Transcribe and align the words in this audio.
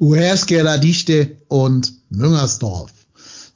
Uherskeller 0.00 0.78
Dichte 0.78 1.38
und 1.48 1.92
Müngersdorf. 2.08 2.92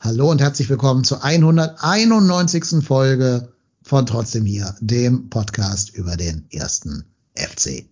Hallo 0.01 0.29
und 0.29 0.41
herzlich 0.41 0.69
willkommen 0.69 1.05
zur 1.05 1.23
191. 1.23 2.85
Folge 2.85 3.53
von 3.85 4.07
Trotzdem 4.07 4.45
hier, 4.45 4.75
dem 4.81 5.31
Podcast 5.31 5.95
über 5.95 6.17
den 6.17 6.47
ersten 6.51 7.05
FC 7.37 7.85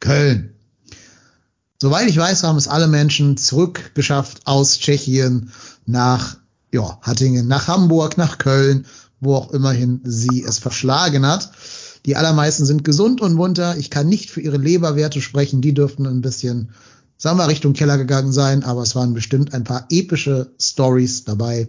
Köln. 0.00 0.54
Soweit 1.78 2.08
ich 2.08 2.16
weiß, 2.16 2.42
haben 2.42 2.56
es 2.56 2.68
alle 2.68 2.88
Menschen 2.88 3.36
zurückgeschafft 3.36 4.46
aus 4.46 4.78
Tschechien 4.78 5.52
nach 5.84 6.38
ja, 6.72 6.98
Hattingen, 7.02 7.48
nach 7.48 7.68
Hamburg, 7.68 8.16
nach 8.16 8.38
Köln, 8.38 8.86
wo 9.20 9.34
auch 9.34 9.50
immerhin 9.50 10.00
sie 10.04 10.42
es 10.42 10.58
verschlagen 10.58 11.26
hat. 11.26 11.52
Die 12.06 12.16
allermeisten 12.16 12.64
sind 12.64 12.82
gesund 12.82 13.20
und 13.20 13.34
munter. 13.34 13.76
Ich 13.76 13.90
kann 13.90 14.08
nicht 14.08 14.30
für 14.30 14.40
ihre 14.40 14.56
Leberwerte 14.56 15.20
sprechen. 15.20 15.60
Die 15.60 15.74
dürften 15.74 16.06
ein 16.06 16.22
bisschen, 16.22 16.70
sagen 17.20 17.38
wir, 17.38 17.46
Richtung 17.46 17.74
Keller 17.74 17.98
gegangen 17.98 18.32
sein. 18.32 18.64
Aber 18.64 18.82
es 18.82 18.96
waren 18.96 19.14
bestimmt 19.14 19.54
ein 19.54 19.62
paar 19.62 19.86
epische 19.90 20.52
Stories 20.58 21.24
dabei. 21.24 21.68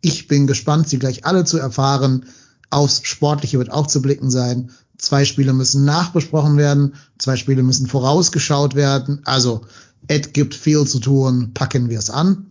Ich 0.00 0.26
bin 0.26 0.48
gespannt, 0.48 0.88
sie 0.88 0.98
gleich 0.98 1.24
alle 1.24 1.44
zu 1.44 1.58
erfahren. 1.58 2.24
Aufs 2.70 3.02
Sportliche 3.04 3.58
wird 3.58 3.70
auch 3.70 3.86
zu 3.86 4.02
blicken 4.02 4.30
sein. 4.30 4.70
Zwei 4.98 5.24
Spiele 5.26 5.52
müssen 5.52 5.84
nachbesprochen 5.84 6.56
werden. 6.56 6.94
Zwei 7.18 7.36
Spiele 7.36 7.62
müssen 7.62 7.86
vorausgeschaut 7.86 8.74
werden. 8.74 9.20
Also, 9.24 9.60
Ed 10.08 10.32
gibt 10.32 10.54
viel 10.54 10.84
zu 10.86 10.98
tun. 10.98 11.52
Packen 11.52 11.90
wir 11.90 11.98
es 11.98 12.10
an. 12.10 12.46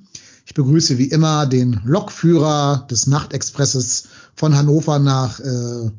Ich 0.45 0.53
begrüße 0.53 0.99
wie 0.99 1.09
immer 1.09 1.47
den 1.47 1.81
Lokführer 1.83 2.85
des 2.91 3.07
Nachtexpresses 3.07 4.05
von 4.35 4.55
Hannover 4.55 4.99
nach 4.99 5.39
äh, 5.39 5.89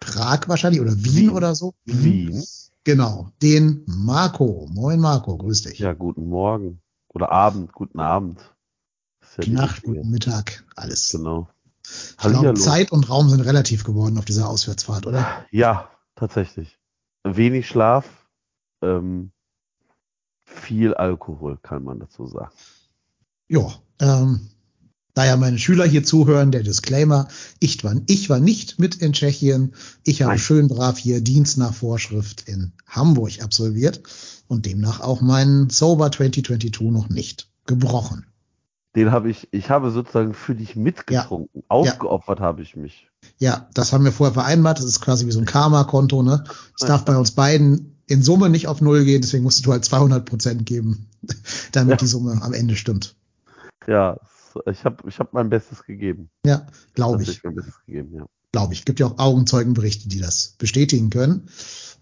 Prag 0.00 0.48
wahrscheinlich 0.48 0.80
oder 0.80 0.96
Wien, 0.96 1.14
Wien. 1.14 1.30
oder 1.30 1.54
so. 1.54 1.74
Wien. 1.84 2.42
Genau, 2.84 3.30
den 3.42 3.84
Marco. 3.86 4.66
Moin 4.70 5.00
Marco, 5.00 5.36
grüß 5.36 5.62
dich. 5.62 5.78
Ja, 5.78 5.92
guten 5.92 6.28
Morgen 6.28 6.80
oder 7.08 7.30
Abend, 7.30 7.72
guten 7.72 8.00
Abend. 8.00 8.54
Ja 9.38 9.52
Nacht, 9.52 9.82
guten 9.82 10.10
Mittag, 10.10 10.64
alles. 10.76 11.10
Genau. 11.10 11.48
Ich 11.84 12.16
glaube, 12.18 12.54
Zeit 12.54 12.92
und 12.92 13.08
Raum 13.08 13.28
sind 13.28 13.40
relativ 13.40 13.84
geworden 13.84 14.18
auf 14.18 14.24
dieser 14.24 14.48
Auswärtsfahrt, 14.48 15.06
oder? 15.06 15.46
Ja, 15.50 15.90
tatsächlich. 16.14 16.78
Wenig 17.24 17.68
Schlaf, 17.68 18.26
ähm, 18.82 19.32
viel 20.44 20.94
Alkohol, 20.94 21.58
kann 21.58 21.84
man 21.84 22.00
dazu 22.00 22.26
sagen. 22.26 22.52
Ja, 23.48 23.72
ähm, 24.00 24.50
da 25.14 25.26
ja 25.26 25.36
meine 25.36 25.58
Schüler 25.58 25.84
hier 25.84 26.04
zuhören, 26.04 26.52
der 26.52 26.62
Disclaimer, 26.62 27.28
ich 27.58 27.82
war, 27.84 27.94
ich 28.06 28.30
war 28.30 28.40
nicht 28.40 28.78
mit 28.78 28.96
in 28.96 29.12
Tschechien. 29.12 29.74
Ich 30.04 30.22
habe 30.22 30.32
Nein. 30.32 30.38
schön 30.38 30.68
brav 30.68 30.98
hier 30.98 31.20
Dienst 31.20 31.58
nach 31.58 31.74
Vorschrift 31.74 32.48
in 32.48 32.72
Hamburg 32.86 33.42
absolviert 33.42 34.02
und 34.48 34.66
demnach 34.66 35.00
auch 35.00 35.20
meinen 35.20 35.70
Sober 35.70 36.10
2022 36.10 36.80
noch 36.92 37.08
nicht 37.08 37.48
gebrochen. 37.66 38.26
Den 38.96 39.12
habe 39.12 39.30
ich, 39.30 39.48
ich 39.52 39.70
habe 39.70 39.92
sozusagen 39.92 40.34
für 40.34 40.54
dich 40.54 40.74
mitgetrunken. 40.74 41.60
Ja. 41.62 41.62
Aufgeopfert 41.68 42.40
ja. 42.40 42.44
habe 42.44 42.62
ich 42.62 42.74
mich. 42.74 43.08
Ja, 43.38 43.68
das 43.74 43.92
haben 43.92 44.04
wir 44.04 44.12
vorher 44.12 44.34
vereinbart. 44.34 44.78
Das 44.78 44.86
ist 44.86 45.00
quasi 45.00 45.26
wie 45.26 45.30
so 45.30 45.38
ein 45.38 45.44
Karma-Konto, 45.44 46.22
ne? 46.22 46.42
Das 46.78 46.88
darf 46.88 47.04
bei 47.04 47.16
uns 47.16 47.30
beiden 47.30 47.96
in 48.06 48.22
Summe 48.24 48.50
nicht 48.50 48.66
auf 48.66 48.80
Null 48.80 49.04
gehen, 49.04 49.22
deswegen 49.22 49.44
musst 49.44 49.64
du 49.64 49.70
halt 49.70 49.84
200 49.84 50.24
Prozent 50.24 50.66
geben, 50.66 51.06
damit 51.72 51.92
ja. 51.92 51.96
die 51.98 52.06
Summe 52.08 52.40
am 52.42 52.52
Ende 52.52 52.74
stimmt. 52.74 53.14
Ja, 53.86 54.16
ich 54.66 54.84
habe 54.84 55.08
ich 55.08 55.18
hab 55.18 55.32
mein 55.32 55.50
Bestes 55.50 55.84
gegeben. 55.84 56.30
Ja, 56.44 56.66
glaube 56.94 57.22
ich. 57.22 57.42
Mein 57.44 57.56
Bestes 57.56 57.74
gegeben, 57.86 58.14
ja. 58.14 58.26
Glaube 58.52 58.74
ich. 58.74 58.84
Gibt 58.84 59.00
ja 59.00 59.06
auch 59.06 59.18
Augenzeugenberichte, 59.18 60.08
die 60.08 60.20
das 60.20 60.54
bestätigen 60.58 61.10
können. 61.10 61.48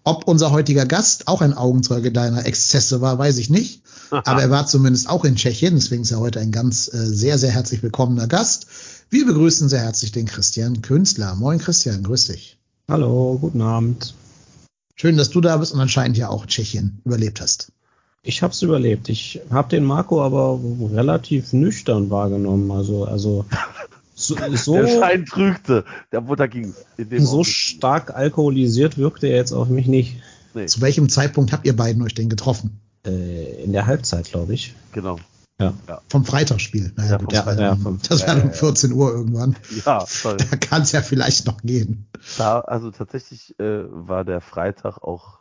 Ob 0.03 0.27
unser 0.27 0.51
heutiger 0.51 0.85
Gast 0.85 1.27
auch 1.27 1.41
ein 1.41 1.53
Augenzeuge 1.53 2.11
deiner 2.11 2.45
Exzesse 2.45 3.01
war, 3.01 3.17
weiß 3.19 3.37
ich 3.37 3.49
nicht. 3.49 3.83
Aber 4.11 4.41
er 4.41 4.49
war 4.49 4.65
zumindest 4.65 5.09
auch 5.09 5.25
in 5.25 5.35
Tschechien. 5.35 5.75
Deswegen 5.75 6.03
ist 6.03 6.11
er 6.11 6.19
heute 6.19 6.39
ein 6.39 6.51
ganz 6.51 6.91
äh, 6.91 7.05
sehr, 7.05 7.37
sehr 7.37 7.51
herzlich 7.51 7.83
willkommener 7.83 8.27
Gast. 8.27 8.67
Wir 9.09 9.25
begrüßen 9.25 9.69
sehr 9.69 9.81
herzlich 9.81 10.11
den 10.11 10.25
Christian 10.25 10.81
Künstler. 10.81 11.35
Moin 11.35 11.59
Christian, 11.59 12.03
grüß 12.03 12.25
dich. 12.25 12.57
Hallo, 12.87 13.37
guten 13.39 13.61
Abend. 13.61 14.15
Schön, 14.95 15.15
dass 15.15 15.29
du 15.29 15.41
da 15.41 15.57
bist 15.57 15.73
und 15.73 15.79
anscheinend 15.79 16.17
ja 16.17 16.29
auch 16.29 16.45
Tschechien 16.45 17.01
überlebt 17.05 17.39
hast. 17.39 17.71
Ich 18.21 18.43
habe 18.43 18.51
es 18.51 18.61
überlebt. 18.61 19.09
Ich 19.09 19.41
habe 19.49 19.69
den 19.69 19.85
Marco 19.85 20.21
aber 20.21 20.59
relativ 20.91 21.53
nüchtern 21.53 22.09
wahrgenommen. 22.09 22.69
Also, 22.71 23.05
also 23.05 23.45
so, 24.13 24.35
so 24.55 24.73
der 24.73 24.87
Schein 24.87 25.25
trügte. 25.25 25.85
Der 26.11 26.21
Mutter 26.21 26.47
ging. 26.47 26.73
So 27.17 27.43
stark 27.43 28.13
alkoholisiert 28.15 28.97
wirkte 28.97 29.27
er 29.27 29.37
jetzt 29.37 29.53
auf 29.53 29.69
mich 29.69 29.87
nicht. 29.87 30.17
Nee. 30.53 30.65
Zu 30.65 30.81
welchem 30.81 31.09
Zeitpunkt 31.09 31.53
habt 31.53 31.65
ihr 31.65 31.75
beiden 31.75 32.01
euch 32.01 32.13
denn 32.13 32.29
getroffen? 32.29 32.79
Äh, 33.05 33.63
in 33.63 33.71
der 33.71 33.85
Halbzeit, 33.85 34.31
glaube 34.31 34.53
ich. 34.53 34.73
Genau. 34.91 35.19
Ja. 35.59 35.73
Vom 36.07 36.23
Freitagsspiel. 36.23 36.93
Naja, 36.95 37.11
ja, 37.11 37.17
gut, 37.17 37.33
ja, 37.33 37.53
ja, 37.53 37.75
vom, 37.75 37.99
das 38.07 38.25
war 38.25 38.41
um 38.41 38.53
14 38.53 38.93
Uhr 38.93 39.11
irgendwann. 39.11 39.57
Ja, 39.85 40.05
toll. 40.21 40.37
Da 40.37 40.55
kann 40.55 40.83
es 40.83 40.93
ja 40.93 41.01
vielleicht 41.01 41.45
noch 41.47 41.61
gehen. 41.61 42.07
Da, 42.37 42.61
also 42.61 42.91
tatsächlich 42.91 43.59
äh, 43.59 43.83
war 43.89 44.23
der 44.23 44.39
Freitag 44.39 45.03
auch 45.03 45.38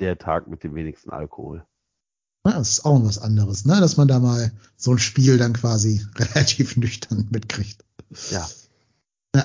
der 0.00 0.18
Tag 0.18 0.48
mit 0.48 0.64
dem 0.64 0.74
wenigsten 0.74 1.10
Alkohol. 1.10 1.64
Ja, 2.46 2.54
das 2.54 2.70
ist 2.70 2.84
auch 2.84 3.04
was 3.04 3.18
anderes, 3.18 3.66
ne? 3.66 3.80
Dass 3.80 3.96
man 3.96 4.08
da 4.08 4.18
mal 4.18 4.50
so 4.76 4.92
ein 4.92 4.98
Spiel 4.98 5.36
dann 5.36 5.52
quasi 5.52 6.04
relativ 6.16 6.76
nüchtern 6.76 7.28
mitkriegt. 7.30 7.84
Ja. 8.30 8.48
Ja, 9.34 9.44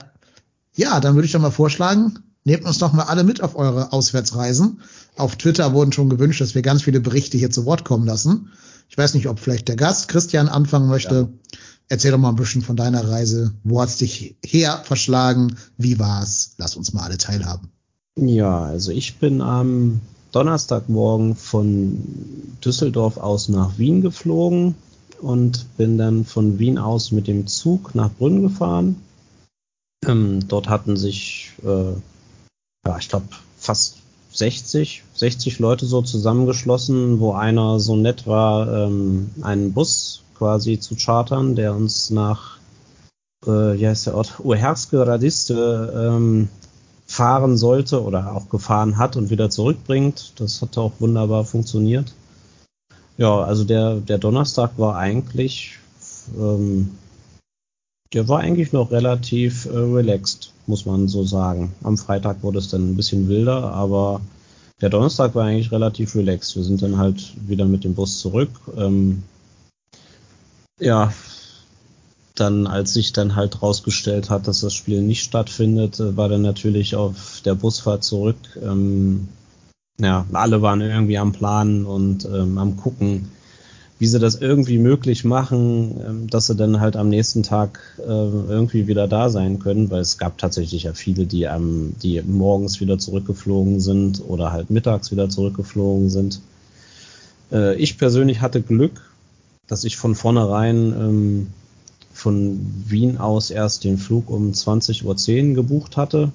ja 0.75 0.99
dann 0.99 1.15
würde 1.15 1.25
ich 1.25 1.33
doch 1.33 1.41
mal 1.41 1.51
vorschlagen, 1.51 2.19
nehmt 2.45 2.65
uns 2.65 2.77
doch 2.77 2.93
mal 2.93 3.03
alle 3.03 3.23
mit 3.23 3.41
auf 3.41 3.55
eure 3.55 3.91
Auswärtsreisen. 3.91 4.81
Auf 5.17 5.35
Twitter 5.35 5.73
wurden 5.73 5.91
schon 5.91 6.09
gewünscht, 6.09 6.41
dass 6.41 6.55
wir 6.55 6.61
ganz 6.61 6.83
viele 6.83 7.01
Berichte 7.01 7.37
hier 7.37 7.51
zu 7.51 7.65
Wort 7.65 7.83
kommen 7.83 8.05
lassen. 8.05 8.51
Ich 8.87 8.97
weiß 8.97 9.13
nicht, 9.13 9.27
ob 9.27 9.39
vielleicht 9.39 9.67
der 9.67 9.75
Gast 9.75 10.07
Christian 10.07 10.47
anfangen 10.47 10.87
möchte. 10.87 11.15
Ja. 11.15 11.57
Erzähl 11.87 12.11
doch 12.11 12.17
mal 12.17 12.29
ein 12.29 12.35
bisschen 12.35 12.61
von 12.61 12.75
deiner 12.75 13.07
Reise. 13.07 13.53
Wo 13.63 13.81
hat's 13.81 13.97
dich 13.97 14.37
her 14.43 14.81
verschlagen? 14.83 15.55
Wie 15.77 15.99
war's? 15.99 16.55
Lass 16.57 16.75
uns 16.75 16.93
mal 16.93 17.03
alle 17.03 17.17
teilhaben. 17.17 17.69
Ja, 18.17 18.63
also 18.63 18.91
ich 18.91 19.17
bin 19.17 19.41
am 19.41 20.01
Donnerstagmorgen 20.35 21.37
von 21.37 22.03
Düsseldorf 22.63 23.15
aus 23.15 23.47
nach 23.47 23.77
Wien 23.77 24.01
geflogen 24.01 24.75
und 25.21 25.65
bin 25.77 25.97
dann 25.97 26.25
von 26.25 26.59
Wien 26.59 26.77
aus 26.77 27.13
mit 27.13 27.27
dem 27.27 27.47
Zug 27.47 27.95
nach 27.95 28.11
Brünn 28.11 28.41
gefahren. 28.41 28.97
Ähm, 30.05 30.45
dort 30.45 30.67
hatten 30.67 30.97
sich, 30.97 31.53
äh, 31.63 31.93
ja, 32.85 32.97
ich 32.99 33.07
glaube, 33.07 33.27
fast 33.57 33.95
60, 34.33 35.03
60 35.13 35.59
Leute 35.59 35.85
so 35.85 36.01
zusammengeschlossen, 36.01 37.21
wo 37.21 37.31
einer 37.31 37.79
so 37.79 37.95
nett 37.95 38.27
war, 38.27 38.87
ähm, 38.87 39.29
einen 39.41 39.71
Bus 39.71 40.21
quasi 40.37 40.77
zu 40.81 40.95
chartern, 40.97 41.55
der 41.55 41.73
uns 41.73 42.09
nach, 42.09 42.57
äh, 43.45 43.79
wie 43.79 43.87
heißt 43.87 44.07
der 44.07 44.15
Ort, 44.15 44.41
Uherske 44.43 45.07
Radiste 45.07 46.11
ähm, 46.13 46.49
fahren 47.05 47.57
sollte 47.57 48.03
oder 48.03 48.35
auch 48.35 48.49
gefahren 48.49 48.97
hat 48.97 49.15
und 49.15 49.29
wieder 49.29 49.49
zurückbringt. 49.49 50.33
Das 50.37 50.61
hat 50.61 50.77
auch 50.77 50.93
wunderbar 50.99 51.45
funktioniert. 51.45 52.13
Ja, 53.17 53.41
also 53.41 53.63
der, 53.63 53.95
der 53.95 54.17
Donnerstag 54.17 54.71
war 54.77 54.97
eigentlich, 54.97 55.79
ähm, 56.37 56.91
der 58.13 58.27
war 58.27 58.39
eigentlich 58.39 58.73
noch 58.73 58.91
relativ 58.91 59.65
äh, 59.65 59.77
relaxed, 59.77 60.51
muss 60.67 60.85
man 60.85 61.07
so 61.07 61.23
sagen. 61.23 61.73
Am 61.83 61.97
Freitag 61.97 62.43
wurde 62.43 62.59
es 62.59 62.69
dann 62.69 62.91
ein 62.91 62.95
bisschen 62.95 63.29
wilder, 63.29 63.71
aber 63.71 64.21
der 64.81 64.89
Donnerstag 64.89 65.35
war 65.35 65.45
eigentlich 65.45 65.71
relativ 65.71 66.15
relaxed. 66.15 66.55
Wir 66.55 66.63
sind 66.63 66.81
dann 66.81 66.97
halt 66.97 67.33
wieder 67.47 67.65
mit 67.65 67.85
dem 67.85 67.95
Bus 67.95 68.19
zurück. 68.19 68.49
Ähm, 68.75 69.23
ja, 70.79 71.13
dann, 72.35 72.67
als 72.67 72.93
sich 72.93 73.13
dann 73.13 73.35
halt 73.35 73.61
rausgestellt 73.61 74.29
hat, 74.29 74.47
dass 74.47 74.61
das 74.61 74.73
Spiel 74.73 75.01
nicht 75.01 75.23
stattfindet, 75.23 75.99
äh, 75.99 76.15
war 76.17 76.29
dann 76.29 76.41
natürlich 76.41 76.95
auf 76.95 77.41
der 77.45 77.55
Busfahrt 77.55 78.03
zurück. 78.03 78.37
Ähm, 78.61 79.27
ja, 79.99 80.25
alle 80.33 80.61
waren 80.61 80.81
irgendwie 80.81 81.17
am 81.17 81.31
Planen 81.31 81.85
und 81.85 82.25
ähm, 82.25 82.57
am 82.57 82.75
gucken, 82.75 83.31
wie 83.97 84.07
sie 84.07 84.19
das 84.19 84.35
irgendwie 84.35 84.77
möglich 84.77 85.23
machen, 85.23 86.01
ähm, 86.05 86.29
dass 86.29 86.47
sie 86.47 86.55
dann 86.55 86.81
halt 86.81 86.97
am 86.97 87.09
nächsten 87.09 87.43
Tag 87.43 87.79
äh, 87.99 88.03
irgendwie 88.03 88.87
wieder 88.87 89.07
da 89.07 89.29
sein 89.29 89.59
können, 89.59 89.89
weil 89.89 90.01
es 90.01 90.17
gab 90.17 90.37
tatsächlich 90.37 90.83
ja 90.83 90.93
viele, 90.93 91.25
die 91.25 91.47
am, 91.47 91.95
die 92.03 92.21
morgens 92.21 92.81
wieder 92.81 92.97
zurückgeflogen 92.97 93.79
sind 93.79 94.21
oder 94.27 94.51
halt 94.51 94.69
mittags 94.69 95.11
wieder 95.11 95.29
zurückgeflogen 95.29 96.09
sind. 96.09 96.41
Äh, 97.51 97.75
ich 97.75 97.97
persönlich 97.97 98.41
hatte 98.41 98.61
Glück, 98.61 99.09
dass 99.67 99.85
ich 99.85 99.95
von 99.95 100.13
vornherein 100.13 100.93
ähm, 100.99 101.47
von 102.15 102.59
Wien 102.87 103.17
aus 103.17 103.51
erst 103.51 103.83
den 103.83 103.97
Flug 103.97 104.29
um 104.29 104.51
20.10 104.51 105.49
Uhr 105.49 105.55
gebucht 105.55 105.97
hatte. 105.97 106.31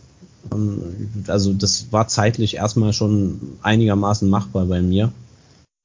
Ähm, 0.52 1.08
also 1.26 1.54
das 1.54 1.86
war 1.90 2.06
zeitlich 2.06 2.56
erstmal 2.56 2.92
schon 2.92 3.40
einigermaßen 3.62 4.28
machbar 4.28 4.66
bei 4.66 4.82
mir. 4.82 5.10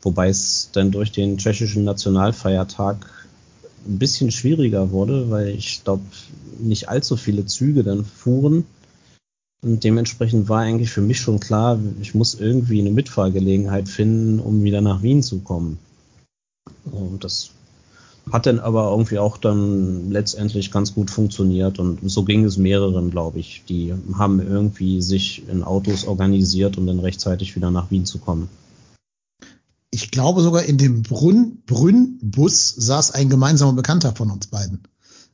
Wobei 0.03 0.27
es 0.27 0.69
dann 0.73 0.91
durch 0.91 1.13
den 1.13 1.37
tschechischen 1.37 1.85
Nationalfeiertag 1.85 3.09
ein 3.87 3.97
bisschen 3.97 4.31
schwieriger 4.31 4.91
wurde, 4.91 5.29
weil 5.29 5.47
ich 5.49 5.83
glaube, 5.83 6.03
nicht 6.59 6.89
allzu 6.89 7.15
viele 7.15 7.45
Züge 7.45 7.83
dann 7.83 8.03
fuhren. 8.03 8.65
Und 9.63 9.83
dementsprechend 9.83 10.49
war 10.49 10.59
eigentlich 10.59 10.91
für 10.91 11.01
mich 11.01 11.19
schon 11.19 11.39
klar, 11.39 11.79
ich 12.01 12.13
muss 12.13 12.35
irgendwie 12.35 12.81
eine 12.81 12.91
Mitfahrgelegenheit 12.91 13.87
finden, 13.87 14.39
um 14.39 14.63
wieder 14.63 14.81
nach 14.81 15.01
Wien 15.01 15.23
zu 15.23 15.39
kommen. 15.39 15.79
Und 16.91 17.23
das 17.23 17.51
hat 18.31 18.45
dann 18.45 18.59
aber 18.59 18.89
irgendwie 18.89 19.19
auch 19.19 19.37
dann 19.37 20.09
letztendlich 20.11 20.71
ganz 20.71 20.93
gut 20.93 21.11
funktioniert 21.11 21.79
und 21.79 21.99
so 22.09 22.23
ging 22.23 22.43
es 22.43 22.57
mehreren, 22.57 23.11
glaube 23.11 23.39
ich. 23.39 23.63
Die 23.69 23.93
haben 24.13 24.39
irgendwie 24.39 25.01
sich 25.01 25.47
in 25.47 25.63
Autos 25.63 26.05
organisiert, 26.05 26.77
um 26.77 26.87
dann 26.87 26.99
rechtzeitig 26.99 27.55
wieder 27.55 27.71
nach 27.71 27.91
Wien 27.91 28.05
zu 28.05 28.17
kommen. 28.17 28.49
Ich 29.91 30.11
glaube 30.11 30.41
sogar 30.41 30.63
in 30.63 30.77
dem 30.77 31.03
Brünn, 31.03 31.61
Brünn-Bus 31.67 32.75
saß 32.77 33.11
ein 33.11 33.29
gemeinsamer 33.29 33.73
Bekannter 33.73 34.13
von 34.13 34.31
uns 34.31 34.47
beiden. 34.47 34.83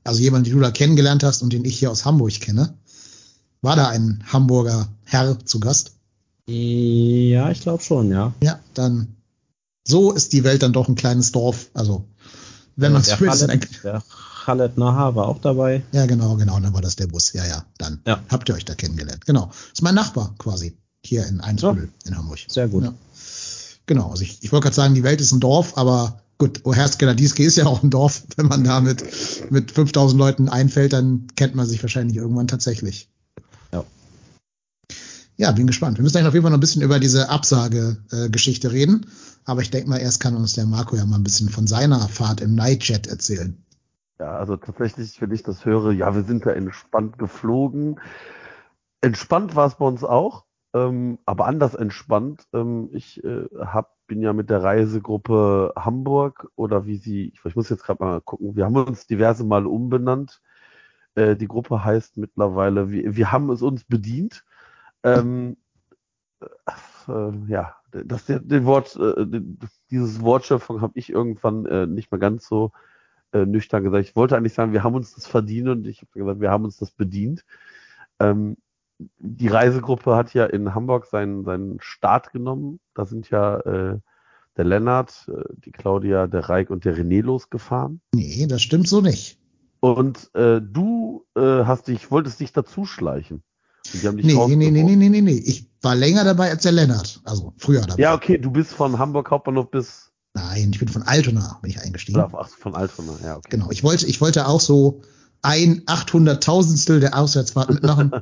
Also 0.04 0.22
jemand, 0.22 0.46
den 0.46 0.54
du 0.54 0.60
da 0.60 0.72
kennengelernt 0.72 1.24
hast 1.24 1.42
und 1.42 1.54
den 1.54 1.66
ich 1.66 1.80
hier 1.80 1.92
aus 1.92 2.06
Hamburg 2.06 2.40
kenne. 2.40 2.74
War 3.62 3.76
da 3.76 3.88
ein 3.90 4.24
Hamburger 4.28 4.90
Herr 5.04 5.38
zu 5.46 5.60
Gast? 5.60 5.94
Ja, 6.48 7.52
ich 7.52 7.62
glaube 7.62 7.84
schon, 7.84 8.12
ja. 8.12 8.34
Ja, 8.44 8.60
dann 8.74 9.16
so 9.88 10.12
ist 10.12 10.34
die 10.34 10.44
Welt 10.44 10.64
dann 10.64 10.74
doch 10.74 10.88
ein 10.88 10.96
kleines 10.96 11.32
Dorf. 11.32 11.70
Also 11.74 12.06
wenn 12.82 12.94
man 12.94 13.02
es 13.02 13.10
Khaled, 13.10 13.84
Der 13.84 14.04
Khaled 14.46 14.78
Naha 14.78 15.16
war 15.16 15.28
auch 15.28 15.40
dabei. 15.40 15.84
Ja, 15.92 16.06
genau, 16.06 16.36
genau, 16.36 16.60
dann 16.60 16.74
war 16.74 16.82
das 16.82 16.96
der 16.96 17.08
Bus. 17.08 17.34
Ja, 17.34 17.46
ja, 17.46 17.64
dann 17.78 18.02
ja. 18.06 18.22
habt 18.30 18.50
ihr 18.50 18.56
euch 18.56 18.66
da 18.66 18.76
kennengelernt. 18.76 19.26
Genau. 19.26 19.48
Das 19.48 19.74
ist 19.76 19.82
mein 19.82 19.96
Nachbar 19.96 20.34
quasi 20.38 20.78
hier 21.04 21.26
in 21.28 21.42
Einsbüttel 21.42 21.90
ja. 22.04 22.10
in 22.10 22.18
Hamburg. 22.18 22.40
Sehr 22.48 22.68
gut. 22.68 22.84
Ja. 22.84 22.94
Genau, 23.86 24.10
also 24.10 24.24
ich, 24.24 24.42
ich 24.42 24.52
wollte 24.52 24.64
gerade 24.66 24.76
sagen, 24.76 24.96
die 24.96 25.04
Welt 25.04 25.22
ist 25.22 25.32
ein 25.32 25.40
Dorf, 25.40 25.78
aber 25.78 26.22
gut, 26.38 26.66
Oherskeladieske 26.66 27.44
ist 27.44 27.58
ja 27.58 27.66
auch 27.66 27.84
ein 27.84 27.90
Dorf. 27.90 28.24
Wenn 28.36 28.48
man 28.48 28.64
da 28.64 28.82
mit, 28.82 29.04
mit 29.52 29.72
5000 29.72 30.18
Leuten 30.20 30.50
einfällt, 30.50 30.94
dann 30.94 31.28
kennt 31.36 31.56
man 31.56 31.68
sich 31.68 31.82
wahrscheinlich 31.84 32.18
irgendwann 32.18 32.48
tatsächlich. 32.48 33.11
Ja. 35.38 35.48
Ja, 35.48 35.52
bin 35.54 35.68
gespannt. 35.68 35.98
Wir 35.98 36.04
müssen 36.04 36.18
eigentlich 36.18 36.28
auf 36.28 36.34
jeden 36.34 36.44
Fall 36.44 36.52
noch 36.52 36.58
ein 36.58 36.62
bisschen 36.62 36.84
über 36.84 37.00
diese 37.00 37.30
Absage-Geschichte 37.30 38.72
reden. 38.72 39.08
Aber 39.46 39.62
ich 39.62 39.72
denke 39.72 39.90
mal, 39.90 39.98
erst 39.98 40.20
kann 40.20 40.36
uns 40.36 40.54
der 40.54 40.66
Marco 40.66 40.96
ja 40.96 41.06
mal 41.06 41.16
ein 41.16 41.24
bisschen 41.24 41.50
von 41.50 41.68
seiner 41.68 42.00
Fahrt 42.00 42.42
im 42.42 42.54
Nightjet 42.56 43.08
erzählen. 43.08 43.58
Ja, 44.20 44.38
also 44.38 44.56
tatsächlich, 44.56 45.20
wenn 45.20 45.32
ich 45.32 45.42
das 45.42 45.66
höre, 45.66 45.92
ja, 45.94 46.14
wir 46.14 46.24
sind 46.24 46.46
da 46.46 46.52
entspannt 46.52 47.18
geflogen. 47.18 48.00
Entspannt 49.02 49.56
war 49.56 49.66
es 49.66 49.76
bei 49.76 49.86
uns 49.86 50.04
auch, 50.04 50.46
ähm, 50.76 51.18
aber 51.26 51.48
anders 51.48 51.74
entspannt. 51.74 52.44
Ähm, 52.54 52.90
ich 52.92 53.24
äh, 53.24 53.46
hab, 53.58 53.96
bin 54.06 54.22
ja 54.22 54.34
mit 54.34 54.52
der 54.52 54.62
Reisegruppe 54.62 55.74
Hamburg 55.76 56.52
oder 56.56 56.86
wie 56.86 56.98
sie, 56.98 57.34
ich, 57.34 57.56
muss 57.56 57.70
jetzt 57.70 57.84
gerade 57.84 58.04
mal 58.04 58.22
gucken, 58.22 58.56
wir 58.56 58.66
haben 58.66 58.76
uns 58.76 59.08
diverse 59.08 59.44
Male 59.44 59.68
umbenannt. 59.68 60.40
Äh, 61.16 61.36
die 61.36 61.48
Gruppe 61.48 61.84
heißt 61.84 62.18
mittlerweile, 62.18 62.92
wir, 62.92 63.16
wir 63.16 63.32
haben 63.32 63.50
es 63.50 63.64
uns 63.64 63.86
bedient. 63.86 64.46
Ähm, 65.04 65.58
äh, 67.08 67.32
ja, 67.48 67.76
das, 67.92 68.26
den 68.26 68.66
Wort, 68.66 68.96
äh, 68.96 69.42
dieses 69.90 70.22
Wortschöpfung 70.22 70.82
habe 70.82 70.98
ich 70.98 71.10
irgendwann 71.10 71.66
äh, 71.66 71.88
nicht 71.88 72.12
mehr 72.12 72.20
ganz 72.20 72.48
so 72.48 72.72
äh, 73.34 73.46
nüchtern 73.46 73.84
gesagt. 73.84 74.06
Ich 74.06 74.16
wollte 74.16 74.38
eigentlich 74.38 74.54
sagen, 74.54 74.74
wir 74.74 74.84
haben 74.84 74.96
uns 74.96 75.14
das 75.14 75.28
verdient 75.28 75.70
und 75.70 75.88
ich 75.88 76.02
habe 76.02 76.12
gesagt, 76.14 76.42
wir 76.42 76.52
haben 76.52 76.64
uns 76.64 76.78
das 76.78 76.92
bedient. 76.92 77.46
Ähm, 78.20 78.58
die 79.18 79.48
Reisegruppe 79.48 80.16
hat 80.16 80.34
ja 80.34 80.46
in 80.46 80.76
Hamburg 80.76 81.08
seinen, 81.08 81.44
seinen 81.44 81.82
Start 81.82 82.32
genommen. 82.32 82.80
Da 82.94 83.06
sind 83.06 83.30
ja 83.30 83.58
äh, 83.60 84.00
der 84.58 84.66
Lennart, 84.66 85.28
äh, 85.28 85.44
die 85.66 85.72
Claudia, 85.72 86.28
der 86.28 86.50
Reik 86.50 86.70
und 86.70 86.86
der 86.86 86.96
René 86.96 87.24
losgefahren. 87.24 88.02
Nee, 88.14 88.46
das 88.48 88.62
stimmt 88.62 88.88
so 88.88 89.02
nicht. 89.02 89.40
Und 89.80 90.30
du 90.36 91.26
hast 91.36 91.88
dich, 91.88 92.12
wolltest 92.12 92.40
dich 92.40 92.54
dazuschleichen. 92.54 93.42
Die 93.94 94.08
haben 94.08 94.18
dich 94.18 94.26
nee, 94.26 94.34
nee, 94.34 94.72
nee, 94.72 94.84
nee, 94.84 94.96
nee, 94.96 95.10
nee, 95.10 95.22
nee. 95.22 95.38
Ich 95.38 95.68
war 95.82 95.96
länger 95.96 96.24
dabei 96.24 96.50
als 96.50 96.64
der 96.64 96.72
Lennart. 96.72 97.22
Also 97.24 97.54
früher 97.58 97.82
dabei. 97.82 98.02
Ja, 98.02 98.14
okay, 98.14 98.38
du 98.38 98.52
bist 98.52 98.74
von 98.74 99.00
Hamburg 99.00 99.32
Hauptbahnhof 99.32 99.72
bis. 99.72 100.12
Nein, 100.34 100.72
ich 100.72 100.80
bin 100.80 100.88
von 100.88 101.04
Altona, 101.04 101.60
bin 101.62 101.72
ich 101.72 101.80
eingestiegen. 101.80 102.22
Ach, 102.22 102.48
von 102.48 102.76
Altona, 102.76 103.14
ja, 103.24 103.38
okay. 103.38 103.50
Genau, 103.50 103.70
ich 103.70 103.84
wollte, 103.84 104.06
ich 104.06 104.22
wollte 104.22 104.48
auch 104.48 104.62
so 104.62 105.02
ein 105.42 105.82
Achthunderttausendstel 105.88 107.00
der 107.00 107.18
Auswärtsfahrt 107.18 107.70
mitmachen. 107.70 108.12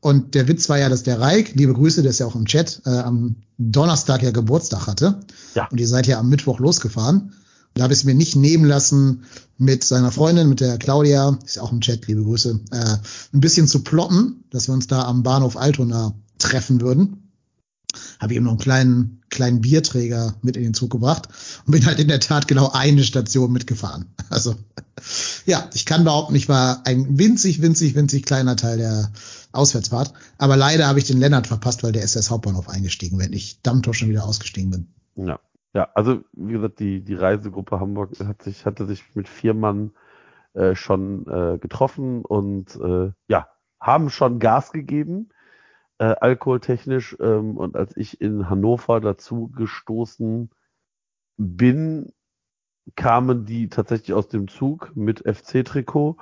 Und 0.00 0.34
der 0.34 0.48
Witz 0.48 0.68
war 0.68 0.78
ja, 0.78 0.90
dass 0.90 1.02
der 1.02 1.18
Reik, 1.18 1.54
liebe 1.54 1.72
Grüße, 1.72 2.02
der 2.02 2.10
ist 2.10 2.18
ja 2.18 2.26
auch 2.26 2.34
im 2.34 2.44
Chat, 2.44 2.82
äh, 2.84 2.90
am 2.90 3.36
Donnerstag 3.56 4.22
ja 4.22 4.32
Geburtstag 4.32 4.86
hatte. 4.86 5.20
Ja. 5.54 5.66
Und 5.70 5.80
ihr 5.80 5.88
seid 5.88 6.06
ja 6.06 6.18
am 6.18 6.28
Mittwoch 6.28 6.58
losgefahren. 6.58 7.32
Da 7.74 7.82
habe 7.82 7.92
ich 7.92 8.00
es 8.00 8.04
mir 8.04 8.14
nicht 8.14 8.36
nehmen 8.36 8.64
lassen, 8.64 9.24
mit 9.58 9.84
seiner 9.84 10.12
Freundin, 10.12 10.48
mit 10.48 10.60
der 10.60 10.78
Claudia, 10.78 11.38
ist 11.44 11.58
auch 11.58 11.72
im 11.72 11.80
Chat, 11.80 12.06
liebe 12.06 12.22
Grüße, 12.22 12.60
äh, 12.70 12.96
ein 13.32 13.40
bisschen 13.40 13.68
zu 13.68 13.82
plotten, 13.82 14.44
dass 14.50 14.68
wir 14.68 14.74
uns 14.74 14.86
da 14.86 15.04
am 15.04 15.22
Bahnhof 15.22 15.56
Altona 15.56 16.14
treffen 16.38 16.80
würden. 16.80 17.30
Habe 18.18 18.32
ich 18.32 18.38
ihm 18.38 18.44
noch 18.44 18.52
einen 18.52 18.60
kleinen, 18.60 19.22
kleinen 19.30 19.60
Bierträger 19.60 20.34
mit 20.42 20.56
in 20.56 20.64
den 20.64 20.74
Zug 20.74 20.90
gebracht 20.90 21.28
und 21.64 21.72
bin 21.72 21.86
halt 21.86 22.00
in 22.00 22.08
der 22.08 22.20
Tat 22.20 22.48
genau 22.48 22.70
eine 22.72 23.04
Station 23.04 23.52
mitgefahren. 23.52 24.06
Also 24.30 24.56
ja, 25.44 25.68
ich 25.74 25.86
kann 25.86 26.02
behaupten, 26.02 26.34
ich 26.34 26.48
war 26.48 26.84
ein 26.86 27.18
winzig, 27.18 27.60
winzig, 27.62 27.94
winzig 27.94 28.24
kleiner 28.24 28.56
Teil 28.56 28.78
der 28.78 29.12
Auswärtsfahrt. 29.52 30.12
Aber 30.38 30.56
leider 30.56 30.88
habe 30.88 30.98
ich 30.98 31.04
den 31.04 31.20
Lennart 31.20 31.46
verpasst, 31.46 31.82
weil 31.84 31.92
der 31.92 32.02
ist 32.02 32.16
erst 32.16 32.30
Hauptbahnhof 32.30 32.68
eingestiegen, 32.68 33.18
wenn 33.18 33.32
ich 33.32 33.60
Dammtor 33.62 33.94
schon 33.94 34.08
wieder 34.08 34.24
ausgestiegen 34.24 34.70
bin. 34.70 34.86
Ja. 35.26 35.38
Ja, 35.74 35.90
also 35.94 36.22
wie 36.32 36.52
gesagt, 36.52 36.78
die, 36.78 37.02
die 37.02 37.14
Reisegruppe 37.14 37.80
Hamburg 37.80 38.12
hat 38.20 38.42
sich, 38.42 38.64
hatte 38.64 38.86
sich 38.86 39.14
mit 39.16 39.28
vier 39.28 39.54
Mann 39.54 39.92
äh, 40.54 40.76
schon 40.76 41.26
äh, 41.26 41.58
getroffen 41.58 42.24
und 42.24 42.76
äh, 42.76 43.10
ja, 43.28 43.48
haben 43.80 44.08
schon 44.10 44.38
Gas 44.38 44.70
gegeben, 44.72 45.30
äh, 45.98 46.04
alkoholtechnisch. 46.20 47.16
Ähm, 47.20 47.56
und 47.56 47.76
als 47.76 47.96
ich 47.96 48.20
in 48.20 48.48
Hannover 48.48 49.00
dazu 49.00 49.48
gestoßen 49.48 50.50
bin, 51.38 52.12
kamen 52.96 53.44
die 53.44 53.68
tatsächlich 53.68 54.14
aus 54.14 54.28
dem 54.28 54.48
Zug 54.48 54.92
mit 54.94 55.20
FC-Trikot 55.26 56.18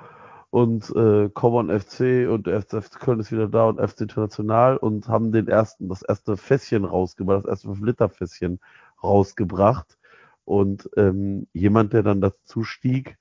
und 0.50 0.90
äh, 0.96 1.28
Common 1.30 1.68
FC 1.68 2.28
und 2.28 2.48
FC 2.48 2.98
Köln 3.00 3.20
ist 3.20 3.32
wieder 3.32 3.48
da 3.48 3.64
und 3.68 3.80
FC 3.80 4.02
International 4.02 4.76
und 4.78 5.08
haben 5.08 5.32
den 5.32 5.48
ersten, 5.48 5.88
das 5.88 6.02
erste 6.02 6.36
Fässchen 6.36 6.84
rausgebracht, 6.84 7.44
das 7.44 7.50
erste 7.64 7.68
5-Liter-Fässchen 7.68 8.60
rausgebracht. 9.02 9.98
Und 10.44 10.90
ähm, 10.96 11.46
jemand, 11.52 11.92
der 11.92 12.02
dann 12.02 12.20
dazu 12.20 12.64
stieg, 12.64 13.18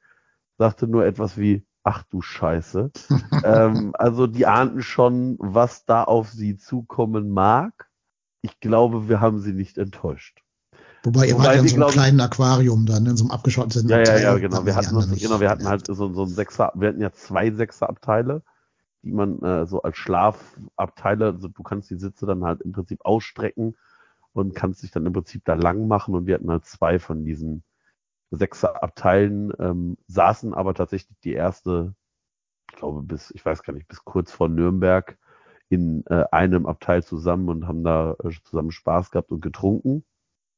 sagte 0.58 0.88
nur 0.88 1.06
etwas 1.06 1.38
wie, 1.38 1.66
ach 1.84 2.04
du 2.04 2.22
Scheiße. 2.22 2.92
ähm, 3.44 3.92
also 3.94 4.28
die 4.28 4.46
ahnten 4.46 4.82
schon, 4.82 5.38
was 5.40 5.86
da 5.86 6.04
auf 6.04 6.30
sie 6.30 6.58
zukommen 6.58 7.30
mag. 7.30 7.90
Ich 8.42 8.60
glaube, 8.60 9.08
wir 9.08 9.22
haben 9.22 9.40
sie 9.40 9.54
nicht 9.54 9.78
enttäuscht. 9.78 10.42
Wobei 11.04 11.28
ihr 11.28 11.38
wart 11.38 11.56
ja 11.56 11.62
in 11.62 11.68
so 11.68 11.76
einem 11.76 11.90
kleinen 11.90 12.22
Aquarium 12.22 12.86
dann, 12.86 13.08
in 13.08 13.18
so 13.18 13.24
einem 13.24 13.32
abgeschotteten 13.32 13.90
Ja, 13.90 14.00
ja, 14.00 14.18
ja, 14.18 14.38
genau. 14.38 14.66
Wir 14.66 14.76
hatten, 14.76 14.94
das, 14.96 15.10
genau, 15.10 15.40
wir 15.40 15.50
hatten 15.50 15.68
halt 15.68 15.88
so, 15.88 16.14
so 16.14 16.24
ein 16.24 16.30
Sechser, 16.30 16.72
wir 16.76 16.90
hatten 16.90 17.02
ja 17.02 17.12
zwei 17.12 17.50
Sechserabteile, 17.50 18.44
die 19.02 19.12
man 19.12 19.42
äh, 19.42 19.66
so 19.66 19.82
als 19.82 19.98
Schlafabteile, 19.98 21.26
also 21.26 21.48
du 21.48 21.64
kannst 21.64 21.90
die 21.90 21.98
Sitze 21.98 22.28
dann 22.28 22.44
halt 22.44 22.62
im 22.62 22.72
Prinzip 22.72 23.04
ausstrecken 23.04 23.76
und 24.34 24.56
kannst 24.56 24.84
dich 24.84 24.92
dann 24.92 25.06
im 25.06 25.14
Prinzip 25.14 25.44
da 25.46 25.56
lang 25.56 25.88
machen. 25.88 26.16
Und 26.16 26.26
wir 26.28 26.36
hatten 26.36 26.52
halt 26.52 26.66
zwei 26.66 27.00
von 27.00 27.26
diesen 27.26 27.64
sechser 28.32 28.82
Abteilen, 28.82 29.52
ähm, 29.60 29.98
saßen 30.08 30.54
aber 30.54 30.74
tatsächlich 30.74 31.18
die 31.24 31.34
erste, 31.34 31.96
ich 32.72 32.78
glaube, 32.78 33.02
bis, 33.04 33.32
ich 33.32 33.46
weiß 33.46 33.64
gar 33.64 33.74
nicht, 33.74 33.88
bis 33.88 34.06
kurz 34.06 34.32
vor 34.32 34.48
Nürnberg 34.48 35.18
in 35.70 36.06
äh, 36.08 36.26
einem 36.32 36.66
Abteil 36.66 37.04
zusammen 37.04 37.50
und 37.50 37.68
haben 37.68 37.84
da 37.84 38.16
äh, 38.24 38.32
zusammen 38.44 38.72
Spaß 38.72 39.12
gehabt 39.12 39.32
und 39.32 39.42
getrunken. 39.42 40.06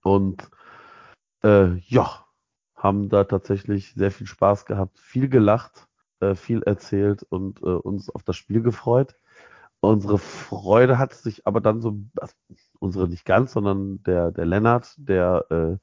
Und 0.03 0.49
äh, 1.43 1.75
ja, 1.77 2.25
haben 2.75 3.09
da 3.09 3.23
tatsächlich 3.23 3.93
sehr 3.93 4.11
viel 4.11 4.27
Spaß 4.27 4.65
gehabt, 4.65 4.99
viel 4.99 5.29
gelacht, 5.29 5.87
äh, 6.19 6.35
viel 6.35 6.63
erzählt 6.63 7.23
und 7.23 7.61
äh, 7.61 7.65
uns 7.65 8.09
auf 8.09 8.23
das 8.23 8.35
Spiel 8.35 8.61
gefreut. 8.61 9.15
Unsere 9.83 10.17
Freude 10.17 10.97
hat 10.97 11.13
sich 11.13 11.45
aber 11.45 11.59
dann 11.59 11.81
so, 11.81 11.99
also 12.17 12.33
unsere 12.79 13.09
nicht 13.09 13.25
ganz, 13.25 13.51
sondern 13.51 14.01
der, 14.03 14.31
der 14.31 14.45
Lennart, 14.45 14.95
der 14.97 15.45
äh, 15.49 15.77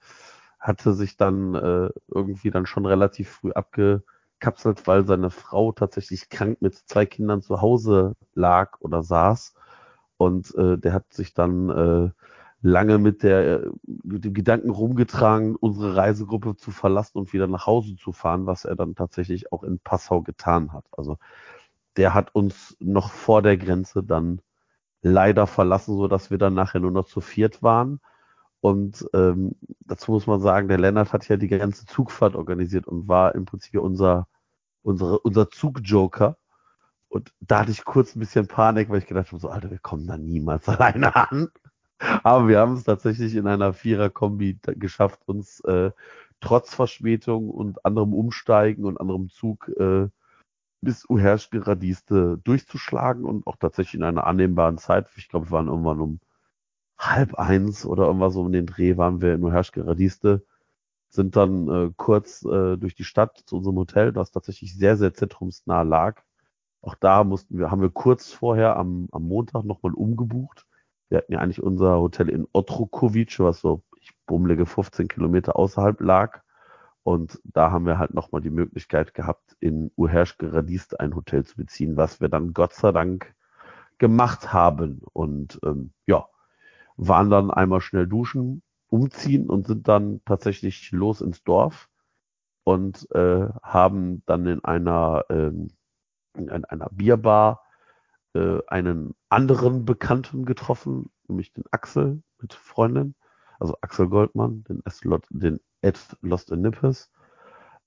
hatte 0.58 0.94
sich 0.94 1.18
dann 1.18 1.54
äh, 1.54 1.90
irgendwie 2.08 2.50
dann 2.50 2.64
schon 2.64 2.86
relativ 2.86 3.28
früh 3.28 3.52
abgekapselt, 3.52 4.86
weil 4.86 5.04
seine 5.06 5.28
Frau 5.28 5.72
tatsächlich 5.72 6.30
krank 6.30 6.62
mit 6.62 6.76
zwei 6.76 7.04
Kindern 7.04 7.42
zu 7.42 7.60
Hause 7.60 8.16
lag 8.32 8.80
oder 8.80 9.02
saß. 9.02 9.52
Und 10.16 10.54
äh, 10.54 10.78
der 10.78 10.94
hat 10.94 11.12
sich 11.12 11.34
dann 11.34 11.68
äh, 11.68 12.10
lange 12.62 12.96
mit, 12.96 13.22
der, 13.22 13.70
mit 13.84 14.24
dem 14.24 14.32
Gedanken 14.32 14.70
rumgetragen, 14.70 15.56
unsere 15.56 15.96
Reisegruppe 15.96 16.56
zu 16.56 16.70
verlassen 16.70 17.18
und 17.18 17.34
wieder 17.34 17.48
nach 17.48 17.66
Hause 17.66 17.96
zu 17.96 18.12
fahren, 18.12 18.46
was 18.46 18.64
er 18.64 18.76
dann 18.76 18.94
tatsächlich 18.94 19.52
auch 19.52 19.62
in 19.62 19.78
Passau 19.78 20.22
getan 20.22 20.72
hat. 20.72 20.86
Also 20.92 21.18
der 21.96 22.14
hat 22.14 22.34
uns 22.34 22.76
noch 22.80 23.10
vor 23.10 23.42
der 23.42 23.56
Grenze 23.56 24.02
dann 24.02 24.40
leider 25.02 25.46
verlassen, 25.46 25.96
so 25.96 26.08
dass 26.08 26.30
wir 26.30 26.38
dann 26.38 26.54
nachher 26.54 26.80
nur 26.80 26.90
noch 26.90 27.06
zu 27.06 27.20
viert 27.20 27.62
waren. 27.62 28.00
Und 28.60 29.06
ähm, 29.14 29.56
dazu 29.80 30.12
muss 30.12 30.26
man 30.26 30.40
sagen, 30.40 30.68
der 30.68 30.78
Lennart 30.78 31.12
hat 31.12 31.26
ja 31.28 31.36
die 31.36 31.48
ganze 31.48 31.86
Zugfahrt 31.86 32.34
organisiert 32.36 32.86
und 32.86 33.08
war 33.08 33.34
im 33.34 33.46
Prinzip 33.46 33.80
unser, 33.80 34.28
unsere, 34.82 35.18
unser 35.20 35.50
Zugjoker. 35.50 36.36
Und 37.08 37.32
da 37.40 37.60
hatte 37.60 37.70
ich 37.72 37.84
kurz 37.84 38.14
ein 38.14 38.20
bisschen 38.20 38.46
Panik, 38.46 38.90
weil 38.90 38.98
ich 38.98 39.06
gedacht 39.06 39.28
habe, 39.28 39.40
so, 39.40 39.48
Alter, 39.48 39.70
wir 39.70 39.78
kommen 39.78 40.06
da 40.06 40.16
niemals 40.18 40.68
alleine 40.68 41.16
an. 41.16 41.48
Aber 42.22 42.48
wir 42.48 42.60
haben 42.60 42.74
es 42.74 42.84
tatsächlich 42.84 43.34
in 43.34 43.46
einer 43.46 43.72
Vierer-Kombi 43.72 44.58
geschafft, 44.76 45.20
uns 45.26 45.60
äh, 45.64 45.90
trotz 46.40 46.74
Verspätung 46.74 47.50
und 47.50 47.84
anderem 47.84 48.14
Umsteigen 48.14 48.84
und 48.84 48.98
anderem 48.98 49.28
Zug 49.28 49.68
äh, 49.78 50.08
bis 50.80 51.04
Uherschke-Radiste 51.08 52.38
durchzuschlagen 52.42 53.24
und 53.24 53.46
auch 53.46 53.56
tatsächlich 53.56 53.94
in 53.94 54.02
einer 54.02 54.26
annehmbaren 54.26 54.78
Zeit. 54.78 55.08
Ich 55.16 55.28
glaube, 55.28 55.46
wir 55.46 55.52
waren 55.52 55.68
irgendwann 55.68 56.00
um 56.00 56.20
halb 56.98 57.34
eins 57.34 57.86
oder 57.86 58.06
irgendwas 58.06 58.34
so 58.34 58.42
um 58.42 58.52
den 58.52 58.66
Dreh 58.66 58.96
waren 58.96 59.20
wir 59.20 59.34
in 59.34 59.42
Uherschke-Radiste, 59.42 60.44
sind 61.08 61.36
dann 61.36 61.68
äh, 61.68 61.90
kurz 61.96 62.44
äh, 62.44 62.76
durch 62.76 62.94
die 62.94 63.04
Stadt 63.04 63.42
zu 63.46 63.56
unserem 63.56 63.76
Hotel, 63.76 64.12
das 64.12 64.30
tatsächlich 64.30 64.76
sehr, 64.76 64.96
sehr 64.96 65.14
zentrumsnah 65.14 65.82
lag. 65.82 66.22
Auch 66.82 66.94
da 66.94 67.24
mussten 67.24 67.58
wir, 67.58 67.70
haben 67.70 67.82
wir 67.82 67.90
kurz 67.90 68.32
vorher 68.32 68.76
am, 68.76 69.08
am 69.12 69.24
Montag 69.24 69.64
nochmal 69.64 69.92
umgebucht. 69.94 70.66
Wir 71.08 71.18
hatten 71.18 71.32
ja 71.32 71.40
eigentlich 71.40 71.62
unser 71.62 71.98
Hotel 71.98 72.28
in 72.28 72.46
Otrokovic, 72.52 73.38
was 73.40 73.60
so, 73.60 73.82
ich 74.00 74.12
bummelige 74.26 74.66
15 74.66 75.08
Kilometer 75.08 75.56
außerhalb 75.56 76.00
lag. 76.00 76.42
Und 77.02 77.40
da 77.44 77.70
haben 77.70 77.86
wir 77.86 77.98
halt 77.98 78.14
nochmal 78.14 78.42
die 78.42 78.50
Möglichkeit 78.50 79.14
gehabt, 79.14 79.56
in 79.60 79.90
Uherschke 79.96 80.52
Radiste 80.52 81.00
ein 81.00 81.14
Hotel 81.14 81.44
zu 81.44 81.56
beziehen, 81.56 81.96
was 81.96 82.20
wir 82.20 82.28
dann 82.28 82.52
Gott 82.52 82.74
sei 82.74 82.92
Dank 82.92 83.34
gemacht 83.98 84.52
haben. 84.52 85.02
Und 85.12 85.58
ähm, 85.64 85.92
ja, 86.06 86.26
waren 86.96 87.30
dann 87.30 87.50
einmal 87.50 87.80
schnell 87.80 88.06
duschen, 88.06 88.62
umziehen 88.88 89.48
und 89.48 89.66
sind 89.66 89.88
dann 89.88 90.20
tatsächlich 90.26 90.92
los 90.92 91.20
ins 91.20 91.42
Dorf 91.42 91.88
und 92.64 93.10
äh, 93.12 93.48
haben 93.62 94.22
dann 94.26 94.46
in 94.46 94.64
einer, 94.64 95.24
ähm, 95.30 95.68
in 96.36 96.50
einer 96.50 96.88
Bierbar 96.90 97.62
äh, 98.34 98.58
einen 98.66 99.14
anderen 99.28 99.84
Bekannten 99.84 100.44
getroffen, 100.44 101.10
nämlich 101.26 101.52
den 101.52 101.64
Axel 101.70 102.22
mit 102.40 102.52
Freundin, 102.52 103.14
also 103.58 103.76
Axel 103.80 104.08
Goldmann, 104.08 104.64
den, 104.68 105.60
Ed 105.82 105.98
Lost 106.22 106.50
in 106.50 106.62
Nippes 106.62 107.10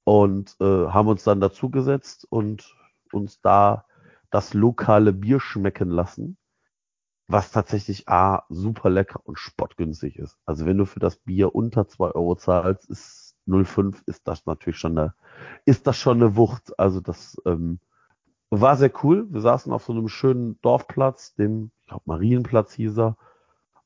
und 0.04 0.56
äh, 0.60 0.88
haben 0.88 1.08
uns 1.08 1.24
dann 1.24 1.42
dazugesetzt 1.42 2.26
und 2.30 2.76
uns 3.12 3.42
da 3.42 3.86
das 4.30 4.54
lokale 4.54 5.14
Bier 5.14 5.40
schmecken 5.40 5.90
lassen 5.90 6.38
was 7.28 7.52
tatsächlich 7.52 8.08
A, 8.10 8.44
super 8.50 8.90
lecker 8.90 9.20
und 9.24 9.40
spottgünstig 9.40 10.18
ist. 10.18 10.38
Also 10.46 10.66
wenn 10.66 10.78
du 10.78 10.86
für 10.86 11.00
das 11.00 11.18
Bier 11.18 11.56
unter 11.56 11.88
zwei 11.88 12.12
Euro 12.12 12.36
zahlst, 12.36 12.90
ist 12.90 13.36
0,5 13.48 14.02
ist 14.06 14.28
das 14.28 14.46
natürlich 14.46 14.78
schon 14.80 14.98
eine, 14.98 15.14
ist 15.66 15.88
das 15.88 15.98
schon 15.98 16.22
eine 16.22 16.36
Wucht. 16.36 16.78
Also 16.80 17.02
das 17.02 17.38
ähm, 17.46 17.80
war 18.50 18.78
sehr 18.78 18.92
cool. 19.04 19.28
Wir 19.32 19.42
saßen 19.42 19.72
auf 19.72 19.84
so 19.86 19.94
einem 19.94 20.08
schönen 20.10 20.60
Dorfplatz, 20.62 21.34
dem, 21.36 21.72
ich 21.82 21.88
glaube, 21.88 22.04
Marienplatz 22.06 22.74
hieß 22.74 22.98
er, 23.00 23.18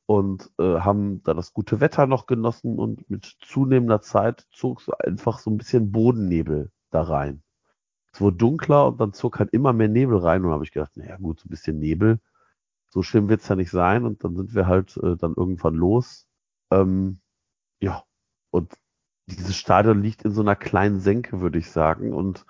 und 0.08 0.52
äh, 0.60 0.80
haben 0.80 1.22
da 1.24 1.36
das 1.36 1.54
gute 1.54 1.80
Wetter 1.80 2.08
noch 2.08 2.26
genossen 2.26 2.80
und 2.80 3.10
mit 3.10 3.26
zunehmender 3.42 4.02
Zeit 4.02 4.48
zog 4.52 4.82
so 4.82 4.94
einfach 4.98 5.40
so 5.40 5.52
ein 5.52 5.58
bisschen 5.58 5.92
Bodennebel 5.92 6.72
da 6.90 7.04
rein. 7.04 7.44
Es 8.14 8.22
wurde 8.22 8.38
dunkler 8.38 8.88
und 8.88 9.00
dann 9.00 9.14
zog 9.14 9.38
halt 9.40 9.52
immer 9.54 9.74
mehr 9.74 9.90
Nebel 9.90 10.18
rein 10.18 10.44
und 10.44 10.52
habe 10.52 10.64
ich 10.64 10.72
gedacht, 10.72 10.98
naja 10.98 11.18
gut, 11.18 11.42
so 11.42 11.48
ein 11.48 11.52
bisschen 11.52 11.78
Nebel 11.80 12.20
so 12.90 13.04
schlimm 13.04 13.30
wird's 13.30 13.48
ja 13.48 13.56
nicht 13.56 13.72
sein 13.72 14.06
und 14.06 14.24
dann 14.24 14.36
sind 14.36 14.56
wir 14.56 14.68
halt 14.68 14.98
äh, 14.98 15.16
dann 15.18 15.34
irgendwann 15.36 15.76
los. 15.76 16.28
Ähm, 16.72 17.20
ja, 17.80 18.04
und 18.52 18.74
dieses 19.28 19.56
Stadion 19.56 20.02
liegt 20.02 20.24
in 20.24 20.32
so 20.32 20.42
einer 20.42 20.56
kleinen 20.56 21.00
Senke, 21.00 21.42
würde 21.42 21.60
ich 21.60 21.72
sagen. 21.72 22.14
Und 22.14 22.46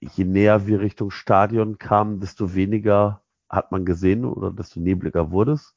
je 0.00 0.24
näher 0.24 0.66
wir 0.66 0.80
Richtung 0.80 1.10
Stadion 1.10 1.78
kamen, 1.78 2.20
desto 2.20 2.54
weniger 2.54 3.22
hat 3.48 3.72
man 3.72 3.84
gesehen 3.84 4.24
oder 4.24 4.50
desto 4.50 4.80
nebliger 4.80 5.30
wurde 5.30 5.52
es. 5.52 5.76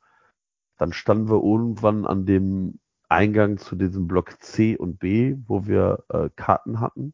Dann 0.79 0.93
standen 0.93 1.29
wir 1.29 1.43
irgendwann 1.43 2.07
an 2.07 2.25
dem 2.25 2.79
Eingang 3.09 3.57
zu 3.57 3.75
diesem 3.75 4.07
Block 4.07 4.41
C 4.41 4.77
und 4.77 4.99
B, 4.99 5.37
wo 5.47 5.67
wir 5.67 6.05
äh, 6.09 6.29
Karten 6.35 6.79
hatten 6.79 7.13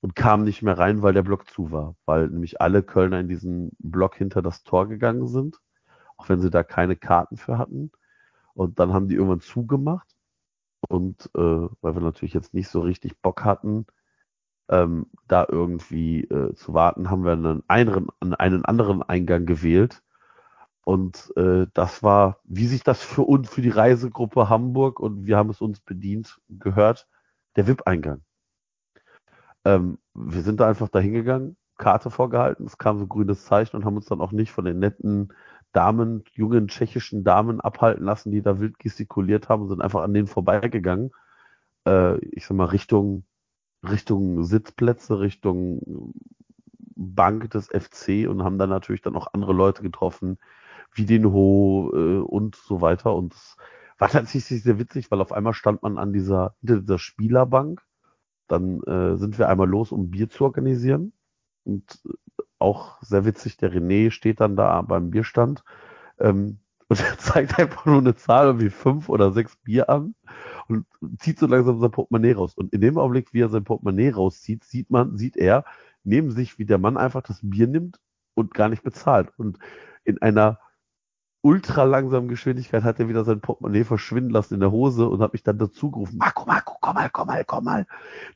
und 0.00 0.16
kamen 0.16 0.44
nicht 0.44 0.62
mehr 0.62 0.78
rein, 0.78 1.02
weil 1.02 1.12
der 1.12 1.22
Block 1.22 1.48
zu 1.50 1.70
war, 1.70 1.96
weil 2.06 2.28
nämlich 2.28 2.60
alle 2.60 2.82
Kölner 2.82 3.20
in 3.20 3.28
diesen 3.28 3.72
Block 3.78 4.16
hinter 4.16 4.42
das 4.42 4.64
Tor 4.64 4.88
gegangen 4.88 5.28
sind, 5.28 5.60
auch 6.16 6.28
wenn 6.28 6.40
sie 6.40 6.50
da 6.50 6.62
keine 6.62 6.96
Karten 6.96 7.36
für 7.36 7.58
hatten. 7.58 7.92
Und 8.54 8.80
dann 8.80 8.92
haben 8.92 9.08
die 9.08 9.16
irgendwann 9.16 9.40
zugemacht 9.40 10.08
und 10.88 11.30
äh, 11.34 11.40
weil 11.80 11.94
wir 11.94 12.00
natürlich 12.00 12.34
jetzt 12.34 12.54
nicht 12.54 12.68
so 12.68 12.80
richtig 12.80 13.20
Bock 13.20 13.44
hatten, 13.44 13.86
ähm, 14.68 15.06
da 15.26 15.46
irgendwie 15.48 16.24
äh, 16.24 16.54
zu 16.54 16.74
warten, 16.74 17.10
haben 17.10 17.24
wir 17.24 17.32
einen, 17.32 17.62
einen, 17.68 18.34
einen 18.34 18.64
anderen 18.64 19.02
Eingang 19.02 19.46
gewählt. 19.46 20.02
Und 20.88 21.34
äh, 21.36 21.66
das 21.74 22.02
war, 22.02 22.40
wie 22.44 22.66
sich 22.66 22.82
das 22.82 23.02
für 23.02 23.20
uns, 23.20 23.50
für 23.50 23.60
die 23.60 23.68
Reisegruppe 23.68 24.48
Hamburg 24.48 25.00
und 25.00 25.26
wir 25.26 25.36
haben 25.36 25.50
es 25.50 25.60
uns 25.60 25.80
bedient, 25.80 26.40
gehört, 26.48 27.06
der 27.56 27.66
VIP-Eingang. 27.66 28.22
Ähm, 29.66 29.98
wir 30.14 30.40
sind 30.40 30.60
da 30.60 30.66
einfach 30.66 30.88
da 30.88 30.98
hingegangen, 30.98 31.58
Karte 31.76 32.10
vorgehalten, 32.10 32.64
es 32.64 32.78
kam 32.78 32.98
so 32.98 33.06
grünes 33.06 33.44
Zeichen 33.44 33.76
und 33.76 33.84
haben 33.84 33.96
uns 33.96 34.06
dann 34.06 34.22
auch 34.22 34.32
nicht 34.32 34.50
von 34.50 34.64
den 34.64 34.78
netten 34.78 35.34
Damen, 35.72 36.24
jungen 36.32 36.68
tschechischen 36.68 37.22
Damen 37.22 37.60
abhalten 37.60 38.06
lassen, 38.06 38.30
die 38.30 38.40
da 38.40 38.58
wild 38.58 38.78
gestikuliert 38.78 39.50
haben 39.50 39.68
sind 39.68 39.82
einfach 39.82 40.00
an 40.00 40.14
denen 40.14 40.26
vorbeigegangen. 40.26 41.10
Äh, 41.86 42.16
ich 42.28 42.46
sag 42.46 42.56
mal, 42.56 42.64
Richtung, 42.64 43.24
Richtung 43.86 44.42
Sitzplätze, 44.42 45.20
Richtung 45.20 46.14
Bank 46.96 47.50
des 47.50 47.66
FC 47.66 48.26
und 48.26 48.42
haben 48.42 48.56
dann 48.56 48.70
natürlich 48.70 49.02
dann 49.02 49.16
auch 49.16 49.34
andere 49.34 49.52
Leute 49.52 49.82
getroffen, 49.82 50.38
wie 50.92 51.06
den 51.06 51.32
Ho 51.32 51.90
äh, 51.94 52.18
und 52.18 52.56
so 52.56 52.80
weiter. 52.80 53.14
Und 53.14 53.34
es 53.34 53.56
war 53.98 54.08
tatsächlich 54.08 54.62
sehr 54.62 54.78
witzig, 54.78 55.10
weil 55.10 55.20
auf 55.20 55.32
einmal 55.32 55.54
stand 55.54 55.82
man 55.82 55.98
an 55.98 56.12
dieser, 56.12 56.54
dieser 56.62 56.98
Spielerbank 56.98 57.82
dann 58.48 58.82
äh, 58.84 59.16
sind 59.16 59.38
wir 59.38 59.48
einmal 59.48 59.68
los, 59.68 59.92
um 59.92 60.10
Bier 60.10 60.28
zu 60.28 60.44
organisieren. 60.44 61.12
Und 61.64 62.02
auch 62.58 63.00
sehr 63.02 63.24
witzig, 63.24 63.58
der 63.58 63.72
René 63.72 64.10
steht 64.10 64.40
dann 64.40 64.56
da 64.56 64.82
beim 64.82 65.10
Bierstand 65.10 65.62
ähm, 66.18 66.58
und 66.88 67.00
er 67.00 67.18
zeigt 67.18 67.58
einfach 67.58 67.84
nur 67.84 67.98
eine 67.98 68.14
Zahl 68.16 68.58
wie 68.60 68.70
fünf 68.70 69.10
oder 69.10 69.32
sechs 69.32 69.56
Bier 69.56 69.90
an 69.90 70.14
und 70.68 70.86
zieht 71.18 71.38
so 71.38 71.46
langsam 71.46 71.78
sein 71.78 71.90
Portemonnaie 71.90 72.32
raus. 72.32 72.54
Und 72.54 72.72
in 72.72 72.80
dem 72.80 72.96
Augenblick, 72.96 73.34
wie 73.34 73.42
er 73.42 73.50
sein 73.50 73.64
Portemonnaie 73.64 74.10
rauszieht, 74.10 74.64
sieht 74.64 74.90
man, 74.90 75.18
sieht 75.18 75.36
er 75.36 75.64
neben 76.02 76.30
sich, 76.30 76.58
wie 76.58 76.64
der 76.64 76.78
Mann 76.78 76.96
einfach 76.96 77.22
das 77.22 77.40
Bier 77.42 77.66
nimmt 77.66 78.00
und 78.32 78.54
gar 78.54 78.70
nicht 78.70 78.82
bezahlt. 78.82 79.30
Und 79.36 79.58
in 80.04 80.22
einer 80.22 80.58
ultra 81.40 81.84
langsamen 81.84 82.28
Geschwindigkeit 82.28 82.82
hat 82.82 82.98
er 82.98 83.08
wieder 83.08 83.24
sein 83.24 83.40
Portemonnaie 83.40 83.84
verschwinden 83.84 84.30
lassen 84.30 84.54
in 84.54 84.60
der 84.60 84.72
Hose 84.72 85.08
und 85.08 85.20
hat 85.20 85.32
mich 85.32 85.42
dann 85.42 85.58
dazu 85.58 85.90
gerufen, 85.90 86.18
Marco, 86.18 86.44
Marco, 86.46 86.76
komm 86.80 86.94
mal, 86.94 87.10
komm 87.10 87.26
mal, 87.28 87.44
komm 87.44 87.64
mal, 87.64 87.86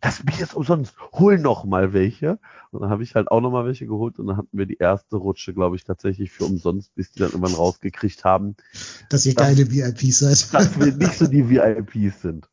das 0.00 0.24
Bier 0.24 0.40
ist 0.40 0.54
umsonst, 0.54 0.96
hol 1.12 1.38
noch 1.38 1.64
mal 1.64 1.92
welche. 1.92 2.38
Und 2.70 2.82
dann 2.82 2.90
habe 2.90 3.02
ich 3.02 3.14
halt 3.14 3.30
auch 3.30 3.40
noch 3.40 3.50
mal 3.50 3.66
welche 3.66 3.86
geholt 3.86 4.18
und 4.18 4.28
dann 4.28 4.36
hatten 4.36 4.56
wir 4.56 4.66
die 4.66 4.78
erste 4.78 5.16
Rutsche, 5.16 5.52
glaube 5.52 5.76
ich, 5.76 5.84
tatsächlich 5.84 6.30
für 6.30 6.44
umsonst, 6.44 6.94
bis 6.94 7.10
die 7.10 7.18
dann 7.18 7.30
irgendwann 7.30 7.54
rausgekriegt 7.54 8.24
haben. 8.24 8.56
Dass 9.10 9.26
ihr 9.26 9.34
geile 9.34 9.70
VIPs 9.70 10.20
seid. 10.20 10.54
Dass 10.54 10.78
wir 10.78 10.94
nicht 10.94 11.18
so 11.18 11.26
die 11.26 11.50
VIPs 11.50 12.22
sind. 12.22 12.48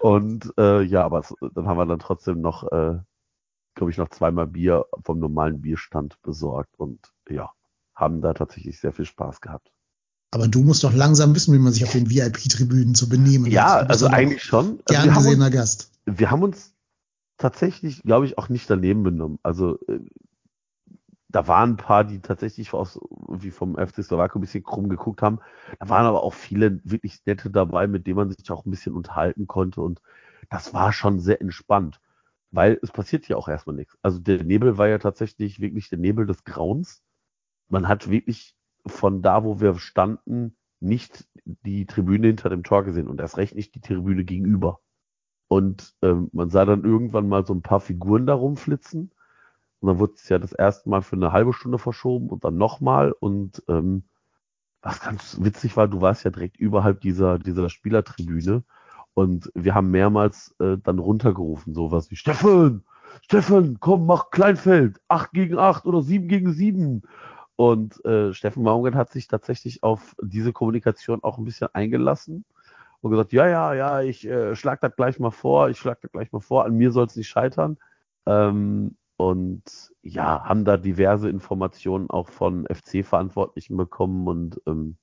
Und 0.00 0.52
äh, 0.58 0.82
ja, 0.82 1.04
aber 1.04 1.20
es, 1.20 1.32
dann 1.54 1.68
haben 1.68 1.76
wir 1.76 1.86
dann 1.86 2.00
trotzdem 2.00 2.40
noch, 2.40 2.64
äh, 2.72 2.98
glaube 3.74 3.90
ich, 3.90 3.98
noch 3.98 4.08
zweimal 4.08 4.48
Bier 4.48 4.86
vom 5.04 5.20
normalen 5.20 5.60
Bierstand 5.60 6.20
besorgt 6.22 6.76
und 6.76 7.12
ja, 7.28 7.52
haben 7.94 8.20
da 8.20 8.34
tatsächlich 8.34 8.80
sehr 8.80 8.92
viel 8.92 9.04
Spaß 9.04 9.40
gehabt. 9.40 9.70
Aber 10.32 10.48
du 10.48 10.62
musst 10.62 10.82
doch 10.82 10.94
langsam 10.94 11.34
wissen, 11.34 11.54
wie 11.54 11.58
man 11.58 11.74
sich 11.74 11.84
auf 11.84 11.92
den 11.92 12.08
VIP-Tribünen 12.08 12.94
zu 12.94 13.08
benehmen 13.08 13.44
hat. 13.44 13.52
Ja, 13.52 13.76
also 13.80 14.06
eigentlich 14.06 14.42
schon. 14.42 14.80
Also 14.86 15.02
gern 15.02 15.14
gesehener 15.14 15.46
uns, 15.46 15.54
Gast. 15.54 15.92
Wir 16.06 16.30
haben 16.30 16.42
uns 16.42 16.72
tatsächlich, 17.36 18.02
glaube 18.02 18.24
ich, 18.24 18.38
auch 18.38 18.48
nicht 18.48 18.68
daneben 18.70 19.02
benommen. 19.02 19.38
Also 19.42 19.78
äh, 19.88 20.00
da 21.28 21.46
waren 21.48 21.72
ein 21.72 21.76
paar, 21.76 22.04
die 22.04 22.20
tatsächlich 22.20 22.72
aus, 22.72 22.98
wie 23.28 23.50
vom 23.50 23.76
FC 23.76 24.02
Slowakei 24.02 24.38
ein 24.38 24.40
bisschen 24.40 24.64
krumm 24.64 24.88
geguckt 24.88 25.20
haben. 25.20 25.38
Da 25.78 25.90
waren 25.90 26.06
aber 26.06 26.22
auch 26.22 26.34
viele 26.34 26.80
wirklich 26.82 27.20
nette 27.26 27.50
dabei, 27.50 27.86
mit 27.86 28.06
denen 28.06 28.16
man 28.16 28.30
sich 28.30 28.50
auch 28.50 28.64
ein 28.64 28.70
bisschen 28.70 28.94
unterhalten 28.94 29.46
konnte. 29.46 29.82
Und 29.82 30.00
das 30.48 30.72
war 30.72 30.94
schon 30.94 31.20
sehr 31.20 31.42
entspannt, 31.42 32.00
weil 32.50 32.78
es 32.82 32.90
passiert 32.90 33.28
ja 33.28 33.36
auch 33.36 33.48
erstmal 33.48 33.76
nichts. 33.76 33.98
Also 34.00 34.18
der 34.18 34.44
Nebel 34.44 34.78
war 34.78 34.88
ja 34.88 34.98
tatsächlich 34.98 35.60
wirklich 35.60 35.90
der 35.90 35.98
Nebel 35.98 36.26
des 36.26 36.44
Grauens. 36.44 37.02
Man 37.68 37.86
hat 37.86 38.08
wirklich 38.08 38.56
von 38.86 39.22
da, 39.22 39.44
wo 39.44 39.60
wir 39.60 39.74
standen, 39.78 40.56
nicht 40.80 41.28
die 41.44 41.86
Tribüne 41.86 42.28
hinter 42.28 42.50
dem 42.50 42.64
Tor 42.64 42.84
gesehen 42.84 43.08
und 43.08 43.20
erst 43.20 43.36
recht 43.36 43.54
nicht 43.54 43.74
die 43.74 43.80
Tribüne 43.80 44.24
gegenüber. 44.24 44.80
Und 45.48 45.94
ähm, 46.02 46.30
man 46.32 46.50
sah 46.50 46.64
dann 46.64 46.84
irgendwann 46.84 47.28
mal 47.28 47.44
so 47.44 47.52
ein 47.52 47.62
paar 47.62 47.80
Figuren 47.80 48.26
da 48.26 48.34
rumflitzen. 48.34 49.12
Und 49.80 49.86
dann 49.86 49.98
wurde 49.98 50.14
es 50.16 50.28
ja 50.28 50.38
das 50.38 50.52
erste 50.52 50.88
Mal 50.88 51.02
für 51.02 51.16
eine 51.16 51.32
halbe 51.32 51.52
Stunde 51.52 51.78
verschoben 51.78 52.30
und 52.30 52.44
dann 52.44 52.56
nochmal. 52.56 53.12
Und 53.12 53.62
ähm, 53.68 54.04
was 54.80 55.00
ganz 55.00 55.38
witzig 55.40 55.76
war, 55.76 55.88
du 55.88 56.00
warst 56.00 56.24
ja 56.24 56.30
direkt 56.30 56.56
überhalb 56.56 57.00
dieser, 57.00 57.38
dieser 57.38 57.68
Spielertribüne. 57.68 58.64
Und 59.14 59.52
wir 59.54 59.74
haben 59.74 59.90
mehrmals 59.90 60.54
äh, 60.58 60.78
dann 60.82 60.98
runtergerufen, 60.98 61.74
sowas 61.74 62.10
wie 62.10 62.16
Steffen, 62.16 62.84
Steffen, 63.20 63.78
komm, 63.78 64.06
mach 64.06 64.30
Kleinfeld, 64.30 65.00
8 65.08 65.32
gegen 65.32 65.58
8 65.58 65.84
oder 65.84 66.00
7 66.00 66.28
gegen 66.28 66.52
7. 66.52 67.02
Und 67.62 68.04
äh, 68.04 68.34
Steffen 68.34 68.64
Baumgart 68.64 68.96
hat 68.96 69.12
sich 69.12 69.28
tatsächlich 69.28 69.84
auf 69.84 70.16
diese 70.20 70.52
Kommunikation 70.52 71.22
auch 71.22 71.38
ein 71.38 71.44
bisschen 71.44 71.68
eingelassen 71.72 72.44
und 73.00 73.12
gesagt, 73.12 73.32
ja, 73.32 73.46
ja, 73.46 73.72
ja, 73.72 74.02
ich 74.02 74.26
äh, 74.26 74.56
schlag 74.56 74.80
das 74.80 74.96
gleich 74.96 75.20
mal 75.20 75.30
vor, 75.30 75.68
ich 75.70 75.78
schlag 75.78 76.00
das 76.00 76.10
gleich 76.10 76.32
mal 76.32 76.40
vor, 76.40 76.64
an 76.64 76.74
mir 76.74 76.90
soll 76.90 77.06
es 77.06 77.14
nicht 77.14 77.28
scheitern. 77.28 77.78
Ähm, 78.26 78.96
und 79.16 79.62
ja, 80.02 80.42
haben 80.42 80.64
da 80.64 80.76
diverse 80.76 81.28
Informationen 81.28 82.10
auch 82.10 82.30
von 82.30 82.66
FC-Verantwortlichen 82.66 83.76
bekommen 83.76 84.26
und 84.26 84.60
ähm, 84.66 84.96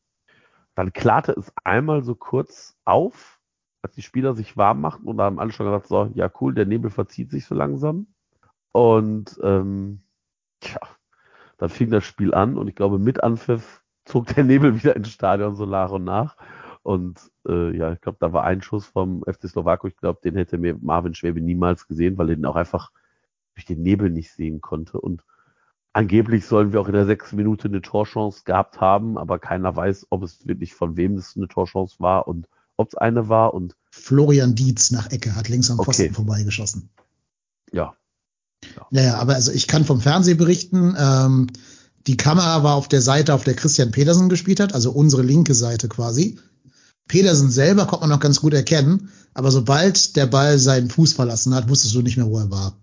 dann 0.76 0.92
klarte 0.92 1.32
es 1.32 1.54
einmal 1.64 2.04
so 2.04 2.14
kurz 2.14 2.76
auf, 2.84 3.40
als 3.84 3.96
die 3.96 4.02
Spieler 4.02 4.34
sich 4.34 4.58
warm 4.58 4.82
machten 4.82 5.08
und 5.08 5.16
da 5.16 5.24
haben 5.24 5.40
alle 5.40 5.54
schon 5.54 5.66
gesagt, 5.66 5.88
so, 5.88 6.12
ja 6.14 6.30
cool, 6.42 6.54
der 6.54 6.66
Nebel 6.66 6.92
verzieht 6.92 7.32
sich 7.32 7.46
so 7.46 7.56
langsam. 7.56 8.08
Und 8.74 9.40
ähm, 9.44 10.02
tja, 10.60 10.82
dann 11.60 11.70
fing 11.70 11.92
das 11.92 12.06
Spiel 12.06 12.34
an 12.34 12.58
und 12.58 12.68
ich 12.68 12.76
glaube, 12.76 12.98
mit 12.98 13.22
Anpfiff 13.22 13.84
zog 14.06 14.28
der 14.28 14.44
Nebel 14.44 14.76
wieder 14.76 14.96
ins 14.96 15.12
Stadion 15.12 15.56
so 15.56 15.66
nach 15.66 15.92
und 15.92 16.06
nach. 16.06 16.38
Und 16.82 17.20
äh, 17.48 17.76
ja, 17.78 17.92
ich 17.92 18.02
glaube, 18.02 18.18
da 18.20 18.34
war 18.34 18.46
ein 18.46 18.62
Schuss 18.62 18.86
vom 18.86 19.24
FC 19.24 19.50
Slowako. 19.50 19.88
Ich 19.88 19.98
glaube, 19.98 20.20
den 20.24 20.36
hätte 20.36 20.58
mir 20.58 20.78
Marvin 20.82 21.14
Schwäbe 21.14 21.42
niemals 21.42 21.88
gesehen, 21.88 22.18
weil 22.18 22.30
er 22.30 22.36
den 22.36 22.46
auch 22.46 22.56
einfach 22.56 22.92
durch 23.54 23.66
den 23.66 23.82
Nebel 23.82 24.10
nicht 24.10 24.32
sehen 24.32 24.62
konnte. 24.62 25.00
Und 25.00 25.24
angeblich 25.92 26.46
sollen 26.46 26.72
wir 26.72 26.80
auch 26.80 26.88
in 26.88 26.94
der 26.94 27.06
sechsten 27.06 27.36
Minute 27.36 27.68
eine 27.68 27.82
Torchance 27.82 28.44
gehabt 28.46 28.80
haben, 28.80 29.18
aber 29.18 29.38
keiner 29.38 29.76
weiß, 29.76 30.08
ob 30.10 30.24
es 30.24 30.48
wirklich 30.48 30.74
von 30.74 30.96
wem 30.96 31.16
es 31.16 31.36
eine 31.36 31.50
Torchance 31.50 31.98
war 32.00 32.28
und 32.28 32.48
ob 32.78 32.88
es 32.88 32.96
eine 32.96 33.28
war. 33.28 33.54
Und 33.54 33.76
Florian 33.92 34.56
Dietz 34.56 34.92
nach 34.92 35.12
Ecke 35.12 35.36
hat 35.36 35.50
links 35.50 35.70
am 35.70 35.78
Pfosten 35.78 36.04
okay. 36.06 36.14
vorbeigeschossen. 36.14 36.90
Ja. 37.72 37.96
Ja. 38.64 38.88
Ja, 38.92 39.18
aber 39.18 39.36
also 39.36 39.52
ich 39.52 39.68
kann 39.68 39.86
vom 39.86 40.02
Fernsehen 40.02 40.38
berichten, 40.38 40.96
ähm, 40.98 41.48
die 42.08 42.18
Kamera 42.18 42.64
war 42.64 42.76
auf 42.76 42.88
der 42.88 43.02
Seite, 43.02 43.34
auf 43.34 43.44
der 43.44 43.56
Christian 43.56 43.92
Petersen 43.92 44.30
gespielt 44.30 44.60
hat, 44.60 44.74
also 44.74 44.92
unsere 44.92 45.22
linke 45.22 45.54
Seite 45.54 45.88
quasi. 45.88 46.40
Pedersen 47.08 47.50
selber 47.50 47.86
konnte 47.86 48.08
man 48.08 48.10
noch 48.10 48.20
ganz 48.20 48.40
gut 48.40 48.54
erkennen, 48.54 49.10
aber 49.34 49.52
sobald 49.52 50.16
der 50.16 50.28
Ball 50.28 50.60
seinen 50.60 50.90
Fuß 50.90 51.14
verlassen 51.14 51.54
hat, 51.54 51.70
wusstest 51.70 51.96
du 51.96 52.02
nicht 52.02 52.18
mehr, 52.18 52.28
wo 52.28 52.38
er 52.38 52.52
war. 52.52 52.78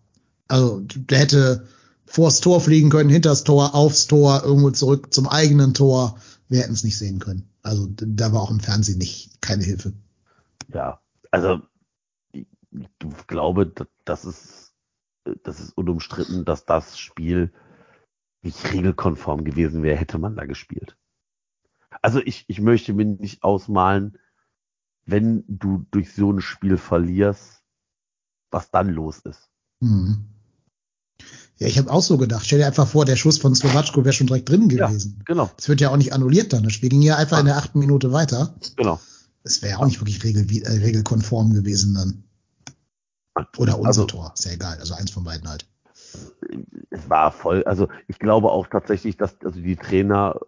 Also 0.49 0.81
der 0.95 1.19
hätte 1.19 1.67
vors 2.07 2.41
Tor 2.41 2.61
fliegen 2.61 2.91
können, 2.91 3.11
hinters 3.11 3.45
Tor, 3.45 3.75
aufs 3.75 4.07
Tor, 4.07 4.43
irgendwo 4.45 4.71
zurück 4.71 5.13
zum 5.13 5.29
eigenen 5.29 5.75
Tor. 5.75 6.19
Wir 6.49 6.61
hätten 6.61 6.75
es 6.75 6.85
nicht 6.85 6.99
sehen 6.99 7.19
können. 7.19 7.49
Also 7.63 7.89
da 7.91 8.33
war 8.33 8.43
auch 8.43 8.51
im 8.51 8.61
Fernsehen 8.61 8.99
nicht 8.99 9.41
keine 9.41 9.65
Hilfe. 9.65 9.93
Ja, 10.73 11.01
also 11.31 11.61
ich, 12.33 12.47
ich 12.73 13.27
glaube, 13.27 13.73
das 14.05 14.25
ist, 14.25 14.66
das 15.43 15.61
ist 15.61 15.77
unumstritten, 15.77 16.45
dass 16.45 16.65
das 16.65 16.99
Spiel 16.99 17.53
nicht 18.43 18.73
regelkonform 18.73 19.45
gewesen 19.45 19.83
wäre, 19.83 19.97
hätte 19.97 20.19
man 20.19 20.37
da 20.37 20.45
gespielt. 20.45 20.97
Also 22.03 22.21
ich, 22.21 22.45
ich 22.49 22.61
möchte 22.61 22.93
mir 22.93 23.05
nicht 23.05 23.43
ausmalen, 23.43 24.19
wenn 25.05 25.45
du 25.49 25.87
durch 25.91 26.13
so 26.13 26.33
ein 26.33 26.41
Spiel 26.41 26.77
verlierst, 26.77 27.63
was 28.51 28.71
dann 28.71 28.91
los 28.91 29.21
ist. 29.21 29.51
Mhm. 29.81 30.27
Ja, 31.59 31.69
ich 31.69 31.79
habe 31.79 31.91
auch 31.91 32.03
so 32.03 32.19
gedacht. 32.19 32.45
Stell 32.45 32.59
dir 32.59 32.67
einfach 32.67 32.87
vor, 32.87 33.07
der 33.07 33.17
Schuss 33.17 33.39
von 33.39 33.55
Slowatschko 33.55 34.05
wäre 34.05 34.13
schon 34.13 34.27
direkt 34.27 34.49
drin 34.49 34.69
gewesen. 34.69 35.17
Ja, 35.19 35.25
genau. 35.25 35.51
Das 35.57 35.69
wird 35.69 35.81
ja 35.81 35.91
auch 35.91 35.97
nicht 35.97 36.13
annulliert 36.13 36.53
dann. 36.53 36.65
Das 36.65 36.75
Spiel 36.75 36.91
ging 36.91 37.03
ja 37.03 37.17
einfach 37.17 37.41
in 37.41 37.47
der 37.47 37.57
achten 37.57 37.79
Minute 37.79 38.13
weiter. 38.13 38.55
Genau. 38.77 39.01
Das 39.43 39.63
wäre 39.63 39.73
ja 39.73 39.79
auch 39.79 39.87
nicht 39.87 40.01
wirklich 40.01 40.23
regel, 40.23 40.45
äh, 40.63 40.69
regelkonform 40.69 41.55
gewesen 41.55 41.95
dann. 41.95 42.25
Oder 43.59 43.77
unser 43.77 43.89
also, 43.89 44.05
Tor. 44.05 44.33
Ist 44.35 44.45
ja 44.45 44.53
egal. 44.53 44.79
Also 44.79 44.95
eins 44.95 45.11
von 45.11 45.25
beiden 45.25 45.49
halt. 45.49 45.67
Es 46.91 47.11
war 47.11 47.33
voll. 47.33 47.65
Also 47.65 47.89
ich 48.09 48.19
glaube 48.19 48.51
auch 48.51 48.67
tatsächlich, 48.67 49.17
dass 49.17 49.37
also 49.45 49.61
die 49.61 49.77
Trainer, 49.77 50.41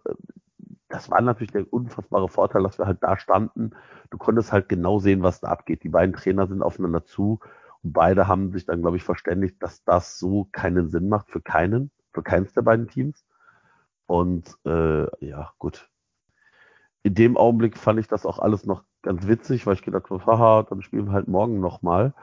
das 0.87 1.09
war 1.09 1.21
natürlich 1.21 1.51
der 1.51 1.71
unfassbare 1.71 2.27
Vorteil, 2.27 2.63
dass 2.63 2.79
wir 2.79 2.85
halt 2.85 3.03
da 3.03 3.17
standen. 3.17 3.71
Du 4.09 4.17
konntest 4.17 4.51
halt 4.51 4.69
genau 4.69 4.99
sehen, 4.99 5.21
was 5.21 5.41
da 5.41 5.49
abgeht. 5.49 5.83
Die 5.83 5.89
beiden 5.89 6.15
Trainer 6.15 6.47
sind 6.47 6.63
aufeinander 6.63 7.05
zu 7.05 7.39
und 7.83 7.93
beide 7.93 8.27
haben 8.27 8.51
sich 8.51 8.65
dann, 8.65 8.81
glaube 8.81 8.97
ich, 8.97 9.03
verständigt, 9.03 9.61
dass 9.61 9.83
das 9.83 10.19
so 10.19 10.47
keinen 10.51 10.89
Sinn 10.89 11.09
macht 11.09 11.29
für 11.29 11.41
keinen, 11.41 11.91
für 12.11 12.23
keins 12.23 12.53
der 12.53 12.63
beiden 12.63 12.87
Teams. 12.87 13.23
Und 14.05 14.57
äh, 14.65 15.25
ja, 15.25 15.53
gut. 15.59 15.89
In 17.03 17.13
dem 17.13 17.37
Augenblick 17.37 17.77
fand 17.77 17.99
ich 17.99 18.07
das 18.07 18.25
auch 18.25 18.39
alles 18.39 18.65
noch 18.65 18.83
ganz 19.01 19.27
witzig, 19.27 19.65
weil 19.65 19.75
ich 19.75 19.83
gedacht 19.83 20.09
habe, 20.09 20.25
haha, 20.25 20.63
dann 20.63 20.81
spielen 20.81 21.05
wir 21.05 21.13
halt 21.13 21.27
morgen 21.27 21.59
nochmal. 21.59 22.13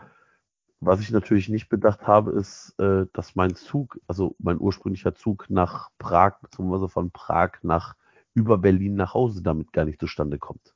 Was 0.80 1.00
ich 1.00 1.10
natürlich 1.10 1.48
nicht 1.48 1.68
bedacht 1.68 2.06
habe, 2.06 2.32
ist, 2.32 2.74
äh, 2.78 3.06
dass 3.12 3.34
mein 3.34 3.54
Zug, 3.54 3.98
also 4.06 4.36
mein 4.38 4.60
ursprünglicher 4.60 5.14
Zug 5.14 5.46
nach 5.48 5.90
Prag, 5.98 6.40
beziehungsweise 6.42 6.88
von 6.88 7.10
Prag 7.10 7.52
nach 7.62 7.96
über 8.34 8.58
Berlin 8.58 8.94
nach 8.94 9.14
Hause 9.14 9.42
damit 9.42 9.72
gar 9.72 9.86
nicht 9.86 9.98
zustande 9.98 10.38
kommt. 10.38 10.74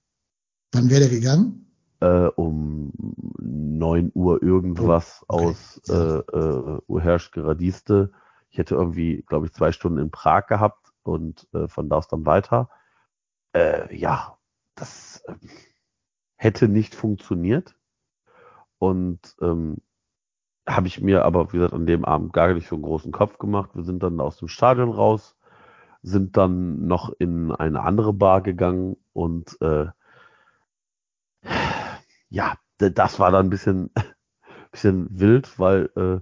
Wann 0.73 0.89
wäre 0.89 1.01
der 1.01 1.11
gegangen? 1.11 1.71
äh, 2.01 2.27
um 2.37 2.93
neun 3.39 4.11
Uhr 4.15 4.43
irgendwas 4.43 5.25
oh, 5.29 5.35
okay. 5.35 5.45
aus 5.47 5.81
äh, 5.89 5.93
äh, 5.93 6.81
Uhersch-Geradiste. 6.89 8.13
Ich 8.51 8.59
hätte 8.59 8.75
irgendwie, 8.75 9.23
glaube 9.27 9.47
ich, 9.47 9.53
zwei 9.53 9.73
Stunden 9.73 9.99
in 9.99 10.11
Prag 10.11 10.47
gehabt 10.47 10.93
und 11.03 11.47
äh, 11.53 11.69
von 11.69 11.89
da 11.89 11.97
aus 11.97 12.09
dann 12.09 12.27
weiter. 12.27 12.71
Äh, 13.53 13.95
ja, 13.97 14.39
das 14.75 15.23
äh, 15.27 15.35
hätte 16.37 16.69
nicht 16.69 16.95
funktioniert. 16.95 17.77
Und 18.79 19.37
ähm, 19.43 19.77
habe 20.77 20.87
ich 20.89 21.01
mir 21.01 21.25
aber, 21.25 21.53
wie 21.53 21.59
gesagt, 21.59 21.75
an 21.75 21.87
dem 21.87 22.05
Abend 22.05 22.33
gar 22.33 22.53
nicht 22.55 22.69
so 22.69 22.77
einen 22.77 22.85
großen 22.85 23.13
Kopf 23.13 23.39
gemacht. 23.39 23.71
Wir 23.75 23.85
sind 23.85 24.03
dann 24.03 24.21
aus 24.21 24.39
dem 24.39 24.49
Stadion 24.49 24.91
raus, 24.91 25.37
sind 26.03 26.37
dann 26.37 26.87
noch 26.87 27.13
in 27.19 27.53
eine 27.53 27.83
andere 27.83 28.13
Bar 28.13 28.43
gegangen 28.43 28.97
und 29.13 29.61
äh, 29.61 29.87
ja, 32.29 32.55
das 32.79 33.19
war 33.19 33.31
dann 33.31 33.47
ein 33.47 33.51
bisschen, 33.51 33.91
bisschen 34.73 35.09
wild, 35.11 35.59
weil 35.59 35.91
äh, 35.97 36.21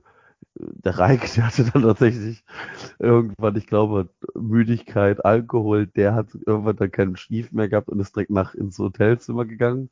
der 0.58 0.98
Reik, 0.98 1.32
der 1.34 1.46
hatte 1.46 1.64
dann 1.64 1.82
tatsächlich 1.82 2.44
irgendwann, 2.98 3.56
ich 3.56 3.66
glaube, 3.66 4.10
Müdigkeit, 4.34 5.24
Alkohol, 5.24 5.86
der 5.86 6.14
hat 6.14 6.28
irgendwann 6.46 6.76
dann 6.76 6.90
keinen 6.90 7.16
Schnief 7.16 7.52
mehr 7.52 7.68
gehabt 7.68 7.88
und 7.88 8.00
ist 8.00 8.16
direkt 8.16 8.30
nach 8.30 8.54
ins 8.54 8.78
Hotelzimmer 8.78 9.44
gegangen. 9.44 9.90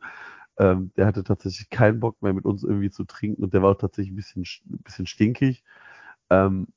Ähm, 0.58 0.92
der 0.96 1.06
hatte 1.06 1.24
tatsächlich 1.24 1.70
keinen 1.70 2.00
Bock 2.00 2.20
mehr 2.22 2.32
mit 2.32 2.44
uns 2.44 2.64
irgendwie 2.64 2.90
zu 2.90 3.04
trinken 3.04 3.44
und 3.44 3.52
der 3.54 3.62
war 3.62 3.72
auch 3.72 3.78
tatsächlich 3.78 4.12
ein 4.12 4.16
bisschen, 4.16 4.44
ein 4.70 4.82
bisschen 4.82 5.06
stinkig. 5.06 5.64
Ähm, 6.30 6.68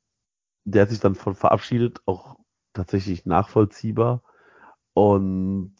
der 0.66 0.84
hat 0.84 0.90
sich 0.90 1.00
dann 1.00 1.16
von 1.16 1.36
verabschiedet, 1.36 2.02
auch 2.06 2.38
tatsächlich 2.74 3.26
nachvollziehbar. 3.26 4.24
Und 4.94 5.76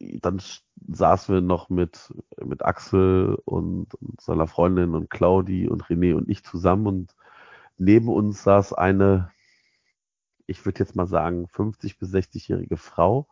dann 0.00 0.42
saßen 0.88 1.34
wir 1.34 1.40
noch 1.40 1.68
mit, 1.68 2.12
mit 2.44 2.64
Axel 2.64 3.36
und, 3.44 3.94
und 3.94 4.20
seiner 4.20 4.46
Freundin 4.48 4.94
und 4.94 5.10
Claudi 5.10 5.68
und 5.68 5.84
René 5.84 6.14
und 6.14 6.28
ich 6.28 6.44
zusammen 6.44 6.86
und 6.86 7.14
neben 7.76 8.08
uns 8.08 8.42
saß 8.42 8.72
eine, 8.72 9.30
ich 10.46 10.64
würde 10.64 10.80
jetzt 10.80 10.96
mal 10.96 11.06
sagen, 11.06 11.46
50 11.48 11.98
bis 11.98 12.12
60-jährige 12.12 12.76
Frau 12.76 13.28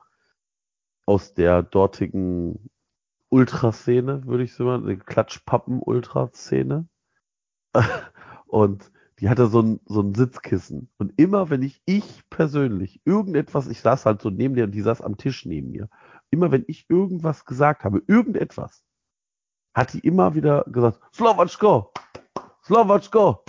aus 1.04 1.34
der 1.34 1.62
dortigen 1.62 2.70
Ultraszene, 3.28 4.26
würde 4.26 4.44
ich 4.44 4.54
sagen, 4.54 5.02
Klatschpappen-Ultraszene. 5.04 6.86
und 8.46 8.92
die 9.18 9.28
hatte 9.28 9.46
so 9.46 9.62
ein, 9.62 9.80
so 9.86 10.00
ein 10.00 10.14
Sitzkissen. 10.14 10.90
Und 10.98 11.14
immer, 11.16 11.50
wenn 11.50 11.62
ich, 11.62 11.80
ich 11.86 12.22
persönlich, 12.28 13.00
irgendetwas, 13.04 13.66
ich 13.66 13.80
saß 13.80 14.06
halt 14.06 14.20
so 14.20 14.30
neben 14.30 14.54
der 14.54 14.64
und 14.64 14.72
die 14.72 14.82
saß 14.82 15.00
am 15.00 15.16
Tisch 15.16 15.46
neben 15.46 15.70
mir 15.70 15.88
immer 16.30 16.52
wenn 16.52 16.64
ich 16.66 16.88
irgendwas 16.88 17.44
gesagt 17.44 17.84
habe, 17.84 18.02
irgendetwas, 18.06 18.84
hat 19.74 19.92
die 19.92 20.00
immer 20.00 20.34
wieder 20.34 20.64
gesagt, 20.64 21.00
Slowatschko, 21.14 21.92
Slowatschko. 22.64 23.44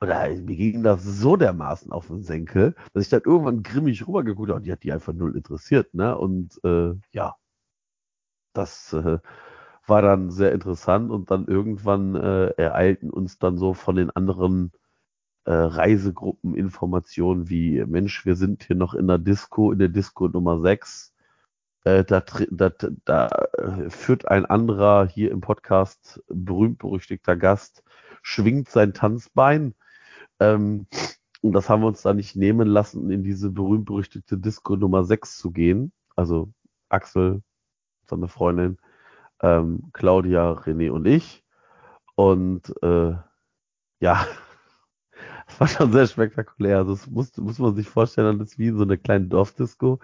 Oder 0.00 0.28
mir 0.28 0.56
ging 0.56 0.82
das 0.82 1.02
so 1.04 1.36
dermaßen 1.36 1.90
auf 1.90 2.08
den 2.08 2.22
Senkel, 2.22 2.74
dass 2.92 3.04
ich 3.04 3.08
dann 3.08 3.22
irgendwann 3.24 3.62
grimmig 3.62 4.06
rübergeguckt 4.06 4.50
habe 4.50 4.58
und 4.58 4.66
die 4.66 4.72
hat 4.72 4.82
die 4.82 4.92
einfach 4.92 5.14
null 5.14 5.34
interessiert, 5.36 5.94
ne? 5.94 6.16
Und 6.18 6.60
äh, 6.64 6.92
ja, 7.12 7.36
das 8.56 8.92
äh, 8.92 9.18
war 9.86 10.02
dann 10.02 10.30
sehr 10.30 10.52
interessant 10.52 11.10
und 11.10 11.30
dann 11.30 11.46
irgendwann 11.46 12.14
äh, 12.16 12.48
ereilten 12.56 13.10
uns 13.10 13.38
dann 13.38 13.58
so 13.58 13.74
von 13.74 13.96
den 13.96 14.10
anderen 14.10 14.72
äh, 15.44 15.52
Reisegruppen 15.52 16.54
Informationen 16.54 17.48
wie, 17.48 17.84
Mensch, 17.86 18.26
wir 18.26 18.36
sind 18.36 18.64
hier 18.64 18.76
noch 18.76 18.94
in 18.94 19.06
der 19.06 19.18
Disco, 19.18 19.72
in 19.72 19.78
der 19.78 19.88
Disco 19.88 20.28
Nummer 20.28 20.60
6 20.60 21.14
äh, 21.86 22.04
da, 22.04 22.20
da, 22.50 22.70
da 23.04 23.28
äh, 23.58 23.90
führt 23.90 24.26
ein 24.26 24.44
anderer 24.44 25.06
hier 25.06 25.30
im 25.30 25.40
Podcast, 25.40 26.20
berühmt-berüchtigter 26.28 27.36
Gast, 27.36 27.84
schwingt 28.22 28.68
sein 28.68 28.92
Tanzbein. 28.92 29.74
Ähm, 30.40 30.88
und 31.42 31.52
das 31.52 31.68
haben 31.68 31.82
wir 31.82 31.86
uns 31.86 32.02
da 32.02 32.12
nicht 32.12 32.34
nehmen 32.34 32.66
lassen, 32.66 33.08
in 33.12 33.22
diese 33.22 33.50
berühmt-berüchtigte 33.50 34.36
Disco 34.36 34.74
Nummer 34.74 35.04
6 35.04 35.38
zu 35.38 35.52
gehen. 35.52 35.92
Also 36.16 36.52
Axel, 36.88 37.42
seine 38.08 38.28
Freundin, 38.28 38.78
ähm, 39.42 39.90
Claudia, 39.92 40.52
René 40.52 40.90
und 40.90 41.06
ich. 41.06 41.44
Und 42.16 42.74
äh, 42.82 43.14
ja, 44.00 44.26
das 45.46 45.60
war 45.60 45.68
schon 45.68 45.92
sehr 45.92 46.06
spektakulär. 46.06 46.78
Also 46.78 46.92
das 46.92 47.06
muss, 47.08 47.36
muss 47.36 47.58
man 47.58 47.74
sich 47.74 47.88
vorstellen, 47.88 48.38
das 48.38 48.52
ist 48.52 48.58
wie 48.58 48.70
so 48.70 48.82
eine 48.82 48.98
kleine 48.98 49.26
Dorfdisco. 49.26 50.00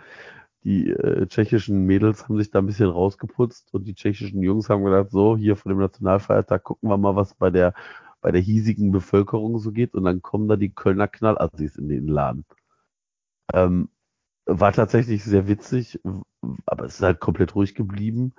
Die 0.64 0.90
äh, 0.90 1.26
tschechischen 1.26 1.86
Mädels 1.86 2.28
haben 2.28 2.38
sich 2.38 2.50
da 2.50 2.60
ein 2.60 2.66
bisschen 2.66 2.88
rausgeputzt 2.90 3.74
und 3.74 3.84
die 3.86 3.94
tschechischen 3.94 4.42
Jungs 4.42 4.68
haben 4.68 4.84
gedacht, 4.84 5.10
so, 5.10 5.36
hier 5.36 5.56
vor 5.56 5.70
dem 5.72 5.80
Nationalfeiertag 5.80 6.62
gucken 6.64 6.88
wir 6.88 6.96
mal, 6.98 7.16
was 7.16 7.34
bei 7.34 7.50
der, 7.50 7.74
bei 8.20 8.30
der 8.30 8.40
hiesigen 8.40 8.92
Bevölkerung 8.92 9.58
so 9.58 9.72
geht. 9.72 9.94
Und 9.94 10.04
dann 10.04 10.22
kommen 10.22 10.48
da 10.48 10.56
die 10.56 10.70
Kölner 10.70 11.08
Knallassis 11.08 11.76
in 11.76 11.88
den 11.88 12.06
Laden. 12.06 12.44
Ähm, 13.52 13.88
war 14.46 14.72
tatsächlich 14.72 15.24
sehr 15.24 15.46
witzig, 15.48 16.00
aber 16.66 16.84
es 16.84 16.96
ist 16.96 17.02
halt 17.02 17.20
komplett 17.20 17.54
ruhig 17.54 17.74
geblieben. 17.74 18.34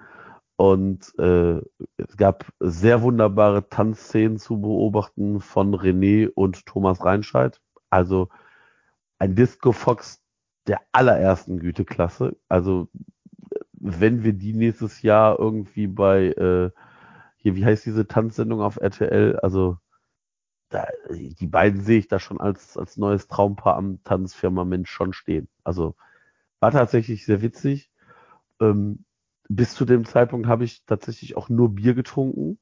Und 0.56 1.18
äh, 1.18 1.62
es 1.98 2.16
gab 2.18 2.46
sehr 2.60 3.02
wunderbare 3.02 3.70
Tanzszenen 3.70 4.38
zu 4.38 4.62
beobachten 4.62 5.40
von 5.42 5.74
René 5.74 6.30
und 6.30 6.66
Thomas 6.66 7.04
Reinscheid. 7.04 7.60
Also 7.90 8.30
ein 9.20 9.36
Disco 9.36 9.72
Fox 9.72 10.22
der 10.68 10.82
allerersten 10.92 11.60
Güteklasse. 11.60 12.38
Also 12.50 12.90
wenn 13.72 14.24
wir 14.24 14.34
die 14.34 14.54
nächstes 14.54 15.02
Jahr 15.02 15.40
irgendwie 15.40 15.88
bei 15.88 16.28
äh, 16.28 16.72
hier, 17.38 17.56
wie 17.56 17.66
heißt 17.66 17.86
diese 17.86 18.08
Tanzsendung 18.08 18.62
auf 18.62 18.78
RTL? 18.78 19.38
Also 19.42 19.78
da, 20.74 20.88
die 21.12 21.48
beiden 21.48 21.82
sehe 21.82 22.00
ich 22.00 22.08
da 22.08 22.20
schon 22.20 22.40
als, 22.40 22.78
als 22.78 22.98
neues 22.98 23.28
Traumpaar 23.28 23.76
am 23.76 24.04
Tanzfirmament 24.04 24.88
schon 24.88 25.14
stehen. 25.14 25.48
Also 25.64 25.96
war 26.60 26.72
tatsächlich 26.72 27.26
sehr 27.26 27.42
witzig. 27.42 27.92
Ähm, 28.60 29.06
bis 29.50 29.76
zu 29.76 29.86
dem 29.86 30.06
Zeitpunkt 30.06 30.48
habe 30.48 30.64
ich 30.64 30.84
tatsächlich 30.86 31.38
auch 31.38 31.50
nur 31.50 31.76
Bier 31.76 31.94
getrunken. 31.94 32.58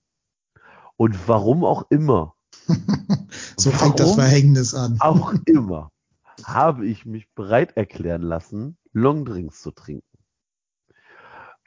Und 0.98 1.28
warum 1.28 1.64
auch 1.64 1.90
immer. 1.90 2.36
so 3.58 3.72
fängt 3.72 4.00
das 4.00 4.16
Verhängnis 4.16 4.74
an. 4.74 4.98
auch 5.00 5.34
immer 5.46 5.90
habe 6.44 6.86
ich 6.86 7.06
mich 7.06 7.32
bereit 7.34 7.78
erklären 7.78 8.22
lassen, 8.24 8.78
Longdrinks 8.94 9.62
zu 9.62 9.72
trinken. 9.72 10.18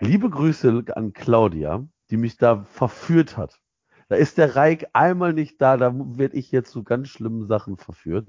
Liebe 0.01 0.29
Grüße 0.29 0.85
an 0.95 1.13
Claudia, 1.13 1.87
die 2.11 2.17
mich 2.17 2.37
da 2.37 2.65
verführt 2.65 3.37
hat. 3.37 3.61
Da 4.09 4.17
ist 4.17 4.39
der 4.39 4.57
Reik 4.57 4.87
einmal 4.93 5.33
nicht 5.33 5.61
da, 5.61 5.77
da 5.77 5.93
werde 5.95 6.37
ich 6.37 6.53
jetzt 6.53 6.71
zu 6.71 6.85
ganz 6.85 7.09
schlimmen 7.09 7.47
Sachen 7.47 7.77
verführt. 7.77 8.29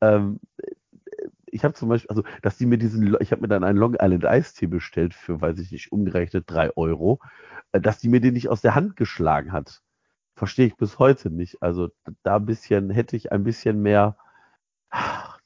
Ähm, 0.00 0.40
ich 1.46 1.64
habe 1.64 1.74
zum 1.74 1.90
Beispiel, 1.90 2.08
also, 2.08 2.22
dass 2.40 2.56
die 2.56 2.66
mir 2.66 2.78
diesen, 2.78 3.16
ich 3.20 3.30
habe 3.30 3.42
mir 3.42 3.48
dann 3.48 3.62
einen 3.62 3.78
Long 3.78 3.94
Island 3.94 4.24
Eistee 4.24 4.66
bestellt 4.66 5.14
für, 5.14 5.40
weiß 5.40 5.58
ich 5.58 5.70
nicht, 5.70 5.92
umgerechnet 5.92 6.44
drei 6.46 6.74
Euro, 6.76 7.20
äh, 7.72 7.80
dass 7.80 7.98
die 7.98 8.08
mir 8.08 8.20
den 8.20 8.34
nicht 8.34 8.48
aus 8.48 8.62
der 8.62 8.74
Hand 8.74 8.96
geschlagen 8.96 9.52
hat. 9.52 9.82
Verstehe 10.34 10.66
ich 10.66 10.76
bis 10.76 10.98
heute 10.98 11.30
nicht. 11.30 11.62
Also 11.62 11.90
da 12.22 12.36
ein 12.36 12.46
bisschen, 12.46 12.90
hätte 12.90 13.16
ich 13.16 13.32
ein 13.32 13.44
bisschen 13.44 13.82
mehr, 13.82 14.16
ein 14.90 15.38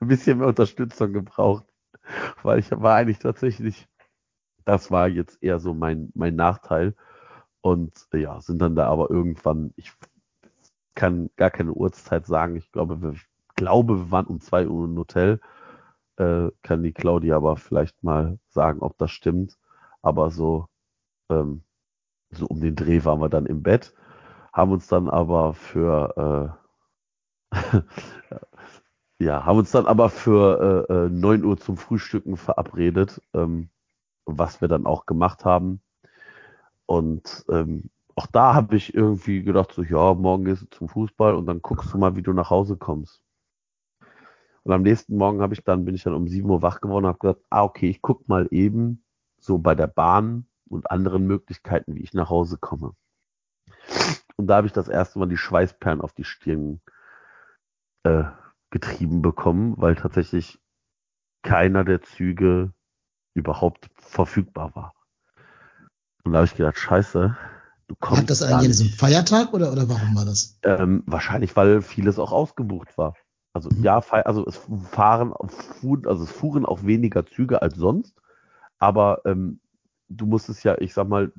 bisschen 0.00 0.38
mehr 0.38 0.48
Unterstützung 0.48 1.12
gebraucht. 1.12 1.64
Weil 2.42 2.58
ich 2.58 2.70
war 2.72 2.96
eigentlich 2.96 3.20
tatsächlich, 3.20 3.86
das 4.64 4.90
war 4.90 5.08
jetzt 5.08 5.42
eher 5.42 5.60
so 5.60 5.74
mein, 5.74 6.10
mein 6.14 6.36
Nachteil. 6.36 6.94
Und 7.60 8.08
ja, 8.12 8.40
sind 8.40 8.60
dann 8.60 8.76
da 8.76 8.88
aber 8.88 9.10
irgendwann, 9.10 9.72
ich 9.76 9.92
kann 10.94 11.30
gar 11.36 11.50
keine 11.50 11.72
Uhrzeit 11.72 12.26
sagen. 12.26 12.56
Ich 12.56 12.70
glaube, 12.72 13.02
wir 13.02 13.14
glaube, 13.58 13.98
wir 13.98 14.10
waren 14.10 14.26
um 14.26 14.40
zwei 14.40 14.66
Uhr 14.68 14.86
im 14.86 14.96
Hotel. 14.96 15.40
Äh, 16.16 16.50
kann 16.62 16.82
die 16.82 16.92
Claudia 16.92 17.36
aber 17.36 17.56
vielleicht 17.56 18.02
mal 18.04 18.38
sagen, 18.48 18.80
ob 18.80 18.96
das 18.98 19.10
stimmt. 19.10 19.58
Aber 20.02 20.30
so, 20.30 20.68
ähm, 21.30 21.62
so 22.30 22.46
um 22.46 22.60
den 22.60 22.76
Dreh 22.76 23.04
waren 23.04 23.20
wir 23.20 23.28
dann 23.28 23.46
im 23.46 23.62
Bett, 23.62 23.94
haben 24.52 24.72
uns 24.72 24.88
dann 24.88 25.10
aber 25.10 25.54
für 25.54 26.56
äh, 27.52 27.56
ja, 29.18 29.44
haben 29.44 29.58
uns 29.58 29.70
dann 29.72 29.86
aber 29.86 30.10
für 30.10 30.86
äh, 30.88 31.06
äh, 31.06 31.08
9 31.10 31.44
Uhr 31.44 31.58
zum 31.58 31.76
Frühstücken 31.76 32.36
verabredet, 32.36 33.22
ähm, 33.34 33.70
was 34.26 34.60
wir 34.60 34.68
dann 34.68 34.86
auch 34.86 35.06
gemacht 35.06 35.44
haben. 35.44 35.80
Und 36.88 37.44
ähm, 37.50 37.90
auch 38.14 38.26
da 38.28 38.54
habe 38.54 38.74
ich 38.74 38.94
irgendwie 38.94 39.42
gedacht, 39.42 39.72
so, 39.72 39.82
ja, 39.82 40.14
morgen 40.14 40.46
gehst 40.46 40.62
du 40.62 40.66
zum 40.70 40.88
Fußball 40.88 41.34
und 41.34 41.44
dann 41.44 41.60
guckst 41.60 41.92
du 41.92 41.98
mal, 41.98 42.16
wie 42.16 42.22
du 42.22 42.32
nach 42.32 42.48
Hause 42.48 42.78
kommst. 42.78 43.20
Und 44.62 44.72
am 44.72 44.80
nächsten 44.82 45.18
Morgen 45.18 45.42
habe 45.42 45.52
ich 45.52 45.62
dann, 45.62 45.84
bin 45.84 45.94
ich 45.94 46.04
dann 46.04 46.14
um 46.14 46.26
7 46.26 46.48
Uhr 46.48 46.62
wach 46.62 46.80
geworden 46.80 47.04
und 47.04 47.08
habe 47.10 47.18
gesagt, 47.18 47.44
ah, 47.50 47.62
okay, 47.62 47.90
ich 47.90 48.00
guck 48.00 48.26
mal 48.26 48.48
eben 48.50 49.04
so 49.38 49.58
bei 49.58 49.74
der 49.74 49.86
Bahn 49.86 50.46
und 50.66 50.90
anderen 50.90 51.26
Möglichkeiten, 51.26 51.94
wie 51.94 52.02
ich 52.02 52.14
nach 52.14 52.30
Hause 52.30 52.56
komme. 52.56 52.94
Und 54.36 54.46
da 54.46 54.56
habe 54.56 54.66
ich 54.66 54.72
das 54.72 54.88
erste 54.88 55.18
Mal 55.18 55.28
die 55.28 55.36
Schweißperlen 55.36 56.00
auf 56.00 56.14
die 56.14 56.24
Stirn 56.24 56.80
äh, 58.04 58.24
getrieben 58.70 59.20
bekommen, 59.20 59.74
weil 59.76 59.94
tatsächlich 59.94 60.58
keiner 61.42 61.84
der 61.84 62.00
Züge 62.00 62.72
überhaupt 63.34 63.90
verfügbar 63.94 64.74
war. 64.74 64.94
Und 66.28 66.34
da 66.34 66.40
habe 66.40 66.46
ich 66.46 66.54
gedacht, 66.54 66.76
scheiße, 66.76 67.38
du 67.86 67.94
kommst. 67.98 68.20
Hat 68.20 68.28
das 68.28 68.42
eigentlich 68.42 68.56
an 68.56 68.64
diesem 68.66 68.88
Feiertag 68.90 69.54
oder, 69.54 69.72
oder 69.72 69.88
warum 69.88 70.14
war 70.14 70.26
das? 70.26 70.58
Ähm, 70.62 71.02
wahrscheinlich, 71.06 71.56
weil 71.56 71.80
vieles 71.80 72.18
auch 72.18 72.32
ausgebucht 72.32 72.98
war. 72.98 73.14
Also 73.54 73.70
mhm. 73.70 73.82
ja, 73.82 73.98
also 73.98 74.46
es 74.46 74.60
fahren, 74.90 75.32
also 75.32 76.22
es 76.22 76.30
fuhren 76.30 76.66
auch 76.66 76.84
weniger 76.84 77.24
Züge 77.24 77.62
als 77.62 77.76
sonst, 77.76 78.14
aber 78.78 79.22
ähm, 79.24 79.60
du 80.10 80.26
musstest 80.26 80.64
ja, 80.64 80.76
ich 80.78 80.92
sag 80.92 81.08
mal, 81.08 81.32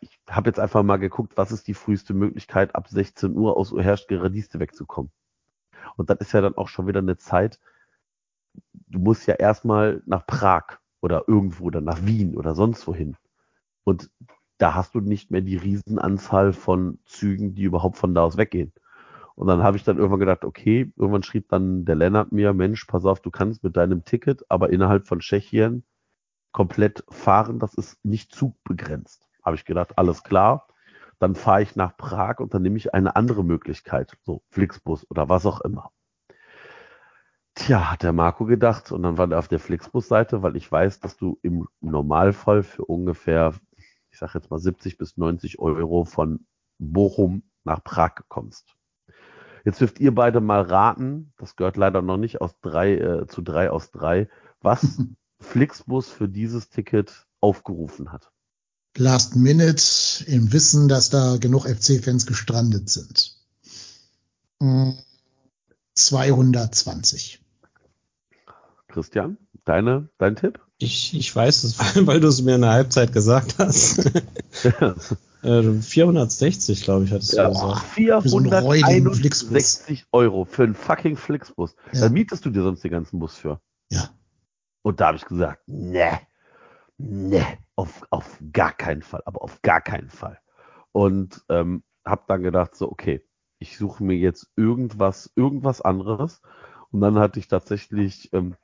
ich 0.00 0.18
habe 0.28 0.50
jetzt 0.50 0.58
einfach 0.58 0.82
mal 0.82 0.96
geguckt, 0.96 1.34
was 1.36 1.52
ist 1.52 1.68
die 1.68 1.74
früheste 1.74 2.12
Möglichkeit, 2.12 2.74
ab 2.74 2.88
16 2.88 3.36
Uhr 3.36 3.56
aus 3.56 3.70
Uherst-Geradiste 3.70 4.58
wegzukommen. 4.58 5.12
Und 5.96 6.10
das 6.10 6.18
ist 6.18 6.32
ja 6.32 6.40
dann 6.40 6.56
auch 6.56 6.66
schon 6.66 6.88
wieder 6.88 6.98
eine 6.98 7.18
Zeit, 7.18 7.60
du 8.88 8.98
musst 8.98 9.28
ja 9.28 9.34
erstmal 9.34 10.02
nach 10.06 10.26
Prag 10.26 10.78
oder 11.00 11.22
irgendwo 11.28 11.66
oder 11.66 11.80
nach 11.80 12.04
Wien 12.04 12.36
oder 12.36 12.56
sonst 12.56 12.84
wohin. 12.88 13.16
Und 13.86 14.10
da 14.58 14.74
hast 14.74 14.96
du 14.96 15.00
nicht 15.00 15.30
mehr 15.30 15.42
die 15.42 15.56
Riesenanzahl 15.56 16.52
von 16.52 16.98
Zügen, 17.04 17.54
die 17.54 17.62
überhaupt 17.62 17.96
von 17.96 18.14
da 18.14 18.22
aus 18.24 18.36
weggehen. 18.36 18.72
Und 19.36 19.46
dann 19.46 19.62
habe 19.62 19.76
ich 19.76 19.84
dann 19.84 19.98
irgendwann 19.98 20.18
gedacht, 20.18 20.44
okay, 20.44 20.92
irgendwann 20.96 21.22
schrieb 21.22 21.48
dann 21.50 21.84
der 21.84 21.94
Lennart 21.94 22.32
mir, 22.32 22.52
Mensch, 22.52 22.84
pass 22.86 23.04
auf, 23.04 23.20
du 23.20 23.30
kannst 23.30 23.62
mit 23.62 23.76
deinem 23.76 24.04
Ticket, 24.04 24.44
aber 24.48 24.70
innerhalb 24.70 25.06
von 25.06 25.20
Tschechien 25.20 25.84
komplett 26.50 27.04
fahren, 27.10 27.60
das 27.60 27.74
ist 27.74 28.04
nicht 28.04 28.34
zugbegrenzt. 28.34 29.28
Habe 29.44 29.54
ich 29.54 29.64
gedacht, 29.64 29.98
alles 29.98 30.24
klar. 30.24 30.66
Dann 31.20 31.34
fahre 31.36 31.62
ich 31.62 31.76
nach 31.76 31.96
Prag 31.96 32.40
und 32.40 32.54
dann 32.54 32.62
nehme 32.62 32.76
ich 32.76 32.92
eine 32.92 33.14
andere 33.14 33.44
Möglichkeit, 33.44 34.16
so 34.22 34.42
Flixbus 34.50 35.08
oder 35.10 35.28
was 35.28 35.46
auch 35.46 35.60
immer. 35.60 35.92
Tja, 37.54 37.90
hat 37.90 38.02
der 38.02 38.12
Marco 38.12 38.44
gedacht 38.44 38.92
und 38.92 39.02
dann 39.02 39.16
war 39.16 39.30
er 39.30 39.38
auf 39.38 39.48
der 39.48 39.58
Flixbus-Seite, 39.58 40.42
weil 40.42 40.56
ich 40.56 40.70
weiß, 40.70 41.00
dass 41.00 41.16
du 41.16 41.38
im 41.40 41.66
Normalfall 41.80 42.62
für 42.62 42.84
ungefähr, 42.84 43.54
ich 44.16 44.20
sage 44.20 44.32
jetzt 44.38 44.50
mal 44.50 44.58
70 44.58 44.96
bis 44.96 45.18
90 45.18 45.58
Euro 45.58 46.06
von 46.06 46.46
Bochum 46.78 47.42
nach 47.64 47.84
Prag 47.84 48.14
kommst. 48.28 48.74
Jetzt 49.66 49.82
dürft 49.82 50.00
ihr 50.00 50.14
beide 50.14 50.40
mal 50.40 50.62
raten, 50.62 51.34
das 51.36 51.54
gehört 51.54 51.76
leider 51.76 52.00
noch 52.00 52.16
nicht 52.16 52.40
aus 52.40 52.58
drei 52.62 52.94
äh, 52.94 53.26
zu 53.26 53.42
drei 53.42 53.70
aus 53.70 53.90
drei, 53.90 54.30
was 54.62 55.02
Flixbus 55.40 56.08
für 56.08 56.30
dieses 56.30 56.70
Ticket 56.70 57.26
aufgerufen 57.40 58.10
hat. 58.10 58.32
Last 58.96 59.36
Minute 59.36 60.24
im 60.28 60.50
Wissen, 60.50 60.88
dass 60.88 61.10
da 61.10 61.36
genug 61.36 61.66
FC-Fans 61.66 62.24
gestrandet 62.24 62.88
sind. 62.88 63.36
220. 65.94 67.44
Christian, 68.88 69.36
deine, 69.66 70.08
dein 70.18 70.36
Tipp? 70.36 70.60
Ich, 70.78 71.14
ich 71.14 71.34
weiß 71.34 71.64
es, 71.64 71.78
weil 72.06 72.20
du 72.20 72.28
es 72.28 72.42
mir 72.42 72.54
in 72.54 72.62
der 72.62 72.72
Halbzeit 72.72 73.12
gesagt 73.12 73.56
hast. 73.58 74.10
460, 75.42 75.42
äh, 76.80 76.84
glaube 76.84 77.04
ich, 77.04 77.12
hattest 77.12 77.34
du 77.34 77.36
ja, 77.36 77.48
gesagt. 77.48 77.80
461 77.80 80.00
so 80.00 80.06
Euro 80.12 80.44
für 80.44 80.64
einen 80.64 80.74
fucking 80.74 81.16
Flixbus. 81.16 81.76
Ja. 81.92 82.02
Da 82.02 82.08
mietest 82.08 82.44
du 82.46 82.50
dir 82.50 82.62
sonst 82.62 82.84
den 82.84 82.90
ganzen 82.90 83.18
Bus 83.18 83.36
für. 83.36 83.60
Ja. 83.90 84.10
Und 84.82 85.00
da 85.00 85.08
habe 85.08 85.16
ich 85.16 85.24
gesagt, 85.24 85.62
ne, 85.66 86.20
ne, 86.98 87.44
auf, 87.74 88.06
auf 88.10 88.38
gar 88.52 88.72
keinen 88.72 89.02
Fall, 89.02 89.22
aber 89.26 89.42
auf 89.42 89.60
gar 89.62 89.80
keinen 89.80 90.10
Fall. 90.10 90.38
Und 90.92 91.44
ähm, 91.48 91.82
habe 92.04 92.22
dann 92.28 92.42
gedacht, 92.42 92.76
so, 92.76 92.90
okay, 92.90 93.22
ich 93.58 93.76
suche 93.76 94.04
mir 94.04 94.16
jetzt 94.16 94.48
irgendwas, 94.56 95.30
irgendwas 95.34 95.80
anderes. 95.80 96.42
Und 96.90 97.00
dann 97.00 97.18
hatte 97.18 97.38
ich 97.38 97.48
tatsächlich 97.48 98.32
ähm, 98.32 98.56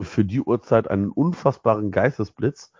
für 0.00 0.24
die 0.24 0.40
Uhrzeit 0.40 0.88
einen 0.88 1.10
unfassbaren 1.10 1.90
Geistesblitz 1.90 2.72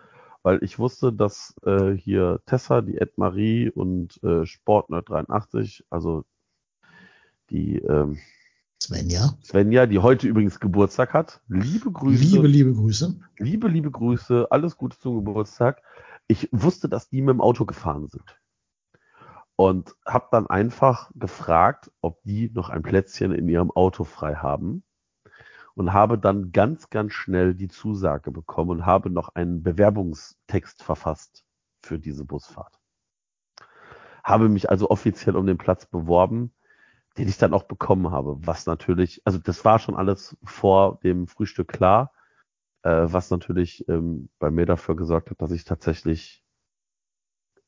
weil 0.47 0.63
ich 0.63 0.79
wusste, 0.79 1.13
dass 1.13 1.57
äh, 1.65 1.91
hier 1.91 2.41
Tessa, 2.47 2.81
die 2.81 2.99
Ed 2.99 3.19
Marie 3.19 3.69
und 3.69 4.23
äh, 4.23 4.47
Sportnerd 4.47 5.09
83, 5.09 5.85
also 5.91 6.25
die 7.51 7.79
ähm, 7.79 8.19
Svenja. 8.81 9.37
Svenja, 9.43 9.87
die 9.87 9.99
heute 9.99 10.29
übrigens 10.29 10.61
Geburtstag 10.61 11.15
hat. 11.15 11.41
Liebe 11.49 11.91
Grüße. 11.91 12.23
Liebe, 12.23 12.47
liebe 12.47 12.73
Grüße. 12.75 13.19
Liebe, 13.39 13.67
liebe 13.67 13.91
Grüße. 13.91 14.47
Alles 14.51 14.77
Gute 14.77 14.97
zum 15.01 15.17
Geburtstag. 15.17 15.83
Ich 16.29 16.49
wusste, 16.53 16.89
dass 16.89 17.09
die 17.09 17.23
mit 17.23 17.31
dem 17.31 17.41
Auto 17.41 17.65
gefahren 17.65 18.07
sind. 18.07 18.39
und 19.57 19.97
habe 20.07 20.29
dann 20.31 20.47
einfach 20.47 21.11
gefragt, 21.17 21.91
ob 22.03 22.23
die 22.23 22.53
noch 22.55 22.69
ein 22.71 22.83
Plätzchen 22.83 23.33
in 23.33 23.49
ihrem 23.49 23.73
Auto 23.73 24.05
frei 24.05 24.37
haben 24.37 24.85
und 25.77 25.93
habe 25.93 26.19
dann 26.19 26.53
ganz, 26.53 26.89
ganz 26.89 27.13
schnell 27.13 27.55
die 27.55 27.69
Zusage 27.69 28.33
bekommen 28.33 28.71
und 28.71 28.87
habe 28.87 29.11
noch 29.11 29.29
einen 29.35 29.63
Bewerbungstext 29.63 30.83
verfasst 30.83 31.45
für 31.83 31.99
diese 31.99 32.25
Busfahrt. 32.25 32.81
Habe 34.25 34.49
mich 34.49 34.71
also 34.71 34.91
offiziell 34.91 35.37
um 35.37 35.47
den 35.47 35.59
Platz 35.59 35.87
beworben, 35.87 36.53
den 37.19 37.29
ich 37.29 37.37
dann 37.37 37.53
auch 37.53 37.65
bekommen 37.65 38.11
habe, 38.11 38.39
was 38.47 38.67
natürlich, 38.67 39.21
also 39.25 39.39
das 39.39 39.65
war 39.65 39.79
schon 39.79 39.95
alles 39.95 40.37
vor 40.43 40.99
dem 41.05 41.27
Frühstück 41.29 41.69
klar, 41.69 42.13
äh, 42.83 43.05
was 43.05 43.31
natürlich 43.31 43.87
ähm, 43.89 44.31
bei 44.39 44.51
mir 44.51 44.65
dafür 44.65 44.97
gesorgt 44.97 45.31
hat, 45.31 45.43
dass 45.43 45.51
ich 45.51 45.65
tatsächlich 45.65 46.43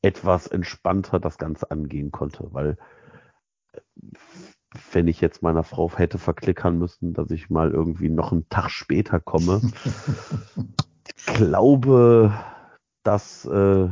etwas 0.01 0.47
entspannter 0.47 1.19
das 1.19 1.37
Ganze 1.37 1.69
angehen 1.69 2.11
konnte, 2.11 2.53
weil 2.53 2.77
äh, 3.73 3.81
wenn 4.91 5.07
ich 5.07 5.19
jetzt 5.21 5.41
meiner 5.41 5.63
Frau 5.63 5.91
hätte 5.97 6.19
verklickern 6.19 6.77
müssen, 6.77 7.13
dass 7.13 7.31
ich 7.31 7.49
mal 7.49 7.71
irgendwie 7.71 8.09
noch 8.09 8.31
einen 8.31 8.47
Tag 8.49 8.69
später 8.69 9.19
komme, 9.19 9.61
ich 11.17 11.25
glaube, 11.25 12.33
das 13.03 13.45
äh, 13.45 13.89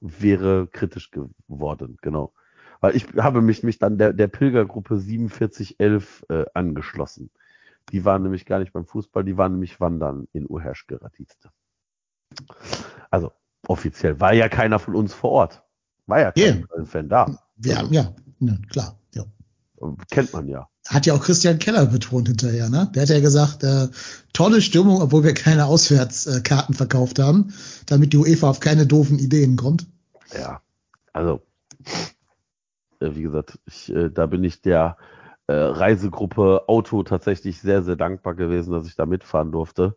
wäre 0.00 0.66
kritisch 0.68 1.10
geworden, 1.10 1.98
genau. 2.00 2.32
Weil 2.80 2.96
ich 2.96 3.06
habe 3.16 3.42
mich, 3.42 3.62
mich 3.62 3.78
dann 3.78 3.98
der, 3.98 4.12
der 4.12 4.28
Pilgergruppe 4.28 5.00
4711 5.00 6.26
äh, 6.28 6.44
angeschlossen. 6.54 7.30
Die 7.90 8.04
waren 8.04 8.22
nämlich 8.22 8.46
gar 8.46 8.60
nicht 8.60 8.72
beim 8.72 8.86
Fußball, 8.86 9.24
die 9.24 9.36
waren 9.36 9.52
nämlich 9.52 9.80
wandern 9.80 10.28
in 10.32 10.46
Uherschgeratizte. 10.48 11.50
Also 13.10 13.32
offiziell 13.66 14.20
war 14.20 14.32
ja 14.32 14.48
keiner 14.48 14.78
von 14.78 14.94
uns 14.94 15.14
vor 15.14 15.30
Ort. 15.30 15.64
War 16.06 16.20
ja 16.20 16.32
kein 16.32 16.66
yeah. 16.76 16.84
Fan 16.84 17.08
da. 17.08 17.38
Ja, 17.64 17.82
ja, 17.90 18.14
ja, 18.38 18.56
klar. 18.70 18.98
Ja. 19.14 19.24
Kennt 20.10 20.32
man 20.32 20.48
ja. 20.48 20.68
Hat 20.88 21.06
ja 21.06 21.14
auch 21.14 21.22
Christian 21.22 21.58
Keller 21.58 21.86
betont 21.86 22.28
hinterher, 22.28 22.68
ne? 22.68 22.90
Der 22.94 23.02
hat 23.02 23.08
ja 23.10 23.20
gesagt, 23.20 23.62
äh, 23.62 23.88
tolle 24.32 24.60
Stimmung, 24.60 25.00
obwohl 25.02 25.24
wir 25.24 25.34
keine 25.34 25.66
Auswärtskarten 25.66 26.74
verkauft 26.74 27.18
haben, 27.18 27.52
damit 27.86 28.12
die 28.12 28.16
UEFA 28.16 28.50
auf 28.50 28.60
keine 28.60 28.86
doofen 28.86 29.18
Ideen 29.18 29.56
kommt. 29.56 29.86
Ja, 30.34 30.60
also 31.12 31.42
äh, 33.00 33.14
wie 33.14 33.22
gesagt, 33.22 33.58
ich, 33.66 33.94
äh, 33.94 34.10
da 34.10 34.26
bin 34.26 34.44
ich 34.44 34.62
der 34.62 34.96
äh, 35.46 35.52
Reisegruppe 35.52 36.68
Auto 36.68 37.02
tatsächlich 37.02 37.60
sehr, 37.60 37.82
sehr 37.82 37.96
dankbar 37.96 38.34
gewesen, 38.34 38.72
dass 38.72 38.86
ich 38.86 38.96
da 38.96 39.06
mitfahren 39.06 39.52
durfte. 39.52 39.96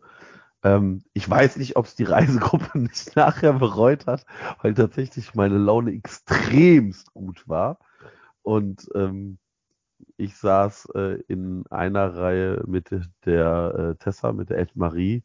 Ähm, 0.64 1.04
ich 1.14 1.30
weiß 1.30 1.58
nicht, 1.58 1.76
ob 1.76 1.86
es 1.86 1.96
die 1.96 2.04
Reisegruppe 2.04 2.78
nicht 2.80 3.16
nachher 3.16 3.54
bereut 3.54 4.08
hat, 4.08 4.26
weil 4.62 4.74
tatsächlich 4.74 5.34
meine 5.36 5.58
Laune 5.58 5.92
extremst 5.92 7.14
gut 7.14 7.48
war. 7.48 7.80
Und 8.44 8.90
ähm, 8.96 9.38
ich 10.22 10.38
saß 10.38 10.90
äh, 10.96 11.22
in 11.28 11.66
einer 11.70 12.16
Reihe 12.16 12.64
mit 12.68 12.92
der 13.26 13.96
äh, 13.98 14.04
Tessa, 14.04 14.32
mit 14.32 14.50
der 14.50 14.60
Ed 14.60 14.76
Marie. 14.76 15.24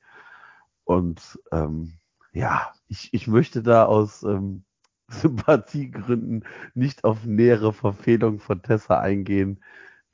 Und 0.85 1.39
ähm, 1.53 1.93
ja, 2.33 2.73
ich, 2.89 3.13
ich 3.13 3.27
möchte 3.27 3.63
da 3.63 3.85
aus 3.85 4.23
ähm, 4.23 4.65
Sympathiegründen 5.09 6.45
nicht 6.75 7.05
auf 7.05 7.25
nähere 7.25 7.73
Verfehlungen 7.73 8.41
von 8.41 8.63
Tessa 8.63 8.99
eingehen, 8.99 9.63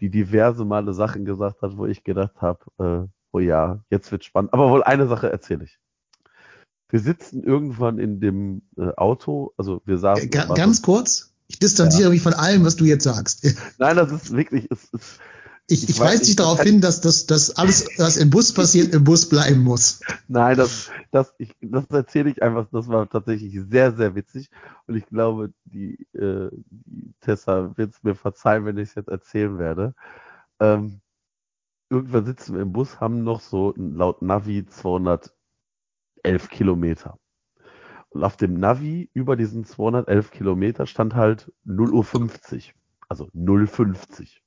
die 0.01 0.11
diverse 0.11 0.65
Male 0.65 0.93
Sachen 0.93 1.25
gesagt 1.25 1.63
hat, 1.63 1.77
wo 1.77 1.87
ich 1.87 2.05
gedacht 2.05 2.41
habe, 2.41 2.65
äh, 2.79 3.09
oh 3.31 3.39
ja, 3.39 3.85
jetzt 3.89 4.11
wird 4.11 4.25
spannend. 4.25 4.53
Aber 4.53 4.71
wohl 4.71 4.83
eine 4.83 5.07
Sache 5.07 5.31
erzähle 5.31 5.65
ich. 5.65 5.79
Wir 6.89 7.01
sitzen 7.01 7.43
irgendwann 7.43 7.99
in 7.99 8.21
dem 8.21 8.63
äh, 8.77 8.91
Auto, 8.97 9.55
also 9.57 9.81
wir 9.87 9.97
saßen. 9.97 10.29
G 10.29 10.39
ganz 10.55 10.83
kurz, 10.83 11.32
ich 11.53 11.59
distanziere 11.59 12.05
ja. 12.05 12.11
mich 12.11 12.23
von 12.23 12.33
allem, 12.33 12.65
was 12.65 12.77
du 12.77 12.85
jetzt 12.87 13.05
sagst. 13.05 13.47
Nein, 13.79 13.97
das 13.97 14.11
ist 14.11 14.33
wirklich, 14.33 14.67
es 14.71 14.85
ist, 14.93 15.21
ich, 15.69 15.85
ich, 15.85 15.91
ich 15.91 16.01
weise 16.01 16.25
dich 16.25 16.37
darauf 16.37 16.61
hin, 16.63 16.81
dass 16.81 17.01
das 17.03 17.27
dass 17.27 17.57
alles, 17.57 17.87
was 17.99 18.17
im 18.17 18.31
Bus 18.31 18.53
passiert, 18.53 18.95
im 18.95 19.05
Bus 19.05 19.29
bleiben 19.29 19.61
muss. 19.61 20.01
Nein, 20.29 20.57
das, 20.57 20.91
das, 21.11 21.33
ich, 21.39 21.55
das 21.61 21.85
erzähle 21.91 22.31
ich 22.31 22.43
einfach. 22.43 22.67
Das 22.73 22.89
war 22.89 23.09
tatsächlich 23.09 23.61
sehr, 23.71 23.95
sehr 23.95 24.15
witzig. 24.15 24.51
Und 24.87 24.97
ich 24.97 25.07
glaube, 25.07 25.53
die, 25.65 26.07
äh, 26.15 26.49
die 26.71 27.15
Tessa 27.21 27.77
wird 27.77 27.95
es 27.95 28.03
mir 28.03 28.15
verzeihen, 28.15 28.65
wenn 28.65 28.79
ich 28.79 28.89
es 28.91 28.95
jetzt 28.95 29.09
erzählen 29.09 29.59
werde. 29.59 29.95
Ähm, 30.59 31.01
irgendwann 31.91 32.25
sitzen 32.25 32.55
wir 32.55 32.63
im 32.63 32.73
Bus, 32.73 32.99
haben 32.99 33.23
noch 33.23 33.41
so 33.41 33.75
laut 33.77 34.23
Navi 34.23 34.67
211 34.67 35.31
Kilometer. 36.51 37.19
Und 38.13 38.25
auf 38.25 38.37
dem 38.37 38.55
Navi 38.55 39.11
über 39.15 39.37
diesen 39.37 39.65
211 39.65 40.31
Kilometer 40.31 40.87
stand 40.87 41.15
halt 41.15 41.51
0 41.65 41.93
Uhr 41.93 42.05
50. 42.05 42.75
Also 43.09 43.29
050 43.35 44.43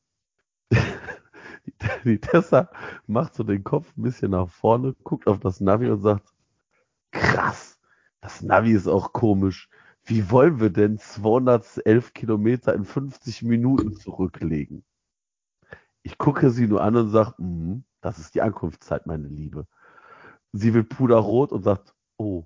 die 2.06 2.20
Tessa 2.20 2.70
macht 3.08 3.36
so 3.36 3.44
den 3.44 3.64
Kopf 3.64 3.92
ein 3.98 4.04
bisschen 4.04 4.32
nach 4.32 4.50
vorne, 4.50 4.96
guckt 5.04 5.28
auf 5.28 5.40
das 5.40 5.60
Navi 5.60 5.90
und 5.90 6.02
sagt, 6.02 6.34
krass, 7.12 7.80
das 8.22 8.42
Navi 8.42 8.72
ist 8.72 8.88
auch 8.88 9.14
komisch. 9.14 9.70
Wie 10.04 10.30
wollen 10.30 10.60
wir 10.60 10.70
denn 10.70 11.00
211 11.00 12.14
Kilometer 12.14 12.74
in 12.74 12.86
50 12.86 13.44
Minuten 13.44 13.94
zurücklegen? 13.94 14.84
Ich 16.04 16.18
gucke 16.18 16.52
sie 16.52 16.68
nur 16.68 16.82
an 16.82 16.96
und 16.96 17.10
sage, 17.10 17.34
mm, 17.42 17.84
das 18.02 18.20
ist 18.20 18.36
die 18.36 18.42
Ankunftszeit, 18.42 19.08
meine 19.08 19.28
Liebe. 19.28 19.66
Sie 20.54 20.74
will 20.74 20.84
puderrot 20.84 21.52
und 21.52 21.64
sagt, 21.64 21.96
oh, 22.18 22.46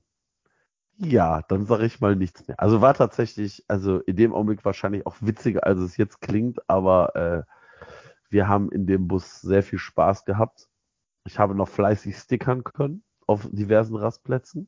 ja, 1.01 1.41
dann 1.47 1.65
sage 1.65 1.85
ich 1.85 2.01
mal 2.01 2.15
nichts 2.15 2.45
mehr. 2.47 2.59
Also 2.59 2.81
war 2.81 2.93
tatsächlich, 2.93 3.63
also 3.67 3.99
in 3.99 4.17
dem 4.17 4.33
Augenblick 4.33 4.65
wahrscheinlich 4.65 5.05
auch 5.05 5.15
witziger, 5.21 5.65
als 5.65 5.79
es 5.79 5.97
jetzt 5.97 6.19
klingt, 6.21 6.69
aber 6.69 7.15
äh, 7.15 7.43
wir 8.29 8.47
haben 8.47 8.69
in 8.71 8.85
dem 8.85 9.07
Bus 9.07 9.41
sehr 9.41 9.63
viel 9.63 9.79
Spaß 9.79 10.25
gehabt. 10.25 10.67
Ich 11.25 11.39
habe 11.39 11.55
noch 11.55 11.69
fleißig 11.69 12.17
stickern 12.17 12.63
können 12.63 13.03
auf 13.27 13.47
diversen 13.49 13.95
Rastplätzen. 13.95 14.67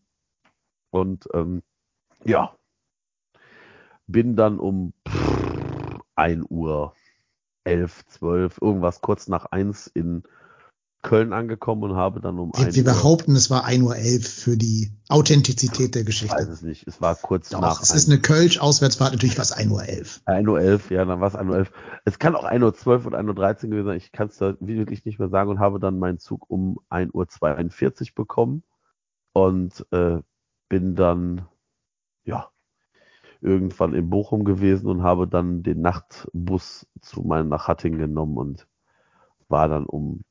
Und 0.89 1.27
ähm, 1.33 1.63
ja, 2.23 2.55
bin 4.07 4.35
dann 4.35 4.59
um 4.59 4.93
1 6.15 6.45
Uhr 6.49 6.93
11, 7.65 8.05
12, 8.07 8.61
irgendwas 8.61 9.01
kurz 9.01 9.27
nach 9.27 9.45
1 9.45 9.87
in 9.87 10.23
Köln 11.01 11.33
angekommen 11.33 11.83
und 11.83 11.95
habe 11.95 12.21
dann 12.21 12.37
um 12.37 12.51
Wir, 12.55 12.73
wir 12.75 12.83
behaupten, 12.83 13.35
es 13.35 13.49
war 13.49 13.65
1.11 13.65 13.83
Uhr 13.83 14.21
für 14.21 14.57
die 14.57 14.91
Authentizität 15.09 15.95
der 15.95 16.03
Geschichte. 16.03 16.35
Ich 16.35 16.41
weiß 16.41 16.49
es 16.49 16.61
nicht. 16.61 16.87
Es 16.87 17.01
war 17.01 17.15
kurz 17.15 17.49
Doch, 17.49 17.59
nach. 17.59 17.81
Es 17.81 17.91
ist 17.91 18.07
eine 18.09 18.19
Kölsch-Auswärtsfahrt, 18.19 19.13
natürlich 19.13 19.37
war 19.37 19.43
es 19.43 19.55
1.11 19.55 19.71
Uhr. 19.71 19.81
1.11 19.81 20.73
Uhr, 20.73 20.91
ja, 20.91 21.05
dann 21.05 21.19
war 21.19 21.27
es 21.27 21.35
1.11 21.35 21.59
Uhr. 21.59 21.67
Es 22.05 22.19
kann 22.19 22.35
auch 22.35 22.45
1.12 22.45 22.87
Uhr 22.87 23.05
und 23.07 23.15
1.13 23.15 23.63
Uhr 23.63 23.69
gewesen 23.69 23.85
sein. 23.85 23.97
Ich 23.97 24.11
kann 24.11 24.27
es 24.27 24.37
da 24.37 24.55
wirklich 24.59 25.03
nicht 25.05 25.17
mehr 25.17 25.29
sagen 25.29 25.49
und 25.49 25.59
habe 25.59 25.79
dann 25.79 25.97
meinen 25.97 26.19
Zug 26.19 26.49
um 26.49 26.79
1.42 26.89 28.01
Uhr 28.01 28.15
bekommen 28.15 28.63
und 29.33 29.85
äh, 29.91 30.19
bin 30.69 30.95
dann, 30.95 31.47
ja, 32.23 32.49
irgendwann 33.41 33.95
in 33.95 34.09
Bochum 34.09 34.43
gewesen 34.43 34.87
und 34.87 35.01
habe 35.01 35.27
dann 35.27 35.63
den 35.63 35.81
Nachtbus 35.81 36.85
zu 37.01 37.21
meinem 37.21 37.49
nach 37.49 37.67
Hattingen 37.67 37.99
genommen 37.99 38.37
und 38.37 38.67
war 39.47 39.67
dann 39.67 39.85
um 39.85 40.21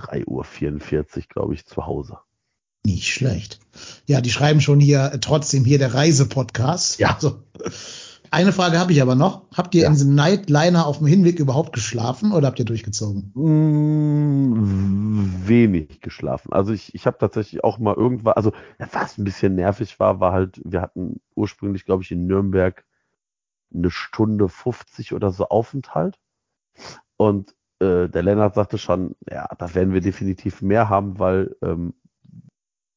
3.44 0.00 0.26
Uhr, 0.26 1.22
glaube 1.28 1.54
ich, 1.54 1.66
zu 1.66 1.86
Hause. 1.86 2.18
Nicht 2.84 3.08
schlecht. 3.08 3.60
Ja, 4.06 4.20
die 4.20 4.30
schreiben 4.30 4.60
schon 4.60 4.80
hier 4.80 5.18
trotzdem 5.20 5.64
hier 5.64 5.78
der 5.78 5.94
Reisepodcast. 5.94 6.98
Ja. 6.98 7.14
Also, 7.14 7.42
eine 8.30 8.52
Frage 8.52 8.78
habe 8.78 8.92
ich 8.92 9.02
aber 9.02 9.16
noch. 9.16 9.42
Habt 9.54 9.74
ihr 9.74 9.82
ja. 9.82 9.88
in 9.88 9.94
diesem 9.94 10.14
Nightliner 10.14 10.86
auf 10.86 10.98
dem 10.98 11.08
Hinweg 11.08 11.40
überhaupt 11.40 11.72
geschlafen 11.72 12.32
oder 12.32 12.46
habt 12.46 12.60
ihr 12.60 12.64
durchgezogen? 12.64 13.32
Mm, 14.54 15.46
wenig 15.46 16.00
geschlafen. 16.00 16.52
Also 16.52 16.72
ich, 16.72 16.94
ich 16.94 17.06
habe 17.06 17.18
tatsächlich 17.18 17.64
auch 17.64 17.78
mal 17.78 17.94
irgendwann, 17.94 18.34
also 18.34 18.52
was 18.92 19.18
ein 19.18 19.24
bisschen 19.24 19.56
nervig 19.56 19.98
war, 19.98 20.20
war 20.20 20.32
halt, 20.32 20.60
wir 20.64 20.80
hatten 20.80 21.20
ursprünglich, 21.34 21.84
glaube 21.84 22.04
ich, 22.04 22.12
in 22.12 22.26
Nürnberg 22.26 22.84
eine 23.74 23.90
Stunde 23.90 24.48
50 24.48 25.12
oder 25.12 25.32
so 25.32 25.48
Aufenthalt. 25.48 26.18
Und 27.16 27.54
äh, 27.80 28.08
der 28.08 28.22
Lennart 28.22 28.54
sagte 28.54 28.78
schon, 28.78 29.16
ja, 29.28 29.48
da 29.58 29.74
werden 29.74 29.92
wir 29.92 30.00
definitiv 30.00 30.62
mehr 30.62 30.88
haben, 30.88 31.18
weil 31.18 31.56
ähm, 31.62 31.94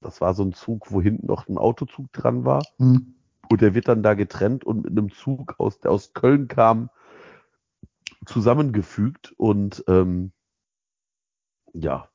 das 0.02 0.22
war 0.22 0.34
so 0.34 0.44
ein 0.44 0.54
Zug, 0.54 0.92
wo 0.92 1.02
hinten 1.02 1.28
noch 1.28 1.48
ein 1.48 1.58
Autozug 1.58 2.12
dran 2.12 2.46
war. 2.46 2.64
Mhm. 2.78 3.16
Und 3.50 3.62
der 3.62 3.74
wird 3.74 3.88
dann 3.88 4.04
da 4.04 4.14
getrennt 4.14 4.64
und 4.64 4.84
mit 4.84 4.92
einem 4.92 5.12
Zug, 5.12 5.56
aus, 5.60 5.80
der 5.80 5.92
aus 5.92 6.14
Köln 6.14 6.48
kam, 6.48 6.90
zusammengefügt. 8.26 9.34
Und 9.38 9.84
ähm, 9.88 10.32
ja, 11.74 12.10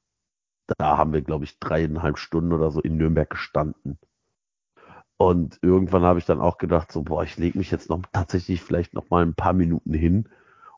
da 0.76 0.98
haben 0.98 1.12
wir, 1.12 1.22
glaube 1.22 1.44
ich, 1.44 1.59
dreieinhalb 1.59 2.18
Stunden 2.18 2.52
oder 2.52 2.70
so 2.70 2.81
in 2.81 2.96
Nürnberg 2.96 3.31
gestanden. 3.31 3.98
Und 5.16 5.59
irgendwann 5.62 6.02
habe 6.02 6.18
ich 6.18 6.26
dann 6.26 6.40
auch 6.40 6.59
gedacht, 6.59 6.92
so, 6.92 7.02
boah, 7.02 7.24
ich 7.24 7.37
lege 7.38 7.59
mich 7.59 7.70
jetzt 7.70 7.88
noch 7.88 8.02
tatsächlich 8.12 8.62
vielleicht 8.62 8.94
noch 8.94 9.11
mal 9.11 9.24
ein 9.24 9.35
paar 9.35 9.52
Minuten 9.52 9.92
hin, 9.92 10.28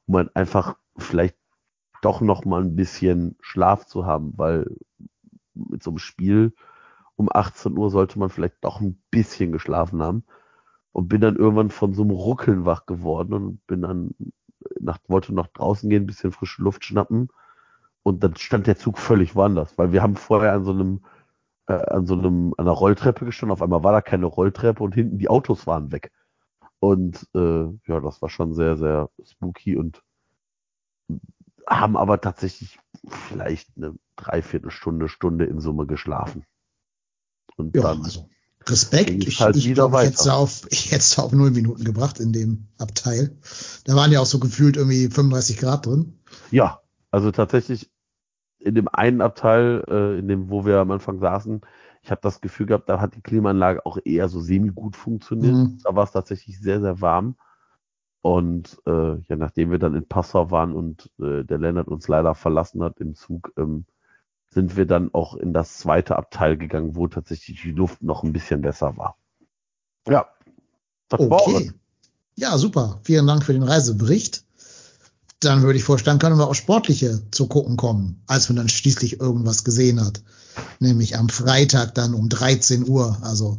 um 0.07 0.15
dann 0.15 0.31
einfach 0.35 0.77
vielleicht 0.97 1.37
doch 2.03 2.21
noch 2.21 2.45
mal 2.45 2.63
ein 2.63 2.77
bisschen 2.77 3.37
Schlaf 3.41 3.87
zu 3.87 4.07
haben, 4.07 4.35
weil 4.37 4.77
mit 5.55 5.83
so 5.83 5.91
einem 5.91 5.99
Spiel 5.99 6.55
um 7.17 7.29
18 7.33 7.77
Uhr 7.77 7.91
sollte 7.91 8.19
man 8.19 8.31
vielleicht 8.31 8.65
doch 8.65 8.81
ein 8.81 9.01
bisschen 9.11 9.53
geschlafen 9.53 10.03
haben. 10.03 10.25
und 10.93 11.09
bin 11.09 11.21
dann 11.21 11.37
irgendwann 11.37 11.71
von 11.71 11.95
so 11.95 12.03
einem 12.03 12.13
Ruckeln 12.13 12.65
wach 12.67 12.87
geworden 12.87 13.35
und 13.35 13.67
bin 13.67 13.83
dann 13.83 14.15
nach, 14.81 14.99
wollte 15.09 15.35
noch 15.35 15.49
draußen 15.49 15.89
gehen, 15.91 16.05
ein 16.05 16.07
bisschen 16.07 16.33
frische 16.33 16.63
Luft 16.63 16.85
schnappen 16.85 17.29
und 18.03 18.25
dann 18.25 18.37
stand 18.37 18.67
der 18.67 18.77
Zug 18.79 18.99
völlig 18.99 19.35
woanders, 19.37 19.79
weil 19.79 19.93
wir 19.93 20.03
haben 20.03 20.17
vorher 20.17 20.53
an 20.55 20.65
so 20.65 20.73
einem 20.73 21.05
äh, 21.67 21.75
an 21.75 22.07
so 22.07 22.15
einem 22.15 22.55
an 22.59 22.67
einer 22.67 22.73
Rolltreppe 22.77 23.25
gestanden, 23.27 23.53
auf 23.53 23.63
einmal 23.63 23.85
war 23.85 23.93
da 23.93 24.01
keine 24.03 24.27
Rolltreppe 24.27 24.83
und 24.85 24.95
hinten 24.95 25.19
die 25.19 25.29
Autos 25.31 25.67
waren 25.67 25.93
weg. 25.93 26.13
Und 26.81 27.29
äh, 27.35 27.65
ja, 27.87 28.01
das 28.01 28.23
war 28.23 28.29
schon 28.31 28.55
sehr, 28.55 28.77
sehr 28.77 29.11
spooky 29.25 29.77
und 29.77 30.03
haben 31.71 31.97
aber 31.97 32.21
tatsächlich 32.21 32.79
vielleicht 33.09 33.71
eine 33.77 33.95
Dreiviertelstunde, 34.17 35.09
Stunde 35.09 35.47
in 35.47 35.61
Summe 35.61 35.87
geschlafen. 35.87 36.45
Und 37.57 37.75
ja, 37.75 37.83
dann 37.83 38.03
also 38.03 38.29
Respekt. 38.67 39.11
Ich, 39.11 39.41
halt 39.41 39.57
ich 39.57 39.73
glaube, 39.73 39.99
ich 39.99 40.09
hätte 40.09 40.17
es 40.17 40.29
auf, 40.29 40.67
ich 40.71 40.87
hätte 40.87 41.01
es 41.01 41.19
auf 41.19 41.33
null 41.33 41.51
Minuten 41.51 41.85
gebracht 41.85 42.21
in 42.21 42.33
dem 42.33 42.67
Abteil. 42.79 43.39
Da 43.85 43.95
waren 43.95 44.13
ja 44.13 44.21
auch 44.21 44.27
so 44.27 44.39
gefühlt 44.39 44.77
irgendwie 44.77 45.09
35 45.09 45.59
Grad 45.59 45.87
drin. 45.87 46.19
Ja, 46.51 46.81
also 47.11 47.31
tatsächlich 47.31 47.91
in 48.59 48.75
dem 48.75 48.89
einen 48.89 49.23
Abteil, 49.23 49.85
äh, 49.89 50.19
in 50.19 50.29
dem, 50.29 50.51
wo 50.51 50.67
wir 50.67 50.79
am 50.79 50.91
Anfang 50.91 51.19
saßen, 51.21 51.63
ich 52.03 52.11
habe 52.11 52.21
das 52.23 52.41
Gefühl 52.41 52.67
gehabt, 52.67 52.89
da 52.89 53.01
hat 53.01 53.15
die 53.15 53.23
Klimaanlage 53.23 53.85
auch 53.85 53.99
eher 54.05 54.29
so 54.29 54.41
semi-gut 54.41 54.97
funktioniert. 54.97 55.55
Mhm. 55.55 55.79
Da 55.85 55.95
war 55.95 56.05
es 56.05 56.13
tatsächlich 56.13 56.59
sehr, 56.61 56.81
sehr 56.81 57.01
warm. 57.01 57.37
Und 58.23 58.79
äh, 58.87 59.17
ja, 59.29 59.37
nachdem 59.37 59.71
wir 59.71 59.79
dann 59.79 59.95
in 59.95 60.07
Passau 60.07 60.51
waren 60.51 60.75
und 60.75 61.11
äh, 61.21 61.43
der 61.45 61.59
Lennart 61.59 61.89
uns 61.89 62.07
leider 62.07 62.35
verlassen 62.35 62.83
hat 62.83 63.01
im 63.01 63.15
Zug, 63.15 63.53
ähm, 63.57 63.87
sind 64.51 64.77
wir 64.77 64.85
dann 64.85 65.15
auch 65.15 65.35
in 65.35 65.53
das 65.53 65.79
zweite 65.79 66.17
Abteil 66.17 66.57
gegangen, 66.57 66.97
wo 66.97 67.07
tatsächlich 67.07 67.63
die 67.63 67.71
Luft 67.71 68.03
noch 68.03 68.23
ein 68.23 68.33
bisschen 68.33 68.61
besser 68.63 68.97
war. 68.97 69.17
Ja. 70.09 70.27
Das 71.09 71.21
okay. 71.21 71.73
Ja, 72.37 72.57
super. 72.59 73.01
Vielen 73.05 73.27
Dank 73.27 73.45
für 73.45 73.53
den 73.53 73.63
Reisebericht. 73.63 74.45
Dann 75.41 75.63
würde 75.63 75.79
ich 75.79 75.85
vorstellen, 75.85 76.19
können 76.19 76.39
wir 76.39 76.49
auch 76.49 76.55
sportliche 76.55 77.23
zu 77.31 77.47
gucken 77.47 77.77
kommen, 77.77 78.23
als 78.27 78.49
man 78.49 78.57
dann 78.57 78.69
schließlich 78.69 79.21
irgendwas 79.21 79.65
gesehen 79.65 80.05
hat. 80.05 80.23
Nämlich 80.79 81.17
am 81.17 81.29
Freitag 81.29 81.95
dann 81.95 82.15
um 82.15 82.29
13 82.29 82.87
Uhr. 82.89 83.19
Also 83.23 83.59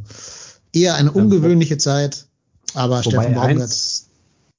eher 0.74 0.96
eine 0.96 1.12
ungewöhnliche 1.12 1.78
Zeit. 1.78 2.28
Aber 2.74 3.04
Wobei 3.04 3.24
Steffen 3.24 3.34
Baumgart 3.34 3.72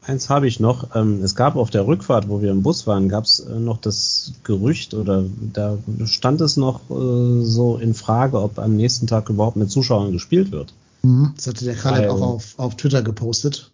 Eins 0.05 0.29
habe 0.29 0.49
ich 0.49 0.59
noch. 0.59 0.97
Ähm, 0.97 1.23
es 1.23 1.37
gab 1.37 1.55
auf 1.55 1.71
der 1.71 1.87
Rückfahrt, 1.87 2.29
wo 2.29 2.43
wir 2.43 2.51
im 2.51 2.63
Bus 2.63 2.87
waren, 2.89 3.09
gab 3.09 3.25
es 3.25 3.41
äh, 3.41 3.59
noch 3.59 3.79
das 3.79 4.33
Gerücht 4.43 4.95
oder 4.95 5.25
da 5.53 5.79
stand 6.07 6.41
es 6.41 6.57
noch 6.57 6.81
äh, 6.91 7.45
so 7.45 7.77
in 7.77 7.95
Frage, 7.95 8.41
ob 8.41 8.59
am 8.59 8.77
nächsten 8.77 9.07
Tag 9.07 9.29
überhaupt 9.29 9.57
mit 9.57 9.71
Zuschauern 9.71 10.13
gespielt 10.13 10.51
wird. 10.51 10.75
Mhm, 11.03 11.33
das 11.37 11.47
hatte 11.47 11.65
der 11.65 11.75
Khaled 11.75 12.11
auch 12.11 12.21
auf, 12.21 12.55
auf 12.57 12.77
Twitter 12.77 13.03
gepostet. 13.03 13.71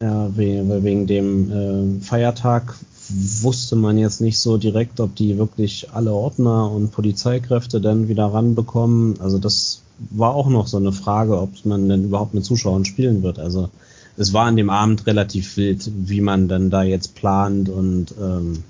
Ja, 0.00 0.36
wegen, 0.36 0.84
wegen 0.84 1.06
dem 1.06 1.50
äh, 1.50 2.00
Feiertag 2.00 2.76
wusste 3.08 3.76
man 3.76 3.98
jetzt 3.98 4.20
nicht 4.20 4.38
so 4.38 4.56
direkt, 4.56 5.00
ob 5.00 5.14
die 5.16 5.38
wirklich 5.38 5.88
alle 5.92 6.12
Ordner 6.12 6.70
und 6.70 6.92
Polizeikräfte 6.92 7.80
dann 7.80 8.08
wieder 8.08 8.26
ranbekommen. 8.26 9.20
Also 9.20 9.38
das 9.38 9.82
war 10.10 10.34
auch 10.34 10.48
noch 10.48 10.66
so 10.66 10.76
eine 10.76 10.92
Frage, 10.92 11.40
ob 11.40 11.50
man 11.64 11.88
denn 11.88 12.04
überhaupt 12.04 12.34
mit 12.34 12.44
Zuschauern 12.44 12.84
spielen 12.84 13.22
wird. 13.22 13.38
Also 13.38 13.70
es 14.16 14.32
war 14.32 14.46
an 14.46 14.56
dem 14.56 14.70
Abend 14.70 15.06
relativ 15.06 15.56
wild, 15.56 15.90
wie 15.94 16.20
man 16.20 16.48
dann 16.48 16.70
da 16.70 16.82
jetzt 16.82 17.14
plant 17.14 17.68
und 17.68 18.14
ähm, 18.18 18.62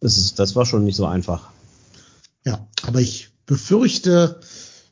das, 0.00 0.18
ist, 0.18 0.38
das 0.38 0.56
war 0.56 0.66
schon 0.66 0.84
nicht 0.84 0.96
so 0.96 1.06
einfach. 1.06 1.50
Ja, 2.44 2.66
aber 2.86 3.00
ich 3.00 3.30
befürchte, 3.46 4.40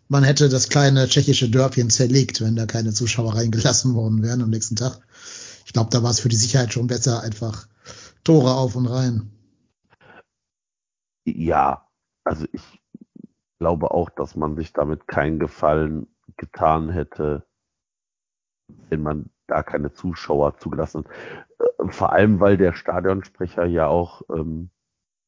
man 0.09 0.25
hätte 0.25 0.49
das 0.49 0.69
kleine 0.69 1.09
tschechische 1.09 1.51
Dörfchen 1.51 1.91
zerlegt, 1.91 2.41
wenn 2.41 2.57
da 2.57 2.67
keine 2.67 2.93
Zuschauer 2.93 3.35
reingelassen 3.35 3.95
worden 3.95 4.23
wären 4.23 4.43
am 4.43 4.51
nächsten 4.51 4.77
Tag. 4.77 5.01
Ich 5.67 5.73
glaube, 5.73 5.91
da 5.91 6.03
war 6.03 6.11
es 6.11 6.21
für 6.21 6.31
die 6.31 6.37
Sicherheit 6.37 6.73
schon 6.73 6.87
besser, 6.87 7.23
einfach 7.23 7.69
Tore 8.25 8.55
auf 8.55 8.75
und 8.75 8.87
rein. 8.87 9.31
Ja, 11.27 11.87
also 12.25 12.47
ich 12.53 12.63
glaube 13.59 13.91
auch, 13.91 14.09
dass 14.11 14.35
man 14.35 14.57
sich 14.57 14.73
damit 14.73 15.07
keinen 15.07 15.39
Gefallen 15.39 16.07
getan 16.37 16.89
hätte, 16.91 17.47
wenn 18.89 19.03
man 19.03 19.31
gar 19.49 19.65
keine 19.65 19.93
Zuschauer 19.93 20.59
zugelassen. 20.59 21.05
Äh, 21.59 21.89
vor 21.89 22.13
allem, 22.13 22.39
weil 22.39 22.57
der 22.57 22.73
Stadionsprecher 22.73 23.65
ja 23.65 23.89
auch 23.89 24.23
ähm, 24.33 24.71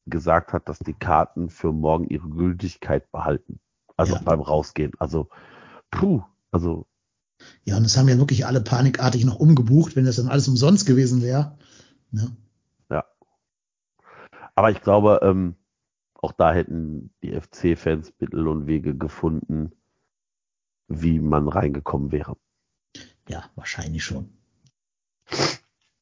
gesagt 0.05 0.53
hat, 0.53 0.69
dass 0.69 0.79
die 0.79 0.93
Karten 0.93 1.49
für 1.49 1.73
morgen 1.73 2.05
ihre 2.05 2.29
Gültigkeit 2.29 3.11
behalten. 3.11 3.59
Also 3.97 4.15
ja. 4.15 4.21
beim 4.23 4.39
Rausgehen. 4.39 4.93
Also, 4.99 5.29
puh, 5.91 6.23
also. 6.51 6.87
Ja, 7.65 7.77
und 7.77 7.83
das 7.83 7.97
haben 7.97 8.07
ja 8.07 8.17
wirklich 8.17 8.45
alle 8.45 8.61
panikartig 8.61 9.25
noch 9.25 9.35
umgebucht, 9.35 9.95
wenn 9.95 10.05
das 10.05 10.15
dann 10.15 10.29
alles 10.29 10.47
umsonst 10.47 10.85
gewesen 10.85 11.21
wäre. 11.21 11.57
Ja. 12.11 12.21
Ne? 12.21 12.37
ja. 12.89 13.05
Aber 14.55 14.71
ich 14.71 14.81
glaube, 14.81 15.19
ähm, 15.23 15.55
auch 16.13 16.33
da 16.33 16.53
hätten 16.53 17.11
die 17.23 17.33
FC-Fans 17.33 18.13
Mittel 18.19 18.47
und 18.47 18.67
Wege 18.67 18.95
gefunden, 18.95 19.71
wie 20.87 21.19
man 21.19 21.47
reingekommen 21.47 22.11
wäre. 22.11 22.37
Ja, 23.29 23.43
wahrscheinlich 23.55 24.03
schon. 24.03 24.29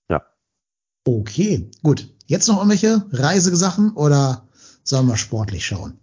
Ja. 0.09 0.23
Okay, 1.05 1.69
gut. 1.83 2.09
Jetzt 2.27 2.47
noch 2.47 2.57
irgendwelche 2.57 3.05
Reisesachen 3.11 3.91
oder 3.93 4.47
sollen 4.83 5.07
wir 5.07 5.17
sportlich 5.17 5.65
schauen? 5.65 5.99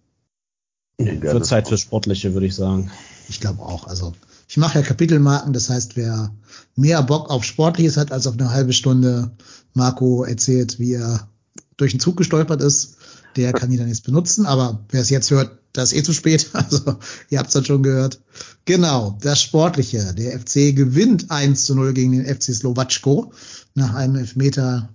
Nee, 0.99 1.21
Wird 1.21 1.47
Zeit 1.47 1.69
für 1.69 1.79
Sportliche, 1.79 2.33
würde 2.33 2.47
ich 2.47 2.55
sagen. 2.55 2.91
Ich 3.29 3.41
glaube 3.41 3.63
auch. 3.63 3.87
Also 3.87 4.15
ich 4.49 4.57
mache 4.57 4.79
ja 4.79 4.85
Kapitelmarken, 4.85 5.53
das 5.53 5.69
heißt, 5.69 5.97
wer 5.97 6.33
mehr 6.75 7.03
Bock 7.03 7.31
auf 7.31 7.45
Sportliches 7.45 7.97
hat 7.97 8.13
als 8.13 8.27
auf 8.27 8.35
eine 8.35 8.51
halbe 8.51 8.73
Stunde 8.73 9.31
Marco 9.75 10.25
erzählt, 10.25 10.79
wie 10.79 10.95
er 10.95 11.29
durch 11.77 11.93
den 11.93 12.01
Zug 12.01 12.17
gestolpert 12.17 12.63
ist, 12.63 12.96
der 13.37 13.53
kann 13.53 13.71
die 13.71 13.77
dann 13.77 13.89
jetzt 13.89 14.05
benutzen. 14.05 14.47
Aber 14.47 14.85
wer 14.91 15.03
es 15.03 15.11
jetzt 15.11 15.31
hört, 15.31 15.59
das 15.73 15.93
ist 15.93 15.99
eh 15.99 16.03
zu 16.03 16.13
spät. 16.13 16.51
Also, 16.53 16.99
ihr 17.31 17.39
habt 17.39 17.49
es 17.49 17.55
dann 17.55 17.65
schon 17.65 17.83
gehört. 17.83 18.21
Genau, 18.65 19.19
das 19.21 19.41
Sportliche. 19.41 20.15
Der 20.15 20.39
FC 20.39 20.75
gewinnt 20.75 21.31
1 21.31 21.67
zu 21.67 21.75
0 21.75 21.93
gegen 21.93 22.13
den 22.13 22.25
FC 22.25 22.55
Slowatschko 22.55 23.33
nach 23.75 23.95
einem 23.95 24.17
Elfmeter, 24.17 24.89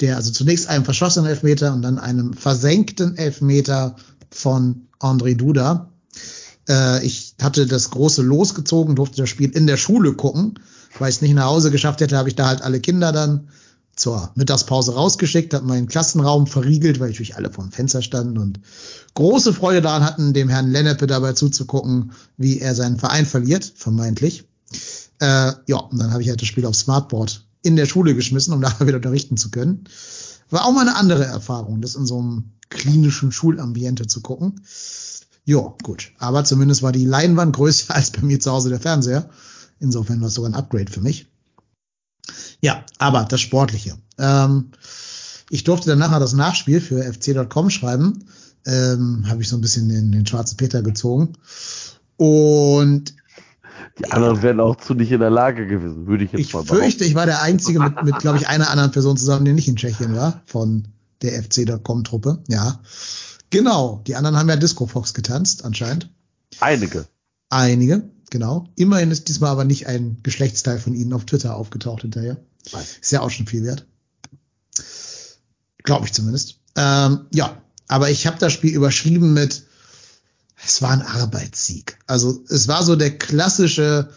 der 0.00 0.16
also 0.16 0.30
zunächst 0.30 0.68
einem 0.68 0.84
verschossenen 0.84 1.28
Elfmeter 1.28 1.72
und 1.72 1.82
dann 1.82 1.98
einem 1.98 2.32
versenkten 2.32 3.16
Elfmeter 3.16 3.96
von 4.30 4.88
André 4.98 5.36
Duda. 5.36 5.90
Äh, 6.68 7.04
ich 7.04 7.34
hatte 7.40 7.66
das 7.66 7.90
große 7.90 8.22
losgezogen, 8.22 8.96
durfte 8.96 9.18
das 9.18 9.28
Spiel 9.28 9.50
in 9.50 9.66
der 9.66 9.76
Schule 9.76 10.14
gucken. 10.14 10.58
Weil 10.98 11.10
ich 11.10 11.16
es 11.16 11.22
nicht 11.22 11.34
nach 11.34 11.44
Hause 11.44 11.70
geschafft 11.70 12.00
hätte, 12.00 12.16
habe 12.16 12.28
ich 12.28 12.34
da 12.34 12.46
halt 12.46 12.62
alle 12.62 12.80
Kinder 12.80 13.12
dann 13.12 13.48
zur 13.98 14.30
Mittagspause 14.36 14.94
rausgeschickt, 14.94 15.54
habe 15.54 15.66
meinen 15.66 15.88
Klassenraum 15.88 16.46
verriegelt, 16.46 17.00
weil 17.00 17.08
natürlich 17.08 17.36
alle 17.36 17.50
vom 17.50 17.72
Fenster 17.72 18.00
standen 18.00 18.38
und 18.38 18.60
große 19.14 19.52
Freude 19.52 19.82
daran 19.82 20.04
hatten, 20.04 20.32
dem 20.32 20.48
Herrn 20.48 20.70
Lennepe 20.70 21.06
dabei 21.06 21.32
zuzugucken, 21.32 22.12
wie 22.36 22.60
er 22.60 22.74
seinen 22.74 22.98
Verein 22.98 23.26
verliert, 23.26 23.72
vermeintlich. 23.74 24.44
Äh, 25.20 25.52
ja, 25.66 25.78
und 25.78 25.98
dann 25.98 26.12
habe 26.12 26.22
ich 26.22 26.28
halt 26.28 26.40
das 26.40 26.48
Spiel 26.48 26.66
auf 26.66 26.76
Smartboard 26.76 27.44
in 27.62 27.76
der 27.76 27.86
Schule 27.86 28.14
geschmissen, 28.14 28.54
um 28.54 28.60
nachher 28.60 28.86
wieder 28.86 28.96
unterrichten 28.96 29.36
zu 29.36 29.50
können. 29.50 29.84
War 30.50 30.64
auch 30.64 30.72
mal 30.72 30.82
eine 30.82 30.96
andere 30.96 31.24
Erfahrung, 31.24 31.80
das 31.80 31.94
in 31.94 32.06
so 32.06 32.18
einem 32.18 32.52
klinischen 32.70 33.32
Schulambiente 33.32 34.06
zu 34.06 34.20
gucken. 34.20 34.62
Ja, 35.44 35.74
gut. 35.82 36.12
Aber 36.18 36.44
zumindest 36.44 36.82
war 36.82 36.92
die 36.92 37.06
Leinwand 37.06 37.56
größer 37.56 37.94
als 37.94 38.10
bei 38.10 38.22
mir 38.22 38.40
zu 38.40 38.52
Hause 38.52 38.68
der 38.68 38.80
Fernseher. 38.80 39.28
Insofern 39.80 40.20
war 40.20 40.28
es 40.28 40.34
sogar 40.34 40.50
ein 40.50 40.54
Upgrade 40.54 40.90
für 40.90 41.00
mich. 41.00 41.27
Ja, 42.60 42.84
aber 42.98 43.24
das 43.24 43.40
Sportliche. 43.40 43.98
Ähm, 44.18 44.70
ich 45.50 45.64
durfte 45.64 45.90
dann 45.90 45.98
nachher 45.98 46.20
das 46.20 46.32
Nachspiel 46.32 46.80
für 46.80 47.02
fc.com 47.02 47.70
schreiben. 47.70 48.24
Ähm, 48.66 49.24
Habe 49.28 49.42
ich 49.42 49.48
so 49.48 49.56
ein 49.56 49.60
bisschen 49.60 49.88
den, 49.88 50.12
den 50.12 50.26
schwarzen 50.26 50.56
Peter 50.56 50.82
gezogen. 50.82 51.34
Und 52.16 53.14
die 53.98 54.10
anderen 54.10 54.42
wären 54.42 54.60
auch 54.60 54.76
zu 54.76 54.94
nicht 54.94 55.10
in 55.10 55.20
der 55.20 55.30
Lage 55.30 55.66
gewesen, 55.66 56.06
würde 56.06 56.24
ich 56.24 56.32
jetzt 56.32 56.40
ich 56.40 56.54
mal 56.54 56.62
Ich 56.62 56.68
fürchte, 56.68 57.04
ich 57.04 57.14
war 57.14 57.26
der 57.26 57.42
Einzige 57.42 57.80
mit, 57.80 58.02
mit 58.04 58.18
glaube 58.18 58.38
ich, 58.38 58.48
einer 58.48 58.70
anderen 58.70 58.92
Person 58.92 59.16
zusammen, 59.16 59.44
der 59.44 59.54
nicht 59.54 59.68
in 59.68 59.76
Tschechien 59.76 60.14
war, 60.14 60.42
von 60.46 60.88
der 61.22 61.42
FC.com-Truppe. 61.42 62.42
Ja. 62.48 62.80
Genau. 63.50 64.02
Die 64.06 64.14
anderen 64.14 64.36
haben 64.36 64.48
ja 64.48 64.56
Disco 64.56 64.86
Fox 64.86 65.14
getanzt, 65.14 65.64
anscheinend. 65.64 66.10
Einige. 66.60 67.06
Einige, 67.50 68.10
genau. 68.30 68.68
Immerhin 68.76 69.10
ist 69.10 69.28
diesmal 69.28 69.50
aber 69.50 69.64
nicht 69.64 69.86
ein 69.86 70.18
Geschlechtsteil 70.22 70.78
von 70.78 70.94
ihnen 70.94 71.12
auf 71.12 71.24
Twitter 71.24 71.56
aufgetaucht 71.56 72.02
hinterher. 72.02 72.38
Ist 73.00 73.12
ja 73.12 73.20
auch 73.20 73.30
schon 73.30 73.46
viel 73.46 73.64
wert. 73.64 73.86
Glaube 75.82 76.06
ich 76.06 76.12
zumindest. 76.12 76.58
Ähm, 76.76 77.26
ja, 77.32 77.62
aber 77.88 78.10
ich 78.10 78.26
habe 78.26 78.38
das 78.38 78.52
Spiel 78.52 78.74
überschrieben 78.74 79.32
mit, 79.32 79.64
es 80.64 80.82
war 80.82 80.90
ein 80.90 81.02
Arbeitssieg. 81.02 81.98
Also 82.06 82.44
es 82.48 82.68
war 82.68 82.84
so 82.84 82.96
der 82.96 83.16
klassische, 83.16 84.10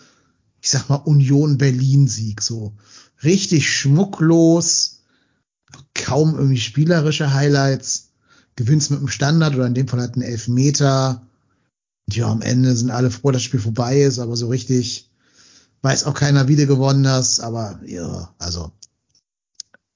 ich 0.61 0.69
sag 0.69 0.89
mal, 0.89 0.95
Union 0.95 1.57
Berlin-Sieg. 1.57 2.41
So 2.41 2.75
richtig 3.23 3.69
schmucklos, 3.69 4.99
kaum 5.93 6.35
irgendwie 6.35 6.59
spielerische 6.59 7.33
Highlights. 7.33 8.09
Gewinnst 8.57 8.91
mit 8.91 8.99
einem 8.99 9.07
Standard 9.07 9.55
oder 9.55 9.65
in 9.65 9.73
dem 9.73 9.87
Fall 9.87 10.01
halt 10.01 10.15
einen 10.15 10.23
Elfmeter. 10.23 11.25
Ja, 12.15 12.27
am 12.27 12.41
Ende 12.41 12.75
sind 12.75 12.91
alle 12.91 13.11
froh, 13.11 13.31
dass 13.31 13.41
das 13.41 13.43
Spiel 13.43 13.59
vorbei 13.59 14.01
ist, 14.01 14.19
aber 14.19 14.35
so 14.35 14.47
richtig 14.47 15.11
Weiß 15.81 16.05
auch 16.05 16.13
keiner, 16.13 16.47
wie 16.47 16.55
du 16.55 16.67
gewonnen 16.67 17.07
hast, 17.07 17.39
aber 17.39 17.79
ja, 17.85 18.29
also 18.37 18.71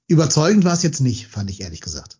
überzeugend 0.08 0.64
war 0.64 0.72
es 0.72 0.82
jetzt 0.82 1.00
nicht, 1.00 1.28
fand 1.28 1.48
ich 1.48 1.60
ehrlich 1.60 1.80
gesagt. 1.80 2.18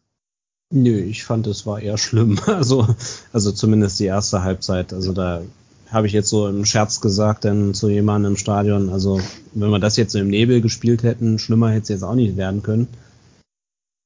Nö, 0.70 0.98
ich 0.98 1.24
fand 1.24 1.46
es 1.46 1.66
war 1.66 1.80
eher 1.80 1.98
schlimm. 1.98 2.38
Also, 2.46 2.94
also 3.32 3.52
zumindest 3.52 3.98
die 3.98 4.04
erste 4.04 4.42
Halbzeit. 4.42 4.92
Also 4.92 5.12
da 5.12 5.42
habe 5.90 6.06
ich 6.06 6.12
jetzt 6.12 6.28
so 6.28 6.48
im 6.48 6.64
Scherz 6.64 7.00
gesagt, 7.00 7.44
denn 7.44 7.74
zu 7.74 7.88
jemandem 7.88 8.32
im 8.32 8.36
Stadion, 8.36 8.88
also 8.88 9.20
wenn 9.54 9.70
wir 9.70 9.78
das 9.78 9.96
jetzt 9.96 10.14
im 10.14 10.28
Nebel 10.28 10.60
gespielt 10.60 11.02
hätten, 11.02 11.38
schlimmer 11.38 11.70
hätte 11.70 11.82
es 11.82 11.88
jetzt 11.88 12.02
auch 12.02 12.14
nicht 12.14 12.36
werden 12.36 12.62
können. 12.62 12.88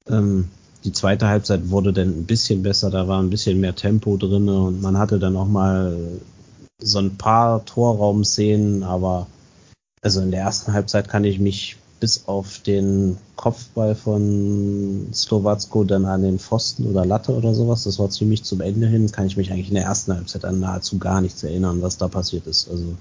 Ähm, 0.08 0.48
die 0.84 0.92
zweite 0.92 1.28
Halbzeit 1.28 1.70
wurde 1.70 1.92
dann 1.92 2.08
ein 2.08 2.26
bisschen 2.26 2.62
besser, 2.62 2.90
da 2.90 3.06
war 3.06 3.20
ein 3.20 3.30
bisschen 3.30 3.60
mehr 3.60 3.74
Tempo 3.74 4.16
drin 4.16 4.48
und 4.48 4.80
man 4.80 4.98
hatte 4.98 5.18
dann 5.18 5.36
auch 5.36 5.48
mal 5.48 5.96
so 6.82 6.98
ein 6.98 7.16
paar 7.16 7.64
Torraumszenen, 7.64 8.82
aber 8.82 9.26
also 10.02 10.20
in 10.22 10.30
der 10.30 10.40
ersten 10.40 10.72
Halbzeit 10.72 11.08
kann 11.08 11.24
ich 11.24 11.38
mich 11.38 11.76
bis 12.00 12.26
auf 12.26 12.60
den 12.60 13.18
Kopfball 13.36 13.94
von 13.94 15.08
Slowacko 15.12 15.84
dann 15.84 16.06
an 16.06 16.22
den 16.22 16.38
Pfosten 16.38 16.86
oder 16.86 17.04
Latte 17.04 17.32
oder 17.32 17.54
sowas, 17.54 17.84
das 17.84 17.98
war 17.98 18.08
ziemlich 18.08 18.42
zum 18.42 18.62
Ende 18.62 18.86
hin, 18.86 19.12
kann 19.12 19.26
ich 19.26 19.36
mich 19.36 19.52
eigentlich 19.52 19.68
in 19.68 19.74
der 19.74 19.84
ersten 19.84 20.14
Halbzeit 20.14 20.46
an 20.46 20.60
nahezu 20.60 20.98
gar 20.98 21.20
nichts 21.20 21.42
erinnern, 21.42 21.82
was 21.82 21.98
da 21.98 22.08
passiert 22.08 22.46
ist. 22.46 22.70
Also 22.70 22.96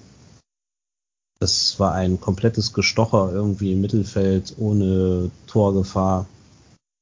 das 1.39 1.79
war 1.79 1.93
ein 1.93 2.19
komplettes 2.19 2.73
Gestocher 2.73 3.31
irgendwie 3.31 3.71
im 3.71 3.79
Mittelfeld 3.79 4.55
ohne 4.57 5.31
Torgefahr. 5.47 6.25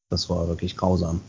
Das 0.10 0.30
war 0.30 0.48
wirklich 0.48 0.78
grausam. 0.78 1.22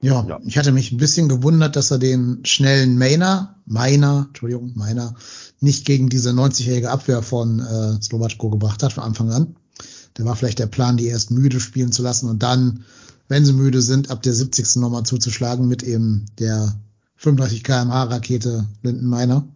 Ja, 0.00 0.24
ja, 0.28 0.40
ich 0.44 0.58
hatte 0.58 0.72
mich 0.72 0.92
ein 0.92 0.98
bisschen 0.98 1.28
gewundert, 1.28 1.74
dass 1.74 1.90
er 1.90 1.98
den 1.98 2.44
schnellen 2.44 2.98
Mainer, 2.98 3.56
Meiner, 3.64 4.26
Entschuldigung, 4.28 4.72
Meiner, 4.74 5.14
nicht 5.60 5.86
gegen 5.86 6.08
diese 6.08 6.30
90-jährige 6.30 6.90
Abwehr 6.90 7.22
von 7.22 7.60
äh, 7.60 8.00
Slowatschko 8.02 8.50
gebracht 8.50 8.82
hat 8.82 8.92
von 8.92 9.04
Anfang 9.04 9.32
an. 9.32 9.56
Der 10.16 10.24
war 10.24 10.36
vielleicht 10.36 10.58
der 10.58 10.66
Plan, 10.66 10.96
die 10.96 11.06
erst 11.06 11.30
müde 11.30 11.60
spielen 11.60 11.92
zu 11.92 12.02
lassen 12.02 12.28
und 12.28 12.42
dann, 12.42 12.84
wenn 13.28 13.44
sie 13.44 13.52
müde 13.52 13.82
sind, 13.82 14.10
ab 14.10 14.22
der 14.22 14.34
70. 14.34 14.76
nochmal 14.76 15.02
zuzuschlagen 15.02 15.66
mit 15.66 15.82
eben 15.82 16.26
der 16.38 16.78
35 17.16 17.64
kmh 17.64 18.04
Rakete 18.04 18.66
Linden 18.82 19.06
Meiner. 19.06 19.48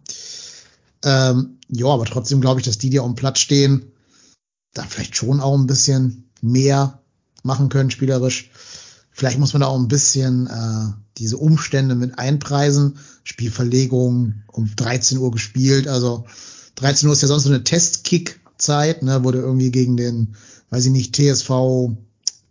Ähm, 1.03 1.59
ja, 1.69 1.87
aber 1.87 2.05
trotzdem 2.05 2.41
glaube 2.41 2.59
ich, 2.59 2.65
dass 2.65 2.77
die, 2.77 2.89
die 2.89 2.99
auf 2.99 3.07
dem 3.07 3.15
Platz 3.15 3.39
stehen, 3.39 3.91
da 4.73 4.83
vielleicht 4.83 5.15
schon 5.15 5.39
auch 5.39 5.57
ein 5.57 5.67
bisschen 5.67 6.29
mehr 6.41 7.00
machen 7.43 7.69
können 7.69 7.91
spielerisch. 7.91 8.51
Vielleicht 9.11 9.39
muss 9.39 9.53
man 9.53 9.61
da 9.61 9.67
auch 9.67 9.79
ein 9.79 9.87
bisschen 9.87 10.47
äh, 10.47 10.93
diese 11.17 11.37
Umstände 11.37 11.95
mit 11.95 12.17
einpreisen. 12.17 12.97
Spielverlegung 13.23 14.43
um 14.47 14.75
13 14.75 15.17
Uhr 15.17 15.31
gespielt. 15.31 15.87
Also 15.87 16.25
13 16.75 17.07
Uhr 17.07 17.13
ist 17.13 17.21
ja 17.21 17.27
sonst 17.27 17.43
so 17.43 17.49
eine 17.49 17.63
Testkick-Zeit, 17.63 19.03
ne, 19.03 19.23
du 19.31 19.39
irgendwie 19.39 19.71
gegen 19.71 19.97
den, 19.97 20.35
weiß 20.69 20.85
ich 20.85 20.91
nicht, 20.91 21.15
TSV 21.15 21.49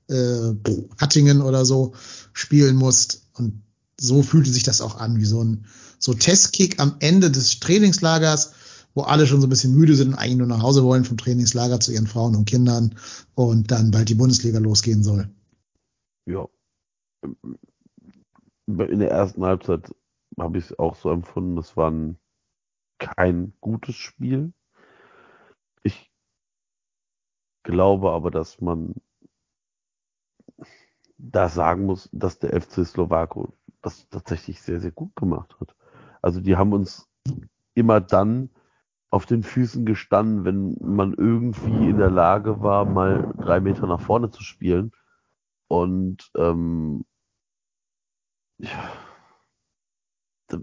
äh, 0.08 0.54
Hattingen 0.98 1.40
oder 1.40 1.64
so 1.64 1.94
spielen 2.32 2.76
musst. 2.76 3.22
Und 3.34 3.62
so 3.98 4.22
fühlte 4.22 4.50
sich 4.50 4.62
das 4.62 4.80
auch 4.80 4.96
an, 4.98 5.18
wie 5.18 5.24
so 5.24 5.42
ein 5.42 5.66
so 5.98 6.14
Testkick 6.14 6.80
am 6.80 6.96
Ende 7.00 7.30
des 7.30 7.60
Trainingslagers, 7.60 8.52
wo 8.94 9.02
alle 9.02 9.26
schon 9.26 9.40
so 9.40 9.46
ein 9.46 9.50
bisschen 9.50 9.74
müde 9.74 9.94
sind 9.94 10.08
und 10.08 10.14
eigentlich 10.14 10.38
nur 10.38 10.46
nach 10.46 10.62
Hause 10.62 10.84
wollen 10.84 11.04
vom 11.04 11.16
Trainingslager 11.16 11.80
zu 11.80 11.92
ihren 11.92 12.06
Frauen 12.06 12.34
und 12.34 12.46
Kindern 12.46 12.96
und 13.34 13.70
dann 13.70 13.90
bald 13.90 14.08
die 14.08 14.14
Bundesliga 14.14 14.58
losgehen 14.58 15.02
soll. 15.02 15.30
Ja. 16.26 16.48
In 18.66 18.98
der 19.00 19.10
ersten 19.10 19.44
Halbzeit 19.44 19.94
habe 20.38 20.58
ich 20.58 20.66
es 20.66 20.78
auch 20.78 20.96
so 20.96 21.10
empfunden, 21.10 21.56
das 21.56 21.76
war 21.76 21.90
ein, 21.90 22.18
kein 22.98 23.52
gutes 23.60 23.96
Spiel. 23.96 24.52
Ich 25.82 26.10
glaube 27.62 28.10
aber, 28.10 28.30
dass 28.30 28.60
man 28.60 28.94
da 31.18 31.48
sagen 31.48 31.86
muss, 31.86 32.08
dass 32.12 32.38
der 32.38 32.60
FC 32.60 32.86
Slowako 32.86 33.52
das 33.82 34.08
tatsächlich 34.08 34.60
sehr, 34.62 34.80
sehr 34.80 34.92
gut 34.92 35.14
gemacht 35.16 35.56
hat. 35.60 35.74
Also 36.22 36.40
die 36.40 36.56
haben 36.56 36.72
uns 36.72 37.08
immer 37.74 38.00
dann 38.00 38.50
auf 39.10 39.26
den 39.26 39.42
Füßen 39.42 39.84
gestanden, 39.84 40.44
wenn 40.44 40.76
man 40.80 41.14
irgendwie 41.14 41.90
in 41.90 41.98
der 41.98 42.10
Lage 42.10 42.62
war, 42.62 42.84
mal 42.84 43.34
drei 43.38 43.60
Meter 43.60 43.86
nach 43.86 44.00
vorne 44.00 44.30
zu 44.30 44.42
spielen. 44.42 44.92
Und 45.68 46.30
ähm, 46.36 47.04
ja, 48.58 48.90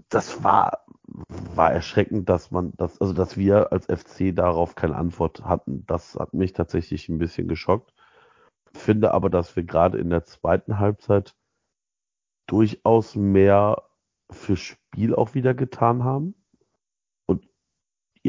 das 0.08 0.42
war, 0.44 0.84
war 1.54 1.72
erschreckend, 1.72 2.28
dass 2.28 2.50
man 2.50 2.72
das, 2.76 3.00
also 3.00 3.12
dass 3.12 3.36
wir 3.36 3.72
als 3.72 3.86
FC 3.86 4.34
darauf 4.34 4.74
keine 4.74 4.96
Antwort 4.96 5.44
hatten. 5.44 5.84
Das 5.86 6.14
hat 6.14 6.34
mich 6.34 6.52
tatsächlich 6.52 7.08
ein 7.08 7.18
bisschen 7.18 7.48
geschockt. 7.48 7.92
Finde 8.74 9.12
aber, 9.12 9.30
dass 9.30 9.56
wir 9.56 9.64
gerade 9.64 9.98
in 9.98 10.10
der 10.10 10.24
zweiten 10.24 10.78
Halbzeit 10.78 11.34
durchaus 12.46 13.14
mehr 13.14 13.82
für 14.30 14.56
Spiel 14.56 15.14
auch 15.14 15.34
wieder 15.34 15.54
getan 15.54 16.04
haben 16.04 16.34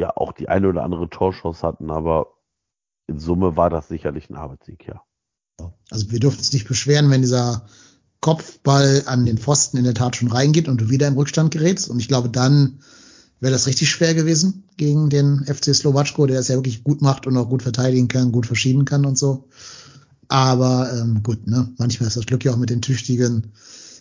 ja 0.00 0.16
auch 0.16 0.32
die 0.32 0.48
eine 0.48 0.68
oder 0.68 0.82
andere 0.82 1.08
Torschuss 1.08 1.62
hatten, 1.62 1.90
aber 1.90 2.34
in 3.06 3.18
Summe 3.18 3.56
war 3.56 3.70
das 3.70 3.88
sicherlich 3.88 4.30
ein 4.30 4.36
Arbeitssieg, 4.36 4.86
ja. 4.86 5.02
Also 5.90 6.10
wir 6.10 6.20
dürfen 6.20 6.38
uns 6.38 6.52
nicht 6.52 6.66
beschweren, 6.66 7.10
wenn 7.10 7.20
dieser 7.20 7.66
Kopfball 8.20 9.02
an 9.06 9.26
den 9.26 9.38
Pfosten 9.38 9.76
in 9.76 9.84
der 9.84 9.94
Tat 9.94 10.16
schon 10.16 10.30
reingeht 10.30 10.68
und 10.68 10.80
du 10.80 10.88
wieder 10.88 11.08
im 11.08 11.16
Rückstand 11.16 11.50
gerätst. 11.52 11.88
Und 11.88 12.00
ich 12.00 12.08
glaube, 12.08 12.28
dann 12.28 12.80
wäre 13.40 13.52
das 13.52 13.66
richtig 13.66 13.90
schwer 13.90 14.14
gewesen 14.14 14.64
gegen 14.76 15.10
den 15.10 15.44
FC 15.44 15.74
Slowatschko, 15.74 16.26
der 16.26 16.40
es 16.40 16.48
ja 16.48 16.56
wirklich 16.56 16.84
gut 16.84 17.02
macht 17.02 17.26
und 17.26 17.36
auch 17.36 17.48
gut 17.48 17.62
verteidigen 17.62 18.08
kann, 18.08 18.32
gut 18.32 18.46
verschieben 18.46 18.84
kann 18.84 19.06
und 19.06 19.16
so. 19.16 19.48
Aber 20.28 20.92
ähm, 20.94 21.22
gut, 21.22 21.46
ne? 21.46 21.72
manchmal 21.78 22.08
ist 22.08 22.16
das 22.16 22.26
Glück 22.26 22.44
ja 22.44 22.52
auch 22.52 22.56
mit 22.58 22.70
den 22.70 22.82
Tüchtigen. 22.82 23.52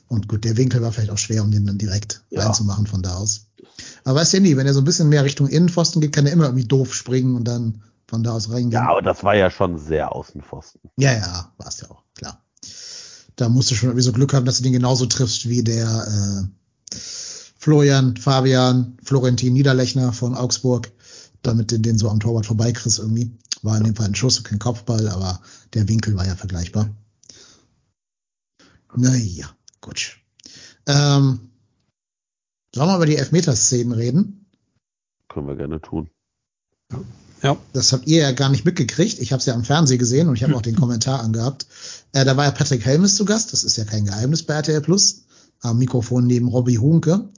Und 0.08 0.28
gut, 0.28 0.44
der 0.44 0.58
Winkel 0.58 0.82
war 0.82 0.92
vielleicht 0.92 1.12
auch 1.12 1.18
schwer, 1.18 1.44
um 1.44 1.52
den 1.52 1.66
dann 1.66 1.78
direkt 1.78 2.24
ja. 2.30 2.44
reinzumachen 2.44 2.88
von 2.88 3.02
da 3.02 3.16
aus. 3.16 3.49
Aber 4.04 4.20
weißt 4.20 4.34
ja 4.34 4.40
nie, 4.40 4.58
wenn 4.58 4.68
er 4.68 4.74
so 4.74 4.82
ein 4.82 4.86
bisschen 4.86 5.10
mehr 5.10 5.24
Richtung 5.24 5.48
Innenpfosten 5.48 6.02
geht, 6.02 6.14
kann 6.14 6.26
er 6.26 6.34
immer 6.34 6.46
irgendwie 6.46 6.68
doof 6.68 6.94
springen 6.94 7.36
und 7.36 7.46
dann 7.46 7.82
von 8.08 8.24
da 8.24 8.34
aus 8.34 8.50
reingehen. 8.50 8.72
Ja, 8.72 8.90
aber 8.90 9.02
das 9.02 9.24
war 9.24 9.36
ja 9.36 9.52
schon 9.52 9.78
sehr 9.78 10.16
Außenpfosten. 10.16 10.82
Ja, 10.98 11.14
ja, 11.14 11.52
war 11.58 11.68
es 11.68 11.80
ja 11.82 11.90
auch, 11.92 12.04
klar. 12.16 12.44
Da 13.36 13.50
musst 13.50 13.72
du 13.72 13.76
schon 13.76 13.90
irgendwie 13.90 14.04
so 14.04 14.12
Glück 14.12 14.34
haben, 14.34 14.46
dass 14.46 14.58
du 14.58 14.64
den 14.64 14.74
genauso 14.74 15.06
triffst 15.06 15.48
wie 15.48 15.64
der 15.64 15.88
äh, 15.88 16.96
Florian, 17.58 18.18
Fabian, 18.18 18.98
Florentin 19.04 19.54
Niederlechner 19.54 20.12
von 20.12 20.36
Augsburg, 20.36 20.92
damit 21.42 21.72
du 21.72 21.80
den 21.80 21.98
so 21.98 22.10
am 22.10 22.20
Torwart 22.20 22.46
vorbeikriegst 22.46 23.00
irgendwie. 23.00 23.32
War 23.62 23.78
in 23.78 23.84
dem 23.84 23.96
Fall 23.96 24.08
ein 24.08 24.16
Schuss 24.16 24.38
und 24.38 24.46
kein 24.46 24.60
Kopfball, 24.60 25.08
aber 25.10 25.42
der 25.74 25.88
Winkel 25.88 26.16
war 26.16 26.26
ja 26.26 26.36
vergleichbar. 26.36 26.90
Naja, 28.96 29.50
gut. 29.82 30.18
Ähm, 30.88 31.49
Sollen 32.74 32.90
wir 32.90 32.96
über 32.96 33.06
die 33.06 33.18
Elfmeterszenen 33.18 33.94
reden? 33.94 34.46
Können 35.28 35.48
wir 35.48 35.56
gerne 35.56 35.82
tun. 35.82 36.10
Ja. 37.42 37.58
Das 37.74 37.94
habt 37.94 38.08
ihr 38.08 38.22
ja 38.22 38.32
gar 38.32 38.50
nicht 38.50 38.66
mitgekriegt. 38.66 39.20
Ich 39.20 39.32
habe 39.32 39.40
es 39.40 39.46
ja 39.46 39.54
am 39.54 39.64
Fernsehen 39.64 40.00
gesehen 40.00 40.28
und 40.28 40.36
ich 40.36 40.44
habe 40.44 40.56
auch 40.58 40.62
den 40.62 40.76
Kommentar 40.76 41.22
angehabt. 41.22 41.68
Äh, 42.14 42.26
da 42.26 42.38
war 42.38 42.46
ja 42.46 42.52
Patrick 42.52 42.86
Helmes 42.86 43.16
zu 43.16 43.26
Gast. 43.26 43.54
Das 43.54 43.64
ist 43.64 43.78
ja 43.78 43.86
kein 43.86 44.06
Geheimnis 44.06 44.44
bei 44.44 44.56
RTL 44.56 44.82
Plus. 44.82 45.24
Am 45.62 45.78
Mikrofon 45.78 46.26
neben 46.26 46.48
Robbie 46.48 46.78
Hunke. 46.78 47.30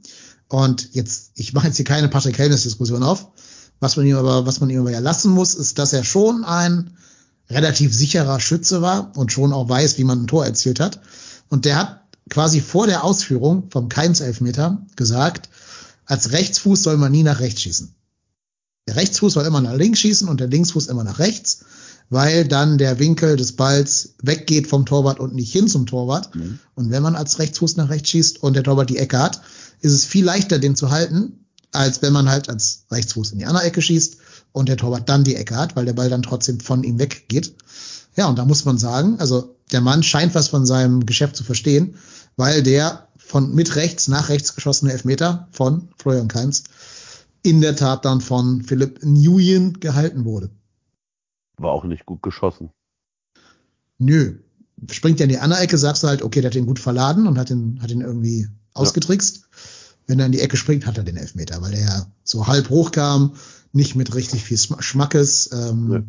Und 0.48 0.94
jetzt, 0.94 1.32
ich 1.36 1.54
mache 1.54 1.68
jetzt 1.68 1.78
hier 1.78 1.86
keine 1.86 2.10
Patrick 2.10 2.38
Helmes-Diskussion 2.38 3.04
auf. 3.04 3.32
Was 3.80 3.96
man 3.98 4.06
ihm 4.06 4.18
aber, 4.18 4.46
was 4.46 4.60
man 4.60 4.70
ihm 4.70 4.82
aber 4.82 4.92
ja 4.92 5.00
lassen 5.00 5.32
muss, 5.32 5.56
ist, 5.56 5.80
dass 5.80 5.94
er 5.94 6.04
schon 6.04 6.44
ein 6.44 6.98
relativ 7.50 7.94
sicherer 7.96 8.40
Schütze 8.40 8.82
war 8.82 9.12
und 9.18 9.32
schon 9.32 9.54
auch 9.54 9.70
weiß, 9.70 9.98
wie 9.98 10.04
man 10.04 10.24
ein 10.24 10.28
Tor 10.28 10.46
erzielt 10.46 10.80
hat. 10.80 11.00
Und 11.50 11.66
der 11.66 11.78
hat 11.78 12.01
quasi 12.30 12.62
vor 12.62 12.88
der 12.88 13.04
Ausführung 13.04 13.70
vom 13.70 13.90
Keins-Elfmeter 13.90 14.86
gesagt, 14.96 15.50
als 16.06 16.32
Rechtsfuß 16.32 16.84
soll 16.84 16.98
man 16.98 17.12
nie 17.12 17.24
nach 17.24 17.40
rechts 17.40 17.62
schießen. 17.62 17.94
Der 18.88 18.96
Rechtsfuß 18.96 19.34
soll 19.34 19.46
immer 19.46 19.62
nach 19.62 19.76
links 19.76 20.00
schießen 20.00 20.28
und 20.28 20.40
der 20.40 20.48
Linksfuß 20.48 20.88
immer 20.88 21.04
nach 21.04 21.20
rechts, 21.20 21.66
weil 22.10 22.46
dann 22.46 22.78
der 22.78 23.00
Winkel 23.00 23.38
des 23.38 23.54
Balls 23.54 24.16
weggeht 24.22 24.68
vom 24.68 24.86
Torwart 24.86 25.20
und 25.20 25.34
nicht 25.34 25.52
hin 25.52 25.68
zum 25.68 25.86
Torwart. 25.86 26.36
Mhm. 26.36 26.60
Und 26.76 26.92
wenn 26.92 27.04
man 27.04 27.16
als 27.16 27.40
Rechtsfuß 27.40 27.78
nach 27.78 27.90
rechts 27.90 28.10
schießt 28.10 28.44
und 28.44 28.56
der 28.56 28.64
Torwart 28.64 28.90
die 28.90 28.98
Ecke 28.98 29.20
hat, 29.20 29.42
ist 29.80 29.94
es 29.94 30.06
viel 30.06 30.26
leichter, 30.26 30.60
den 30.60 30.76
zu 30.76 30.92
halten, 30.92 31.46
als 31.72 32.02
wenn 32.02 32.12
man 32.12 32.30
halt 32.30 32.50
als 32.50 32.86
Rechtsfuß 32.92 33.32
in 33.32 33.40
die 33.40 33.46
andere 33.46 33.64
Ecke 33.64 33.82
schießt 33.82 34.18
und 34.52 34.68
der 34.68 34.78
Torwart 34.78 35.08
dann 35.08 35.24
die 35.24 35.36
Ecke 35.36 35.56
hat, 35.56 35.76
weil 35.76 35.86
der 35.86 35.94
Ball 35.94 36.10
dann 36.10 36.24
trotzdem 36.24 36.60
von 36.60 36.84
ihm 36.84 37.00
weggeht. 37.00 37.54
Ja, 38.18 38.28
und 38.28 38.38
da 38.38 38.46
muss 38.46 38.66
man 38.66 38.78
sagen, 38.78 39.20
also 39.20 39.56
der 39.72 39.82
Mann 39.82 40.04
scheint 40.04 40.36
was 40.36 40.50
von 40.50 40.66
seinem 40.66 41.06
Geschäft 41.06 41.36
zu 41.36 41.44
verstehen 41.44 41.96
weil 42.36 42.64
der 42.64 43.08
von 43.18 43.54
mit 43.54 43.76
rechts 43.76 44.08
nach 44.08 44.30
rechts 44.30 44.56
geschossene 44.56 44.92
Elfmeter 44.92 45.48
von 45.52 45.90
Florian 45.98 46.28
Kainz 46.28 46.64
in 47.44 47.62
der 47.62 47.76
Tat 47.76 48.06
dann 48.06 48.22
von 48.22 48.64
Philipp 48.64 49.04
Nguyen 49.04 49.80
gehalten 49.80 50.26
wurde. 50.26 50.50
War 51.58 51.72
auch 51.72 51.86
nicht 51.86 52.06
gut 52.06 52.22
geschossen. 52.22 52.72
Nö. 53.98 54.40
Springt 54.90 55.20
ja 55.20 55.26
in 55.26 55.30
die 55.30 55.38
andere 55.38 55.62
Ecke, 55.62 55.78
sagst 55.78 56.04
du 56.04 56.08
halt, 56.08 56.24
okay, 56.24 56.42
der 56.42 56.50
hat 56.50 56.56
den 56.56 56.66
gut 56.66 56.80
verladen 56.80 57.28
und 57.28 57.38
hat 57.38 57.52
ihn, 57.52 57.80
hat 57.82 57.92
ihn 57.92 58.02
irgendwie 58.02 58.42
ja. 58.42 58.50
ausgetrickst. 58.74 59.48
Wenn 60.08 60.20
er 60.20 60.26
in 60.26 60.32
die 60.32 60.42
Ecke 60.42 60.58
springt, 60.58 60.86
hat 60.86 60.98
er 60.98 61.04
den 61.04 61.18
Elfmeter, 61.18 61.62
weil 61.62 61.74
er 61.74 61.82
ja 61.82 62.06
so 62.24 62.48
halb 62.48 62.70
hoch 62.70 62.92
kam, 62.92 63.36
nicht 63.72 63.96
mit 63.96 64.16
richtig 64.16 64.44
viel 64.44 64.58
Schmackes. 64.58 65.52
Ähm, 65.54 65.92
ja. 65.92 66.04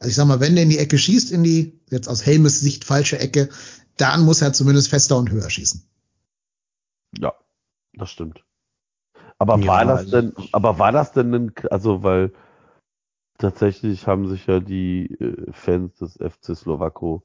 Also 0.00 0.08
ich 0.08 0.16
sag 0.16 0.26
mal, 0.26 0.40
wenn 0.40 0.54
der 0.54 0.64
in 0.64 0.70
die 0.70 0.78
Ecke 0.78 0.98
schießt, 0.98 1.30
in 1.30 1.44
die, 1.44 1.78
jetzt 1.90 2.08
aus 2.08 2.24
Helmes 2.24 2.60
Sicht 2.60 2.84
falsche 2.84 3.18
Ecke, 3.18 3.50
dann 3.98 4.24
muss 4.24 4.40
er 4.40 4.54
zumindest 4.54 4.88
fester 4.88 5.18
und 5.18 5.30
höher 5.30 5.50
schießen. 5.50 5.86
Ja, 7.18 7.34
das 7.92 8.10
stimmt. 8.10 8.42
Aber 9.38 9.58
ja, 9.58 9.66
war 9.66 9.84
das 9.84 9.98
also 10.00 10.10
denn, 10.10 10.32
aber 10.52 10.78
war 10.78 10.92
das 10.92 11.12
denn, 11.12 11.34
ein, 11.34 11.52
also 11.70 12.02
weil 12.02 12.32
tatsächlich 13.36 14.06
haben 14.06 14.26
sich 14.26 14.46
ja 14.46 14.60
die 14.60 15.06
äh, 15.20 15.52
Fans 15.52 15.94
des 15.96 16.14
FC 16.14 16.56
Slowako 16.56 17.24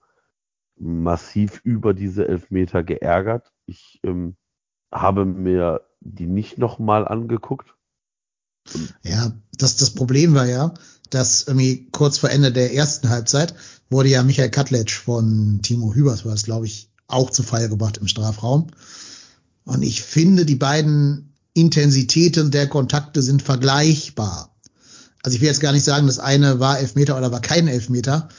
massiv 0.77 1.61
über 1.63 1.93
diese 1.93 2.27
Elfmeter 2.27 2.83
geärgert. 2.83 3.53
Ich 3.67 4.01
ähm, 4.03 4.35
habe 4.91 5.23
mir 5.23 5.81
die 6.01 6.27
nicht 6.27 6.57
nochmal 6.57 7.07
angeguckt. 7.07 7.73
Ja, 9.03 9.31
das, 9.53 9.77
das 9.77 9.93
Problem 9.93 10.33
war 10.33 10.45
ja, 10.45 10.73
dass 11.09 11.43
irgendwie 11.43 11.87
kurz 11.91 12.17
vor 12.17 12.29
Ende 12.29 12.51
der 12.51 12.73
ersten 12.73 13.09
Halbzeit 13.09 13.53
wurde 13.89 14.09
ja 14.09 14.23
Michael 14.23 14.49
Katletsch 14.49 14.97
von 14.97 15.59
Timo 15.61 15.93
Hübers, 15.93 16.25
war 16.25 16.33
es 16.33 16.43
glaube 16.43 16.65
ich, 16.65 16.89
auch 17.07 17.29
zu 17.29 17.43
Fall 17.43 17.69
gebracht 17.69 17.97
im 17.97 18.07
Strafraum. 18.07 18.67
Und 19.65 19.83
ich 19.83 20.01
finde, 20.01 20.45
die 20.45 20.55
beiden 20.55 21.33
Intensitäten 21.53 22.51
der 22.51 22.67
Kontakte 22.67 23.21
sind 23.21 23.41
vergleichbar. 23.41 24.55
Also 25.23 25.35
ich 25.35 25.41
will 25.41 25.47
jetzt 25.47 25.61
gar 25.61 25.71
nicht 25.71 25.85
sagen, 25.85 26.07
das 26.07 26.19
eine 26.19 26.59
war 26.59 26.79
Elfmeter 26.79 27.17
oder 27.17 27.31
war 27.31 27.41
kein 27.41 27.67
Elfmeter. 27.67 28.29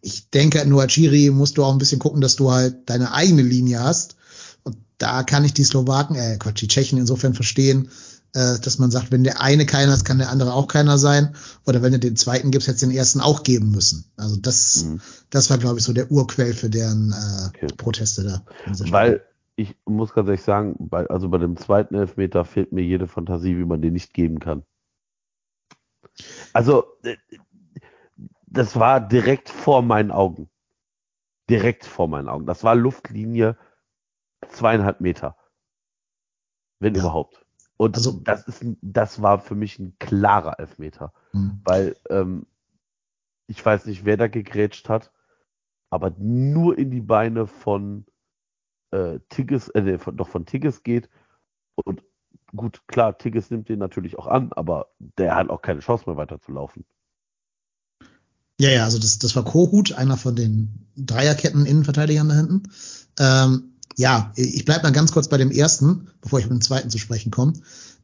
Ich 0.00 0.30
denke, 0.30 0.64
nur 0.66 0.82
als 0.82 0.96
musst 0.96 1.56
du 1.56 1.64
auch 1.64 1.72
ein 1.72 1.78
bisschen 1.78 1.98
gucken, 1.98 2.20
dass 2.20 2.36
du 2.36 2.52
halt 2.52 2.88
deine 2.88 3.12
eigene 3.12 3.42
Linie 3.42 3.80
hast. 3.80 4.16
Und 4.62 4.76
da 4.98 5.24
kann 5.24 5.44
ich 5.44 5.54
die 5.54 5.64
Slowaken, 5.64 6.14
äh 6.16 6.36
Quatsch, 6.38 6.60
die 6.60 6.68
Tschechen 6.68 6.98
insofern 6.98 7.34
verstehen, 7.34 7.88
äh, 8.36 8.60
dass 8.60 8.78
man 8.78 8.90
sagt, 8.90 9.10
wenn 9.10 9.24
der 9.24 9.40
eine 9.40 9.64
keiner 9.64 9.94
ist, 9.94 10.04
kann 10.04 10.18
der 10.18 10.28
andere 10.28 10.52
auch 10.52 10.68
keiner 10.68 10.98
sein. 10.98 11.34
Oder 11.64 11.80
wenn 11.80 11.92
du 11.92 11.98
den 11.98 12.16
zweiten 12.16 12.50
gibst, 12.50 12.68
hättest 12.68 12.82
du 12.82 12.88
den 12.88 12.96
ersten 12.96 13.22
auch 13.22 13.42
geben 13.42 13.70
müssen. 13.70 14.04
Also 14.18 14.36
das, 14.36 14.84
mhm. 14.84 15.00
das 15.30 15.48
war, 15.48 15.56
glaube 15.56 15.78
ich, 15.78 15.84
so 15.84 15.94
der 15.94 16.10
Urquell 16.10 16.52
für 16.52 16.68
deren 16.68 17.12
äh, 17.12 17.48
okay. 17.48 17.66
Proteste 17.78 18.24
da. 18.24 18.42
Weil 18.90 19.24
ich 19.56 19.74
muss 19.86 20.12
ganz 20.12 20.28
ehrlich 20.28 20.42
sagen, 20.42 20.76
bei, 20.78 21.06
also 21.06 21.30
bei 21.30 21.38
dem 21.38 21.56
zweiten 21.56 21.94
Elfmeter 21.94 22.44
fehlt 22.44 22.72
mir 22.72 22.82
jede 22.82 23.08
Fantasie, 23.08 23.56
wie 23.56 23.64
man 23.64 23.80
den 23.80 23.94
nicht 23.94 24.12
geben 24.12 24.38
kann. 24.38 24.64
Also, 26.52 26.84
äh, 27.04 27.16
das 28.46 28.76
war 28.76 29.00
direkt 29.00 29.48
vor 29.48 29.80
meinen 29.80 30.10
Augen. 30.10 30.50
Direkt 31.48 31.86
vor 31.86 32.06
meinen 32.06 32.28
Augen. 32.28 32.44
Das 32.44 32.64
war 32.64 32.74
Luftlinie 32.74 33.56
zweieinhalb 34.48 35.00
Meter. 35.00 35.36
Wenn 36.80 36.94
ja. 36.94 37.00
überhaupt. 37.00 37.45
Und 37.76 37.96
also, 37.96 38.20
das 38.24 38.46
ist, 38.48 38.64
das 38.80 39.20
war 39.20 39.38
für 39.38 39.54
mich 39.54 39.78
ein 39.78 39.96
klarer 39.98 40.58
Elfmeter. 40.58 41.12
Mhm. 41.32 41.60
Weil, 41.64 41.96
ähm, 42.08 42.46
ich 43.46 43.64
weiß 43.64 43.86
nicht, 43.86 44.04
wer 44.04 44.16
da 44.16 44.28
gegrätscht 44.28 44.88
hat, 44.88 45.12
aber 45.90 46.10
nur 46.18 46.76
in 46.78 46.90
die 46.90 47.00
Beine 47.00 47.46
von 47.46 48.06
äh, 48.90 49.20
Tigges, 49.28 49.68
äh, 49.74 49.98
von, 49.98 50.16
doch 50.16 50.28
von 50.28 50.46
Tigges 50.46 50.82
geht. 50.82 51.08
Und 51.74 52.02
gut, 52.54 52.82
klar, 52.86 53.18
Tigges 53.18 53.50
nimmt 53.50 53.68
den 53.68 53.78
natürlich 53.78 54.18
auch 54.18 54.26
an, 54.26 54.52
aber 54.52 54.88
der 54.98 55.36
hat 55.36 55.50
auch 55.50 55.62
keine 55.62 55.80
Chance 55.80 56.04
mehr 56.06 56.16
weiterzulaufen. 56.16 56.84
Ja, 58.58 58.70
ja, 58.70 58.84
also 58.84 58.98
das, 58.98 59.18
das 59.18 59.36
war 59.36 59.44
Kohut, 59.44 59.92
einer 59.92 60.16
von 60.16 60.34
den 60.34 60.88
Dreierketten-Innenverteidigern 60.96 62.28
da 62.28 62.34
hinten. 62.34 62.62
Ähm, 63.18 63.75
ja, 63.96 64.32
ich 64.36 64.64
bleib 64.64 64.82
mal 64.82 64.92
ganz 64.92 65.12
kurz 65.12 65.28
bei 65.28 65.38
dem 65.38 65.50
ersten, 65.50 66.08
bevor 66.20 66.38
ich 66.38 66.44
mit 66.44 66.52
dem 66.52 66.60
zweiten 66.60 66.90
zu 66.90 66.98
sprechen 66.98 67.30
komme. 67.30 67.54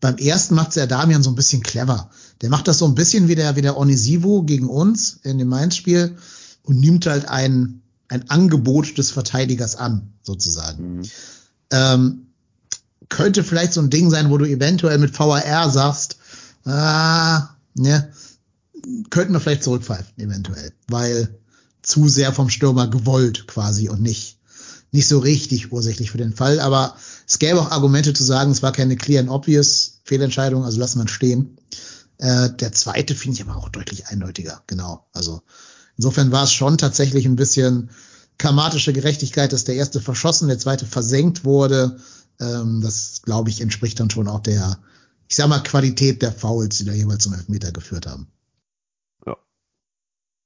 Beim 0.01 0.17
ersten 0.17 0.55
macht 0.55 0.75
der 0.75 0.87
Damian 0.87 1.23
so 1.23 1.31
ein 1.31 1.37
bisschen 1.37 1.63
clever. 1.63 2.11
Der 2.41 2.49
macht 2.49 2.67
das 2.67 2.79
so 2.79 2.87
ein 2.87 2.95
bisschen 2.95 3.29
wie 3.29 3.35
der, 3.35 3.57
wie 3.57 3.63
der 3.63 3.77
Onisivo 3.77 4.43
gegen 4.43 4.69
uns 4.69 5.21
in 5.23 5.39
dem 5.39 5.49
Mainz-Spiel 5.49 6.17
und 6.65 6.81
nimmt 6.81 7.07
halt 7.07 7.29
ein, 7.29 7.83
ein 8.09 8.29
Angebot 8.31 8.97
des 8.97 9.11
Verteidigers 9.11 9.77
an, 9.77 10.13
sozusagen. 10.23 10.97
Mhm. 10.97 11.03
Ähm, 11.71 12.27
könnte 13.09 13.45
vielleicht 13.45 13.75
so 13.75 13.81
ein 13.81 13.91
Ding 13.91 14.11
sein, 14.11 14.31
wo 14.31 14.39
du 14.39 14.47
eventuell 14.47 14.99
mit 14.99 15.17
VAR 15.19 15.71
sagst, 15.71 16.17
ah, 16.65 17.51
ne, 17.75 18.13
könnten 19.11 19.35
wir 19.35 19.41
vielleicht 19.41 19.63
zurückpfeifen, 19.63 20.15
eventuell, 20.17 20.73
weil 20.89 21.39
zu 21.83 22.09
sehr 22.09 22.33
vom 22.33 22.49
Stürmer 22.49 22.89
gewollt 22.89 23.47
quasi 23.47 23.89
und 23.89 24.01
nicht 24.01 24.39
nicht 24.93 25.09
so 25.09 25.19
richtig 25.19 25.73
ursächlich 25.73 26.11
für 26.11 26.19
den 26.19 26.35
Fall. 26.35 26.61
Aber 26.61 26.97
es 27.27 27.39
gäbe 27.39 27.61
auch 27.61 27.71
Argumente 27.71 28.13
zu 28.13 28.23
sagen, 28.23 28.53
es 28.53 28.63
war 28.63 28.73
keine 28.73 28.97
clear 28.97 29.21
and 29.21 29.31
obvious 29.31 30.01
Fehlentscheidung, 30.05 30.65
also 30.65 30.79
lassen 30.79 31.01
wir 31.01 31.09
stehen. 31.09 31.57
Äh, 32.19 32.51
der 32.51 32.73
zweite 32.73 33.15
finde 33.15 33.37
ich 33.37 33.43
aber 33.43 33.57
auch 33.57 33.71
deutlich 33.71 34.07
eindeutiger, 34.07 34.63
genau. 34.67 35.07
Also 35.13 35.43
insofern 35.97 36.31
war 36.31 36.45
es 36.45 36.53
schon 36.53 36.79
tatsächlich 36.79 37.27
ein 37.27 37.37
bisschen 37.37 37.91
karmatische 38.39 38.93
Gerechtigkeit, 38.93 39.53
dass 39.53 39.65
der 39.65 39.77
erste 39.77 40.01
verschossen, 40.01 40.49
der 40.49 40.59
zweite 40.59 40.87
versenkt 40.87 41.45
wurde. 41.45 41.97
Ähm, 42.39 42.81
das, 42.83 43.23
glaube 43.23 43.51
ich, 43.51 43.61
entspricht 43.61 43.99
dann 43.99 44.11
schon 44.11 44.29
auch 44.29 44.41
der, 44.41 44.79
ich 45.29 45.37
sag 45.37 45.49
mal, 45.49 45.61
Qualität 45.61 46.21
der 46.21 46.33
Fouls, 46.33 46.79
die 46.79 46.85
da 46.85 46.93
jeweils 46.93 47.25
zum 47.25 47.33
Elfmeter 47.33 47.73
geführt 47.73 48.07
haben. 48.07 48.29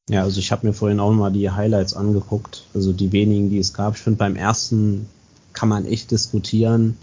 Ja, 0.08 0.22
also 0.22 0.38
ich 0.38 0.52
habe 0.52 0.66
mir 0.66 0.72
vorhin 0.72 1.00
auch 1.00 1.12
mal 1.12 1.32
die 1.32 1.50
Highlights 1.50 1.94
angeguckt, 1.94 2.64
also 2.74 2.92
die 2.92 3.10
wenigen, 3.10 3.50
die 3.50 3.58
es 3.58 3.74
gab. 3.74 3.96
Ich 3.96 4.02
finde, 4.02 4.18
beim 4.18 4.36
ersten 4.36 5.08
kann 5.52 5.68
man 5.68 5.84
echt 5.84 6.12
diskutieren. 6.12 6.96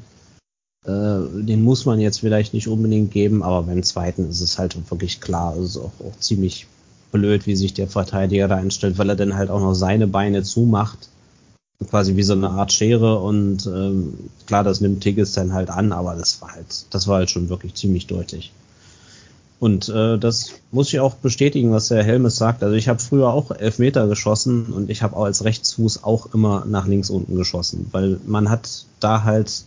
Äh, 0.85 1.43
den 1.43 1.63
muss 1.63 1.85
man 1.85 1.99
jetzt 1.99 2.21
vielleicht 2.21 2.53
nicht 2.53 2.67
unbedingt 2.67 3.11
geben, 3.11 3.43
aber 3.43 3.63
beim 3.63 3.83
zweiten 3.83 4.29
ist 4.29 4.41
es 4.41 4.57
halt 4.57 4.77
wirklich 4.89 5.19
klar. 5.19 5.57
Es 5.57 5.71
ist 5.71 5.77
auch, 5.77 5.91
auch 5.99 6.17
ziemlich 6.19 6.67
blöd, 7.11 7.45
wie 7.45 7.55
sich 7.55 7.73
der 7.73 7.87
Verteidiger 7.89 8.47
da 8.47 8.55
einstellt, 8.55 8.97
weil 8.97 9.09
er 9.09 9.15
dann 9.15 9.35
halt 9.35 9.49
auch 9.49 9.59
noch 9.59 9.73
seine 9.73 10.07
Beine 10.07 10.43
zumacht. 10.43 11.09
Quasi 11.89 12.15
wie 12.15 12.23
so 12.23 12.33
eine 12.33 12.49
Art 12.49 12.71
Schere 12.71 13.19
und 13.19 13.65
ähm, 13.65 14.13
klar, 14.45 14.63
das 14.63 14.79
nimmt 14.79 15.01
Tigges 15.01 15.33
dann 15.33 15.53
halt 15.53 15.69
an, 15.69 15.91
aber 15.91 16.15
das 16.15 16.41
war 16.41 16.53
halt, 16.53 16.85
das 16.91 17.07
war 17.07 17.17
halt 17.17 17.29
schon 17.29 17.49
wirklich 17.49 17.73
ziemlich 17.73 18.07
deutlich. 18.07 18.53
Und 19.63 19.87
äh, 19.87 20.19
das 20.19 20.55
muss 20.71 20.91
ich 20.91 20.99
auch 20.99 21.15
bestätigen, 21.15 21.71
was 21.71 21.87
der 21.87 22.03
Helmes 22.03 22.35
sagt. 22.35 22.63
Also 22.63 22.75
ich 22.75 22.89
habe 22.89 22.99
früher 22.99 23.29
auch 23.29 23.49
Elfmeter 23.49 24.07
geschossen 24.07 24.65
und 24.65 24.89
ich 24.89 25.01
habe 25.01 25.15
auch 25.15 25.23
als 25.23 25.45
Rechtsfuß 25.45 26.03
auch 26.03 26.33
immer 26.33 26.65
nach 26.65 26.85
links 26.85 27.09
unten 27.09 27.37
geschossen, 27.37 27.87
weil 27.93 28.19
man 28.25 28.49
hat 28.49 28.85
da 28.99 29.23
halt 29.23 29.63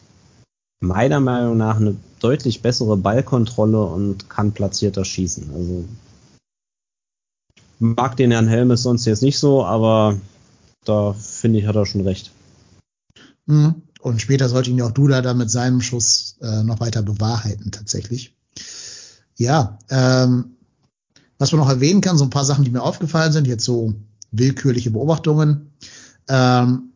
meiner 0.81 1.21
Meinung 1.21 1.57
nach 1.57 1.77
eine 1.77 1.97
deutlich 2.21 2.61
bessere 2.61 2.99
Ballkontrolle 2.99 3.83
und 3.85 4.29
kann 4.29 4.53
platzierter 4.53 5.07
schießen. 5.07 5.49
Also 5.55 5.85
mag 7.79 8.19
den 8.19 8.33
Herrn 8.33 8.49
Helmes 8.49 8.83
sonst 8.83 9.07
jetzt 9.07 9.23
nicht 9.23 9.39
so, 9.39 9.65
aber 9.65 10.21
da 10.85 11.15
finde 11.15 11.61
ich, 11.61 11.67
hat 11.67 11.77
er 11.77 11.87
schon 11.87 12.03
recht. 12.03 12.33
Mhm. 13.47 13.77
Und 14.03 14.21
später 14.21 14.51
sollte 14.51 14.69
ihn 14.69 14.77
ja 14.77 14.85
auch 14.89 14.93
Duda 14.93 15.23
da 15.23 15.33
mit 15.33 15.51
seinem 15.51 15.81
Schuss 15.81 16.37
äh, 16.43 16.63
noch 16.65 16.81
weiter 16.81 17.01
bewahrheiten, 17.01 17.71
tatsächlich. 17.71 18.36
Ja, 19.37 19.79
ähm, 19.91 20.57
was 21.39 21.53
man 21.53 21.61
noch 21.61 21.69
erwähnen 21.69 22.01
kann, 22.01 22.19
so 22.19 22.25
ein 22.25 22.31
paar 22.31 22.45
Sachen, 22.45 22.65
die 22.65 22.71
mir 22.71 22.83
aufgefallen 22.83 23.33
sind, 23.33 23.47
jetzt 23.47 23.65
so 23.65 23.95
willkürliche 24.31 24.91
Beobachtungen. 24.91 25.73
Ähm, 26.29 26.93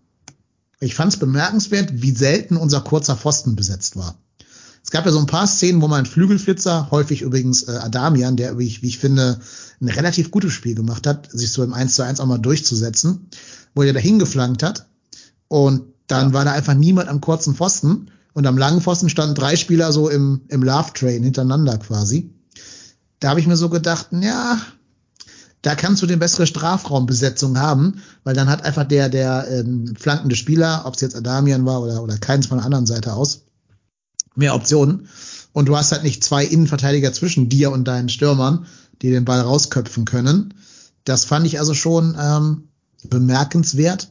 ich 0.80 0.94
fand 0.94 1.12
es 1.12 1.18
bemerkenswert, 1.18 2.02
wie 2.02 2.12
selten 2.12 2.56
unser 2.56 2.80
kurzer 2.80 3.16
Pfosten 3.16 3.54
besetzt 3.54 3.96
war. 3.96 4.16
Es 4.82 4.90
gab 4.90 5.04
ja 5.04 5.12
so 5.12 5.18
ein 5.18 5.26
paar 5.26 5.46
Szenen, 5.46 5.82
wo 5.82 5.88
man 5.88 6.06
Flügelflitzer, 6.06 6.90
häufig 6.90 7.20
übrigens 7.20 7.64
äh, 7.64 7.72
Adamian, 7.72 8.36
der, 8.36 8.58
wie 8.58 8.66
ich, 8.66 8.82
wie 8.82 8.88
ich 8.88 8.98
finde, 8.98 9.38
ein 9.80 9.88
relativ 9.88 10.30
gutes 10.30 10.52
Spiel 10.52 10.74
gemacht 10.74 11.06
hat, 11.06 11.30
sich 11.30 11.52
so 11.52 11.62
im 11.62 11.74
1 11.74 11.94
zu 11.94 12.02
1 12.02 12.20
auch 12.20 12.26
mal 12.26 12.38
durchzusetzen, 12.38 13.28
wo 13.74 13.82
er 13.82 13.92
dahin 13.92 14.18
geflankt 14.18 14.62
hat. 14.62 14.88
Und 15.48 15.82
dann 16.06 16.28
ja. 16.28 16.32
war 16.32 16.44
da 16.46 16.52
einfach 16.52 16.74
niemand 16.74 17.08
am 17.08 17.20
kurzen 17.20 17.54
Pfosten. 17.54 18.10
Und 18.40 18.46
am 18.46 18.56
langen 18.56 18.80
Pfosten 18.80 19.10
standen 19.10 19.34
drei 19.34 19.54
Spieler 19.54 19.92
so 19.92 20.08
im, 20.08 20.40
im 20.48 20.62
Love 20.62 20.94
Train 20.94 21.22
hintereinander 21.22 21.76
quasi. 21.76 22.32
Da 23.18 23.28
habe 23.28 23.38
ich 23.38 23.46
mir 23.46 23.58
so 23.58 23.68
gedacht, 23.68 24.06
ja, 24.12 24.58
da 25.60 25.74
kannst 25.74 26.00
du 26.00 26.06
den 26.06 26.20
bessere 26.20 26.46
Strafraumbesetzung 26.46 27.58
haben, 27.58 28.00
weil 28.24 28.34
dann 28.34 28.48
hat 28.48 28.64
einfach 28.64 28.84
der, 28.84 29.10
der 29.10 29.46
ähm, 29.50 29.94
flankende 29.94 30.36
Spieler, 30.36 30.84
ob 30.86 30.94
es 30.94 31.02
jetzt 31.02 31.16
Adamian 31.16 31.66
war 31.66 31.82
oder, 31.82 32.02
oder 32.02 32.16
keins 32.16 32.46
von 32.46 32.56
der 32.56 32.64
anderen 32.64 32.86
Seite 32.86 33.12
aus, 33.12 33.42
mehr 34.36 34.54
Optionen. 34.54 35.08
Und 35.52 35.66
du 35.68 35.76
hast 35.76 35.92
halt 35.92 36.02
nicht 36.02 36.24
zwei 36.24 36.42
Innenverteidiger 36.42 37.12
zwischen 37.12 37.50
dir 37.50 37.70
und 37.70 37.84
deinen 37.84 38.08
Stürmern, 38.08 38.64
die 39.02 39.10
den 39.10 39.26
Ball 39.26 39.42
rausköpfen 39.42 40.06
können. 40.06 40.54
Das 41.04 41.26
fand 41.26 41.46
ich 41.46 41.58
also 41.58 41.74
schon 41.74 42.16
ähm, 42.18 42.68
bemerkenswert. 43.06 44.08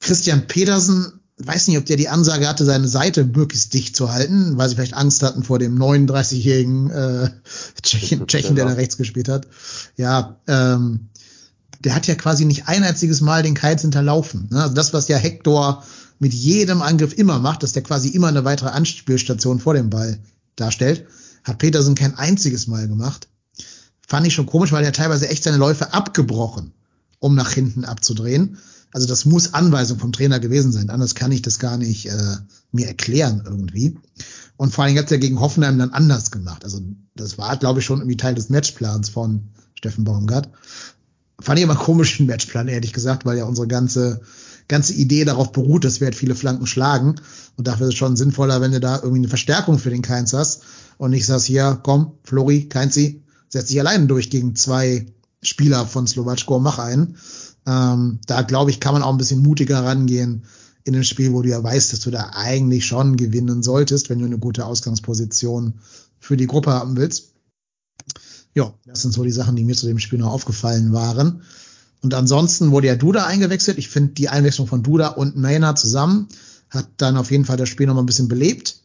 Christian 0.00 0.46
Petersen 0.46 1.20
weiß 1.38 1.68
nicht, 1.68 1.78
ob 1.78 1.84
der 1.84 1.96
die 1.96 2.08
Ansage 2.08 2.48
hatte, 2.48 2.64
seine 2.64 2.88
Seite 2.88 3.24
möglichst 3.24 3.74
dicht 3.74 3.94
zu 3.94 4.10
halten, 4.10 4.56
weil 4.56 4.68
sie 4.68 4.74
vielleicht 4.74 4.94
Angst 4.94 5.22
hatten 5.22 5.42
vor 5.42 5.58
dem 5.58 5.78
39-jährigen 5.78 6.90
äh, 6.90 7.30
Tschechen, 7.82 8.26
Tschechen, 8.26 8.56
der 8.56 8.64
da 8.64 8.72
rechts 8.72 8.96
gespielt 8.96 9.28
hat. 9.28 9.46
Ja, 9.96 10.40
ähm, 10.46 11.08
der 11.80 11.94
hat 11.94 12.06
ja 12.06 12.14
quasi 12.14 12.46
nicht 12.46 12.68
ein 12.68 12.82
einziges 12.82 13.20
Mal 13.20 13.42
den 13.42 13.54
Keils 13.54 13.82
hinterlaufen. 13.82 14.48
Ne? 14.50 14.62
Also 14.62 14.74
das, 14.74 14.94
was 14.94 15.08
ja 15.08 15.18
Hector 15.18 15.84
mit 16.18 16.32
jedem 16.32 16.80
Angriff 16.80 17.12
immer 17.12 17.38
macht, 17.38 17.62
dass 17.62 17.72
der 17.72 17.82
quasi 17.82 18.08
immer 18.08 18.28
eine 18.28 18.44
weitere 18.44 18.70
Anspielstation 18.70 19.60
vor 19.60 19.74
dem 19.74 19.90
Ball 19.90 20.18
darstellt, 20.56 21.06
Hat 21.44 21.58
Petersen 21.58 21.94
kein 21.94 22.16
einziges 22.16 22.66
Mal 22.66 22.88
gemacht. 22.88 23.28
Fand 24.08 24.26
ich 24.26 24.34
schon 24.34 24.46
komisch, 24.46 24.72
weil 24.72 24.84
er 24.84 24.92
teilweise 24.92 25.28
echt 25.28 25.44
seine 25.44 25.58
Läufe 25.58 25.92
abgebrochen, 25.92 26.72
um 27.18 27.34
nach 27.34 27.52
hinten 27.52 27.84
abzudrehen. 27.84 28.56
Also 28.96 29.06
das 29.06 29.26
muss 29.26 29.52
Anweisung 29.52 29.98
vom 29.98 30.12
Trainer 30.12 30.40
gewesen 30.40 30.72
sein. 30.72 30.88
Anders 30.88 31.14
kann 31.14 31.30
ich 31.30 31.42
das 31.42 31.58
gar 31.58 31.76
nicht 31.76 32.06
äh, 32.08 32.36
mir 32.72 32.86
erklären 32.86 33.42
irgendwie. 33.44 33.98
Und 34.56 34.72
vor 34.72 34.84
allem 34.84 34.96
hat 34.96 35.12
er 35.12 35.18
gegen 35.18 35.38
Hoffenheim 35.38 35.78
dann 35.78 35.90
anders 35.90 36.30
gemacht. 36.30 36.64
Also 36.64 36.80
das 37.14 37.36
war, 37.36 37.58
glaube 37.58 37.80
ich, 37.80 37.84
schon 37.84 37.98
irgendwie 37.98 38.16
Teil 38.16 38.34
des 38.34 38.48
Matchplans 38.48 39.10
von 39.10 39.48
Steffen 39.74 40.04
Baumgart. 40.04 40.48
Fand 41.38 41.58
ich 41.58 41.64
immer 41.64 41.74
komischen 41.74 42.24
Matchplan, 42.24 42.68
ehrlich 42.68 42.94
gesagt, 42.94 43.26
weil 43.26 43.36
ja 43.36 43.44
unsere 43.44 43.66
ganze, 43.66 44.22
ganze 44.66 44.94
Idee 44.94 45.26
darauf 45.26 45.52
beruht, 45.52 45.84
dass 45.84 46.00
wir 46.00 46.06
halt 46.06 46.14
viele 46.14 46.34
Flanken 46.34 46.66
schlagen. 46.66 47.16
Und 47.56 47.66
dafür 47.66 47.88
ist 47.88 47.92
es 47.92 47.98
schon 47.98 48.16
sinnvoller, 48.16 48.62
wenn 48.62 48.72
du 48.72 48.80
da 48.80 48.96
irgendwie 48.96 49.18
eine 49.18 49.28
Verstärkung 49.28 49.78
für 49.78 49.90
den 49.90 50.00
Keins 50.00 50.32
hast 50.32 50.62
und 50.96 51.10
nicht 51.10 51.26
sagst, 51.26 51.44
hier, 51.44 51.78
komm, 51.82 52.12
Flori, 52.24 52.70
Keinzi, 52.70 53.22
setz 53.50 53.66
dich 53.66 53.78
alleine 53.78 54.06
durch 54.06 54.30
gegen 54.30 54.56
zwei 54.56 55.04
Spieler 55.42 55.86
von 55.86 56.06
Slowatschko, 56.06 56.58
mach 56.60 56.78
einen. 56.78 57.18
Ähm, 57.66 58.20
da 58.26 58.42
glaube 58.42 58.70
ich, 58.70 58.80
kann 58.80 58.94
man 58.94 59.02
auch 59.02 59.10
ein 59.10 59.18
bisschen 59.18 59.42
mutiger 59.42 59.84
rangehen 59.84 60.44
in 60.84 60.92
dem 60.92 61.02
Spiel, 61.02 61.32
wo 61.32 61.42
du 61.42 61.48
ja 61.48 61.62
weißt, 61.62 61.92
dass 61.92 62.00
du 62.00 62.10
da 62.10 62.30
eigentlich 62.34 62.86
schon 62.86 63.16
gewinnen 63.16 63.62
solltest, 63.62 64.08
wenn 64.08 64.20
du 64.20 64.24
eine 64.24 64.38
gute 64.38 64.64
Ausgangsposition 64.64 65.74
für 66.20 66.36
die 66.36 66.46
Gruppe 66.46 66.72
haben 66.72 66.96
willst. 66.96 67.32
Ja, 68.54 68.72
das 68.86 69.02
sind 69.02 69.12
so 69.12 69.24
die 69.24 69.32
Sachen, 69.32 69.56
die 69.56 69.64
mir 69.64 69.74
zu 69.74 69.86
dem 69.86 69.98
Spiel 69.98 70.18
noch 70.18 70.32
aufgefallen 70.32 70.92
waren. 70.92 71.42
Und 72.02 72.14
ansonsten 72.14 72.70
wurde 72.70 72.86
ja 72.86 72.94
Duda 72.94 73.26
eingewechselt. 73.26 73.78
Ich 73.78 73.88
finde 73.88 74.14
die 74.14 74.28
Einwechslung 74.28 74.68
von 74.68 74.82
Duda 74.82 75.08
und 75.08 75.36
Maynard 75.36 75.78
zusammen 75.78 76.28
hat 76.70 76.88
dann 76.96 77.16
auf 77.16 77.30
jeden 77.30 77.44
Fall 77.44 77.56
das 77.56 77.68
Spiel 77.68 77.86
noch 77.86 77.94
mal 77.94 78.02
ein 78.02 78.06
bisschen 78.06 78.28
belebt. 78.28 78.80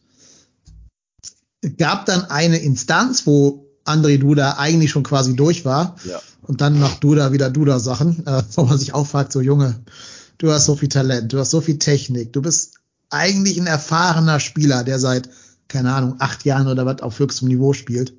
Gab 1.78 2.06
dann 2.06 2.24
eine 2.24 2.58
Instanz, 2.58 3.26
wo 3.26 3.61
André 3.84 4.18
Duda 4.18 4.58
eigentlich 4.58 4.90
schon 4.90 5.02
quasi 5.02 5.34
durch 5.34 5.64
war. 5.64 5.96
Ja. 6.04 6.20
Und 6.42 6.60
dann 6.60 6.78
macht 6.78 7.04
Duda 7.04 7.32
wieder 7.32 7.50
Duda-Sachen, 7.50 8.26
äh, 8.26 8.42
wo 8.54 8.64
man 8.64 8.78
sich 8.78 8.94
auch 8.94 9.06
fragt, 9.06 9.32
so 9.32 9.40
Junge, 9.40 9.80
du 10.38 10.50
hast 10.50 10.66
so 10.66 10.76
viel 10.76 10.88
Talent, 10.88 11.32
du 11.32 11.38
hast 11.38 11.50
so 11.50 11.60
viel 11.60 11.78
Technik, 11.78 12.32
du 12.32 12.42
bist 12.42 12.74
eigentlich 13.10 13.58
ein 13.60 13.66
erfahrener 13.66 14.40
Spieler, 14.40 14.84
der 14.84 14.98
seit, 14.98 15.28
keine 15.68 15.92
Ahnung, 15.92 16.16
acht 16.18 16.44
Jahren 16.44 16.66
oder 16.66 16.86
was 16.86 17.02
auf 17.02 17.18
höchstem 17.18 17.48
Niveau 17.48 17.72
spielt. 17.72 18.14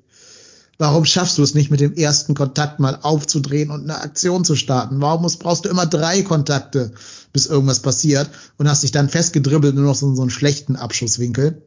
Warum 0.78 1.04
schaffst 1.04 1.38
du 1.38 1.42
es 1.42 1.54
nicht, 1.54 1.70
mit 1.70 1.80
dem 1.80 1.94
ersten 1.94 2.34
Kontakt 2.34 2.80
mal 2.80 2.98
aufzudrehen 3.00 3.70
und 3.70 3.82
eine 3.82 4.00
Aktion 4.00 4.44
zu 4.44 4.56
starten? 4.56 5.00
Warum 5.00 5.22
musst, 5.22 5.38
brauchst 5.38 5.64
du 5.64 5.68
immer 5.68 5.86
drei 5.86 6.22
Kontakte, 6.22 6.92
bis 7.32 7.46
irgendwas 7.46 7.80
passiert 7.80 8.28
und 8.56 8.68
hast 8.68 8.82
dich 8.82 8.90
dann 8.90 9.08
festgedribbelt 9.08 9.74
nur 9.74 9.84
noch 9.84 9.94
so, 9.94 10.12
so 10.14 10.22
einen 10.22 10.30
schlechten 10.30 10.76
Abschusswinkel? 10.76 11.62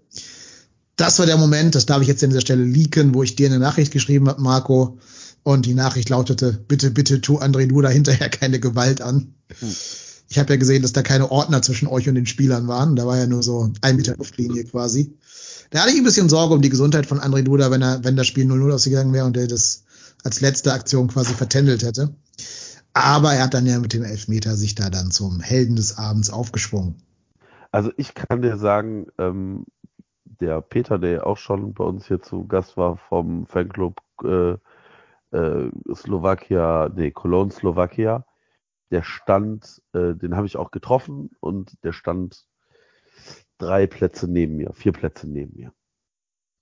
Das 0.98 1.20
war 1.20 1.28
der 1.28 1.38
Moment, 1.38 1.76
das 1.76 1.86
darf 1.86 2.02
ich 2.02 2.08
jetzt 2.08 2.24
an 2.24 2.32
dieser 2.32 2.42
Stelle 2.42 2.64
leaken, 2.64 3.14
wo 3.14 3.24
ich 3.24 3.36
dir 3.36 3.48
eine 3.48 3.60
Nachricht 3.60 3.94
geschrieben 3.94 4.28
habe, 4.28 4.42
Marco. 4.42 4.98
Und 5.44 5.66
die 5.66 5.76
Nachricht 5.76 6.10
lautete, 6.10 6.60
bitte, 6.68 6.92
bitte 6.92 7.22
tu 7.22 7.38
André 7.38 7.68
Duda 7.68 7.88
hinterher 7.88 8.30
keine 8.30 8.60
Gewalt 8.60 9.02
an. 9.02 9.36
Hm. 9.60 9.76
Ich 10.30 10.40
habe 10.40 10.52
ja 10.54 10.60
gesehen, 10.60 10.82
dass 10.82 10.92
da 10.92 11.04
keine 11.04 11.32
Ordner 11.32 11.62
zwischen 11.62 11.88
euch 11.88 12.10
und 12.10 12.16
den 12.16 12.26
Spielern 12.26 12.68
waren. 12.68 12.96
Da 12.96 13.06
war 13.06 13.18
ja 13.18 13.28
nur 13.28 13.44
so 13.44 13.72
ein 13.82 13.96
Meter 13.96 14.18
Luftlinie 14.18 14.66
quasi. 14.66 15.16
Da 15.70 15.82
hatte 15.82 15.92
ich 15.92 15.98
ein 15.98 16.04
bisschen 16.04 16.30
Sorge 16.30 16.56
um 16.56 16.62
die 16.62 16.70
Gesundheit 16.70 17.06
von 17.06 17.20
André 17.20 17.44
Duda, 17.44 17.72
wenn 17.72 17.82
er, 17.82 18.04
wenn 18.04 18.18
das 18.18 18.28
Spiel 18.28 18.46
0-0 18.46 18.74
ausgegangen 18.74 19.14
wäre 19.14 19.26
und 19.26 19.38
er 19.38 19.48
das 19.48 19.84
als 20.24 20.42
letzte 20.42 20.74
Aktion 20.74 21.08
quasi 21.08 21.34
vertändelt 21.34 21.84
hätte. 21.84 22.14
Aber 22.94 23.34
er 23.34 23.44
hat 23.44 23.54
dann 23.54 23.68
ja 23.68 23.80
mit 23.80 23.94
dem 23.94 24.04
Elfmeter 24.04 24.58
sich 24.58 24.74
da 24.74 24.90
dann 24.90 25.12
zum 25.12 25.40
Helden 25.40 25.76
des 25.76 25.98
Abends 25.98 26.32
aufgeschwungen. 26.32 26.96
Also 27.72 27.92
ich 27.98 28.16
kann 28.16 28.42
dir 28.42 28.58
sagen, 28.58 29.08
ähm, 29.18 29.66
der 30.42 30.62
Peter, 30.62 31.00
der 31.00 31.26
auch 31.28 31.38
schon 31.38 31.74
bei 31.74 31.84
uns 31.84 32.08
hier 32.08 32.22
zu 32.22 32.48
Gast 32.48 32.78
war 32.78 32.98
vom 32.98 33.48
Fanclub 33.48 34.02
äh, 34.24 34.58
äh, 35.32 35.72
Slowakia, 35.94 36.90
nee, 36.96 37.12
Cologne 37.12 37.52
Slowakia, 37.52 38.26
der 38.92 39.04
stand, 39.04 39.82
äh, 39.94 40.14
den 40.16 40.36
habe 40.36 40.48
ich 40.48 40.58
auch 40.58 40.72
getroffen 40.72 41.32
und 41.40 41.84
der 41.84 41.92
stand 41.92 42.48
drei 43.58 43.88
Plätze 43.88 44.32
neben 44.32 44.56
mir, 44.58 44.74
vier 44.74 44.94
Plätze 44.94 45.30
neben 45.30 45.56
mir. 45.56 45.74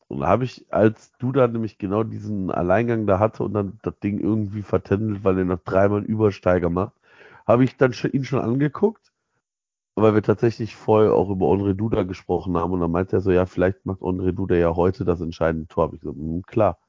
Und 0.08 0.22
da 0.22 0.28
habe 0.28 0.44
ich, 0.46 0.72
als 0.72 1.12
du 1.18 1.32
da 1.32 1.48
nämlich 1.48 1.78
genau 1.78 2.04
diesen 2.04 2.52
Alleingang 2.52 3.08
da 3.08 3.20
hatte 3.20 3.44
und 3.44 3.54
dann 3.54 3.80
das 3.82 4.00
Ding 4.00 4.20
irgendwie 4.20 4.62
vertändelt, 4.62 5.24
weil 5.24 5.40
er 5.40 5.46
noch 5.46 5.64
dreimal 5.64 6.00
einen 6.00 6.08
Übersteiger 6.08 6.70
macht, 6.70 6.94
habe 7.48 7.64
ich 7.64 7.76
dann 7.78 7.94
ihn 8.12 8.24
schon 8.24 8.40
angeguckt, 8.40 9.12
weil 9.96 10.14
wir 10.14 10.24
tatsächlich 10.24 10.76
vorher 10.76 11.14
auch 11.14 11.30
über 11.30 11.48
Onre 11.48 11.74
Duda 11.74 12.04
gesprochen 12.04 12.58
haben 12.58 12.74
und 12.74 12.82
dann 12.82 12.92
meinte 12.92 13.16
er 13.16 13.22
so, 13.22 13.32
ja, 13.32 13.46
vielleicht 13.46 13.86
macht 13.86 14.02
Onre 14.02 14.34
Duda 14.34 14.56
ja 14.56 14.76
heute 14.76 15.06
das 15.06 15.22
entscheidende 15.22 15.68
Tor. 15.68 15.86
Habe 15.86 15.96
ich 15.96 16.02
gesagt, 16.02 16.18
mh, 16.18 16.42
klar. 16.46 16.80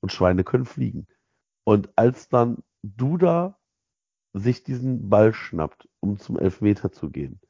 Und 0.00 0.12
Schweine 0.12 0.44
können 0.44 0.64
fliegen. 0.64 1.06
Und 1.64 1.90
als 1.96 2.28
dann 2.28 2.58
Duda 2.82 3.58
sich 4.32 4.62
diesen 4.62 5.08
Ball 5.08 5.34
schnappt, 5.34 5.88
um 6.00 6.18
zum 6.18 6.38
Elfmeter 6.38 6.92
zu 6.92 7.10
gehen, 7.10 7.40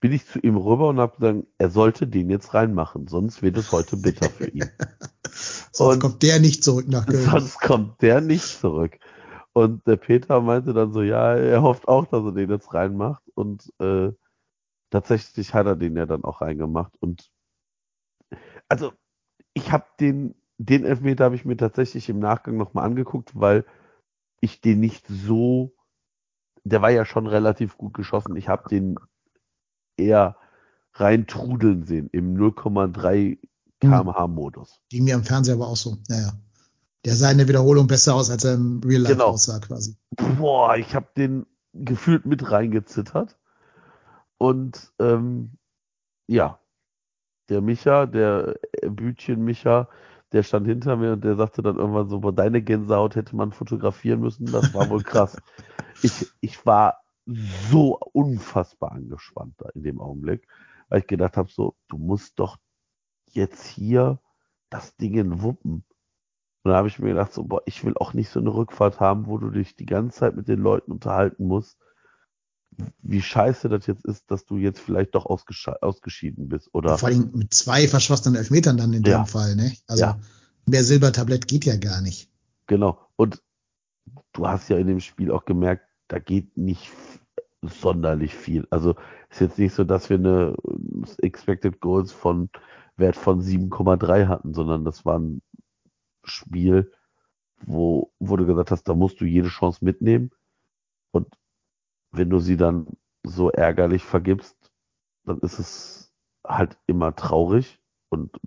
bin 0.00 0.12
ich 0.12 0.26
zu 0.26 0.38
ihm 0.40 0.56
rüber 0.56 0.88
und 0.88 0.98
habe 0.98 1.16
gesagt, 1.16 1.46
er 1.58 1.70
sollte 1.70 2.06
den 2.06 2.28
jetzt 2.28 2.54
reinmachen, 2.54 3.06
sonst 3.06 3.42
wird 3.42 3.56
es 3.56 3.72
heute 3.72 3.96
bitter 3.96 4.28
für 4.28 4.48
ihn. 4.48 4.68
sonst 5.72 5.94
und 5.94 6.00
kommt 6.00 6.22
der 6.22 6.40
nicht 6.40 6.62
zurück 6.62 6.88
nach 6.88 7.06
Köln. 7.06 7.24
Sonst 7.24 7.60
kommt 7.60 8.02
der 8.02 8.20
nicht 8.20 8.44
zurück. 8.44 8.98
Und 9.52 9.86
der 9.86 9.96
Peter 9.96 10.40
meinte 10.40 10.72
dann 10.72 10.92
so, 10.92 11.02
ja, 11.02 11.34
er 11.34 11.62
hofft 11.62 11.86
auch, 11.86 12.06
dass 12.06 12.24
er 12.24 12.32
den 12.32 12.50
jetzt 12.50 12.72
reinmacht. 12.72 13.22
Und 13.34 13.72
äh, 13.80 14.12
tatsächlich 14.90 15.52
hat 15.54 15.66
er 15.66 15.76
den 15.76 15.96
ja 15.96 16.06
dann 16.06 16.24
auch 16.24 16.40
reingemacht. 16.40 16.92
Und 17.00 17.30
also 18.68 18.92
ich 19.52 19.70
habe 19.70 19.84
den, 20.00 20.34
den 20.58 20.84
Elfmeter 20.84 21.24
habe 21.24 21.34
ich 21.34 21.44
mir 21.44 21.56
tatsächlich 21.56 22.08
im 22.08 22.18
Nachgang 22.18 22.56
nochmal 22.56 22.86
angeguckt, 22.86 23.32
weil 23.38 23.66
ich 24.40 24.60
den 24.60 24.80
nicht 24.80 25.06
so, 25.06 25.74
der 26.64 26.80
war 26.80 26.90
ja 26.90 27.04
schon 27.04 27.26
relativ 27.26 27.76
gut 27.76 27.94
geschossen. 27.94 28.36
Ich 28.36 28.48
habe 28.48 28.68
den 28.68 28.98
eher 29.96 30.36
rein 30.94 31.26
trudeln 31.26 31.84
sehen 31.84 32.08
im 32.12 32.34
0,3 32.36 33.38
kmh 33.80 34.26
Modus. 34.28 34.80
Ging 34.88 35.04
mir 35.04 35.16
am 35.16 35.24
Fernseher 35.24 35.54
aber 35.54 35.68
auch 35.68 35.76
so. 35.76 35.98
Naja. 36.08 36.32
Der 37.04 37.16
sah 37.16 37.30
in 37.30 37.38
der 37.38 37.48
Wiederholung 37.48 37.86
besser 37.86 38.14
aus, 38.14 38.30
als 38.30 38.44
er 38.44 38.54
im 38.54 38.80
Real 38.84 39.02
Life 39.02 39.14
genau. 39.14 39.28
aussah 39.28 39.58
quasi. 39.58 39.96
Boah, 40.38 40.76
ich 40.76 40.94
habe 40.94 41.08
den 41.16 41.46
gefühlt 41.72 42.26
mit 42.26 42.50
reingezittert. 42.50 43.38
Und 44.38 44.92
ähm, 44.98 45.52
ja, 46.26 46.58
der 47.48 47.60
Micha, 47.60 48.06
der 48.06 48.58
Bütchen 48.82 49.44
Micha, 49.44 49.88
der 50.32 50.42
stand 50.42 50.66
hinter 50.66 50.96
mir 50.96 51.12
und 51.12 51.24
der 51.24 51.36
sagte 51.36 51.62
dann 51.62 51.76
irgendwann 51.76 52.08
so, 52.08 52.20
boah, 52.20 52.32
deine 52.32 52.62
Gänsehaut 52.62 53.16
hätte 53.16 53.36
man 53.36 53.52
fotografieren 53.52 54.20
müssen, 54.20 54.46
das 54.46 54.72
war 54.74 54.88
wohl 54.88 55.02
krass. 55.02 55.36
ich, 56.02 56.26
ich 56.40 56.64
war 56.64 57.02
so 57.70 57.98
unfassbar 58.12 58.92
angespannt 58.92 59.54
da 59.58 59.68
in 59.74 59.82
dem 59.82 60.00
Augenblick, 60.00 60.46
weil 60.88 61.00
ich 61.00 61.06
gedacht 61.06 61.36
habe, 61.36 61.50
so, 61.50 61.76
du 61.88 61.98
musst 61.98 62.38
doch 62.38 62.58
jetzt 63.30 63.66
hier 63.66 64.18
das 64.70 64.96
Ding 64.96 65.42
wuppen. 65.42 65.84
Und 66.62 66.70
da 66.70 66.76
habe 66.76 66.88
ich 66.88 66.98
mir 66.98 67.08
gedacht, 67.08 67.32
so, 67.32 67.44
boah, 67.44 67.62
ich 67.66 67.84
will 67.84 67.94
auch 67.96 68.14
nicht 68.14 68.30
so 68.30 68.38
eine 68.38 68.54
Rückfahrt 68.54 69.00
haben, 69.00 69.26
wo 69.26 69.38
du 69.38 69.50
dich 69.50 69.74
die 69.74 69.86
ganze 69.86 70.20
Zeit 70.20 70.36
mit 70.36 70.48
den 70.48 70.60
Leuten 70.60 70.92
unterhalten 70.92 71.46
musst, 71.46 71.76
wie 73.02 73.20
scheiße 73.20 73.68
das 73.68 73.86
jetzt 73.86 74.04
ist, 74.04 74.30
dass 74.30 74.46
du 74.46 74.56
jetzt 74.56 74.80
vielleicht 74.80 75.14
doch 75.14 75.26
ausgeschieden 75.26 76.48
bist. 76.48 76.70
Oder 76.72 76.98
vor 76.98 77.08
allem 77.08 77.30
mit 77.34 77.52
zwei 77.52 77.88
verschossenen 77.88 78.36
Elfmetern 78.36 78.76
dann 78.76 78.92
in 78.92 79.02
ja. 79.02 79.18
dem 79.18 79.26
Fall, 79.26 79.56
ne? 79.56 79.72
Also 79.86 80.04
ja. 80.04 80.20
mehr 80.66 80.84
Silbertablett 80.84 81.48
geht 81.48 81.64
ja 81.64 81.76
gar 81.76 82.00
nicht. 82.00 82.30
Genau. 82.66 82.98
Und 83.16 83.42
du 84.32 84.46
hast 84.46 84.68
ja 84.68 84.78
in 84.78 84.86
dem 84.86 85.00
Spiel 85.00 85.30
auch 85.30 85.44
gemerkt, 85.44 85.84
da 86.08 86.18
geht 86.18 86.56
nicht 86.56 86.90
sonderlich 87.60 88.34
viel. 88.34 88.66
Also 88.70 88.94
ist 89.30 89.40
jetzt 89.40 89.58
nicht 89.58 89.74
so, 89.74 89.84
dass 89.84 90.10
wir 90.10 90.16
eine 90.16 90.56
Expected 91.18 91.80
Goals 91.80 92.12
von 92.12 92.50
Wert 92.96 93.16
von 93.16 93.40
7,3 93.40 94.28
hatten, 94.28 94.54
sondern 94.54 94.84
das 94.84 95.04
war 95.04 95.18
ein 95.18 95.42
Spiel, 96.24 96.92
wo, 97.64 98.12
wo 98.18 98.36
du 98.36 98.46
gesagt 98.46 98.70
hast, 98.70 98.84
da 98.84 98.94
musst 98.94 99.20
du 99.20 99.24
jede 99.24 99.48
Chance 99.48 99.84
mitnehmen. 99.84 100.30
Und 101.12 101.28
wenn 102.10 102.30
du 102.30 102.38
sie 102.38 102.56
dann 102.56 102.86
so 103.24 103.50
ärgerlich 103.50 104.04
vergibst, 104.04 104.56
dann 105.24 105.38
ist 105.38 105.58
es 105.58 106.12
halt 106.44 106.78
immer 106.86 107.14
traurig 107.14 107.80
und, 108.08 108.40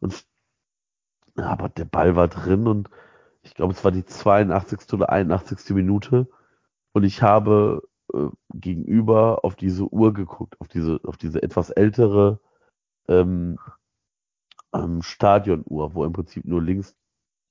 und 0.00 0.26
aber 1.36 1.68
der 1.70 1.86
Ball 1.86 2.16
war 2.16 2.28
drin 2.28 2.66
und 2.66 2.90
ich 3.42 3.54
glaube, 3.54 3.72
es 3.72 3.82
war 3.84 3.92
die 3.92 4.04
82. 4.04 4.92
oder 4.92 5.10
81. 5.10 5.74
Minute 5.74 6.28
und 6.92 7.04
ich 7.04 7.22
habe 7.22 7.88
äh, 8.12 8.28
gegenüber 8.52 9.44
auf 9.44 9.56
diese 9.56 9.84
Uhr 9.84 10.12
geguckt, 10.12 10.60
auf 10.60 10.68
diese, 10.68 11.00
auf 11.04 11.16
diese 11.16 11.42
etwas 11.42 11.70
ältere 11.70 12.40
ähm, 13.08 13.58
ähm, 14.74 15.02
Stadionuhr, 15.02 15.94
wo 15.94 16.04
im 16.04 16.12
Prinzip 16.12 16.44
nur 16.44 16.62
links 16.62 16.96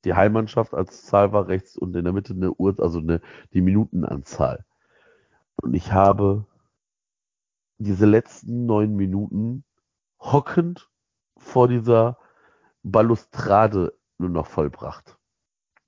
die 0.06 0.14
Heimmannschaft 0.14 0.74
als 0.74 1.06
Zahl 1.06 1.34
war, 1.34 1.48
rechts 1.48 1.78
und 1.78 1.96
in 1.96 2.06
der 2.06 2.14
Mitte 2.14 2.34
eine 2.34 2.54
Uhr, 2.54 2.76
also 2.80 3.00
eine, 3.00 3.22
die 3.54 3.62
Minutenanzahl. 3.62 4.66
Und 5.62 5.74
ich 5.74 5.92
habe 5.92 6.46
diese 7.78 8.06
letzten 8.06 8.66
neun 8.66 8.96
Minuten 8.96 9.64
hockend 10.20 10.90
vor 11.38 11.68
dieser 11.68 12.18
Balustrade 12.84 13.94
nur 14.18 14.30
noch 14.30 14.48
vollbracht. 14.48 15.18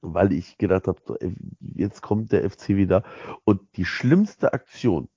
Weil 0.02 0.34
ich 0.34 0.58
gedacht 0.58 0.88
habe, 0.88 1.20
jetzt 1.60 2.02
kommt 2.02 2.32
der 2.32 2.50
FC 2.50 2.70
wieder. 2.70 3.04
Und 3.44 3.62
die 3.78 3.86
schlimmste 3.86 4.54
Aktion 4.54 5.10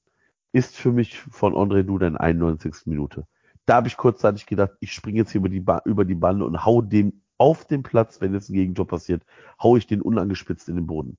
ist 0.53 0.77
für 0.77 0.93
mich 0.93 1.19
von 1.19 1.55
André 1.55 1.83
Duda 1.85 2.07
in 2.07 2.17
91. 2.17 2.87
Minute. 2.87 3.27
Da 3.67 3.77
habe 3.77 3.89
ich 3.89 3.97
kurzzeitig 3.97 4.47
gedacht, 4.47 4.73
ich 4.81 4.93
springe 4.93 5.19
jetzt 5.19 5.33
hier 5.33 5.41
über 5.41 5.49
die, 5.49 5.61
ba 5.61 5.81
über 5.85 6.05
die 6.05 6.15
Bande 6.15 6.45
und 6.45 6.65
hau 6.65 6.83
dem 6.83 7.23
auf 7.39 7.65
den 7.65 7.83
Platz, 7.83 8.21
wenn 8.21 8.35
jetzt 8.35 8.51
ein 8.51 8.55
Gegentor 8.55 8.87
passiert, 8.87 9.25
hau 9.63 9.77
ich 9.77 9.87
den 9.87 10.03
unangespitzt 10.03 10.69
in 10.69 10.77
den 10.77 10.87
Boden. 10.87 11.19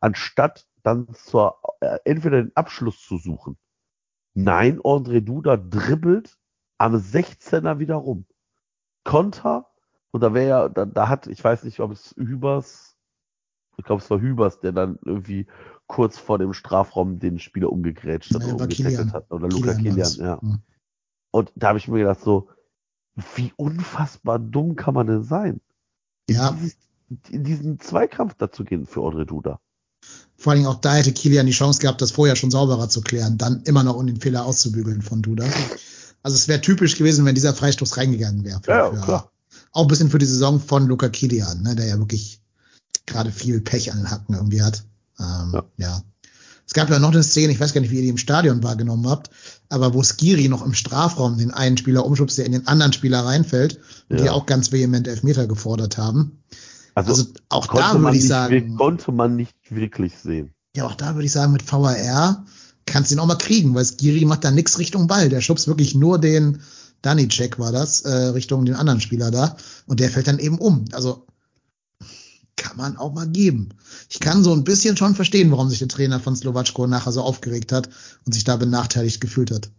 Anstatt 0.00 0.66
dann 0.82 1.08
zur, 1.14 1.58
äh, 1.80 1.98
entweder 2.04 2.42
den 2.42 2.56
Abschluss 2.56 3.00
zu 3.00 3.18
suchen. 3.18 3.56
Nein, 4.34 4.80
André 4.80 5.20
Duda 5.20 5.56
dribbelt 5.56 6.38
am 6.78 6.96
16er 6.96 7.78
wieder 7.78 7.96
rum. 7.96 8.26
Konter, 9.04 9.68
und 10.10 10.22
da 10.22 10.34
wäre 10.34 10.48
ja, 10.48 10.68
da, 10.68 10.84
da 10.84 11.08
hat, 11.08 11.26
ich 11.26 11.42
weiß 11.42 11.64
nicht, 11.64 11.80
ob 11.80 11.92
es 11.92 12.14
Hübers, 12.16 12.96
ich 13.76 13.84
glaube, 13.84 14.02
es 14.02 14.10
war 14.10 14.20
Hübers, 14.20 14.60
der 14.60 14.72
dann 14.72 14.98
irgendwie 15.04 15.46
kurz 15.86 16.18
vor 16.18 16.38
dem 16.38 16.52
Strafraum 16.52 17.18
den 17.18 17.38
Spieler 17.38 17.70
umgegrätscht 17.70 18.34
hat, 18.34 18.42
ja, 18.42 18.54
oder 18.54 18.64
umgetackelt 18.64 19.12
hat. 19.12 19.30
Oder 19.30 19.48
Luca 19.48 19.74
Kilian, 19.74 20.10
ja. 20.16 20.40
ja. 20.42 20.58
Und 21.32 21.50
da 21.56 21.68
habe 21.68 21.78
ich 21.78 21.88
mir 21.88 21.98
gedacht, 21.98 22.20
so, 22.22 22.48
wie 23.34 23.52
unfassbar 23.56 24.38
dumm 24.38 24.76
kann 24.76 24.94
man 24.94 25.08
denn 25.08 25.24
sein? 25.24 25.60
Ja. 26.30 26.56
In 27.30 27.42
diesen 27.42 27.80
Zweikampf 27.80 28.34
dazu 28.38 28.64
gehen 28.64 28.86
für 28.86 29.00
Audrey 29.00 29.26
Duda. 29.26 29.60
Vor 30.36 30.52
allem 30.52 30.66
auch 30.66 30.80
da 30.80 30.94
hätte 30.94 31.12
Kilian 31.12 31.46
die 31.46 31.52
Chance 31.52 31.80
gehabt, 31.80 32.00
das 32.00 32.10
vorher 32.10 32.36
schon 32.36 32.50
sauberer 32.50 32.88
zu 32.88 33.00
klären, 33.00 33.38
dann 33.38 33.62
immer 33.64 33.82
noch 33.82 33.96
um 33.96 34.06
den 34.06 34.20
Fehler 34.20 34.44
auszubügeln 34.44 35.02
von 35.02 35.22
Duda. 35.22 35.44
Also 36.22 36.36
es 36.36 36.48
wäre 36.48 36.60
typisch 36.60 36.96
gewesen, 36.96 37.24
wenn 37.24 37.34
dieser 37.34 37.54
Freistoß 37.54 37.96
reingegangen 37.96 38.44
wäre. 38.44 38.60
Ja, 38.66 38.90
für, 38.90 39.00
klar. 39.00 39.32
Auch 39.72 39.82
ein 39.82 39.88
bisschen 39.88 40.10
für 40.10 40.18
die 40.18 40.26
Saison 40.26 40.60
von 40.60 40.86
Luca 40.86 41.08
Kilian, 41.08 41.62
ne, 41.62 41.74
der 41.74 41.86
ja 41.86 41.98
wirklich 41.98 42.40
gerade 43.06 43.30
viel 43.30 43.60
Pech 43.60 43.92
an 43.92 43.98
den 43.98 44.10
Hacken 44.10 44.34
irgendwie 44.34 44.62
hat. 44.62 44.84
Ähm, 45.18 45.52
ja. 45.52 45.64
ja. 45.76 46.02
Es 46.72 46.74
gab 46.74 46.88
ja 46.88 46.98
noch 46.98 47.12
eine 47.12 47.22
Szene, 47.22 47.52
ich 47.52 47.60
weiß 47.60 47.74
gar 47.74 47.82
nicht, 47.82 47.90
wie 47.90 47.96
ihr 47.96 48.02
die 48.02 48.08
im 48.08 48.16
Stadion 48.16 48.62
wahrgenommen 48.62 49.06
habt, 49.06 49.28
aber 49.68 49.92
wo 49.92 50.02
Skiri 50.02 50.48
noch 50.48 50.64
im 50.64 50.72
Strafraum 50.72 51.36
den 51.36 51.50
einen 51.50 51.76
Spieler 51.76 52.06
umschubst, 52.06 52.38
der 52.38 52.46
in 52.46 52.52
den 52.52 52.66
anderen 52.66 52.94
Spieler 52.94 53.26
reinfällt 53.26 53.78
ja. 54.08 54.16
die 54.16 54.30
auch 54.30 54.46
ganz 54.46 54.72
vehement 54.72 55.06
Elfmeter 55.06 55.46
gefordert 55.46 55.98
haben. 55.98 56.42
Also, 56.94 57.10
also 57.10 57.26
auch 57.50 57.66
da 57.66 58.00
würde 58.00 58.16
ich 58.16 58.26
sagen. 58.26 58.78
Konnte 58.78 59.12
man 59.12 59.36
nicht 59.36 59.54
wirklich 59.68 60.16
sehen. 60.16 60.54
Ja, 60.74 60.86
auch 60.86 60.94
da 60.94 61.14
würde 61.14 61.26
ich 61.26 61.32
sagen, 61.32 61.52
mit 61.52 61.70
VAR 61.70 62.46
kannst 62.86 63.10
du 63.10 63.16
ihn 63.16 63.18
auch 63.18 63.26
mal 63.26 63.36
kriegen, 63.36 63.74
weil 63.74 63.84
Skiri 63.84 64.24
macht 64.24 64.42
da 64.42 64.50
nichts 64.50 64.78
Richtung 64.78 65.08
Ball. 65.08 65.28
Der 65.28 65.42
schubst 65.42 65.68
wirklich 65.68 65.94
nur 65.94 66.18
den 66.18 66.62
Danny-Check 67.02 67.58
war 67.58 67.70
das, 67.70 68.00
äh, 68.00 68.10
Richtung 68.28 68.64
den 68.64 68.76
anderen 68.76 69.02
Spieler 69.02 69.30
da. 69.30 69.58
Und 69.86 70.00
der 70.00 70.08
fällt 70.08 70.26
dann 70.26 70.38
eben 70.38 70.56
um. 70.56 70.86
Also 70.92 71.26
kann 72.56 72.76
man 72.76 72.96
auch 72.96 73.12
mal 73.12 73.28
geben. 73.28 73.70
Ich 74.08 74.20
kann 74.20 74.44
so 74.44 74.52
ein 74.52 74.64
bisschen 74.64 74.96
schon 74.96 75.14
verstehen, 75.14 75.50
warum 75.50 75.68
sich 75.68 75.78
der 75.78 75.88
Trainer 75.88 76.20
von 76.20 76.36
Slowatschko 76.36 76.86
nachher 76.86 77.12
so 77.12 77.22
aufgeregt 77.22 77.72
hat 77.72 77.88
und 78.24 78.32
sich 78.32 78.44
da 78.44 78.56
benachteiligt 78.56 79.20
gefühlt 79.20 79.50
hat. 79.50 79.70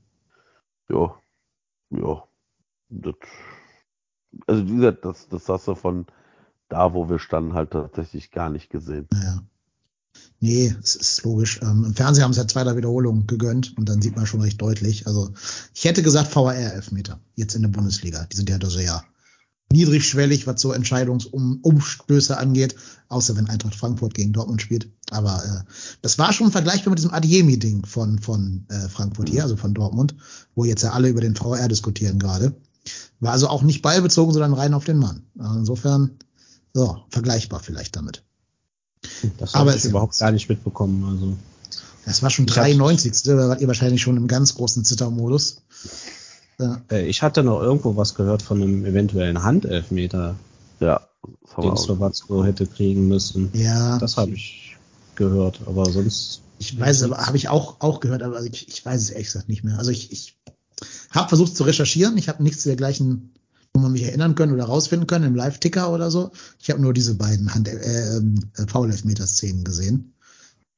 Ja, 0.90 1.16
ja. 1.92 2.24
Das, 2.90 3.16
also 4.48 4.68
wie 4.68 4.76
gesagt, 4.76 5.06
das, 5.06 5.28
das 5.30 5.50
hast 5.50 5.68
du 5.68 5.76
von 5.76 6.06
da, 6.70 6.94
wo 6.94 7.10
wir 7.10 7.20
standen, 7.20 7.54
halt 7.54 7.72
tatsächlich 7.72 8.32
gar 8.32 8.50
nicht 8.50 8.70
gesehen. 8.70 9.08
Ja. 9.14 9.44
Nee, 10.40 10.76
es 10.82 10.96
ist 10.96 11.24
logisch. 11.24 11.60
Ähm, 11.62 11.86
Im 11.86 11.94
Fernsehen 11.96 12.24
haben 12.24 12.32
es 12.32 12.38
ja 12.38 12.48
zwei 12.48 12.64
der 12.64 12.76
Wiederholungen 12.76 13.28
gegönnt 13.28 13.78
und 13.78 13.88
dann 13.88 14.02
sieht 14.02 14.16
man 14.16 14.26
schon 14.26 14.42
recht 14.42 14.62
deutlich. 14.62 15.08
Also 15.08 15.32
ich 15.74 15.86
hätte 15.86 16.04
gesagt 16.04 16.36
VAR-Elfmeter 16.36 17.20
jetzt 17.36 17.56
in 17.56 17.62
der 17.62 17.70
Bundesliga. 17.70 18.28
Die 18.32 18.36
sind 18.36 18.50
ja 18.50 18.58
da 18.58 18.70
sehr 18.70 19.04
niedrigschwellig, 19.72 20.46
was 20.46 20.62
so 20.62 20.72
Entscheidungsumstöße 20.72 22.38
angeht, 22.38 22.76
außer 23.10 23.36
wenn 23.36 23.50
Eintracht 23.50 23.76
Frankfurt 23.76 24.14
gegen 24.14 24.34
Dortmund 24.34 24.62
spielt. 24.62 24.88
Aber 25.10 25.44
äh, 25.44 25.72
das 26.02 26.20
war 26.20 26.32
schon 26.32 26.52
vergleichbar 26.52 26.92
mit 26.92 27.00
diesem 27.00 27.14
Adiemi-Ding 27.14 27.86
von, 27.86 28.20
von 28.20 28.66
äh, 28.70 28.88
Frankfurt 28.88 29.30
hier, 29.30 29.44
also 29.44 29.56
von 29.56 29.74
Dortmund, 29.74 30.16
wo 30.56 30.64
jetzt 30.64 30.84
ja 30.84 30.92
alle 30.92 31.10
über 31.10 31.22
den 31.22 31.36
VR 31.36 31.68
diskutieren 31.68 32.20
gerade. 32.20 32.56
War 33.20 33.34
also 33.34 33.48
auch 33.48 33.64
nicht 33.64 33.82
ballbezogen, 33.82 34.34
sondern 34.34 34.54
rein 34.54 34.74
auf 34.74 34.86
den 34.86 34.98
Mann. 34.98 35.24
Also 35.40 35.60
insofern, 35.60 36.12
so, 36.74 37.04
vergleichbar 37.10 37.62
vielleicht 37.62 37.96
damit. 37.96 38.24
Das 39.38 39.54
habe 39.54 39.76
ich 39.76 39.86
überhaupt 39.86 40.18
gar 40.20 40.32
nicht 40.32 40.50
mitbekommen. 40.50 41.04
Also. 41.06 41.38
Das 42.06 42.22
war 42.22 42.30
schon 42.30 42.46
93. 42.46 43.24
Da 43.24 43.50
wart 43.50 43.62
ihr 43.62 43.68
wahrscheinlich 43.68 44.02
schon 44.02 44.18
im 44.18 44.28
ganz 44.28 44.56
großen 44.56 44.84
Zittermodus. 44.84 45.58
Ja. 46.60 46.82
Äh, 46.92 47.08
ich 47.08 47.22
hatte 47.22 47.44
noch 47.44 47.62
irgendwo 47.62 47.96
was 47.96 48.16
gehört 48.16 48.42
von 48.42 48.62
einem 48.62 48.86
eventuellen 48.86 49.44
Handelfmeter. 49.44 50.36
Ja. 50.80 51.02
Den 51.62 51.78
Slowacko 51.78 52.44
hätte 52.44 52.68
kriegen 52.68 53.08
müssen. 53.08 53.50
Ja. 53.54 53.98
Das 54.00 54.18
habe 54.18 54.32
ich 54.32 54.78
gehört, 55.16 55.62
aber 55.66 55.86
sonst. 55.86 56.42
Ich 56.60 56.80
weiß 56.80 56.98
es, 56.98 57.04
aber 57.04 57.18
habe 57.18 57.38
ich 57.38 57.50
auch, 57.50 57.78
auch 57.80 58.00
gehört, 58.00 58.24
aber 58.24 58.42
ich, 58.44 58.68
ich 58.68 58.86
weiß 58.86 59.02
es 59.02 59.10
ehrlich 59.10 59.28
gesagt 59.28 59.50
nicht 59.50 59.64
mehr. 59.64 59.78
Also 59.78 59.92
ich, 59.92 60.12
ich 60.12 60.38
habe 61.12 61.30
versucht 61.30 61.56
zu 61.56 61.64
recherchieren. 61.64 62.18
Ich 62.18 62.30
habe 62.30 62.44
nichts 62.44 62.64
dergleichen, 62.64 63.34
wo 63.74 63.82
man 63.82 63.92
mich 63.92 64.04
erinnern 64.04 64.36
können 64.36 64.54
oder 64.54 64.66
rausfinden 64.66 65.08
können 65.08 65.26
im 65.26 65.36
Live-Ticker 65.36 65.92
oder 65.92 66.12
so. 66.12 66.32
Ich 66.60 66.70
habe 66.70 66.82
nur 66.82 66.94
diese 66.94 67.16
beiden 67.16 67.54
Hand 67.54 67.68
äh, 67.68 68.18
äh, 68.18 68.22
Foul-Elfmeter-Szenen 68.68 69.64
gesehen. 69.64 70.14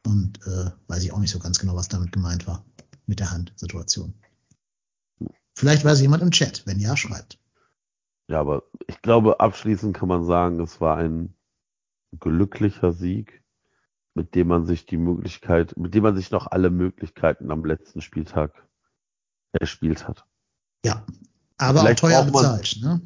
Und 0.05 0.39
äh, 0.45 0.69
weiß 0.87 1.03
ich 1.03 1.13
auch 1.13 1.19
nicht 1.19 1.31
so 1.31 1.39
ganz 1.39 1.59
genau, 1.59 1.75
was 1.75 1.87
damit 1.87 2.11
gemeint 2.11 2.47
war. 2.47 2.63
Mit 3.07 3.19
der 3.19 3.31
Handsituation. 3.31 4.13
Vielleicht 5.55 5.85
weiß 5.85 6.01
jemand 6.01 6.21
im 6.21 6.31
Chat, 6.31 6.63
wenn 6.65 6.79
ja, 6.79 6.97
schreibt. 6.97 7.39
Ja, 8.27 8.39
aber 8.39 8.63
ich 8.87 9.01
glaube, 9.01 9.39
abschließend 9.39 9.95
kann 9.95 10.09
man 10.09 10.25
sagen, 10.25 10.59
es 10.59 10.81
war 10.81 10.97
ein 10.97 11.33
glücklicher 12.19 12.91
Sieg, 12.91 13.43
mit 14.13 14.35
dem 14.35 14.47
man 14.47 14.65
sich 14.65 14.85
die 14.85 14.97
Möglichkeit, 14.97 15.77
mit 15.77 15.93
dem 15.93 16.03
man 16.03 16.15
sich 16.15 16.31
noch 16.31 16.47
alle 16.47 16.69
Möglichkeiten 16.69 17.51
am 17.51 17.63
letzten 17.65 18.01
Spieltag 18.01 18.51
erspielt 19.51 20.07
hat. 20.07 20.25
Ja, 20.83 21.05
aber 21.57 21.81
Vielleicht 21.81 22.03
auch 22.03 22.09
teuer 22.09 22.23
bezahlt. 22.23 22.77
Ne? 22.81 23.01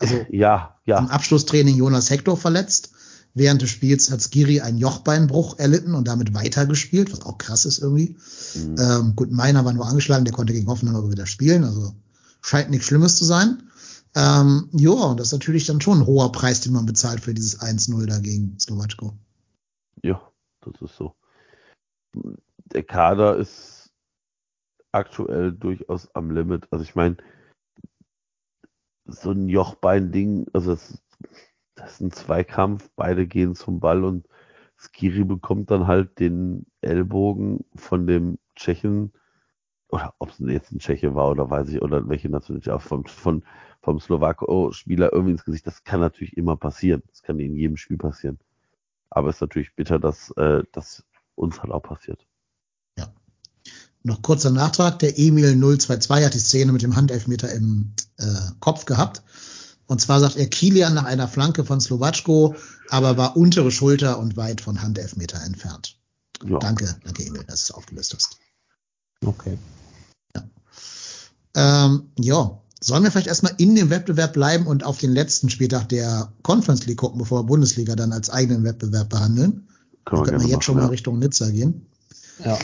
Also, 0.00 0.26
ja, 0.30 0.80
ja. 0.84 0.98
Im 0.98 1.08
Abschlusstraining 1.08 1.76
Jonas 1.76 2.10
Hector 2.10 2.36
verletzt. 2.36 2.92
Während 3.38 3.62
des 3.62 3.70
Spiels 3.70 4.10
hat 4.10 4.20
Skiri 4.20 4.60
einen 4.60 4.78
Jochbeinbruch 4.78 5.58
erlitten 5.58 5.94
und 5.94 6.08
damit 6.08 6.34
weitergespielt, 6.34 7.12
was 7.12 7.22
auch 7.22 7.38
krass 7.38 7.64
ist 7.64 7.78
irgendwie. 7.78 8.16
Mhm. 8.54 8.76
Ähm, 8.78 9.16
gut, 9.16 9.30
meiner 9.30 9.64
war 9.64 9.72
nur 9.72 9.86
angeschlagen, 9.86 10.24
der 10.24 10.34
konnte 10.34 10.52
gegen 10.52 10.66
Hoffenheim 10.66 10.96
aber 10.96 11.12
wieder 11.12 11.26
spielen, 11.26 11.64
also 11.64 11.94
scheint 12.42 12.70
nichts 12.70 12.86
Schlimmes 12.86 13.16
zu 13.16 13.24
sein. 13.24 13.62
Ähm, 14.16 14.68
ja, 14.72 14.90
und 14.90 15.20
das 15.20 15.28
ist 15.28 15.32
natürlich 15.32 15.66
dann 15.66 15.80
schon 15.80 16.00
ein 16.00 16.06
hoher 16.06 16.32
Preis, 16.32 16.60
den 16.60 16.72
man 16.72 16.86
bezahlt 16.86 17.20
für 17.20 17.34
dieses 17.34 17.60
1-0 17.60 18.06
dagegen 18.06 18.58
Slowatschko. 18.58 19.12
Ja, 20.02 20.20
das 20.60 20.80
ist 20.82 20.96
so. 20.96 21.14
Der 22.72 22.82
Kader 22.82 23.36
ist 23.36 23.90
aktuell 24.92 25.52
durchaus 25.52 26.08
am 26.14 26.30
Limit. 26.30 26.66
Also 26.70 26.82
ich 26.84 26.94
meine, 26.94 27.16
so 29.06 29.30
ein 29.30 29.48
Jochbein-Ding, 29.48 30.46
also 30.52 30.72
das 30.72 30.98
das 31.78 31.92
ist 31.92 32.00
ein 32.00 32.10
Zweikampf, 32.10 32.90
beide 32.96 33.26
gehen 33.26 33.54
zum 33.54 33.80
Ball 33.80 34.04
und 34.04 34.26
Skiri 34.76 35.24
bekommt 35.24 35.70
dann 35.70 35.86
halt 35.86 36.18
den 36.18 36.66
Ellbogen 36.80 37.64
von 37.74 38.06
dem 38.06 38.38
Tschechen, 38.54 39.12
oder 39.88 40.14
ob 40.18 40.30
es 40.30 40.38
jetzt 40.38 40.72
ein 40.72 40.78
Tscheche 40.78 41.14
war 41.14 41.30
oder 41.30 41.50
weiß 41.50 41.70
ich, 41.70 41.82
oder 41.82 42.08
welche 42.08 42.28
Nationalität, 42.28 42.80
von, 42.82 43.06
von, 43.06 43.44
vom 43.80 44.00
Slowako-Spieler 44.00 45.12
irgendwie 45.12 45.32
ins 45.32 45.44
Gesicht. 45.44 45.66
Das 45.66 45.82
kann 45.84 46.00
natürlich 46.00 46.36
immer 46.36 46.56
passieren. 46.56 47.02
Das 47.08 47.22
kann 47.22 47.38
in 47.38 47.56
jedem 47.56 47.76
Spiel 47.76 47.96
passieren. 47.96 48.38
Aber 49.10 49.30
es 49.30 49.36
ist 49.36 49.40
natürlich 49.40 49.74
bitter, 49.74 49.98
dass 49.98 50.30
äh, 50.32 50.62
das 50.72 51.04
uns 51.34 51.62
halt 51.62 51.72
auch 51.72 51.82
passiert. 51.82 52.26
Ja. 52.98 53.12
Noch 54.02 54.22
kurzer 54.22 54.50
Nachtrag. 54.50 54.98
Der 54.98 55.18
Emil 55.18 55.58
022 55.58 56.24
hat 56.24 56.34
die 56.34 56.38
Szene 56.38 56.72
mit 56.72 56.82
dem 56.82 56.94
Handelfmeter 56.94 57.50
im 57.52 57.94
äh, 58.18 58.24
Kopf 58.60 58.84
gehabt. 58.84 59.22
Und 59.88 60.02
zwar 60.02 60.20
sagt 60.20 60.36
er 60.36 60.46
Kilian 60.46 60.94
nach 60.94 61.04
einer 61.04 61.28
Flanke 61.28 61.64
von 61.64 61.80
Slowatschko, 61.80 62.54
aber 62.90 63.16
war 63.16 63.36
untere 63.36 63.70
Schulter 63.70 64.18
und 64.18 64.36
weit 64.36 64.60
von 64.60 64.82
Handelfmeter 64.82 65.42
entfernt. 65.42 65.98
Ja. 66.46 66.58
Danke, 66.58 66.94
danke 67.04 67.24
Emil, 67.24 67.42
dass 67.44 67.60
du 67.60 67.64
es 67.64 67.70
aufgelöst 67.72 68.14
hast. 68.14 68.36
Okay. 69.24 69.58
Ja. 70.36 70.44
Ähm, 71.54 72.10
ja. 72.18 72.60
Sollen 72.80 73.02
wir 73.02 73.10
vielleicht 73.10 73.26
erstmal 73.26 73.54
in 73.56 73.74
dem 73.74 73.90
Wettbewerb 73.90 74.34
bleiben 74.34 74.66
und 74.66 74.84
auf 74.84 74.98
den 74.98 75.10
letzten 75.10 75.50
Spieltag 75.50 75.88
der 75.88 76.32
Conference 76.42 76.86
League 76.86 76.98
gucken, 76.98 77.18
bevor 77.18 77.40
wir 77.40 77.46
Bundesliga 77.46 77.96
dann 77.96 78.12
als 78.12 78.30
eigenen 78.30 78.62
Wettbewerb 78.62 79.08
behandeln? 79.08 79.68
Können 80.04 80.22
dann 80.22 80.24
können 80.24 80.40
wir 80.42 80.48
jetzt 80.48 80.52
machen, 80.52 80.62
schon 80.62 80.76
mal 80.76 80.82
ja. 80.82 80.88
Richtung 80.88 81.18
Nizza 81.18 81.50
gehen. 81.50 81.86
Ja. 82.44 82.56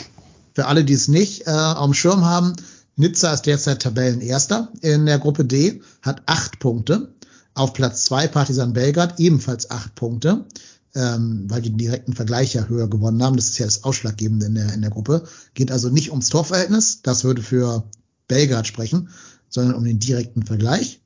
Für 0.53 0.67
alle, 0.67 0.85
die 0.85 0.93
es 0.93 1.09
nicht 1.09 1.47
äh, 1.47 1.51
auf 1.51 1.83
dem 1.83 1.93
Schirm 1.93 2.23
haben, 2.23 2.55
Nizza 2.95 3.33
ist 3.33 3.43
derzeit 3.45 3.81
Tabellenerster 3.81 4.71
in 4.81 5.05
der 5.05 5.19
Gruppe 5.19 5.45
D, 5.45 5.81
hat 6.01 6.23
acht 6.25 6.59
Punkte. 6.59 7.13
Auf 7.53 7.73
Platz 7.73 8.05
zwei 8.05 8.27
Partisan 8.27 8.73
Belgrad 8.73 9.19
ebenfalls 9.19 9.71
acht 9.71 9.95
Punkte, 9.95 10.45
ähm, 10.93 11.45
weil 11.47 11.61
die 11.61 11.69
den 11.69 11.77
direkten 11.77 12.13
Vergleich 12.13 12.53
ja 12.53 12.65
höher 12.65 12.89
gewonnen 12.89 13.21
haben. 13.23 13.37
Das 13.37 13.47
ist 13.47 13.57
ja 13.57 13.65
das 13.65 13.83
Ausschlaggebende 13.83 14.47
in 14.47 14.55
der, 14.55 14.73
in 14.73 14.81
der 14.81 14.91
Gruppe. 14.91 15.23
Geht 15.53 15.71
also 15.71 15.89
nicht 15.89 16.11
ums 16.11 16.29
Torverhältnis, 16.29 17.01
das 17.01 17.23
würde 17.23 17.41
für 17.41 17.83
Belgrad 18.27 18.67
sprechen, 18.67 19.09
sondern 19.49 19.75
um 19.75 19.83
den 19.83 19.99
direkten 19.99 20.43
Vergleich. 20.43 21.01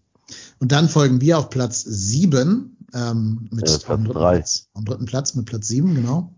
Und 0.60 0.72
dann 0.72 0.90
folgen 0.90 1.22
wir 1.22 1.40
auf 1.40 1.50
Platz 1.50 1.84
sieben 1.84 2.78
ähm, 2.94 3.48
mit 3.52 3.68
Ja, 3.68 3.78
Platz 3.78 3.90
am, 3.90 4.04
dritten 4.04 4.20
drei. 4.20 4.36
Platz, 4.38 4.68
am 4.74 4.86
dritten 4.86 5.06
Platz 5.06 5.36
mit 5.36 5.46
Platz 5.46 5.68
sieben, 5.68 5.96
genau. 5.96 6.36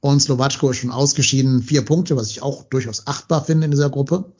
Und 0.00 0.20
Slowatschko 0.20 0.70
ist 0.70 0.78
schon 0.78 0.90
ausgeschieden, 0.90 1.62
vier 1.62 1.84
Punkte, 1.84 2.16
was 2.16 2.30
ich 2.30 2.42
auch 2.42 2.64
durchaus 2.64 3.06
achtbar 3.06 3.44
finde 3.44 3.64
in 3.64 3.70
dieser 3.70 3.90
Gruppe. 3.90 4.32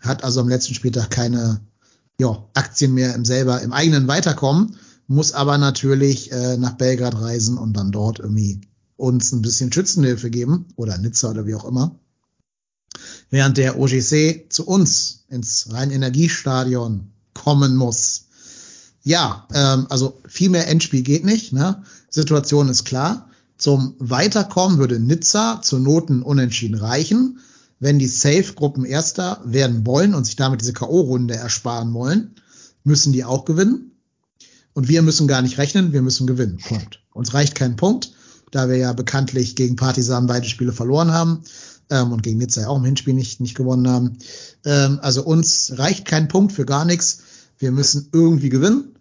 Hat 0.00 0.24
also 0.24 0.40
am 0.40 0.48
letzten 0.48 0.74
Spieltag 0.74 1.10
keine 1.10 1.60
ja, 2.20 2.44
Aktien 2.54 2.94
mehr 2.94 3.14
im 3.14 3.24
selber, 3.24 3.60
im 3.62 3.72
eigenen 3.72 4.08
Weiterkommen, 4.08 4.76
muss 5.06 5.32
aber 5.32 5.56
natürlich 5.58 6.32
äh, 6.32 6.56
nach 6.56 6.72
Belgrad 6.72 7.20
reisen 7.20 7.56
und 7.56 7.74
dann 7.74 7.92
dort 7.92 8.18
irgendwie 8.18 8.60
uns 8.96 9.32
ein 9.32 9.42
bisschen 9.42 9.72
Schützenhilfe 9.72 10.28
geben 10.28 10.66
oder 10.76 10.98
Nizza 10.98 11.30
oder 11.30 11.46
wie 11.46 11.54
auch 11.54 11.64
immer. 11.64 11.98
Während 13.30 13.56
der 13.56 13.78
OGC 13.78 14.46
zu 14.50 14.66
uns 14.66 15.24
ins 15.28 15.72
Rhein-Energiestadion 15.72 17.12
kommen 17.34 17.76
muss. 17.76 18.26
Ja, 19.02 19.46
ähm, 19.54 19.86
also 19.88 20.18
viel 20.26 20.50
mehr 20.50 20.66
Endspiel 20.68 21.02
geht 21.02 21.24
nicht. 21.24 21.52
Ne? 21.52 21.82
Situation 22.10 22.68
ist 22.68 22.84
klar. 22.84 23.30
Zum 23.56 23.94
Weiterkommen 23.98 24.78
würde 24.78 24.98
Nizza 24.98 25.60
zu 25.62 25.78
Noten 25.78 26.22
unentschieden 26.22 26.76
reichen. 26.76 27.40
Wenn 27.80 27.98
die 27.98 28.08
Safe-Gruppen 28.08 28.84
Erster 28.84 29.40
werden 29.44 29.86
wollen 29.86 30.14
und 30.14 30.24
sich 30.24 30.36
damit 30.36 30.60
diese 30.60 30.72
K.O.-Runde 30.72 31.34
ersparen 31.34 31.94
wollen, 31.94 32.34
müssen 32.84 33.12
die 33.12 33.24
auch 33.24 33.44
gewinnen. 33.44 33.92
Und 34.72 34.88
wir 34.88 35.02
müssen 35.02 35.28
gar 35.28 35.42
nicht 35.42 35.58
rechnen, 35.58 35.92
wir 35.92 36.02
müssen 36.02 36.26
gewinnen. 36.26 36.58
Punkt. 36.58 37.00
Uns 37.12 37.34
reicht 37.34 37.54
kein 37.54 37.76
Punkt, 37.76 38.12
da 38.50 38.68
wir 38.68 38.76
ja 38.76 38.92
bekanntlich 38.92 39.56
gegen 39.56 39.76
Partisan 39.76 40.26
beide 40.26 40.48
Spiele 40.48 40.72
verloren 40.72 41.12
haben 41.12 41.42
ähm, 41.90 42.12
und 42.12 42.22
gegen 42.22 42.38
Nizza 42.38 42.62
ja 42.62 42.68
auch 42.68 42.78
im 42.78 42.84
Hinspiel 42.84 43.14
nicht, 43.14 43.40
nicht 43.40 43.56
gewonnen 43.56 43.88
haben. 43.88 44.18
Ähm, 44.64 44.98
also 45.02 45.24
uns 45.24 45.72
reicht 45.76 46.04
kein 46.04 46.28
Punkt 46.28 46.52
für 46.52 46.64
gar 46.64 46.84
nichts. 46.84 47.22
Wir 47.58 47.72
müssen 47.72 48.08
irgendwie 48.12 48.50
gewinnen. 48.50 48.94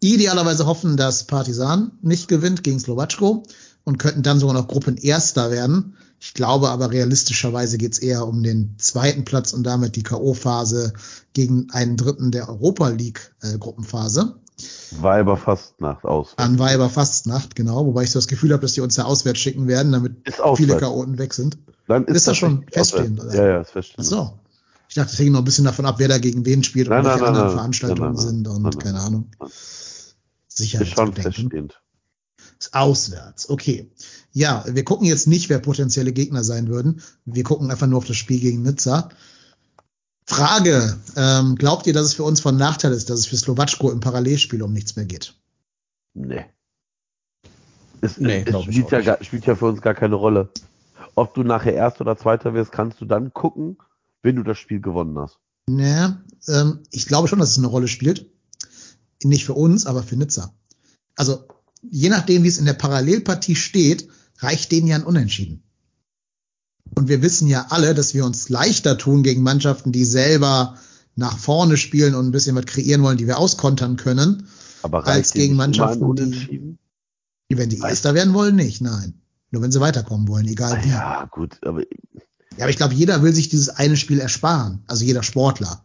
Idealerweise 0.00 0.66
hoffen, 0.66 0.96
dass 0.96 1.26
Partisan 1.26 1.92
nicht 2.02 2.28
gewinnt 2.28 2.64
gegen 2.64 2.80
Slowatschko 2.80 3.44
und 3.84 3.98
könnten 3.98 4.22
dann 4.22 4.38
sogar 4.38 4.54
noch 4.54 4.68
Gruppenerster 4.68 5.50
werden. 5.50 5.96
Ich 6.24 6.34
glaube 6.34 6.68
aber 6.68 6.92
realistischerweise 6.92 7.78
geht 7.78 7.94
es 7.94 7.98
eher 7.98 8.28
um 8.28 8.44
den 8.44 8.76
zweiten 8.78 9.24
Platz 9.24 9.52
und 9.52 9.64
damit 9.64 9.96
die 9.96 10.04
K.O.-Phase 10.04 10.92
gegen 11.32 11.68
einen 11.72 11.96
Dritten 11.96 12.30
der 12.30 12.48
Europa 12.48 12.90
League-Gruppenphase. 12.90 14.36
Weiberfastnacht 15.00 16.04
aus. 16.04 16.34
An 16.36 16.60
Weiber 16.60 16.88
Fastnacht, 16.88 17.56
genau. 17.56 17.86
Wobei 17.86 18.04
ich 18.04 18.12
so 18.12 18.20
das 18.20 18.28
Gefühl 18.28 18.52
habe, 18.52 18.62
dass 18.62 18.74
die 18.74 18.82
uns 18.82 18.96
ja 18.96 19.04
auswärts 19.04 19.40
schicken 19.40 19.66
werden, 19.66 19.90
damit 19.90 20.28
Ist 20.28 20.40
viele 20.54 20.76
Chaoten 20.76 21.18
weg 21.18 21.34
sind. 21.34 21.58
Dann 21.88 22.04
Ist 22.04 22.28
das 22.28 22.36
schon 22.36 22.66
feststehend, 22.70 23.20
oder? 23.20 23.34
Ja, 23.34 23.46
ja, 23.48 23.60
ist 23.62 23.70
feststehend. 23.72 24.06
Ach 24.06 24.10
so. 24.10 24.38
Ich 24.88 24.94
dachte, 24.94 25.12
es 25.12 25.18
hängt 25.18 25.32
noch 25.32 25.40
ein 25.40 25.44
bisschen 25.44 25.64
davon 25.64 25.86
ab, 25.86 25.96
wer 25.98 26.06
da 26.06 26.18
gegen 26.18 26.46
wen 26.46 26.62
spielt 26.62 26.88
Nein, 26.88 27.00
und 27.00 27.06
welche 27.06 27.18
nein, 27.18 27.24
nein, 27.24 27.28
anderen 27.30 27.48
nein. 27.48 27.56
Veranstaltungen 27.56 28.12
Nein, 28.14 28.24
nein, 28.24 28.26
sind 28.26 28.46
und 28.46 28.62
nein, 28.62 28.72
nein. 28.72 28.78
keine 28.78 29.00
Ahnung. 29.00 29.30
Ist 30.56 30.86
schon 30.86 31.14
feststehend. 31.14 31.82
Ist 32.60 32.74
auswärts, 32.74 33.50
okay. 33.50 33.90
Ja, 34.32 34.64
wir 34.66 34.84
gucken 34.84 35.06
jetzt 35.06 35.26
nicht, 35.26 35.48
wer 35.48 35.58
potenzielle 35.58 36.12
Gegner 36.12 36.42
sein 36.42 36.68
würden. 36.68 37.02
Wir 37.24 37.44
gucken 37.44 37.70
einfach 37.70 37.86
nur 37.86 37.98
auf 37.98 38.06
das 38.06 38.16
Spiel 38.16 38.40
gegen 38.40 38.62
Nizza. 38.62 39.10
Frage, 40.24 40.98
ähm, 41.16 41.56
glaubt 41.56 41.86
ihr, 41.86 41.92
dass 41.92 42.06
es 42.06 42.14
für 42.14 42.24
uns 42.24 42.40
von 42.40 42.56
Nachteil 42.56 42.92
ist, 42.92 43.10
dass 43.10 43.20
es 43.20 43.26
für 43.26 43.36
Slowatschko 43.36 43.90
im 43.90 44.00
Parallelspiel 44.00 44.62
um 44.62 44.72
nichts 44.72 44.96
mehr 44.96 45.04
geht? 45.04 45.34
Nee. 46.14 46.46
Es, 48.00 48.18
Nee, 48.18 48.44
es 48.46 48.62
spielt, 48.62 48.90
ja 48.90 49.00
gar, 49.00 49.22
spielt 49.22 49.46
ja 49.46 49.54
für 49.54 49.66
uns 49.66 49.80
gar 49.80 49.94
keine 49.94 50.14
Rolle. 50.14 50.48
Ob 51.14 51.34
du 51.34 51.42
nachher 51.42 51.74
Erster 51.74 52.02
oder 52.02 52.16
Zweiter 52.16 52.54
wirst, 52.54 52.72
kannst 52.72 53.00
du 53.00 53.04
dann 53.04 53.32
gucken, 53.32 53.76
wenn 54.22 54.36
du 54.36 54.42
das 54.42 54.58
Spiel 54.58 54.80
gewonnen 54.80 55.18
hast. 55.18 55.38
Nee, 55.68 56.08
ähm, 56.48 56.80
ich 56.90 57.06
glaube 57.06 57.28
schon, 57.28 57.38
dass 57.38 57.50
es 57.50 57.58
eine 57.58 57.66
Rolle 57.66 57.88
spielt. 57.88 58.26
Nicht 59.22 59.44
für 59.44 59.54
uns, 59.54 59.86
aber 59.86 60.02
für 60.02 60.16
Nizza. 60.16 60.54
Also, 61.16 61.44
je 61.82 62.08
nachdem, 62.08 62.42
wie 62.42 62.48
es 62.48 62.58
in 62.58 62.64
der 62.64 62.72
Parallelpartie 62.72 63.54
steht, 63.54 64.08
reicht 64.42 64.72
denen 64.72 64.86
ja 64.86 64.96
ein 64.96 65.04
Unentschieden. 65.04 65.62
Und 66.94 67.08
wir 67.08 67.22
wissen 67.22 67.48
ja 67.48 67.66
alle, 67.70 67.94
dass 67.94 68.12
wir 68.14 68.24
uns 68.24 68.48
leichter 68.48 68.98
tun 68.98 69.22
gegen 69.22 69.42
Mannschaften, 69.42 69.92
die 69.92 70.04
selber 70.04 70.76
nach 71.16 71.38
vorne 71.38 71.76
spielen 71.76 72.14
und 72.14 72.26
ein 72.26 72.32
bisschen 72.32 72.56
was 72.56 72.66
kreieren 72.66 73.02
wollen, 73.02 73.18
die 73.18 73.26
wir 73.26 73.38
auskontern 73.38 73.96
können, 73.96 74.46
Aber 74.82 74.98
Als 74.98 75.06
reicht 75.06 75.34
gegen 75.34 75.54
Mannschaften, 75.56 76.14
die- 76.16 76.76
die, 77.50 77.56
wenn 77.58 77.68
die 77.70 77.80
Weiß- 77.80 77.88
Erster 77.90 78.14
werden 78.14 78.34
wollen, 78.34 78.56
nicht, 78.56 78.80
nein. 78.80 79.14
Nur 79.52 79.62
wenn 79.62 79.70
sie 79.70 79.80
weiterkommen 79.80 80.26
wollen, 80.28 80.46
egal 80.48 80.82
wie. 80.84 80.88
Ja, 80.88 81.26
gut, 81.30 81.58
aber 81.64 81.82
Ja, 82.56 82.64
aber 82.64 82.70
ich 82.70 82.76
glaube, 82.76 82.94
jeder 82.94 83.22
will 83.22 83.32
sich 83.34 83.48
dieses 83.48 83.68
eine 83.70 83.96
Spiel 83.96 84.18
ersparen. 84.20 84.82
Also 84.86 85.04
jeder 85.04 85.22
Sportler. 85.22 85.84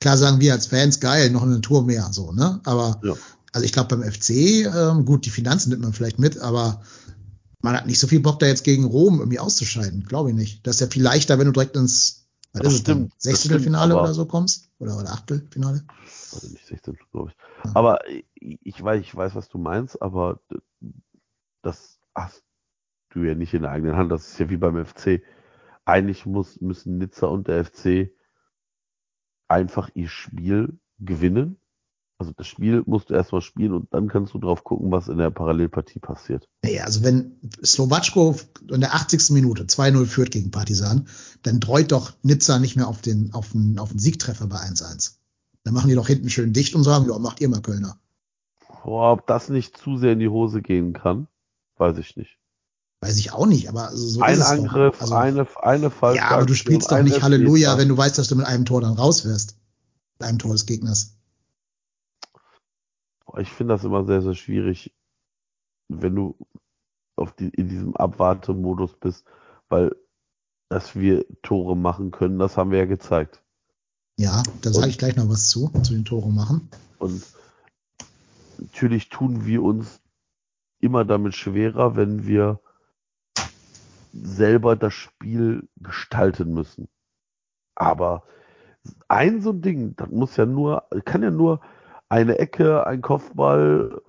Klar 0.00 0.16
sagen 0.16 0.40
wir 0.40 0.52
als 0.52 0.66
Fans, 0.66 0.98
geil, 1.00 1.30
noch 1.30 1.42
eine 1.42 1.60
Tour 1.60 1.84
mehr, 1.84 2.08
so, 2.12 2.32
ne? 2.32 2.60
Aber, 2.64 3.00
Ja. 3.04 3.14
also 3.52 3.64
ich 3.64 3.72
glaube 3.72 3.96
beim 3.96 4.02
FC, 4.10 4.64
ähm, 4.64 5.04
gut, 5.04 5.26
die 5.26 5.30
Finanzen 5.30 5.68
nimmt 5.70 5.82
man 5.82 5.92
vielleicht 5.92 6.18
mit, 6.18 6.38
aber 6.38 6.82
man 7.60 7.76
hat 7.76 7.86
nicht 7.86 7.98
so 7.98 8.06
viel 8.06 8.20
Bock, 8.20 8.38
da 8.38 8.46
jetzt 8.46 8.64
gegen 8.64 8.84
Rom 8.84 9.18
irgendwie 9.18 9.38
auszuscheiden. 9.38 10.04
Glaube 10.04 10.30
ich 10.30 10.36
nicht. 10.36 10.66
Das 10.66 10.76
ist 10.76 10.80
ja 10.80 10.86
viel 10.86 11.02
leichter, 11.02 11.38
wenn 11.38 11.46
du 11.46 11.52
direkt 11.52 11.76
ins, 11.76 12.28
was 12.52 12.62
Das 12.62 12.72
ist 12.72 12.78
es 12.78 12.80
stimmt, 12.80 13.12
stimmt, 13.62 13.76
aber- 13.76 14.02
oder 14.02 14.14
so 14.14 14.26
kommst? 14.26 14.70
Oder, 14.78 14.96
oder 14.96 15.10
Achtelfinale? 15.12 15.84
also 16.32 16.48
nicht 16.48 16.66
16, 16.66 16.96
glaube 17.10 17.30
ich. 17.30 17.36
Ja. 17.64 17.76
Aber 17.76 17.98
ich, 18.08 18.58
ich 18.62 18.82
weiß, 18.82 19.00
ich 19.00 19.14
weiß, 19.14 19.34
was 19.34 19.48
du 19.48 19.58
meinst, 19.58 20.00
aber 20.00 20.40
das 21.62 21.98
hast 22.14 22.44
du 23.10 23.22
ja 23.22 23.34
nicht 23.34 23.54
in 23.54 23.62
der 23.62 23.72
eigenen 23.72 23.96
Hand. 23.96 24.12
Das 24.12 24.28
ist 24.28 24.38
ja 24.38 24.50
wie 24.50 24.56
beim 24.56 24.84
FC. 24.84 25.22
Eigentlich 25.84 26.26
muss, 26.26 26.60
müssen 26.60 26.98
Nizza 26.98 27.26
und 27.26 27.48
der 27.48 27.64
FC 27.64 28.10
einfach 29.48 29.90
ihr 29.94 30.08
Spiel 30.08 30.78
gewinnen. 30.98 31.58
Also 32.20 32.32
das 32.36 32.48
Spiel 32.48 32.82
musst 32.86 33.10
du 33.10 33.14
erstmal 33.14 33.42
spielen 33.42 33.72
und 33.72 33.94
dann 33.94 34.08
kannst 34.08 34.34
du 34.34 34.38
drauf 34.38 34.64
gucken, 34.64 34.90
was 34.90 35.06
in 35.06 35.18
der 35.18 35.30
Parallelpartie 35.30 36.00
passiert. 36.00 36.48
Naja, 36.64 36.82
also 36.82 37.04
wenn 37.04 37.38
Slowatschko 37.64 38.34
in 38.72 38.80
der 38.80 38.94
80. 38.94 39.30
Minute 39.30 39.64
2-0 39.64 40.06
führt 40.06 40.32
gegen 40.32 40.50
Partisan, 40.50 41.06
dann 41.44 41.60
dreut 41.60 41.92
doch 41.92 42.14
Nizza 42.22 42.58
nicht 42.58 42.74
mehr 42.74 42.88
auf 42.88 43.02
den, 43.02 43.32
auf 43.32 43.52
den, 43.52 43.78
auf 43.78 43.90
den 43.90 44.00
Siegtreffer 44.00 44.48
bei 44.48 44.56
1-1. 44.56 45.18
Dann 45.62 45.74
machen 45.74 45.88
die 45.88 45.94
doch 45.94 46.08
hinten 46.08 46.28
schön 46.28 46.52
dicht 46.52 46.74
und 46.74 46.82
sagen, 46.82 47.08
ja, 47.08 47.18
macht 47.20 47.40
ihr 47.40 47.48
mal 47.48 47.62
Kölner. 47.62 48.00
Boah, 48.82 49.12
ob 49.12 49.26
das 49.28 49.48
nicht 49.48 49.76
zu 49.76 49.96
sehr 49.96 50.14
in 50.14 50.18
die 50.18 50.28
Hose 50.28 50.60
gehen 50.60 50.94
kann, 50.94 51.28
weiß 51.76 51.98
ich 51.98 52.16
nicht. 52.16 52.38
Weiß 53.00 53.18
ich 53.18 53.32
auch 53.32 53.46
nicht, 53.46 53.68
aber 53.68 53.90
so 53.92 54.18
ist 54.18 54.22
ein 54.22 54.40
es 54.40 54.46
Angriff, 54.46 54.96
doch. 54.96 55.02
Also, 55.02 55.14
eine, 55.14 55.46
eine 55.62 55.90
falsche 55.90 56.18
ja, 56.18 56.30
aber 56.30 56.46
du 56.46 56.54
spielst 56.54 56.90
doch 56.90 57.00
nicht 57.00 57.22
Halleluja, 57.22 57.78
wenn 57.78 57.88
du 57.88 57.96
weißt, 57.96 58.18
dass 58.18 58.26
du 58.26 58.34
mit 58.34 58.46
einem 58.46 58.64
Tor 58.64 58.80
dann 58.80 58.94
raus 58.94 59.24
wirst. 59.24 59.56
Mit 60.18 60.28
einem 60.28 60.40
Tor 60.40 60.50
des 60.52 60.66
Gegners. 60.66 61.17
Ich 63.36 63.50
finde 63.50 63.74
das 63.74 63.84
immer 63.84 64.04
sehr, 64.04 64.22
sehr 64.22 64.34
schwierig, 64.34 64.94
wenn 65.88 66.14
du 66.14 66.36
auf 67.16 67.32
die, 67.32 67.48
in 67.48 67.68
diesem 67.68 67.96
Abwartemodus 67.96 68.94
bist, 68.96 69.26
weil 69.68 69.94
dass 70.70 70.94
wir 70.94 71.24
Tore 71.42 71.76
machen 71.76 72.10
können, 72.10 72.38
das 72.38 72.56
haben 72.56 72.70
wir 72.70 72.78
ja 72.78 72.84
gezeigt. 72.84 73.42
Ja, 74.18 74.42
da 74.60 74.72
sage 74.72 74.88
ich 74.88 74.98
gleich 74.98 75.16
noch 75.16 75.28
was 75.28 75.48
zu, 75.48 75.70
zu 75.82 75.94
den 75.94 76.04
Tore 76.04 76.30
machen. 76.30 76.68
Und 76.98 77.24
natürlich 78.58 79.08
tun 79.08 79.46
wir 79.46 79.62
uns 79.62 80.00
immer 80.80 81.04
damit 81.04 81.34
schwerer, 81.34 81.96
wenn 81.96 82.26
wir 82.26 82.60
selber 84.12 84.76
das 84.76 84.92
Spiel 84.94 85.68
gestalten 85.76 86.52
müssen. 86.52 86.88
Aber 87.74 88.24
ein 89.06 89.40
so 89.40 89.50
ein 89.50 89.62
Ding, 89.62 89.94
das 89.96 90.10
muss 90.10 90.36
ja 90.36 90.46
nur, 90.46 90.88
kann 91.04 91.22
ja 91.22 91.30
nur 91.30 91.60
eine 92.08 92.38
Ecke, 92.38 92.86
ein 92.86 93.02
Kopfball, 93.02 94.00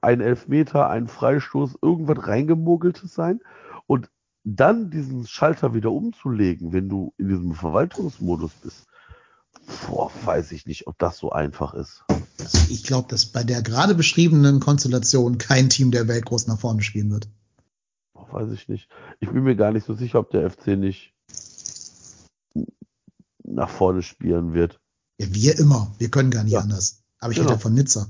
ein 0.00 0.20
Elfmeter, 0.20 0.88
ein 0.88 1.08
Freistoß, 1.08 1.78
irgendwas 1.82 2.26
reingemogeltes 2.26 3.14
sein 3.14 3.40
und 3.86 4.10
dann 4.44 4.90
diesen 4.90 5.26
Schalter 5.26 5.74
wieder 5.74 5.92
umzulegen, 5.92 6.72
wenn 6.72 6.88
du 6.88 7.12
in 7.18 7.28
diesem 7.28 7.54
Verwaltungsmodus 7.54 8.52
bist. 8.62 8.86
Boah, 9.86 10.10
weiß 10.24 10.52
ich 10.52 10.66
nicht, 10.66 10.86
ob 10.86 10.98
das 10.98 11.18
so 11.18 11.30
einfach 11.30 11.74
ist. 11.74 12.04
Also 12.38 12.58
ich 12.70 12.84
glaube, 12.84 13.08
dass 13.08 13.26
bei 13.26 13.42
der 13.44 13.62
gerade 13.62 13.94
beschriebenen 13.94 14.60
Konstellation 14.60 15.38
kein 15.38 15.68
Team 15.68 15.90
der 15.90 16.08
Welt 16.08 16.24
groß 16.24 16.46
nach 16.46 16.58
vorne 16.58 16.82
spielen 16.82 17.10
wird. 17.10 17.28
Boah, 18.14 18.32
weiß 18.32 18.52
ich 18.52 18.68
nicht. 18.68 18.88
Ich 19.20 19.28
bin 19.28 19.42
mir 19.42 19.56
gar 19.56 19.72
nicht 19.72 19.84
so 19.84 19.94
sicher, 19.94 20.20
ob 20.20 20.30
der 20.30 20.48
FC 20.48 20.68
nicht 20.68 21.12
nach 23.44 23.68
vorne 23.68 24.02
spielen 24.02 24.54
wird. 24.54 24.80
Ja, 25.18 25.26
wir 25.30 25.58
immer. 25.58 25.92
Wir 25.98 26.10
können 26.10 26.30
gar 26.30 26.44
nicht 26.44 26.52
Ja. 26.52 26.60
anders. 26.60 27.02
Aber 27.18 27.32
ich 27.32 27.38
Genau. 27.38 27.48
rede 27.48 27.58
ja 27.58 27.62
von 27.62 27.74
Nizza. 27.74 28.08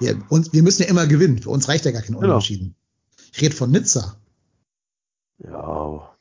Wir, 0.00 0.20
uns, 0.28 0.52
wir 0.52 0.62
müssen 0.62 0.82
ja 0.82 0.88
immer 0.88 1.06
gewinnen. 1.06 1.38
Für 1.38 1.50
uns 1.50 1.68
reicht 1.68 1.84
ja 1.84 1.90
gar 1.90 2.02
kein 2.02 2.14
Genau. 2.14 2.26
Unentschieden. 2.28 2.74
Ich 3.32 3.40
rede 3.40 3.54
von 3.54 3.70
Nizza. 3.70 4.16
Ja, 5.38 6.14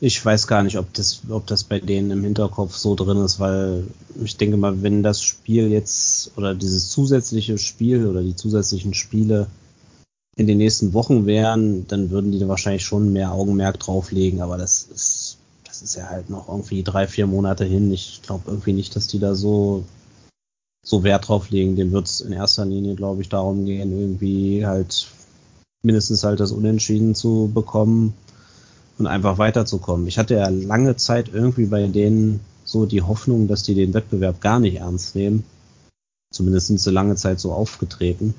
Ich 0.00 0.24
weiß 0.24 0.46
gar 0.46 0.62
nicht, 0.62 0.78
ob 0.78 0.92
das, 0.94 1.22
ob 1.28 1.46
das 1.48 1.64
bei 1.64 1.80
denen 1.80 2.12
im 2.12 2.22
Hinterkopf 2.22 2.76
so 2.76 2.94
drin 2.94 3.18
ist, 3.18 3.40
weil 3.40 3.84
ich 4.22 4.36
denke 4.36 4.56
mal, 4.56 4.80
wenn 4.82 5.02
das 5.02 5.22
Spiel 5.22 5.68
jetzt 5.72 6.36
oder 6.36 6.54
dieses 6.54 6.90
zusätzliche 6.90 7.58
Spiel 7.58 8.06
oder 8.06 8.22
die 8.22 8.36
zusätzlichen 8.36 8.94
Spiele 8.94 9.48
in 10.36 10.46
den 10.46 10.58
nächsten 10.58 10.92
Wochen 10.92 11.26
wären, 11.26 11.88
dann 11.88 12.10
würden 12.10 12.30
die 12.30 12.38
da 12.38 12.46
wahrscheinlich 12.46 12.84
schon 12.84 13.12
mehr 13.12 13.32
Augenmerk 13.32 13.80
drauflegen, 13.80 14.40
aber 14.40 14.56
das 14.56 14.84
ist, 14.84 15.37
das 15.78 15.90
ist 15.90 15.96
ja 15.96 16.08
halt 16.08 16.28
noch 16.28 16.48
irgendwie 16.48 16.82
drei, 16.82 17.06
vier 17.06 17.28
Monate 17.28 17.64
hin. 17.64 17.92
Ich 17.92 18.20
glaube 18.22 18.44
irgendwie 18.46 18.72
nicht, 18.72 18.96
dass 18.96 19.06
die 19.06 19.20
da 19.20 19.36
so, 19.36 19.84
so 20.84 21.04
Wert 21.04 21.28
drauf 21.28 21.50
legen. 21.50 21.76
Dem 21.76 21.92
wird 21.92 22.08
es 22.08 22.20
in 22.20 22.32
erster 22.32 22.64
Linie, 22.64 22.96
glaube 22.96 23.22
ich, 23.22 23.28
darum 23.28 23.64
gehen, 23.64 23.92
irgendwie 23.92 24.66
halt 24.66 25.06
mindestens 25.82 26.24
halt 26.24 26.40
das 26.40 26.50
Unentschieden 26.50 27.14
zu 27.14 27.48
bekommen 27.54 28.14
und 28.98 29.06
einfach 29.06 29.38
weiterzukommen. 29.38 30.08
Ich 30.08 30.18
hatte 30.18 30.34
ja 30.34 30.48
lange 30.48 30.96
Zeit 30.96 31.30
irgendwie 31.32 31.66
bei 31.66 31.86
denen 31.86 32.40
so 32.64 32.84
die 32.84 33.02
Hoffnung, 33.02 33.46
dass 33.46 33.62
die 33.62 33.74
den 33.74 33.94
Wettbewerb 33.94 34.40
gar 34.40 34.58
nicht 34.58 34.78
ernst 34.78 35.14
nehmen. 35.14 35.44
Zumindest 36.32 36.66
sind 36.66 36.80
sie 36.80 36.90
lange 36.90 37.14
Zeit 37.14 37.38
so 37.38 37.52
aufgetreten. 37.52 38.34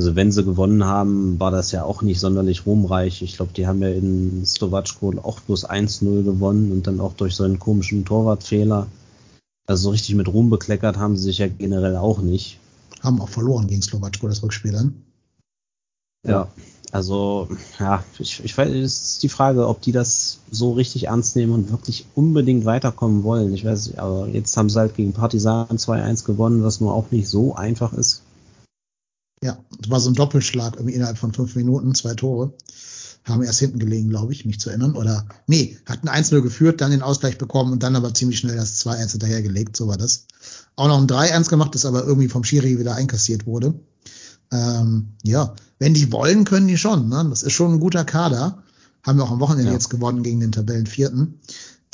Also 0.00 0.16
wenn 0.16 0.32
sie 0.32 0.44
gewonnen 0.44 0.86
haben, 0.86 1.38
war 1.38 1.50
das 1.50 1.72
ja 1.72 1.84
auch 1.84 2.00
nicht 2.00 2.20
sonderlich 2.20 2.64
ruhmreich. 2.64 3.20
Ich 3.20 3.36
glaube, 3.36 3.52
die 3.52 3.66
haben 3.66 3.82
ja 3.82 3.90
in 3.90 4.46
Slowatschko 4.46 5.12
auch 5.22 5.40
bloß 5.40 5.68
1-0 5.68 6.22
gewonnen 6.22 6.72
und 6.72 6.86
dann 6.86 7.00
auch 7.00 7.12
durch 7.12 7.34
so 7.34 7.44
einen 7.44 7.58
komischen 7.58 8.06
Torwartfehler. 8.06 8.86
Also 9.66 9.82
so 9.82 9.90
richtig 9.90 10.14
mit 10.14 10.26
Ruhm 10.26 10.48
bekleckert 10.48 10.96
haben 10.96 11.18
sie 11.18 11.24
sich 11.24 11.36
ja 11.36 11.48
generell 11.48 11.96
auch 11.96 12.22
nicht. 12.22 12.58
Haben 13.02 13.20
auch 13.20 13.28
verloren 13.28 13.66
gegen 13.66 13.82
Slowatschko 13.82 14.26
das 14.28 14.42
Rückspiel 14.42 14.72
dann. 14.72 15.02
Ja, 16.26 16.48
also 16.92 17.48
ja, 17.78 18.02
ich, 18.18 18.42
ich 18.42 18.56
weiß, 18.56 18.70
es 18.70 19.02
ist 19.02 19.22
die 19.22 19.28
Frage, 19.28 19.68
ob 19.68 19.82
die 19.82 19.92
das 19.92 20.38
so 20.50 20.72
richtig 20.72 21.08
ernst 21.08 21.36
nehmen 21.36 21.52
und 21.52 21.70
wirklich 21.70 22.06
unbedingt 22.14 22.64
weiterkommen 22.64 23.22
wollen. 23.22 23.52
Ich 23.52 23.66
weiß 23.66 23.88
nicht, 23.88 23.98
aber 23.98 24.28
jetzt 24.28 24.56
haben 24.56 24.70
sie 24.70 24.78
halt 24.78 24.94
gegen 24.94 25.12
Partisan 25.12 25.68
2-1 25.68 26.24
gewonnen, 26.24 26.64
was 26.64 26.80
nur 26.80 26.94
auch 26.94 27.10
nicht 27.10 27.28
so 27.28 27.54
einfach 27.54 27.92
ist. 27.92 28.22
Ja, 29.42 29.58
es 29.82 29.88
war 29.88 30.00
so 30.00 30.10
ein 30.10 30.14
Doppelschlag 30.14 30.74
irgendwie 30.76 30.94
innerhalb 30.94 31.16
von 31.16 31.32
fünf 31.32 31.54
Minuten, 31.56 31.94
zwei 31.94 32.14
Tore. 32.14 32.52
Haben 33.24 33.42
erst 33.42 33.58
hinten 33.58 33.78
gelegen, 33.78 34.08
glaube 34.08 34.32
ich, 34.32 34.44
mich 34.44 34.60
zu 34.60 34.70
erinnern. 34.70 34.96
Oder 34.96 35.26
nee, 35.46 35.78
hatten 35.86 36.08
1-0 36.08 36.40
geführt, 36.42 36.80
dann 36.80 36.90
den 36.90 37.02
Ausgleich 37.02 37.38
bekommen 37.38 37.72
und 37.72 37.82
dann 37.82 37.96
aber 37.96 38.12
ziemlich 38.12 38.38
schnell 38.38 38.56
das 38.56 38.84
2-1 38.84 39.12
hinterhergelegt, 39.12 39.76
so 39.76 39.88
war 39.88 39.96
das. 39.96 40.26
Auch 40.76 40.88
noch 40.88 40.98
ein 40.98 41.06
3-1 41.06 41.48
gemacht, 41.48 41.74
das 41.74 41.84
aber 41.84 42.04
irgendwie 42.04 42.28
vom 42.28 42.44
Schiri 42.44 42.78
wieder 42.78 42.94
einkassiert 42.94 43.46
wurde. 43.46 43.74
Ähm, 44.52 45.12
ja, 45.22 45.54
wenn 45.78 45.94
die 45.94 46.12
wollen, 46.12 46.44
können 46.44 46.68
die 46.68 46.78
schon. 46.78 47.08
Ne? 47.08 47.26
Das 47.30 47.42
ist 47.42 47.52
schon 47.52 47.74
ein 47.74 47.80
guter 47.80 48.04
Kader. 48.04 48.62
Haben 49.02 49.18
wir 49.18 49.24
auch 49.24 49.30
am 49.30 49.40
Wochenende 49.40 49.70
ja. 49.70 49.72
jetzt 49.72 49.88
gewonnen 49.88 50.22
gegen 50.22 50.40
den 50.40 50.52
Tabellenvierten. 50.52 51.40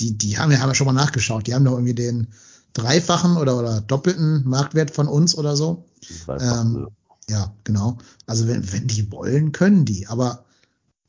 Die, 0.01 0.19
die 0.19 0.39
haben 0.39 0.51
wir, 0.51 0.61
haben 0.61 0.71
wir 0.71 0.75
schon 0.75 0.87
mal 0.87 0.93
nachgeschaut. 0.93 1.47
Die 1.47 1.55
haben 1.55 1.65
doch 1.65 1.73
irgendwie 1.73 1.95
den 1.95 2.29
dreifachen 2.73 3.37
oder, 3.37 3.59
oder 3.59 3.81
doppelten 3.81 4.49
Marktwert 4.49 4.91
von 4.91 5.09
uns 5.09 5.37
oder 5.37 5.57
so. 5.57 5.85
Ähm, 6.29 6.89
ja, 7.29 7.55
genau. 7.65 7.99
Also 8.27 8.47
wenn, 8.47 8.73
wenn 8.73 8.87
die 8.87 9.11
wollen, 9.11 9.53
können 9.53 9.85
die. 9.85 10.07
Aber 10.07 10.45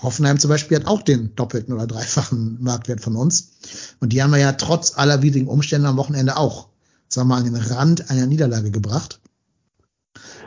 Hoffenheim 0.02 0.40
zum 0.40 0.50
Beispiel 0.50 0.78
hat 0.78 0.88
auch 0.88 1.02
den 1.02 1.36
doppelten 1.36 1.74
oder 1.74 1.88
dreifachen 1.88 2.62
Marktwert 2.62 3.02
von 3.02 3.16
uns. 3.16 3.52
Und 4.00 4.14
die 4.14 4.22
haben 4.22 4.32
wir 4.32 4.40
ja 4.40 4.54
trotz 4.54 4.98
aller 4.98 5.22
widrigen 5.22 5.48
Umstände 5.48 5.88
am 5.88 5.98
Wochenende 5.98 6.38
auch, 6.38 6.70
sagen 7.08 7.28
wir 7.28 7.36
mal, 7.36 7.42
an 7.42 7.54
den 7.54 7.56
Rand 7.56 8.10
einer 8.10 8.28
Niederlage 8.28 8.72
gebracht. 8.72 9.20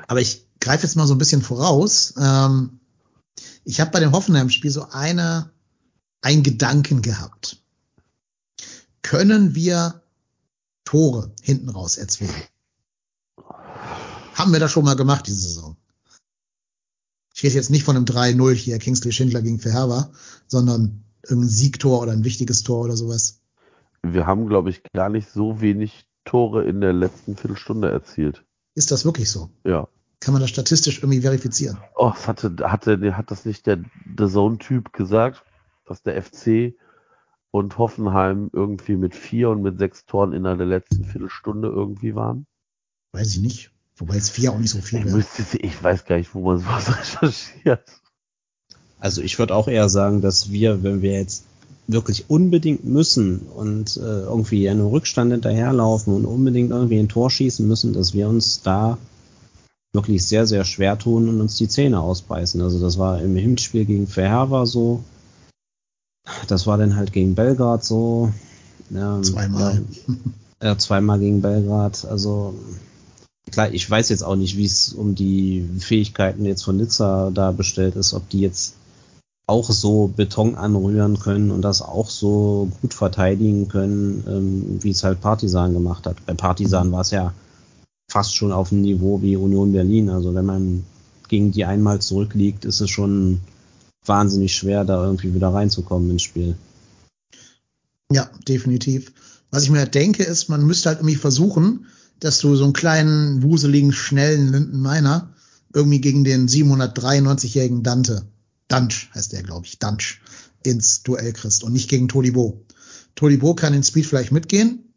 Aber 0.06 0.20
ich 0.20 0.46
greife 0.60 0.84
jetzt 0.84 0.96
mal 0.96 1.06
so 1.06 1.14
ein 1.14 1.18
bisschen 1.18 1.42
voraus. 1.42 2.14
Ähm, 2.16 2.80
ich 3.64 3.80
habe 3.80 3.90
bei 3.90 4.00
dem 4.00 4.12
Hoffenheim-Spiel 4.12 4.70
so 4.70 4.88
eine, 4.90 5.50
einen 6.20 6.42
Gedanken 6.42 7.02
gehabt. 7.02 7.62
Können 9.02 9.54
wir 9.54 10.02
Tore 10.84 11.32
hinten 11.42 11.68
raus 11.68 11.96
erzwingen? 11.96 12.34
Haben 14.40 14.52
wir 14.52 14.60
das 14.60 14.72
schon 14.72 14.84
mal 14.86 14.96
gemacht 14.96 15.26
diese 15.26 15.48
Saison? 15.48 15.76
Ich 17.34 17.42
rede 17.42 17.56
jetzt 17.56 17.68
nicht 17.68 17.84
von 17.84 17.94
einem 17.94 18.06
3-0 18.06 18.54
hier, 18.54 18.78
Kingsley 18.78 19.12
Schindler 19.12 19.42
gegen 19.42 19.58
Verherber, 19.58 20.12
sondern 20.46 21.04
irgendein 21.22 21.50
Siegtor 21.50 22.00
oder 22.00 22.12
ein 22.12 22.24
wichtiges 22.24 22.62
Tor 22.62 22.84
oder 22.86 22.96
sowas. 22.96 23.42
Wir 24.02 24.26
haben, 24.26 24.46
glaube 24.46 24.70
ich, 24.70 24.82
gar 24.94 25.10
nicht 25.10 25.30
so 25.30 25.60
wenig 25.60 26.06
Tore 26.24 26.64
in 26.64 26.80
der 26.80 26.94
letzten 26.94 27.36
Viertelstunde 27.36 27.90
erzielt. 27.90 28.42
Ist 28.74 28.90
das 28.90 29.04
wirklich 29.04 29.30
so? 29.30 29.50
Ja. 29.64 29.88
Kann 30.20 30.32
man 30.32 30.40
das 30.40 30.48
statistisch 30.48 31.00
irgendwie 31.02 31.20
verifizieren? 31.20 31.76
Oh, 31.94 32.14
hatte, 32.14 32.56
hatte, 32.62 33.14
hat 33.14 33.30
das 33.30 33.44
nicht 33.44 33.66
der 33.66 33.82
The 34.16 34.26
Zone-Typ 34.26 34.94
gesagt, 34.94 35.44
dass 35.84 36.02
der 36.02 36.22
FC 36.22 36.74
und 37.50 37.76
Hoffenheim 37.76 38.48
irgendwie 38.54 38.96
mit 38.96 39.14
vier 39.14 39.50
und 39.50 39.60
mit 39.60 39.78
sechs 39.78 40.06
Toren 40.06 40.32
innerhalb 40.32 40.58
der 40.58 40.66
letzten 40.66 41.04
Viertelstunde 41.04 41.68
irgendwie 41.68 42.14
waren? 42.14 42.46
Weiß 43.12 43.34
ich 43.34 43.40
nicht. 43.40 43.70
Wobei 44.00 44.14
jetzt 44.14 44.30
vier 44.30 44.52
auch 44.52 44.58
nicht 44.58 44.70
so 44.70 44.80
viel 44.80 45.04
wäre. 45.04 45.22
Ich 45.60 45.82
weiß 45.82 46.06
gar 46.06 46.16
nicht, 46.16 46.34
wo 46.34 46.40
man 46.40 46.58
sowas 46.58 46.88
recherchiert. 47.22 47.84
Also 48.98 49.20
ich 49.20 49.38
würde 49.38 49.54
auch 49.54 49.68
eher 49.68 49.88
sagen, 49.90 50.22
dass 50.22 50.50
wir, 50.50 50.82
wenn 50.82 51.02
wir 51.02 51.12
jetzt 51.12 51.44
wirklich 51.86 52.30
unbedingt 52.30 52.84
müssen 52.84 53.40
und 53.40 53.96
äh, 53.98 54.00
irgendwie 54.00 54.68
einen 54.68 54.86
Rückstand 54.86 55.32
hinterherlaufen 55.32 56.14
und 56.14 56.24
unbedingt 56.24 56.70
irgendwie 56.70 56.98
ein 56.98 57.08
Tor 57.08 57.30
schießen 57.30 57.66
müssen, 57.66 57.92
dass 57.92 58.14
wir 58.14 58.28
uns 58.28 58.62
da 58.62 58.96
wirklich 59.92 60.24
sehr, 60.24 60.46
sehr 60.46 60.64
schwer 60.64 60.98
tun 60.98 61.28
und 61.28 61.40
uns 61.40 61.56
die 61.56 61.68
Zähne 61.68 62.00
ausbeißen. 62.00 62.60
Also 62.62 62.80
das 62.80 62.96
war 62.98 63.20
im 63.20 63.36
Hinspiel 63.36 63.84
gegen 63.84 64.06
Verherber 64.06 64.66
so. 64.66 65.02
Das 66.48 66.66
war 66.66 66.78
dann 66.78 66.96
halt 66.96 67.12
gegen 67.12 67.34
Belgrad 67.34 67.84
so. 67.84 68.32
Ja, 68.90 69.20
zweimal. 69.20 69.82
Ja, 70.62 70.68
ja, 70.68 70.78
zweimal 70.78 71.18
gegen 71.18 71.42
Belgrad. 71.42 72.04
Also 72.04 72.54
klar, 73.50 73.72
ich 73.72 73.88
weiß 73.88 74.08
jetzt 74.08 74.22
auch 74.22 74.36
nicht, 74.36 74.56
wie 74.56 74.64
es 74.64 74.92
um 74.92 75.14
die 75.14 75.68
Fähigkeiten 75.78 76.44
jetzt 76.44 76.62
von 76.62 76.76
Nizza 76.76 77.30
da 77.32 77.52
bestellt 77.52 77.96
ist, 77.96 78.14
ob 78.14 78.28
die 78.28 78.40
jetzt 78.40 78.74
auch 79.46 79.70
so 79.70 80.06
Beton 80.06 80.54
anrühren 80.54 81.18
können 81.18 81.50
und 81.50 81.62
das 81.62 81.82
auch 81.82 82.08
so 82.08 82.70
gut 82.80 82.94
verteidigen 82.94 83.66
können, 83.66 84.24
ähm, 84.28 84.82
wie 84.82 84.90
es 84.90 85.02
halt 85.02 85.20
Partisan 85.20 85.72
gemacht 85.72 86.06
hat. 86.06 86.24
Bei 86.24 86.34
Partisan 86.34 86.92
war 86.92 87.00
es 87.00 87.10
ja 87.10 87.34
fast 88.10 88.36
schon 88.36 88.52
auf 88.52 88.68
dem 88.68 88.82
Niveau 88.82 89.22
wie 89.22 89.36
Union 89.36 89.72
Berlin. 89.72 90.08
Also 90.08 90.34
wenn 90.34 90.44
man 90.44 90.84
gegen 91.28 91.50
die 91.50 91.64
einmal 91.64 92.00
zurückliegt, 92.00 92.64
ist 92.64 92.80
es 92.80 92.90
schon 92.90 93.40
wahnsinnig 94.04 94.54
schwer, 94.54 94.84
da 94.84 95.04
irgendwie 95.04 95.34
wieder 95.34 95.48
reinzukommen 95.48 96.10
ins 96.10 96.22
Spiel. 96.22 96.56
Ja, 98.12 98.30
definitiv. 98.46 99.12
Was 99.50 99.64
ich 99.64 99.70
mir 99.70 99.86
denke, 99.86 100.22
ist, 100.22 100.48
man 100.48 100.64
müsste 100.64 100.90
halt 100.90 100.98
irgendwie 100.98 101.16
versuchen, 101.16 101.86
dass 102.20 102.38
du 102.38 102.54
so 102.56 102.64
einen 102.64 102.72
kleinen, 102.72 103.42
wuseligen, 103.42 103.92
schnellen 103.92 104.52
Linden 104.52 104.80
Meiner 104.80 105.34
irgendwie 105.72 106.00
gegen 106.00 106.24
den 106.24 106.48
793-jährigen 106.48 107.82
Dante, 107.82 108.26
Dunch 108.68 109.10
heißt 109.14 109.32
der, 109.32 109.42
glaube 109.42 109.66
ich, 109.66 109.78
Dunch, 109.78 110.20
ins 110.62 111.02
Duell 111.02 111.32
kriegst 111.32 111.64
und 111.64 111.72
nicht 111.72 111.88
gegen 111.88 112.08
Tolibo. 112.08 112.64
Tolibo 113.14 113.54
kann 113.54 113.72
den 113.72 113.82
Speed 113.82 114.06
vielleicht 114.06 114.32
mitgehen, 114.32 114.92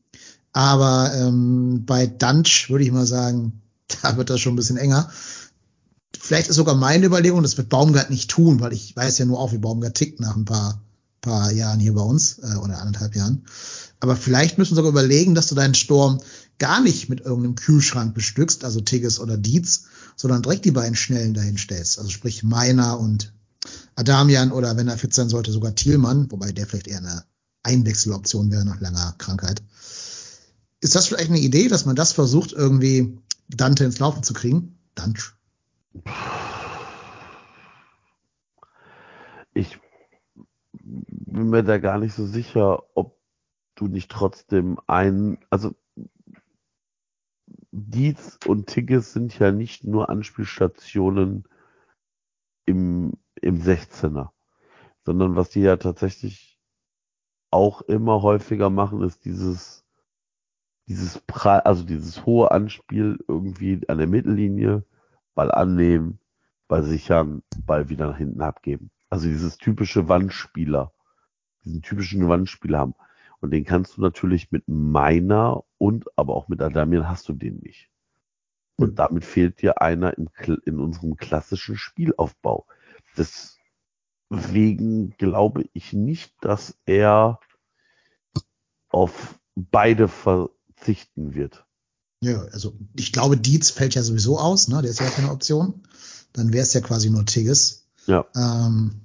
aber 0.51 1.11
ähm, 1.15 1.83
bei 1.85 2.07
Dunch 2.07 2.69
würde 2.69 2.83
ich 2.83 2.91
mal 2.91 3.05
sagen, 3.05 3.61
da 4.01 4.17
wird 4.17 4.29
das 4.29 4.39
schon 4.39 4.53
ein 4.53 4.57
bisschen 4.57 4.77
enger. 4.77 5.09
Vielleicht 6.17 6.49
ist 6.49 6.55
sogar 6.55 6.75
meine 6.75 7.05
Überlegung, 7.05 7.41
das 7.43 7.57
wird 7.57 7.69
Baumgart 7.69 8.09
nicht 8.09 8.29
tun, 8.29 8.59
weil 8.59 8.71
ich 8.73 8.95
weiß 8.95 9.17
ja 9.17 9.25
nur 9.25 9.39
auch, 9.39 9.51
wie 9.51 9.57
Baumgart 9.57 9.95
tickt 9.95 10.19
nach 10.19 10.35
ein 10.35 10.45
paar, 10.45 10.81
paar 11.21 11.51
Jahren 11.51 11.79
hier 11.79 11.93
bei 11.93 12.01
uns 12.01 12.39
äh, 12.39 12.55
oder 12.57 12.79
anderthalb 12.79 13.15
Jahren. 13.15 13.45
Aber 13.99 14.15
vielleicht 14.15 14.57
müssen 14.57 14.71
wir 14.71 14.75
sogar 14.75 14.91
überlegen, 14.91 15.33
dass 15.33 15.47
du 15.47 15.55
deinen 15.55 15.75
Sturm 15.75 16.19
gar 16.63 16.79
nicht 16.79 17.09
mit 17.09 17.19
irgendeinem 17.19 17.55
Kühlschrank 17.55 18.13
bestückst, 18.13 18.63
also 18.63 18.79
Tigges 18.79 19.19
oder 19.19 19.35
Dietz, 19.35 19.87
sondern 20.15 20.41
direkt 20.41 20.63
die 20.63 20.71
beiden 20.71 20.95
Schnellen 20.95 21.33
dahin 21.33 21.57
stellst. 21.57 21.99
Also 21.99 22.09
sprich 22.09 22.41
Meiner 22.41 23.01
und 23.01 23.33
Adamian 23.95 24.53
oder 24.53 24.77
wenn 24.77 24.87
er 24.87 24.97
fit 24.97 25.13
sein 25.13 25.27
sollte, 25.27 25.51
sogar 25.51 25.75
Thielmann, 25.75 26.31
wobei 26.31 26.53
der 26.53 26.65
vielleicht 26.65 26.87
eher 26.87 26.99
eine 26.99 27.25
Einwechseloption 27.63 28.49
wäre 28.49 28.63
nach 28.63 28.79
langer 28.79 29.13
Krankheit. 29.17 29.61
Ist 30.79 30.95
das 30.95 31.07
vielleicht 31.07 31.31
eine 31.31 31.41
Idee, 31.41 31.67
dass 31.67 31.85
man 31.85 31.97
das 31.97 32.13
versucht, 32.13 32.53
irgendwie 32.53 33.17
Dante 33.49 33.83
ins 33.83 33.99
Laufen 33.99 34.23
zu 34.23 34.33
kriegen? 34.33 34.77
Dante. 34.95 35.21
Ich 39.53 39.77
bin 40.71 41.49
mir 41.49 41.63
da 41.63 41.77
gar 41.77 41.99
nicht 41.99 42.15
so 42.15 42.25
sicher, 42.25 42.83
ob 42.95 43.19
du 43.75 43.87
nicht 43.87 44.09
trotzdem 44.09 44.79
ein, 44.87 45.39
also 45.49 45.75
Dietz 47.75 48.37
und 48.45 48.67
Tigges 48.67 49.13
sind 49.13 49.37
ja 49.39 49.51
nicht 49.51 49.83
nur 49.83 50.09
Anspielstationen 50.09 51.45
im, 52.65 53.13
im 53.41 53.61
16er, 53.61 54.29
sondern 55.03 55.35
was 55.35 55.49
die 55.49 55.61
ja 55.61 55.77
tatsächlich 55.77 56.59
auch 57.49 57.81
immer 57.81 58.21
häufiger 58.21 58.69
machen, 58.69 59.01
ist 59.01 59.25
dieses 59.25 59.83
dieses 60.87 61.17
pra 61.19 61.59
also 61.59 61.83
dieses 61.83 62.25
hohe 62.27 62.51
Anspiel 62.51 63.17
irgendwie 63.27 63.81
an 63.87 63.97
der 63.97 64.07
Mittellinie, 64.07 64.83
Ball 65.33 65.51
annehmen, 65.51 66.19
Ball 66.67 66.83
sichern, 66.83 67.41
Ball 67.65 67.89
wieder 67.89 68.07
nach 68.07 68.17
hinten 68.17 68.41
abgeben. 68.41 68.91
Also 69.09 69.27
dieses 69.27 69.57
typische 69.57 70.09
Wandspieler, 70.09 70.91
diesen 71.63 71.81
typischen 71.81 72.27
Wandspieler 72.27 72.79
haben. 72.79 72.95
Und 73.43 73.51
den 73.51 73.65
kannst 73.65 73.97
du 73.97 74.01
natürlich 74.01 74.51
mit 74.51 74.69
Meiner 74.69 75.65
und 75.77 76.05
aber 76.15 76.33
auch 76.33 76.47
mit 76.47 76.61
Adamian 76.61 77.09
hast 77.09 77.27
du 77.27 77.33
den 77.33 77.57
nicht. 77.57 77.89
Und 78.77 78.91
hm. 78.91 78.95
damit 78.95 79.25
fehlt 79.25 79.61
dir 79.61 79.81
einer 79.81 80.17
im, 80.17 80.29
in 80.65 80.79
unserem 80.79 81.17
klassischen 81.17 81.75
Spielaufbau. 81.75 82.65
Deswegen 84.31 85.09
glaube 85.17 85.65
ich 85.73 85.91
nicht, 85.91 86.33
dass 86.39 86.77
er 86.85 87.41
auf 88.87 89.37
beide 89.55 90.07
verzichten 90.07 91.33
wird. 91.33 91.65
Ja, 92.21 92.43
also 92.43 92.77
ich 92.97 93.11
glaube, 93.11 93.35
Dietz 93.35 93.71
fällt 93.71 93.95
ja 93.95 94.03
sowieso 94.03 94.39
aus, 94.39 94.69
ne? 94.69 94.81
Der 94.81 94.91
ist 94.91 95.01
ja 95.01 95.09
keine 95.09 95.31
Option. 95.31 95.83
Dann 96.31 96.53
wäre 96.53 96.63
es 96.63 96.71
ja 96.71 96.79
quasi 96.79 97.09
nur 97.09 97.25
Tigges. 97.25 97.89
Ja. 98.05 98.25
Ähm, 98.37 99.01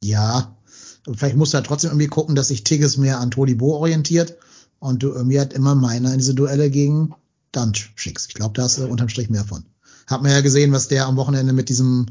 ja. 0.00 0.56
Vielleicht 1.14 1.36
musst 1.36 1.52
du 1.52 1.56
halt 1.56 1.66
trotzdem 1.66 1.90
irgendwie 1.90 2.08
gucken, 2.08 2.34
dass 2.34 2.48
sich 2.48 2.64
Tigges 2.64 2.96
mehr 2.96 3.20
an 3.20 3.30
Tolibo 3.30 3.76
orientiert 3.76 4.36
und 4.78 5.02
du 5.02 5.10
irgendwie 5.10 5.38
halt 5.38 5.52
immer 5.52 5.74
meiner 5.74 6.12
in 6.12 6.18
diese 6.18 6.34
Duelle 6.34 6.70
gegen 6.70 7.14
Dunch 7.52 7.92
schickst. 7.96 8.28
Ich 8.28 8.34
glaube, 8.34 8.54
da 8.54 8.62
hast 8.62 8.78
du 8.78 8.86
unterm 8.86 9.08
Strich 9.08 9.30
mehr 9.30 9.44
von. 9.44 9.64
Hat 10.06 10.22
man 10.22 10.32
ja 10.32 10.40
gesehen, 10.40 10.72
was 10.72 10.88
der 10.88 11.06
am 11.06 11.16
Wochenende 11.16 11.52
mit 11.52 11.68
diesem 11.68 12.06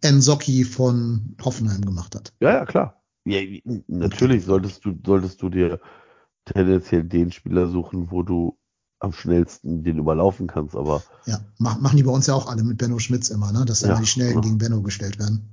Ensocki 0.00 0.64
von 0.64 1.36
Hoffenheim 1.42 1.82
gemacht 1.82 2.14
hat. 2.14 2.32
Ja, 2.40 2.52
ja, 2.52 2.64
klar. 2.64 3.02
Ja, 3.24 3.40
natürlich 3.86 4.44
solltest 4.44 4.84
du, 4.84 4.98
solltest 5.04 5.42
du 5.42 5.50
dir 5.50 5.80
tendenziell 6.44 7.04
den 7.04 7.32
Spieler 7.32 7.68
suchen, 7.68 8.10
wo 8.10 8.22
du 8.22 8.56
am 8.98 9.12
schnellsten 9.12 9.82
den 9.82 9.98
überlaufen 9.98 10.46
kannst, 10.46 10.74
aber. 10.74 11.02
Ja, 11.26 11.40
machen 11.58 11.96
die 11.96 12.02
bei 12.02 12.12
uns 12.12 12.26
ja 12.26 12.34
auch 12.34 12.48
alle 12.48 12.62
mit 12.62 12.78
Benno 12.78 12.98
Schmitz 12.98 13.30
immer, 13.30 13.52
ne? 13.52 13.64
Dass 13.64 13.80
dann 13.80 13.90
ja, 13.90 14.00
die 14.00 14.06
Schnellen 14.06 14.34
ja. 14.34 14.40
gegen 14.40 14.58
Benno 14.58 14.82
gestellt 14.82 15.18
werden. 15.18 15.50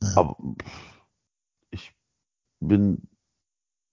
Naja. 0.00 0.16
Aber 0.16 0.36
bin 2.68 3.08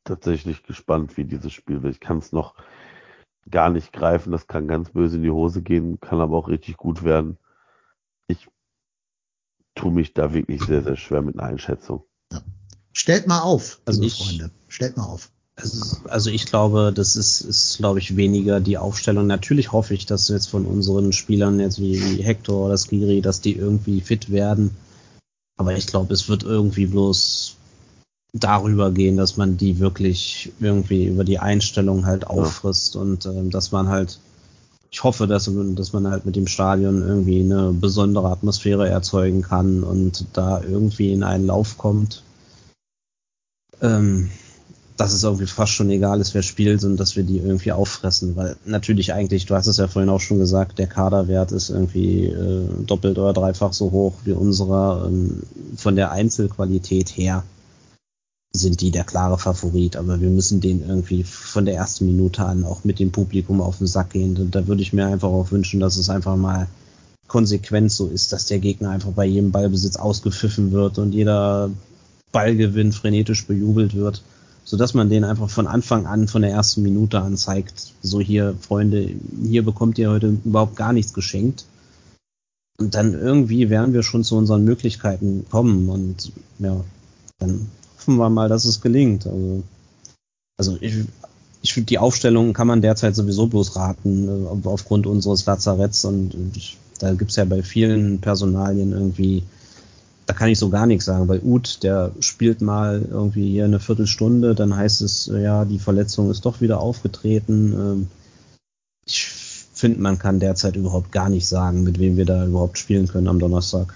tatsächlich 0.03 0.63
gespannt, 0.63 1.17
wie 1.17 1.25
dieses 1.25 1.53
Spiel 1.53 1.83
wird. 1.83 1.95
Ich 1.95 1.99
kann 1.99 2.17
es 2.17 2.31
noch 2.31 2.55
gar 3.49 3.69
nicht 3.69 3.93
greifen. 3.93 4.31
Das 4.31 4.47
kann 4.47 4.67
ganz 4.67 4.91
böse 4.91 5.17
in 5.17 5.23
die 5.23 5.31
Hose 5.31 5.61
gehen, 5.61 5.99
kann 5.99 6.21
aber 6.21 6.37
auch 6.37 6.47
richtig 6.47 6.77
gut 6.77 7.03
werden. 7.03 7.37
Ich 8.27 8.47
tue 9.75 9.91
mich 9.91 10.13
da 10.13 10.33
wirklich 10.33 10.61
sehr, 10.63 10.83
sehr 10.83 10.95
schwer 10.95 11.21
mit 11.21 11.37
einer 11.37 11.47
Einschätzung. 11.47 12.03
Ja. 12.31 12.41
Stellt 12.91 13.27
mal 13.27 13.41
auf, 13.41 13.81
also 13.85 14.01
ich, 14.03 14.15
Freunde. 14.17 14.51
Stellt 14.67 14.97
mal 14.97 15.05
auf. 15.05 15.31
Also 16.05 16.29
ich 16.29 16.45
glaube, 16.45 16.93
das 16.93 17.15
ist, 17.15 17.41
ist, 17.41 17.77
glaube 17.77 17.99
ich, 17.99 18.15
weniger 18.15 18.61
die 18.61 18.77
Aufstellung. 18.77 19.27
Natürlich 19.27 19.71
hoffe 19.71 19.93
ich, 19.93 20.05
dass 20.05 20.29
jetzt 20.29 20.47
von 20.47 20.65
unseren 20.65 21.11
Spielern 21.11 21.59
jetzt 21.59 21.79
wie 21.79 21.97
Hector 22.23 22.67
oder 22.67 22.77
Skiri, 22.77 23.21
dass 23.21 23.41
die 23.41 23.55
irgendwie 23.55 23.99
fit 23.99 24.31
werden. 24.31 24.75
Aber 25.57 25.75
ich 25.75 25.87
glaube, 25.87 26.13
es 26.13 26.29
wird 26.29 26.43
irgendwie 26.43 26.85
bloß 26.85 27.57
darüber 28.33 28.91
gehen, 28.91 29.17
dass 29.17 29.37
man 29.37 29.57
die 29.57 29.79
wirklich 29.79 30.51
irgendwie 30.59 31.05
über 31.05 31.23
die 31.23 31.39
Einstellung 31.39 32.05
halt 32.05 32.27
auffrisst 32.27 32.95
ja. 32.95 33.01
und 33.01 33.25
äh, 33.25 33.49
dass 33.49 33.71
man 33.71 33.89
halt, 33.89 34.19
ich 34.91 35.03
hoffe, 35.03 35.27
dass, 35.27 35.49
dass 35.75 35.93
man 35.93 36.07
halt 36.07 36.25
mit 36.25 36.35
dem 36.35 36.47
Stadion 36.47 37.01
irgendwie 37.01 37.39
eine 37.39 37.73
besondere 37.73 38.29
Atmosphäre 38.29 38.87
erzeugen 38.87 39.41
kann 39.41 39.83
und 39.83 40.25
da 40.33 40.61
irgendwie 40.61 41.11
in 41.11 41.23
einen 41.23 41.47
Lauf 41.47 41.77
kommt. 41.77 42.23
Ähm, 43.81 44.29
dass 44.97 45.13
es 45.13 45.23
irgendwie 45.23 45.45
fast 45.45 45.71
schon 45.71 45.89
egal 45.89 46.19
ist, 46.19 46.33
wer 46.33 46.41
spielt 46.41 46.83
und 46.83 46.97
dass 46.97 47.15
wir 47.15 47.23
die 47.23 47.37
irgendwie 47.37 47.71
auffressen, 47.71 48.35
weil 48.35 48.57
natürlich 48.65 49.13
eigentlich, 49.13 49.45
du 49.45 49.55
hast 49.55 49.67
es 49.67 49.77
ja 49.77 49.87
vorhin 49.87 50.09
auch 50.09 50.19
schon 50.19 50.39
gesagt, 50.39 50.77
der 50.77 50.87
Kaderwert 50.87 51.53
ist 51.53 51.69
irgendwie 51.69 52.25
äh, 52.25 52.67
doppelt 52.85 53.17
oder 53.17 53.31
dreifach 53.31 53.71
so 53.71 53.91
hoch 53.91 54.15
wie 54.25 54.33
unserer. 54.33 55.05
Ähm, 55.07 55.43
von 55.77 55.95
der 55.95 56.11
Einzelqualität 56.11 57.09
her 57.09 57.43
sind 58.51 58.81
die 58.81 58.91
der 58.91 59.03
klare 59.03 59.37
Favorit, 59.37 59.95
aber 59.95 60.19
wir 60.21 60.29
müssen 60.29 60.59
den 60.59 60.87
irgendwie 60.87 61.23
von 61.23 61.65
der 61.65 61.75
ersten 61.75 62.05
Minute 62.05 62.43
an 62.43 62.63
auch 62.63 62.83
mit 62.83 62.99
dem 62.99 63.11
Publikum 63.11 63.61
auf 63.61 63.77
den 63.77 63.87
Sack 63.87 64.11
gehen. 64.11 64.37
Und 64.37 64.55
da 64.55 64.67
würde 64.67 64.81
ich 64.81 64.91
mir 64.91 65.05
einfach 65.05 65.29
auch 65.29 65.51
wünschen, 65.51 65.79
dass 65.79 65.97
es 65.97 66.09
einfach 66.09 66.35
mal 66.35 66.67
konsequent 67.27 67.91
so 67.91 68.07
ist, 68.07 68.33
dass 68.33 68.47
der 68.47 68.59
Gegner 68.59 68.89
einfach 68.89 69.11
bei 69.11 69.25
jedem 69.25 69.51
Ballbesitz 69.51 69.97
ausgepfiffen 69.97 70.71
wird 70.71 70.97
und 70.97 71.13
jeder 71.13 71.69
Ballgewinn 72.31 72.91
frenetisch 72.91 73.45
bejubelt 73.45 73.93
wird 73.93 74.23
so 74.69 74.77
dass 74.77 74.93
man 74.93 75.09
den 75.09 75.23
einfach 75.23 75.49
von 75.49 75.65
Anfang 75.65 76.05
an, 76.05 76.27
von 76.27 76.43
der 76.43 76.51
ersten 76.51 76.83
Minute 76.83 77.19
an 77.19 77.37
zeigt, 77.37 77.91
so 78.03 78.21
hier, 78.21 78.55
Freunde, 78.61 79.15
hier 79.41 79.65
bekommt 79.65 79.97
ihr 79.97 80.11
heute 80.11 80.37
überhaupt 80.45 80.75
gar 80.75 80.93
nichts 80.93 81.15
geschenkt. 81.15 81.65
Und 82.79 82.93
dann 82.93 83.15
irgendwie 83.15 83.71
werden 83.71 83.93
wir 83.93 84.03
schon 84.03 84.23
zu 84.23 84.37
unseren 84.37 84.63
Möglichkeiten 84.63 85.43
kommen 85.49 85.89
und 85.89 86.31
ja, 86.59 86.81
dann 87.39 87.67
hoffen 87.99 88.17
wir 88.17 88.29
mal, 88.29 88.49
dass 88.49 88.65
es 88.65 88.81
gelingt. 88.81 89.27
Also, 89.27 89.63
also 90.57 90.77
ich, 90.81 91.05
ich 91.61 91.73
finde, 91.73 91.87
die 91.87 91.99
Aufstellung 91.99 92.53
kann 92.53 92.67
man 92.67 92.81
derzeit 92.81 93.15
sowieso 93.15 93.47
bloß 93.47 93.75
raten, 93.75 94.27
äh, 94.27 94.67
aufgrund 94.67 95.05
unseres 95.07 95.45
Lazaretts 95.45 96.05
und 96.05 96.33
ich, 96.55 96.77
da 96.99 97.13
gibt's 97.13 97.35
ja 97.35 97.45
bei 97.45 97.63
vielen 97.63 98.19
Personalien 98.19 98.91
irgendwie 98.91 99.43
da 100.29 100.35
kann 100.35 100.49
ich 100.49 100.59
so 100.59 100.69
gar 100.69 100.85
nichts 100.85 101.05
sagen. 101.05 101.25
Bei 101.25 101.41
Uth, 101.41 101.81
der 101.81 102.11
spielt 102.19 102.61
mal 102.61 103.01
irgendwie 103.09 103.49
hier 103.49 103.65
eine 103.65 103.79
Viertelstunde, 103.79 104.53
dann 104.53 104.75
heißt 104.75 105.01
es, 105.01 105.25
ja, 105.25 105.65
die 105.65 105.79
Verletzung 105.79 106.29
ist 106.29 106.45
doch 106.45 106.61
wieder 106.61 106.79
aufgetreten. 106.79 107.73
Ähm, 107.73 108.07
ich 109.07 109.23
finde, 109.25 110.01
man 110.01 110.19
kann 110.19 110.39
derzeit 110.39 110.75
überhaupt 110.75 111.11
gar 111.11 111.29
nicht 111.29 111.47
sagen, 111.47 111.81
mit 111.81 111.97
wem 111.97 112.15
wir 112.15 112.25
da 112.25 112.45
überhaupt 112.45 112.77
spielen 112.77 113.07
können 113.07 113.27
am 113.27 113.39
Donnerstag. 113.39 113.95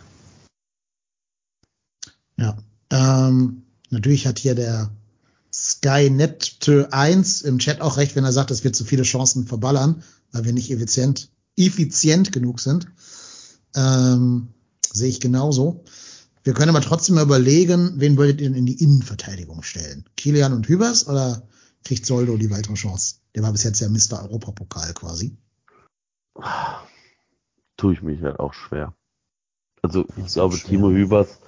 Ja, 2.37 2.57
natürlich 3.93 4.27
hat 4.27 4.39
hier 4.39 4.55
der 4.55 4.91
Skynet 5.53 6.57
1 6.91 7.41
im 7.43 7.59
Chat 7.59 7.79
auch 7.81 7.97
recht, 7.97 8.15
wenn 8.15 8.25
er 8.25 8.31
sagt, 8.31 8.51
dass 8.51 8.63
wir 8.63 8.73
zu 8.73 8.83
viele 8.83 9.03
Chancen 9.03 9.45
verballern, 9.45 10.03
weil 10.31 10.45
wir 10.45 10.53
nicht 10.53 10.71
effizient, 10.71 11.29
effizient 11.55 12.31
genug 12.31 12.59
sind. 12.59 12.87
Ähm, 13.75 14.49
sehe 14.91 15.09
ich 15.09 15.21
genauso. 15.21 15.83
Wir 16.43 16.53
können 16.53 16.69
aber 16.69 16.81
trotzdem 16.81 17.15
mal 17.15 17.23
überlegen, 17.23 17.93
wen 17.97 18.17
würdet 18.17 18.41
ihr 18.41 18.49
denn 18.49 18.57
in 18.57 18.65
die 18.65 18.83
Innenverteidigung 18.83 19.63
stellen? 19.63 20.05
Kilian 20.17 20.53
und 20.53 20.67
Hübers 20.67 21.07
oder 21.07 21.47
kriegt 21.83 22.05
Soldo 22.05 22.35
die 22.37 22.49
weitere 22.49 22.73
Chance? 22.73 23.15
Der 23.35 23.43
war 23.43 23.51
bis 23.51 23.63
jetzt 23.63 23.79
ja 23.79 23.89
Mr. 23.89 24.23
Europapokal 24.23 24.93
quasi. 24.93 25.37
Tue 27.77 27.93
ich 27.93 28.01
mich 28.01 28.21
halt 28.21 28.39
auch 28.39 28.53
schwer. 28.53 28.93
Also 29.81 30.05
ich 30.17 30.33
glaube, 30.33 30.57
schwer. 30.57 30.69
Timo 30.69 30.89
Hübers 30.89 31.39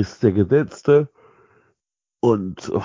ist 0.00 0.22
der 0.22 0.32
Gesetzte 0.32 1.08
und 2.20 2.70
oh, 2.72 2.82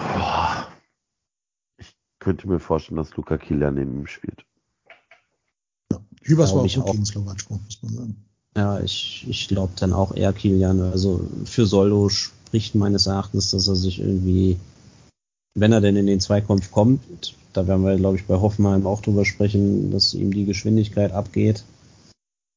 ich 1.77 1.95
könnte 2.19 2.47
mir 2.47 2.59
vorstellen, 2.59 2.97
dass 2.97 3.15
Luca 3.15 3.37
Kilian 3.37 3.75
neben 3.75 4.01
ihm 4.01 4.07
spielt. 4.07 4.45
Ja, 5.91 5.99
Hübers 6.23 6.53
war 6.53 6.61
auch 6.61 6.73
gut 6.73 6.91
gegen 6.91 7.05
Slowatschko, 7.05 7.59
muss 7.63 7.83
man 7.83 7.93
sagen. 7.93 8.25
Ja, 8.57 8.79
ich, 8.79 9.25
ich 9.27 9.47
glaube 9.47 9.73
dann 9.77 9.93
auch 9.93 10.15
eher 10.15 10.33
Kilian. 10.33 10.81
Also 10.81 11.25
für 11.45 11.65
Soldo 11.65 12.09
spricht 12.09 12.75
meines 12.75 13.07
Erachtens, 13.07 13.51
dass 13.51 13.67
er 13.67 13.75
sich 13.75 13.99
irgendwie, 13.99 14.57
wenn 15.55 15.71
er 15.71 15.81
denn 15.81 15.95
in 15.95 16.07
den 16.07 16.19
Zweikampf 16.19 16.71
kommt, 16.71 17.01
da 17.53 17.67
werden 17.67 17.85
wir, 17.85 17.95
glaube 17.95 18.17
ich, 18.17 18.25
bei 18.25 18.35
Hoffenheim 18.35 18.87
auch 18.87 19.01
drüber 19.01 19.25
sprechen, 19.25 19.91
dass 19.91 20.13
ihm 20.13 20.33
die 20.33 20.45
Geschwindigkeit 20.45 21.11
abgeht. 21.11 21.63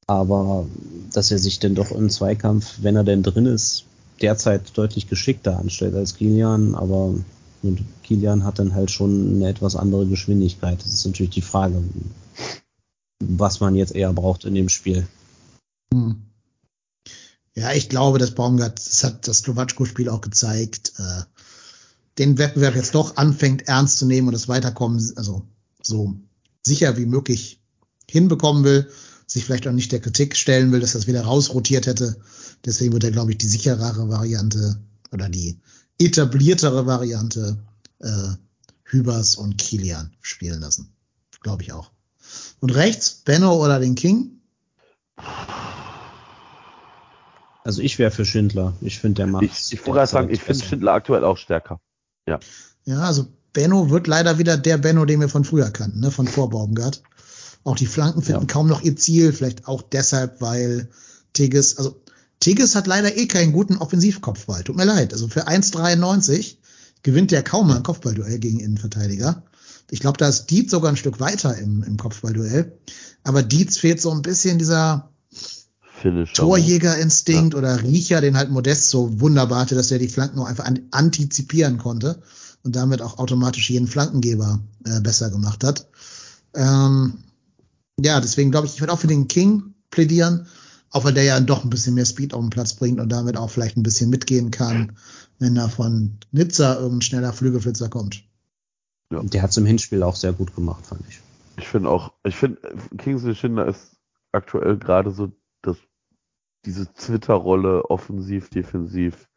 Aber 0.07 0.67
dass 1.13 1.31
er 1.31 1.39
sich 1.39 1.59
denn 1.59 1.75
doch 1.75 1.91
im 1.91 2.11
Zweikampf, 2.11 2.79
wenn 2.83 2.97
er 2.97 3.05
denn 3.05 3.23
drin 3.23 3.47
ist, 3.47 3.85
derzeit 4.21 4.77
deutlich 4.77 5.09
geschickter 5.09 5.59
anstellt 5.59 5.95
als 5.95 6.17
Kilian, 6.17 6.75
aber 6.75 7.15
und 7.63 7.85
Kilian 8.03 8.45
hat 8.45 8.59
dann 8.59 8.75
halt 8.75 8.91
schon 8.91 9.37
eine 9.37 9.49
etwas 9.49 9.77
andere 9.77 10.07
Geschwindigkeit. 10.07 10.81
Das 10.81 10.93
ist 10.93 11.07
natürlich 11.07 11.33
die 11.33 11.43
Frage, 11.43 11.83
was 13.21 13.61
man 13.61 13.75
jetzt 13.75 13.95
eher 13.95 14.13
braucht 14.13 14.45
in 14.45 14.55
dem 14.55 14.69
Spiel. 14.69 15.07
Hm. 15.93 16.23
Ja, 17.55 17.73
ich 17.73 17.89
glaube, 17.89 18.19
dass 18.19 18.37
Baumgart, 18.37 18.79
das 18.79 19.03
hat 19.03 19.27
das 19.27 19.39
Slowatschko-Spiel 19.39 20.09
auch 20.09 20.21
gezeigt, 20.21 20.93
äh, 20.99 21.23
den 22.19 22.39
Wettbewerb 22.39 22.77
jetzt 22.77 22.95
doch 22.95 23.17
anfängt 23.17 23.67
ernst 23.67 23.99
zu 23.99 24.07
nehmen 24.07 24.29
und 24.29 24.35
das 24.35 24.49
Weiterkommen, 24.49 25.13
also 25.17 25.43
so 25.83 26.15
sicher 26.65 26.97
wie 26.97 27.07
möglich 27.07 27.61
hinbekommen 28.09 28.63
will, 28.63 28.89
sich 29.29 29.45
vielleicht 29.45 29.69
auch 29.69 29.73
nicht 29.73 29.93
der 29.93 30.01
Kritik 30.01 30.37
stellen 30.37 30.73
will, 30.73 30.81
dass 30.81 30.95
das 30.95 31.07
wieder 31.07 31.23
rausrotiert 31.23 31.87
hätte. 31.87 32.17
Deswegen 32.65 32.93
wird 32.95 33.05
er, 33.05 33.13
glaube 33.13 33.31
ich, 33.31 33.39
die 33.39 33.47
sicherere 33.47 34.09
Variante 34.09 34.81
oder 35.13 35.29
die 35.29 35.61
etabliertere 35.99 36.87
Variante 36.87 37.59
äh, 38.01 38.31
Hübers 38.85 39.37
und 39.37 39.59
Kilian 39.59 40.17
spielen 40.23 40.61
lassen. 40.61 40.93
Glaube 41.43 41.63
ich 41.63 41.73
auch. 41.73 41.91
Und 42.61 42.71
rechts, 42.71 43.23
Benno 43.25 43.63
oder 43.63 43.79
den 43.79 43.95
King? 43.95 44.41
Also 47.65 47.83
ich 47.83 47.99
wäre 47.99 48.11
für 48.11 48.25
Schindler. 48.25 48.75
Ich 48.81 48.99
finde, 48.99 49.17
der 49.17 49.27
macht. 49.27 49.45
Ich, 49.45 49.73
ich 49.73 49.87
wollte 49.87 50.07
sagen, 50.07 50.31
ich 50.31 50.43
finde 50.43 50.65
Schindler 50.65 50.95
aktuell 50.95 51.23
auch 51.25 51.37
stärker. 51.37 51.81
Ja. 52.27 52.41
Ja, 52.87 53.01
also 53.01 53.27
Benno 53.53 53.91
wird 53.91 54.07
leider 54.07 54.39
wieder 54.39 54.57
der 54.57 54.79
Benno, 54.79 55.05
den 55.05 55.21
wir 55.21 55.29
von 55.29 55.45
früher 55.45 55.71
kannten, 55.71 56.01
ne, 56.01 56.11
von 56.11 56.27
vor 56.27 56.49
Baumgart. 56.49 57.03
Auch 57.69 57.77
die 57.77 57.87
Flanken 57.87 58.23
finden 58.23 58.41
ja. 58.41 58.47
kaum 58.47 58.67
noch 58.67 58.81
ihr 58.81 58.97
Ziel, 58.97 59.31
vielleicht 59.35 59.69
auch 59.69 59.83
deshalb, 59.83 60.41
weil 60.41 60.89
Tigges, 61.35 61.77
also 61.77 62.01
Tigges 62.41 62.75
hat 62.75 62.87
leider 62.87 63.15
eh 63.19 63.27
keinen 63.27 63.53
guten 63.53 63.77
Offensivkopfball. 63.77 64.65
Tut 64.65 64.75
mir 64.75 64.87
leid. 64.87 65.13
Also 65.13 65.29
für 65.29 65.47
1,93 65.47 66.57
gewinnt 67.03 67.31
der 67.31 67.43
kaum 67.43 67.69
mal 67.69 67.77
ein 67.77 67.83
Kopfballduell 67.83 68.39
gegen 68.39 68.59
Innenverteidiger. 68.59 69.43
Ich 69.91 70.01
glaube, 70.01 70.17
da 70.17 70.31
ist 70.31 70.47
Dietz 70.47 70.71
sogar 70.71 70.91
ein 70.91 70.97
Stück 70.97 71.21
weiter 71.21 71.59
im, 71.59 71.83
im 71.83 71.99
Kopfballduell. 71.99 72.73
Aber 73.23 73.43
Dietz 73.43 73.77
fehlt 73.77 74.01
so 74.01 74.13
ein 74.13 74.23
bisschen 74.23 74.59
dieser 74.59 75.11
Torjägerinstinkt 76.33 77.53
ja. 77.53 77.59
oder 77.59 77.83
Riecher, 77.83 78.23
den 78.23 78.39
halt 78.39 78.51
Modest 78.51 78.89
so 78.89 79.21
wunderbar 79.21 79.61
hatte, 79.61 79.75
dass 79.75 79.91
er 79.91 79.99
die 79.99 80.09
Flanken 80.09 80.39
auch 80.39 80.47
einfach 80.47 80.71
antizipieren 80.91 81.77
konnte 81.77 82.23
und 82.65 82.77
damit 82.77 83.03
auch 83.03 83.19
automatisch 83.19 83.69
jeden 83.69 83.89
Flankengeber 83.89 84.61
äh, 84.87 85.01
besser 85.03 85.29
gemacht 85.29 85.65
hat. 85.65 85.87
Ähm, 86.55 87.19
ja, 88.01 88.21
deswegen 88.21 88.51
glaube 88.51 88.67
ich, 88.67 88.75
ich 88.75 88.81
werde 88.81 88.93
auch 88.93 88.99
für 88.99 89.07
den 89.07 89.29
King 89.29 89.75
plädieren, 89.91 90.47
auch 90.91 91.05
weil 91.05 91.15
der 91.15 91.25
ja 91.25 91.41
doch 91.41 91.65
ein 91.65 91.71
bisschen 91.71 91.95
mehr 91.95 92.05
Speed 92.05 92.33
auf 92.33 92.41
den 92.41 92.51
Platz 92.51 92.75
bringt 92.75 93.01
und 93.01 93.11
damit 93.11 93.37
auch 93.37 93.51
vielleicht 93.51 93.77
ein 93.77 93.83
bisschen 93.83 94.11
mitgehen 94.11 94.51
kann, 94.51 94.97
wenn 95.39 95.55
da 95.55 95.69
von 95.69 96.19
Nizza 96.31 96.75
irgendein 96.77 97.03
schneller 97.03 97.33
Flügelflitzer 97.33 97.89
kommt. 97.89 98.25
Ja. 99.13 99.23
Der 99.23 99.43
hat 99.43 99.51
es 99.51 99.57
im 99.57 99.67
Hinspiel 99.67 100.03
auch 100.03 100.17
sehr 100.17 100.33
gut 100.33 100.55
gemacht, 100.55 100.87
fand 100.87 101.03
ich. 101.09 101.21
Ich 101.57 101.69
finde 101.69 101.89
auch, 101.89 102.13
ich 102.25 102.37
finde, 102.37 102.61
Kingsley 102.99 103.35
Schindler 103.35 103.67
ist 103.67 103.97
aktuell 104.33 104.77
gerade 104.77 105.11
so 105.11 105.33
das, 105.63 105.77
diese 106.65 106.93
Twitter-Rolle 106.93 107.85
offensiv, 107.87 108.51
defensiv 108.51 109.29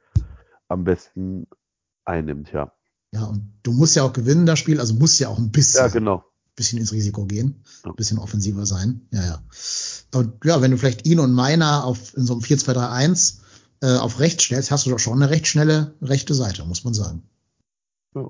am 0.67 0.83
besten 0.83 1.47
einnimmt, 2.05 2.51
ja. 2.51 2.73
Ja, 3.13 3.25
und 3.25 3.53
du 3.63 3.73
musst 3.73 3.95
ja 3.95 4.03
auch 4.03 4.13
gewinnen, 4.13 4.45
das 4.45 4.59
Spiel, 4.59 4.79
also 4.79 4.93
musst 4.93 5.19
ja 5.19 5.29
auch 5.29 5.38
ein 5.38 5.51
bisschen, 5.51 5.81
ja, 5.81 5.88
genau. 5.88 6.23
Bisschen 6.61 6.77
ins 6.77 6.91
Risiko 6.91 7.25
gehen, 7.25 7.63
ein 7.83 7.95
bisschen 7.95 8.19
offensiver 8.19 8.67
sein. 8.67 9.01
Ja, 9.11 9.25
ja. 9.25 9.43
Und 10.13 10.45
ja, 10.45 10.61
wenn 10.61 10.69
du 10.69 10.77
vielleicht 10.77 11.07
ihn 11.07 11.19
und 11.19 11.33
meiner 11.33 11.83
auf, 11.83 12.15
in 12.15 12.25
so 12.27 12.33
einem 12.33 12.43
4-2-3-1 12.43 13.39
äh, 13.81 13.97
auf 13.97 14.19
rechts 14.19 14.43
stellst, 14.43 14.69
hast 14.69 14.85
du 14.85 14.91
doch 14.91 14.99
schon 14.99 15.21
eine 15.21 15.31
recht 15.31 15.47
schnelle 15.47 15.95
rechte 16.01 16.35
Seite, 16.35 16.63
muss 16.65 16.83
man 16.83 16.93
sagen. 16.93 17.23
Ja. 18.15 18.29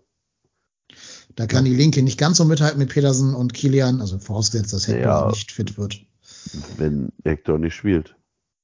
Da 1.36 1.46
kann 1.46 1.66
die 1.66 1.76
Linke 1.76 2.02
nicht 2.04 2.18
ganz 2.18 2.38
so 2.38 2.46
mithalten 2.46 2.80
mit 2.80 2.90
Petersen 2.90 3.36
und 3.36 3.54
Kilian, 3.54 4.00
also 4.00 4.18
vorausgesetzt, 4.18 4.72
dass 4.72 4.88
Hector 4.88 5.12
ja, 5.12 5.28
nicht 5.28 5.52
fit 5.52 5.78
wird. 5.78 6.00
Wenn 6.78 7.10
Hector 7.26 7.60
nicht 7.60 7.76
spielt. 7.76 8.16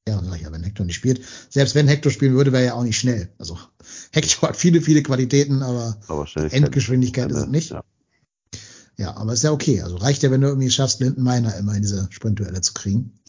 Ja, 0.08 0.24
sag 0.24 0.38
ich 0.38 0.44
ja, 0.44 0.52
wenn 0.54 0.64
Hector 0.64 0.86
nicht 0.86 0.96
spielt. 0.96 1.22
Selbst 1.50 1.76
wenn 1.76 1.90
Hector 1.90 2.12
spielen 2.14 2.36
würde, 2.36 2.54
wäre 2.54 2.64
er 2.64 2.68
ja 2.68 2.74
auch 2.76 2.84
nicht 2.84 2.98
schnell. 2.98 3.30
Also 3.38 3.60
Hector 4.12 4.50
hat 4.50 4.56
viele, 4.56 4.82
viele 4.82 5.04
Qualitäten, 5.04 5.62
aber, 5.62 5.98
aber 6.08 6.26
Endgeschwindigkeit 6.52 7.30
ist 7.32 7.38
es 7.38 7.48
nicht. 7.48 7.72
Ja. 7.72 7.84
Ja, 8.98 9.16
aber 9.16 9.34
ist 9.34 9.44
ja 9.44 9.52
okay. 9.52 9.82
Also 9.82 9.98
reicht 9.98 10.24
ja, 10.24 10.32
wenn 10.32 10.42
du 10.42 10.48
irgendwie 10.48 10.70
schaffst, 10.70 11.00
Linden 11.00 11.24
Meiner 11.24 11.56
immer 11.56 11.76
in 11.76 11.82
diese 11.82 12.08
Sprintduelle 12.10 12.62
zu 12.62 12.74
kriegen. 12.74 13.20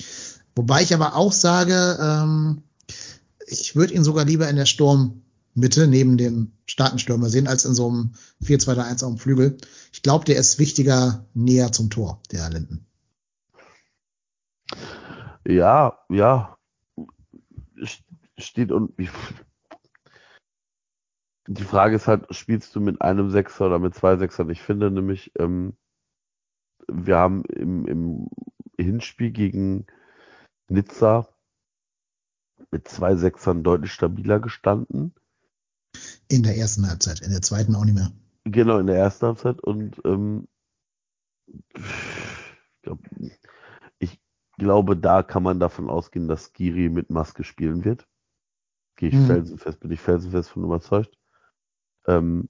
Wobei 0.57 0.83
ich 0.83 0.95
aber 0.95 1.15
auch 1.15 1.33
sage, 1.33 1.99
ähm, 2.01 2.63
ich 3.47 3.77
würde 3.77 3.95
ihn 3.95 4.05
sogar 4.05 4.25
lieber 4.25 4.49
in 4.49 4.57
der 4.57 4.67
Sturmmitte 4.67 5.87
neben 5.87 6.17
dem 6.17 6.53
starken 6.67 6.99
Stürmer 6.99 7.29
sehen, 7.29 7.47
als 7.47 7.65
in 7.65 7.75
so 7.75 7.89
einem 7.89 8.13
4-2-1 8.43 9.05
auf 9.05 9.13
dem 9.13 9.19
Flügel. 9.19 9.59
Ich 9.93 10.03
glaube, 10.03 10.25
der 10.25 10.37
ist 10.37 10.59
wichtiger 10.59 11.27
näher 11.35 11.71
zum 11.73 11.91
Tor, 11.91 12.21
der 12.33 12.51
Linden. 12.51 12.87
Ja, 15.47 15.99
ja, 16.11 16.59
steht 18.37 18.73
und 18.73 18.93
die 21.49 21.65
Frage 21.65 21.97
ist 21.97 22.07
halt, 22.07 22.27
spielst 22.35 22.77
du 22.77 22.81
mit 22.81 23.01
einem 23.01 23.31
Sechser 23.31 23.67
oder 23.67 23.79
mit 23.79 23.95
zwei 23.95 24.17
Sechsern? 24.17 24.51
Ich 24.51 24.61
finde 24.61 24.91
nämlich, 24.91 25.33
ähm, 25.39 25.77
wir 26.87 27.17
haben 27.17 27.45
im, 27.47 27.87
im 27.87 28.29
Hinspiel 28.79 29.31
gegen 29.31 29.87
Nizza 30.69 31.27
mit 32.71 32.87
zwei 32.87 33.17
Sechsern 33.17 33.63
deutlich 33.63 33.93
stabiler 33.93 34.41
gestanden. 34.41 35.15
In 36.29 36.43
der 36.43 36.57
ersten 36.59 36.87
Halbzeit, 36.87 37.21
in 37.21 37.31
der 37.31 37.41
zweiten 37.41 37.75
auch 37.75 37.85
nicht 37.85 37.95
mehr. 37.95 38.13
Genau, 38.45 38.79
in 38.79 38.87
der 38.87 38.97
ersten 38.97 39.27
Halbzeit 39.27 39.61
und 39.61 40.01
ähm, 40.05 40.49
ich, 41.47 42.53
glaub, 42.83 42.99
ich 43.99 44.21
glaube, 44.59 44.99
da 44.99 45.23
kann 45.23 45.43
man 45.43 45.61
davon 45.61 45.89
ausgehen, 45.89 46.29
dass 46.29 46.53
Giri 46.53 46.91
mit 46.91 47.09
Maske 47.09 47.43
spielen 47.43 47.85
wird. 47.85 48.07
Gehe 48.97 49.09
ich 49.09 49.15
hm. 49.15 49.27
felsenfest, 49.27 49.81
bin 49.81 49.91
ich 49.93 50.01
felsenfest 50.01 50.51
von 50.51 50.65
überzeugt. 50.65 51.19
Ähm, 52.09 52.49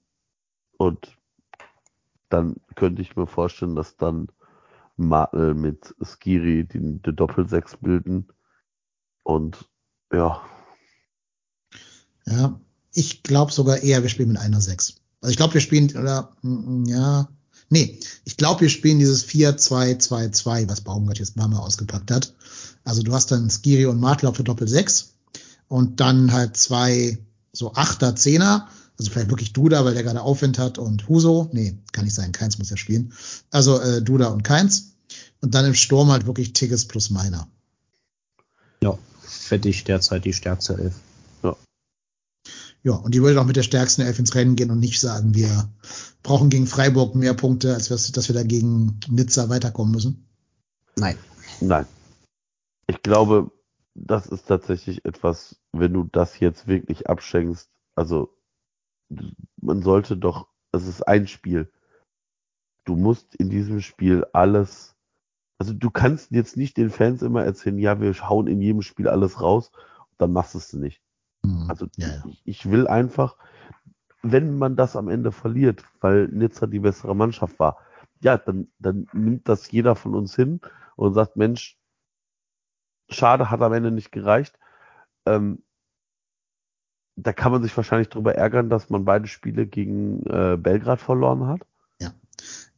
und 0.77 1.17
dann 2.29 2.55
könnte 2.75 3.01
ich 3.01 3.15
mir 3.15 3.27
vorstellen, 3.27 3.75
dass 3.75 3.97
dann 3.97 4.29
Martel 4.95 5.53
mit 5.53 5.93
Skiri 6.01 6.65
die, 6.65 6.79
die 6.79 7.15
Doppelsechs 7.15 7.77
bilden. 7.77 8.27
Und 9.23 9.69
ja. 10.11 10.41
Ja, 12.25 12.59
ich 12.93 13.23
glaube 13.23 13.51
sogar 13.51 13.83
eher, 13.83 14.01
wir 14.01 14.09
spielen 14.09 14.29
mit 14.29 14.37
einer 14.37 14.61
Sechs. 14.61 14.95
Also 15.21 15.31
ich 15.31 15.37
glaube, 15.37 15.55
wir 15.55 15.61
spielen, 15.61 15.89
oder, 15.97 16.35
mm, 16.41 16.81
mm, 16.81 16.85
ja, 16.85 17.29
nee, 17.69 17.99
ich 18.23 18.37
glaube, 18.37 18.61
wir 18.61 18.69
spielen 18.69 18.99
dieses 18.99 19.25
4-2-2-2, 19.25 20.69
was 20.69 20.81
Baumgart 20.81 21.19
jetzt 21.19 21.35
mal 21.35 21.51
ausgepackt 21.53 22.11
hat. 22.11 22.33
Also 22.83 23.03
du 23.03 23.13
hast 23.13 23.31
dann 23.31 23.49
Skiri 23.49 23.85
und 23.85 23.99
Martel 23.99 24.27
auf 24.27 24.37
der 24.37 24.45
Doppel-6 24.45 25.09
und 25.67 25.99
dann 25.99 26.31
halt 26.31 26.55
zwei 26.55 27.17
so 27.51 27.73
Achter, 27.73 28.15
Zehner, 28.15 28.69
also 28.99 29.11
vielleicht 29.11 29.29
wirklich 29.29 29.53
Duda, 29.53 29.85
weil 29.85 29.93
der 29.93 30.03
gerade 30.03 30.21
Aufwind 30.21 30.59
hat 30.59 30.77
und 30.77 31.07
Huso, 31.07 31.49
nee, 31.53 31.77
kann 31.93 32.03
nicht 32.03 32.13
sein, 32.13 32.33
Keins 32.33 32.59
muss 32.59 32.69
ja 32.69 32.75
spielen. 32.75 33.13
Also 33.49 33.79
äh, 33.79 34.01
Duda 34.01 34.27
und 34.27 34.43
Keins 34.43 34.97
und 35.39 35.55
dann 35.55 35.65
im 35.65 35.73
Sturm 35.73 36.11
halt 36.11 36.27
wirklich 36.27 36.51
Tigges 36.51 36.85
plus 36.85 37.09
Meiner. 37.09 37.47
Ja, 38.83 38.97
fände 39.21 39.69
ich 39.69 39.85
derzeit 39.85 40.25
die 40.25 40.33
stärkste 40.33 40.77
Elf. 40.77 40.95
Ja. 41.43 41.55
Ja, 42.83 42.93
und 42.93 43.15
die 43.15 43.21
würde 43.21 43.39
auch 43.39 43.45
mit 43.45 43.55
der 43.55 43.63
stärksten 43.63 44.01
Elf 44.01 44.19
ins 44.19 44.35
Rennen 44.35 44.57
gehen 44.57 44.69
und 44.69 44.79
nicht 44.79 44.99
sagen, 44.99 45.33
wir 45.33 45.69
brauchen 46.21 46.49
gegen 46.49 46.67
Freiburg 46.67 47.15
mehr 47.15 47.33
Punkte, 47.33 47.73
als 47.73 47.87
dass 47.87 48.27
wir 48.27 48.35
da 48.35 48.43
gegen 48.43 48.99
Nizza 49.07 49.47
weiterkommen 49.47 49.93
müssen. 49.93 50.27
Nein. 50.97 51.17
Nein. 51.61 51.85
Ich 52.87 53.01
glaube, 53.01 53.49
das 53.95 54.27
ist 54.27 54.47
tatsächlich 54.47 55.05
etwas, 55.05 55.55
wenn 55.71 55.93
du 55.93 56.03
das 56.11 56.39
jetzt 56.39 56.67
wirklich 56.67 57.09
abschenkst, 57.09 57.69
also 57.95 58.35
man 59.61 59.81
sollte 59.81 60.17
doch, 60.17 60.47
es 60.71 60.87
ist 60.87 61.07
ein 61.07 61.27
Spiel. 61.27 61.71
Du 62.85 62.95
musst 62.95 63.35
in 63.35 63.49
diesem 63.49 63.81
Spiel 63.81 64.25
alles, 64.33 64.95
also 65.57 65.73
du 65.73 65.89
kannst 65.89 66.31
jetzt 66.31 66.57
nicht 66.57 66.77
den 66.77 66.89
Fans 66.89 67.21
immer 67.21 67.43
erzählen, 67.43 67.77
ja, 67.77 67.99
wir 67.99 68.13
hauen 68.29 68.47
in 68.47 68.61
jedem 68.61 68.81
Spiel 68.81 69.07
alles 69.07 69.41
raus, 69.41 69.71
dann 70.17 70.31
machst 70.31 70.53
du 70.53 70.59
es 70.59 70.73
nicht. 70.73 71.01
Mhm. 71.43 71.65
Also 71.69 71.87
ja, 71.97 72.07
ja. 72.07 72.23
Ich, 72.27 72.41
ich 72.45 72.71
will 72.71 72.87
einfach, 72.87 73.37
wenn 74.21 74.57
man 74.57 74.75
das 74.75 74.95
am 74.95 75.09
Ende 75.09 75.31
verliert, 75.31 75.83
weil 76.01 76.27
Nizza 76.27 76.67
die 76.67 76.79
bessere 76.79 77.15
Mannschaft 77.15 77.59
war, 77.59 77.77
ja, 78.21 78.37
dann, 78.37 78.67
dann 78.79 79.07
nimmt 79.13 79.47
das 79.47 79.71
jeder 79.71 79.95
von 79.95 80.13
uns 80.13 80.35
hin 80.35 80.59
und 80.95 81.13
sagt, 81.13 81.37
Mensch, 81.37 81.77
schade, 83.09 83.49
hat 83.49 83.61
am 83.61 83.73
Ende 83.73 83.91
nicht 83.91 84.11
gereicht. 84.11 84.59
Ähm, 85.25 85.63
da 87.23 87.33
kann 87.33 87.51
man 87.51 87.63
sich 87.63 87.75
wahrscheinlich 87.75 88.09
darüber 88.09 88.35
ärgern, 88.35 88.69
dass 88.69 88.89
man 88.89 89.05
beide 89.05 89.27
Spiele 89.27 89.65
gegen 89.65 90.23
äh, 90.25 90.57
Belgrad 90.57 91.01
verloren 91.01 91.47
hat. 91.47 91.61
Ja. 91.99 92.13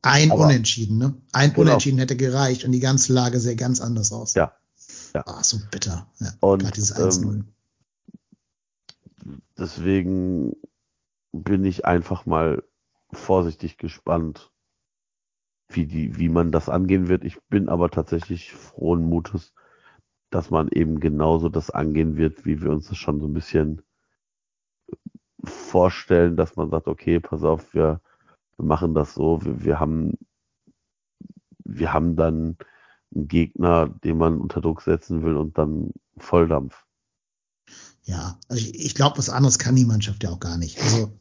Ein 0.01 0.31
Aber, 0.31 0.45
Unentschieden, 0.45 0.97
ne? 0.97 1.15
Ein 1.31 1.53
genau. 1.53 1.61
Unentschieden 1.61 1.99
hätte 1.99 2.15
gereicht 2.15 2.65
und 2.65 2.72
die 2.72 2.80
ganze 2.80 3.13
Lage 3.13 3.39
sähe 3.39 3.55
ganz 3.55 3.81
anders 3.81 4.11
aus. 4.11 4.34
Ja. 4.34 4.53
ja. 5.13 5.23
Ah, 5.26 5.43
so 5.43 5.57
bitter. 5.69 6.07
Ja, 6.19 6.34
und 6.39 6.76
dieses 6.76 6.91
1 6.93 7.18
ähm, 7.18 7.45
deswegen 9.57 10.55
bin 11.31 11.63
ich 11.65 11.85
einfach 11.85 12.26
mal 12.26 12.63
vorsichtig 13.11 13.77
gespannt, 13.77 14.51
wie 15.69 15.85
die, 15.85 16.18
wie 16.18 16.30
man 16.30 16.51
das 16.51 16.68
angehen 16.68 17.07
wird. 17.07 17.23
Ich 17.23 17.39
bin 17.49 17.69
aber 17.69 17.89
tatsächlich 17.89 18.51
frohen 18.51 19.03
Mutes, 19.03 19.53
dass 20.30 20.49
man 20.49 20.68
eben 20.69 20.99
genauso 20.99 21.49
das 21.49 21.69
angehen 21.69 22.18
wird, 22.18 22.45
wie 22.45 22.61
wir 22.61 22.72
uns 22.72 22.88
das 22.88 22.97
schon 22.97 23.19
so 23.19 23.27
ein 23.27 23.34
bisschen 23.34 23.81
vorstellen, 25.43 26.35
dass 26.35 26.55
man 26.55 26.69
sagt, 26.69 26.88
okay, 26.88 27.19
pass 27.19 27.43
auf, 27.43 27.73
wir, 27.73 28.01
wir 28.57 28.65
machen 28.65 28.93
das 28.93 29.13
so, 29.13 29.43
wir, 29.43 29.63
wir 29.63 29.80
haben, 29.80 30.18
wir 31.63 31.93
haben 31.93 32.15
dann 32.15 32.57
einen 33.13 33.27
Gegner, 33.27 33.89
den 34.03 34.18
man 34.18 34.39
unter 34.39 34.61
Druck 34.61 34.81
setzen 34.81 35.23
will 35.23 35.35
und 35.35 35.57
dann 35.57 35.91
Volldampf. 36.18 36.85
Ja, 38.03 38.39
also 38.47 38.61
ich, 38.61 38.85
ich 38.85 38.95
glaube, 38.95 39.18
was 39.18 39.30
anderes 39.30 39.59
kann 39.59 39.76
die 39.76 39.85
Mannschaft 39.85 40.23
ja 40.23 40.31
auch 40.31 40.39
gar 40.39 40.57
nicht. 40.57 40.81
Also 40.81 41.11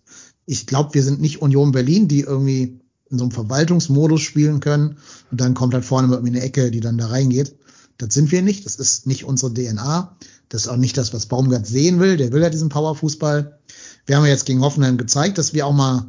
ich 0.46 0.66
glaube, 0.66 0.94
wir 0.94 1.02
sind 1.02 1.20
nicht 1.20 1.42
Union 1.42 1.72
Berlin, 1.72 2.08
die 2.08 2.20
irgendwie 2.20 2.80
in 3.10 3.18
so 3.18 3.24
einem 3.24 3.32
Verwaltungsmodus 3.32 4.20
spielen 4.20 4.60
können 4.60 4.96
und 5.30 5.40
dann 5.40 5.54
kommt 5.54 5.74
halt 5.74 5.84
vorne 5.84 6.12
irgendwie 6.12 6.36
eine 6.36 6.44
Ecke, 6.44 6.70
die 6.70 6.80
dann 6.80 6.98
da 6.98 7.06
reingeht. 7.08 7.56
Das 7.98 8.14
sind 8.14 8.32
wir 8.32 8.40
nicht. 8.40 8.64
Das 8.64 8.76
ist 8.76 9.06
nicht 9.06 9.24
unsere 9.24 9.52
DNA. 9.52 10.16
Das 10.48 10.62
ist 10.62 10.68
auch 10.68 10.76
nicht 10.76 10.96
das, 10.96 11.12
was 11.12 11.26
Baumgart 11.26 11.66
sehen 11.66 12.00
will. 12.00 12.16
Der 12.16 12.32
will 12.32 12.40
ja 12.40 12.48
diesen 12.48 12.70
Powerfußball. 12.70 13.59
Wir 14.06 14.16
haben 14.16 14.24
ja 14.24 14.30
jetzt 14.30 14.46
gegen 14.46 14.62
Hoffenheim 14.62 14.98
gezeigt, 14.98 15.38
dass 15.38 15.54
wir 15.54 15.66
auch 15.66 15.72
mal 15.72 16.06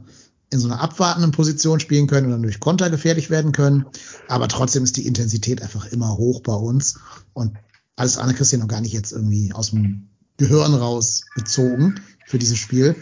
in 0.49 0.59
so 0.59 0.67
einer 0.67 0.81
abwartenden 0.81 1.31
Position 1.31 1.79
spielen 1.79 2.07
können 2.07 2.27
und 2.27 2.33
dann 2.33 2.43
durch 2.43 2.59
Konter 2.59 2.89
gefährlich 2.89 3.29
werden 3.29 3.53
können. 3.53 3.85
Aber 4.27 4.47
trotzdem 4.47 4.83
ist 4.83 4.97
die 4.97 5.07
Intensität 5.07 5.61
einfach 5.61 5.85
immer 5.91 6.17
hoch 6.17 6.41
bei 6.41 6.53
uns. 6.53 6.99
Und 7.33 7.57
alles 7.95 8.17
andere 8.17 8.35
kriegst 8.35 8.51
du 8.51 8.57
noch 8.57 8.67
gar 8.67 8.81
nicht 8.81 8.93
jetzt 8.93 9.13
irgendwie 9.13 9.53
aus 9.53 9.71
dem 9.71 10.09
Gehirn 10.37 10.73
raus 10.73 11.23
bezogen 11.35 12.01
für 12.25 12.37
dieses 12.37 12.57
Spiel. 12.57 12.95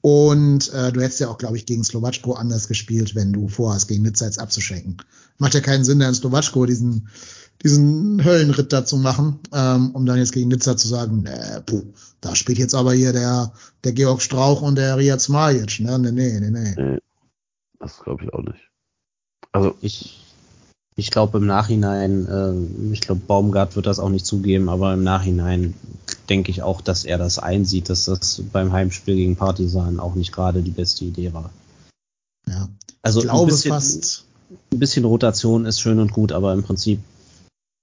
Und 0.00 0.70
äh, 0.74 0.92
du 0.92 1.00
hättest 1.00 1.20
ja 1.20 1.28
auch, 1.28 1.38
glaube 1.38 1.56
ich, 1.56 1.64
gegen 1.64 1.82
Slowatschko 1.82 2.34
anders 2.34 2.68
gespielt, 2.68 3.14
wenn 3.14 3.32
du 3.32 3.48
vorhast, 3.48 3.88
gegen 3.88 4.02
Nizza 4.02 4.26
jetzt 4.26 4.38
abzuschenken. 4.38 4.98
Macht 5.38 5.54
ja 5.54 5.60
keinen 5.60 5.82
Sinn, 5.82 6.02
in 6.02 6.14
Slowatschko 6.14 6.66
diesen, 6.66 7.08
diesen 7.64 8.22
Höllenritt 8.22 8.72
da 8.72 8.84
zu 8.84 8.98
machen, 8.98 9.40
ähm, 9.52 9.90
um 9.92 10.06
dann 10.06 10.18
jetzt 10.18 10.32
gegen 10.32 10.48
Nizza 10.48 10.76
zu 10.76 10.86
sagen, 10.86 11.22
nee, 11.24 11.60
puh, 11.66 11.82
da 12.20 12.36
spielt 12.36 12.58
jetzt 12.58 12.74
aber 12.74 12.92
hier 12.92 13.12
der, 13.12 13.52
der 13.82 13.92
Georg 13.92 14.22
Strauch 14.22 14.62
und 14.62 14.76
der 14.76 14.96
Riyad 14.96 15.20
Smajic. 15.20 15.80
Ne? 15.80 15.98
Nee, 15.98 16.12
nee, 16.12 16.40
nee, 16.40 16.50
nee. 16.50 16.74
nee 16.76 16.98
das 17.84 18.00
glaube 18.02 18.24
ich 18.24 18.32
auch 18.32 18.42
nicht. 18.42 18.70
Also 19.52 19.74
ich, 19.80 20.20
ich 20.96 21.10
glaube 21.10 21.38
im 21.38 21.46
Nachhinein, 21.46 22.26
äh, 22.26 22.92
ich 22.92 23.00
glaube 23.02 23.20
Baumgart 23.26 23.76
wird 23.76 23.86
das 23.86 24.00
auch 24.00 24.08
nicht 24.08 24.26
zugeben, 24.26 24.68
aber 24.68 24.94
im 24.94 25.02
Nachhinein 25.02 25.74
denke 26.28 26.50
ich 26.50 26.62
auch, 26.62 26.80
dass 26.80 27.04
er 27.04 27.18
das 27.18 27.38
einsieht, 27.38 27.88
dass 27.90 28.06
das 28.06 28.42
beim 28.52 28.72
Heimspiel 28.72 29.16
gegen 29.16 29.36
Partisan 29.36 30.00
auch 30.00 30.14
nicht 30.14 30.32
gerade 30.32 30.62
die 30.62 30.70
beste 30.70 31.04
Idee 31.04 31.32
war. 31.32 31.50
Ja. 32.48 32.68
Also 33.02 33.20
ich 33.20 33.26
glaube 33.26 33.44
ein 33.44 33.48
bisschen, 33.48 33.70
fast. 33.70 34.24
Ein 34.72 34.78
bisschen 34.78 35.04
Rotation 35.04 35.66
ist 35.66 35.80
schön 35.80 36.00
und 36.00 36.12
gut, 36.12 36.32
aber 36.32 36.52
im 36.52 36.62
Prinzip, 36.62 37.00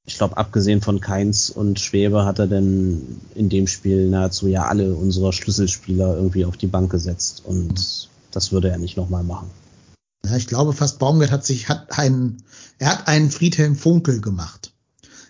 ich 0.05 0.17
glaube, 0.17 0.37
abgesehen 0.37 0.81
von 0.81 0.99
Keins 0.99 1.49
und 1.49 1.79
Schwebe 1.79 2.25
hat 2.25 2.39
er 2.39 2.47
denn 2.47 3.21
in 3.35 3.49
dem 3.49 3.67
Spiel 3.67 4.09
nahezu 4.09 4.47
ja 4.47 4.65
alle 4.65 4.95
unserer 4.95 5.31
Schlüsselspieler 5.31 6.15
irgendwie 6.15 6.45
auf 6.45 6.57
die 6.57 6.67
Bank 6.67 6.91
gesetzt 6.91 7.43
und 7.45 8.09
das 8.31 8.51
würde 8.51 8.69
er 8.69 8.77
nicht 8.77 8.97
nochmal 8.97 9.23
machen. 9.23 9.49
Ja, 10.25 10.35
ich 10.35 10.47
glaube 10.47 10.73
fast 10.73 10.99
Baumgart 10.99 11.31
hat 11.31 11.45
sich, 11.45 11.69
hat 11.69 11.97
einen, 11.97 12.43
er 12.79 12.89
hat 12.91 13.07
einen 13.07 13.31
Friedhelm 13.31 13.75
Funkel 13.75 14.21
gemacht. 14.21 14.73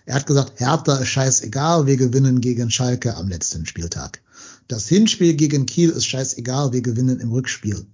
Er 0.04 0.14
hat 0.14 0.26
gesagt, 0.26 0.58
Hertha 0.58 0.96
ist 0.96 1.08
scheißegal, 1.08 1.86
wir 1.86 1.96
gewinnen 1.96 2.40
gegen 2.40 2.70
Schalke 2.70 3.16
am 3.16 3.28
letzten 3.28 3.66
Spieltag. 3.66 4.20
Das 4.68 4.88
Hinspiel 4.88 5.34
gegen 5.34 5.66
Kiel 5.66 5.90
ist 5.90 6.06
scheißegal, 6.06 6.72
wir 6.72 6.82
gewinnen 6.82 7.20
im 7.20 7.30
Rückspiel. 7.30 7.86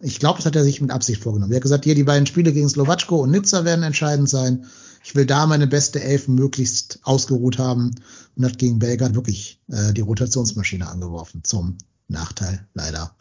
Ich 0.00 0.18
glaube, 0.18 0.38
das 0.38 0.46
hat 0.46 0.56
er 0.56 0.64
sich 0.64 0.80
mit 0.80 0.90
Absicht 0.90 1.22
vorgenommen. 1.22 1.52
Er 1.52 1.56
hat 1.56 1.62
gesagt, 1.62 1.84
hier 1.84 1.94
die 1.94 2.02
beiden 2.02 2.26
Spiele 2.26 2.52
gegen 2.52 2.68
Slowatschko 2.68 3.22
und 3.22 3.30
Nizza 3.30 3.64
werden 3.64 3.84
entscheidend 3.84 4.28
sein. 4.28 4.66
Ich 5.04 5.14
will 5.14 5.26
da 5.26 5.46
meine 5.46 5.66
beste 5.66 6.02
Elfen 6.02 6.34
möglichst 6.34 6.98
ausgeruht 7.04 7.58
haben 7.58 7.94
und 8.36 8.44
hat 8.44 8.58
gegen 8.58 8.78
Belgrad 8.78 9.14
wirklich 9.14 9.60
äh, 9.68 9.92
die 9.92 10.00
Rotationsmaschine 10.00 10.88
angeworfen, 10.88 11.44
zum 11.44 11.78
Nachteil 12.08 12.66
leider 12.74 13.14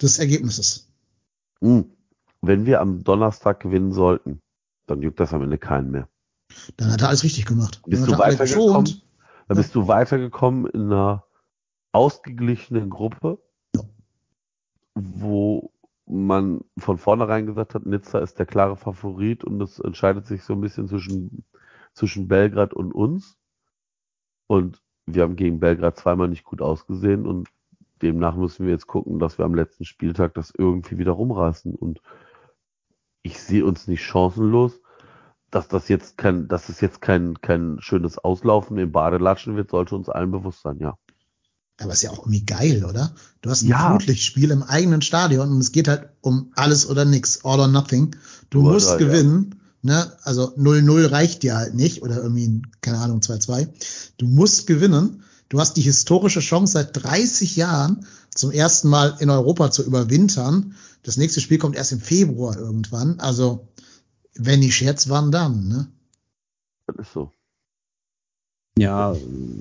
des 0.00 0.18
Ergebnisses. 0.18 0.88
Mhm 1.60 1.86
wenn 2.42 2.66
wir 2.66 2.80
am 2.80 3.04
Donnerstag 3.04 3.60
gewinnen 3.60 3.92
sollten, 3.92 4.42
dann 4.86 5.00
juckt 5.00 5.20
das 5.20 5.32
am 5.32 5.42
Ende 5.42 5.58
keinen 5.58 5.90
mehr. 5.90 6.08
Dann 6.76 6.92
hat 6.92 7.00
er 7.00 7.08
alles 7.08 7.24
richtig 7.24 7.46
gemacht. 7.46 7.80
Bist 7.86 8.06
du 8.06 8.18
weitergekommen? 8.18 9.00
Dann 9.48 9.56
bist 9.56 9.74
du 9.74 9.88
weitergekommen 9.88 10.66
in 10.66 10.92
einer 10.92 11.24
ausgeglichenen 11.92 12.90
Gruppe, 12.90 13.38
ja. 13.74 13.82
wo 14.94 15.72
man 16.06 16.60
von 16.78 16.98
vornherein 16.98 17.46
gesagt 17.46 17.74
hat, 17.74 17.86
Nizza 17.86 18.18
ist 18.18 18.38
der 18.38 18.46
klare 18.46 18.76
Favorit 18.76 19.44
und 19.44 19.60
es 19.60 19.78
entscheidet 19.78 20.26
sich 20.26 20.42
so 20.42 20.54
ein 20.54 20.60
bisschen 20.60 20.88
zwischen, 20.88 21.44
zwischen 21.94 22.28
Belgrad 22.28 22.74
und 22.74 22.92
uns. 22.92 23.38
Und 24.46 24.82
wir 25.06 25.22
haben 25.22 25.36
gegen 25.36 25.60
Belgrad 25.60 25.96
zweimal 25.96 26.28
nicht 26.28 26.44
gut 26.44 26.60
ausgesehen 26.60 27.26
und 27.26 27.48
demnach 28.02 28.36
müssen 28.36 28.66
wir 28.66 28.72
jetzt 28.72 28.86
gucken, 28.86 29.18
dass 29.18 29.38
wir 29.38 29.44
am 29.44 29.54
letzten 29.54 29.84
Spieltag 29.84 30.34
das 30.34 30.52
irgendwie 30.56 30.98
wieder 30.98 31.12
rumreißen. 31.12 31.74
Und 31.74 32.02
ich 33.22 33.40
sehe 33.40 33.64
uns 33.64 33.86
nicht 33.86 34.02
chancenlos. 34.02 34.80
Dass 35.50 35.68
das 35.68 35.88
jetzt 35.88 36.16
kein, 36.16 36.48
dass 36.48 36.70
es 36.70 36.80
jetzt 36.80 37.02
kein, 37.02 37.38
kein 37.42 37.76
schönes 37.80 38.18
Auslaufen 38.18 38.78
im 38.78 38.90
Badelatschen 38.90 39.54
wird, 39.54 39.70
sollte 39.70 39.94
uns 39.94 40.08
allen 40.08 40.30
bewusst 40.30 40.62
sein, 40.62 40.78
ja. 40.78 40.96
Aber 41.78 41.92
ist 41.92 42.02
ja 42.02 42.10
auch 42.10 42.20
irgendwie 42.20 42.44
geil, 42.44 42.84
oder? 42.84 43.14
Du 43.40 43.50
hast 43.50 43.62
ein 43.62 43.68
ja. 43.68 43.90
Flutlichtspiel 43.90 44.50
im 44.50 44.62
eigenen 44.62 45.02
Stadion 45.02 45.50
und 45.50 45.60
es 45.60 45.72
geht 45.72 45.88
halt 45.88 46.10
um 46.20 46.52
alles 46.54 46.88
oder 46.88 47.04
nichts, 47.04 47.44
all 47.44 47.60
or 47.60 47.68
nothing. 47.68 48.14
Du, 48.50 48.62
du 48.62 48.70
musst 48.70 48.88
oder, 48.88 48.98
gewinnen, 48.98 49.56
ja. 49.82 50.04
ne? 50.04 50.12
Also 50.22 50.54
0-0 50.56 51.10
reicht 51.10 51.42
dir 51.42 51.56
halt 51.56 51.74
nicht 51.74 52.02
oder 52.02 52.22
irgendwie, 52.22 52.62
keine 52.80 52.98
Ahnung, 52.98 53.20
2-2. 53.20 53.68
Du 54.18 54.26
musst 54.26 54.66
gewinnen. 54.66 55.22
Du 55.48 55.60
hast 55.60 55.76
die 55.76 55.82
historische 55.82 56.40
Chance 56.40 56.74
seit 56.74 57.02
30 57.02 57.56
Jahren 57.56 58.06
zum 58.34 58.50
ersten 58.50 58.88
Mal 58.88 59.16
in 59.18 59.28
Europa 59.28 59.70
zu 59.70 59.84
überwintern. 59.84 60.74
Das 61.02 61.16
nächste 61.16 61.40
Spiel 61.40 61.58
kommt 61.58 61.76
erst 61.76 61.92
im 61.92 62.00
Februar 62.00 62.56
irgendwann. 62.56 63.20
Also, 63.20 63.68
wenn 64.34 64.60
nicht 64.60 64.74
Scherz, 64.74 65.08
wann 65.08 65.30
dann, 65.30 65.68
ne? 65.68 65.88
Das 66.86 67.06
ist 67.06 67.12
so. 67.12 67.32
Ja, 68.78 69.14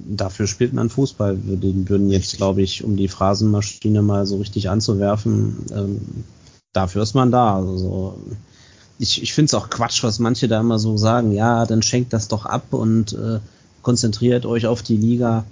dafür 0.07 0.47
spielt 0.47 0.73
man 0.73 0.89
Fußball. 0.89 1.37
Wir 1.43 1.61
würden 1.89 2.09
jetzt, 2.09 2.37
glaube 2.37 2.61
ich, 2.61 2.83
um 2.83 2.95
die 2.95 3.09
Phrasenmaschine 3.09 4.01
mal 4.01 4.25
so 4.25 4.37
richtig 4.37 4.69
anzuwerfen, 4.69 5.57
ähm, 5.71 6.01
dafür 6.71 7.03
ist 7.03 7.13
man 7.13 7.31
da. 7.31 7.57
Also, 7.57 8.17
ich 8.99 9.21
ich 9.21 9.33
finde 9.33 9.47
es 9.47 9.53
auch 9.53 9.69
Quatsch, 9.69 10.03
was 10.03 10.19
manche 10.19 10.47
da 10.47 10.61
immer 10.61 10.79
so 10.79 10.95
sagen. 10.97 11.33
Ja, 11.33 11.65
dann 11.65 11.81
schenkt 11.81 12.13
das 12.13 12.29
doch 12.29 12.45
ab 12.45 12.67
und 12.71 13.13
äh, 13.13 13.39
konzentriert 13.81 14.45
euch 14.45 14.65
auf 14.67 14.81
die 14.81 14.97
Liga. 14.97 15.43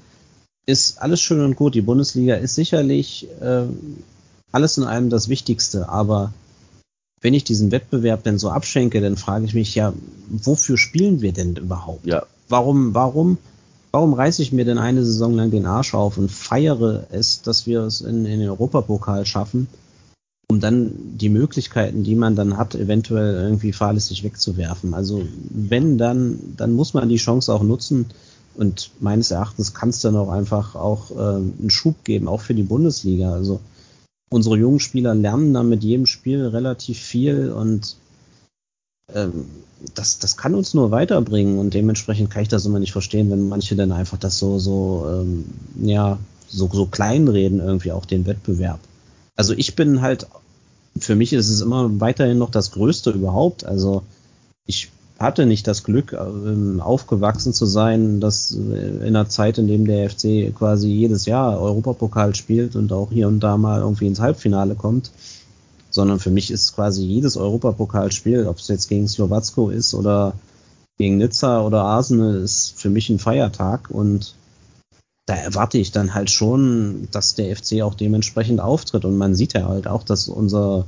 Ist 0.65 1.01
alles 1.01 1.19
schön 1.19 1.41
und 1.41 1.55
gut. 1.55 1.75
Die 1.75 1.81
Bundesliga 1.81 2.35
ist 2.35 2.55
sicherlich 2.55 3.27
äh, 3.41 3.63
alles 4.51 4.77
in 4.77 4.83
allem 4.85 5.09
das 5.09 5.27
Wichtigste, 5.29 5.89
aber 5.89 6.31
wenn 7.21 7.33
ich 7.33 7.43
diesen 7.43 7.71
Wettbewerb 7.71 8.23
denn 8.23 8.39
so 8.39 8.49
abschenke, 8.49 9.01
dann 9.01 9.17
frage 9.17 9.45
ich 9.45 9.53
mich 9.53 9.75
ja, 9.75 9.93
wofür 10.29 10.77
spielen 10.77 11.21
wir 11.21 11.33
denn 11.33 11.55
überhaupt? 11.55 12.05
Ja. 12.05 12.23
Warum, 12.49 12.95
warum, 12.95 13.37
warum 13.91 14.13
reiße 14.13 14.41
ich 14.41 14.51
mir 14.51 14.65
denn 14.65 14.79
eine 14.79 15.05
Saison 15.05 15.35
lang 15.35 15.51
den 15.51 15.67
Arsch 15.67 15.93
auf 15.93 16.17
und 16.17 16.31
feiere 16.31 17.05
es, 17.11 17.43
dass 17.43 17.67
wir 17.67 17.81
es 17.81 18.01
in, 18.01 18.25
in 18.25 18.39
den 18.39 18.49
Europapokal 18.49 19.25
schaffen, 19.25 19.67
um 20.49 20.59
dann 20.59 20.91
die 21.17 21.29
Möglichkeiten, 21.29 22.03
die 22.03 22.15
man 22.15 22.35
dann 22.35 22.57
hat, 22.57 22.73
eventuell 22.73 23.35
irgendwie 23.35 23.71
fahrlässig 23.71 24.23
wegzuwerfen? 24.23 24.95
Also 24.95 25.21
wenn, 25.51 25.99
dann, 25.99 26.39
dann 26.57 26.73
muss 26.73 26.95
man 26.95 27.07
die 27.07 27.17
Chance 27.17 27.53
auch 27.53 27.63
nutzen. 27.63 28.07
Und 28.55 28.89
meines 28.99 29.31
Erachtens 29.31 29.75
kann 29.75 29.89
es 29.89 30.01
dann 30.01 30.17
auch 30.17 30.29
einfach 30.29 30.75
auch 30.75 31.11
äh, 31.11 31.35
einen 31.35 31.69
Schub 31.69 32.03
geben, 32.03 32.27
auch 32.27 32.41
für 32.41 32.55
die 32.55 32.63
Bundesliga. 32.63 33.31
Also 33.31 33.61
unsere 34.29 34.57
jungen 34.57 34.79
Spieler 34.79 35.13
lernen 35.13 35.53
dann 35.53 35.69
mit 35.69 35.83
jedem 35.83 36.07
Spiel 36.07 36.45
relativ 36.47 36.97
viel 36.97 37.51
und 37.51 37.95
ähm, 39.13 39.45
das, 39.95 40.19
das 40.19 40.35
kann 40.35 40.55
uns 40.55 40.73
nur 40.73 40.91
weiterbringen 40.91 41.57
und 41.57 41.73
dementsprechend 41.73 42.29
kann 42.29 42.43
ich 42.43 42.49
das 42.49 42.65
immer 42.65 42.79
nicht 42.79 42.91
verstehen, 42.91 43.31
wenn 43.31 43.47
manche 43.47 43.75
dann 43.75 43.91
einfach 43.91 44.17
das 44.17 44.37
so, 44.37 44.59
so, 44.59 45.05
ähm, 45.09 45.45
ja, 45.81 46.19
so, 46.47 46.69
so 46.71 46.85
kleinreden 46.85 47.59
irgendwie 47.59 47.91
auch 47.91 48.05
den 48.05 48.25
Wettbewerb. 48.25 48.79
Also 49.35 49.53
ich 49.53 49.75
bin 49.75 50.01
halt, 50.01 50.27
für 50.97 51.15
mich 51.15 51.31
ist 51.31 51.49
es 51.49 51.61
immer 51.61 51.99
weiterhin 52.01 52.37
noch 52.37 52.49
das 52.49 52.71
Größte 52.71 53.11
überhaupt. 53.11 53.63
Also 53.63 54.03
ich 54.65 54.91
hatte 55.17 55.45
nicht 55.45 55.67
das 55.67 55.83
Glück, 55.83 56.13
ähm, 56.13 56.81
aufgewachsen 56.81 57.53
zu 57.53 57.65
sein, 57.65 58.19
dass 58.19 58.51
äh, 58.51 59.07
in 59.07 59.15
einer 59.15 59.29
Zeit, 59.29 59.57
in 59.57 59.67
dem 59.67 59.85
der 59.85 60.09
FC 60.09 60.53
quasi 60.55 60.87
jedes 60.89 61.25
Jahr 61.25 61.59
Europapokal 61.59 62.35
spielt 62.35 62.75
und 62.75 62.91
auch 62.91 63.11
hier 63.11 63.27
und 63.27 63.41
da 63.41 63.57
mal 63.57 63.81
irgendwie 63.81 64.07
ins 64.07 64.19
Halbfinale 64.19 64.75
kommt, 64.75 65.11
sondern 65.99 66.19
für 66.19 66.29
mich 66.31 66.49
ist 66.49 66.75
quasi 66.75 67.03
jedes 67.03 67.35
Europapokalspiel, 67.35 68.47
ob 68.47 68.59
es 68.59 68.69
jetzt 68.69 68.87
gegen 68.87 69.09
Slowacko 69.09 69.69
ist 69.69 69.93
oder 69.93 70.31
gegen 70.97 71.17
Nizza 71.17 71.61
oder 71.61 71.81
Arsenal, 71.81 72.35
ist 72.35 72.79
für 72.79 72.89
mich 72.89 73.09
ein 73.09 73.19
Feiertag. 73.19 73.89
Und 73.89 74.33
da 75.25 75.35
erwarte 75.35 75.77
ich 75.77 75.91
dann 75.91 76.13
halt 76.13 76.31
schon, 76.31 77.09
dass 77.11 77.35
der 77.35 77.53
FC 77.53 77.81
auch 77.81 77.95
dementsprechend 77.95 78.61
auftritt. 78.61 79.03
Und 79.03 79.17
man 79.17 79.35
sieht 79.35 79.51
ja 79.51 79.67
halt 79.67 79.87
auch, 79.87 80.03
dass 80.03 80.29
unser 80.29 80.85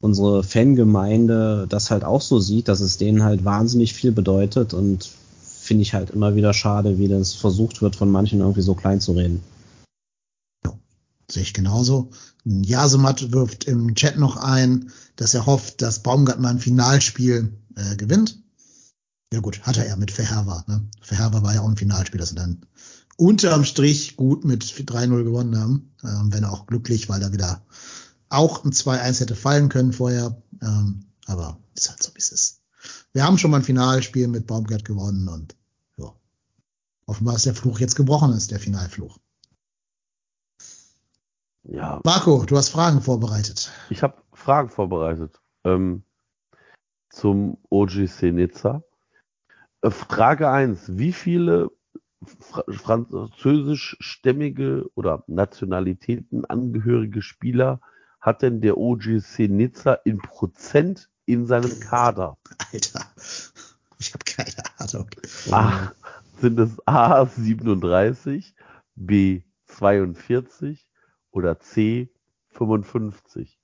unsere 0.00 0.42
Fangemeinde 0.42 1.66
das 1.68 1.92
halt 1.92 2.02
auch 2.02 2.20
so 2.20 2.40
sieht, 2.40 2.66
dass 2.66 2.80
es 2.80 2.98
denen 2.98 3.22
halt 3.22 3.44
wahnsinnig 3.44 3.94
viel 3.94 4.10
bedeutet. 4.10 4.74
Und 4.74 5.08
finde 5.44 5.82
ich 5.82 5.94
halt 5.94 6.10
immer 6.10 6.34
wieder 6.34 6.52
schade, 6.54 6.98
wie 6.98 7.06
das 7.06 7.34
versucht 7.34 7.82
wird, 7.82 7.94
von 7.94 8.10
manchen 8.10 8.40
irgendwie 8.40 8.62
so 8.62 8.74
klein 8.74 9.00
zu 9.00 9.12
reden. 9.12 9.44
Sehe 11.30 11.42
ich 11.42 11.52
genauso. 11.52 12.10
Jasemat 12.44 13.32
wirft 13.32 13.64
im 13.64 13.94
Chat 13.94 14.18
noch 14.18 14.36
ein, 14.36 14.90
dass 15.16 15.34
er 15.34 15.46
hofft, 15.46 15.82
dass 15.82 16.02
Baumgart 16.02 16.40
mal 16.40 16.50
ein 16.50 16.58
Finalspiel 16.58 17.52
äh, 17.76 17.96
gewinnt. 17.96 18.42
Ja 19.32 19.40
gut, 19.40 19.60
hat 19.62 19.76
er 19.76 19.86
ja 19.86 19.96
mit 19.96 20.10
Verherber. 20.10 20.64
Ne? 20.66 20.88
Verherber 21.02 21.42
war 21.42 21.54
ja 21.54 21.60
auch 21.60 21.68
ein 21.68 21.76
Finalspiel, 21.76 22.18
das 22.18 22.30
sie 22.30 22.34
dann 22.34 22.64
unterm 23.16 23.64
Strich 23.64 24.16
gut 24.16 24.44
mit 24.44 24.64
3-0 24.64 25.24
gewonnen 25.24 25.58
haben. 25.58 25.94
Ähm, 26.02 26.32
wenn 26.32 26.44
auch 26.44 26.66
glücklich, 26.66 27.08
weil 27.08 27.20
da 27.20 27.32
wieder 27.32 27.62
auch 28.30 28.64
ein 28.64 28.72
2-1 28.72 29.20
hätte 29.20 29.36
fallen 29.36 29.68
können 29.68 29.92
vorher. 29.92 30.40
Ähm, 30.62 31.04
aber 31.26 31.58
ist 31.74 31.90
halt 31.90 32.02
so, 32.02 32.10
wie 32.14 32.20
es 32.20 32.32
ist. 32.32 32.62
Wir 33.12 33.24
haben 33.24 33.36
schon 33.36 33.50
mal 33.50 33.58
ein 33.58 33.64
Finalspiel 33.64 34.28
mit 34.28 34.46
Baumgart 34.46 34.84
gewonnen 34.84 35.28
und 35.28 35.56
ja. 35.96 36.14
Offenbar 37.06 37.36
ist 37.36 37.46
der 37.46 37.54
Fluch 37.54 37.80
jetzt 37.80 37.96
gebrochen 37.96 38.32
ist, 38.32 38.50
der 38.50 38.60
Finalfluch. 38.60 39.18
Ja. 41.68 42.00
Marco, 42.04 42.44
du 42.46 42.56
hast 42.56 42.70
Fragen 42.70 43.02
vorbereitet. 43.02 43.70
Ich 43.90 44.02
habe 44.02 44.14
Fragen 44.32 44.70
vorbereitet. 44.70 45.38
Ähm, 45.64 46.02
zum 47.10 47.58
OGC 47.68 48.32
Nizza. 48.32 48.82
Äh, 49.82 49.90
Frage 49.90 50.48
1. 50.50 50.96
Wie 50.96 51.12
viele 51.12 51.70
französischstämmige 52.24 54.86
oder 54.94 55.22
Nationalitäten 55.26 56.46
angehörige 56.46 57.20
Spieler 57.22 57.80
hat 58.20 58.42
denn 58.42 58.60
der 58.62 58.78
OGC 58.78 59.48
Nizza 59.48 59.94
in 60.04 60.18
Prozent 60.18 61.10
in 61.26 61.46
seinem 61.46 61.78
Kader? 61.80 62.38
Alter, 62.72 63.04
ich 63.98 64.14
habe 64.14 64.24
keine 64.24 64.62
Ahnung. 64.78 65.10
A, 65.52 65.92
sind 66.40 66.58
es 66.58 66.70
A 66.86 67.26
37, 67.26 68.54
B 68.96 69.42
42 69.66 70.87
oder 71.38 71.60
C 71.60 72.10
55? 72.50 73.58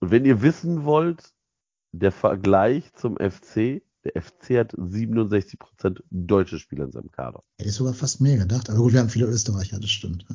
Und 0.00 0.10
wenn 0.10 0.24
ihr 0.24 0.42
wissen 0.42 0.84
wollt, 0.84 1.32
der 1.92 2.12
Vergleich 2.12 2.92
zum 2.94 3.16
FC, 3.16 3.82
der 4.04 4.20
FC 4.20 4.58
hat 4.58 4.74
67% 4.74 6.00
deutsche 6.10 6.58
Spieler 6.58 6.86
in 6.86 6.92
seinem 6.92 7.10
Kader. 7.10 7.42
Hätte 7.58 7.70
ich 7.70 7.76
sogar 7.76 7.94
fast 7.94 8.20
mehr 8.20 8.36
gedacht, 8.36 8.68
aber 8.68 8.78
gut, 8.78 8.92
wir 8.92 9.00
haben 9.00 9.08
viele 9.08 9.26
Österreicher, 9.26 9.78
das 9.78 9.90
stimmt. 9.90 10.26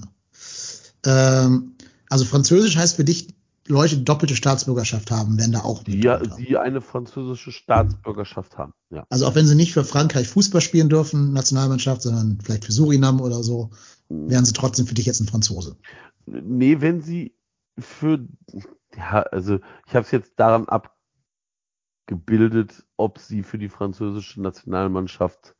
Ja. 1.03 1.45
Ähm, 1.45 1.75
also 2.09 2.25
Französisch 2.25 2.77
heißt 2.77 2.95
für 2.95 3.03
dich, 3.03 3.27
Leute, 3.69 3.97
die 3.97 4.03
doppelte 4.03 4.35
Staatsbürgerschaft 4.35 5.11
haben, 5.11 5.37
werden 5.37 5.51
da 5.51 5.61
auch 5.61 5.83
die, 5.83 6.01
ja, 6.01 6.17
die 6.17 6.57
eine 6.57 6.81
französische 6.81 7.51
Staatsbürgerschaft 7.51 8.57
haben. 8.57 8.73
Ja. 8.89 9.05
Also 9.09 9.27
auch 9.27 9.35
wenn 9.35 9.45
sie 9.45 9.55
nicht 9.55 9.73
für 9.73 9.83
Frankreich 9.83 10.27
Fußball 10.27 10.59
spielen 10.59 10.89
dürfen, 10.89 11.33
Nationalmannschaft, 11.33 12.01
sondern 12.01 12.39
vielleicht 12.41 12.65
für 12.65 12.71
Surinam 12.71 13.21
oder 13.21 13.43
so, 13.43 13.69
wären 14.09 14.43
sie 14.43 14.53
trotzdem 14.53 14.87
für 14.87 14.95
dich 14.95 15.05
jetzt 15.05 15.19
ein 15.19 15.27
Franzose. 15.27 15.77
Nee, 16.25 16.81
wenn 16.81 17.01
sie 17.01 17.35
für, 17.77 18.27
ja, 18.95 19.21
also 19.21 19.59
ich 19.87 19.95
habe 19.95 20.03
es 20.03 20.11
jetzt 20.11 20.33
daran 20.37 20.67
abgebildet, 22.07 22.87
ob 22.97 23.19
sie 23.19 23.43
für 23.43 23.59
die 23.59 23.69
französische 23.69 24.41
Nationalmannschaft 24.41 25.55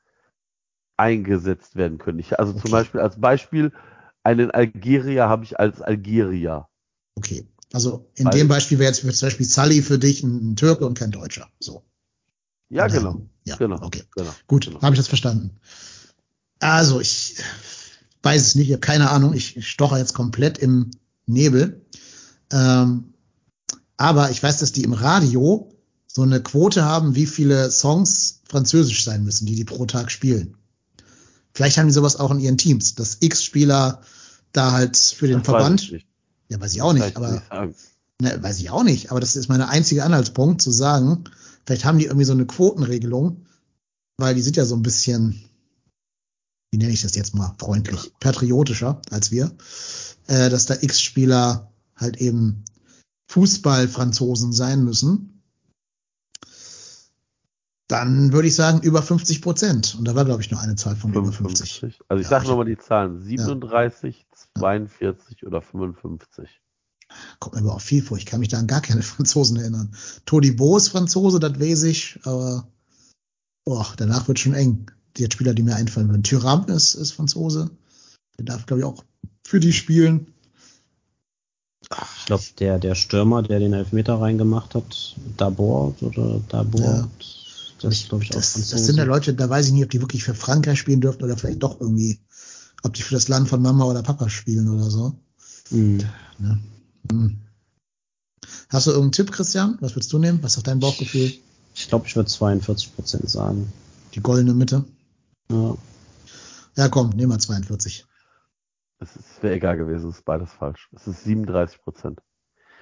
eingesetzt 0.98 1.76
werden 1.76 1.99
können. 1.99 2.18
Ich, 2.18 2.40
also 2.40 2.53
okay. 2.53 2.61
zum 2.61 2.72
Beispiel 2.72 3.02
als 3.02 3.22
Beispiel, 3.22 3.72
einen 4.23 4.49
Algerier 4.49 5.30
habe 5.30 5.44
ich 5.44 5.60
als 5.60 5.80
Algerier. 5.81 6.68
Okay. 7.15 7.48
Also 7.72 8.10
in 8.16 8.26
Weil, 8.26 8.32
dem 8.32 8.48
Beispiel 8.48 8.80
wäre 8.80 8.91
jetzt 8.91 9.02
zum 9.02 9.10
Beispiel 9.10 9.46
Sully 9.46 9.82
für 9.82 10.00
dich 10.00 10.24
ein, 10.24 10.56
Türke 10.56 10.86
und 10.86 10.98
kein 10.98 11.12
Deutscher. 11.12 11.50
So. 11.60 11.84
Ja, 12.70 12.86
Oder, 12.86 12.94
genau. 12.94 13.22
Ja, 13.46 13.56
genau. 13.58 13.82
Okay. 13.82 14.04
Genau, 14.16 14.34
Gut, 14.48 14.66
genau. 14.66 14.82
habe 14.82 14.96
ich 14.96 15.00
das 15.00 15.08
verstanden. 15.08 15.60
Also, 16.60 17.00
ich 17.00 17.36
weiß 18.24 18.41
es 18.41 18.56
nicht, 18.56 18.68
ich 18.68 18.74
habe 18.74 18.82
keine 18.82 19.10
Ahnung. 19.10 19.34
Ich 19.34 19.68
stoche 19.68 19.98
jetzt 19.98 20.14
komplett 20.14 20.58
im 20.58 20.91
Nebel. 21.26 21.86
Ähm, 22.52 23.14
aber 23.98 24.32
ich 24.32 24.41
weiß, 24.41 24.60
dass 24.60 24.72
die 24.72 24.84
im 24.84 24.94
Radio 24.94 25.72
so 26.08 26.24
eine 26.24 26.41
Quote 26.41 26.84
haben, 26.84 27.16
wie 27.16 27.28
viele 27.28 27.70
Songs 27.70 28.41
französisch 28.46 29.04
sein 29.04 29.24
müssen, 29.24 29.46
die 29.46 29.56
die 29.56 29.66
pro 29.66 29.86
Tag 29.86 30.12
spielen. 30.12 30.58
Vielleicht 31.54 31.78
haben 31.78 31.88
die 31.88 31.94
sowas 31.94 32.16
auch 32.16 32.32
in 32.32 32.40
ihren 32.40 32.58
Teams, 32.58 32.96
dass 32.96 33.18
X-Spieler 33.20 34.02
da 34.52 34.72
halt 34.72 34.98
für 34.98 35.28
den 35.28 35.40
das 35.40 35.46
Verband. 35.46 35.94
Ja, 36.50 36.60
weiß 36.60 36.74
ich 36.74 36.82
auch 36.82 36.94
nicht, 36.94 37.16
aber 37.16 37.42
ne, 38.22 38.42
weiß 38.42 38.60
ich 38.60 38.70
auch 38.70 38.84
nicht. 38.84 39.12
Aber 39.12 39.20
das 39.20 39.36
ist 39.36 39.50
mein 39.50 39.62
einziger 39.62 40.06
Anhaltspunkt 40.06 40.62
zu 40.62 40.72
sagen, 40.72 41.26
vielleicht 41.66 41.86
haben 41.86 42.00
die 42.00 42.06
irgendwie 42.06 42.26
so 42.26 42.34
eine 42.34 42.46
Quotenregelung, 42.46 43.46
weil 44.18 44.36
die 44.36 44.42
sind 44.42 44.58
ja 44.58 44.66
so 44.66 44.76
ein 44.76 44.82
bisschen, 44.82 45.42
wie 46.72 46.78
nenne 46.78 46.92
ich 46.92 47.02
das 47.02 47.16
jetzt 47.16 47.36
mal 47.36 47.56
freundlich, 47.60 48.12
patriotischer 48.20 49.02
als 49.12 49.32
wir, 49.32 49.56
äh, 50.28 50.50
dass 50.50 50.66
da 50.66 50.76
X-Spieler 50.80 51.72
halt 51.96 52.18
eben 52.18 52.66
Fußball-Franzosen 53.32 54.54
sein 54.54 54.84
müssen 54.84 55.39
dann 57.90 58.32
würde 58.34 58.48
ich 58.48 58.56
sagen 58.56 58.82
über 58.82 59.02
50 59.02 59.41
Prozent. 59.41 59.95
Und 59.98 60.07
da 60.07 60.14
war, 60.14 60.24
glaube 60.24 60.41
ich, 60.41 60.52
nur 60.52 60.61
eine 60.61 60.76
Zahl 60.76 60.95
von 60.95 61.11
55. 61.11 61.78
über 61.78 61.90
50. 61.90 62.02
Also 62.07 62.22
ich 62.22 62.26
ja, 62.26 62.30
sage 62.30 62.48
nochmal 62.48 62.66
die 62.66 62.78
Zahlen. 62.78 63.20
37, 63.20 64.28
ja. 64.30 64.60
42 64.60 65.45
oder 65.45 65.61
55. 65.61 66.61
Kommt 67.40 67.56
mir 67.56 67.61
aber 67.61 67.74
auch 67.74 67.82
viel 67.82 68.03
vor. 68.03 68.18
Ich 68.18 68.28
kann 68.28 68.41
mich 68.41 68.49
da 68.49 68.60
an 68.60 68.68
gar 68.68 68.82
keine 68.82 69.02
Franzosen 69.02 69.57
erinnern. 69.57 69.95
Todibo 70.28 70.78
ist 70.78 70.90
Franzose, 70.90 71.40
das 71.40 71.60
weiß 71.60 71.84
ich, 71.84 72.20
aber 72.24 72.68
boah, 73.66 73.88
danach 73.98 74.28
wird 74.28 74.38
schon 74.38 74.53
eng. 74.53 74.91
Die 75.18 75.28
Spieler, 75.32 75.56
die 75.56 75.64
mir 75.64 75.76
einfallen 75.76 76.10
würden. 76.10 76.24
Thuram 76.24 76.68
ist, 76.68 76.94
ist 76.94 77.14
Franzose. 77.14 77.72
Der 78.38 78.45
darf, 78.45 78.68
glaube 78.68 78.82
ich, 78.82 78.86
auch 78.86 79.03
für 79.44 79.60
die 79.60 79.74
spielen. 79.74 80.28
Ich 81.82 82.26
glaube, 82.28 82.44
der, 82.60 82.78
der 82.78 82.94
Stürmer, 82.94 83.41
der 83.41 83.57
den 83.57 83.74
Elfmeter 83.74 84.22
reingemacht 84.22 84.76
hat, 84.76 85.16
Dabord 85.38 86.03
oder 86.03 86.40
Dabord. 86.49 87.10
Das, 87.82 87.94
ich, 87.94 88.12
ich, 88.12 88.30
das, 88.30 88.54
das 88.54 88.86
sind 88.86 88.98
ja 88.98 89.04
Leute, 89.04 89.34
da 89.34 89.50
weiß 89.50 89.68
ich 89.68 89.74
nicht, 89.74 89.84
ob 89.84 89.90
die 89.90 90.02
wirklich 90.02 90.24
für 90.24 90.36
Frankreich 90.36 90.80
spielen 90.80 91.02
dürften 91.02 91.24
oder 91.24 91.38
vielleicht 91.38 91.64
doch 91.64 91.80
irgendwie, 91.80 92.20
ob 92.84 92.94
die 92.94 93.02
für 93.02 93.14
das 93.14 93.28
Land 93.28 93.48
von 93.48 93.62
Mama 93.62 93.86
oder 93.86 94.04
Papa 94.04 94.30
spielen 94.30 94.70
oder 94.70 94.90
so. 94.90 95.18
Mhm. 95.70 96.00
Ja. 96.40 96.58
Mhm. 97.12 97.38
Hast 98.70 98.88
du 98.88 98.92
irgendeinen 98.92 99.12
Tipp, 99.14 99.32
Christian? 99.32 99.78
Was 99.82 99.96
würdest 99.96 100.12
du 100.14 100.20
nehmen? 100.20 100.44
Was 100.44 100.58
ist 100.58 100.68
dein 100.68 100.80
Bauchgefühl? 100.80 101.34
Ich 101.76 101.88
glaube, 101.88 102.08
ich 102.08 102.16
würde 102.16 102.30
42 102.30 102.96
Prozent 102.96 103.30
sagen. 103.30 103.72
Die 104.14 104.22
goldene 104.22 104.54
Mitte? 104.54 104.84
Ja. 105.52 105.78
Ja, 106.76 106.90
komm, 106.90 107.10
nehmen 107.12 107.32
wir 107.32 107.40
42. 107.40 108.06
Es 109.00 109.10
wäre 109.42 109.56
egal 109.56 109.78
gewesen, 109.78 110.10
es 110.10 110.18
ist 110.18 110.26
beides 110.26 110.52
falsch. 110.52 110.90
Es 110.94 111.08
ist 111.08 111.24
37 111.24 111.82
Prozent. 111.82 112.20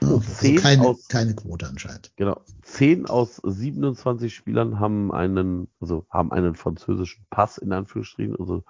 Also 0.01 0.55
keine, 0.61 0.83
aus, 0.83 1.07
keine 1.07 1.35
Quote 1.35 1.67
anscheinend. 1.67 2.11
Genau. 2.15 2.41
Zehn 2.61 3.07
aus 3.07 3.41
27 3.43 4.33
Spielern 4.33 4.79
haben 4.79 5.11
einen, 5.11 5.69
also 5.79 6.05
haben 6.09 6.31
einen 6.31 6.55
französischen 6.55 7.25
Pass 7.29 7.57
in 7.57 7.71
Anführungsstrichen. 7.71 8.35
Also, 8.39 8.63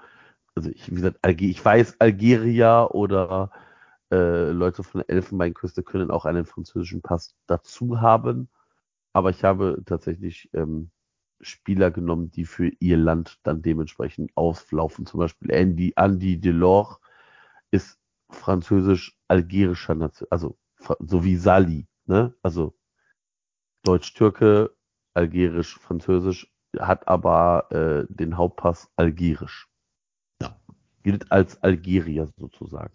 also 0.55 0.69
ich, 0.69 0.89
wie 0.89 0.95
gesagt, 0.95 1.19
ich 1.41 1.63
weiß, 1.63 1.95
Algerier 1.99 2.89
oder 2.91 3.51
äh, 4.11 4.51
Leute 4.51 4.83
von 4.83 5.01
der 5.01 5.09
Elfenbeinküste 5.09 5.83
können 5.83 6.11
auch 6.11 6.25
einen 6.25 6.45
französischen 6.45 7.01
Pass 7.01 7.35
dazu 7.45 7.99
haben. 7.99 8.49
Aber 9.13 9.29
ich 9.29 9.43
habe 9.43 9.81
tatsächlich 9.85 10.49
ähm, 10.53 10.91
Spieler 11.41 11.91
genommen, 11.91 12.31
die 12.31 12.45
für 12.45 12.71
ihr 12.79 12.97
Land 12.97 13.39
dann 13.43 13.61
dementsprechend 13.61 14.31
auflaufen. 14.35 15.05
Zum 15.05 15.19
Beispiel 15.19 15.51
Andy, 15.51 15.93
Andy 15.95 16.39
Delors 16.39 16.99
ist 17.71 17.99
französisch-algerischer 18.29 19.95
Nation, 19.95 20.27
also 20.31 20.57
so 20.99 21.23
wie 21.23 21.37
Sali, 21.37 21.87
ne? 22.05 22.33
Also 22.41 22.77
Deutsch-Türke, 23.83 24.75
Algerisch, 25.13 25.77
Französisch, 25.79 26.51
hat 26.77 27.07
aber 27.07 27.71
äh, 27.71 28.05
den 28.13 28.37
Hauptpass 28.37 28.89
Algerisch. 28.95 29.67
Ja. 30.41 30.59
Gilt 31.03 31.31
als 31.31 31.61
Algerier 31.63 32.29
sozusagen. 32.37 32.93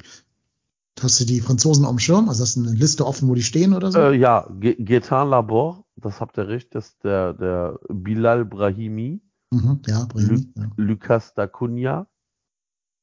Hast 1.01 1.20
du 1.20 1.24
die 1.24 1.40
Franzosen 1.40 1.85
auf 1.85 1.93
dem 1.93 1.98
Schirm? 1.98 2.28
Also 2.28 2.43
hast 2.43 2.56
du 2.56 2.60
eine 2.60 2.73
Liste 2.73 3.06
offen, 3.06 3.28
wo 3.28 3.35
die 3.35 3.43
stehen 3.43 3.74
oder 3.74 3.90
so? 3.90 3.98
Äh, 3.98 4.16
ja, 4.16 4.47
Gaetan 4.60 5.31
Labor, 5.31 5.85
das 5.97 6.20
habt 6.20 6.39
ihr 6.39 6.48
recht, 6.48 6.74
das 6.74 6.89
ist 6.89 7.05
der, 7.05 7.32
der 7.32 7.78
Bilal 7.89 8.44
Brahimi. 8.44 9.23
Mhm, 9.51 9.81
ja, 9.86 10.05
Brahimi. 10.05 10.52
Lu 10.55 10.62
ja. 10.62 10.70
Lucas 10.77 11.35
Dacunia, 11.35 12.06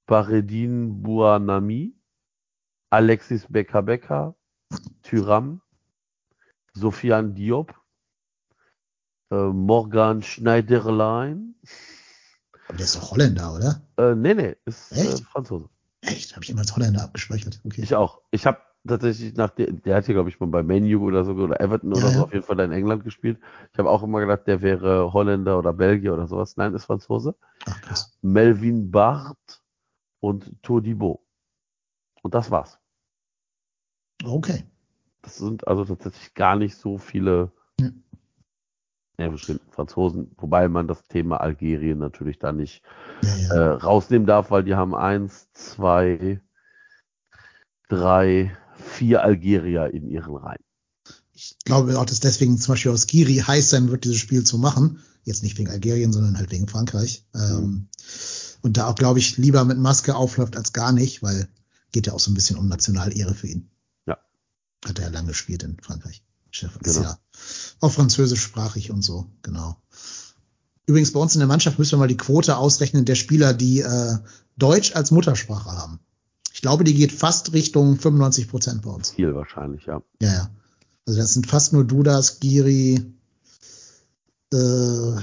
Paredin 0.05 1.01
Bouanami, 1.01 1.95
Alexis 2.89 3.47
Becker-Becker, 3.49 4.35
Tyram, 5.03 5.61
Sofian 6.73 7.35
Diop, 7.35 7.73
äh, 9.31 9.35
Morgan 9.35 10.21
Schneiderlein. 10.21 11.55
Aber 12.67 12.77
der 12.77 12.85
ist 12.85 12.95
doch 12.95 13.11
Holländer, 13.11 13.53
oder? 13.53 13.81
Äh, 13.97 14.15
nee, 14.15 14.33
nee, 14.33 14.55
ist 14.65 14.91
äh, 14.91 15.01
Echt? 15.01 15.21
Äh, 15.21 15.23
Franzose. 15.23 15.69
Echt? 16.01 16.33
Habe 16.33 16.43
ich 16.43 16.49
immer 16.49 16.61
als 16.61 16.75
Holländer 16.75 17.03
abgespeichert. 17.03 17.59
Okay. 17.65 17.81
Ich 17.81 17.95
auch. 17.95 18.21
Ich 18.31 18.45
habe 18.45 18.59
tatsächlich 18.87 19.35
nach 19.35 19.49
der, 19.49 19.71
der 19.71 19.97
hat 19.97 20.05
hier, 20.05 20.13
glaube 20.13 20.29
ich, 20.29 20.39
mal 20.39 20.47
bei 20.47 20.63
Menu 20.63 21.05
oder 21.05 21.25
so 21.25 21.33
oder 21.33 21.59
Everton 21.59 21.93
ja, 21.93 21.97
oder 21.97 22.09
so 22.09 22.17
ja. 22.19 22.23
auf 22.23 22.33
jeden 22.33 22.45
Fall 22.45 22.55
da 22.55 22.63
in 22.63 22.71
England 22.71 23.03
gespielt. 23.03 23.39
Ich 23.73 23.79
habe 23.79 23.89
auch 23.89 24.03
immer 24.03 24.19
gedacht, 24.21 24.47
der 24.47 24.61
wäre 24.61 25.11
Holländer 25.11 25.57
oder 25.59 25.73
Belgier 25.73 26.13
oder 26.13 26.27
sowas. 26.27 26.57
Nein, 26.57 26.73
ist 26.73 26.85
Franzose. 26.85 27.35
Ach, 27.65 27.81
krass. 27.81 28.17
Melvin 28.21 28.89
Barth 28.91 29.61
und 30.19 30.61
Todibo. 30.63 31.25
Und 32.21 32.33
das 32.33 32.51
war's. 32.51 32.78
Okay. 34.23 34.63
Das 35.21 35.37
sind 35.37 35.67
also 35.67 35.85
tatsächlich 35.85 36.33
gar 36.33 36.55
nicht 36.55 36.75
so 36.75 36.97
viele 36.97 37.51
ja. 37.79 37.89
ja, 39.17 39.29
bestimmten 39.29 39.71
Franzosen, 39.71 40.31
wobei 40.37 40.67
man 40.67 40.87
das 40.87 41.03
Thema 41.07 41.41
Algerien 41.41 41.99
natürlich 41.99 42.39
da 42.39 42.51
nicht 42.51 42.83
ja, 43.21 43.37
ja. 43.37 43.53
Äh, 43.53 43.73
rausnehmen 43.75 44.27
darf, 44.27 44.51
weil 44.51 44.63
die 44.63 44.75
haben 44.75 44.95
eins, 44.95 45.51
zwei, 45.53 46.41
drei, 47.89 48.55
vier 48.75 49.23
Algerier 49.23 49.93
in 49.93 50.07
ihren 50.07 50.35
Reihen. 50.35 50.63
Ich 51.33 51.57
glaube 51.63 51.97
auch, 51.97 52.05
dass 52.05 52.19
deswegen 52.19 52.57
zum 52.57 52.73
Beispiel 52.73 52.91
aus 52.91 53.07
Giri 53.07 53.37
heiß 53.37 53.69
sein 53.69 53.89
wird, 53.89 54.03
dieses 54.03 54.17
Spiel 54.17 54.43
zu 54.43 54.57
machen. 54.57 55.01
Jetzt 55.23 55.43
nicht 55.43 55.57
wegen 55.57 55.69
Algerien, 55.69 56.11
sondern 56.11 56.37
halt 56.37 56.51
wegen 56.51 56.67
Frankreich. 56.67 57.25
Mhm. 57.33 57.41
Ähm, 57.41 57.87
und 58.61 58.77
da 58.77 58.87
auch, 58.87 58.95
glaube 58.95 59.19
ich, 59.19 59.37
lieber 59.37 59.63
mit 59.63 59.77
Maske 59.77 60.15
aufläuft 60.15 60.57
als 60.57 60.73
gar 60.73 60.91
nicht, 60.91 61.23
weil 61.23 61.47
geht 61.91 62.07
ja 62.07 62.13
auch 62.13 62.19
so 62.19 62.31
ein 62.31 62.33
bisschen 62.33 62.57
um 62.57 62.67
Nationalehre 62.67 63.33
für 63.33 63.47
ihn. 63.47 63.69
Hat 64.85 64.99
er 64.99 65.05
ja 65.05 65.11
lange 65.11 65.29
gespielt 65.29 65.63
in 65.63 65.77
Frankreich. 65.81 66.23
Chef 66.51 66.77
genau. 66.81 67.01
ja 67.01 67.19
auch 67.79 67.91
französischsprachig 67.91 68.91
und 68.91 69.01
so, 69.01 69.25
genau. 69.41 69.77
Übrigens 70.85 71.13
bei 71.13 71.19
uns 71.19 71.35
in 71.35 71.39
der 71.39 71.47
Mannschaft 71.47 71.77
müssen 71.77 71.93
wir 71.93 71.99
mal 71.99 72.07
die 72.07 72.17
Quote 72.17 72.57
ausrechnen 72.57 73.05
der 73.05 73.15
Spieler, 73.15 73.53
die 73.53 73.81
äh, 73.81 74.17
Deutsch 74.57 74.95
als 74.95 75.11
Muttersprache 75.11 75.71
haben. 75.71 75.99
Ich 76.53 76.61
glaube, 76.61 76.83
die 76.83 76.95
geht 76.95 77.11
fast 77.11 77.53
Richtung 77.53 77.97
95 77.99 78.49
Prozent 78.49 78.81
bei 78.81 78.89
uns. 78.89 79.11
Viel 79.11 79.35
wahrscheinlich, 79.35 79.85
ja. 79.85 80.01
Ja, 80.21 80.33
ja. 80.33 80.49
Also 81.05 81.19
das 81.19 81.33
sind 81.33 81.47
fast 81.47 81.73
nur 81.73 81.85
Dudas, 81.85 82.39
Giri, 82.39 83.13
äh, 84.51 85.15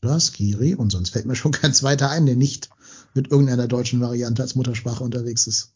Dudas, 0.00 0.32
Giri 0.32 0.74
und 0.74 0.90
sonst 0.90 1.10
fällt 1.10 1.26
mir 1.26 1.36
schon 1.36 1.52
kein 1.52 1.74
zweiter 1.74 2.10
ein, 2.10 2.26
der 2.26 2.36
nicht 2.36 2.70
mit 3.14 3.30
irgendeiner 3.30 3.68
deutschen 3.68 4.00
Variante 4.00 4.42
als 4.42 4.54
Muttersprache 4.54 5.04
unterwegs 5.04 5.46
ist. 5.46 5.75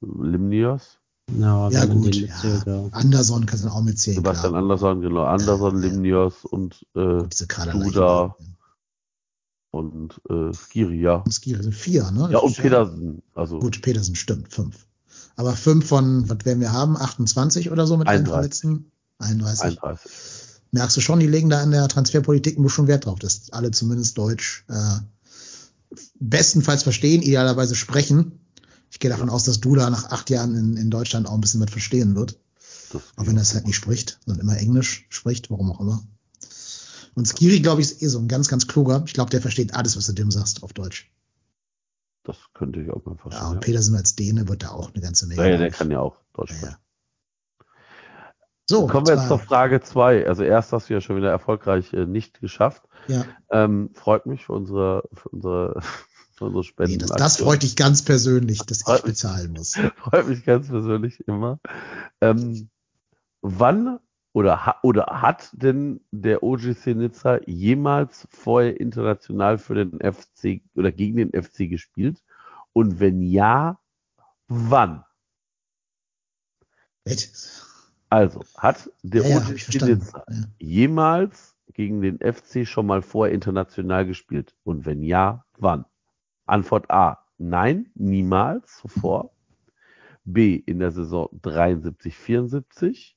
Limnios? 0.00 0.98
No, 1.30 1.68
ja, 1.70 1.84
gut. 1.84 2.14
Ja. 2.14 2.88
Anderson 2.92 3.44
kannst 3.46 3.64
du 3.64 3.68
auch 3.68 3.82
mitzählen. 3.82 4.16
Sebastian 4.16 4.52
klar. 4.52 4.62
Anderson, 4.62 5.00
genau. 5.00 5.24
Anderson, 5.24 5.82
ja, 5.82 5.88
Limnios 5.88 6.44
und 6.44 6.86
äh, 6.94 7.22
Duda 7.72 8.34
und 9.70 10.20
äh, 10.30 10.52
Skiri, 10.54 11.00
ja. 11.00 11.16
Und 11.16 11.32
Skiri 11.32 11.62
sind 11.62 11.74
vier, 11.74 12.10
ne? 12.10 12.28
Ja, 12.32 12.38
und 12.38 12.56
Pedersen. 12.56 13.22
Also. 13.34 13.58
Gut, 13.58 13.82
Pedersen 13.82 14.14
stimmt, 14.14 14.52
fünf. 14.52 14.86
Aber 15.36 15.54
fünf 15.54 15.86
von, 15.86 16.28
was 16.28 16.44
werden 16.44 16.60
wir 16.60 16.72
haben? 16.72 16.96
28 16.96 17.70
oder 17.70 17.86
so 17.86 17.96
mit 17.96 18.08
31. 18.08 18.32
Verletzten? 18.32 18.90
31. 19.18 19.82
31. 19.82 20.10
Merkst 20.70 20.96
du 20.96 21.00
schon, 21.00 21.20
die 21.20 21.26
legen 21.26 21.50
da 21.50 21.62
in 21.62 21.70
der 21.70 21.88
Transferpolitik 21.88 22.58
nur 22.58 22.70
schon 22.70 22.88
Wert 22.88 23.06
drauf, 23.06 23.18
dass 23.18 23.52
alle 23.52 23.70
zumindest 23.70 24.18
Deutsch 24.18 24.64
äh, 24.68 25.94
bestenfalls 26.18 26.82
verstehen, 26.82 27.22
idealerweise 27.22 27.74
sprechen 27.74 28.40
ich 28.90 28.98
gehe 28.98 29.10
davon 29.10 29.30
aus, 29.30 29.44
dass 29.44 29.60
Duda 29.60 29.90
nach 29.90 30.10
acht 30.10 30.30
Jahren 30.30 30.54
in, 30.54 30.76
in 30.76 30.90
Deutschland 30.90 31.26
auch 31.26 31.34
ein 31.34 31.40
bisschen 31.40 31.60
mit 31.60 31.70
verstehen 31.70 32.14
wird. 32.16 32.38
Auch 33.16 33.26
wenn 33.26 33.36
er 33.36 33.42
es 33.42 33.54
halt 33.54 33.66
nicht 33.66 33.76
spricht, 33.76 34.18
sondern 34.24 34.40
immer 34.40 34.56
Englisch 34.56 35.06
spricht, 35.10 35.50
warum 35.50 35.70
auch 35.70 35.80
immer. 35.80 36.02
Und 37.14 37.26
Skiri, 37.26 37.60
glaube 37.60 37.82
ich, 37.82 37.90
ist 37.90 38.02
eh 38.02 38.06
so 38.06 38.18
ein 38.18 38.28
ganz, 38.28 38.48
ganz 38.48 38.66
kluger. 38.66 39.02
Ich 39.06 39.12
glaube, 39.12 39.30
der 39.30 39.42
versteht 39.42 39.74
alles, 39.74 39.96
was 39.96 40.06
du 40.06 40.12
dem 40.12 40.30
sagst, 40.30 40.62
auf 40.62 40.72
Deutsch. 40.72 41.10
Das 42.22 42.36
könnte 42.54 42.80
ich 42.80 42.90
auch 42.90 43.04
mal 43.04 43.16
verstehen. 43.16 43.42
Ja, 43.42 43.50
und 43.50 43.60
Petersen 43.60 43.96
als 43.96 44.14
Däne 44.14 44.48
wird 44.48 44.62
da 44.62 44.70
auch 44.70 44.92
eine 44.92 45.02
ganze 45.02 45.26
Menge. 45.26 45.50
Ja, 45.50 45.56
der 45.56 45.70
kann 45.70 45.90
ja 45.90 46.00
auch 46.00 46.16
Deutsch 46.34 46.54
sprechen. 46.54 46.76
Ja, 47.58 47.66
So, 48.66 48.86
kommen 48.86 49.06
wir 49.06 49.16
jetzt 49.16 49.28
zur 49.28 49.38
Frage 49.38 49.80
zwei. 49.80 50.26
Also 50.26 50.44
erst 50.44 50.72
hast 50.72 50.88
du 50.88 50.94
ja 50.94 51.00
schon 51.00 51.16
wieder 51.16 51.30
erfolgreich 51.30 51.92
äh, 51.92 52.06
nicht 52.06 52.40
geschafft. 52.40 52.84
Ja. 53.08 53.24
Ähm, 53.50 53.90
freut 53.94 54.26
mich 54.26 54.46
für 54.46 54.52
unsere, 54.52 55.08
für 55.12 55.28
unsere 55.30 55.80
so 56.38 56.62
Spenden. 56.62 56.92
Nee, 56.92 56.98
das, 56.98 57.10
das 57.10 57.36
freut 57.38 57.62
dich 57.62 57.76
ganz 57.76 58.02
persönlich, 58.02 58.58
dass 58.60 58.82
freut 58.82 59.00
ich 59.00 59.04
bezahlen 59.04 59.52
muss. 59.52 59.74
Freut 59.96 60.28
mich 60.28 60.44
ganz 60.44 60.68
persönlich 60.68 61.26
immer. 61.26 61.58
Ähm, 62.20 62.70
wann 63.42 63.98
oder, 64.32 64.66
ha 64.66 64.78
oder 64.82 65.06
hat 65.06 65.50
denn 65.52 66.00
der 66.10 66.42
OGC 66.42 66.94
Nizza 66.94 67.40
jemals 67.46 68.28
vorher 68.30 68.80
international 68.80 69.58
für 69.58 69.74
den 69.74 69.98
FC 70.00 70.60
oder 70.74 70.92
gegen 70.92 71.16
den 71.16 71.30
FC 71.30 71.68
gespielt? 71.68 72.22
Und 72.72 73.00
wenn 73.00 73.22
ja, 73.22 73.80
wann? 74.46 75.04
Also, 78.10 78.44
hat 78.56 78.90
der 79.02 79.26
ja, 79.26 79.38
OGC 79.38 79.74
ja, 79.74 79.86
Nizza 79.86 80.24
ja. 80.28 80.36
jemals 80.58 81.56
gegen 81.72 82.00
den 82.00 82.18
FC 82.18 82.66
schon 82.66 82.86
mal 82.86 83.02
vorher 83.02 83.34
international 83.34 84.06
gespielt? 84.06 84.54
Und 84.62 84.86
wenn 84.86 85.02
ja, 85.02 85.44
wann? 85.56 85.84
Antwort 86.48 86.90
A, 86.90 87.24
nein, 87.38 87.90
niemals 87.94 88.78
zuvor. 88.78 89.34
B, 90.24 90.56
in 90.56 90.78
der 90.78 90.92
Saison 90.92 91.28
73, 91.42 92.14
74 92.14 93.16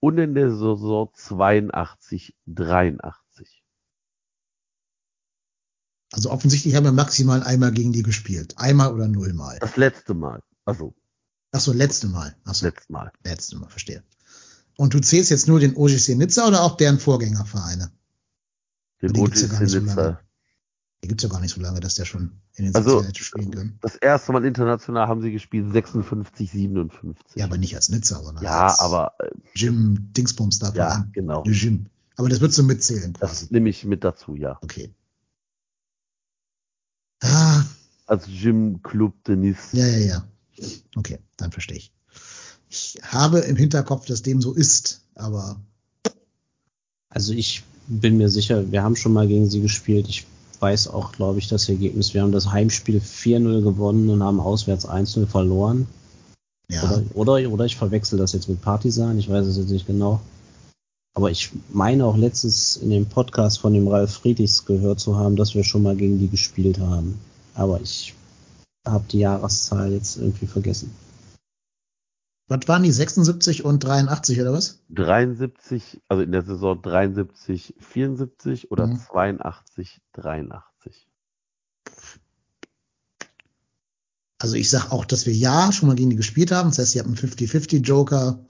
und 0.00 0.18
in 0.18 0.34
der 0.34 0.50
Saison 0.50 1.10
82, 1.14 2.34
83. 2.46 3.62
Also 6.12 6.30
offensichtlich 6.30 6.74
haben 6.74 6.84
wir 6.84 6.92
maximal 6.92 7.42
einmal 7.42 7.72
gegen 7.72 7.92
die 7.92 8.02
gespielt. 8.02 8.54
Einmal 8.56 8.92
oder 8.92 9.06
nullmal. 9.06 9.58
Das 9.60 9.76
letzte 9.76 10.14
Mal. 10.14 10.42
Also. 10.64 10.94
Ach 11.52 11.60
so, 11.60 11.72
letzte 11.72 12.08
Mal. 12.08 12.36
Ach 12.44 12.54
so. 12.54 12.66
Letzte 12.66 12.92
Mal. 12.92 13.12
Letzte 13.24 13.56
Mal, 13.58 13.68
verstehe. 13.68 14.02
Und 14.76 14.94
du 14.94 15.00
zählst 15.00 15.30
jetzt 15.30 15.46
nur 15.46 15.60
den 15.60 15.76
OGC 15.76 16.16
Nizza 16.16 16.48
oder 16.48 16.62
auch 16.62 16.76
deren 16.76 16.98
Vorgängervereine? 16.98 17.92
Den 19.02 19.16
OGC 19.16 19.60
Nizza. 19.60 20.20
Die 21.02 21.08
gibt's 21.08 21.22
ja 21.22 21.30
gar 21.30 21.40
nicht 21.40 21.54
so 21.54 21.60
lange, 21.60 21.80
dass 21.80 21.94
der 21.94 22.04
schon 22.04 22.32
in 22.56 22.66
den 22.66 22.74
also, 22.74 23.02
spielen 23.14 23.50
kann. 23.50 23.78
Das 23.80 23.96
erste 23.96 24.32
Mal 24.32 24.44
international 24.44 25.08
haben 25.08 25.22
sie 25.22 25.32
gespielt 25.32 25.72
56, 25.72 26.50
57. 26.50 27.36
Ja, 27.36 27.46
aber 27.46 27.56
nicht 27.56 27.74
als 27.74 27.88
Nizza, 27.88 28.22
sondern 28.22 28.44
ja, 28.44 28.66
als 28.66 28.80
aber 28.80 29.14
äh, 29.18 29.30
Jim 29.54 30.12
Dingsbums 30.12 30.58
da 30.58 30.72
Ja, 30.74 30.88
an. 30.88 31.10
genau. 31.12 31.42
Jim. 31.44 31.86
Aber 32.16 32.28
das 32.28 32.40
würdest 32.40 32.58
du 32.58 32.64
mitzählen 32.64 33.14
quasi. 33.14 33.44
Das 33.46 33.50
nehme 33.50 33.70
ich 33.70 33.84
mit 33.86 34.04
dazu, 34.04 34.36
ja. 34.36 34.58
Okay. 34.60 34.92
Ah. 37.22 37.62
Als 38.06 38.24
Jim 38.26 38.82
Club 38.82 39.14
Denis. 39.24 39.72
Ja, 39.72 39.86
ja, 39.86 39.98
ja. 39.98 40.24
Okay, 40.96 41.18
dann 41.38 41.50
verstehe 41.52 41.78
ich. 41.78 41.92
Ich 42.68 42.98
habe 43.02 43.38
im 43.40 43.56
Hinterkopf, 43.56 44.04
dass 44.06 44.22
dem 44.22 44.42
so 44.42 44.52
ist, 44.52 45.00
aber. 45.14 45.60
Also 47.08 47.32
ich 47.32 47.64
bin 47.88 48.18
mir 48.18 48.28
sicher, 48.28 48.70
wir 48.70 48.82
haben 48.82 48.96
schon 48.96 49.12
mal 49.12 49.26
gegen 49.26 49.48
sie 49.48 49.60
gespielt. 49.60 50.08
Ich 50.08 50.26
weiß 50.60 50.88
auch, 50.88 51.12
glaube 51.12 51.38
ich, 51.38 51.48
das 51.48 51.68
Ergebnis. 51.68 52.14
Wir 52.14 52.22
haben 52.22 52.32
das 52.32 52.50
Heimspiel 52.50 52.98
4-0 52.98 53.62
gewonnen 53.62 54.08
und 54.10 54.22
haben 54.22 54.40
auswärts 54.40 54.88
1-0 54.88 55.26
verloren. 55.26 55.86
Ja. 56.70 56.84
Oder, 56.84 57.02
oder, 57.14 57.50
oder 57.50 57.64
ich 57.64 57.76
verwechsel 57.76 58.18
das 58.18 58.32
jetzt 58.32 58.48
mit 58.48 58.60
Partisan, 58.60 59.18
ich 59.18 59.28
weiß 59.28 59.46
es 59.46 59.56
jetzt 59.56 59.70
nicht 59.70 59.86
genau. 59.86 60.20
Aber 61.14 61.30
ich 61.30 61.50
meine 61.72 62.06
auch 62.06 62.16
letztens 62.16 62.76
in 62.76 62.90
dem 62.90 63.06
Podcast 63.06 63.58
von 63.58 63.74
dem 63.74 63.88
Ralf 63.88 64.12
Friedrichs 64.12 64.64
gehört 64.64 65.00
zu 65.00 65.16
haben, 65.16 65.34
dass 65.34 65.54
wir 65.54 65.64
schon 65.64 65.82
mal 65.82 65.96
gegen 65.96 66.18
die 66.18 66.28
gespielt 66.28 66.78
haben. 66.78 67.18
Aber 67.54 67.80
ich 67.80 68.14
habe 68.86 69.04
die 69.10 69.18
Jahreszahl 69.18 69.92
jetzt 69.92 70.16
irgendwie 70.16 70.46
vergessen. 70.46 70.92
Was 72.50 72.66
waren 72.66 72.82
die 72.82 72.90
76 72.90 73.64
und 73.64 73.78
83 73.78 74.40
oder 74.40 74.52
was? 74.52 74.80
73, 74.88 76.02
also 76.08 76.20
in 76.24 76.32
der 76.32 76.42
Saison 76.42 76.82
73, 76.82 77.76
74 77.78 78.72
oder 78.72 78.88
mhm. 78.88 78.98
82, 78.98 80.00
83. 80.14 81.06
Also 84.38 84.56
ich 84.56 84.68
sag 84.68 84.90
auch, 84.90 85.04
dass 85.04 85.26
wir 85.26 85.32
ja 85.32 85.70
schon 85.70 85.86
mal 85.88 85.94
gegen 85.94 86.10
die 86.10 86.16
gespielt 86.16 86.50
haben. 86.50 86.70
Das 86.70 86.80
heißt, 86.80 86.96
ihr 86.96 87.02
habt 87.02 87.06
einen 87.06 87.16
50-50 87.16 87.84
Joker. 87.84 88.44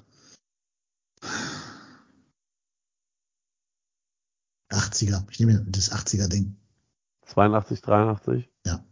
80er. 4.71 5.27
Ich 5.31 5.41
nehme 5.41 5.63
das 5.69 5.93
80er 5.93 6.29
Ding. 6.29 6.57
82, 7.27 7.83
83? 7.83 8.49
Ja. 8.65 8.83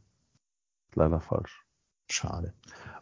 Leider 0.95 1.21
falsch. 1.21 1.65
Schade. 2.11 2.53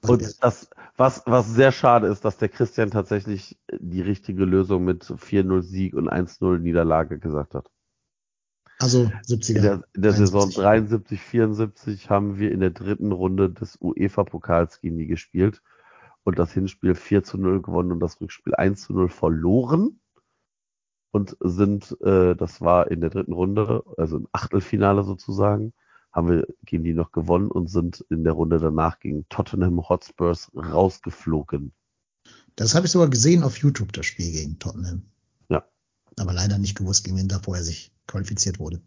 Und 0.02 0.23
das, 0.43 0.70
was, 0.97 1.23
was 1.27 1.48
sehr 1.55 1.73
schade 1.73 2.06
ist, 2.06 2.24
dass 2.24 2.39
der 2.39 2.48
Christian 2.48 2.90
tatsächlich 2.90 3.59
die 3.73 4.02
richtige 4.02 4.44
Lösung 4.44 4.85
mit 4.85 5.05
4-0 5.05 5.62
Sieg 5.62 5.94
und 5.94 6.10
1-0 6.10 6.59
Niederlage 6.59 7.18
gesagt 7.18 7.55
hat. 7.55 7.70
Also 8.78 9.10
70er. 9.27 9.56
In 9.56 9.62
der, 9.62 9.85
in 9.94 10.02
der 10.02 10.12
Saison 10.12 10.51
73, 10.51 11.20
74 11.20 12.10
haben 12.10 12.39
wir 12.39 12.52
in 12.52 12.60
der 12.60 12.70
dritten 12.70 13.12
Runde 13.12 13.51
des 13.51 13.78
UEFA-Pokals 13.81 14.81
gegen 14.81 14.98
die 14.98 15.06
gespielt 15.06 15.62
und 16.24 16.39
das 16.39 16.52
Hinspiel 16.52 16.94
4 16.94 17.24
zu 17.24 17.39
0 17.39 17.62
gewonnen 17.62 17.93
und 17.93 18.01
das 18.01 18.20
Rückspiel 18.20 18.55
1 18.55 18.82
zu 18.82 18.93
0 18.93 19.09
verloren 19.09 20.01
und 21.10 21.36
sind, 21.40 21.97
äh, 22.02 22.36
das 22.36 22.60
war 22.60 22.90
in 22.90 23.01
der 23.01 23.10
dritten 23.10 23.32
Runde, 23.32 23.82
also 23.97 24.18
im 24.18 24.28
Achtelfinale 24.32 25.05
sozusagen, 25.05 25.73
haben 26.16 26.30
wir 26.30 26.47
gegen 26.64 26.82
die 26.82 26.94
noch 26.94 27.12
gewonnen 27.12 27.51
und 27.51 27.68
sind 27.68 28.01
in 28.09 28.24
der 28.24 28.32
Runde 28.32 28.59
danach 28.59 29.01
gegen 29.01 29.28
Tottenham 29.28 29.86
Hotspurs 29.86 30.51
rausgeflogen. 30.56 31.72
Das 32.56 32.74
habe 32.74 32.86
ich 32.86 32.93
sogar 32.93 33.10
gesehen 33.10 33.43
auf 33.43 33.59
YouTube, 33.59 33.93
das 33.93 34.06
Spiel 34.06 34.32
gegen 34.32 34.59
Tottenham. 34.59 35.02
Ja. 35.51 35.62
Aber 36.18 36.32
leider 36.32 36.56
nicht 36.56 36.74
gewusst, 36.74 37.05
gegen 37.05 37.18
wen 37.18 37.28
da 37.28 37.38
vorher 37.38 37.62
sich 37.62 37.93
qualifiziert 38.06 38.59
wurde. 38.59 38.80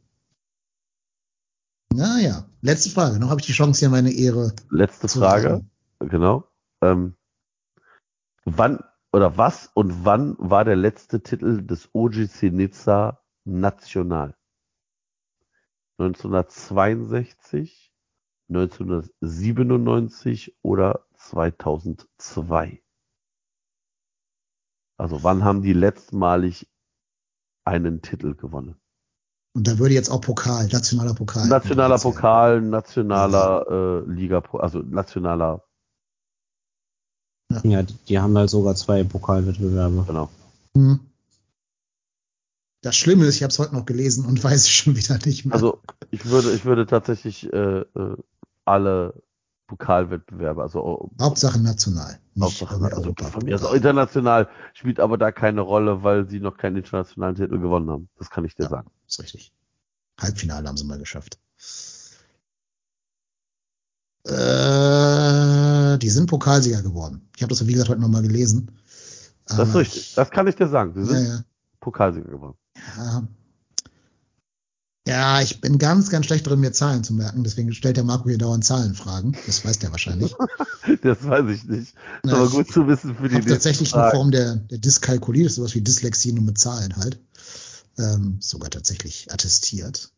Naja, 1.94 2.50
letzte 2.62 2.90
Frage. 2.90 3.20
Noch 3.20 3.30
habe 3.30 3.42
ich 3.42 3.46
die 3.46 3.54
Chance, 3.54 3.80
hier 3.80 3.90
meine 3.90 4.12
Ehre. 4.12 4.54
Letzte 4.72 5.08
Frage, 5.08 5.50
sagen. 5.50 5.72
genau. 6.00 6.46
Ähm, 6.82 7.14
wann 8.46 8.80
oder 9.12 9.38
was 9.38 9.70
und 9.76 10.04
wann 10.04 10.36
war 10.40 10.66
der 10.66 10.76
letzte 10.76 11.22
Titel 11.22 11.62
des 11.62 11.90
OGC 11.94 12.52
Nizza 12.52 13.22
national? 13.46 14.36
1962, 16.00 17.92
1997 18.50 20.56
oder 20.62 21.06
2002? 21.16 22.82
Also 24.98 25.24
wann 25.24 25.44
haben 25.44 25.62
die 25.62 25.74
letztmalig 25.74 26.70
einen 27.66 28.02
Titel 28.02 28.36
gewonnen? 28.36 28.80
Und 29.56 29.68
da 29.68 29.80
würde 29.80 29.94
jetzt 29.94 30.10
auch 30.10 30.22
Pokal, 30.22 30.68
nationaler 30.68 31.14
Pokal. 31.14 31.48
Nationaler 31.48 31.98
Pokal, 31.98 32.62
nationaler 32.62 33.66
äh, 33.70 34.10
Liga, 34.10 34.42
also 34.54 34.80
nationaler. 34.80 35.66
Ja. 37.52 37.62
ja, 37.64 37.84
die, 37.84 37.96
die, 38.08 38.20
haben 38.20 38.38
halt 38.38 38.50
sogar 38.50 38.76
zwei 38.76 39.04
Pokalwettbewerbe. 39.04 40.06
Genau. 40.08 40.30
Mhm. 40.76 41.09
Das 42.82 42.96
Schlimme 42.96 43.26
ist, 43.26 43.36
ich 43.36 43.44
habe 43.44 43.52
es 43.52 43.60
heute 43.60 43.74
noch 43.74 43.86
gelesen 43.86 44.26
und 44.26 44.44
weiß 44.44 44.62
es 44.62 44.70
schon 44.70 44.96
wieder 44.96 45.18
nicht 45.26 45.46
mehr. 45.46 45.56
Also 45.56 45.82
ich 46.12 46.26
würde, 46.26 46.52
ich 46.52 46.66
würde 46.66 46.86
tatsächlich 46.86 47.52
äh, 47.52 47.80
äh 47.82 48.16
alle 48.66 49.24
Pokalwettbewerbe, 49.70 50.62
also 50.62 50.84
oh, 50.84 51.12
Hauptsache 51.20 51.60
national. 51.60 52.20
Hauptsache, 52.40 52.76
also 52.76 53.14
von 53.16 53.44
mir 53.44 53.54
also 53.54 53.74
international 53.74 54.48
spielt 54.74 55.00
aber 55.00 55.18
da 55.18 55.32
keine 55.32 55.62
Rolle, 55.62 56.04
weil 56.04 56.28
sie 56.28 56.40
noch 56.40 56.58
keinen 56.58 56.78
internationalen 56.78 57.36
Titel 57.36 57.60
gewonnen 57.60 57.90
haben. 57.90 58.10
Das 58.18 58.30
kann 58.30 58.46
ich 58.46 58.56
dir 58.56 58.64
ja, 58.64 58.70
sagen. 58.70 58.92
Ist 59.08 59.22
richtig. 59.22 59.54
Halbfinale 60.20 60.68
haben 60.68 60.78
sie 60.78 60.86
mal 60.86 60.98
geschafft. 60.98 61.40
Äh, 64.26 65.98
die 65.98 66.10
sind 66.10 66.28
Pokalsieger 66.28 66.82
geworden. 66.82 67.30
Ich 67.36 67.42
habe 67.42 67.50
das, 67.50 67.66
wie 67.66 67.72
gesagt, 67.72 67.90
heute 67.90 68.02
nochmal 68.02 68.22
gelesen. 68.22 68.72
Das 69.46 69.70
ist 69.70 69.76
richtig. 69.76 70.16
Das 70.16 70.30
kann 70.32 70.48
ich 70.48 70.56
dir 70.56 70.68
sagen. 70.68 70.94
Sie 70.94 71.06
sind 71.06 71.26
ja, 71.26 71.36
ja. 71.36 71.44
Pokalsieger 71.80 72.30
geworden. 72.30 72.58
Ja. 72.98 73.28
ja, 75.08 75.42
ich 75.42 75.62
bin 75.62 75.78
ganz, 75.78 76.10
ganz 76.10 76.26
schlecht 76.26 76.48
drin, 76.48 76.60
mir 76.60 76.72
Zahlen 76.72 77.04
zu 77.04 77.14
merken. 77.14 77.44
Deswegen 77.44 77.74
stellt 77.74 77.98
der 77.98 78.04
Marco 78.04 78.30
hier 78.30 78.38
dauernd 78.38 78.66
Zahlenfragen. 78.66 79.36
Das 79.46 79.66
weiß 79.66 79.80
der 79.80 79.92
wahrscheinlich. 79.92 80.36
das 81.02 81.26
weiß 81.26 81.50
ich 81.50 81.66
nicht. 81.66 81.94
Na, 82.24 82.34
aber 82.34 82.50
gut 82.50 82.72
zu 82.72 82.88
wissen 82.88 83.16
für 83.16 83.30
die 83.30 83.36
nächsten 83.36 83.52
tatsächlich 83.52 83.96
eine 83.96 84.12
Form 84.12 84.32
der, 84.32 84.56
der 84.56 84.78
Dyskalkulie, 84.78 85.44
das 85.44 85.54
ist 85.54 85.56
sowas 85.58 85.76
wie 85.76 85.82
Dyslexie 85.82 86.34
nur 86.34 86.44
mit 86.44 86.58
Zahlen 86.58 86.96
halt. 86.96 87.20
Ähm, 87.98 88.38
sogar 88.40 88.70
tatsächlich 88.70 89.32
attestiert. 89.32 90.12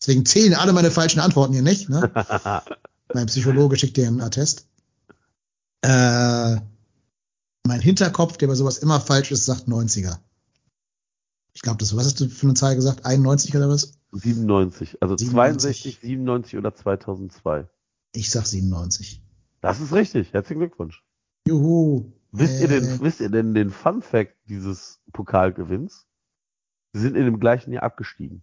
Deswegen 0.00 0.26
zählen 0.26 0.54
alle 0.54 0.72
meine 0.72 0.90
falschen 0.90 1.20
Antworten 1.20 1.52
hier 1.52 1.62
nicht. 1.62 1.88
Ne? 1.88 2.10
mein 3.14 3.26
Psychologe 3.26 3.76
schickt 3.76 3.96
dir 3.96 4.08
einen 4.08 4.20
Attest. 4.20 4.66
Äh, 5.82 6.56
mein 7.64 7.80
Hinterkopf, 7.80 8.36
der 8.36 8.48
bei 8.48 8.54
sowas 8.54 8.78
immer 8.78 9.00
falsch 9.00 9.30
ist, 9.30 9.44
sagt 9.44 9.68
90er. 9.68 10.18
Ich 11.54 11.62
glaube, 11.62 11.78
das, 11.78 11.94
was 11.96 12.06
hast 12.06 12.20
du 12.20 12.28
für 12.28 12.46
eine 12.46 12.54
Zahl 12.54 12.74
gesagt? 12.74 13.04
91 13.04 13.54
oder 13.56 13.68
was? 13.68 13.98
97. 14.12 15.02
Also 15.02 15.16
97. 15.16 15.98
62, 15.98 16.00
97 16.00 16.58
oder 16.58 16.74
2002. 16.74 17.68
Ich 18.14 18.30
sag 18.30 18.46
97. 18.46 19.22
Das 19.60 19.80
ist 19.80 19.92
richtig. 19.92 20.32
Herzlichen 20.32 20.60
Glückwunsch. 20.60 21.02
Juhu. 21.46 22.12
Wisst, 22.32 22.60
äh. 22.60 22.62
ihr 22.62 22.68
denn, 22.68 23.00
wisst 23.00 23.20
ihr 23.20 23.30
denn 23.30 23.54
den 23.54 23.70
Fun 23.70 24.02
Fact 24.02 24.34
dieses 24.48 25.00
Pokalgewinns? 25.12 26.06
Sie 26.94 27.00
sind 27.00 27.16
in 27.16 27.24
dem 27.24 27.40
gleichen 27.40 27.72
Jahr 27.72 27.82
abgestiegen. 27.82 28.42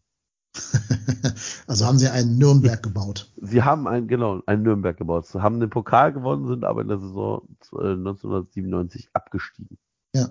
also 1.68 1.86
haben 1.86 1.98
sie 1.98 2.10
einen 2.10 2.38
Nürnberg 2.38 2.82
gebaut. 2.82 3.32
Sie 3.38 3.64
haben 3.64 3.88
einen, 3.88 4.08
genau, 4.08 4.42
einen 4.46 4.64
Nürnberg 4.64 4.98
gebaut. 4.98 5.28
Sie 5.28 5.42
haben 5.42 5.60
den 5.60 5.70
Pokal 5.70 6.14
gewonnen, 6.14 6.48
sind 6.48 6.64
aber 6.64 6.82
in 6.82 6.88
der 6.88 7.00
Saison 7.00 7.48
1997 7.72 9.06
äh, 9.06 9.10
abgestiegen. 9.14 9.78
Ja. 10.16 10.30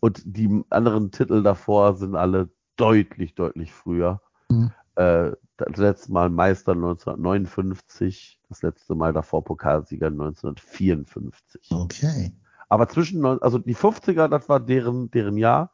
Und 0.00 0.22
die 0.24 0.64
anderen 0.70 1.10
Titel 1.10 1.42
davor 1.42 1.96
sind 1.96 2.14
alle 2.14 2.50
deutlich, 2.76 3.34
deutlich 3.34 3.72
früher. 3.72 4.20
Mhm. 4.48 4.72
Äh, 4.96 5.32
das 5.56 5.76
letzte 5.76 6.12
Mal 6.12 6.28
Meister 6.30 6.72
1959, 6.72 8.40
das 8.48 8.62
letzte 8.62 8.94
Mal 8.94 9.12
davor 9.12 9.42
Pokalsieger 9.42 10.08
1954. 10.08 11.70
Okay. 11.70 12.32
Aber 12.68 12.88
zwischen, 12.88 13.24
also 13.24 13.58
die 13.58 13.76
50er, 13.76 14.28
das 14.28 14.48
war 14.48 14.60
deren, 14.60 15.10
deren 15.10 15.36
Jahr. 15.36 15.72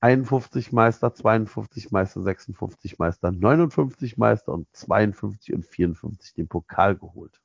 51 0.00 0.72
Meister, 0.72 1.14
52 1.14 1.90
Meister, 1.90 2.22
56 2.22 2.98
Meister, 2.98 3.32
59 3.32 4.18
Meister 4.18 4.52
und 4.52 4.68
52 4.72 5.54
und 5.54 5.64
54 5.64 6.34
den 6.34 6.48
Pokal 6.48 6.96
geholt. 6.96 7.40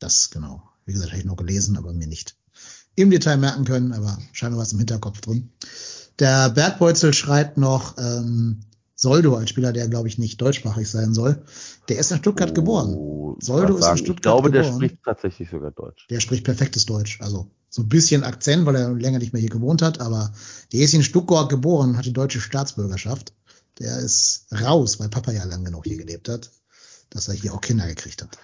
Das 0.00 0.30
genau. 0.30 0.68
Wie 0.84 0.92
gesagt, 0.92 1.12
habe 1.12 1.20
ich 1.20 1.24
noch 1.24 1.36
gelesen, 1.36 1.78
aber 1.78 1.92
mir 1.92 2.08
nicht 2.08 2.36
im 2.96 3.10
Detail 3.10 3.36
merken 3.36 3.64
können, 3.64 3.92
aber 3.92 4.18
scheinbar 4.32 4.60
was 4.60 4.72
im 4.72 4.78
Hinterkopf 4.78 5.20
drin. 5.20 5.50
Der 6.18 6.50
Bergbeutzel 6.50 7.12
schreibt 7.12 7.58
noch, 7.58 7.96
ähm, 7.98 8.60
Soldo 8.94 9.36
als 9.36 9.50
Spieler, 9.50 9.72
der 9.72 9.88
glaube 9.88 10.08
ich 10.08 10.16
nicht 10.16 10.40
deutschsprachig 10.40 10.88
sein 10.88 11.12
soll, 11.12 11.42
der 11.90 11.98
ist 11.98 12.10
in 12.10 12.18
Stuttgart 12.18 12.50
oh, 12.50 12.54
geboren. 12.54 13.36
Soldo 13.40 13.76
ist 13.76 13.86
in 13.86 13.98
Stuttgart 13.98 13.98
geboren. 13.98 14.06
Ich 14.16 14.22
glaube, 14.22 14.50
geboren. 14.50 14.52
der 14.52 14.72
spricht 14.72 15.04
tatsächlich 15.04 15.50
sogar 15.50 15.70
Deutsch. 15.70 16.06
Der 16.08 16.20
spricht 16.20 16.44
perfektes 16.44 16.86
Deutsch, 16.86 17.20
also 17.20 17.50
so 17.68 17.82
ein 17.82 17.90
bisschen 17.90 18.24
Akzent, 18.24 18.64
weil 18.64 18.76
er 18.76 18.94
länger 18.94 19.18
nicht 19.18 19.34
mehr 19.34 19.40
hier 19.40 19.50
gewohnt 19.50 19.82
hat, 19.82 20.00
aber 20.00 20.32
der 20.72 20.80
ist 20.80 20.94
in 20.94 21.02
Stuttgart 21.02 21.50
geboren, 21.50 21.98
hat 21.98 22.06
die 22.06 22.14
deutsche 22.14 22.40
Staatsbürgerschaft. 22.40 23.34
Der 23.78 23.98
ist 23.98 24.46
raus, 24.62 24.98
weil 24.98 25.10
Papa 25.10 25.32
ja 25.32 25.44
lang 25.44 25.62
genug 25.62 25.84
hier 25.84 25.98
gelebt 25.98 26.30
hat, 26.30 26.50
dass 27.10 27.28
er 27.28 27.34
hier 27.34 27.52
auch 27.52 27.60
Kinder 27.60 27.86
gekriegt 27.86 28.22
hat. 28.22 28.38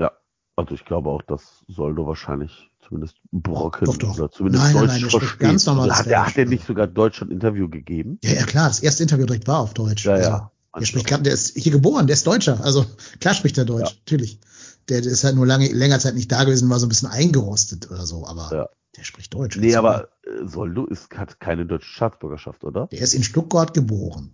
Ja, 0.00 0.10
also 0.56 0.74
ich 0.74 0.84
glaube 0.84 1.10
auch, 1.10 1.22
dass 1.22 1.64
Soldo 1.68 2.08
wahrscheinlich 2.08 2.69
zumindest 2.90 3.16
Brocken 3.30 3.86
doch, 3.86 3.96
doch. 3.96 4.18
oder 4.18 4.30
zumindest 4.30 4.64
nein, 4.64 4.74
Deutsch 4.74 4.86
nein, 4.88 5.00
nein, 5.00 5.10
versteht. 5.10 5.38
Ganz 5.38 5.66
normal. 5.66 5.96
Hat, 5.96 6.06
er, 6.06 6.26
hat 6.26 6.36
er 6.36 6.46
nicht 6.46 6.66
sogar 6.66 6.86
Deutsch 6.86 7.22
ein 7.22 7.30
Interview 7.30 7.68
gegeben? 7.68 8.18
Ja, 8.22 8.32
ja, 8.32 8.44
klar. 8.44 8.68
Das 8.68 8.80
erste 8.80 9.04
Interview 9.04 9.26
direkt 9.26 9.46
war 9.48 9.60
auf 9.60 9.74
Deutsch. 9.74 10.04
Ja, 10.04 10.12
also, 10.12 10.28
ja. 10.28 10.52
Der 10.78 10.84
spricht, 10.84 11.10
der 11.10 11.32
ist 11.32 11.56
hier 11.56 11.72
geboren, 11.72 12.06
der 12.06 12.14
ist 12.14 12.26
Deutscher. 12.26 12.62
Also 12.62 12.84
klar 13.18 13.34
spricht 13.34 13.58
er 13.58 13.64
Deutsch, 13.64 13.90
ja. 13.90 13.96
natürlich. 13.98 14.40
Der, 14.88 15.00
der, 15.00 15.12
ist 15.12 15.24
halt 15.24 15.36
nur 15.36 15.46
lange, 15.46 15.68
länger 15.72 15.98
Zeit 15.98 16.14
nicht 16.14 16.30
da 16.30 16.44
gewesen, 16.44 16.68
war 16.68 16.78
so 16.78 16.86
ein 16.86 16.88
bisschen 16.88 17.08
eingerostet 17.08 17.90
oder 17.90 18.06
so, 18.06 18.26
aber 18.26 18.50
ja. 18.52 18.68
der 18.96 19.04
spricht 19.04 19.34
Deutsch. 19.34 19.56
Nee, 19.56 19.74
aber 19.74 20.08
äh, 20.22 20.46
Soldo 20.46 20.86
ist, 20.86 21.16
hat 21.16 21.40
keine 21.40 21.66
deutsche 21.66 21.88
Staatsbürgerschaft, 21.88 22.64
oder? 22.64 22.86
Der 22.88 23.00
ist 23.00 23.14
in 23.14 23.22
Stuttgart 23.22 23.74
geboren. 23.74 24.32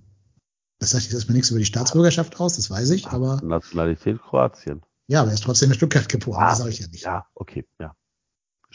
Das 0.79 0.91
sagt 0.91 1.05
jetzt 1.05 1.15
erstmal 1.15 1.37
nichts 1.37 1.51
über 1.51 1.59
die 1.59 1.65
Staatsbürgerschaft 1.65 2.39
aus, 2.39 2.57
das 2.57 2.71
weiß 2.71 2.91
ich, 2.91 3.07
aber. 3.07 3.41
Nationalität 3.43 4.21
Kroatien. 4.21 4.83
Ja, 5.09 5.21
aber 5.23 5.31
er 5.31 5.35
ist 5.35 5.45
trotzdem 5.45 5.71
in 5.71 5.77
Stuttgart 5.77 6.09
geboren, 6.09 6.43
ah, 6.43 6.51
das 6.51 6.59
sage 6.59 6.71
ich 6.71 6.81
ja 6.81 6.89
nicht. 6.89 7.05
Ja, 7.05 7.27
okay, 7.35 7.65
ja. 7.81 7.95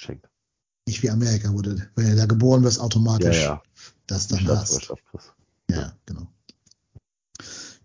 Geschenkt. 0.01 0.27
Nicht 0.87 1.03
wie 1.03 1.11
Amerika, 1.11 1.53
wo 1.53 1.61
du, 1.61 1.75
wenn 1.95 2.09
du 2.09 2.15
da 2.15 2.25
geboren 2.25 2.63
wirst, 2.63 2.79
automatisch 2.79 3.37
ja, 3.37 3.43
ja. 3.43 3.63
das 4.07 4.27
dann 4.27 4.47
hast. 4.47 4.91
Ja, 5.69 5.93
genau. 6.07 6.27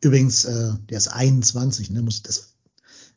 Übrigens, 0.00 0.46
äh, 0.46 0.72
der 0.88 0.96
ist 0.96 1.08
21, 1.08 1.90
ne? 1.90 2.00
Muss 2.00 2.22
das. 2.22 2.54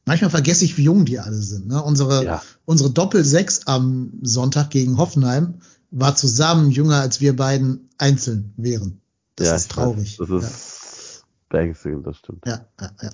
Manchmal 0.05 0.31
vergesse 0.31 0.65
ich, 0.65 0.77
wie 0.77 0.83
jung 0.83 1.05
die 1.05 1.19
alle 1.19 1.41
sind. 1.41 1.67
Ne? 1.67 1.81
Unsere, 1.81 2.25
ja. 2.25 2.43
unsere 2.65 2.91
Doppel-6 2.91 3.67
am 3.67 4.11
Sonntag 4.21 4.69
gegen 4.69 4.97
Hoffenheim 4.97 5.61
war 5.91 6.15
zusammen 6.15 6.69
jünger, 6.71 6.99
als 6.99 7.21
wir 7.21 7.35
beiden 7.35 7.89
einzeln 7.97 8.53
wären. 8.57 9.01
Das 9.35 9.47
ja, 9.47 9.55
ist 9.55 9.71
traurig. 9.71 10.19
Weiß, 10.19 10.27
das 10.27 10.43
ist 10.43 11.23
ja. 11.53 11.99
das 12.01 12.17
stimmt. 12.17 12.45
Ja, 12.45 12.65
ja, 12.81 12.91
ja. 13.01 13.11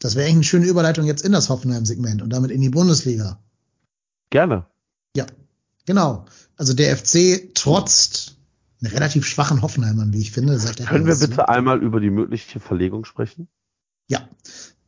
Das 0.00 0.16
wäre 0.16 0.26
eigentlich 0.26 0.36
eine 0.36 0.44
schöne 0.44 0.66
Überleitung 0.66 1.06
jetzt 1.06 1.24
in 1.24 1.32
das 1.32 1.48
Hoffenheim-Segment 1.50 2.20
und 2.20 2.30
damit 2.30 2.50
in 2.50 2.60
die 2.60 2.70
Bundesliga. 2.70 3.38
Gerne. 4.30 4.66
Ja, 5.16 5.26
genau. 5.86 6.26
Also 6.56 6.74
der 6.74 6.96
FC 6.96 7.54
trotzt 7.54 8.36
einen 8.80 8.92
relativ 8.92 9.26
schwachen 9.26 9.62
Hoffenheimern, 9.62 10.12
wie 10.12 10.20
ich 10.20 10.32
finde. 10.32 10.58
Können 10.58 11.06
wir 11.06 11.16
bitte 11.16 11.36
ne? 11.36 11.48
einmal 11.48 11.82
über 11.82 12.00
die 12.00 12.10
mögliche 12.10 12.60
Verlegung 12.60 13.04
sprechen? 13.04 13.48
Ja, 14.08 14.28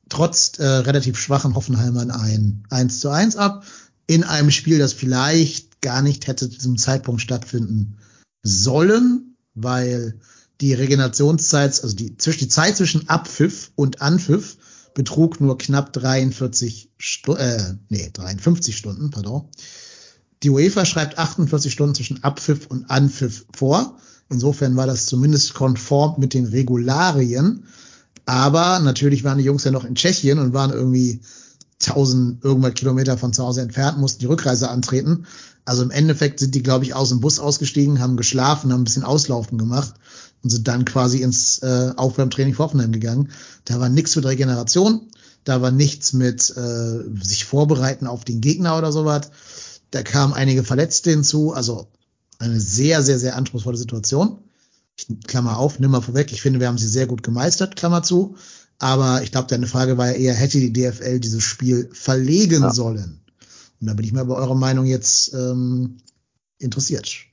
trotz 0.08 0.58
äh, 0.58 0.64
relativ 0.64 1.18
schwachen 1.18 1.54
Hoffenheimern 1.54 2.10
ein 2.10 2.64
1 2.70 3.00
zu 3.00 3.10
1 3.10 3.36
ab 3.36 3.64
in 4.06 4.24
einem 4.24 4.50
Spiel, 4.50 4.78
das 4.78 4.92
vielleicht 4.92 5.80
gar 5.80 6.02
nicht 6.02 6.26
hätte 6.26 6.50
zu 6.50 6.56
diesem 6.56 6.78
Zeitpunkt 6.78 7.20
stattfinden 7.20 7.98
sollen, 8.42 9.36
weil 9.54 10.20
die 10.60 10.74
Regenerationszeit, 10.74 11.82
also 11.82 11.94
die, 11.96 12.16
zwischen, 12.16 12.40
die 12.40 12.48
Zeit 12.48 12.76
zwischen 12.76 13.08
Abpfiff 13.08 13.72
und 13.76 14.02
Anpfiff 14.02 14.58
betrug 14.94 15.40
nur 15.40 15.56
knapp 15.58 15.92
43 15.92 16.90
Stunden, 16.98 17.40
äh, 17.40 17.74
nee, 17.88 18.10
53 18.12 18.76
Stunden, 18.76 19.10
pardon. 19.10 19.48
Die 20.42 20.50
UEFA 20.50 20.84
schreibt 20.84 21.18
48 21.18 21.72
Stunden 21.72 21.94
zwischen 21.94 22.24
Abpfiff 22.24 22.66
und 22.66 22.90
Anpfiff 22.90 23.44
vor. 23.54 23.98
Insofern 24.30 24.76
war 24.76 24.86
das 24.86 25.06
zumindest 25.06 25.54
konform 25.54 26.18
mit 26.18 26.34
den 26.34 26.46
Regularien. 26.46 27.64
Aber 28.24 28.78
natürlich 28.78 29.24
waren 29.24 29.38
die 29.38 29.44
Jungs 29.44 29.64
ja 29.64 29.70
noch 29.70 29.84
in 29.84 29.96
Tschechien 29.96 30.38
und 30.38 30.52
waren 30.52 30.70
irgendwie 30.70 31.20
1000 31.82 32.44
irgendwann 32.44 32.74
Kilometer 32.74 33.18
von 33.18 33.32
zu 33.32 33.42
Hause 33.42 33.62
entfernt, 33.62 33.98
mussten 33.98 34.20
die 34.20 34.26
Rückreise 34.26 34.70
antreten. 34.70 35.26
Also 35.64 35.82
im 35.82 35.90
Endeffekt 35.90 36.40
sind 36.40 36.54
die, 36.54 36.62
glaube 36.62 36.84
ich, 36.84 36.94
aus 36.94 37.08
dem 37.08 37.20
Bus 37.20 37.38
ausgestiegen, 37.38 38.00
haben 38.00 38.16
geschlafen, 38.16 38.72
haben 38.72 38.82
ein 38.82 38.84
bisschen 38.84 39.04
Auslaufen 39.04 39.58
gemacht 39.58 39.94
und 40.42 40.50
sind 40.50 40.68
dann 40.68 40.84
quasi 40.84 41.22
ins 41.22 41.58
äh, 41.58 41.92
Aufwärmtraining 41.96 42.54
vor 42.54 42.66
Offenheim 42.66 42.92
gegangen. 42.92 43.30
Da 43.64 43.80
war 43.80 43.88
nichts 43.88 44.16
mit 44.16 44.26
Regeneration, 44.26 45.02
da 45.44 45.62
war 45.62 45.70
nichts 45.70 46.12
mit 46.12 46.54
äh, 46.56 46.98
sich 47.22 47.44
vorbereiten 47.44 48.06
auf 48.06 48.24
den 48.24 48.40
Gegner 48.40 48.76
oder 48.78 48.92
sowas. 48.92 49.30
Da 49.90 50.02
kamen 50.02 50.32
einige 50.32 50.64
Verletzte 50.64 51.10
hinzu, 51.10 51.52
also 51.52 51.88
eine 52.38 52.60
sehr, 52.60 53.02
sehr, 53.02 53.18
sehr 53.18 53.36
anspruchsvolle 53.36 53.76
Situation. 53.76 54.38
Ich, 54.96 55.06
Klammer 55.26 55.58
auf, 55.58 55.78
nimm 55.78 55.90
mal 55.90 56.00
vorweg, 56.00 56.32
ich 56.32 56.42
finde, 56.42 56.60
wir 56.60 56.68
haben 56.68 56.78
sie 56.78 56.88
sehr 56.88 57.06
gut 57.06 57.22
gemeistert, 57.22 57.76
Klammer 57.76 58.02
zu. 58.02 58.36
Aber 58.78 59.22
ich 59.22 59.30
glaube, 59.30 59.48
deine 59.48 59.66
Frage 59.66 59.98
war 59.98 60.08
ja 60.08 60.12
eher, 60.14 60.34
hätte 60.34 60.58
die 60.58 60.72
DFL 60.72 61.20
dieses 61.20 61.42
Spiel 61.42 61.90
verlegen 61.92 62.62
ja. 62.62 62.70
sollen? 62.72 63.20
Und 63.80 63.86
da 63.86 63.94
bin 63.94 64.06
ich 64.06 64.12
mal 64.12 64.24
bei 64.24 64.34
eurer 64.34 64.54
Meinung 64.54 64.86
jetzt 64.86 65.34
ähm, 65.34 65.98
interessiert. 66.58 67.26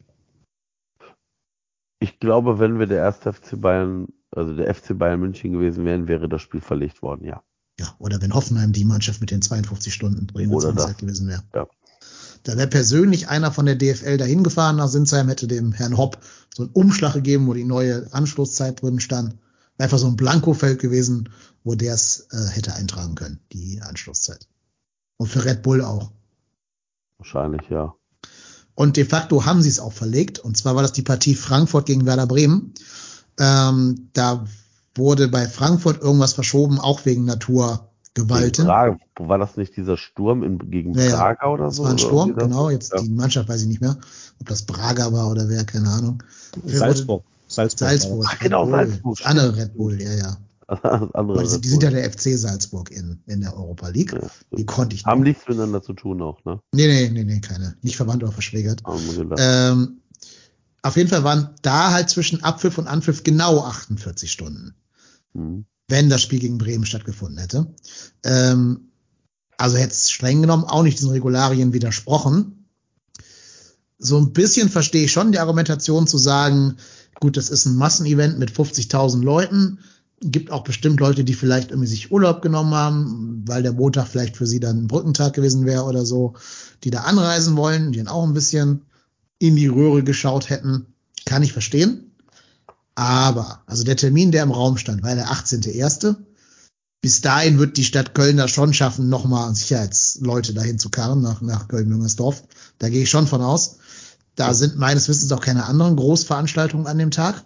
Ich 2.00 2.20
glaube, 2.20 2.60
wenn 2.60 2.80
wir 2.80 2.86
der 2.86 3.00
erste 3.00 3.34
FC 3.34 3.60
Bayern, 3.60 4.08
also 4.32 4.56
der 4.56 4.74
FC 4.74 4.98
Bayern 4.98 5.20
München 5.20 5.54
gewesen 5.54 5.86
wären, 5.86 6.08
wäre 6.08 6.30
das 6.30 6.42
Spiel 6.42 6.62
verlegt 6.62 7.02
worden, 7.02 7.26
ja. 7.26 7.44
Ja, 7.80 7.96
oder 8.00 8.22
wenn 8.22 8.34
Hoffenheim 8.34 8.74
die 8.74 8.86
Mannschaft 8.86 9.22
mit 9.22 9.30
den 9.30 9.42
52 9.42 9.94
Stunden 9.94 10.28
Regenerationszeit 10.30 10.98
gewesen 10.98 11.28
wäre. 11.28 11.44
Ja. 11.54 11.68
Da 12.48 12.56
wäre 12.56 12.68
persönlich 12.68 13.28
einer 13.28 13.52
von 13.52 13.66
der 13.66 13.76
DFL 13.76 14.16
dahin 14.16 14.42
gefahren 14.42 14.78
nach 14.78 14.88
Sinsheim, 14.88 15.28
hätte 15.28 15.48
dem 15.48 15.74
Herrn 15.74 15.98
Hopp 15.98 16.18
so 16.56 16.64
einen 16.64 16.72
Umschlag 16.72 17.14
gegeben, 17.14 17.46
wo 17.46 17.54
die 17.54 17.66
neue 17.66 18.08
Anschlusszeit 18.14 18.82
drin 18.82 19.02
stand. 19.02 19.36
Einfach 19.78 19.98
so 19.98 20.08
ein 20.08 20.16
Blankofeld 20.16 20.80
gewesen, 20.80 21.30
wo 21.66 21.76
der 21.76 21.94
es 21.94 22.28
äh, 22.32 22.48
hätte 22.48 22.74
eintragen 22.74 23.16
können, 23.16 23.42
die 23.52 23.82
Anschlusszeit. 23.82 24.48
Und 25.18 25.28
für 25.28 25.44
Red 25.44 25.62
Bull 25.62 25.84
auch. 25.84 26.12
Wahrscheinlich, 27.18 27.70
ja. 27.70 27.94
Und 28.76 28.96
de 28.96 29.04
facto 29.04 29.46
haben 29.46 29.62
sie 29.62 29.70
es 29.70 29.82
auch 29.82 29.92
verlegt. 29.92 30.40
Und 30.40 30.56
zwar 30.56 30.74
war 30.74 30.84
das 30.84 30.94
die 30.94 31.02
Partie 31.02 31.36
Frankfurt 31.36 31.86
gegen 31.86 32.06
Werder 32.06 32.28
Bremen. 32.28 32.74
Ähm, 33.38 34.10
da 34.14 34.46
wurde 34.96 35.28
bei 35.28 35.50
Frankfurt 35.50 36.02
irgendwas 36.02 36.32
verschoben, 36.32 36.80
auch 36.80 37.04
wegen 37.04 37.26
Naturgewalten. 38.18 38.68
War 39.20 39.38
das 39.38 39.58
nicht 39.58 39.76
dieser 39.76 39.98
Sturm 39.98 40.44
in, 40.44 40.72
gegen 40.72 40.94
ja, 40.94 41.16
Braga 41.16 41.48
oder 41.48 41.72
so? 41.72 41.84
Das 41.84 41.90
war 41.90 41.92
ein 41.92 42.00
Sturm, 42.00 42.36
genau. 42.36 42.70
Jetzt 42.70 42.94
ja. 42.94 43.02
die 43.02 43.10
Mannschaft 43.10 43.50
weiß 43.50 43.62
ich 43.62 43.68
nicht 43.68 43.82
mehr, 43.82 43.98
ob 44.40 44.48
das 44.48 44.64
Braga 44.64 45.12
war 45.12 45.30
oder 45.30 45.48
wer, 45.50 45.64
keine 45.64 45.90
Ahnung. 45.90 46.24
Salzburg. 46.66 47.24
Salzburg. 47.48 47.90
Salzburg. 47.90 48.26
Ach, 48.28 48.40
genau, 48.40 48.70
Salzburg. 48.70 49.18
Andere 49.24 49.56
Red 49.56 49.78
Bull, 49.78 50.02
ja, 50.02 50.14
ja. 50.14 50.38
andere 51.14 51.48
die, 51.48 51.62
die 51.62 51.70
sind 51.70 51.84
ja 51.84 51.90
der 51.90 52.12
FC 52.12 52.38
Salzburg 52.38 52.92
in, 52.92 53.22
in 53.26 53.40
der 53.40 53.56
Europa 53.56 53.88
League. 53.88 54.12
Ja, 54.12 54.28
die 54.58 54.66
konnte 54.66 54.96
ich 54.96 55.06
Haben 55.06 55.22
nichts 55.22 55.48
miteinander 55.48 55.82
zu 55.82 55.94
tun 55.94 56.22
auch, 56.22 56.44
ne? 56.44 56.60
Nee, 56.74 56.88
nee, 56.88 57.10
nee, 57.10 57.24
nee, 57.24 57.40
keine. 57.40 57.78
Nicht 57.84 57.96
verwandt 57.96 58.22
oder 58.24 58.34
verschwägert. 58.34 58.84
Ähm, 59.38 60.02
auf 60.82 60.98
jeden 60.98 61.10
Fall 61.10 61.24
waren 61.24 61.52
da 61.62 61.92
halt 61.92 62.10
zwischen 62.10 62.44
Abpfiff 62.44 62.78
und 62.78 62.88
Anpfiff 62.88 63.24
genau 63.24 63.62
48 63.62 64.30
Stunden. 64.30 64.76
Mhm. 65.34 65.66
Wenn 65.88 66.10
das 66.10 66.22
Spiel 66.22 66.40
gegen 66.40 66.58
Bremen 66.58 66.86
stattgefunden 66.86 67.38
hätte. 67.38 67.68
Ähm, 68.24 68.92
also 69.58 69.78
hätte 69.78 69.94
es 69.94 70.12
streng 70.12 70.42
genommen 70.42 70.66
auch 70.66 70.84
nicht 70.84 71.00
diesen 71.00 71.12
Regularien 71.12 71.74
widersprochen. 71.74 72.66
So 73.98 74.18
ein 74.18 74.34
bisschen 74.34 74.70
verstehe 74.70 75.06
ich 75.06 75.12
schon 75.12 75.32
die 75.32 75.40
Argumentation 75.40 76.06
zu 76.06 76.18
sagen, 76.18 76.78
gut, 77.20 77.36
das 77.36 77.50
ist 77.50 77.66
ein 77.66 77.76
Massenevent 77.76 78.38
mit 78.38 78.52
50.000 78.52 79.24
Leuten. 79.24 79.80
Gibt 80.20 80.52
auch 80.52 80.64
bestimmt 80.64 81.00
Leute, 81.00 81.24
die 81.24 81.34
vielleicht 81.34 81.72
irgendwie 81.72 81.88
sich 81.88 82.12
Urlaub 82.12 82.42
genommen 82.42 82.74
haben, 82.74 83.44
weil 83.48 83.64
der 83.64 83.74
Montag 83.74 84.08
vielleicht 84.08 84.38
für 84.38 84.48
sie 84.48 84.60
dann 84.60 84.84
ein 84.84 84.88
Brückentag 84.88 85.34
gewesen 85.34 85.66
wäre 85.66 85.84
oder 85.84 86.06
so, 86.06 86.34
die 86.84 86.92
da 86.92 87.02
anreisen 87.02 87.56
wollen, 87.56 87.92
die 87.92 88.00
dann 88.00 88.08
auch 88.08 88.24
ein 88.24 88.34
bisschen 88.34 88.84
in 89.40 89.56
die 89.56 89.68
Röhre 89.68 90.04
geschaut 90.04 90.50
hätten. 90.50 90.88
Kann 91.26 91.44
ich 91.44 91.54
verstehen. 91.54 92.07
Aber, 92.98 93.62
also 93.68 93.84
der 93.84 93.96
Termin, 93.96 94.32
der 94.32 94.42
im 94.42 94.50
Raum 94.50 94.76
stand, 94.78 95.04
war 95.04 95.14
der 95.14 95.28
18.1. 95.28 96.16
Bis 97.00 97.22
dahin 97.22 97.60
wird 97.60 97.78
die 97.78 97.84
Stadt 97.84 98.16
Köln 98.16 98.38
da 98.38 98.48
schon 98.48 98.74
schaffen, 98.74 99.08
nochmal 99.08 99.54
Sicherheitsleute 99.54 100.56
dahin 100.56 100.80
zu 100.80 100.90
karren, 100.90 101.22
nach, 101.22 101.42
nach 101.42 101.68
Köln-Müngersdorf. 101.68 102.42
Da 102.80 102.90
gehe 102.90 103.04
ich 103.04 103.10
schon 103.12 103.28
von 103.28 103.44
aus. 103.44 103.78
Da 104.34 104.56
sind 104.56 104.78
meines 104.78 105.08
Wissens 105.10 105.32
auch 105.32 105.42
keine 105.42 105.66
anderen 105.66 105.96
Großveranstaltungen 105.96 106.88
an 106.88 106.98
dem 106.98 107.12
Tag. 107.12 107.46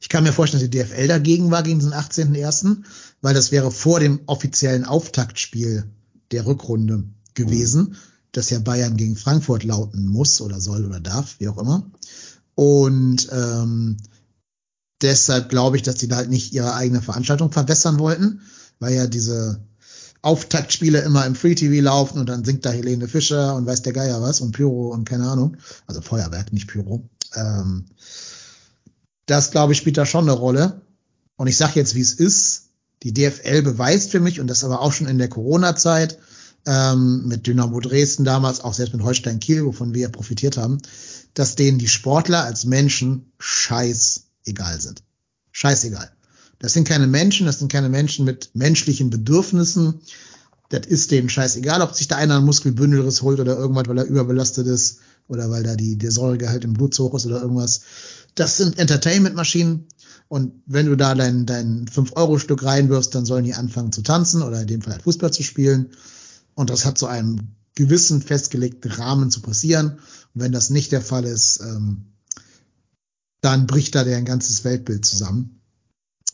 Ich 0.00 0.08
kann 0.08 0.24
mir 0.24 0.32
vorstellen, 0.32 0.60
dass 0.60 0.70
die 0.70 0.76
DFL 0.76 1.06
dagegen 1.06 1.52
war 1.52 1.62
gegen 1.62 1.78
den 1.78 1.94
18.01., 1.94 2.78
weil 3.22 3.34
das 3.34 3.52
wäre 3.52 3.70
vor 3.70 4.00
dem 4.00 4.22
offiziellen 4.26 4.84
Auftaktspiel 4.84 5.84
der 6.32 6.46
Rückrunde 6.46 7.04
gewesen, 7.34 7.96
das 8.32 8.50
ja 8.50 8.58
Bayern 8.58 8.96
gegen 8.96 9.14
Frankfurt 9.14 9.62
lauten 9.62 10.04
muss 10.08 10.40
oder 10.40 10.60
soll 10.60 10.84
oder 10.84 10.98
darf, 10.98 11.36
wie 11.38 11.46
auch 11.46 11.58
immer. 11.58 11.92
Und 12.54 13.28
ähm, 13.32 13.96
deshalb 15.02 15.48
glaube 15.48 15.76
ich, 15.76 15.82
dass 15.82 15.96
die 15.96 16.08
da 16.08 16.16
halt 16.16 16.30
nicht 16.30 16.52
ihre 16.52 16.74
eigene 16.74 17.02
Veranstaltung 17.02 17.50
verbessern 17.52 17.98
wollten, 17.98 18.40
weil 18.78 18.94
ja 18.94 19.06
diese 19.06 19.60
Auftaktspiele 20.22 21.00
immer 21.00 21.26
im 21.26 21.34
Free 21.34 21.54
TV 21.54 21.82
laufen 21.82 22.18
und 22.18 22.28
dann 22.28 22.44
singt 22.44 22.64
da 22.64 22.70
Helene 22.70 23.08
Fischer 23.08 23.54
und 23.56 23.66
weiß 23.66 23.82
der 23.82 23.92
Geier 23.92 24.22
was 24.22 24.40
und 24.40 24.52
Pyro 24.52 24.88
und 24.88 25.04
keine 25.04 25.28
Ahnung. 25.28 25.58
Also 25.86 26.00
Feuerwerk, 26.00 26.52
nicht 26.52 26.68
Pyro. 26.68 27.08
Ähm, 27.34 27.84
das, 29.26 29.50
glaube 29.50 29.72
ich, 29.72 29.78
spielt 29.78 29.98
da 29.98 30.06
schon 30.06 30.24
eine 30.24 30.38
Rolle. 30.38 30.80
Und 31.36 31.46
ich 31.46 31.56
sage 31.56 31.72
jetzt, 31.76 31.94
wie 31.94 32.00
es 32.00 32.12
ist. 32.12 32.62
Die 33.02 33.12
DFL 33.12 33.62
beweist 33.62 34.10
für 34.10 34.20
mich, 34.20 34.40
und 34.40 34.46
das 34.46 34.64
aber 34.64 34.80
auch 34.80 34.92
schon 34.92 35.08
in 35.08 35.18
der 35.18 35.28
Corona-Zeit, 35.28 36.18
ähm, 36.66 37.26
mit 37.26 37.46
Dynamo 37.46 37.80
Dresden 37.80 38.24
damals, 38.24 38.62
auch 38.62 38.72
selbst 38.72 38.94
mit 38.94 39.02
Holstein 39.02 39.40
Kiel, 39.40 39.66
wovon 39.66 39.92
wir 39.92 40.08
profitiert 40.08 40.56
haben, 40.56 40.78
dass 41.34 41.56
denen 41.56 41.78
die 41.78 41.88
Sportler 41.88 42.44
als 42.44 42.64
Menschen 42.64 43.32
scheißegal 43.38 44.80
sind. 44.80 45.02
Scheißegal. 45.52 46.10
Das 46.60 46.72
sind 46.72 46.88
keine 46.88 47.06
Menschen, 47.06 47.46
das 47.46 47.58
sind 47.58 47.70
keine 47.70 47.88
Menschen 47.88 48.24
mit 48.24 48.50
menschlichen 48.54 49.10
Bedürfnissen. 49.10 50.00
Das 50.70 50.86
ist 50.86 51.10
denen 51.10 51.28
scheißegal, 51.28 51.82
ob 51.82 51.94
sich 51.94 52.08
da 52.08 52.16
einer 52.16 52.36
einen 52.36 52.46
Muskelbündelriss 52.46 53.22
holt 53.22 53.40
oder 53.40 53.56
irgendwas, 53.56 53.86
weil 53.86 53.98
er 53.98 54.06
überbelastet 54.06 54.66
ist 54.66 55.00
oder 55.28 55.50
weil 55.50 55.62
da 55.62 55.76
die, 55.76 55.96
der 55.96 56.10
Säuregehalt 56.10 56.64
im 56.64 56.72
Blut 56.72 56.94
zu 56.94 57.04
hoch 57.04 57.14
ist 57.14 57.26
oder 57.26 57.42
irgendwas. 57.42 57.82
Das 58.34 58.56
sind 58.56 58.78
Entertainment-Maschinen. 58.78 59.86
Und 60.28 60.52
wenn 60.66 60.86
du 60.86 60.96
da 60.96 61.14
dein, 61.14 61.46
dein 61.46 61.86
5-Euro-Stück 61.86 62.64
reinwirfst, 62.64 63.14
dann 63.14 63.26
sollen 63.26 63.44
die 63.44 63.54
anfangen 63.54 63.92
zu 63.92 64.02
tanzen 64.02 64.42
oder 64.42 64.62
in 64.62 64.66
dem 64.66 64.82
Fall 64.82 64.94
halt 64.94 65.02
Fußball 65.02 65.32
zu 65.32 65.42
spielen. 65.42 65.90
Und 66.54 66.70
das 66.70 66.84
hat 66.84 66.98
so 66.98 67.06
einem 67.06 67.48
gewissen 67.74 68.22
festgelegten 68.22 68.90
Rahmen 68.90 69.30
zu 69.30 69.40
passieren. 69.40 69.98
Und 70.34 70.42
wenn 70.42 70.52
das 70.52 70.70
nicht 70.70 70.92
der 70.92 71.02
Fall 71.02 71.24
ist, 71.24 71.60
ähm, 71.60 72.12
dann 73.40 73.66
bricht 73.66 73.94
da 73.94 74.04
deren 74.04 74.24
ganzes 74.24 74.64
Weltbild 74.64 75.04
zusammen. 75.04 75.60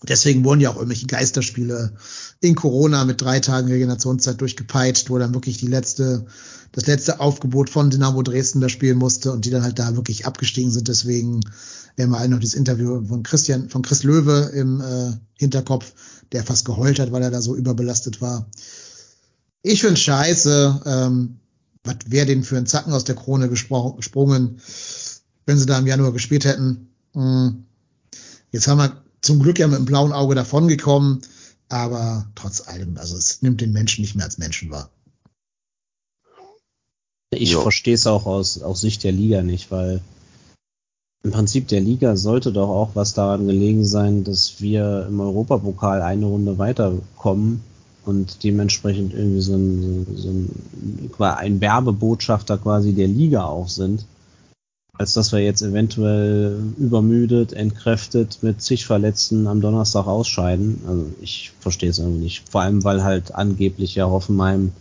Deswegen 0.08 0.44
wurden 0.44 0.60
ja 0.60 0.70
auch 0.70 0.76
irgendwelche 0.76 1.06
Geisterspiele 1.06 1.94
in 2.40 2.54
Corona 2.54 3.04
mit 3.04 3.20
drei 3.20 3.40
Tagen 3.40 3.68
Regenerationszeit 3.68 4.40
durchgepeitscht, 4.40 5.10
wo 5.10 5.18
dann 5.18 5.34
wirklich 5.34 5.58
die 5.58 5.66
letzte, 5.66 6.24
das 6.72 6.86
letzte 6.86 7.20
Aufgebot 7.20 7.68
von 7.68 7.90
Dynamo 7.90 8.22
Dresden 8.22 8.62
da 8.62 8.70
spielen 8.70 8.96
musste 8.96 9.30
und 9.32 9.44
die 9.44 9.50
dann 9.50 9.62
halt 9.62 9.78
da 9.78 9.96
wirklich 9.96 10.24
abgestiegen 10.24 10.70
sind. 10.70 10.88
Deswegen, 10.88 11.40
wir 11.96 12.06
haben 12.06 12.14
alle 12.14 12.30
noch 12.30 12.38
dieses 12.38 12.54
Interview 12.54 13.04
von 13.04 13.22
Christian, 13.22 13.68
von 13.68 13.82
Chris 13.82 14.02
Löwe 14.02 14.50
im 14.54 14.80
äh, 14.80 15.12
Hinterkopf, 15.34 15.92
der 16.32 16.44
fast 16.44 16.64
geheult 16.64 16.98
hat, 16.98 17.12
weil 17.12 17.22
er 17.22 17.30
da 17.30 17.42
so 17.42 17.54
überbelastet 17.54 18.22
war. 18.22 18.48
Ich 19.62 19.80
finde 19.82 19.96
scheiße, 19.96 20.82
ähm, 20.86 21.36
was 21.84 21.96
wäre 22.06 22.26
denn 22.26 22.44
für 22.44 22.56
einen 22.56 22.66
Zacken 22.66 22.92
aus 22.92 23.04
der 23.04 23.14
Krone 23.14 23.48
gesprungen, 23.48 24.60
wenn 25.46 25.58
sie 25.58 25.66
da 25.66 25.78
im 25.78 25.86
Januar 25.86 26.12
gespielt 26.12 26.44
hätten. 26.44 26.88
Hm. 27.14 27.64
Jetzt 28.52 28.68
haben 28.68 28.78
wir 28.78 29.02
zum 29.20 29.40
Glück 29.40 29.58
ja 29.58 29.68
mit 29.68 29.78
dem 29.78 29.84
blauen 29.84 30.12
Auge 30.12 30.34
davongekommen, 30.34 31.20
aber 31.68 32.26
trotz 32.34 32.66
allem, 32.66 32.96
also 32.96 33.16
es 33.16 33.42
nimmt 33.42 33.60
den 33.60 33.72
Menschen 33.72 34.02
nicht 34.02 34.14
mehr 34.14 34.24
als 34.24 34.38
Menschen 34.38 34.70
wahr. 34.70 34.90
Ich 37.32 37.54
verstehe 37.54 37.94
es 37.94 38.06
auch 38.06 38.26
aus, 38.26 38.60
aus 38.60 38.80
Sicht 38.80 39.04
der 39.04 39.12
Liga 39.12 39.42
nicht, 39.42 39.70
weil 39.70 40.00
im 41.22 41.30
Prinzip 41.30 41.68
der 41.68 41.80
Liga 41.80 42.16
sollte 42.16 42.50
doch 42.52 42.68
auch 42.68 42.96
was 42.96 43.14
daran 43.14 43.46
gelegen 43.46 43.84
sein, 43.84 44.24
dass 44.24 44.60
wir 44.60 45.06
im 45.08 45.20
Europapokal 45.20 46.02
eine 46.02 46.26
Runde 46.26 46.58
weiterkommen 46.58 47.62
und 48.04 48.42
dementsprechend 48.42 49.14
irgendwie 49.14 49.40
so 49.40 49.54
ein, 49.54 50.06
so 50.16 50.28
ein, 50.28 51.10
ein 51.18 51.60
Werbebotschafter 51.60 52.58
quasi 52.58 52.92
der 52.92 53.08
Liga 53.08 53.44
auch 53.44 53.68
sind 53.68 54.04
als 55.00 55.14
dass 55.14 55.32
wir 55.32 55.38
jetzt 55.38 55.62
eventuell 55.62 56.74
übermüdet, 56.76 57.54
entkräftet 57.54 58.42
mit 58.42 58.60
zig 58.60 58.84
Verletzten 58.84 59.46
am 59.46 59.62
Donnerstag 59.62 60.06
ausscheiden. 60.06 60.82
Also 60.86 61.06
ich 61.22 61.52
verstehe 61.58 61.88
es 61.88 61.98
irgendwie 61.98 62.24
nicht. 62.24 62.46
Vor 62.50 62.60
allem, 62.60 62.84
weil 62.84 63.02
halt 63.02 63.34
angeblich 63.34 63.94
ja 63.94 64.04
Hoffenheim 64.04 64.72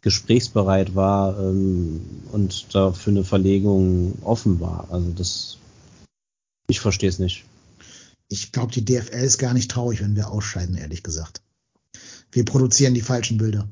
gesprächsbereit 0.00 0.94
war 0.94 1.38
ähm, 1.38 2.00
und 2.32 2.74
da 2.74 2.92
für 2.92 3.10
eine 3.10 3.24
Verlegung 3.24 4.14
offen 4.22 4.58
war. 4.58 4.86
Also 4.90 5.10
das, 5.10 5.58
ich 6.66 6.80
verstehe 6.80 7.10
es 7.10 7.18
nicht. 7.18 7.44
Ich 8.30 8.52
glaube, 8.52 8.72
die 8.72 8.86
DFL 8.86 9.22
ist 9.22 9.36
gar 9.36 9.52
nicht 9.52 9.70
traurig, 9.70 10.00
wenn 10.00 10.16
wir 10.16 10.30
ausscheiden, 10.30 10.76
ehrlich 10.76 11.02
gesagt. 11.02 11.42
Wir 12.32 12.44
produzieren 12.44 12.94
die 12.94 13.00
falschen 13.00 13.38
Bilder. 13.38 13.68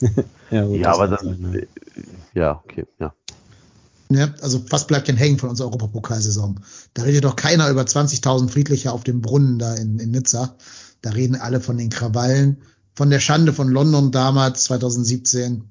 ja, 0.50 0.64
gut, 0.64 0.76
ja 0.76 0.92
aber 0.92 1.08
dann, 1.08 1.42
sein, 1.42 1.66
ja. 2.34 2.42
ja, 2.42 2.62
okay, 2.64 2.84
ja. 2.98 3.14
Ja, 4.08 4.32
also 4.40 4.64
was 4.70 4.86
bleibt 4.86 5.08
denn 5.08 5.16
hängen 5.16 5.38
von 5.38 5.50
unserer 5.50 5.68
Europapokalsaison? 5.68 6.60
Da 6.94 7.02
redet 7.02 7.24
doch 7.24 7.34
keiner 7.34 7.68
über 7.70 7.82
20.000 7.82 8.50
Friedliche 8.50 8.92
auf 8.92 9.02
dem 9.02 9.20
Brunnen 9.20 9.58
da 9.58 9.74
in, 9.74 9.98
in 9.98 10.12
Nizza. 10.12 10.56
Da 11.02 11.10
reden 11.10 11.36
alle 11.36 11.60
von 11.60 11.76
den 11.76 11.90
Krawallen, 11.90 12.62
von 12.94 13.10
der 13.10 13.20
Schande 13.20 13.52
von 13.52 13.68
London 13.68 14.12
damals, 14.12 14.64
2017. 14.64 15.64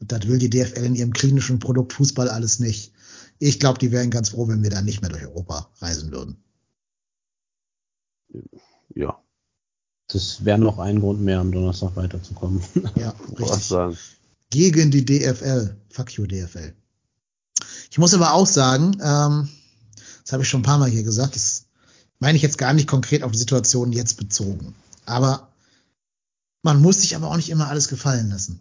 Und 0.00 0.12
das 0.12 0.26
will 0.26 0.38
die 0.38 0.50
DFL 0.50 0.84
in 0.84 0.94
ihrem 0.96 1.12
klinischen 1.12 1.60
Produkt 1.60 1.92
Fußball 1.92 2.28
alles 2.28 2.58
nicht. 2.58 2.92
Ich 3.38 3.60
glaube, 3.60 3.78
die 3.78 3.92
wären 3.92 4.10
ganz 4.10 4.30
froh, 4.30 4.48
wenn 4.48 4.62
wir 4.62 4.70
da 4.70 4.82
nicht 4.82 5.00
mehr 5.00 5.10
durch 5.10 5.24
Europa 5.24 5.70
reisen 5.80 6.10
würden. 6.10 6.36
Ja. 8.94 9.20
Das 10.08 10.44
wäre 10.44 10.58
noch 10.58 10.78
ein 10.78 11.00
Grund 11.00 11.20
mehr, 11.20 11.40
am 11.40 11.52
Donnerstag 11.52 11.94
weiterzukommen. 11.94 12.62
Ja, 12.96 13.14
richtig. 13.38 13.98
Gegen 14.50 14.90
die 14.90 15.04
DFL. 15.04 15.76
Fuck 15.90 16.12
you, 16.12 16.26
DFL. 16.26 16.72
Ich 17.90 17.98
muss 17.98 18.14
aber 18.14 18.32
auch 18.32 18.46
sagen, 18.46 18.96
ähm, 19.02 19.48
das 20.22 20.32
habe 20.32 20.42
ich 20.42 20.48
schon 20.48 20.60
ein 20.60 20.64
paar 20.64 20.78
Mal 20.78 20.88
hier 20.88 21.02
gesagt, 21.02 21.36
das 21.36 21.66
meine 22.18 22.36
ich 22.36 22.42
jetzt 22.42 22.58
gar 22.58 22.72
nicht 22.72 22.88
konkret 22.88 23.22
auf 23.22 23.32
die 23.32 23.38
Situation 23.38 23.92
jetzt 23.92 24.16
bezogen. 24.16 24.74
Aber 25.04 25.52
man 26.62 26.80
muss 26.80 27.02
sich 27.02 27.14
aber 27.14 27.30
auch 27.30 27.36
nicht 27.36 27.50
immer 27.50 27.68
alles 27.68 27.88
gefallen 27.88 28.30
lassen. 28.30 28.60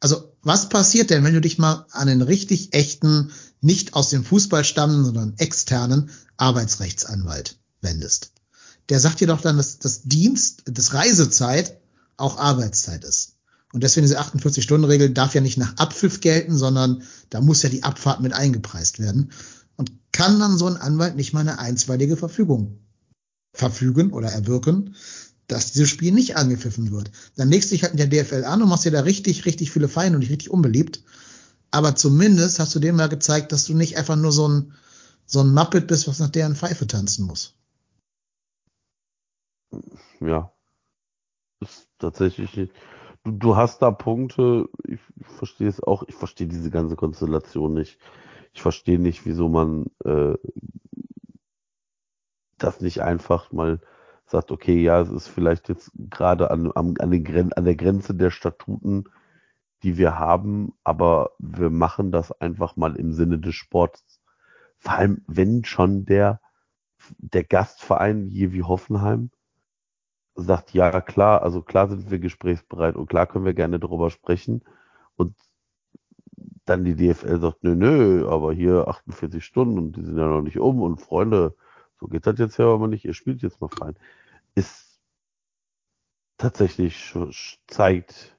Also 0.00 0.32
was 0.42 0.68
passiert 0.68 1.10
denn, 1.10 1.24
wenn 1.24 1.34
du 1.34 1.40
dich 1.40 1.58
mal 1.58 1.86
an 1.90 2.08
einen 2.08 2.22
richtig 2.22 2.72
echten, 2.74 3.30
nicht 3.60 3.94
aus 3.94 4.10
dem 4.10 4.24
Fußball 4.24 4.64
stammenden, 4.64 5.04
sondern 5.04 5.34
externen 5.36 6.10
Arbeitsrechtsanwalt 6.36 7.58
wendest? 7.82 8.32
Der 8.90 9.00
sagt 9.00 9.20
dir 9.20 9.28
doch 9.28 9.40
dann, 9.40 9.56
dass 9.56 9.78
das 9.78 10.02
Dienst, 10.02 10.64
das 10.66 10.92
Reisezeit 10.92 11.78
auch 12.16 12.38
Arbeitszeit 12.38 13.04
ist. 13.04 13.36
Und 13.72 13.84
deswegen 13.84 14.04
diese 14.04 14.20
48-Stunden-Regel 14.20 15.10
darf 15.10 15.34
ja 15.34 15.40
nicht 15.40 15.58
nach 15.58 15.76
Abpfiff 15.76 16.20
gelten, 16.20 16.58
sondern 16.58 17.02
da 17.30 17.40
muss 17.40 17.62
ja 17.62 17.68
die 17.68 17.84
Abfahrt 17.84 18.20
mit 18.20 18.32
eingepreist 18.32 18.98
werden. 18.98 19.30
Und 19.76 19.92
kann 20.12 20.40
dann 20.40 20.58
so 20.58 20.66
ein 20.66 20.76
Anwalt 20.76 21.16
nicht 21.16 21.32
mal 21.32 21.40
eine 21.40 21.58
einstweilige 21.58 22.16
Verfügung 22.16 22.78
verfügen 23.52 24.12
oder 24.12 24.28
erwirken, 24.28 24.94
dass 25.46 25.72
dieses 25.72 25.88
Spiel 25.88 26.12
nicht 26.12 26.36
angepfiffen 26.36 26.90
wird. 26.90 27.10
Dann 27.36 27.48
legst 27.48 27.70
du 27.70 27.74
dich 27.74 27.82
halt 27.82 27.94
mit 27.94 28.00
der 28.00 28.24
DFL 28.24 28.44
an 28.44 28.62
und 28.62 28.68
machst 28.68 28.84
dir 28.84 28.90
da 28.90 29.00
richtig, 29.00 29.46
richtig 29.46 29.70
viele 29.70 29.88
Feinde 29.88 30.16
und 30.16 30.22
dich 30.22 30.30
richtig 30.30 30.50
unbeliebt. 30.50 31.02
Aber 31.70 31.94
zumindest 31.94 32.58
hast 32.58 32.74
du 32.74 32.80
dem 32.80 32.96
mal 32.96 33.08
gezeigt, 33.08 33.52
dass 33.52 33.64
du 33.64 33.74
nicht 33.74 33.96
einfach 33.96 34.16
nur 34.16 34.32
so 34.32 34.48
ein, 34.48 34.72
so 35.26 35.40
ein 35.40 35.54
Muppet 35.54 35.86
bist, 35.86 36.08
was 36.08 36.18
nach 36.18 36.28
deren 36.28 36.56
Pfeife 36.56 36.86
tanzen 36.86 37.26
muss. 37.26 37.54
Ja. 40.20 40.52
Ist 41.60 41.88
tatsächlich 41.98 42.56
nicht. 42.56 42.72
Du, 43.24 43.32
du 43.32 43.56
hast 43.56 43.82
da 43.82 43.90
Punkte, 43.90 44.68
ich, 44.84 45.00
ich 45.16 45.26
verstehe 45.26 45.68
es 45.68 45.82
auch, 45.82 46.04
ich 46.08 46.14
verstehe 46.14 46.46
diese 46.46 46.70
ganze 46.70 46.96
Konstellation 46.96 47.74
nicht. 47.74 47.98
Ich 48.52 48.62
verstehe 48.62 48.98
nicht, 48.98 49.26
wieso 49.26 49.48
man 49.48 49.86
äh, 50.04 50.34
das 52.56 52.80
nicht 52.80 53.02
einfach 53.02 53.52
mal 53.52 53.80
sagt, 54.24 54.52
okay, 54.52 54.80
ja, 54.80 55.00
es 55.00 55.10
ist 55.10 55.28
vielleicht 55.28 55.68
jetzt 55.68 55.90
gerade 55.94 56.50
an, 56.50 56.70
an, 56.72 56.94
an, 56.98 57.10
den, 57.10 57.52
an 57.52 57.64
der 57.64 57.76
Grenze 57.76 58.14
der 58.14 58.30
Statuten, 58.30 59.04
die 59.82 59.96
wir 59.96 60.18
haben, 60.18 60.72
aber 60.84 61.32
wir 61.38 61.70
machen 61.70 62.12
das 62.12 62.32
einfach 62.40 62.76
mal 62.76 62.96
im 62.96 63.12
Sinne 63.12 63.38
des 63.38 63.54
Sports. 63.54 64.20
Vor 64.78 64.92
allem, 64.92 65.24
wenn 65.26 65.64
schon 65.64 66.04
der, 66.04 66.40
der 67.18 67.44
Gastverein 67.44 68.26
hier 68.26 68.52
wie 68.52 68.62
Hoffenheim 68.62 69.30
sagt, 70.40 70.72
ja 70.74 71.00
klar, 71.00 71.42
also 71.42 71.62
klar 71.62 71.88
sind 71.88 72.10
wir 72.10 72.18
gesprächsbereit 72.18 72.96
und 72.96 73.08
klar 73.08 73.26
können 73.26 73.44
wir 73.44 73.54
gerne 73.54 73.78
darüber 73.78 74.10
sprechen 74.10 74.62
und 75.16 75.36
dann 76.64 76.84
die 76.84 76.94
DFL 76.94 77.40
sagt, 77.40 77.64
nö, 77.64 77.74
nö, 77.74 78.28
aber 78.28 78.52
hier 78.52 78.88
48 78.88 79.44
Stunden 79.44 79.78
und 79.78 79.96
die 79.96 80.04
sind 80.04 80.16
ja 80.16 80.26
noch 80.26 80.42
nicht 80.42 80.58
um 80.58 80.82
und 80.82 81.00
Freunde, 81.00 81.54
so 81.98 82.06
geht 82.06 82.26
das 82.26 82.38
jetzt 82.38 82.58
ja 82.58 82.66
aber 82.66 82.88
nicht, 82.88 83.04
ihr 83.04 83.14
spielt 83.14 83.42
jetzt 83.42 83.60
mal 83.60 83.68
fein. 83.68 83.96
Ist 84.54 85.00
tatsächlich 86.38 87.14
zeigt, 87.66 88.36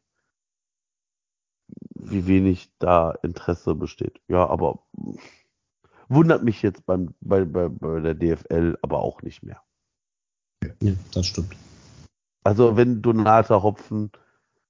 wie 1.93 2.25
wenig 2.25 2.71
da 2.79 3.11
Interesse 3.11 3.75
besteht. 3.75 4.19
Ja, 4.27 4.47
aber 4.47 4.83
wundert 6.09 6.43
mich 6.43 6.61
jetzt 6.61 6.85
beim, 6.85 7.13
bei, 7.21 7.45
bei, 7.45 7.69
bei 7.69 7.99
der 7.99 8.15
DFL 8.15 8.77
aber 8.81 8.99
auch 8.99 9.21
nicht 9.21 9.43
mehr. 9.43 9.61
Ja, 10.81 10.93
das 11.13 11.27
stimmt. 11.27 11.55
Also 12.43 12.77
wenn 12.77 13.01
Donata 13.01 13.61
Hopfen, 13.61 14.11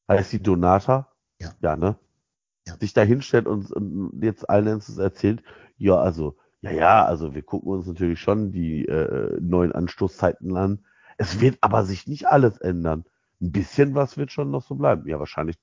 heißt 0.08 0.34
die 0.34 0.44
Donata? 0.44 1.08
Ja. 1.40 1.54
Ja, 1.62 1.76
ne? 1.76 1.98
Ja. 2.68 2.76
Sich 2.80 2.94
da 2.94 3.02
hinstellt 3.02 3.48
und, 3.48 3.72
und 3.72 4.22
jetzt 4.22 4.50
allen 4.50 4.68
Ernst 4.68 4.98
erzählt, 4.98 5.42
ja, 5.78 5.96
also, 5.96 6.38
ja, 6.62 6.72
ja, 6.72 7.06
also 7.06 7.34
wir 7.34 7.42
gucken 7.42 7.72
uns 7.72 7.88
natürlich 7.88 8.20
schon 8.20 8.52
die 8.52 8.86
äh, 8.86 9.40
neuen 9.42 9.72
Anstoßzeiten 9.72 10.56
an. 10.56 10.86
Es 11.18 11.40
wird 11.40 11.58
aber 11.62 11.86
sich 11.86 12.08
nicht 12.08 12.28
alles 12.28 12.58
ändern. 12.58 13.06
Ein 13.42 13.52
bisschen 13.52 13.96
was 13.96 14.18
wird 14.18 14.32
schon 14.32 14.52
noch 14.52 14.64
so 14.64 14.76
bleiben. 14.76 15.08
Ja, 15.08 15.18
wahrscheinlich, 15.18 15.58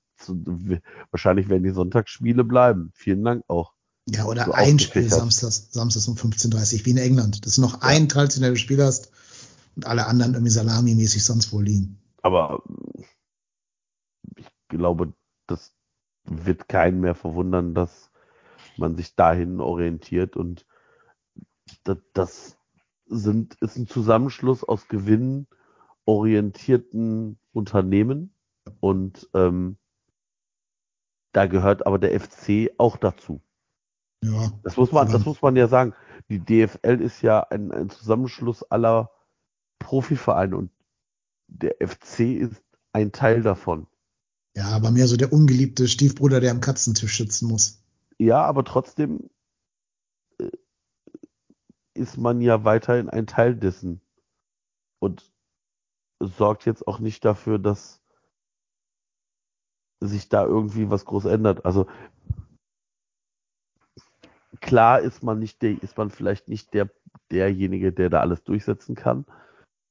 wahrscheinlich 1.11 1.47
werden 1.47 1.63
die 1.63 1.69
Sonntagsspiele 1.69 2.43
bleiben. 2.43 2.91
Vielen 2.93 3.23
Dank 3.23 3.43
auch. 3.47 3.73
Ja, 4.09 4.25
oder 4.25 4.45
so 4.45 4.51
ein 4.51 4.79
Spiel 4.79 5.07
samstags, 5.07 5.69
samstags 5.71 6.07
um 6.07 6.15
15.30 6.15 6.79
Uhr, 6.79 6.85
wie 6.85 6.89
in 6.91 6.97
England. 6.97 7.45
Das 7.45 7.53
ist 7.53 7.57
noch 7.59 7.81
ja. 7.81 7.87
ein 7.87 8.09
traditionelles 8.09 8.59
Spiel 8.59 8.83
hast 8.83 9.11
und 9.75 9.85
alle 9.85 10.07
anderen 10.07 10.33
irgendwie 10.33 10.51
salamimäßig 10.51 11.23
sonst 11.23 11.53
wo 11.53 11.61
liegen. 11.61 11.98
Aber 12.21 12.61
ich 14.35 14.47
glaube, 14.67 15.13
das 15.47 15.73
wird 16.23 16.67
keinen 16.67 17.01
mehr 17.01 17.15
verwundern, 17.15 17.73
dass 17.73 18.11
man 18.77 18.95
sich 18.95 19.15
dahin 19.15 19.59
orientiert 19.61 20.35
und 20.35 20.67
das, 22.13 22.57
sind, 23.05 23.55
ist 23.61 23.77
ein 23.77 23.87
Zusammenschluss 23.87 24.63
aus 24.63 24.87
gewinnorientierten 24.87 27.39
Unternehmen 27.51 28.33
und 28.79 29.27
ähm, 29.33 29.77
da 31.31 31.47
gehört 31.47 31.85
aber 31.85 31.99
der 31.99 32.19
FC 32.19 32.71
auch 32.77 32.97
dazu. 32.97 33.41
Ja. 34.23 34.51
Das 34.63 34.77
muss 34.77 34.91
man, 34.91 35.11
das 35.11 35.25
muss 35.25 35.41
man 35.41 35.55
ja 35.55 35.67
sagen. 35.67 35.93
Die 36.29 36.39
DFL 36.39 37.01
ist 37.01 37.21
ja 37.21 37.41
ein, 37.41 37.71
ein 37.71 37.89
Zusammenschluss 37.89 38.63
aller 38.63 39.11
Profivereine 39.79 40.57
und 40.57 40.71
der 41.49 41.75
FC 41.79 42.19
ist 42.19 42.63
ein 42.93 43.11
Teil 43.11 43.41
davon. 43.41 43.87
Ja, 44.55 44.69
aber 44.69 44.91
mehr 44.91 45.07
so 45.07 45.17
der 45.17 45.31
ungeliebte 45.31 45.87
Stiefbruder, 45.87 46.39
der 46.39 46.51
am 46.51 46.61
Katzentisch 46.61 47.17
sitzen 47.17 47.47
muss. 47.47 47.83
Ja, 48.17 48.43
aber 48.43 48.63
trotzdem 48.63 49.29
äh, 50.39 50.49
ist 51.93 52.17
man 52.17 52.41
ja 52.41 52.63
weiterhin 52.63 53.09
ein 53.09 53.27
Teil 53.27 53.55
dessen 53.55 54.01
und 54.99 55.31
sorgt 56.19 56.65
jetzt 56.65 56.87
auch 56.87 56.99
nicht 56.99 57.23
dafür, 57.23 57.59
dass 57.59 58.01
sich 60.01 60.29
da 60.29 60.45
irgendwie 60.45 60.89
was 60.89 61.05
groß 61.05 61.25
ändert. 61.25 61.65
Also 61.65 61.87
klar 64.59 64.99
ist 64.99 65.23
man 65.23 65.39
nicht 65.39 65.61
der, 65.61 65.81
ist 65.81 65.97
man 65.97 66.09
vielleicht 66.09 66.47
nicht 66.47 66.73
der 66.73 66.89
derjenige, 67.31 67.93
der 67.93 68.09
da 68.09 68.21
alles 68.21 68.43
durchsetzen 68.43 68.95
kann, 68.95 69.25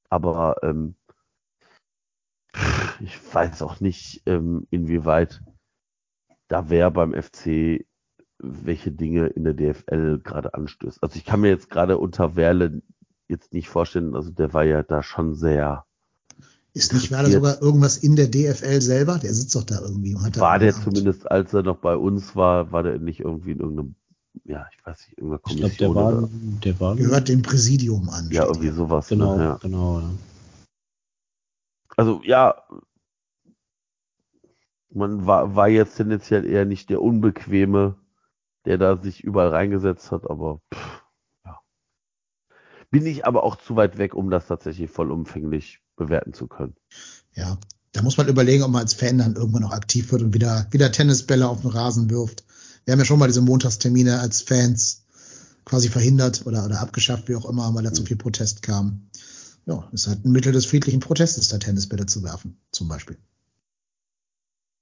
aber 0.09 0.56
ähm, 0.62 0.97
ich 3.01 3.35
weiß 3.35 3.62
auch 3.62 3.81
nicht, 3.81 4.23
ähm, 4.27 4.66
inwieweit 4.70 5.43
da 6.49 6.70
wer 6.70 6.91
beim 6.91 7.12
FC 7.12 7.85
welche 8.39 8.93
Dinge 8.93 9.27
in 9.27 9.45
der 9.45 9.55
DFL 9.55 10.20
gerade 10.20 10.55
anstößt. 10.55 11.03
Also 11.03 11.16
ich 11.16 11.25
kann 11.25 11.41
mir 11.41 11.49
jetzt 11.49 11.70
gerade 11.70 11.99
unter 11.99 12.37
Werle 12.37 12.83
jetzt 13.27 13.53
nicht 13.53 13.69
vorstellen, 13.69 14.15
also 14.15 14.31
der 14.31 14.53
war 14.53 14.65
ja 14.65 14.83
da 14.83 15.03
schon 15.03 15.35
sehr. 15.35 15.85
Ist 16.73 16.93
nicht 16.93 17.11
Werle 17.11 17.33
sogar 17.33 17.61
irgendwas 17.61 17.97
in 17.97 18.15
der 18.15 18.29
DFL 18.29 18.81
selber? 18.81 19.19
Der 19.19 19.35
sitzt 19.35 19.57
doch 19.57 19.65
da 19.65 19.81
irgendwie. 19.81 20.15
Und 20.15 20.25
hat 20.25 20.39
war 20.39 20.59
der 20.61 20.73
Amt. 20.73 20.85
zumindest, 20.85 21.29
als 21.29 21.53
er 21.53 21.65
noch 21.65 21.79
bei 21.79 21.97
uns 21.97 22.37
war, 22.37 22.70
war 22.70 22.85
der 22.85 22.99
nicht 23.01 23.20
irgendwie 23.20 23.53
in 23.53 23.61
irgendeinem, 23.61 23.97
ja, 24.45 24.66
ich 24.73 24.87
weiß 24.87 25.09
nicht, 25.09 25.19
irgendeiner 25.19 25.41
Kommission. 25.41 25.70
Ich 25.70 25.79
glaube, 25.79 25.95
der 25.95 26.05
war, 26.05 26.29
der 26.65 26.81
war. 26.81 26.97
Gehört 26.97 27.29
dem 27.29 27.43
Präsidium 27.43 28.09
an. 28.09 28.29
Ja, 28.31 28.45
irgendwie 28.45 28.70
sowas. 28.70 29.09
Genau, 29.09 29.37
ne? 29.37 29.43
ja. 29.43 29.59
genau. 29.61 29.99
Ja 29.99 30.11
also 31.99 32.20
ja, 32.25 32.55
man 34.99 35.27
war, 35.27 35.57
war 35.57 35.69
jetzt 35.69 35.97
tendenziell 35.97 36.45
eher 36.45 36.65
nicht 36.65 36.91
der 36.91 37.01
Unbequeme, 37.01 37.97
der 38.66 38.79
da 38.79 38.97
sich 38.97 39.25
überall 39.25 39.49
reingesetzt 39.49 40.12
hat, 40.12 40.29
aber 40.29 40.61
pff, 40.75 41.03
ja. 41.45 41.59
Bin 42.91 43.07
ich 43.07 43.27
aber 43.27 43.45
auch 43.45 43.57
zu 43.57 43.77
weit 43.77 43.99
weg, 43.99 44.15
um 44.15 44.31
das 44.31 44.47
tatsächlich 44.47 44.91
vollumfänglich 44.91 45.81
bewerten 45.97 46.35
zu 46.35 46.47
können. 46.47 46.77
Ja, 47.35 47.59
da 47.93 48.03
muss 48.03 48.16
man 48.16 48.29
überlegen, 48.29 48.62
ob 48.62 48.70
man 48.70 48.83
als 48.83 48.95
Fan 48.95 49.19
dann 49.19 49.37
irgendwann 49.37 49.62
noch 49.62 49.73
aktiv 49.73 50.12
wird 50.12 50.23
und 50.23 50.35
wieder, 50.35 50.66
wieder 50.70 50.93
Tennisbälle 50.93 51.49
auf 51.49 51.62
den 51.62 51.70
Rasen 51.70 52.11
wirft. 52.11 52.45
Wir 52.85 52.93
haben 52.93 52.99
ja 52.99 53.05
schon 53.05 53.19
mal 53.19 53.27
diese 53.27 53.43
Montagstermine 53.43 54.20
als 54.20 54.43
Fans 54.43 55.07
quasi 55.65 55.89
verhindert 55.89 56.47
oder, 56.47 56.65
oder 56.65 56.81
abgeschafft, 56.81 57.29
wie 57.29 57.37
auch 57.37 57.49
immer, 57.49 57.75
weil 57.75 57.85
da 57.85 57.93
zu 57.93 58.05
viel 58.05 58.16
Protest 58.16 58.62
kam 58.62 59.09
ja, 59.69 59.87
ist 59.93 60.09
halt 60.09 60.25
ein 60.25 60.33
Mittel 60.33 60.53
des 60.53 60.66
friedlichen 60.66 61.01
Protestes, 61.01 61.49
da 61.49 61.59
Tennisbälle 61.59 62.07
zu 62.07 62.23
werfen, 62.23 62.59
zum 62.73 62.89
Beispiel. 62.89 63.19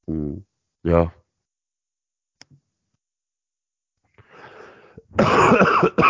Hm. 0.07 0.45
Ja. 0.85 1.13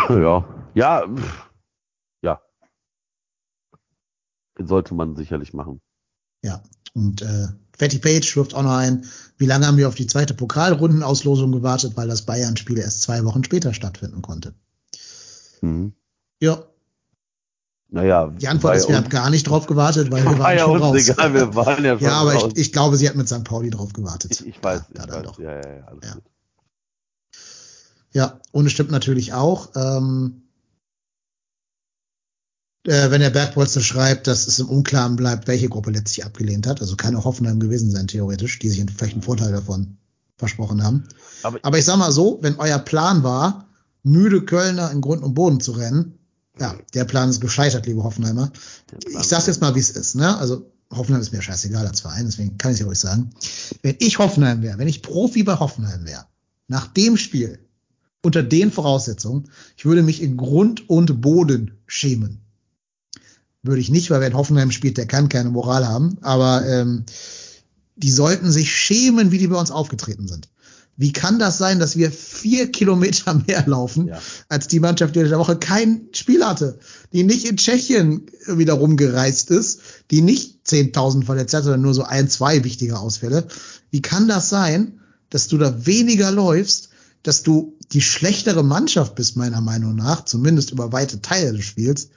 ja, 0.09 0.45
ja, 0.75 1.15
ja. 2.21 2.41
Sollte 4.59 4.93
man 4.93 5.15
sicherlich 5.15 5.53
machen. 5.53 5.81
Ja, 6.43 6.61
und 6.93 7.21
äh, 7.21 7.47
Fatty 7.77 7.99
Page 7.99 8.35
wirft 8.35 8.53
auch 8.53 8.63
noch 8.63 8.75
ein, 8.75 9.05
wie 9.37 9.45
lange 9.45 9.65
haben 9.65 9.77
wir 9.77 9.87
auf 9.87 9.95
die 9.95 10.07
zweite 10.07 10.33
Pokalrundenauslosung 10.33 11.51
gewartet, 11.51 11.95
weil 11.95 12.07
das 12.07 12.23
Bayern-Spiel 12.23 12.77
erst 12.77 13.01
zwei 13.01 13.23
Wochen 13.23 13.43
später 13.43 13.73
stattfinden 13.73 14.21
konnte. 14.21 14.53
Mhm. 15.61 15.93
Ja, 16.39 16.63
naja, 17.89 18.27
die 18.27 18.47
Antwort 18.47 18.75
ist, 18.75 18.89
wir 18.89 18.97
haben 18.97 19.07
gar 19.07 19.29
nicht 19.29 19.47
drauf 19.47 19.65
gewartet, 19.65 20.11
weil 20.11 20.23
wir 20.23 20.37
waren 20.39 20.57
ja 20.57 20.65
schon 20.65 20.81
raus. 20.81 20.95
Egal, 20.97 21.33
wir 21.33 21.55
waren 21.55 21.85
ja, 21.85 21.93
schon 21.97 22.07
ja 22.07 22.13
aber 22.13 22.33
raus. 22.33 22.51
Ich, 22.53 22.59
ich, 22.59 22.73
glaube, 22.73 22.97
sie 22.97 23.07
hat 23.07 23.15
mit 23.15 23.29
St. 23.29 23.43
Pauli 23.45 23.69
drauf 23.69 23.93
gewartet. 23.93 24.31
Ich, 24.31 24.45
ich 24.45 24.63
weiß, 24.63 24.81
ja, 24.93 25.05
ich 25.05 25.11
weiß. 25.11 25.23
Doch. 25.23 25.39
Ja, 25.39 25.51
ja, 25.53 25.69
ja, 25.69 25.83
alles 25.85 26.03
ja. 26.03 26.13
Gut. 26.13 26.23
ja, 28.11 28.39
und 28.51 28.65
es 28.65 28.73
stimmt 28.73 28.91
natürlich 28.91 29.33
auch, 29.33 29.69
ähm, 29.75 30.41
äh, 32.85 33.09
wenn 33.09 33.21
der 33.21 33.29
Bergpolster 33.29 33.81
schreibt, 33.81 34.27
dass 34.27 34.47
es 34.47 34.59
im 34.59 34.69
Unklaren 34.69 35.15
bleibt, 35.15 35.47
welche 35.47 35.69
Gruppe 35.69 35.91
letztlich 35.91 36.25
abgelehnt 36.25 36.67
hat. 36.67 36.81
Also 36.81 36.95
auch 36.95 37.25
Hoffenheim 37.25 37.59
gewesen 37.59 37.89
sein, 37.91 38.07
theoretisch, 38.07 38.59
die 38.59 38.69
sich 38.69 38.83
vielleicht 38.97 39.13
einen 39.13 39.23
Vorteil 39.23 39.53
davon 39.53 39.97
versprochen 40.37 40.83
haben. 40.83 41.07
Aber, 41.43 41.59
Aber 41.63 41.77
ich 41.77 41.85
sag 41.85 41.97
mal 41.97 42.11
so, 42.11 42.39
wenn 42.41 42.57
euer 42.57 42.79
Plan 42.79 43.23
war, 43.23 43.67
müde 44.03 44.41
Kölner 44.43 44.91
in 44.91 45.01
Grund 45.01 45.23
und 45.23 45.33
Boden 45.33 45.59
zu 45.61 45.71
rennen, 45.71 46.17
ja, 46.59 46.75
der 46.93 47.05
Plan 47.05 47.29
ist 47.29 47.41
gescheitert, 47.41 47.85
liebe 47.85 48.03
Hoffenheimer. 48.03 48.51
Ich 49.07 49.27
sag's 49.27 49.47
jetzt 49.47 49.61
mal, 49.61 49.75
wie 49.75 49.79
es 49.79 49.91
ist, 49.91 50.15
ne? 50.15 50.37
Also 50.37 50.71
Hoffenheim 50.91 51.21
ist 51.21 51.33
mir 51.33 51.41
scheißegal 51.41 51.85
als 51.85 52.01
Verein, 52.01 52.25
deswegen 52.25 52.57
kann 52.57 52.73
ich 52.73 52.81
es 52.81 52.87
euch 52.87 52.99
sagen. 52.99 53.29
Wenn 53.81 53.95
ich 53.99 54.19
Hoffenheim 54.19 54.61
wäre, 54.61 54.77
wenn 54.77 54.87
ich 54.87 55.01
Profi 55.01 55.43
bei 55.43 55.59
Hoffenheim 55.59 56.05
wäre, 56.05 56.25
nach 56.67 56.87
dem 56.87 57.17
Spiel, 57.17 57.59
unter 58.23 58.43
den 58.43 58.71
Voraussetzungen, 58.71 59.49
ich 59.77 59.85
würde 59.85 60.03
mich 60.03 60.21
in 60.21 60.37
Grund 60.37 60.89
und 60.89 61.21
Boden 61.21 61.77
schämen. 61.85 62.41
Würde 63.63 63.81
ich 63.81 63.89
nicht, 63.89 64.09
weil 64.09 64.21
wer 64.21 64.27
in 64.27 64.37
Hoffenheim 64.37 64.71
spielt, 64.71 64.97
der 64.97 65.07
kann 65.07 65.29
keine 65.29 65.49
Moral 65.49 65.87
haben, 65.87 66.17
aber 66.21 66.65
ähm, 66.67 67.05
die 67.95 68.11
sollten 68.11 68.51
sich 68.51 68.73
schämen, 68.73 69.31
wie 69.31 69.37
die 69.37 69.47
bei 69.47 69.59
uns 69.59 69.71
aufgetreten 69.71 70.27
sind. 70.27 70.49
Wie 70.99 71.13
kann 71.13 71.37
das 71.37 71.59
sein, 71.59 71.79
dass 71.79 71.95
wir 71.95 72.11
vier 72.11 72.71
Kilometer 72.71 73.35
mehr 73.47 73.63
laufen 73.67 74.07
ja. 74.07 74.19
als 74.49 74.67
die 74.67 74.79
Mannschaft, 74.79 75.15
die 75.15 75.19
in 75.19 75.29
der 75.29 75.39
Woche 75.39 75.57
kein 75.57 76.09
Spiel 76.11 76.43
hatte, 76.43 76.79
die 77.13 77.23
nicht 77.23 77.45
in 77.45 77.57
Tschechien 77.57 78.25
wieder 78.47 78.73
rumgereist 78.73 79.51
ist, 79.51 79.81
die 80.09 80.21
nicht 80.21 80.65
10.000 80.67 81.23
verletzt 81.23 81.53
hat, 81.53 81.63
sondern 81.63 81.81
nur 81.81 81.93
so 81.93 82.03
ein, 82.03 82.29
zwei 82.29 82.63
wichtige 82.63 82.97
Ausfälle. 82.97 83.47
Wie 83.91 84.01
kann 84.01 84.27
das 84.27 84.49
sein, 84.49 84.99
dass 85.29 85.47
du 85.47 85.59
da 85.59 85.85
weniger 85.85 86.31
läufst, 86.31 86.89
dass 87.21 87.43
du 87.43 87.77
die 87.91 88.01
schlechtere 88.01 88.63
Mannschaft 88.63 89.15
bist, 89.15 89.37
meiner 89.37 89.61
Meinung 89.61 89.95
nach, 89.95 90.25
zumindest 90.25 90.71
über 90.71 90.91
weite 90.91 91.21
Teile 91.21 91.53
des 91.53 91.65
Spiels, 91.65 92.09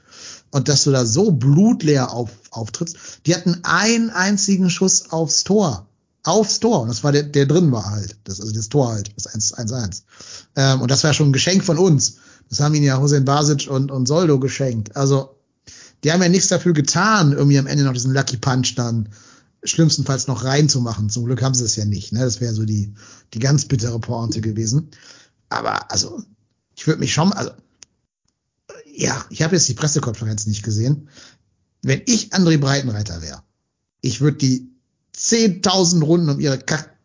und 0.51 0.69
dass 0.69 0.85
du 0.85 0.91
da 0.91 1.05
so 1.05 1.31
blutleer 1.33 2.13
auf, 2.13 2.31
auftrittst? 2.51 2.97
Die 3.27 3.35
hatten 3.35 3.61
einen 3.63 4.11
einzigen 4.11 4.71
Schuss 4.71 5.11
aufs 5.11 5.45
Tor 5.45 5.90
aufs 6.23 6.61
Tor. 6.61 6.83
Und 6.83 6.89
das 6.89 7.03
war 7.05 7.13
der, 7.13 7.23
der 7.23 7.47
drin 7.47 7.73
war 7.73 7.91
halt. 7.91 8.17
Das, 8.25 8.41
also 8.41 8.53
das 8.53 8.69
Tor 8.69 8.93
halt, 8.93 9.13
das 9.17 9.27
1-1. 9.27 10.03
Ähm, 10.57 10.81
und 10.83 10.91
das 10.91 11.05
war 11.05 11.13
schon 11.13 11.31
ein 11.31 11.33
Geschenk 11.33 11.65
von 11.65 11.79
uns. 11.79 12.17
Das 12.49 12.61
haben 12.61 12.75
ihnen 12.75 12.85
ja 12.85 13.01
Hussein 13.01 13.25
Basic 13.25 13.71
und, 13.71 13.91
und 13.91 14.07
Soldo 14.07 14.39
geschenkt. 14.39 14.97
Also, 14.97 15.37
die 16.03 16.13
haben 16.13 16.23
ja 16.23 16.29
nichts 16.29 16.49
dafür 16.49 16.73
getan, 16.73 17.33
irgendwie 17.33 17.59
am 17.59 17.67
Ende 17.67 17.85
noch 17.85 17.93
diesen 17.93 18.13
Lucky 18.13 18.37
Punch 18.37 18.75
dann 18.75 19.11
schlimmstenfalls 19.63 20.27
noch 20.27 20.45
reinzumachen. 20.45 21.11
Zum 21.11 21.27
Glück 21.27 21.43
haben 21.43 21.55
sie 21.55 21.65
es 21.65 21.77
ja 21.77 21.85
nicht. 21.85 22.13
Ne? 22.13 22.21
Das 22.21 22.41
wäre 22.41 22.55
so 22.55 22.65
die, 22.65 22.95
die 23.35 23.39
ganz 23.39 23.67
bittere 23.67 24.01
Pointe 24.01 24.41
gewesen. 24.41 24.91
Aber 25.49 25.91
also, 25.91 26.23
ich 26.75 26.87
würde 26.87 27.01
mich 27.01 27.13
schon, 27.13 27.33
also, 27.33 27.51
ja, 28.87 29.25
ich 29.31 29.43
habe 29.43 29.55
jetzt 29.55 29.69
die 29.69 29.75
Pressekonferenz 29.75 30.47
nicht 30.47 30.63
gesehen. 30.63 31.09
Wenn 31.83 32.03
ich 32.07 32.33
André 32.33 32.59
Breitenreiter 32.59 33.23
wäre, 33.23 33.43
ich 34.01 34.21
würde 34.21 34.39
die 34.39 34.70
10.000 35.17 36.03
Runden 36.03 36.31
um 36.31 36.41
ihre 36.41 36.59
Kack 36.59 36.97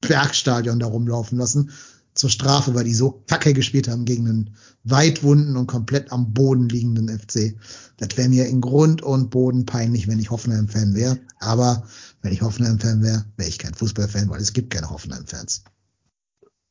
Bergstadion 0.00 0.78
da 0.78 0.86
rumlaufen 0.86 1.38
lassen 1.38 1.70
zur 2.14 2.30
Strafe, 2.30 2.74
weil 2.74 2.84
die 2.84 2.94
so 2.94 3.22
kacke 3.26 3.52
gespielt 3.52 3.88
haben 3.88 4.04
gegen 4.04 4.28
einen 4.28 4.56
weitwunden 4.84 5.56
und 5.56 5.66
komplett 5.66 6.12
am 6.12 6.32
Boden 6.32 6.68
liegenden 6.68 7.08
FC. 7.08 7.54
Das 7.98 8.16
wäre 8.16 8.28
mir 8.28 8.46
in 8.46 8.60
Grund 8.60 9.02
und 9.02 9.30
Boden 9.30 9.66
peinlich, 9.66 10.08
wenn 10.08 10.18
ich 10.18 10.30
Hoffenheim-Fan 10.30 10.94
wäre. 10.94 11.18
Aber 11.40 11.86
wenn 12.22 12.32
ich 12.32 12.42
Hoffenheim-Fan 12.42 13.02
wäre, 13.02 13.26
wäre 13.36 13.48
ich 13.48 13.58
kein 13.58 13.74
Fußballfan, 13.74 14.30
weil 14.30 14.40
es 14.40 14.54
gibt 14.54 14.72
keine 14.72 14.90
Hoffenheim-Fans. 14.90 15.64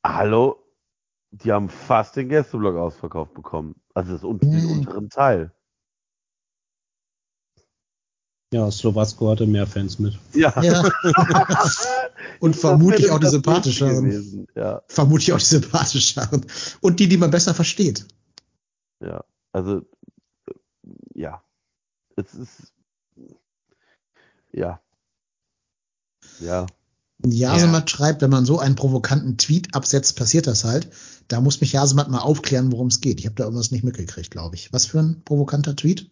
Hallo? 0.03 0.57
Die 1.31 1.51
haben 1.51 1.69
fast 1.69 2.15
den 2.15 2.29
Gästeblock 2.29 2.75
ausverkauft 2.75 3.33
bekommen. 3.33 3.75
Also 3.93 4.13
das 4.13 4.23
unten, 4.23 4.51
den 4.51 4.65
unteren 4.65 5.09
Teil. 5.09 5.51
Ja, 8.55 8.71
Slowacko 8.71 9.31
hatte 9.31 9.45
mehr 9.47 9.67
Fans 9.67 9.99
mit. 9.99 10.17
Ja. 10.33 10.53
ja. 10.63 10.81
Und 12.39 12.55
vermutlich 12.55 13.11
auch 13.11 13.19
die 13.19 13.27
sympathischeren. 13.27 14.47
Ja. 14.55 14.81
Vermutlich 14.87 15.33
auch 15.33 15.39
die 15.39 15.43
sympathischeren. 15.43 16.45
Und 16.79 17.01
die, 17.01 17.09
die 17.09 17.17
man 17.17 17.31
besser 17.31 17.53
versteht. 17.53 18.05
Ja, 19.01 19.25
also, 19.51 19.81
ja. 21.13 21.43
Es 22.15 22.33
ist, 22.33 22.73
ja. 24.53 24.79
Ja. 26.39 26.65
Jasemat 27.25 27.91
ja. 27.91 27.97
schreibt, 27.97 28.21
wenn 28.21 28.29
man 28.29 28.45
so 28.45 28.57
einen 28.57 28.75
provokanten 28.75 29.37
Tweet 29.37 29.75
absetzt, 29.75 30.15
passiert 30.15 30.47
das 30.47 30.63
halt. 30.63 30.91
Da 31.27 31.41
muss 31.41 31.59
mich 31.59 31.73
Jasemat 31.73 32.09
mal 32.09 32.19
aufklären, 32.19 32.71
worum 32.71 32.87
es 32.87 33.01
geht. 33.01 33.19
Ich 33.19 33.25
habe 33.25 33.35
da 33.35 33.43
irgendwas 33.43 33.71
nicht 33.71 33.83
mitgekriegt, 33.83 34.31
glaube 34.31 34.55
ich. 34.55 34.71
Was 34.71 34.85
für 34.85 34.99
ein 34.99 35.23
provokanter 35.25 35.75
Tweet? 35.75 36.09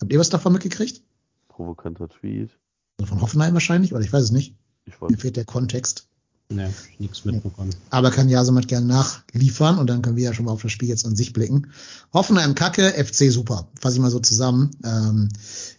Habt 0.00 0.12
ihr 0.12 0.18
was 0.18 0.30
davon 0.30 0.52
mitgekriegt? 0.52 1.02
Provokanter 1.48 2.08
Tweet. 2.08 2.50
Also 2.98 3.10
von 3.10 3.20
Hoffenheim 3.20 3.54
wahrscheinlich, 3.54 3.92
oder 3.92 4.02
ich 4.02 4.12
weiß 4.12 4.24
es 4.24 4.30
nicht. 4.30 4.54
Ich 4.86 5.00
weiß. 5.00 5.10
Mir 5.10 5.18
fehlt 5.18 5.36
der 5.36 5.44
Kontext. 5.44 6.08
Nee, 6.50 6.68
nichts 6.98 7.24
mitbekommen. 7.24 7.74
Aber 7.90 8.10
kann 8.10 8.28
Jasemat 8.28 8.68
gerne 8.68 8.86
nachliefern 8.86 9.78
und 9.78 9.88
dann 9.88 10.02
können 10.02 10.16
wir 10.16 10.24
ja 10.24 10.34
schon 10.34 10.44
mal 10.44 10.52
auf 10.52 10.62
das 10.62 10.72
Spiel 10.72 10.88
jetzt 10.88 11.06
an 11.06 11.16
sich 11.16 11.32
blicken. 11.32 11.68
Hoffenheim 12.12 12.54
kacke, 12.54 12.92
FC 12.92 13.32
super. 13.32 13.68
Fasse 13.80 13.96
ich 13.96 14.02
mal 14.02 14.10
so 14.10 14.20
zusammen. 14.20 14.70
Ähm, 14.84 15.30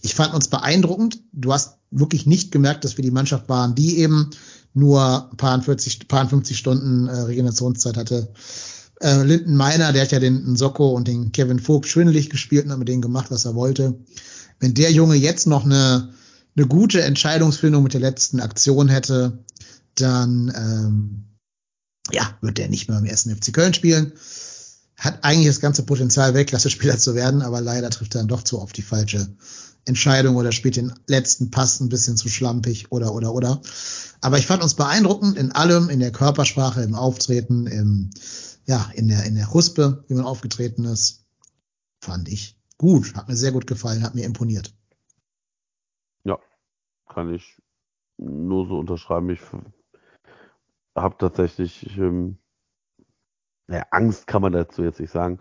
ich 0.02 0.16
fand 0.16 0.34
uns 0.34 0.48
beeindruckend. 0.48 1.22
Du 1.34 1.54
hast 1.54 1.78
wirklich 1.92 2.26
nicht 2.26 2.52
gemerkt, 2.52 2.84
dass 2.84 2.98
wir 2.98 3.04
die 3.04 3.12
Mannschaft 3.12 3.48
waren, 3.48 3.76
die 3.76 4.00
eben 4.00 4.32
nur 4.74 5.30
paar 5.38 5.62
40, 5.62 6.08
paar 6.08 6.28
50 6.28 6.58
Stunden 6.58 7.08
äh, 7.08 7.22
Regenerationszeit 7.22 7.96
hatte 7.96 8.34
äh, 9.02 9.24
Linden 9.24 9.56
Meiner, 9.56 9.94
der 9.94 10.04
hat 10.04 10.12
ja 10.12 10.20
den 10.20 10.56
Socko 10.56 10.92
und 10.92 11.08
den 11.08 11.32
Kevin 11.32 11.60
Vogt 11.60 11.88
schwindelig 11.88 12.30
gespielt 12.30 12.66
und 12.66 12.72
hat 12.72 12.80
mit 12.80 12.88
denen 12.88 13.02
gemacht, 13.02 13.28
was 13.30 13.46
er 13.46 13.56
wollte. 13.56 14.00
Wenn 14.60 14.74
der 14.74 14.92
Junge 14.92 15.16
jetzt 15.16 15.48
noch 15.48 15.66
eine, 15.66 16.14
eine 16.56 16.68
gute 16.68 17.02
Entscheidungsfindung 17.02 17.84
mit 17.84 17.94
der 17.94 18.02
letzten 18.02 18.40
Aktion 18.40 18.88
hätte, 18.88 19.40
dann 19.96 20.54
ähm, 20.56 21.26
ja, 22.12 22.38
wird 22.42 22.58
der 22.58 22.70
nicht 22.70 22.88
mehr 22.88 22.98
im 22.98 23.06
ersten 23.06 23.36
FC 23.36 23.54
Köln 23.54 23.74
spielen. 23.74 24.14
Hat 24.98 25.24
eigentlich 25.24 25.48
das 25.48 25.60
ganze 25.60 25.84
Potenzial, 25.84 26.34
Weltklasse-Spieler 26.34 26.98
zu 26.98 27.16
werden, 27.16 27.42
aber 27.42 27.60
leider 27.60 27.90
trifft 27.90 28.16
er 28.16 28.20
dann 28.20 28.30
doch 28.30 28.44
zu 28.44 28.62
oft 28.62 28.78
die 28.78 28.82
falsche 28.82 29.28
Entscheidung 29.84 30.36
oder 30.36 30.52
spielt 30.52 30.78
den 30.78 30.94
letzten 31.08 31.52
Pass 31.52 31.80
ein 31.80 31.90
bisschen 31.90 32.18
zu 32.18 32.30
schlampig 32.30 32.92
oder 32.92 33.14
oder 33.14 33.34
oder. 33.34 33.62
Aber 34.22 34.38
ich 34.38 34.48
fand 34.48 34.64
uns 34.64 34.74
beeindruckend 34.74 35.38
in 35.38 35.52
allem, 35.52 35.90
in 35.90 36.00
der 36.00 36.12
Körpersprache, 36.12 36.82
im 36.82 36.96
Auftreten, 36.96 37.68
im 37.68 38.10
ja, 38.66 38.90
in 38.96 39.08
der, 39.08 39.26
in 39.26 39.36
der 39.36 39.54
Huspe, 39.54 40.04
wie 40.08 40.16
man 40.16 40.26
aufgetreten 40.26 40.86
ist, 40.86 41.26
fand 42.02 42.28
ich 42.30 42.60
gut. 42.78 43.16
Hat 43.16 43.28
mir 43.28 43.36
sehr 43.36 43.52
gut 43.52 43.68
gefallen, 43.68 44.04
hat 44.04 44.16
mir 44.16 44.26
imponiert. 44.26 44.74
Ja, 46.24 46.40
kann 47.08 47.34
ich 47.34 47.62
nur 48.18 48.68
so 48.68 48.80
unterschreiben. 48.80 49.30
Ich 49.30 49.42
habe 50.96 51.18
tatsächlich, 51.18 51.98
ähm, 51.98 52.38
naja, 53.68 53.86
Angst 53.92 54.28
kann 54.28 54.42
man 54.42 54.54
dazu 54.54 54.84
jetzt 54.84 55.00
nicht 55.00 55.12
sagen. 55.12 55.40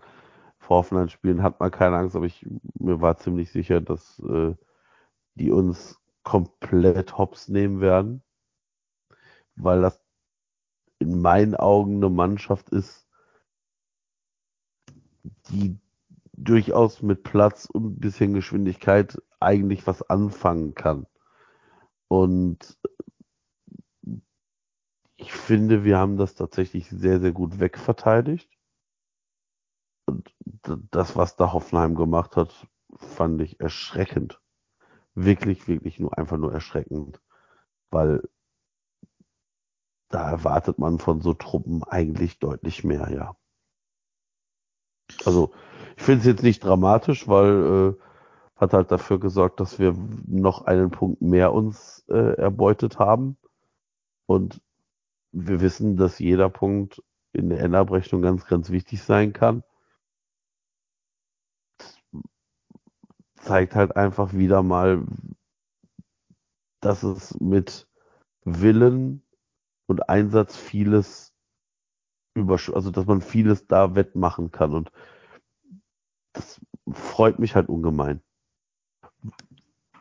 Vor 0.59 0.77
Hoffenheim 0.77 1.09
spielen 1.09 1.43
hat 1.43 1.59
man 1.59 1.71
keine 1.71 1.97
Angst, 1.97 2.15
aber 2.15 2.25
ich 2.25 2.45
mir 2.79 3.01
war 3.01 3.17
ziemlich 3.17 3.51
sicher, 3.51 3.81
dass 3.81 4.19
äh, 4.19 4.55
die 5.35 5.51
uns 5.51 5.99
komplett 6.23 7.17
hops 7.17 7.47
nehmen 7.47 7.81
werden, 7.81 8.23
weil 9.55 9.81
das 9.81 10.01
in 10.99 11.21
meinen 11.21 11.55
Augen 11.55 11.97
eine 11.97 12.09
Mannschaft 12.09 12.69
ist, 12.69 13.04
die 15.49 15.77
durchaus 16.33 17.01
mit 17.01 17.23
Platz 17.23 17.65
und 17.65 17.85
ein 17.85 17.99
bisschen 17.99 18.33
Geschwindigkeit 18.33 19.21
eigentlich 19.39 19.87
was 19.87 20.01
anfangen 20.01 20.73
kann. 20.73 21.05
Und 22.07 22.77
ich 25.17 25.31
finde, 25.31 25.83
wir 25.83 25.97
haben 25.97 26.17
das 26.17 26.35
tatsächlich 26.35 26.89
sehr, 26.89 27.19
sehr 27.19 27.31
gut 27.31 27.59
wegverteidigt. 27.59 28.49
Und 30.05 30.33
das, 30.91 31.15
was 31.15 31.35
da 31.35 31.53
Hoffenheim 31.53 31.95
gemacht 31.95 32.35
hat, 32.35 32.67
fand 32.95 33.41
ich 33.41 33.59
erschreckend. 33.59 34.41
Wirklich, 35.15 35.67
wirklich 35.67 35.99
nur 35.99 36.17
einfach 36.17 36.37
nur 36.37 36.53
erschreckend. 36.53 37.21
Weil 37.89 38.21
da 40.09 40.29
erwartet 40.29 40.77
man 40.79 40.99
von 40.99 41.21
so 41.21 41.33
Truppen 41.33 41.83
eigentlich 41.83 42.39
deutlich 42.39 42.83
mehr, 42.83 43.09
ja. 43.11 43.35
Also 45.25 45.51
ich 45.97 46.03
finde 46.03 46.19
es 46.21 46.25
jetzt 46.25 46.43
nicht 46.43 46.63
dramatisch, 46.63 47.27
weil 47.27 47.95
äh, 47.97 48.59
hat 48.59 48.73
halt 48.73 48.91
dafür 48.91 49.19
gesorgt, 49.19 49.59
dass 49.59 49.79
wir 49.79 49.95
noch 50.27 50.65
einen 50.65 50.91
Punkt 50.91 51.21
mehr 51.21 51.53
uns 51.53 52.05
äh, 52.09 52.35
erbeutet 52.37 52.99
haben. 52.99 53.37
Und 54.25 54.61
wir 55.31 55.61
wissen, 55.61 55.97
dass 55.97 56.19
jeder 56.19 56.49
Punkt 56.49 57.03
in 57.33 57.49
der 57.49 57.59
Endabrechnung 57.59 58.21
ganz, 58.21 58.45
ganz 58.45 58.69
wichtig 58.69 59.03
sein 59.03 59.33
kann. 59.33 59.63
Zeigt 63.35 63.75
halt 63.75 63.95
einfach 63.95 64.33
wieder 64.33 64.63
mal, 64.63 65.05
dass 66.79 67.03
es 67.03 67.39
mit 67.39 67.87
Willen 68.43 69.23
und 69.87 70.09
Einsatz 70.09 70.55
vieles 70.55 71.34
übersch 72.35 72.69
also 72.69 72.91
dass 72.91 73.05
man 73.05 73.21
vieles 73.21 73.67
da 73.67 73.95
wettmachen 73.95 74.51
kann 74.51 74.73
und 74.73 74.91
das 76.33 76.61
freut 76.91 77.39
mich 77.39 77.55
halt 77.55 77.69
ungemein. 77.69 78.21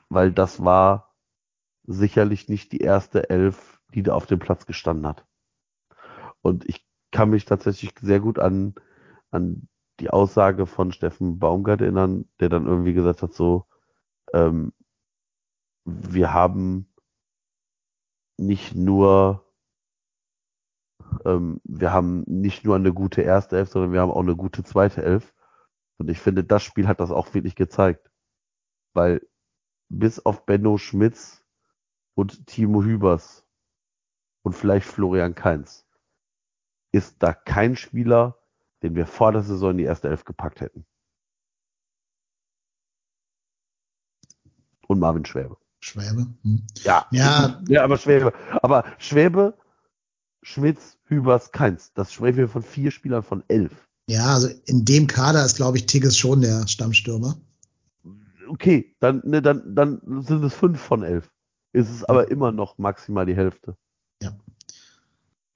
Weil 0.09 0.32
das 0.32 0.62
war 0.62 1.15
sicherlich 1.85 2.48
nicht 2.48 2.73
die 2.73 2.81
erste 2.81 3.31
Elf, 3.31 3.81
die 3.94 4.02
da 4.02 4.15
auf 4.15 4.27
dem 4.27 4.39
Platz 4.39 4.66
gestanden 4.66 5.06
hat. 5.06 5.24
Und 6.43 6.69
ich 6.69 6.86
kann 7.11 7.31
mich 7.31 7.44
tatsächlich 7.44 7.93
sehr 8.01 8.20
gut 8.20 8.39
an, 8.39 8.74
an 9.31 9.69
die 10.01 10.11
Aussage 10.11 10.66
von 10.66 10.93
Steffen 10.93 11.39
Baumgart 11.39 11.81
erinnern, 11.81 12.28
der 12.40 12.48
dann 12.48 12.66
irgendwie 12.66 12.94
gesagt 12.94 13.23
hat, 13.23 13.32
so, 13.32 13.66
ähm, 14.32 14.73
wir 15.85 16.32
haben 16.32 16.93
nicht 18.36 18.74
nur 18.74 19.43
ähm, 21.24 21.60
wir 21.64 21.93
haben 21.93 22.24
nicht 22.26 22.64
nur 22.64 22.76
eine 22.76 22.93
gute 22.93 23.22
erste 23.22 23.59
Elf, 23.59 23.70
sondern 23.70 23.93
wir 23.93 24.01
haben 24.01 24.10
auch 24.10 24.22
eine 24.22 24.36
gute 24.36 24.64
zweite 24.64 25.02
Elf. 25.02 25.35
Und 25.98 26.10
ich 26.10 26.20
finde, 26.20 26.44
das 26.44 26.62
Spiel 26.62 26.89
hat 26.89 27.01
das 27.01 27.10
auch 27.10 27.32
wirklich 27.35 27.55
gezeigt. 27.56 28.10
Weil 28.94 29.26
bis 29.89 30.24
auf 30.24 30.47
Benno 30.47 30.78
Schmitz 30.78 31.44
und 32.14 32.47
Timo 32.47 32.82
Hübers 32.82 33.47
und 34.43 34.55
vielleicht 34.55 34.86
Florian 34.86 35.35
Kainz 35.35 35.86
ist 36.93 37.16
da 37.22 37.32
kein 37.32 37.76
Spieler, 37.76 38.39
den 38.82 38.94
wir 38.94 39.06
vor 39.06 39.32
der 39.32 39.43
Saison 39.43 39.72
in 39.72 39.78
die 39.78 39.85
erste 39.85 40.09
Elf 40.09 40.24
gepackt 40.24 40.60
hätten. 40.60 40.86
Und 44.86 45.01
Marvin 45.01 45.24
Schwäbe. 45.24 45.56
Schwäbe? 45.81 46.26
Hm. 46.43 46.66
Ja. 46.82 47.06
ja. 47.10 47.60
Ja, 47.68 47.85
aber 47.85 47.98
Schwäbe. 47.98 48.32
Aber 48.62 48.85
Schwäbe, 48.98 49.56
Schmitz, 50.44 50.98
Hübers, 51.06 51.52
Keins. 51.52 51.92
Das 51.94 52.12
sprechen 52.12 52.36
wir 52.36 52.48
von 52.48 52.62
vier 52.62 52.90
Spielern 52.90 53.22
von 53.22 53.42
elf. 53.48 53.72
Ja, 54.06 54.34
also 54.34 54.48
in 54.66 54.84
dem 54.84 55.06
Kader 55.06 55.44
ist, 55.44 55.56
glaube 55.56 55.78
ich, 55.78 55.86
Tigges 55.86 56.18
schon 56.18 56.42
der 56.42 56.68
Stammstürmer. 56.68 57.38
Okay, 58.48 58.94
dann, 59.00 59.22
ne, 59.24 59.40
dann, 59.40 59.74
dann 59.74 60.00
sind 60.22 60.44
es 60.44 60.52
fünf 60.52 60.78
von 60.78 61.02
elf. 61.02 61.30
Ist 61.72 61.90
es 61.90 62.04
aber 62.04 62.30
immer 62.30 62.52
noch 62.52 62.76
maximal 62.76 63.24
die 63.24 63.34
Hälfte. 63.34 63.74
Ja. 64.22 64.36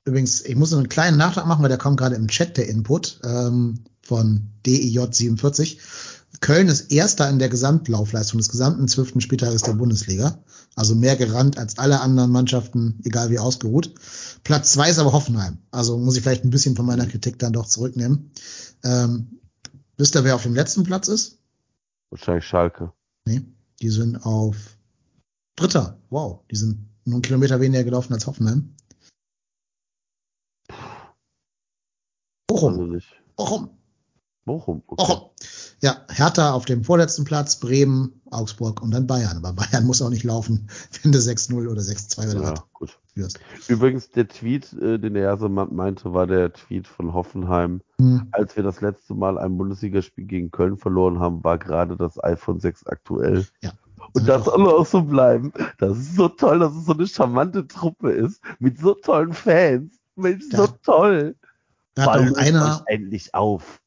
Übrigens, 0.07 0.41
ich 0.41 0.57
muss 0.57 0.73
einen 0.73 0.89
kleinen 0.89 1.19
Nachtrag 1.19 1.47
machen, 1.47 1.63
weil 1.63 1.69
der 1.69 1.77
kommt 1.77 1.99
gerade 1.99 2.17
im 2.17 2.29
Chat 2.29 2.57
der 2.57 2.69
Input 2.69 3.21
ähm, 3.25 3.85
von 4.01 4.49
DIJ47. 4.65 6.18
Köln 6.41 6.69
ist 6.69 6.93
Erster 6.93 7.29
in 7.29 7.39
der 7.39 7.49
Gesamtlaufleistung 7.49 8.39
des 8.39 8.49
gesamten 8.49 8.87
zwölften 8.89 9.21
Spieltages 9.21 9.63
der 9.63 9.73
Bundesliga. 9.73 10.39
Also 10.77 10.95
mehr 10.95 11.17
gerannt 11.17 11.59
als 11.59 11.79
alle 11.79 12.01
anderen 12.01 12.31
Mannschaften, 12.31 13.01
egal 13.05 13.31
wie 13.31 13.39
ausgeruht. 13.39 13.95
Platz 14.45 14.73
zwei 14.73 14.91
ist 14.91 14.99
aber 14.99 15.13
Hoffenheim. 15.13 15.59
Also 15.71 15.99
muss 15.99 16.17
ich 16.17 16.23
vielleicht 16.23 16.45
ein 16.45 16.51
bisschen 16.51 16.77
von 16.77 16.87
meiner 16.87 17.07
Kritik 17.07 17.39
dann 17.39 17.53
doch 17.53 17.67
zurücknehmen. 17.67 18.31
Ähm, 18.85 19.41
wisst 19.97 20.15
ihr, 20.15 20.25
wer 20.25 20.37
auf 20.37 20.45
dem 20.45 20.55
letzten 20.55 20.85
Platz 20.85 21.09
ist? 21.09 21.39
Wahrscheinlich 22.11 22.45
Schalke. 22.45 22.93
Nee, 23.25 23.43
die 23.81 23.91
sind 23.91 24.25
auf 24.25 24.57
Dritter. 25.57 25.99
Wow, 26.11 26.45
die 26.51 26.57
sind 26.57 26.89
nur 27.05 27.17
einen 27.17 27.23
Kilometer 27.23 27.61
weniger 27.61 27.83
gelaufen 27.83 28.13
als 28.13 28.27
Hoffenheim. 28.27 28.75
Bochum. 32.47 32.93
Also 32.93 33.07
Bochum. 33.37 33.71
Bochum. 34.45 34.83
Okay. 34.87 35.05
Bochum. 35.05 35.31
Ja, 35.81 35.97
Hertha 36.09 36.53
auf 36.53 36.65
dem 36.65 36.83
vorletzten 36.83 37.25
Platz, 37.25 37.57
Bremen, 37.57 38.21
Augsburg 38.31 38.83
und 38.83 38.91
dann 38.91 39.07
Bayern. 39.07 39.37
Aber 39.37 39.53
Bayern 39.53 39.85
muss 39.85 40.03
auch 40.03 40.11
nicht 40.11 40.25
laufen, 40.25 40.69
wenn 41.03 41.13
du 41.13 41.19
6-0 41.19 41.69
oder 41.69 41.81
6-2 41.81 42.37
oder 42.37 42.43
ja, 42.43 42.55
gut. 42.73 42.99
Führst. 43.15 43.41
Übrigens, 43.69 44.11
der 44.11 44.29
Tweet, 44.29 44.73
äh, 44.75 44.99
den 44.99 45.15
der 45.15 45.25
erste 45.25 45.49
meinte, 45.49 46.13
war 46.13 46.27
der 46.27 46.53
Tweet 46.53 46.87
von 46.87 47.13
Hoffenheim. 47.15 47.81
Hm. 48.01 48.29
Als 48.31 48.57
wir 48.57 48.63
das 48.63 48.81
letzte 48.81 49.15
Mal 49.15 49.39
ein 49.39 49.57
Bundesligaspiel 49.57 50.25
gegen 50.25 50.51
Köln 50.51 50.79
verloren 50.79 51.19
haben, 51.19 51.43
war 51.43 51.59
gerade 51.59 51.97
das 51.97 52.23
iPhone 52.23 52.61
6 52.61 52.87
aktuell. 52.87 53.47
Ja. 53.63 53.73
Und 54.15 54.29
das 54.29 54.45
soll 54.45 54.67
auch 54.69 54.87
so 54.87 55.03
bleiben. 55.03 55.53
Das 55.79 55.99
ist 55.99 56.17
so 56.17 56.29
toll, 56.29 56.61
dass 56.61 56.75
es 56.75 56.87
so 56.87 56.93
eine 56.93 57.07
charmante 57.07 57.67
Truppe 57.67 58.11
ist. 58.13 58.41
Mit 58.59 58.79
so 58.79 58.95
tollen 58.95 59.33
Fans. 59.33 59.99
Mensch, 60.17 60.45
so 60.51 60.67
toll. 60.83 61.37
Da 61.95 62.03
hat 62.03 62.33
auch 62.33 62.37
einer 62.37 62.83
endlich 62.87 63.35
auf. 63.35 63.81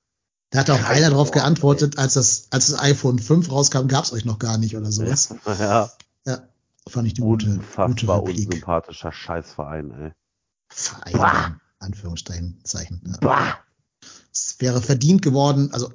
Da 0.51 0.59
hat 0.59 0.69
auch 0.69 0.83
einer 0.83 1.09
darauf 1.09 1.31
geantwortet, 1.31 1.97
als 1.97 2.13
das, 2.13 2.47
als 2.51 2.67
das 2.67 2.79
iPhone 2.79 3.19
5 3.19 3.49
rauskam, 3.49 3.87
gab 3.87 4.03
es 4.03 4.11
euch 4.11 4.25
noch 4.25 4.37
gar 4.37 4.57
nicht 4.57 4.75
oder 4.75 4.91
sowas. 4.91 5.33
Ja. 5.47 5.89
Ja, 6.25 6.39
fand 6.87 7.07
ich 7.07 7.13
die 7.13 7.21
gute, 7.21 7.59
gute 7.75 8.07
Replik. 8.07 8.49
unsympathischer 8.49 9.11
Scheißverein, 9.11 9.91
ey. 9.91 10.11
Verein, 10.67 11.13
bah. 11.13 11.55
Anführungszeichen. 11.79 12.59
Zeichen, 12.63 13.17
ja. 13.23 13.57
Es 14.31 14.57
wäre 14.59 14.81
verdient 14.81 15.21
geworden, 15.21 15.69
also 15.73 15.91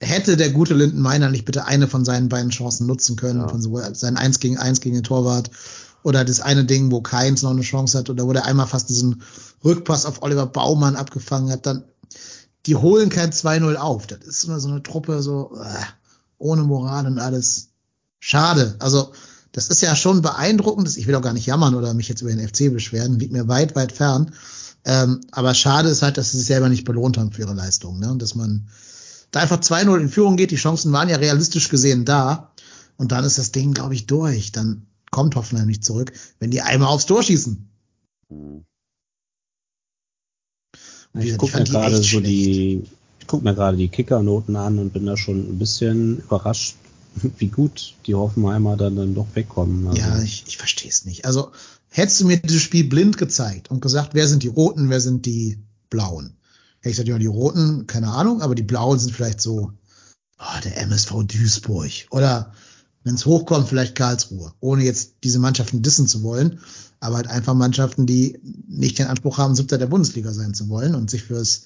hätte 0.00 0.36
der 0.36 0.50
gute 0.50 0.74
Linden 0.74 1.00
Meiner 1.00 1.30
nicht 1.30 1.44
bitte 1.44 1.64
eine 1.64 1.88
von 1.88 2.04
seinen 2.04 2.28
beiden 2.28 2.50
Chancen 2.50 2.86
nutzen 2.86 3.16
können, 3.16 3.40
ja. 3.40 3.48
von 3.48 3.60
sowohl 3.60 3.94
sein 3.94 4.16
1 4.16 4.38
gegen 4.38 4.58
1 4.58 4.80
gegen 4.80 4.96
den 4.96 5.04
Torwart 5.04 5.50
oder 6.02 6.24
das 6.24 6.40
eine 6.40 6.64
Ding, 6.64 6.92
wo 6.92 7.00
Keins 7.00 7.42
noch 7.42 7.50
eine 7.50 7.62
Chance 7.62 7.98
hat 7.98 8.10
oder 8.10 8.26
wo 8.26 8.32
der 8.32 8.44
einmal 8.44 8.66
fast 8.66 8.90
diesen 8.90 9.22
Rückpass 9.64 10.06
auf 10.06 10.22
Oliver 10.22 10.46
Baumann 10.46 10.94
abgefangen 10.94 11.50
hat, 11.50 11.66
dann 11.66 11.84
die 12.68 12.76
holen 12.76 13.08
kein 13.08 13.32
2-0 13.32 13.76
auf. 13.76 14.06
Das 14.06 14.20
ist 14.20 14.44
immer 14.44 14.60
so 14.60 14.68
eine 14.68 14.82
Truppe 14.82 15.22
so 15.22 15.58
äh, 15.58 15.84
ohne 16.36 16.64
Moral 16.64 17.06
und 17.06 17.18
alles. 17.18 17.70
Schade. 18.20 18.76
Also 18.78 19.12
das 19.52 19.68
ist 19.68 19.80
ja 19.80 19.96
schon 19.96 20.20
beeindruckend. 20.20 20.94
Ich 20.98 21.06
will 21.06 21.14
auch 21.14 21.22
gar 21.22 21.32
nicht 21.32 21.46
jammern 21.46 21.74
oder 21.74 21.94
mich 21.94 22.08
jetzt 22.08 22.20
über 22.20 22.30
den 22.30 22.46
FC 22.46 22.70
beschweren. 22.70 23.18
Liegt 23.18 23.32
mir 23.32 23.48
weit, 23.48 23.74
weit 23.74 23.92
fern. 23.92 24.32
Ähm, 24.84 25.22
aber 25.30 25.54
schade 25.54 25.88
ist 25.88 26.02
halt, 26.02 26.18
dass 26.18 26.32
sie 26.32 26.38
sich 26.38 26.46
selber 26.46 26.68
nicht 26.68 26.84
belohnt 26.84 27.16
haben 27.16 27.32
für 27.32 27.40
ihre 27.40 27.54
Leistung. 27.54 27.98
Ne? 28.00 28.10
Und 28.10 28.20
dass 28.20 28.34
man 28.34 28.68
da 29.30 29.40
einfach 29.40 29.60
2-0 29.60 29.98
in 29.98 30.08
Führung 30.10 30.36
geht. 30.36 30.50
Die 30.50 30.56
Chancen 30.56 30.92
waren 30.92 31.08
ja 31.08 31.16
realistisch 31.16 31.70
gesehen 31.70 32.04
da. 32.04 32.52
Und 32.98 33.12
dann 33.12 33.24
ist 33.24 33.38
das 33.38 33.50
Ding, 33.50 33.72
glaube 33.72 33.94
ich, 33.94 34.06
durch. 34.06 34.52
Dann 34.52 34.86
kommt 35.10 35.36
Hoffenheim 35.36 35.68
nicht 35.68 35.84
zurück, 35.84 36.12
wenn 36.38 36.50
die 36.50 36.60
einmal 36.60 36.88
aufs 36.90 37.06
Tor 37.06 37.22
schießen. 37.22 37.66
Mhm. 38.28 38.67
Ich 41.14 41.36
gucke 41.36 41.58
mir 41.58 41.64
gerade 41.64 42.02
so 42.02 42.20
die, 42.20 42.84
ich 43.20 43.26
gucke 43.26 43.44
mir 43.44 43.54
gerade 43.54 43.76
die 43.76 43.88
Kickernoten 43.88 44.56
an 44.56 44.78
und 44.78 44.92
bin 44.92 45.06
da 45.06 45.16
schon 45.16 45.38
ein 45.38 45.58
bisschen 45.58 46.18
überrascht, 46.18 46.76
wie 47.38 47.48
gut 47.48 47.94
die 48.06 48.14
Hoffenheimer 48.14 48.76
dann, 48.76 48.96
dann 48.96 49.14
doch 49.14 49.26
wegkommen. 49.34 49.88
Also. 49.88 50.00
Ja, 50.00 50.22
ich, 50.22 50.44
ich 50.46 50.56
verstehe 50.56 50.90
es 50.90 51.04
nicht. 51.04 51.24
Also 51.24 51.50
hättest 51.90 52.20
du 52.20 52.26
mir 52.26 52.38
dieses 52.38 52.62
Spiel 52.62 52.84
blind 52.84 53.18
gezeigt 53.18 53.70
und 53.70 53.80
gesagt, 53.80 54.10
wer 54.14 54.28
sind 54.28 54.42
die 54.42 54.48
Roten, 54.48 54.90
wer 54.90 55.00
sind 55.00 55.26
die 55.26 55.58
Blauen? 55.90 56.36
Hätte 56.80 56.90
ich 56.90 56.92
gesagt, 56.92 57.08
ja, 57.08 57.18
die 57.18 57.26
Roten, 57.26 57.86
keine 57.86 58.08
Ahnung, 58.08 58.42
aber 58.42 58.54
die 58.54 58.62
Blauen 58.62 58.98
sind 58.98 59.12
vielleicht 59.12 59.40
so, 59.40 59.72
oh, 60.38 60.60
der 60.64 60.80
MSV 60.82 61.24
Duisburg. 61.24 61.90
Oder 62.10 62.52
wenn 63.02 63.14
es 63.14 63.26
hochkommt, 63.26 63.68
vielleicht 63.68 63.94
Karlsruhe. 63.94 64.52
Ohne 64.60 64.84
jetzt 64.84 65.14
diese 65.24 65.38
Mannschaften 65.38 65.82
dissen 65.82 66.06
zu 66.06 66.22
wollen 66.22 66.60
aber 67.00 67.16
halt 67.16 67.28
einfach 67.28 67.54
Mannschaften, 67.54 68.06
die 68.06 68.38
nicht 68.68 68.98
den 68.98 69.06
Anspruch 69.06 69.38
haben, 69.38 69.54
Siebter 69.54 69.78
der 69.78 69.86
Bundesliga 69.86 70.32
sein 70.32 70.54
zu 70.54 70.68
wollen 70.68 70.94
und 70.94 71.10
sich 71.10 71.24
fürs 71.24 71.64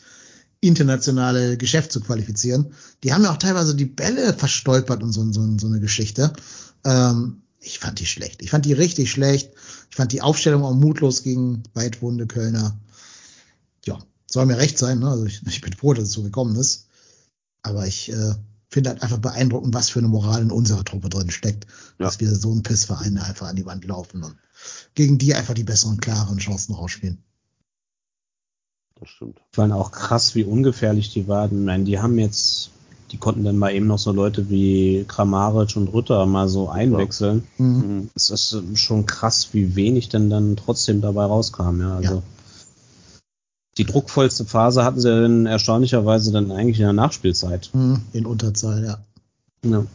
internationale 0.60 1.56
Geschäft 1.56 1.90
zu 1.92 2.00
qualifizieren. 2.00 2.72
Die 3.02 3.12
haben 3.12 3.24
ja 3.24 3.32
auch 3.32 3.38
teilweise 3.38 3.74
die 3.74 3.84
Bälle 3.84 4.32
verstolpert 4.32 5.02
und 5.02 5.12
so, 5.12 5.30
so, 5.32 5.58
so 5.58 5.66
eine 5.66 5.80
Geschichte. 5.80 6.32
Ähm, 6.84 7.42
ich 7.58 7.78
fand 7.78 7.98
die 7.98 8.06
schlecht. 8.06 8.42
Ich 8.42 8.50
fand 8.50 8.64
die 8.64 8.72
richtig 8.72 9.10
schlecht. 9.10 9.52
Ich 9.90 9.96
fand 9.96 10.12
die 10.12 10.22
Aufstellung 10.22 10.64
auch 10.64 10.74
mutlos 10.74 11.22
gegen 11.22 11.62
weitwohnende 11.74 12.26
Kölner. 12.26 12.78
Ja, 13.84 13.98
soll 14.30 14.46
mir 14.46 14.58
recht 14.58 14.78
sein. 14.78 15.00
Ne? 15.00 15.08
Also 15.08 15.26
ich, 15.26 15.42
ich 15.46 15.60
bin 15.60 15.72
froh, 15.72 15.94
dass 15.94 16.04
es 16.04 16.12
so 16.12 16.22
gekommen 16.22 16.56
ist. 16.56 16.86
Aber 17.62 17.86
ich 17.86 18.12
äh, 18.12 18.34
finde 18.68 18.90
halt 18.90 19.02
einfach 19.02 19.18
beeindruckend, 19.18 19.74
was 19.74 19.90
für 19.90 19.98
eine 19.98 20.08
Moral 20.08 20.42
in 20.42 20.50
unserer 20.50 20.84
Truppe 20.84 21.08
drin 21.08 21.30
steckt, 21.30 21.66
ja. 21.98 22.06
dass 22.06 22.20
wir 22.20 22.34
so 22.34 22.50
einen 22.50 22.62
Pissverein 22.62 23.18
einfach 23.18 23.48
an 23.48 23.56
die 23.56 23.66
Wand 23.66 23.84
laufen 23.84 24.22
und 24.22 24.36
gegen 24.94 25.18
die 25.18 25.34
einfach 25.34 25.54
die 25.54 25.64
besseren, 25.64 25.98
klaren 25.98 26.38
Chancen 26.38 26.74
rausspielen. 26.74 27.18
Das 29.00 29.08
stimmt. 29.08 29.40
Vor 29.50 29.64
allem 29.64 29.72
auch 29.72 29.90
krass, 29.90 30.34
wie 30.34 30.44
ungefährlich 30.44 31.12
die 31.12 31.26
waren. 31.26 31.58
Ich 31.58 31.66
meine, 31.66 31.84
die 31.84 31.98
haben 31.98 32.18
jetzt, 32.18 32.70
die 33.10 33.18
konnten 33.18 33.42
dann 33.42 33.58
mal 33.58 33.74
eben 33.74 33.88
noch 33.88 33.98
so 33.98 34.12
Leute 34.12 34.48
wie 34.48 35.04
Kramaric 35.08 35.76
und 35.76 35.88
Rütter 35.88 36.24
mal 36.26 36.48
so 36.48 36.68
einwechseln. 36.68 37.46
Ja. 37.58 37.64
Mhm. 37.64 38.10
Es 38.14 38.30
ist 38.30 38.56
schon 38.74 39.06
krass, 39.06 39.48
wie 39.52 39.74
wenig 39.74 40.08
denn 40.08 40.30
dann 40.30 40.56
trotzdem 40.56 41.00
dabei 41.00 41.24
rauskam. 41.24 41.80
Ja, 41.80 41.96
also. 41.96 42.14
Ja. 42.14 42.22
Die 43.78 43.84
druckvollste 43.84 44.44
Phase 44.44 44.84
hatten 44.84 45.00
sie 45.00 45.08
dann 45.08 45.46
erstaunlicherweise 45.46 46.30
dann 46.30 46.52
eigentlich 46.52 46.78
in 46.78 46.84
der 46.84 46.92
Nachspielzeit. 46.92 47.70
Mhm. 47.72 48.02
In 48.12 48.26
Unterzahl, 48.26 48.84
ja. 48.84 48.98
Ja, 49.64 49.86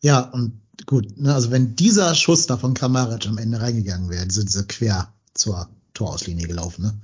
ja 0.00 0.20
und 0.20 0.60
gut, 0.86 1.16
ne, 1.16 1.34
also 1.34 1.50
wenn 1.50 1.76
dieser 1.76 2.14
Schuss 2.14 2.46
da 2.46 2.56
von 2.56 2.74
Kramaric 2.74 3.26
am 3.26 3.38
Ende 3.38 3.60
reingegangen 3.60 4.10
wäre, 4.10 4.30
sind 4.30 4.50
sie 4.50 4.66
quer 4.66 5.12
zur 5.34 5.68
Torauslinie 5.94 6.46
gelaufen, 6.46 6.82
ne? 6.82 7.00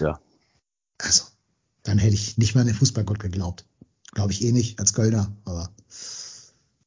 Ja. 0.00 0.20
Also, 0.98 1.24
dann 1.82 1.98
hätte 1.98 2.14
ich 2.14 2.38
nicht 2.38 2.54
mal 2.54 2.62
an 2.62 2.66
den 2.66 2.76
Fußballgott 2.76 3.18
geglaubt. 3.18 3.64
Glaube 4.12 4.32
ich 4.32 4.42
eh 4.44 4.52
nicht 4.52 4.78
als 4.80 4.94
Kölner, 4.94 5.32
aber 5.44 5.68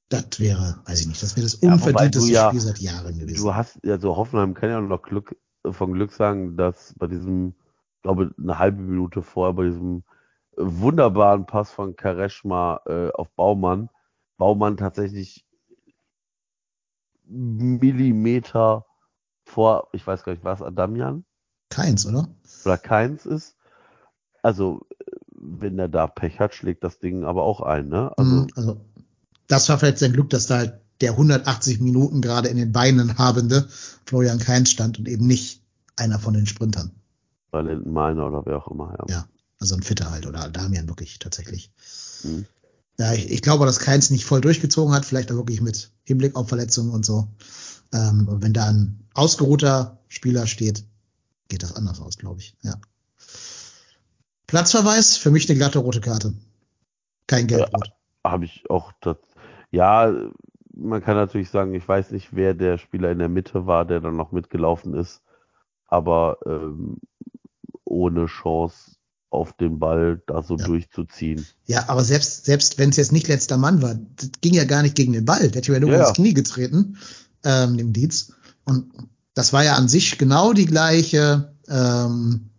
das 0.09 0.39
wäre, 0.39 0.79
weiß 0.85 1.01
ich 1.01 1.07
nicht, 1.07 1.23
das 1.23 1.35
wäre 1.35 1.45
das 1.45 1.55
unverdienteste 1.55 2.31
ja, 2.31 2.49
Spiel 2.49 2.61
seit 2.61 2.79
Jahren 2.79 3.17
gewesen. 3.17 3.43
Du 3.43 3.55
hast, 3.55 3.77
also 3.85 4.15
Hoffenheim 4.17 4.53
kann 4.53 4.69
ja 4.69 4.81
noch 4.81 5.01
Glück, 5.01 5.37
von 5.69 5.93
Glück 5.93 6.11
sagen, 6.11 6.57
dass 6.57 6.93
bei 6.97 7.07
diesem, 7.07 7.53
glaube 8.01 8.33
eine 8.37 8.59
halbe 8.59 8.81
Minute 8.81 9.21
vorher, 9.21 9.53
bei 9.53 9.65
diesem 9.65 10.03
wunderbaren 10.57 11.45
Pass 11.45 11.71
von 11.71 11.95
Kareschma 11.95 12.81
äh, 12.85 13.09
auf 13.11 13.29
Baumann, 13.31 13.89
Baumann 14.41 14.75
tatsächlich 14.75 15.45
Millimeter 17.25 18.87
vor, 19.45 19.89
ich 19.93 20.07
weiß 20.07 20.23
gar 20.23 20.31
nicht, 20.31 20.43
was 20.43 20.63
Adamian? 20.63 21.25
Keins, 21.69 22.07
oder? 22.07 22.27
Oder 22.65 22.79
keins 22.79 23.27
ist. 23.27 23.55
Also, 24.41 24.87
wenn 25.29 25.77
er 25.77 25.89
da 25.89 26.07
Pech 26.07 26.39
hat, 26.39 26.55
schlägt 26.55 26.83
das 26.83 26.97
Ding 26.97 27.23
aber 27.23 27.43
auch 27.43 27.61
ein, 27.61 27.87
ne? 27.89 28.17
Also, 28.17 28.31
mhm, 28.31 28.47
also 28.55 28.81
das 29.45 29.69
war 29.69 29.77
vielleicht 29.77 29.99
sein 29.99 30.13
Glück, 30.13 30.31
dass 30.31 30.47
da 30.47 30.57
halt 30.57 30.81
der 31.01 31.11
180 31.11 31.79
Minuten 31.79 32.21
gerade 32.21 32.47
in 32.49 32.57
den 32.57 32.71
Beinen 32.71 33.19
habende 33.19 33.67
Florian 34.07 34.39
Keins 34.39 34.71
stand 34.71 34.97
und 34.97 35.07
eben 35.07 35.27
nicht 35.27 35.61
einer 35.97 36.17
von 36.17 36.33
den 36.33 36.47
Sprintern. 36.47 36.89
Bei 37.51 37.61
Linden 37.61 37.93
Meiner 37.93 38.25
oder 38.25 38.43
wer 38.47 38.57
auch 38.57 38.71
immer, 38.71 38.95
ja. 38.97 39.05
Ja, 39.07 39.27
also 39.59 39.75
ein 39.75 39.83
Fitter 39.83 40.09
halt 40.09 40.25
oder 40.25 40.49
Damian 40.49 40.89
wirklich 40.89 41.19
tatsächlich. 41.19 41.71
Mhm. 42.23 42.47
Ja, 43.01 43.13
ich, 43.13 43.31
ich 43.31 43.41
glaube, 43.41 43.65
dass 43.65 43.79
Keins 43.79 44.11
nicht 44.11 44.25
voll 44.25 44.41
durchgezogen 44.41 44.93
hat, 44.93 45.05
vielleicht 45.05 45.31
auch 45.31 45.35
wirklich 45.35 45.59
mit 45.59 45.91
Hinblick 46.03 46.35
auf 46.35 46.49
Verletzungen 46.49 46.91
und 46.91 47.03
so. 47.03 47.27
Ähm, 47.91 48.27
wenn 48.29 48.53
da 48.53 48.67
ein 48.67 49.07
ausgeruhter 49.15 49.97
Spieler 50.07 50.45
steht, 50.45 50.85
geht 51.47 51.63
das 51.63 51.75
anders 51.75 51.99
aus, 51.99 52.19
glaube 52.19 52.41
ich. 52.41 52.55
Ja. 52.61 52.75
Platzverweis, 54.45 55.17
für 55.17 55.31
mich 55.31 55.49
eine 55.49 55.57
glatte 55.57 55.79
rote 55.79 55.99
Karte. 55.99 56.35
Kein 57.25 57.47
Gelbrot. 57.47 57.87
Ja, 58.23 58.31
Habe 58.31 58.45
ich 58.45 58.69
auch 58.69 58.91
das. 59.01 59.17
Ja, 59.71 60.13
man 60.71 61.01
kann 61.01 61.15
natürlich 61.15 61.49
sagen, 61.49 61.73
ich 61.73 61.87
weiß 61.87 62.11
nicht, 62.11 62.35
wer 62.35 62.53
der 62.53 62.77
Spieler 62.77 63.09
in 63.09 63.17
der 63.17 63.29
Mitte 63.29 63.65
war, 63.65 63.83
der 63.83 63.99
dann 63.99 64.15
noch 64.15 64.31
mitgelaufen 64.31 64.93
ist, 64.93 65.23
aber 65.87 66.37
ähm, 66.45 66.97
ohne 67.83 68.27
Chance 68.27 68.97
auf 69.31 69.53
den 69.53 69.79
Ball 69.79 70.21
da 70.27 70.43
so 70.43 70.57
ja. 70.57 70.65
durchzuziehen. 70.65 71.45
Ja, 71.65 71.87
aber 71.87 72.03
selbst, 72.03 72.45
selbst 72.45 72.77
wenn 72.77 72.89
es 72.89 72.97
jetzt 72.97 73.13
nicht 73.13 73.29
letzter 73.29 73.57
Mann 73.57 73.81
war, 73.81 73.95
das 74.17 74.29
ging 74.41 74.53
ja 74.53 74.65
gar 74.65 74.83
nicht 74.83 74.95
gegen 74.95 75.13
den 75.13 75.25
Ball. 75.25 75.49
Der 75.49 75.61
hat 75.61 75.67
ja 75.67 75.79
nur 75.79 75.89
ja. 75.89 76.07
ins 76.07 76.15
Knie 76.15 76.33
getreten, 76.33 76.97
ähm, 77.43 77.77
dem 77.77 77.93
Dietz. 77.93 78.33
Und 78.65 78.91
das 79.33 79.53
war 79.53 79.63
ja 79.63 79.75
an 79.75 79.87
sich 79.87 80.17
genau 80.17 80.51
die 80.51 80.65
gleiche, 80.65 81.55
ähm, 81.69 82.49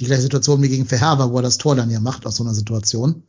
die 0.00 0.06
gleiche 0.06 0.22
Situation 0.22 0.60
wie 0.62 0.68
gegen 0.68 0.86
Verherber, 0.86 1.30
wo 1.32 1.36
er 1.36 1.42
das 1.42 1.58
Tor 1.58 1.76
dann 1.76 1.90
ja 1.90 2.00
macht 2.00 2.26
aus 2.26 2.36
so 2.36 2.44
einer 2.44 2.54
Situation. 2.54 3.22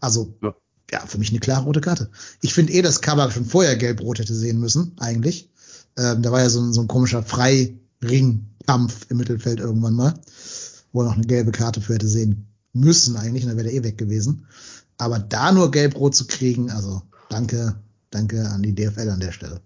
Also, 0.00 0.36
ja, 0.42 0.54
ja 0.90 1.06
für 1.06 1.18
mich 1.18 1.30
eine 1.30 1.38
klare 1.38 1.64
rote 1.64 1.80
Karte. 1.80 2.10
Ich 2.42 2.52
finde 2.52 2.72
eh, 2.72 2.82
dass 2.82 3.02
Kabak 3.02 3.32
schon 3.32 3.46
vorher 3.46 3.76
gelb-rot 3.76 4.18
hätte 4.18 4.34
sehen 4.34 4.58
müssen, 4.58 4.96
eigentlich. 4.98 5.48
Ähm, 5.96 6.22
da 6.22 6.32
war 6.32 6.40
ja 6.40 6.50
so 6.50 6.60
ein, 6.60 6.72
so 6.72 6.80
ein 6.80 6.88
komischer 6.88 7.22
Freiringkampf 7.22 9.06
im 9.10 9.16
Mittelfeld 9.16 9.60
irgendwann 9.60 9.94
mal 9.94 10.14
wo 10.96 11.02
er 11.02 11.08
noch 11.08 11.16
eine 11.16 11.26
gelbe 11.26 11.52
Karte 11.52 11.82
für 11.82 11.94
hätte 11.94 12.08
sehen 12.08 12.46
müssen 12.72 13.16
eigentlich, 13.16 13.44
und 13.44 13.50
dann 13.50 13.58
wäre 13.58 13.68
er 13.68 13.74
eh 13.74 13.84
weg 13.84 13.98
gewesen. 13.98 14.46
Aber 14.96 15.18
da 15.18 15.52
nur 15.52 15.70
gelb-rot 15.70 16.14
zu 16.14 16.26
kriegen, 16.26 16.70
also 16.70 17.02
danke, 17.28 17.76
danke 18.08 18.48
an 18.48 18.62
die 18.62 18.74
DFL 18.74 19.10
an 19.10 19.20
der 19.20 19.32
Stelle. 19.32 19.60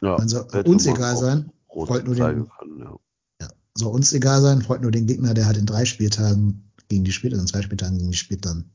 Ja, 0.00 0.16
soll 0.26 0.46
uns 0.64 0.86
egal 0.86 1.18
sein, 1.18 1.50
freut 1.68 2.06
nur 2.06 2.14
den, 2.14 2.48
können, 2.48 2.78
ja. 2.78 2.96
ja. 3.42 3.48
soll 3.74 3.92
uns 3.92 4.14
egal 4.14 4.40
sein, 4.40 4.62
freut 4.62 4.80
nur 4.80 4.92
den 4.92 5.06
Gegner, 5.06 5.34
der 5.34 5.44
hat 5.44 5.58
in 5.58 5.66
drei 5.66 5.84
Spieltagen 5.84 6.70
gegen 6.88 7.04
die 7.04 7.12
spielt, 7.12 7.34
also 7.34 7.42
in 7.42 7.48
zwei 7.48 7.60
Spieltagen 7.60 7.98
gegen 7.98 8.10
die 8.10 8.16
spielt, 8.16 8.46
dann, 8.46 8.70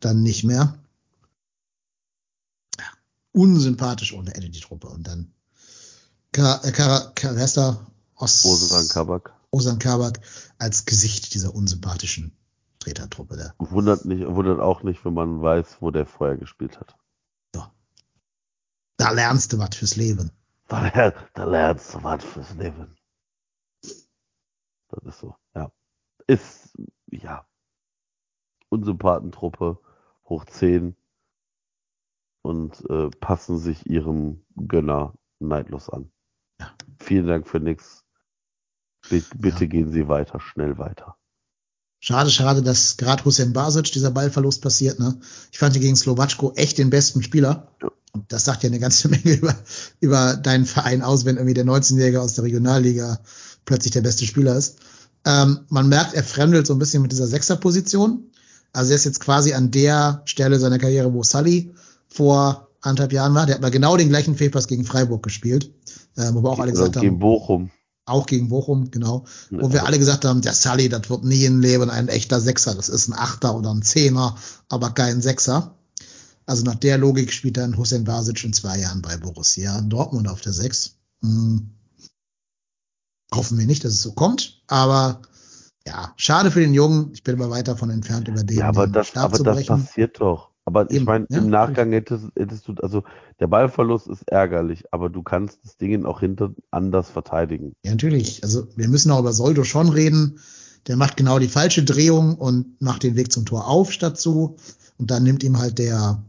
dann 0.00 0.22
nicht 0.22 0.42
mehr. 0.42 0.78
Unsympathisch 3.32 4.14
ohne 4.14 4.34
Ende 4.34 4.48
die 4.48 4.60
Truppe 4.60 4.86
und 4.86 5.06
dann 5.06 5.32
äh, 6.32 6.72
Kar 6.72 7.12
Kar 7.14 7.36
Ost 8.14 8.88
Kabak. 8.88 9.36
Osan 9.50 9.78
Kabak 9.78 10.20
als 10.58 10.84
Gesicht 10.84 11.34
dieser 11.34 11.54
unsympathischen 11.54 12.36
Tretertruppe 12.78 13.36
da. 13.36 13.54
Wundert, 13.58 14.04
nicht, 14.04 14.26
wundert 14.26 14.60
auch 14.60 14.82
nicht, 14.82 15.04
wenn 15.04 15.14
man 15.14 15.42
weiß, 15.42 15.78
wo 15.80 15.90
der 15.90 16.06
vorher 16.06 16.36
gespielt 16.36 16.78
hat. 16.78 16.96
Ja. 17.54 17.72
Da 18.96 19.10
lernst 19.10 19.52
du 19.52 19.58
was 19.58 19.74
fürs 19.74 19.96
Leben. 19.96 20.30
Da, 20.68 21.12
da 21.34 21.44
lernst 21.44 21.94
du 21.94 22.02
was 22.02 22.24
fürs 22.24 22.54
Leben. 22.54 22.96
Das 24.88 25.04
ist 25.04 25.18
so, 25.18 25.36
ja. 25.54 25.72
Ist, 26.26 26.76
ja. 27.10 27.46
Unsympathentruppe, 28.68 29.78
hoch 30.28 30.44
10 30.44 30.96
und 32.42 32.84
äh, 32.90 33.10
passen 33.10 33.58
sich 33.58 33.86
ihrem 33.86 34.44
Gönner 34.56 35.14
neidlos 35.38 35.90
an. 35.90 36.10
Ja. 36.60 36.72
Vielen 36.98 37.26
Dank 37.26 37.48
für 37.48 37.60
nichts. 37.60 38.05
Bitte 39.08 39.64
ja. 39.64 39.66
gehen 39.66 39.90
Sie 39.90 40.08
weiter, 40.08 40.40
schnell 40.40 40.78
weiter. 40.78 41.16
Schade, 41.98 42.30
schade, 42.30 42.62
dass 42.62 42.96
gerade 42.96 43.24
Hussein 43.24 43.52
Basic 43.52 43.90
dieser 43.90 44.10
Ballverlust 44.10 44.62
passiert. 44.62 44.98
Ne? 44.98 45.18
Ich 45.50 45.58
fand 45.58 45.74
ihn 45.76 45.82
gegen 45.82 45.96
Slowatschko 45.96 46.52
echt 46.54 46.78
den 46.78 46.90
besten 46.90 47.22
Spieler. 47.22 47.68
Ja. 47.82 47.90
Und 48.12 48.32
das 48.32 48.44
sagt 48.44 48.62
ja 48.62 48.68
eine 48.68 48.78
ganze 48.78 49.08
Menge 49.10 49.32
über, 49.32 49.54
über 50.00 50.36
deinen 50.36 50.66
Verein 50.66 51.02
aus, 51.02 51.24
wenn 51.24 51.36
irgendwie 51.36 51.54
der 51.54 51.64
19-Jährige 51.64 52.20
aus 52.20 52.34
der 52.34 52.44
Regionalliga 52.44 53.18
plötzlich 53.64 53.92
der 53.92 54.02
beste 54.02 54.24
Spieler 54.24 54.56
ist. 54.56 54.78
Ähm, 55.24 55.60
man 55.68 55.88
merkt, 55.88 56.14
er 56.14 56.22
fremdelt 56.22 56.66
so 56.66 56.74
ein 56.74 56.78
bisschen 56.78 57.02
mit 57.02 57.12
dieser 57.12 57.26
Sechserposition. 57.26 58.30
Also 58.72 58.90
er 58.90 58.96
ist 58.96 59.04
jetzt 59.04 59.20
quasi 59.20 59.54
an 59.54 59.70
der 59.70 60.22
Stelle 60.26 60.58
seiner 60.58 60.78
Karriere, 60.78 61.12
wo 61.12 61.22
Sully 61.22 61.74
vor 62.08 62.68
anderthalb 62.82 63.12
Jahren 63.12 63.34
war. 63.34 63.46
Der 63.46 63.56
hat 63.56 63.62
mal 63.62 63.70
genau 63.70 63.96
den 63.96 64.10
gleichen 64.10 64.36
Fehlpass 64.36 64.68
gegen 64.68 64.84
Freiburg 64.84 65.22
gespielt. 65.22 65.72
Ähm, 66.16 66.34
wo 66.34 66.42
wir 66.42 66.50
auch 66.50 66.60
alle 66.60 66.72
gesagt 66.72 66.96
haben. 66.96 67.02
Gegen 67.02 67.18
Bochum 67.18 67.70
auch 68.06 68.26
gegen 68.26 68.48
Bochum, 68.48 68.90
genau, 68.90 69.24
wo 69.50 69.72
wir 69.72 69.84
alle 69.84 69.98
gesagt 69.98 70.24
haben, 70.24 70.40
der 70.40 70.54
Sully, 70.54 70.88
das 70.88 71.10
wird 71.10 71.24
nie 71.24 71.44
im 71.44 71.60
Leben 71.60 71.90
ein 71.90 72.08
echter 72.08 72.40
Sechser, 72.40 72.74
das 72.74 72.88
ist 72.88 73.08
ein 73.08 73.14
Achter 73.14 73.54
oder 73.56 73.74
ein 73.74 73.82
Zehner, 73.82 74.36
aber 74.68 74.90
kein 74.90 75.20
Sechser. 75.20 75.74
Also 76.46 76.62
nach 76.62 76.76
der 76.76 76.98
Logik 76.98 77.32
spielt 77.32 77.56
dann 77.56 77.76
Hussein 77.76 78.04
Basic 78.04 78.44
in 78.44 78.52
zwei 78.52 78.78
Jahren 78.78 79.02
bei 79.02 79.16
Borussia 79.16 79.80
Dortmund 79.80 80.28
auf 80.28 80.40
der 80.40 80.52
Sechs. 80.52 80.94
Hm. 81.20 81.70
Hoffen 83.34 83.58
wir 83.58 83.66
nicht, 83.66 83.84
dass 83.84 83.92
es 83.92 84.02
so 84.02 84.12
kommt, 84.12 84.62
aber 84.68 85.20
ja, 85.84 86.14
schade 86.16 86.52
für 86.52 86.60
den 86.60 86.74
Jungen. 86.74 87.10
Ich 87.12 87.24
bin 87.24 87.34
aber 87.34 87.50
weit 87.50 87.66
davon 87.66 87.90
entfernt, 87.90 88.28
über 88.28 88.44
den. 88.44 88.58
Ja, 88.58 88.68
aber 88.68 88.86
das, 88.86 89.16
aber 89.16 89.38
das 89.38 89.66
passiert 89.66 90.20
doch. 90.20 90.50
Aber 90.66 90.90
Eben, 90.90 90.96
ich 90.96 91.04
meine, 91.04 91.26
ja, 91.30 91.38
im 91.38 91.48
Nachgang 91.48 91.92
hättest, 91.92 92.26
hättest, 92.36 92.66
du, 92.66 92.74
also 92.82 93.04
der 93.38 93.46
Ballverlust 93.46 94.08
ist 94.08 94.28
ärgerlich, 94.28 94.84
aber 94.90 95.08
du 95.08 95.22
kannst 95.22 95.60
das 95.62 95.76
Ding 95.76 96.04
auch 96.04 96.20
hinter 96.20 96.50
anders 96.72 97.08
verteidigen. 97.08 97.72
Ja, 97.84 97.92
natürlich. 97.92 98.42
Also 98.42 98.66
wir 98.74 98.88
müssen 98.88 99.12
auch 99.12 99.20
über 99.20 99.32
Soldo 99.32 99.62
schon 99.62 99.88
reden. 99.88 100.40
Der 100.88 100.96
macht 100.96 101.16
genau 101.16 101.38
die 101.38 101.48
falsche 101.48 101.84
Drehung 101.84 102.34
und 102.34 102.80
macht 102.82 103.04
den 103.04 103.14
Weg 103.14 103.32
zum 103.32 103.46
Tor 103.46 103.68
auf 103.68 103.92
statt 103.92 104.18
zu. 104.18 104.56
Und 104.98 105.10
dann 105.10 105.22
nimmt 105.22 105.44
ihm 105.44 105.58
halt 105.58 105.78
der, 105.78 106.22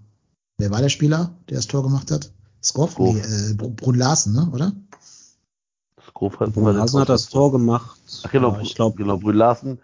wer 0.58 0.70
war 0.70 0.82
der 0.82 0.90
Spieler, 0.90 1.32
der 1.50 1.58
das 1.58 1.68
Tor 1.68 1.82
gemacht 1.82 2.12
hat? 2.12 2.32
Skoff? 2.64 3.00
Nee, 3.00 3.20
äh, 3.20 3.54
Brun 3.54 3.96
Larsen, 3.96 4.34
ne, 4.34 4.50
oder? 4.54 4.72
Skoff 6.08 6.40
hat, 6.40 6.54
Brun 6.54 6.76
Larsen 6.76 7.00
hat 7.00 7.10
das 7.10 7.30
Tor 7.30 7.52
gemacht. 7.52 8.00
Ach 8.24 8.32
genau, 8.32 8.54
ja, 8.54 8.62
ich 8.62 8.76
glaube, 8.76 8.98
genau, 8.98 9.18
Brun 9.18 9.36
Larsen 9.36 9.80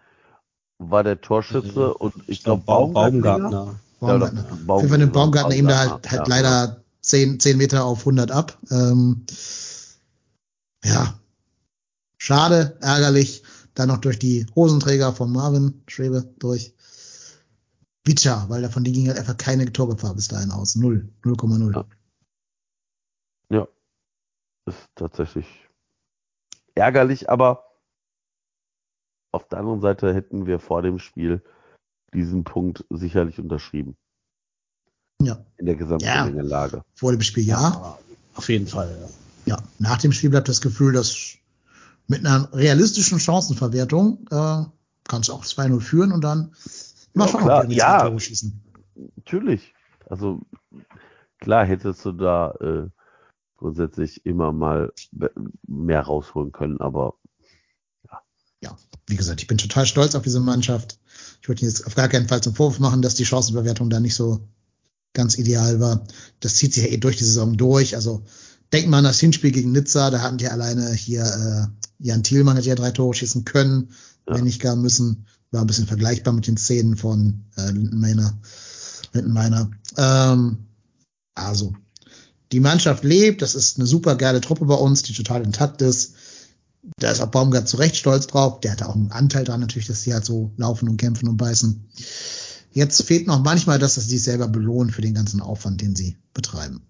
war 0.78 1.04
der 1.04 1.22
Torschütze 1.22 1.82
äh, 1.82 2.04
und 2.04 2.14
ich 2.28 2.44
glaube 2.44 2.64
Baumgartner. 2.66 3.22
Baumgartner. 3.22 3.76
Baumgartner. 4.08 4.46
Ja, 4.50 4.58
Baum, 4.66 4.82
jeden 4.82 4.90
Fall 4.90 5.08
Baumgartner 5.08 5.56
ihm 5.56 5.68
da 5.68 5.78
halt, 5.78 6.12
halt 6.12 6.22
ja, 6.22 6.28
leider 6.28 6.84
zehn, 7.02 7.40
zehn 7.40 7.58
Meter 7.58 7.86
auf 7.86 8.00
100 8.00 8.32
ab. 8.32 8.58
Ähm, 8.72 9.26
ja, 10.84 11.20
schade, 12.18 12.78
ärgerlich. 12.82 13.44
Dann 13.74 13.88
noch 13.88 13.98
durch 13.98 14.20
die 14.20 14.46
Hosenträger 14.56 15.14
von 15.14 15.32
Marvin 15.32 15.82
Schwebe 15.88 16.32
durch. 16.38 16.74
Bitter, 18.04 18.46
weil 18.50 18.62
davon 18.62 18.84
die 18.84 18.92
ging 18.92 19.08
halt 19.08 19.18
einfach 19.18 19.38
keine 19.38 19.72
Torgefahr 19.72 20.14
bis 20.14 20.28
dahin 20.28 20.52
aus. 20.52 20.76
Null. 20.76 21.10
0,0. 21.24 21.74
Ja. 21.74 21.86
ja. 23.50 23.68
Ist 24.66 24.90
tatsächlich 24.96 25.48
ärgerlich, 26.76 27.30
aber 27.30 27.64
auf 29.32 29.48
der 29.48 29.60
anderen 29.60 29.82
Seite 29.82 30.14
hätten 30.14 30.46
wir 30.46 30.60
vor 30.60 30.82
dem 30.82 31.00
Spiel 31.00 31.42
diesen 32.14 32.44
Punkt 32.44 32.86
sicherlich 32.90 33.40
unterschrieben. 33.40 33.96
Ja. 35.22 35.46
In 35.58 35.66
der 35.66 35.76
gesamten 35.76 36.06
ja. 36.06 36.26
Lage. 36.26 36.84
Vor 36.96 37.12
dem 37.12 37.22
Spiel 37.22 37.46
ja. 37.46 37.60
ja. 37.60 38.00
Auf 38.36 38.50
jeden 38.50 38.68
Fall, 38.68 38.96
ja. 39.00 39.08
Ja, 39.46 39.58
nach 39.78 39.98
dem 39.98 40.14
Spiel 40.14 40.30
bleibt 40.30 40.48
das 40.48 40.62
Gefühl, 40.62 40.94
dass 40.94 41.36
mit 42.08 42.26
einer 42.26 42.52
realistischen 42.54 43.20
Chancenverwertung 43.20 44.26
äh, 44.32 44.64
kannst 45.04 45.30
du 45.30 45.34
auch 45.34 45.44
2-0 45.44 45.80
führen 45.82 46.12
und 46.12 46.24
dann 46.24 46.54
mal 47.14 47.26
ja, 47.26 47.32
schauen, 47.32 47.50
ob 47.50 47.70
wir 47.70 47.76
ja, 47.76 48.08
Tore 48.08 48.20
schießen. 48.20 48.62
Natürlich. 49.18 49.74
Also 50.10 50.42
klar 51.40 51.66
hättest 51.66 52.06
du 52.06 52.12
da 52.14 52.52
äh, 52.62 52.90
grundsätzlich 53.58 54.26
immer 54.26 54.52
mal 54.52 54.92
mehr 55.68 56.02
rausholen 56.02 56.52
können, 56.52 56.80
aber 56.80 57.16
ja. 58.10 58.22
Ja, 58.62 58.78
wie 59.08 59.16
gesagt, 59.16 59.42
ich 59.42 59.48
bin 59.48 59.58
total 59.58 59.86
stolz 59.86 60.16
auf 60.16 60.24
diese 60.24 60.40
Mannschaft. 60.40 61.00
Ich 61.42 61.48
würde 61.48 61.62
jetzt 61.66 61.86
auf 61.86 61.96
gar 61.96 62.10
keinen 62.10 62.28
Fall 62.28 62.42
zum 62.42 62.56
Vorwurf 62.56 62.80
machen, 62.80 63.02
dass 63.02 63.16
die 63.16 63.26
Chancenbewertung 63.26 63.90
da 63.90 64.00
nicht 64.00 64.16
so 64.16 64.48
ganz 65.14 65.38
ideal 65.38 65.80
war. 65.80 66.06
Das 66.40 66.56
zieht 66.56 66.74
sich 66.74 66.84
ja 66.84 66.90
eh 66.90 66.98
durch 66.98 67.18
die 67.18 67.24
Saison 67.24 67.56
durch. 67.58 67.96
Also 67.96 68.24
denkt 68.72 68.90
mal 68.90 69.00
an 69.00 69.04
das 69.04 69.20
Hinspiel 69.20 69.52
gegen 69.52 69.72
Nizza, 69.72 70.10
da 70.10 70.22
hatten 70.22 70.38
die 70.38 70.48
alleine 70.48 70.92
hier 70.94 71.24
äh, 71.24 71.84
Jan 72.00 72.24
Thielmann 72.24 72.58
hat 72.58 72.66
ja 72.66 72.76
drei 72.76 72.92
Tore 72.92 73.14
schießen 73.14 73.46
können, 73.46 73.92
ja. 74.28 74.36
wenn 74.36 74.44
nicht 74.44 74.62
gar 74.62 74.76
müssen. 74.76 75.28
War 75.52 75.62
ein 75.62 75.68
bisschen 75.68 75.88
vergleichbar 75.88 76.34
mit 76.34 76.48
den 76.48 76.58
Szenen 76.58 76.98
von 76.98 77.46
äh, 77.56 77.72
Lindenmeiner. 77.72 78.38
Lindenmeiner. 79.14 79.70
Ähm, 79.98 80.58
also 81.36 81.74
die 82.52 82.60
Mannschaft 82.60 83.04
lebt, 83.04 83.42
das 83.42 83.56
ist 83.56 83.78
eine 83.78 83.88
super 83.88 84.16
geile 84.16 84.42
Truppe 84.42 84.66
bei 84.66 84.76
uns, 84.76 85.04
die 85.04 85.14
total 85.14 85.44
intakt 85.44 85.82
ist. 85.82 86.16
Da 86.98 87.12
ist 87.12 87.22
auch 87.22 87.28
Baumgart 87.28 87.68
zu 87.68 87.78
Recht 87.78 87.96
stolz 87.96 88.28
drauf. 88.28 88.60
Der 88.60 88.72
hatte 88.72 88.88
auch 88.88 88.96
einen 88.96 89.12
Anteil 89.12 89.46
daran 89.46 89.62
natürlich, 89.62 89.88
dass 89.88 90.02
sie 90.02 90.14
halt 90.14 90.26
so 90.26 90.52
laufen 90.58 90.90
und 90.90 90.98
kämpfen 90.98 91.30
und 91.30 91.38
beißen. 91.38 91.90
Jetzt 92.72 93.04
fehlt 93.04 93.28
noch 93.28 93.42
manchmal, 93.42 93.80
dass 93.80 93.96
sie 93.96 94.02
sich 94.02 94.24
selber 94.24 94.48
belohnen 94.48 94.92
für 94.92 95.02
den 95.02 95.14
ganzen 95.14 95.42
Aufwand, 95.42 95.80
den 95.82 95.96
sie 95.96 96.18
betreiben. 96.34 96.86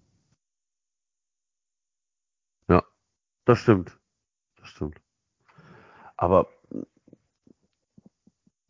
Ja, 2.67 2.83
das 3.45 3.59
stimmt. 3.59 3.91
Das 4.59 4.69
stimmt. 4.69 4.99
Aber 6.15 6.47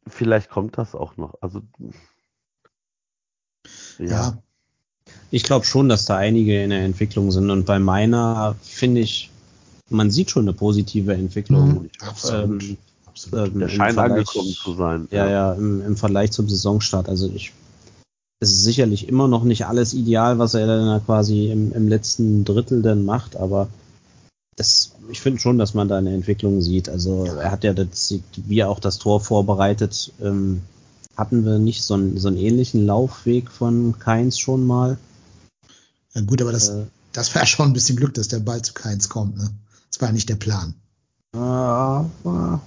vielleicht 0.08 0.50
kommt 0.50 0.78
das 0.78 0.96
auch 0.96 1.16
noch. 1.18 1.36
Also 1.42 1.62
ja. 4.00 4.06
ja. 4.06 4.44
Ich 5.32 5.44
glaube 5.44 5.66
schon, 5.66 5.90
dass 5.90 6.06
da 6.06 6.18
einige 6.18 6.64
in 6.64 6.70
der 6.70 6.84
Entwicklung 6.84 7.32
sind 7.32 7.50
und 7.50 7.66
bei 7.66 7.80
meiner 7.80 8.56
finde 8.62 9.02
ich, 9.02 9.33
man 9.94 10.12
sieht 10.12 10.30
schon 10.30 10.44
eine 10.44 10.54
positive 10.54 11.14
Entwicklung. 11.14 11.70
Mhm, 11.70 11.90
absolut. 12.00 12.64
Ähm, 12.64 12.78
absolut. 13.06 13.54
Ähm, 13.54 13.60
der 13.60 13.70
scheint 13.70 13.98
angekommen 13.98 14.54
zu 14.54 14.74
sein. 14.74 15.08
Ja, 15.12 15.30
ja, 15.30 15.54
im, 15.54 15.86
im, 15.86 15.98
Vergleich 15.98 16.32
zum 16.32 16.50
Saisonstart. 16.50 17.08
Also 17.08 17.30
ich, 17.34 17.54
es 18.40 18.52
ist 18.52 18.64
sicherlich 18.64 19.08
immer 19.08 19.28
noch 19.28 19.44
nicht 19.44 19.66
alles 19.66 19.94
ideal, 19.94 20.40
was 20.40 20.54
er 20.54 20.68
dann 20.68 21.06
quasi 21.06 21.52
im, 21.52 21.72
im 21.72 21.88
letzten 21.88 22.44
Drittel 22.44 22.82
dann 22.82 23.06
macht, 23.06 23.36
aber 23.36 23.70
das, 24.56 24.92
ich 25.10 25.22
finde 25.22 25.40
schon, 25.40 25.58
dass 25.58 25.74
man 25.74 25.88
da 25.88 25.98
eine 25.98 26.14
Entwicklung 26.14 26.62
sieht. 26.62 26.90
Also 26.90 27.26
er 27.26 27.52
hat 27.52 27.64
ja 27.64 27.74
das, 27.74 28.14
wie 28.36 28.64
auch 28.64 28.80
das 28.80 29.00
Tor 29.00 29.20
vorbereitet. 29.20 30.12
Ähm, 30.22 30.62
hatten 31.16 31.46
wir 31.46 31.60
nicht 31.60 31.84
so 31.84 31.96
einen, 31.96 32.18
so 32.18 32.28
einen 32.28 32.38
ähnlichen 32.38 32.86
Laufweg 32.86 33.50
von 33.52 33.98
Keins 34.00 34.40
schon 34.40 34.66
mal? 34.66 34.98
Ja 36.14 36.22
gut, 36.22 36.42
aber 36.42 36.52
das, 36.52 36.70
äh, 36.70 36.86
das 37.12 37.34
war 37.36 37.46
schon 37.46 37.68
ein 37.68 37.74
bisschen 37.74 37.96
Glück, 37.96 38.14
dass 38.14 38.28
der 38.28 38.40
Ball 38.40 38.62
zu 38.62 38.74
Keins 38.74 39.10
kommt. 39.10 39.38
Ne? 39.38 39.50
Das 39.94 40.02
war 40.02 40.12
nicht 40.12 40.28
der 40.28 40.38
Plan. 40.38 40.74
Aber 41.34 42.62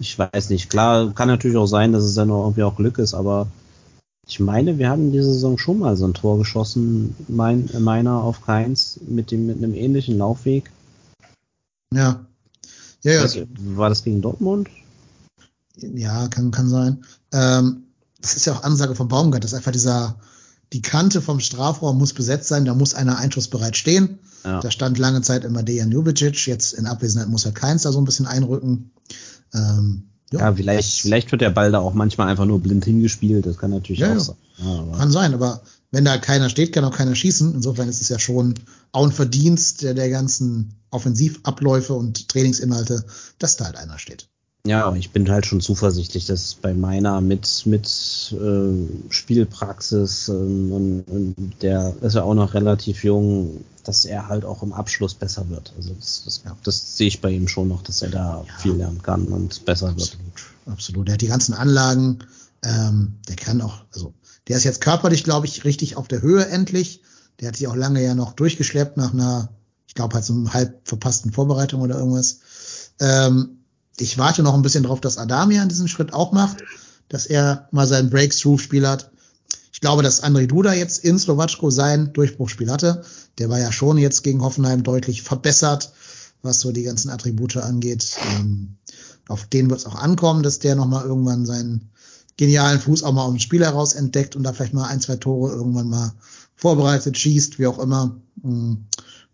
ich 0.00 0.18
weiß 0.18 0.50
nicht. 0.50 0.70
Klar, 0.70 1.14
kann 1.14 1.28
natürlich 1.28 1.56
auch 1.56 1.66
sein, 1.66 1.92
dass 1.92 2.02
es 2.02 2.14
dann 2.14 2.30
irgendwie 2.30 2.64
auch 2.64 2.74
Glück 2.74 2.98
ist, 2.98 3.14
aber 3.14 3.46
ich 4.26 4.40
meine, 4.40 4.76
wir 4.76 4.88
haben 4.88 5.12
diese 5.12 5.32
Saison 5.32 5.56
schon 5.56 5.78
mal 5.78 5.96
so 5.96 6.04
ein 6.04 6.14
Tor 6.14 6.38
geschossen, 6.38 7.14
mein, 7.28 7.70
meiner 7.78 8.24
auf 8.24 8.44
Keins, 8.44 8.98
mit 9.06 9.30
dem 9.30 9.46
mit 9.46 9.58
einem 9.58 9.74
ähnlichen 9.74 10.18
Laufweg. 10.18 10.72
Ja. 11.94 12.26
Ja, 13.02 13.12
ja. 13.12 13.20
Also, 13.20 13.44
war 13.58 13.88
das 13.88 14.02
gegen 14.02 14.20
Dortmund? 14.20 14.68
Ja, 15.76 16.26
kann, 16.26 16.50
kann 16.50 16.68
sein. 16.68 17.04
Ähm, 17.32 17.84
das 18.20 18.34
ist 18.34 18.46
ja 18.46 18.54
auch 18.54 18.64
Ansage 18.64 18.96
vom 18.96 19.06
Baumgart, 19.06 19.44
dass 19.44 19.54
einfach 19.54 19.72
dieser, 19.72 20.16
die 20.72 20.82
Kante 20.82 21.22
vom 21.22 21.38
Strafraum 21.38 21.98
muss 21.98 22.14
besetzt 22.14 22.48
sein, 22.48 22.64
da 22.64 22.74
muss 22.74 22.94
einer 22.94 23.18
einschussbereit 23.18 23.76
stehen. 23.76 24.18
Ja. 24.44 24.60
Da 24.60 24.70
stand 24.70 24.98
lange 24.98 25.22
Zeit 25.22 25.44
immer 25.44 25.62
Dejan 25.62 25.92
Jubicic, 25.92 26.46
jetzt 26.46 26.72
in 26.72 26.86
Abwesenheit 26.86 27.28
muss 27.28 27.44
halt 27.44 27.54
keins 27.54 27.82
da 27.82 27.92
so 27.92 28.00
ein 28.00 28.04
bisschen 28.04 28.26
einrücken. 28.26 28.90
Ähm, 29.54 30.04
ja, 30.32 30.40
ja, 30.40 30.52
vielleicht, 30.54 31.02
vielleicht 31.02 31.30
wird 31.30 31.42
der 31.42 31.50
Ball 31.50 31.70
da 31.70 31.78
auch 31.80 31.92
manchmal 31.94 32.28
einfach 32.28 32.46
nur 32.46 32.60
blind 32.60 32.84
hingespielt, 32.84 33.44
das 33.46 33.58
kann 33.58 33.70
natürlich 33.70 34.00
ja, 34.00 34.16
auch 34.16 34.20
sein. 34.20 34.36
Kann 34.96 35.10
sein, 35.10 35.34
aber 35.34 35.62
wenn 35.90 36.06
da 36.06 36.16
keiner 36.16 36.48
steht, 36.48 36.72
kann 36.72 36.84
auch 36.84 36.96
keiner 36.96 37.14
schießen. 37.14 37.54
Insofern 37.54 37.88
ist 37.88 38.00
es 38.00 38.08
ja 38.08 38.18
schon 38.18 38.54
auch 38.92 39.04
ein 39.04 39.12
Verdienst 39.12 39.82
der, 39.82 39.92
der 39.92 40.08
ganzen 40.08 40.74
Offensivabläufe 40.90 41.92
und 41.92 42.28
Trainingsinhalte, 42.28 43.04
dass 43.38 43.56
da 43.56 43.66
halt 43.66 43.76
einer 43.76 43.98
steht. 43.98 44.28
Ja, 44.64 44.94
ich 44.94 45.10
bin 45.10 45.28
halt 45.28 45.44
schon 45.44 45.60
zuversichtlich, 45.60 46.26
dass 46.26 46.54
bei 46.54 46.72
meiner 46.72 47.20
mit 47.20 47.66
mit 47.66 47.86
äh, 48.32 49.10
Spielpraxis 49.10 50.28
ähm, 50.28 50.72
und, 50.72 51.00
und 51.08 51.62
der 51.62 51.96
ist 52.00 52.14
ja 52.14 52.22
auch 52.22 52.34
noch 52.34 52.54
relativ 52.54 53.02
jung, 53.02 53.64
dass 53.82 54.04
er 54.04 54.28
halt 54.28 54.44
auch 54.44 54.62
im 54.62 54.72
Abschluss 54.72 55.14
besser 55.14 55.48
wird. 55.50 55.72
Also 55.76 55.92
das, 55.94 56.22
das, 56.24 56.42
ja. 56.44 56.56
das 56.62 56.96
sehe 56.96 57.08
ich 57.08 57.20
bei 57.20 57.30
ihm 57.30 57.48
schon 57.48 57.66
noch, 57.66 57.82
dass 57.82 58.02
er 58.02 58.10
da 58.10 58.44
ja. 58.46 58.58
viel 58.58 58.74
lernen 58.74 59.02
kann 59.02 59.26
und 59.26 59.64
besser 59.64 59.88
absolut, 59.88 60.24
wird. 60.26 60.44
Absolut. 60.66 61.08
Der 61.08 61.14
hat 61.14 61.22
die 61.22 61.26
ganzen 61.26 61.54
Anlagen, 61.54 62.20
ähm, 62.62 63.14
der 63.28 63.34
kann 63.34 63.60
auch, 63.62 63.84
also 63.92 64.14
der 64.46 64.58
ist 64.58 64.64
jetzt 64.64 64.80
körperlich, 64.80 65.24
glaube 65.24 65.46
ich, 65.46 65.64
richtig 65.64 65.96
auf 65.96 66.06
der 66.06 66.22
Höhe 66.22 66.46
endlich. 66.46 67.02
Der 67.40 67.48
hat 67.48 67.56
sich 67.56 67.66
auch 67.66 67.74
lange 67.74 68.00
ja 68.00 68.14
noch 68.14 68.34
durchgeschleppt 68.34 68.96
nach 68.96 69.12
einer, 69.12 69.48
ich 69.88 69.94
glaube, 69.94 70.14
halt 70.14 70.24
so 70.24 70.34
einem 70.34 70.54
halb 70.54 70.86
verpassten 70.86 71.32
Vorbereitung 71.32 71.80
oder 71.80 71.98
irgendwas. 71.98 72.38
Ähm, 73.00 73.61
ich 74.02 74.18
warte 74.18 74.42
noch 74.42 74.54
ein 74.54 74.62
bisschen 74.62 74.84
drauf, 74.84 75.00
dass 75.00 75.18
Adamian 75.18 75.68
diesen 75.68 75.88
Schritt 75.88 76.12
auch 76.12 76.32
macht, 76.32 76.64
dass 77.08 77.26
er 77.26 77.68
mal 77.70 77.86
sein 77.86 78.10
Breakthrough-Spiel 78.10 78.86
hat. 78.86 79.10
Ich 79.72 79.80
glaube, 79.80 80.02
dass 80.02 80.22
André 80.22 80.46
Duda 80.46 80.74
jetzt 80.74 81.04
in 81.04 81.18
Slowatschko 81.18 81.70
sein 81.70 82.12
Durchbruchsspiel 82.12 82.70
hatte. 82.70 83.04
Der 83.38 83.48
war 83.48 83.58
ja 83.58 83.72
schon 83.72 83.98
jetzt 83.98 84.22
gegen 84.22 84.42
Hoffenheim 84.42 84.82
deutlich 84.82 85.22
verbessert, 85.22 85.92
was 86.42 86.60
so 86.60 86.72
die 86.72 86.82
ganzen 86.82 87.10
Attribute 87.10 87.56
angeht. 87.56 88.16
Ähm, 88.36 88.76
auf 89.28 89.46
den 89.46 89.70
wird 89.70 89.80
es 89.80 89.86
auch 89.86 89.94
ankommen, 89.94 90.42
dass 90.42 90.58
der 90.58 90.74
nochmal 90.74 91.04
irgendwann 91.04 91.46
seinen 91.46 91.90
genialen 92.36 92.80
Fuß 92.80 93.02
auch 93.02 93.12
mal 93.12 93.28
dem 93.28 93.38
Spiel 93.38 93.64
heraus 93.64 93.94
entdeckt 93.94 94.36
und 94.36 94.42
da 94.42 94.52
vielleicht 94.52 94.74
mal 94.74 94.86
ein, 94.88 95.00
zwei 95.00 95.16
Tore 95.16 95.52
irgendwann 95.52 95.88
mal 95.88 96.12
vorbereitet, 96.56 97.16
schießt, 97.18 97.58
wie 97.58 97.66
auch 97.66 97.78
immer. 97.78 98.16
Mm. 98.42 98.74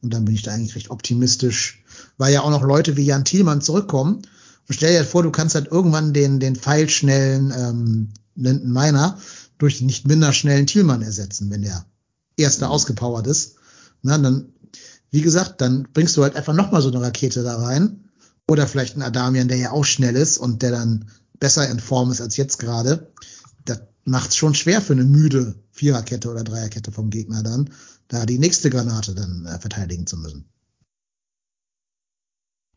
Und 0.01 0.15
dann 0.15 0.25
bin 0.25 0.35
ich 0.35 0.43
da 0.43 0.53
eigentlich 0.53 0.77
recht 0.77 0.91
optimistisch, 0.91 1.83
weil 2.19 2.33
ja 2.33 2.43
auch 2.43 2.51
noch 2.51 2.63
Leute 2.63 2.97
wie 2.97 3.05
Jan 3.05 3.25
Thielmann 3.25 3.61
zurückkommen 3.61 4.23
stell 4.71 4.93
dir 4.93 4.99
halt 4.99 5.09
vor, 5.09 5.23
du 5.23 5.31
kannst 5.31 5.55
halt 5.55 5.69
irgendwann 5.69 6.13
den, 6.13 6.41
den 6.41 6.57
pfeilschnellen 6.57 7.53
ähm, 7.57 8.09
Linden 8.35 8.73
Miner 8.73 9.19
durch 9.59 9.79
den 9.79 9.87
nicht 9.87 10.07
minder 10.07 10.33
schnellen 10.33 10.67
Thielmann 10.67 11.03
ersetzen, 11.03 11.51
wenn 11.51 11.63
der 11.63 11.85
erste 12.37 12.67
mhm. 12.67 12.71
ausgepowert 12.71 13.27
ist. 13.27 13.57
Na, 14.03 14.17
dann, 14.19 14.53
wie 15.11 15.23
gesagt, 15.23 15.61
dann 15.61 15.89
bringst 15.93 16.17
du 16.17 16.23
halt 16.23 16.37
einfach 16.37 16.55
nochmal 16.55 16.83
so 16.83 16.89
eine 16.89 17.01
Rakete 17.01 17.43
da 17.43 17.57
rein. 17.57 18.05
Oder 18.47 18.67
vielleicht 18.67 18.97
ein 18.97 19.03
Adamian, 19.03 19.49
der 19.49 19.59
ja 19.59 19.73
auch 19.73 19.85
schnell 19.85 20.17
ist 20.17 20.39
und 20.39 20.63
der 20.63 20.71
dann 20.71 21.11
besser 21.39 21.69
in 21.69 21.81
Form 21.81 22.11
ist 22.11 22.21
als 22.21 22.37
jetzt 22.37 22.59
gerade. 22.59 23.13
Das 23.65 23.81
macht 24.05 24.31
es 24.31 24.37
schon 24.37 24.55
schwer 24.55 24.81
für 24.81 24.95
eine 24.95 25.05
müde 25.05 25.57
Viererkette 25.71 26.31
oder 26.31 26.45
Dreierkette 26.45 26.91
vom 26.91 27.11
Gegner 27.11 27.43
dann, 27.43 27.71
da 28.09 28.25
die 28.25 28.39
nächste 28.39 28.71
Granate 28.71 29.15
dann 29.15 29.45
äh, 29.45 29.59
verteidigen 29.59 30.07
zu 30.07 30.17
müssen. 30.17 30.49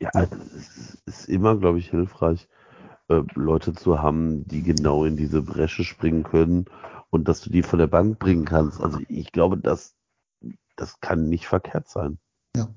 Ja, 0.01 0.09
also 0.13 0.35
es 0.57 0.97
ist 1.05 1.29
immer, 1.29 1.55
glaube 1.57 1.77
ich, 1.77 1.91
hilfreich, 1.91 2.47
äh, 3.07 3.21
Leute 3.35 3.73
zu 3.73 4.01
haben, 4.01 4.47
die 4.47 4.63
genau 4.63 5.05
in 5.05 5.15
diese 5.15 5.43
Bresche 5.43 5.83
springen 5.83 6.23
können 6.23 6.65
und 7.11 7.27
dass 7.27 7.41
du 7.41 7.51
die 7.51 7.61
von 7.61 7.77
der 7.77 7.85
Bank 7.85 8.17
bringen 8.17 8.43
kannst. 8.43 8.81
Also 8.81 8.99
ich 9.07 9.31
glaube, 9.31 9.57
das, 9.57 9.93
das 10.75 10.99
kann 11.01 11.29
nicht 11.29 11.45
verkehrt 11.45 11.87
sein. 11.87 12.17
Ja. 12.57 12.73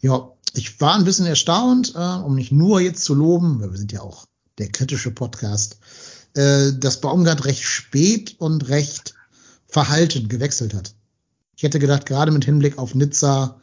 Ja, 0.00 0.32
ich 0.54 0.80
war 0.80 0.96
ein 0.96 1.04
bisschen 1.04 1.26
erstaunt, 1.26 1.94
äh, 1.94 1.98
um 1.98 2.34
nicht 2.34 2.50
nur 2.50 2.80
jetzt 2.80 3.04
zu 3.04 3.14
loben, 3.14 3.60
weil 3.60 3.70
wir 3.70 3.78
sind 3.78 3.92
ja 3.92 4.00
auch 4.00 4.26
der 4.58 4.70
kritische 4.70 5.12
Podcast, 5.12 5.78
äh, 6.34 6.72
dass 6.72 7.00
Baumgart 7.00 7.44
recht 7.44 7.62
spät 7.62 8.34
und 8.40 8.68
recht 8.70 9.14
verhalten 9.68 10.28
gewechselt 10.28 10.74
hat. 10.74 10.96
Ich 11.56 11.62
hätte 11.62 11.78
gedacht, 11.78 12.06
gerade 12.06 12.32
mit 12.32 12.44
Hinblick 12.44 12.76
auf 12.76 12.96
Nizza 12.96 13.60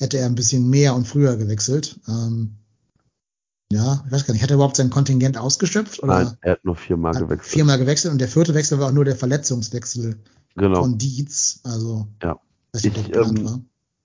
hätte 0.00 0.18
er 0.18 0.26
ein 0.26 0.34
bisschen 0.34 0.68
mehr 0.68 0.94
und 0.94 1.06
früher 1.06 1.36
gewechselt. 1.36 2.00
Ähm, 2.08 2.56
ja, 3.70 4.04
ich 4.06 4.12
weiß 4.12 4.26
gar 4.26 4.32
nicht, 4.32 4.42
hat 4.42 4.50
er 4.50 4.56
überhaupt 4.56 4.76
sein 4.76 4.90
Kontingent 4.90 5.38
ausgeschöpft? 5.38 6.02
Oder 6.02 6.24
Nein, 6.24 6.38
er 6.40 6.52
hat 6.52 6.64
nur 6.64 6.76
viermal 6.76 7.14
hat 7.14 7.22
gewechselt. 7.22 7.52
Viermal 7.52 7.78
gewechselt 7.78 8.12
und 8.12 8.20
der 8.20 8.28
vierte 8.28 8.54
Wechsel 8.54 8.78
war 8.78 8.88
auch 8.88 8.92
nur 8.92 9.04
der 9.04 9.16
Verletzungswechsel 9.16 10.16
genau. 10.54 10.82
von 10.82 10.98
Dietz. 10.98 11.60
Also, 11.64 12.06
ja. 12.22 12.40
Weiß 12.72 12.84
nicht, 12.84 12.96
ich, 12.96 13.16
ähm, 13.16 13.44
war. 13.44 13.60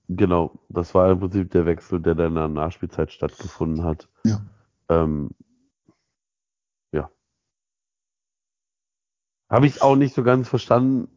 Genau, 0.07 0.59
das 0.69 0.93
war 0.93 1.11
im 1.11 1.19
Prinzip 1.19 1.51
der 1.51 1.65
Wechsel, 1.65 2.01
der 2.01 2.15
dann 2.15 2.29
in 2.29 2.35
der 2.35 2.47
Nachspielzeit 2.47 3.11
stattgefunden 3.11 3.83
hat. 3.83 4.09
Ja. 4.25 4.41
Ähm, 4.89 5.29
ja. 6.91 7.09
Habe 9.49 9.67
ich 9.67 9.81
auch 9.81 9.95
nicht 9.95 10.15
so 10.15 10.23
ganz 10.23 10.49
verstanden, 10.49 11.07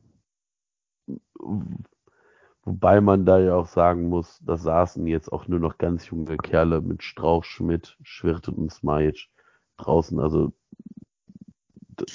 Wobei 2.64 3.00
man 3.00 3.26
da 3.26 3.38
ja 3.38 3.54
auch 3.54 3.68
sagen 3.68 4.08
muss, 4.08 4.40
da 4.40 4.56
saßen 4.56 5.06
jetzt 5.06 5.30
auch 5.30 5.48
nur 5.48 5.60
noch 5.60 5.76
ganz 5.76 6.06
junge 6.06 6.36
Kerle 6.38 6.80
mit 6.80 7.02
Strauch, 7.02 7.44
Schmidt, 7.44 7.98
Schwirte 8.02 8.52
und 8.52 8.72
Smajic 8.72 9.28
draußen. 9.76 10.18
Also 10.18 10.52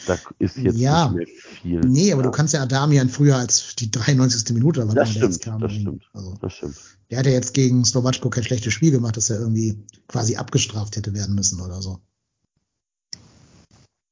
da 0.08 0.18
ist 0.40 0.58
jetzt 0.58 0.78
ja, 0.78 1.10
nicht 1.10 1.16
mehr 1.16 1.28
viel. 1.28 1.80
Nee, 1.82 2.12
aber 2.12 2.24
ja. 2.24 2.28
du 2.28 2.32
kannst 2.32 2.54
ja 2.54 2.62
Adamian 2.62 3.10
früher 3.10 3.38
als 3.38 3.76
die 3.76 3.92
93. 3.92 4.54
Minute, 4.54 4.88
wann 4.88 4.96
das 4.96 5.12
stimmt, 5.12 5.42
kam, 5.42 5.62
das 5.62 5.74
stimmt, 5.74 6.10
also, 6.14 6.36
das 6.42 6.54
stimmt. 6.54 6.76
Der 7.10 7.20
hat 7.20 7.26
ja 7.26 7.32
jetzt 7.32 7.54
gegen 7.54 7.86
Slowatschko 7.86 8.30
kein 8.30 8.44
schlechtes 8.44 8.74
Spiel 8.74 8.92
gemacht, 8.92 9.18
dass 9.18 9.30
er 9.30 9.40
irgendwie 9.40 9.84
quasi 10.08 10.36
abgestraft 10.36 10.96
hätte 10.96 11.14
werden 11.14 11.36
müssen 11.36 11.62
oder 11.62 11.82
so. 11.82 12.00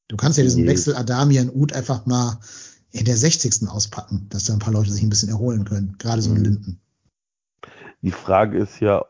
Du 0.08 0.16
kannst 0.16 0.38
ja 0.38 0.44
diesen 0.44 0.64
nee. 0.64 0.70
Wechsel 0.70 0.96
Adamian 0.96 1.52
Ut 1.54 1.74
einfach 1.74 2.06
mal 2.06 2.40
in 2.92 3.06
der 3.06 3.18
60. 3.18 3.68
auspacken, 3.68 4.28
dass 4.30 4.46
da 4.46 4.54
ein 4.54 4.60
paar 4.60 4.74
Leute 4.74 4.92
sich 4.92 5.04
ein 5.04 5.10
bisschen 5.10 5.30
erholen 5.30 5.66
können, 5.66 5.96
gerade 5.98 6.22
so 6.22 6.32
ein 6.32 6.38
mhm. 6.38 6.44
Linden. 6.44 6.82
Die 8.02 8.12
Frage 8.12 8.58
ist 8.58 8.80
ja 8.80 9.06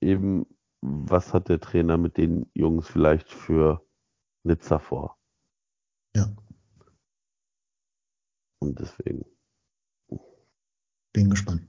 eben, 0.00 0.46
was 0.80 1.32
hat 1.32 1.48
der 1.48 1.60
Trainer 1.60 1.96
mit 1.96 2.16
den 2.16 2.46
Jungs 2.54 2.86
vielleicht 2.86 3.30
für 3.30 3.82
Nizza 4.42 4.78
vor? 4.78 5.16
Ja. 6.14 6.28
Und 8.58 8.78
deswegen. 8.78 9.24
Bin 11.12 11.30
gespannt. 11.30 11.62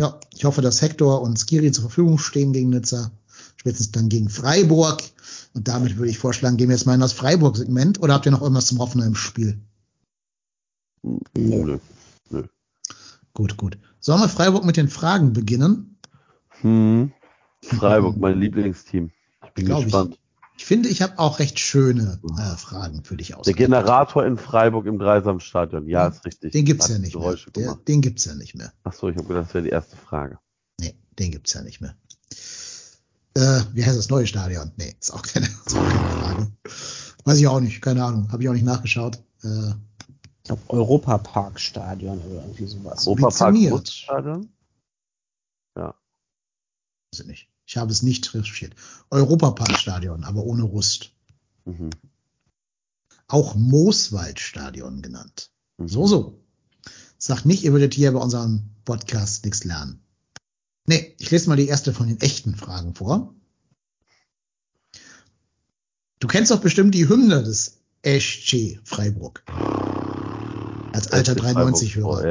Ja, 0.00 0.18
ich 0.34 0.44
hoffe, 0.44 0.62
dass 0.62 0.82
Hector 0.82 1.22
und 1.22 1.38
Skiri 1.38 1.72
zur 1.72 1.82
Verfügung 1.82 2.18
stehen 2.18 2.52
gegen 2.52 2.70
Nizza. 2.70 3.10
Spätestens 3.56 3.92
dann 3.92 4.08
gegen 4.08 4.28
Freiburg. 4.28 5.02
Und 5.54 5.68
damit 5.68 5.96
würde 5.96 6.10
ich 6.10 6.18
vorschlagen, 6.18 6.56
gehen 6.56 6.68
wir 6.68 6.76
jetzt 6.76 6.86
mal 6.86 6.94
in 6.94 7.00
das 7.00 7.12
Freiburg-Segment. 7.12 8.00
Oder 8.02 8.14
habt 8.14 8.26
ihr 8.26 8.32
noch 8.32 8.42
irgendwas 8.42 8.66
zum 8.66 8.78
Hoffenheim-Spiel? 8.78 9.60
Nö. 11.02 11.78
Nö. 12.30 12.44
Gut, 13.34 13.56
gut. 13.56 13.78
Sollen 14.00 14.20
wir 14.20 14.28
Freiburg 14.28 14.64
mit 14.64 14.76
den 14.76 14.88
Fragen 14.88 15.32
beginnen? 15.32 15.98
Hm. 16.60 17.12
Freiburg, 17.62 18.16
mein 18.16 18.38
Lieblingsteam. 18.40 19.10
Ich 19.46 19.52
bin 19.52 19.66
Glaub 19.66 19.84
gespannt. 19.84 20.14
Ich. 20.14 20.60
ich 20.62 20.64
finde, 20.64 20.88
ich 20.88 21.02
habe 21.02 21.18
auch 21.18 21.38
recht 21.38 21.58
schöne 21.58 22.20
äh, 22.38 22.56
Fragen 22.56 23.04
für 23.04 23.16
dich 23.16 23.34
aus. 23.34 23.44
Der 23.44 23.54
Generator 23.54 24.24
in 24.24 24.36
Freiburg 24.36 24.86
im 24.86 24.98
Dreisamstadion. 24.98 25.86
Ja, 25.86 26.08
ist 26.08 26.24
richtig. 26.24 26.52
Den 26.52 26.64
gibt's 26.64 26.84
Hat 26.84 26.92
ja 26.92 26.98
nicht 26.98 27.14
mehr. 27.14 27.22
Geräusche 27.22 27.50
Der, 27.50 27.64
gemacht. 27.64 27.88
den 27.88 28.00
gibt's 28.00 28.24
ja 28.24 28.34
nicht 28.34 28.54
mehr. 28.54 28.72
Ach 28.84 28.92
so, 28.92 29.08
ich 29.08 29.16
habe 29.16 29.26
gedacht, 29.28 29.46
das 29.46 29.54
wäre 29.54 29.64
die 29.64 29.70
erste 29.70 29.96
Frage. 29.96 30.38
Nee, 30.80 30.94
den 31.18 31.30
gibt's 31.32 31.52
ja 31.52 31.62
nicht 31.62 31.80
mehr. 31.80 31.94
Äh, 33.34 33.60
wie 33.74 33.84
heißt 33.84 33.96
das 33.96 34.08
neue 34.08 34.26
Stadion? 34.26 34.72
Nee, 34.76 34.96
ist 34.98 35.12
auch 35.12 35.22
keine, 35.22 35.46
ist 35.46 35.76
auch 35.76 35.88
keine 35.88 36.08
Frage. 36.08 36.52
Weiß 37.24 37.38
ich 37.38 37.46
auch 37.46 37.60
nicht, 37.60 37.80
keine 37.82 38.04
Ahnung, 38.04 38.32
habe 38.32 38.42
ich 38.42 38.48
auch 38.48 38.54
nicht 38.54 38.64
nachgeschaut. 38.64 39.22
Äh, 39.42 39.72
glaube, 40.50 40.68
Europapark-Stadion 40.68 42.20
oder 42.22 42.42
irgendwie 42.42 42.66
sowas. 42.66 43.06
Europapark 43.06 43.54
Vizemiert. 43.54 43.72
Großstadion? 43.72 44.52
Ja. 45.76 45.94
weiß 47.12 47.20
ich 47.20 47.26
nicht. 47.26 47.48
Ich 47.66 47.76
habe 47.76 47.92
es 47.92 48.02
nicht 48.02 48.34
recherchiert. 48.34 48.74
Europaparkstadion, 49.10 50.24
aber 50.24 50.42
ohne 50.42 50.64
Rust. 50.64 51.12
Mhm. 51.64 51.90
Auch 53.28 53.54
Mooswaldstadion 53.54 55.02
genannt. 55.02 55.52
Mhm. 55.78 55.88
So, 55.88 56.06
so. 56.08 56.40
Sagt 57.16 57.46
nicht, 57.46 57.62
ihr 57.62 57.72
würdet 57.72 57.94
hier 57.94 58.10
bei 58.12 58.18
unserem 58.18 58.70
Podcast 58.84 59.44
nichts 59.44 59.62
lernen. 59.62 60.02
Nee, 60.86 61.14
ich 61.18 61.30
lese 61.30 61.48
mal 61.48 61.56
die 61.56 61.68
erste 61.68 61.92
von 61.92 62.08
den 62.08 62.20
echten 62.20 62.56
Fragen 62.56 62.94
vor. 62.94 63.34
Du 66.18 66.26
kennst 66.26 66.50
doch 66.50 66.60
bestimmt 66.60 66.94
die 66.94 67.08
Hymne 67.08 67.44
des 67.44 67.78
SC 68.04 68.80
Freiburg. 68.82 69.44
Als 71.06 71.28
alter 71.28 71.32
FC 71.34 71.40
93-Hörer. 71.56 72.16
Freiburg, 72.20 72.24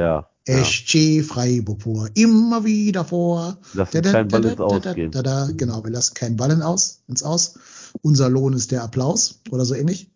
Ja. 0.48 0.62
SC 0.64 1.22
Freiburg 1.24 1.82
vor, 1.82 2.08
immer 2.14 2.64
wieder 2.64 3.04
vor. 3.04 3.58
Lassen 3.74 4.02
keinen 4.02 4.28
Ball 4.28 4.44
ins 4.44 4.60
Ausgehen. 4.60 5.10
Da, 5.12 5.22
da, 5.22 5.48
genau, 5.54 5.84
wir 5.84 5.90
lassen 5.90 6.14
keinen 6.14 6.36
Ball 6.36 6.50
ins 6.50 6.62
Aus, 6.62 7.02
ins 7.08 7.22
Aus. 7.22 7.58
Unser 8.02 8.28
Lohn 8.30 8.54
ist 8.54 8.70
der 8.70 8.82
Applaus 8.82 9.40
oder 9.50 9.64
so 9.64 9.74
ähnlich. 9.74 10.10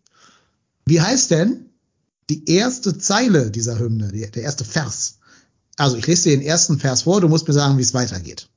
Wie 0.85 0.99
heißt 1.01 1.31
denn 1.31 1.69
die 2.29 2.49
erste 2.49 2.97
Zeile 2.97 3.51
dieser 3.51 3.77
Hymne, 3.79 4.11
die, 4.11 4.29
der 4.29 4.43
erste 4.43 4.65
Vers? 4.65 5.19
Also 5.77 5.97
ich 5.97 6.07
lese 6.07 6.29
dir 6.29 6.37
den 6.37 6.45
ersten 6.45 6.79
Vers 6.79 7.03
vor, 7.03 7.21
du 7.21 7.27
musst 7.27 7.47
mir 7.47 7.53
sagen, 7.53 7.77
wie 7.77 7.81
es 7.83 7.93
weitergeht. 7.93 8.49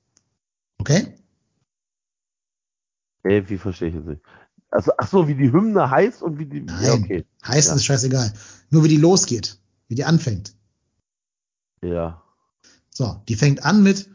Okay? 0.79 1.15
Ey, 3.25 3.49
wie 3.49 3.59
verstehe 3.59 3.89
ich 3.89 3.95
jetzt 3.95 4.07
nicht? 4.07 4.23
Also, 4.71 4.93
ach 4.99 5.09
so, 5.09 5.27
wie 5.29 5.35
die 5.35 5.51
Hymne 5.51 5.91
heißt 5.91 6.23
und 6.23 6.39
wie 6.39 6.47
die. 6.47 6.61
Nein, 6.61 6.85
Ja, 6.85 6.93
okay. 6.95 7.25
heißt 7.47 7.69
Ja. 7.69 7.75
ist 7.75 7.85
scheißegal. 7.85 8.33
Nur 8.71 8.85
wie 8.85 8.89
die 8.89 8.97
losgeht, 8.99 9.59
wie 9.89 9.95
die 9.95 10.05
anfängt. 10.05 10.55
Ja. 11.83 12.23
So, 12.91 13.23
die 13.29 13.37
fängt 13.37 13.65
an 13.65 13.83
mit 13.83 14.09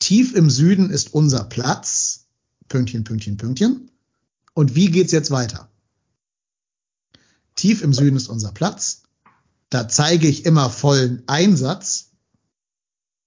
Tief 0.00 0.34
im 0.34 0.50
Süden 0.50 0.90
ist 0.90 1.14
unser 1.14 1.44
Platz. 1.44 2.26
Pünktchen, 2.68 3.04
Pünktchen, 3.04 3.36
Pünktchen. 3.36 3.90
Und 4.54 4.74
wie 4.74 4.90
geht's 4.90 5.12
jetzt 5.12 5.30
weiter? 5.30 5.70
Tief 7.54 7.82
im 7.82 7.92
Süden 7.92 8.16
ist 8.16 8.28
unser 8.28 8.52
Platz. 8.52 9.02
Da 9.68 9.88
zeige 9.88 10.26
ich 10.26 10.46
immer 10.46 10.70
vollen 10.70 11.22
Einsatz. 11.26 12.10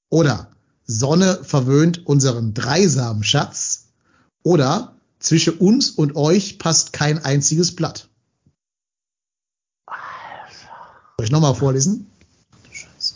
Oder 0.09 0.51
Sonne 0.85 1.43
verwöhnt 1.43 2.05
unseren 2.07 2.53
dreisamen 2.53 3.23
Schatz. 3.23 3.89
Oder 4.41 4.99
zwischen 5.19 5.57
uns 5.57 5.91
und 5.91 6.15
euch 6.15 6.57
passt 6.57 6.91
kein 6.91 7.23
einziges 7.23 7.75
Blatt. 7.75 8.09
Soll 11.23 11.27
ich 11.27 11.31
nochmal 11.31 11.55
vorlesen? 11.55 12.05
Scheiße. 12.69 13.15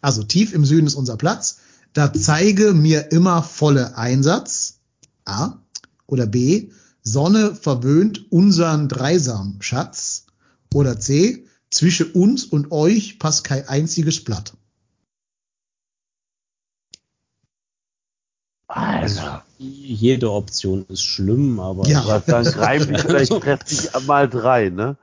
Also 0.00 0.22
tief 0.22 0.54
im 0.54 0.64
Süden 0.64 0.86
ist 0.86 0.94
unser 0.94 1.18
Platz. 1.18 1.58
Da 1.92 2.10
zeige 2.10 2.72
mir 2.72 3.12
immer 3.12 3.42
volle 3.42 3.98
Einsatz. 3.98 4.78
A. 5.26 5.58
Oder 6.06 6.26
B. 6.26 6.70
Sonne 7.02 7.54
verwöhnt 7.54 8.32
unseren 8.32 8.88
dreisam 8.88 9.56
Schatz. 9.60 10.24
Oder 10.72 10.98
C. 10.98 11.44
Zwischen 11.70 12.12
uns 12.12 12.46
und 12.46 12.72
euch 12.72 13.18
passt 13.18 13.44
kein 13.44 13.68
einziges 13.68 14.24
Blatt. 14.24 14.54
Alter. 18.66 19.44
Jede 19.58 20.32
Option 20.32 20.86
ist 20.88 21.02
schlimm, 21.02 21.60
aber 21.60 21.86
Ja. 21.86 22.18
Dann 22.20 22.46
reim 22.46 22.88
dich 22.88 23.02
vielleicht 23.02 23.70
dich 23.70 23.90
mal 24.06 24.26
drei, 24.26 24.70
ne? 24.70 24.96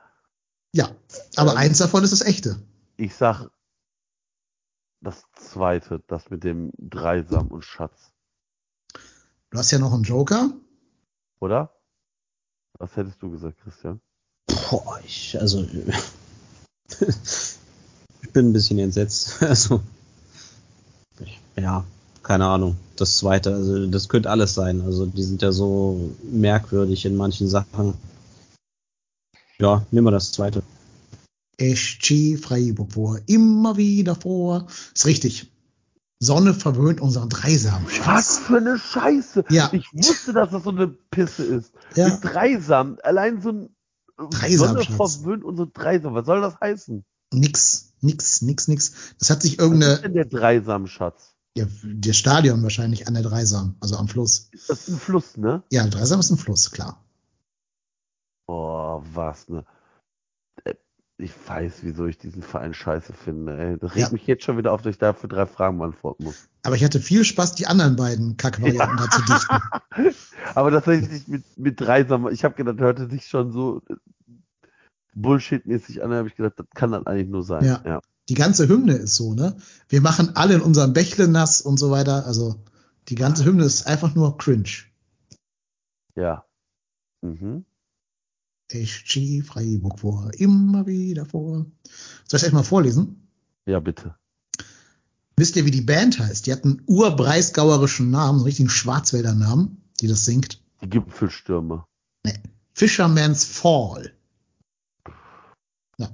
Ja, 0.74 0.90
aber 1.36 1.52
Ähm. 1.52 1.56
eins 1.58 1.78
davon 1.78 2.04
ist 2.04 2.12
das 2.12 2.20
echte. 2.22 2.60
Ich 2.96 3.14
sag 3.14 3.48
das 5.00 5.22
zweite, 5.34 6.02
das 6.06 6.30
mit 6.30 6.44
dem 6.44 6.70
Dreisam 6.78 7.48
und 7.48 7.64
Schatz, 7.64 8.12
Du 9.50 9.58
hast 9.58 9.72
ja 9.72 9.78
noch 9.80 9.92
einen 9.92 10.04
Joker. 10.04 10.52
oder? 11.40 11.74
Was 12.78 12.94
hättest 12.96 13.20
du 13.20 13.30
gesagt, 13.32 13.58
Christian? 13.62 14.00
Boah, 14.70 15.00
ich, 15.04 15.36
also, 15.40 15.62
ich 16.88 18.32
bin 18.32 18.50
ein 18.50 18.52
bisschen 18.52 18.78
entsetzt. 18.78 19.38
Also, 19.42 19.82
ich, 21.18 21.40
ja, 21.56 21.84
keine 22.22 22.46
Ahnung. 22.46 22.76
Das 22.96 23.16
zweite, 23.16 23.52
also, 23.54 23.86
das 23.88 24.08
könnte 24.08 24.30
alles 24.30 24.54
sein. 24.54 24.82
Also, 24.82 25.06
die 25.06 25.22
sind 25.24 25.42
ja 25.42 25.50
so 25.50 26.10
merkwürdig 26.22 27.04
in 27.06 27.16
manchen 27.16 27.48
Sachen. 27.48 27.94
Ja, 29.60 29.84
nehmen 29.90 30.06
wir 30.06 30.10
das 30.10 30.32
zweite. 30.32 30.62
SC 31.60 32.38
Freiburg 32.42 32.92
vor, 32.92 33.18
immer 33.26 33.76
wieder 33.76 34.14
vor. 34.14 34.66
Ist 34.94 35.06
richtig. 35.06 35.52
Sonne 36.22 36.54
verwöhnt 36.54 37.00
unseren 37.00 37.28
dreisam 37.28 37.84
Was 37.86 37.94
Schatz. 37.94 38.38
für 38.38 38.56
eine 38.58 38.78
Scheiße! 38.78 39.44
Ja. 39.50 39.70
Ich 39.72 39.86
wusste, 39.92 40.32
dass 40.32 40.50
das 40.50 40.64
so 40.64 40.70
eine 40.70 40.88
Pisse 40.88 41.44
ist. 41.44 41.72
Ja. 41.94 42.08
Mit 42.08 42.24
Dreisam, 42.24 42.98
allein 43.02 43.40
so 43.40 43.50
ein 43.50 43.68
Dreisam, 44.30 44.68
Sonne 44.68 44.84
Schatz. 44.84 45.16
verwöhnt 45.16 45.44
unsere 45.44 45.68
Dreisam. 45.68 46.14
Was 46.14 46.26
soll 46.26 46.40
das 46.40 46.58
heißen? 46.60 47.04
Nix, 47.32 47.92
nix, 48.00 48.42
nix, 48.42 48.68
nix. 48.68 48.92
Das 49.18 49.30
hat 49.30 49.42
sich 49.42 49.52
Was 49.58 49.64
ist 49.64 49.70
irgendeine, 49.72 50.00
denn 50.00 50.14
der 50.14 50.24
Dreisam-Schatz? 50.26 51.34
ja, 51.56 51.66
der 51.82 52.12
Stadion 52.12 52.62
wahrscheinlich 52.62 53.08
an 53.08 53.14
der 53.14 53.22
Dreisam, 53.22 53.76
also 53.80 53.96
am 53.96 54.08
Fluss. 54.08 54.50
Das 54.68 54.80
ist 54.80 54.88
ein 54.88 54.98
Fluss, 54.98 55.36
ne? 55.36 55.62
Ja, 55.70 55.86
Dreisam 55.86 56.20
ist 56.20 56.30
ein 56.30 56.38
Fluss, 56.38 56.70
klar. 56.70 57.02
Boah, 58.50 59.04
was 59.14 59.48
ne? 59.48 59.64
Äh, 60.64 60.74
Ich 61.18 61.32
weiß, 61.46 61.82
wieso 61.82 62.06
ich 62.06 62.18
diesen 62.18 62.42
Verein 62.42 62.74
scheiße 62.74 63.12
finde. 63.12 63.56
Ey. 63.56 63.78
Das 63.78 63.92
regt 63.94 64.08
Ja. 64.08 64.12
mich 64.12 64.26
jetzt 64.26 64.42
schon 64.42 64.58
wieder 64.58 64.72
auf, 64.72 64.82
dass 64.82 64.90
ich 64.94 64.98
dafür 64.98 65.28
drei 65.28 65.46
Fragen 65.46 65.78
beantworten 65.78 66.24
muss. 66.24 66.48
Aber 66.64 66.74
ich 66.74 66.82
hatte 66.82 66.98
viel 66.98 67.24
Spaß, 67.24 67.54
die 67.54 67.68
anderen 67.68 67.94
beiden 67.94 68.36
Kackvarianten 68.36 68.96
da 68.96 69.08
zu 69.08 69.22
dichten. 69.22 70.16
Aber 70.56 70.72
tatsächlich 70.72 71.28
mit, 71.28 71.44
mit 71.56 71.80
Dreisam, 71.80 72.26
ich 72.26 72.42
habe 72.42 72.56
gedacht, 72.56 72.80
hörte 72.80 73.08
sich 73.08 73.28
schon 73.28 73.52
so 73.52 73.82
äh, 73.88 73.94
Bullshit-mäßig 75.14 76.02
an, 76.02 76.10
da 76.10 76.16
habe 76.16 76.28
ich 76.28 76.34
gedacht, 76.34 76.54
das 76.56 76.66
kann 76.74 76.90
dann 76.90 77.06
eigentlich 77.06 77.28
nur 77.28 77.44
sein. 77.44 77.64
Ja. 77.64 77.82
ja. 77.84 78.00
Die 78.28 78.34
ganze 78.34 78.68
Hymne 78.68 78.94
ist 78.94 79.14
so, 79.14 79.32
ne? 79.32 79.56
Wir 79.88 80.00
machen 80.00 80.34
alle 80.34 80.54
in 80.54 80.60
unserem 80.60 80.92
Bächle 80.92 81.28
nass 81.28 81.60
und 81.62 81.78
so 81.78 81.92
weiter. 81.92 82.26
Also 82.26 82.56
die 83.08 83.14
ganze 83.14 83.44
Hymne 83.44 83.62
ist 83.62 83.86
einfach 83.86 84.16
nur 84.16 84.36
cringe. 84.38 84.70
Ja. 86.16 86.44
Mhm. 87.20 87.64
SG 88.72 89.42
Freiburg 89.42 89.98
vor, 90.00 90.30
immer 90.38 90.86
wieder 90.86 91.26
vor. 91.26 91.66
Soll 92.26 92.38
ich 92.38 92.46
euch 92.46 92.52
mal 92.52 92.62
vorlesen? 92.62 93.28
Ja, 93.66 93.80
bitte. 93.80 94.14
Wisst 95.36 95.56
ihr, 95.56 95.64
wie 95.64 95.70
die 95.70 95.80
Band 95.80 96.18
heißt? 96.18 96.46
Die 96.46 96.52
hat 96.52 96.64
einen 96.64 96.82
urbreisgauerischen 96.86 98.10
Namen, 98.10 98.38
einen 98.38 98.44
richtigen 98.44 98.68
Schwarzwälder 98.68 99.34
Namen, 99.34 99.82
die 100.00 100.06
das 100.06 100.24
singt. 100.24 100.62
Die 100.82 100.90
Gipfelstürme. 100.90 101.84
Nee. 102.24 102.34
Fisherman's 102.74 103.44
Fall. 103.44 104.12
Ja. 105.98 106.10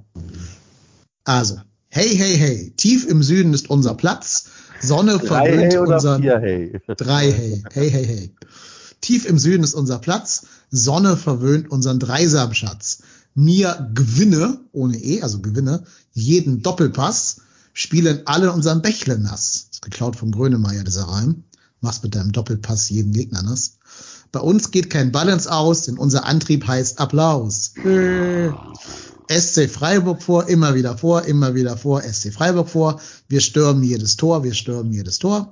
Also, 1.25 1.59
hey, 1.89 2.15
hey, 2.15 2.37
hey, 2.37 2.73
tief 2.77 3.05
im 3.07 3.21
Süden 3.23 3.53
ist 3.53 3.69
unser 3.69 3.95
Platz. 3.95 4.49
Sonne 4.81 5.17
Drei 5.17 5.25
verwöhnt 5.27 5.73
hey 5.73 5.77
unseren. 5.77 6.21
vier 6.21 6.39
hey. 6.39 6.79
Drei, 6.95 7.31
hey, 7.31 7.63
hey, 7.73 7.89
hey, 7.89 8.05
hey. 8.05 8.35
Tief 9.01 9.25
im 9.25 9.37
Süden 9.39 9.63
ist 9.63 9.73
unser 9.73 9.99
Platz. 9.99 10.47
Sonne 10.71 11.17
verwöhnt 11.17 11.69
unseren 11.71 11.99
Dreisamschatz. 11.99 12.99
Mir 13.35 13.89
gewinne, 13.93 14.59
ohne 14.71 14.97
E, 14.97 15.21
also 15.21 15.39
gewinne, 15.39 15.83
jeden 16.13 16.63
Doppelpass, 16.63 17.41
spielen 17.73 18.21
alle 18.25 18.51
unseren 18.51 18.81
Bächle 18.81 19.19
nass. 19.19 19.67
ist 19.71 19.81
geklaut 19.83 20.15
vom 20.15 20.31
Grönemeyer, 20.31 20.83
dieser 20.83 21.03
Reim. 21.03 21.43
Machst 21.79 22.03
mit 22.03 22.15
deinem 22.15 22.31
Doppelpass 22.31 22.89
jeden 22.89 23.13
Gegner 23.13 23.43
nass. 23.43 23.77
Bei 24.31 24.39
uns 24.39 24.71
geht 24.71 24.89
kein 24.89 25.11
Balance 25.11 25.51
aus, 25.51 25.83
denn 25.83 25.97
unser 25.97 26.25
Antrieb 26.25 26.67
heißt 26.67 26.99
Applaus. 26.99 27.73
Äh. 27.77 28.49
SC 29.29 29.69
Freiburg 29.69 30.23
vor, 30.23 30.47
immer 30.47 30.73
wieder 30.73 30.97
vor, 30.97 31.23
immer 31.23 31.53
wieder 31.53 31.77
vor, 31.77 32.01
SC 32.01 32.33
Freiburg 32.33 32.69
vor. 32.69 32.99
Wir 33.27 33.41
stürmen 33.41 33.83
jedes 33.83 34.15
Tor, 34.15 34.43
wir 34.43 34.53
stürmen 34.53 34.93
jedes 34.93 35.19
Tor. 35.19 35.51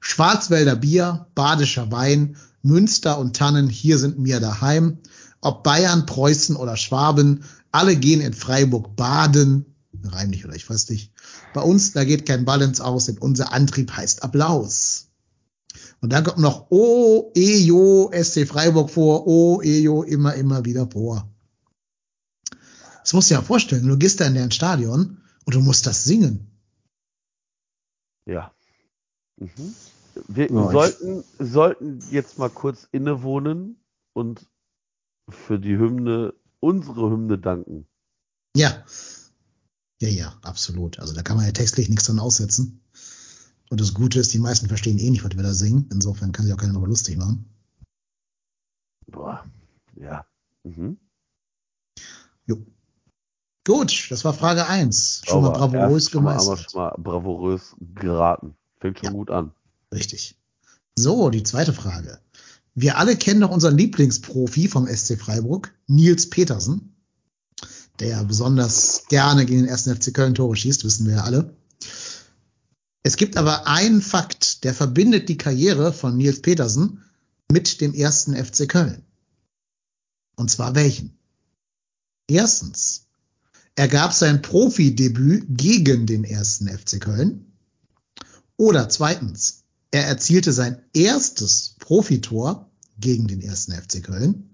Schwarzwälder 0.00 0.76
Bier, 0.76 1.26
badischer 1.34 1.90
Wein, 1.90 2.36
Münster 2.64 3.18
und 3.18 3.36
Tannen, 3.36 3.68
hier 3.68 3.98
sind 3.98 4.18
mir 4.18 4.40
daheim. 4.40 4.98
Ob 5.40 5.62
Bayern, 5.62 6.06
Preußen 6.06 6.56
oder 6.56 6.76
Schwaben, 6.76 7.44
alle 7.70 7.96
gehen 7.96 8.20
in 8.20 8.32
Freiburg 8.32 8.96
baden. 8.96 9.66
Reim 10.02 10.30
nicht 10.30 10.44
oder 10.44 10.54
ich 10.54 10.68
weiß 10.68 10.88
nicht. 10.90 11.12
Bei 11.52 11.60
uns, 11.60 11.92
da 11.92 12.04
geht 12.04 12.26
kein 12.26 12.44
Ball 12.44 12.62
Aus, 12.80 13.06
denn 13.06 13.18
unser 13.18 13.52
Antrieb 13.52 13.92
heißt 13.92 14.22
Applaus. 14.22 15.08
Und 16.00 16.12
dann 16.12 16.24
kommt 16.24 16.38
noch 16.38 16.70
O, 16.70 17.32
Ejo, 17.34 18.10
SC 18.12 18.46
Freiburg 18.46 18.90
vor, 18.90 19.26
O, 19.26 19.60
Ejo, 19.62 20.02
immer, 20.02 20.34
immer 20.34 20.64
wieder 20.64 20.88
vor. 20.90 21.30
Das 23.02 23.12
musst 23.12 23.30
du 23.30 23.34
dir 23.34 23.40
ja 23.40 23.46
vorstellen, 23.46 23.86
du 23.86 23.98
gehst 23.98 24.20
da 24.20 24.26
in 24.26 24.34
dein 24.34 24.50
Stadion 24.50 25.18
und 25.44 25.54
du 25.54 25.60
musst 25.60 25.86
das 25.86 26.04
singen. 26.04 26.50
Ja. 28.26 28.52
Mhm. 29.36 29.74
Wir 30.28 30.50
oh, 30.50 30.70
sollten, 30.70 31.24
sollten 31.38 32.00
jetzt 32.10 32.38
mal 32.38 32.50
kurz 32.50 32.88
innewohnen 32.92 33.76
und 34.12 34.46
für 35.28 35.58
die 35.58 35.76
Hymne, 35.78 36.34
unsere 36.60 37.10
Hymne 37.10 37.38
danken. 37.38 37.86
Ja. 38.56 38.84
Ja, 40.00 40.08
ja, 40.08 40.34
absolut. 40.42 40.98
Also 40.98 41.14
da 41.14 41.22
kann 41.22 41.36
man 41.36 41.46
ja 41.46 41.52
textlich 41.52 41.88
nichts 41.88 42.04
dran 42.04 42.18
aussetzen. 42.18 42.80
Und 43.70 43.80
das 43.80 43.94
Gute 43.94 44.20
ist, 44.20 44.32
die 44.34 44.38
meisten 44.38 44.68
verstehen 44.68 44.98
eh 44.98 45.10
nicht, 45.10 45.24
was 45.24 45.34
wir 45.34 45.42
da 45.42 45.52
singen. 45.52 45.88
Insofern 45.90 46.32
kann 46.32 46.44
sich 46.44 46.54
auch 46.54 46.58
keiner 46.58 46.74
darüber 46.74 46.88
lustig 46.88 47.16
machen. 47.16 47.48
Boah, 49.06 49.44
ja. 49.96 50.26
Mhm. 50.64 50.98
Jo. 52.46 52.64
Gut, 53.66 54.08
das 54.10 54.24
war 54.24 54.34
Frage 54.34 54.66
1. 54.66 55.22
Schon 55.24 55.42
mal 55.42 55.50
bravourös 55.50 56.10
gemeistert. 56.10 56.58
Aber 56.58 56.70
schon 56.70 56.80
mal 56.80 56.94
bravourös 56.98 57.74
geraten. 57.94 58.54
Fängt 58.78 58.98
schon 58.98 59.06
ja. 59.06 59.12
gut 59.12 59.30
an. 59.30 59.52
Richtig. 59.94 60.36
So, 60.96 61.30
die 61.30 61.42
zweite 61.42 61.72
Frage. 61.72 62.20
Wir 62.74 62.98
alle 62.98 63.16
kennen 63.16 63.40
doch 63.40 63.50
unseren 63.50 63.78
Lieblingsprofi 63.78 64.68
vom 64.68 64.88
SC 64.88 65.18
Freiburg, 65.18 65.72
Nils 65.86 66.28
Petersen, 66.28 66.96
der 68.00 68.24
besonders 68.24 69.04
gerne 69.08 69.46
gegen 69.46 69.60
den 69.60 69.68
ersten 69.68 69.94
FC 69.94 70.12
Köln 70.12 70.34
Tore 70.34 70.56
schießt, 70.56 70.84
wissen 70.84 71.06
wir 71.06 71.16
ja 71.16 71.24
alle. 71.24 71.56
Es 73.04 73.16
gibt 73.16 73.36
aber 73.36 73.68
einen 73.68 74.02
Fakt, 74.02 74.64
der 74.64 74.74
verbindet 74.74 75.28
die 75.28 75.38
Karriere 75.38 75.92
von 75.92 76.16
Nils 76.16 76.42
Petersen 76.42 77.04
mit 77.50 77.80
dem 77.80 77.94
ersten 77.94 78.34
FC 78.34 78.68
Köln. 78.68 79.04
Und 80.34 80.50
zwar 80.50 80.74
welchen? 80.74 81.16
Erstens, 82.28 83.06
er 83.76 83.86
gab 83.86 84.12
sein 84.12 84.42
Profidebüt 84.42 85.44
gegen 85.48 86.06
den 86.06 86.24
ersten 86.24 86.68
FC 86.68 87.00
Köln. 87.00 87.52
Oder 88.56 88.88
zweitens, 88.88 89.63
er 89.94 90.06
erzielte 90.08 90.52
sein 90.52 90.82
erstes 90.92 91.76
Profitor 91.78 92.68
gegen 92.98 93.28
den 93.28 93.40
ersten 93.40 93.70
FC 93.70 94.02
Köln. 94.02 94.50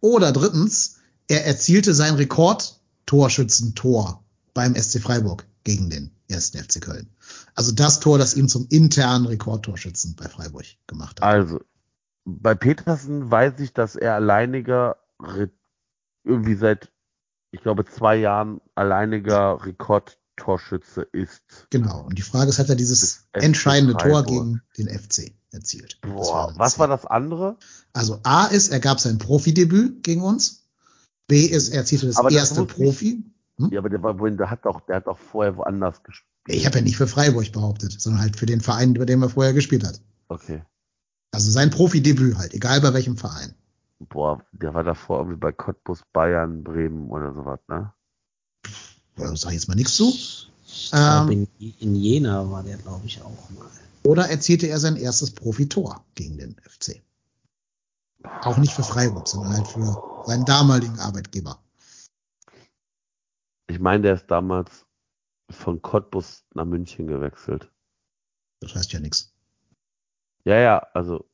Oder 0.00 0.32
drittens, 0.32 1.00
er 1.28 1.44
erzielte 1.44 1.92
sein 1.92 2.14
Rekordtorschützentor 2.14 4.24
beim 4.54 4.74
SC 4.74 5.02
Freiburg 5.02 5.46
gegen 5.64 5.90
den 5.90 6.12
ersten 6.28 6.56
FC 6.56 6.80
Köln. 6.80 7.10
Also 7.54 7.72
das 7.72 8.00
Tor, 8.00 8.16
das 8.16 8.32
ihm 8.32 8.48
zum 8.48 8.68
internen 8.70 9.26
Rekordtorschützen 9.26 10.16
bei 10.16 10.30
Freiburg 10.30 10.64
gemacht 10.86 11.20
hat. 11.20 11.28
Also 11.28 11.60
bei 12.24 12.54
Petersen 12.54 13.30
weiß 13.30 13.60
ich, 13.60 13.74
dass 13.74 13.96
er 13.96 14.14
alleiniger 14.14 14.96
irgendwie 16.24 16.54
seit, 16.54 16.90
ich 17.50 17.60
glaube, 17.60 17.84
zwei 17.84 18.16
Jahren 18.16 18.62
alleiniger 18.74 19.62
Rekord 19.62 20.18
Torschütze 20.40 21.02
ist. 21.12 21.42
Genau. 21.68 22.04
Und 22.06 22.18
die 22.18 22.22
Frage 22.22 22.48
ist, 22.48 22.58
hat 22.58 22.68
er 22.68 22.74
dieses 22.74 23.28
entscheidende 23.32 23.94
Tor 23.96 24.24
gegen 24.24 24.62
den 24.78 24.88
FC 24.88 25.34
erzielt? 25.52 26.00
Boah, 26.00 26.48
war 26.48 26.58
was 26.58 26.78
war 26.78 26.88
das 26.88 27.04
andere? 27.04 27.58
Also 27.92 28.20
A 28.22 28.46
ist, 28.46 28.70
er 28.70 28.80
gab 28.80 29.00
sein 29.00 29.18
Profidebüt 29.18 30.02
gegen 30.02 30.22
uns. 30.22 30.66
B 31.28 31.44
ist, 31.44 31.68
er 31.68 31.80
erzielte 31.80 32.06
das 32.06 32.16
Aber 32.16 32.30
erste 32.30 32.64
das 32.64 32.74
Profi. 32.74 33.22
Hm? 33.58 33.70
Ja, 33.70 33.80
aber 33.80 33.90
der, 33.90 34.02
war, 34.02 34.14
der 34.14 34.50
hat 34.50 34.64
doch, 34.64 34.80
der 34.86 34.96
hat 34.96 35.06
doch 35.06 35.18
vorher 35.18 35.56
woanders 35.56 36.02
gespielt. 36.02 36.26
Ich 36.48 36.64
habe 36.66 36.78
ja 36.78 36.84
nicht 36.84 36.96
für 36.96 37.06
Freiburg 37.06 37.52
behauptet, 37.52 38.00
sondern 38.00 38.22
halt 38.22 38.36
für 38.36 38.46
den 38.46 38.62
Verein, 38.62 38.94
bei 38.94 39.04
dem 39.04 39.22
er 39.22 39.28
vorher 39.28 39.52
gespielt 39.52 39.84
hat. 39.84 40.00
Okay. 40.28 40.62
Also 41.32 41.50
sein 41.50 41.70
Profidebüt 41.70 42.38
halt, 42.38 42.54
egal 42.54 42.80
bei 42.80 42.94
welchem 42.94 43.16
Verein. 43.16 43.54
Boah, 43.98 44.42
der 44.52 44.72
war 44.72 44.82
davor 44.82 45.18
irgendwie 45.18 45.38
bei 45.38 45.52
Cottbus, 45.52 46.02
Bayern, 46.12 46.64
Bremen 46.64 47.10
oder 47.10 47.34
sowas, 47.34 47.60
ne? 47.68 47.92
Ja, 49.20 49.36
sag 49.36 49.50
ich 49.50 49.56
jetzt 49.56 49.68
mal 49.68 49.74
nichts 49.74 49.96
zu. 49.96 50.12
Ähm, 50.92 51.46
in, 51.58 51.74
in, 51.78 51.94
Jena 51.94 52.50
war 52.50 52.62
der, 52.62 52.76
glaube 52.78 53.06
ich, 53.06 53.20
auch 53.22 53.50
mal. 53.50 53.68
Oder 54.02 54.30
erzielte 54.30 54.66
er 54.68 54.78
sein 54.78 54.96
erstes 54.96 55.30
Profitor 55.30 56.04
gegen 56.14 56.38
den 56.38 56.56
FC. 56.60 57.02
Auch 58.42 58.56
nicht 58.56 58.72
für 58.72 58.82
Freiburg, 58.82 59.28
sondern 59.28 59.54
halt 59.54 59.68
für 59.68 60.24
seinen 60.26 60.44
damaligen 60.44 60.98
Arbeitgeber. 60.98 61.58
Ich 63.68 63.78
meine, 63.78 64.02
der 64.02 64.14
ist 64.14 64.30
damals 64.30 64.86
von 65.50 65.82
Cottbus 65.82 66.44
nach 66.54 66.64
München 66.64 67.06
gewechselt. 67.06 67.70
Das 68.60 68.74
heißt 68.74 68.92
ja 68.92 69.00
nichts. 69.00 69.32
Ja, 70.44 70.56
ja, 70.58 70.78
also. 70.94 71.26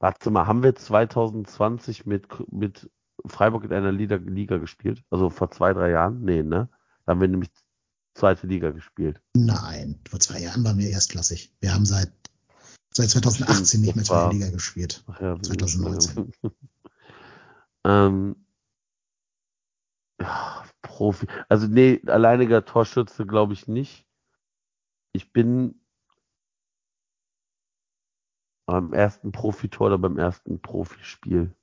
Warte 0.00 0.30
mal, 0.30 0.46
haben 0.46 0.62
wir 0.62 0.74
2020 0.74 2.06
mit, 2.06 2.28
mit 2.52 2.88
Freiburg 3.26 3.64
in 3.64 3.72
einer 3.72 3.92
Liga, 3.92 4.16
Liga 4.16 4.58
gespielt? 4.58 5.04
Also 5.10 5.30
vor 5.30 5.50
zwei, 5.50 5.72
drei 5.72 5.90
Jahren? 5.90 6.24
Nee, 6.24 6.42
ne? 6.42 6.68
Da 7.04 7.12
haben 7.12 7.20
wir 7.20 7.28
nämlich 7.28 7.50
zweite 8.14 8.46
Liga 8.46 8.70
gespielt. 8.70 9.20
Nein, 9.34 10.00
vor 10.08 10.20
zwei 10.20 10.40
Jahren 10.40 10.64
waren 10.64 10.78
wir 10.78 10.90
erstklassig. 10.90 11.52
Wir 11.60 11.74
haben 11.74 11.86
seit, 11.86 12.12
seit 12.92 13.10
2018 13.10 13.64
Stimmt, 13.64 13.84
nicht 13.84 13.96
mehr 13.96 14.04
zweite 14.04 14.34
Liga 14.34 14.50
gespielt. 14.50 15.04
Ach 15.06 15.20
ja, 15.20 15.40
2019. 15.40 16.32
ähm, 17.84 18.36
ja, 20.20 20.64
Profi. 20.82 21.26
Also 21.48 21.66
nee, 21.66 22.02
alleiniger 22.06 22.64
Torschütze 22.64 23.26
glaube 23.26 23.52
ich 23.52 23.68
nicht. 23.68 24.06
Ich 25.12 25.32
bin 25.32 25.80
beim 28.66 28.92
ersten 28.92 29.32
Profitor 29.32 29.86
oder 29.86 29.98
beim 29.98 30.18
ersten 30.18 30.60
Profispiel. 30.60 31.54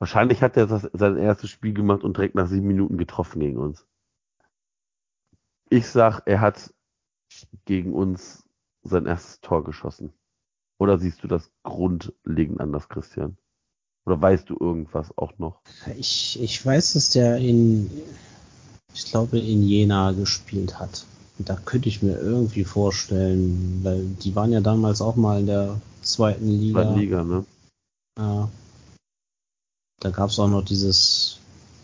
Wahrscheinlich 0.00 0.42
hat 0.42 0.56
er 0.56 0.66
das, 0.66 0.88
sein 0.94 1.18
erstes 1.18 1.50
Spiel 1.50 1.74
gemacht 1.74 2.02
und 2.02 2.16
direkt 2.16 2.34
nach 2.34 2.48
sieben 2.48 2.66
Minuten 2.66 2.96
getroffen 2.96 3.40
gegen 3.40 3.58
uns. 3.58 3.86
Ich 5.68 5.86
sag, 5.88 6.22
er 6.24 6.40
hat 6.40 6.74
gegen 7.66 7.92
uns 7.92 8.42
sein 8.82 9.04
erstes 9.04 9.40
Tor 9.42 9.62
geschossen. 9.62 10.12
Oder 10.78 10.98
siehst 10.98 11.22
du 11.22 11.28
das 11.28 11.52
grundlegend 11.62 12.60
anders, 12.60 12.88
Christian? 12.88 13.36
Oder 14.06 14.20
weißt 14.20 14.48
du 14.48 14.56
irgendwas 14.58 15.16
auch 15.18 15.38
noch? 15.38 15.60
Ich, 15.98 16.40
ich 16.40 16.64
weiß, 16.64 16.94
dass 16.94 17.10
der 17.10 17.36
in, 17.36 17.90
ich 18.94 19.04
glaube, 19.04 19.38
in 19.38 19.62
Jena 19.62 20.12
gespielt 20.12 20.80
hat. 20.80 21.04
Und 21.38 21.50
da 21.50 21.56
könnte 21.56 21.90
ich 21.90 22.02
mir 22.02 22.18
irgendwie 22.18 22.64
vorstellen, 22.64 23.80
weil 23.82 24.06
die 24.06 24.34
waren 24.34 24.52
ja 24.52 24.62
damals 24.62 25.02
auch 25.02 25.16
mal 25.16 25.40
in 25.40 25.46
der 25.46 25.78
zweiten 26.00 26.48
Liga. 26.48 26.82
Zweiten 26.82 26.98
Liga, 26.98 27.22
ne? 27.22 27.44
Ja. 28.18 28.48
Da 30.00 30.10
gab 30.10 30.30
es 30.30 30.38
auch 30.38 30.48
noch 30.48 30.64
dieses 30.64 31.38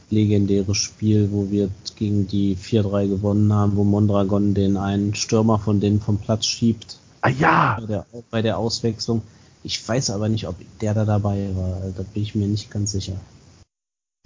legendäre 0.08 0.74
Spiel, 0.74 1.30
wo 1.32 1.50
wir 1.50 1.70
gegen 1.96 2.26
die 2.26 2.56
4-3 2.56 3.08
gewonnen 3.08 3.52
haben, 3.52 3.76
wo 3.76 3.84
Mondragon 3.84 4.54
den 4.54 4.76
einen 4.76 5.14
Stürmer 5.14 5.58
von 5.58 5.80
denen 5.80 6.00
vom 6.00 6.18
Platz 6.18 6.46
schiebt. 6.46 6.98
Ah 7.20 7.28
ja! 7.28 7.76
Bei 7.80 7.86
der, 7.86 8.06
bei 8.30 8.42
der 8.42 8.58
Auswechslung. 8.58 9.22
Ich 9.62 9.86
weiß 9.86 10.10
aber 10.10 10.28
nicht, 10.28 10.46
ob 10.46 10.56
der 10.80 10.94
da 10.94 11.04
dabei 11.04 11.50
war. 11.54 11.80
Da 11.96 12.02
bin 12.04 12.22
ich 12.22 12.34
mir 12.34 12.46
nicht 12.46 12.70
ganz 12.70 12.92
sicher. 12.92 13.20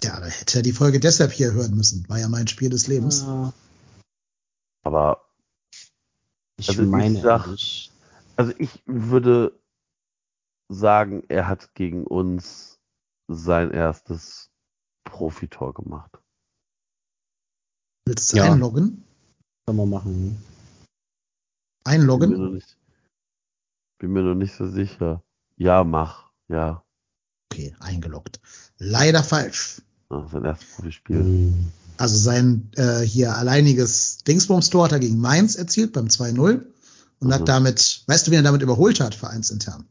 Ja, 0.03 0.19
da 0.19 0.25
hätte 0.25 0.59
er 0.59 0.61
die 0.61 0.71
Folge 0.71 0.99
deshalb 0.99 1.31
hier 1.31 1.51
hören 1.53 1.75
müssen. 1.75 2.05
War 2.07 2.19
ja 2.19 2.29
mein 2.29 2.47
Spiel 2.47 2.69
des 2.69 2.87
Lebens. 2.87 3.21
Ja. 3.21 3.53
Aber 4.83 5.21
ich 6.57 6.69
also 6.69 6.83
meine, 6.83 7.15
ich 7.15 7.21
sag, 7.21 7.47
also 8.35 8.53
ich 8.57 8.69
würde 8.85 9.51
sagen, 10.69 11.23
er 11.27 11.47
hat 11.47 11.73
gegen 11.75 12.05
uns 12.05 12.70
sein 13.27 13.71
erstes 13.71 14.49
Profitor 15.03 15.73
gemacht. 15.73 16.17
Willst 18.05 18.33
du 18.33 18.37
ja. 18.37 18.51
einloggen? 18.51 19.03
Kann 19.65 19.75
man 19.75 19.89
machen. 19.89 20.43
Einloggen? 21.83 22.31
Bin 22.31 22.39
mir, 22.39 22.45
noch 22.45 22.53
nicht, 22.53 22.77
bin 23.99 24.11
mir 24.11 24.23
noch 24.23 24.35
nicht 24.35 24.53
so 24.55 24.67
sicher. 24.67 25.23
Ja, 25.57 25.83
mach. 25.83 26.31
Ja. 26.47 26.83
Okay, 27.51 27.75
eingeloggt. 27.79 28.39
Leider 28.77 29.23
falsch. 29.23 29.81
Ach, 30.09 30.29
sein 30.29 30.43
erstes 30.43 30.75
Profispiel. 30.75 31.53
Also 31.97 32.17
sein 32.17 32.71
äh, 32.75 33.01
hier 33.01 33.35
alleiniges 33.35 34.19
Dingsbums-Tor 34.23 34.85
hat 34.85 34.91
er 34.91 34.99
gegen 34.99 35.19
Mainz 35.19 35.55
erzielt 35.55 35.93
beim 35.93 36.07
2-0 36.07 36.65
und 37.19 37.27
mhm. 37.27 37.33
hat 37.33 37.47
damit, 37.47 38.03
weißt 38.07 38.27
du, 38.27 38.31
wie 38.31 38.35
er 38.35 38.43
damit 38.43 38.61
überholt 38.61 38.99
hat, 38.99 39.13
vereinsintern? 39.13 39.87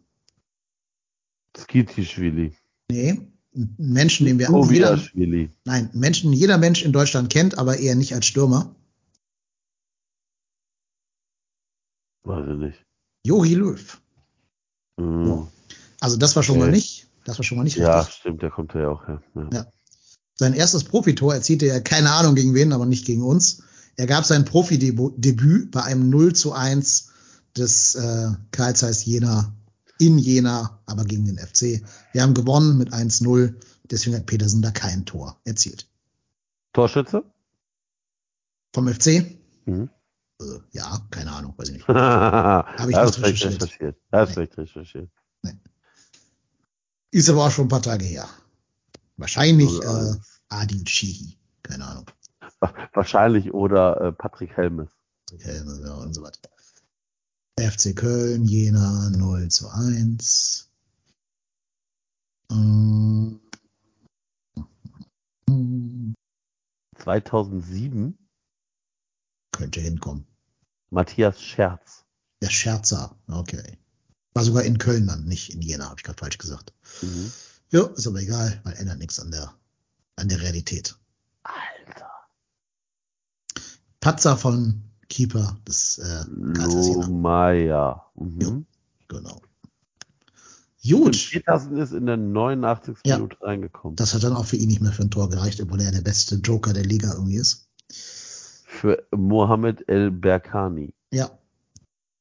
Skitischwili. 1.56 2.56
Nee, 2.90 3.20
Menschen, 3.78 4.26
den 4.26 4.38
wir 4.38 4.50
Oh, 4.50 4.64
jeder, 4.64 5.00
nein, 5.64 5.90
Menschen, 5.92 6.32
jeder 6.32 6.58
Mensch 6.58 6.82
in 6.84 6.92
Deutschland 6.92 7.30
kennt, 7.30 7.58
aber 7.58 7.78
eher 7.78 7.94
nicht 7.94 8.14
als 8.14 8.26
Stürmer. 8.26 8.74
Weiß 12.22 12.46
ich 12.48 12.58
nicht. 12.58 12.86
Jogi 13.24 13.54
Löw. 13.54 14.00
So. 14.98 15.48
Also 16.00 16.16
das 16.16 16.36
war 16.36 16.42
schon 16.42 16.56
Okay. 16.56 16.66
mal 16.66 16.70
nicht, 16.70 17.08
das 17.24 17.38
war 17.38 17.44
schon 17.44 17.58
mal 17.58 17.64
nicht 17.64 17.76
Ja, 17.76 18.00
richtig. 18.00 18.16
stimmt, 18.16 18.42
der 18.42 18.50
kommt 18.50 18.74
ja 18.74 18.88
auch 18.88 19.06
her. 19.06 19.22
Ja. 19.34 19.48
Ja. 19.52 19.66
Sein 20.34 20.54
erstes 20.54 20.84
Profitor 20.84 21.34
erzielte 21.34 21.66
er 21.66 21.80
keine 21.80 22.12
Ahnung 22.12 22.34
gegen 22.34 22.54
wen, 22.54 22.72
aber 22.72 22.86
nicht 22.86 23.04
gegen 23.04 23.22
uns. 23.22 23.62
Er 23.96 24.06
gab 24.06 24.24
sein 24.24 24.44
Profidebüt 24.44 25.70
bei 25.70 25.82
einem 25.82 26.08
0 26.08 26.34
zu 26.34 26.52
1 26.52 27.10
des 27.56 27.94
äh, 27.96 28.30
Karl 28.50 28.76
Zeiss 28.76 29.04
Jena 29.04 29.52
in 30.00 30.18
Jena, 30.18 30.80
aber 30.86 31.04
gegen 31.04 31.26
den 31.26 31.38
FC. 31.38 31.82
Wir 32.12 32.22
haben 32.22 32.34
gewonnen 32.34 32.78
mit 32.78 32.92
1-0, 32.92 33.54
deswegen 33.90 34.16
hat 34.16 34.26
Petersen 34.26 34.62
da 34.62 34.70
kein 34.70 35.04
Tor 35.06 35.38
erzielt. 35.44 35.88
Torschütze? 36.72 37.22
Vom 38.74 38.88
FC? 38.88 39.36
Mhm. 39.66 39.90
Äh, 40.40 40.44
ja, 40.72 41.00
keine 41.10 41.32
Ahnung, 41.32 41.54
weiß 41.56 41.68
ich 41.68 41.74
nicht. 41.76 41.88
Habe 41.88 42.90
ich 42.90 42.96
ich 42.96 43.02
nicht 43.04 43.18
recherchiert. 43.22 43.62
recherchiert. 43.62 43.96
Hast 44.12 44.30
Nee. 44.36 44.40
recht 44.42 44.58
recherchiert. 44.58 45.10
Ist 47.12 47.28
aber 47.28 47.46
auch 47.46 47.50
schon 47.50 47.64
ein 47.64 47.68
paar 47.68 47.82
Tage 47.82 48.04
her. 48.04 48.28
Wahrscheinlich 49.16 49.70
äh, 49.82 49.84
Also, 49.86 50.20
Adil 50.48 50.84
Chihi. 50.84 51.36
Keine 51.62 51.84
Ahnung. 51.84 52.06
Wahrscheinlich 52.94 53.52
oder 53.52 54.00
äh, 54.00 54.12
Patrick 54.12 54.56
Helmes. 54.56 54.90
Helme 55.40 55.80
ja, 55.84 55.94
und 55.94 56.14
so 56.14 56.22
weiter. 56.22 56.38
FC 57.60 57.94
Köln, 57.94 58.44
Jena 58.44 59.10
0 59.10 59.48
zu 59.48 59.68
1. 59.68 60.70
Ähm, 62.50 63.40
2007 66.96 68.18
könnte 69.52 69.80
hinkommen. 69.80 70.26
Matthias 70.90 71.42
Scherz. 71.42 72.04
Der 72.42 72.50
Scherzer, 72.50 73.16
okay. 73.28 73.78
War 74.32 74.44
sogar 74.44 74.64
in 74.64 74.78
Köln 74.78 75.06
dann, 75.06 75.24
nicht 75.24 75.52
in 75.52 75.60
Jena, 75.60 75.86
habe 75.90 75.96
ich 75.98 76.04
gerade 76.04 76.18
falsch 76.18 76.38
gesagt. 76.38 76.72
Mhm. 77.02 77.32
Ja, 77.70 77.86
ist 77.86 78.06
aber 78.06 78.20
egal, 78.20 78.60
weil 78.64 78.74
ändert 78.74 78.98
nichts 78.98 79.20
an 79.20 79.30
der, 79.30 79.54
an 80.16 80.28
der 80.28 80.40
Realität. 80.40 80.96
Alter. 81.42 82.10
Patzer 84.00 84.36
von 84.36 84.89
Keeper 85.10 85.58
des 85.68 85.98
äh. 85.98 86.24
Lohmeier. 86.30 88.06
Mhm. 88.14 88.64
Genau. 89.08 89.40
Und 90.82 91.04
Gut, 91.04 91.28
Petersen 91.30 91.76
ist 91.76 91.92
in 91.92 92.06
der 92.06 92.16
89. 92.16 92.96
Ja. 93.04 93.16
Minute 93.16 93.36
reingekommen. 93.42 93.96
das 93.96 94.14
hat 94.14 94.22
dann 94.22 94.32
auch 94.32 94.46
für 94.46 94.56
ihn 94.56 94.68
nicht 94.68 94.80
mehr 94.80 94.92
für 94.92 95.02
ein 95.02 95.10
Tor 95.10 95.28
gereicht, 95.28 95.60
obwohl 95.60 95.82
er 95.82 95.92
der 95.92 96.00
beste 96.00 96.36
Joker 96.36 96.72
der 96.72 96.84
Liga 96.84 97.12
irgendwie 97.12 97.36
ist. 97.36 97.66
Für 98.66 99.02
Mohamed 99.14 99.86
El 99.88 100.10
Berkani. 100.10 100.94
Ja. 101.12 101.30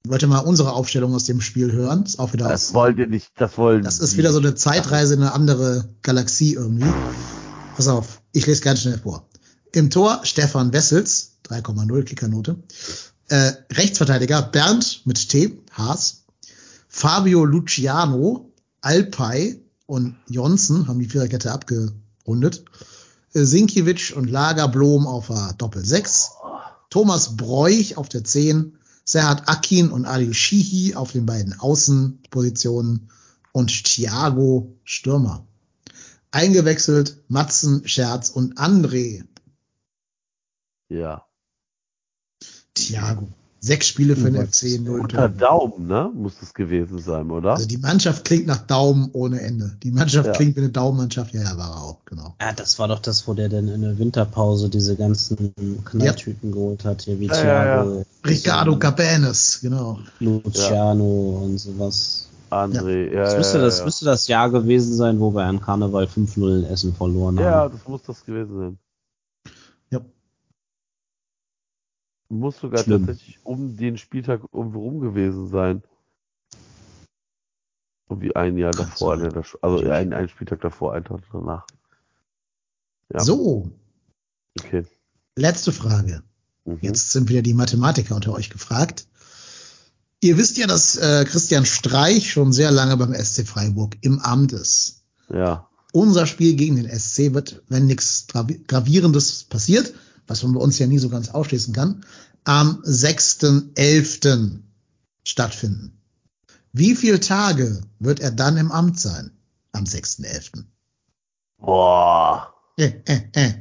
Wollte 0.05 0.27
mal 0.27 0.39
unsere 0.39 0.73
Aufstellung 0.73 1.13
aus 1.13 1.23
dem 1.23 1.39
Spiel 1.39 1.71
hören. 1.71 2.03
Ist 2.03 2.19
auch 2.19 2.33
wieder 2.33 2.49
Das 2.49 2.69
aus, 2.69 2.73
wollt 2.73 2.97
ihr 2.97 3.07
nicht, 3.07 3.31
das 3.37 3.57
wollen 3.57 3.83
das 3.83 3.99
ist 3.99 4.17
wieder 4.17 4.33
so 4.33 4.39
eine 4.39 4.55
Zeitreise 4.55 5.13
in 5.13 5.21
eine 5.21 5.33
andere 5.33 5.87
Galaxie 6.01 6.55
irgendwie. 6.55 6.91
Pass 7.77 7.87
auf, 7.87 8.21
ich 8.33 8.45
lese 8.45 8.61
ganz 8.61 8.81
schnell 8.81 8.97
vor. 8.97 9.28
Im 9.71 9.91
Tor 9.91 10.21
Stefan 10.23 10.73
Wessels, 10.73 11.33
3,0 11.47 12.03
Kickernote. 12.03 12.57
Äh, 13.27 13.51
Rechtsverteidiger 13.71 14.41
Bernd 14.41 15.01
mit 15.05 15.29
T, 15.29 15.59
Haas. 15.73 16.23
Fabio 16.87 17.45
Luciano, 17.45 18.51
Alpay 18.81 19.61
und 19.85 20.15
Jonsen 20.27 20.87
haben 20.87 20.99
die 20.99 21.07
Viererkette 21.09 21.51
abgerundet. 21.51 22.65
Äh, 23.33 23.43
Sinkiewicz 23.43 24.11
und 24.11 24.29
Lager 24.29 24.67
Blom 24.67 25.05
auf 25.05 25.27
der 25.27 25.53
Doppel 25.57 25.85
6. 25.85 26.31
Thomas 26.89 27.37
Breuch 27.37 27.95
auf 27.97 28.09
der 28.09 28.23
10. 28.23 28.75
Serhat 29.05 29.47
Akin 29.47 29.91
und 29.91 30.05
Ali 30.05 30.33
Shihi 30.33 30.95
auf 30.95 31.11
den 31.11 31.27
beiden 31.27 31.59
Außenpositionen 31.59 33.09
und 33.51 33.83
Thiago 33.83 34.75
Stürmer. 34.83 35.45
Eingewechselt 36.31 37.17
Matzen, 37.27 37.87
Scherz 37.87 38.29
und 38.29 38.57
André. 38.59 39.23
Ja. 40.89 41.25
Thiago. 42.73 43.27
Sechs 43.61 43.87
Spiele 43.87 44.15
für 44.15 44.31
den 44.31 44.47
FC, 44.47 44.79
null 44.79 45.01
Unter 45.01 45.17
Tore. 45.17 45.29
Daumen, 45.31 45.87
ne? 45.87 46.09
Muss 46.15 46.41
es 46.41 46.53
gewesen 46.53 46.99
sein, 46.99 47.29
oder? 47.29 47.51
Also 47.55 47.67
die 47.67 47.77
Mannschaft 47.77 48.23
klingt 48.23 48.47
nach 48.47 48.65
Daumen 48.65 49.09
ohne 49.11 49.41
Ende. 49.41 49.75
Die 49.83 49.91
Mannschaft 49.91 50.27
Ja. 50.27 50.31
klingt 50.31 50.55
wie 50.55 50.61
eine 50.61 50.69
Daumenmannschaft. 50.69 51.33
Ja, 51.33 51.43
ja, 51.43 51.57
war 51.57 51.71
er 51.71 51.83
auch, 51.83 52.05
genau. 52.05 52.35
Ja, 52.39 52.53
das 52.53 52.79
war 52.79 52.87
doch 52.87 52.99
das, 52.99 53.27
wo 53.27 53.33
der 53.33 53.49
dann 53.49 53.67
in 53.67 53.81
der 53.81 53.99
Winterpause 53.99 54.69
diese 54.69 54.95
ganzen 54.95 55.53
Knalltüten 55.83 56.53
geholt 56.53 56.85
hat, 56.85 57.01
hier 57.01 57.19
wie 57.19 57.27
Ja, 57.27 57.35
ja, 57.35 57.83
Thiago, 57.83 58.05
Ricardo 58.25 58.79
Cabanes, 58.79 59.59
genau. 59.61 59.99
Luciano 60.19 61.41
und 61.43 61.57
sowas. 61.57 62.29
André, 62.49 63.11
ja. 63.13 63.23
Das 63.23 63.33
ja, 63.33 63.37
müsste, 63.39 63.57
ja, 63.57 63.63
das 63.65 63.79
ja. 63.79 63.85
müsste 63.85 64.05
das 64.05 64.27
Jahr 64.29 64.49
gewesen 64.51 64.95
sein, 64.95 65.19
wo 65.19 65.33
wir 65.33 65.43
an 65.43 65.59
Karneval 65.59 66.05
5-0 66.05 66.59
in 66.59 66.63
Essen 66.63 66.95
verloren 66.95 67.37
haben. 67.37 67.45
Ja, 67.45 67.67
das 67.67 67.85
muss 67.87 68.03
das 68.03 68.25
gewesen 68.25 68.57
sein. 68.57 68.79
Ja. 69.91 69.99
Muss 72.29 72.59
sogar 72.59 72.83
Schlimm. 72.83 73.05
tatsächlich 73.07 73.39
um 73.43 73.75
den 73.75 73.97
Spieltag 73.97 74.41
irgendwo 74.53 74.81
rum 74.81 74.99
gewesen 74.99 75.47
sein. 75.47 75.81
Irgendwie 78.09 78.35
ein 78.35 78.57
Jahr 78.57 78.71
davor, 78.71 79.17
ne, 79.17 79.29
also 79.61 79.89
ein, 79.89 80.13
ein 80.13 80.29
Spieltag 80.29 80.61
davor, 80.61 80.93
ein 80.93 81.03
Tag 81.03 81.21
danach. 81.31 81.65
Ja. 83.13 83.19
So, 83.19 83.71
Okay. 84.59 84.85
letzte 85.35 85.71
Frage. 85.71 86.23
Mhm. 86.65 86.79
Jetzt 86.81 87.11
sind 87.11 87.29
wieder 87.29 87.41
die 87.43 87.53
Mathematiker 87.53 88.15
unter 88.15 88.33
euch 88.33 88.49
gefragt. 88.49 89.07
Ihr 90.21 90.37
wisst 90.37 90.57
ja, 90.57 90.67
dass 90.67 90.97
äh, 90.97 91.23
Christian 91.25 91.65
Streich 91.65 92.31
schon 92.31 92.51
sehr 92.51 92.71
lange 92.71 92.97
beim 92.97 93.13
SC 93.13 93.47
Freiburg 93.47 93.95
im 94.01 94.19
Amt 94.19 94.51
ist. 94.53 95.03
Ja. 95.29 95.69
Unser 95.93 96.25
Spiel 96.25 96.55
gegen 96.55 96.75
den 96.75 96.89
SC 96.99 97.33
wird, 97.33 97.63
wenn 97.69 97.85
nichts 97.87 98.27
Gravi- 98.27 98.63
Gravierendes 98.67 99.45
passiert, 99.45 99.93
was 100.29 100.43
man 100.43 100.53
bei 100.53 100.61
uns 100.61 100.79
ja 100.79 100.87
nie 100.87 100.99
so 100.99 101.09
ganz 101.09 101.29
ausschließen 101.29 101.73
kann, 101.73 102.05
am 102.43 102.81
6.11. 102.83 104.59
stattfinden. 105.23 105.99
Wie 106.71 106.95
viele 106.95 107.19
Tage 107.19 107.81
wird 107.99 108.19
er 108.19 108.31
dann 108.31 108.57
im 108.57 108.71
Amt 108.71 108.99
sein? 108.99 109.31
Am 109.71 109.85
6.11. 109.85 110.65
Boah. 111.57 112.53
Äh, 112.77 112.93
äh, 113.05 113.21
äh. 113.33 113.53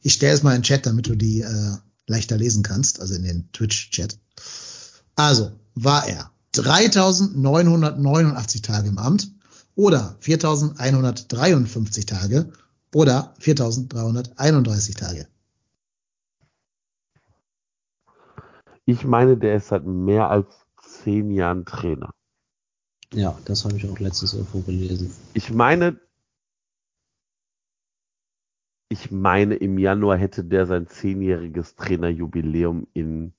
Ich 0.00 0.14
stelle 0.14 0.34
es 0.34 0.42
mal 0.42 0.54
in 0.54 0.62
den 0.62 0.64
Chat, 0.64 0.86
damit 0.86 1.08
du 1.08 1.16
die 1.16 1.40
äh, 1.40 1.76
leichter 2.06 2.36
lesen 2.36 2.62
kannst, 2.62 3.00
also 3.00 3.14
in 3.14 3.24
den 3.24 3.50
Twitch-Chat. 3.52 4.18
Also, 5.16 5.50
war 5.74 6.06
er 6.06 6.30
3989 6.52 8.62
Tage 8.62 8.88
im 8.88 8.98
Amt 8.98 9.32
oder 9.74 10.16
4153 10.20 12.06
Tage 12.06 12.52
oder 12.94 13.34
4331 13.40 14.94
Tage? 14.94 15.26
Ich 18.86 19.04
meine, 19.04 19.36
der 19.36 19.56
ist 19.56 19.68
seit 19.68 19.84
mehr 19.84 20.30
als 20.30 20.46
zehn 20.80 21.30
Jahren 21.30 21.64
Trainer. 21.64 22.14
Ja, 23.12 23.38
das 23.44 23.64
habe 23.64 23.76
ich 23.76 23.88
auch 23.88 23.98
letztens 23.98 24.34
irgendwo 24.34 24.60
gelesen. 24.60 25.12
Ich 25.34 25.50
meine, 25.52 26.00
ich 28.88 29.10
meine, 29.10 29.56
im 29.56 29.78
Januar 29.78 30.16
hätte 30.16 30.44
der 30.44 30.66
sein 30.66 30.86
zehnjähriges 30.86 31.74
Trainerjubiläum 31.74 32.86
in 32.94 33.32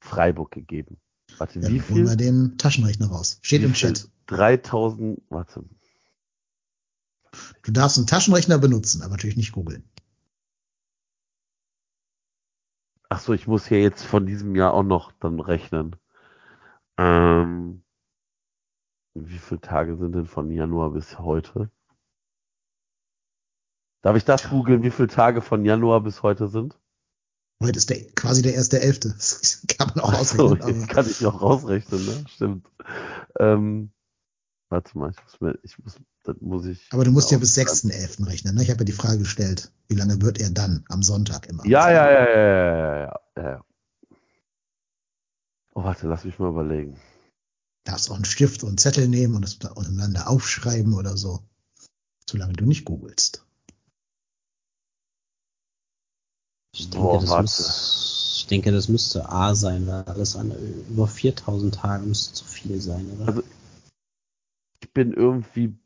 Freiburg 0.00 0.50
gegeben. 0.52 0.98
Warte, 1.38 1.60
Ja, 1.60 1.68
wie 1.68 1.78
dann 1.78 1.88
holen 1.88 2.02
wir 2.04 2.08
viel? 2.10 2.16
den 2.16 2.58
Taschenrechner 2.58 3.06
raus. 3.08 3.38
Steht 3.42 3.62
im 3.62 3.74
viel? 3.74 3.94
Chat. 3.94 4.08
3000, 4.26 5.22
warte. 5.30 5.64
Du 7.62 7.72
darfst 7.72 7.96
einen 7.98 8.06
Taschenrechner 8.06 8.58
benutzen, 8.58 9.02
aber 9.02 9.12
natürlich 9.12 9.36
nicht 9.36 9.52
googeln. 9.52 9.84
Ach 13.08 13.20
so, 13.20 13.32
ich 13.32 13.46
muss 13.46 13.66
hier 13.66 13.80
jetzt 13.80 14.04
von 14.04 14.26
diesem 14.26 14.56
Jahr 14.56 14.74
auch 14.74 14.82
noch 14.82 15.12
dann 15.12 15.40
rechnen. 15.40 15.96
Ähm, 16.98 17.84
wie 19.14 19.38
viele 19.38 19.60
Tage 19.60 19.96
sind 19.96 20.14
denn 20.14 20.26
von 20.26 20.50
Januar 20.50 20.90
bis 20.90 21.18
heute? 21.18 21.70
Darf 24.02 24.16
ich 24.16 24.24
das 24.24 24.50
googeln, 24.50 24.82
wie 24.82 24.90
viele 24.90 25.08
Tage 25.08 25.40
von 25.40 25.64
Januar 25.64 26.00
bis 26.00 26.22
heute 26.22 26.48
sind? 26.48 26.78
Heute 27.62 27.78
ist 27.78 27.90
der, 27.90 28.04
quasi 28.12 28.42
der 28.42 28.54
erste 28.54 28.80
Elfte. 28.80 29.08
Das 29.10 29.66
kann 29.78 29.92
man 29.94 30.04
auch 30.04 30.12
so, 30.12 30.48
ausrechnen. 30.48 30.68
jetzt 30.68 30.84
aber 30.84 30.94
kann 30.94 31.10
ich 31.10 31.20
noch 31.20 31.40
rausrechnen, 31.40 32.04
ne? 32.04 32.24
Stimmt. 32.28 32.70
Ähm, 33.38 33.90
warte 34.68 34.98
mal, 34.98 35.10
ich 35.10 35.22
muss 35.22 35.40
mir, 35.40 35.58
ich 35.62 35.78
muss, 35.78 35.96
das 36.24 36.36
muss 36.40 36.66
ich. 36.66 36.88
Aber 36.90 37.04
du 37.04 37.10
musst 37.10 37.30
ja 37.30 37.38
bis 37.38 37.56
aufschreiben. 37.56 37.90
6.11. 37.90 38.26
rechnen. 38.26 38.54
Ne? 38.54 38.62
Ich 38.62 38.70
habe 38.70 38.80
ja 38.80 38.84
die 38.84 38.92
Frage 38.92 39.18
gestellt, 39.18 39.72
wie 39.88 39.94
lange 39.94 40.20
wird 40.22 40.38
er 40.40 40.50
dann 40.50 40.84
am 40.88 41.02
Sonntag 41.02 41.46
im 41.48 41.60
Amt 41.60 41.68
Ja, 41.68 41.90
ja, 41.90 42.10
ja, 42.10 42.28
ja, 42.28 42.96
ja, 42.96 43.20
ja, 43.36 43.50
ja. 43.50 43.64
Oh, 45.74 45.84
warte, 45.84 46.08
lass 46.08 46.24
mich 46.24 46.38
mal 46.38 46.48
überlegen. 46.48 46.98
darfst 47.84 48.10
auch 48.10 48.16
einen 48.16 48.24
Stift 48.24 48.62
und 48.62 48.70
einen 48.70 48.78
Zettel 48.78 49.08
nehmen 49.08 49.34
und 49.34 49.42
das 49.44 49.54
untereinander 49.76 50.28
aufschreiben 50.28 50.94
oder 50.94 51.16
so. 51.16 51.40
Solange 52.28 52.54
du 52.54 52.64
nicht 52.64 52.84
googelst. 52.84 53.44
Ich 56.74 56.90
denke, 56.90 57.06
Boah, 57.06 57.20
das 57.20 57.30
muss, 57.30 58.36
ich 58.38 58.46
denke, 58.48 58.72
das 58.72 58.88
müsste 58.88 59.28
A 59.28 59.54
sein, 59.54 59.86
weil 59.86 60.02
alles 60.04 60.36
an 60.36 60.52
über 60.90 61.06
4000 61.06 61.74
Tage 61.74 62.04
müsste 62.04 62.34
zu 62.34 62.44
viel 62.44 62.80
sein, 62.80 63.10
oder? 63.12 63.28
Also, 63.28 63.42
ich 64.80 64.92
bin 64.92 65.12
irgendwie, 65.12 65.78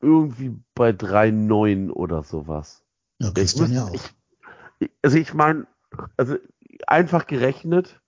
irgendwie 0.00 0.54
bei 0.74 0.90
3,9 0.90 1.90
oder 1.90 2.22
sowas. 2.22 2.84
Ja, 3.18 3.30
Christian 3.30 3.72
ja 3.72 3.84
auch. 3.84 3.94
Ich, 4.80 4.90
also 5.02 5.16
ich 5.16 5.32
meine, 5.34 5.66
also 6.16 6.36
einfach 6.86 7.26
gerechnet, 7.26 8.00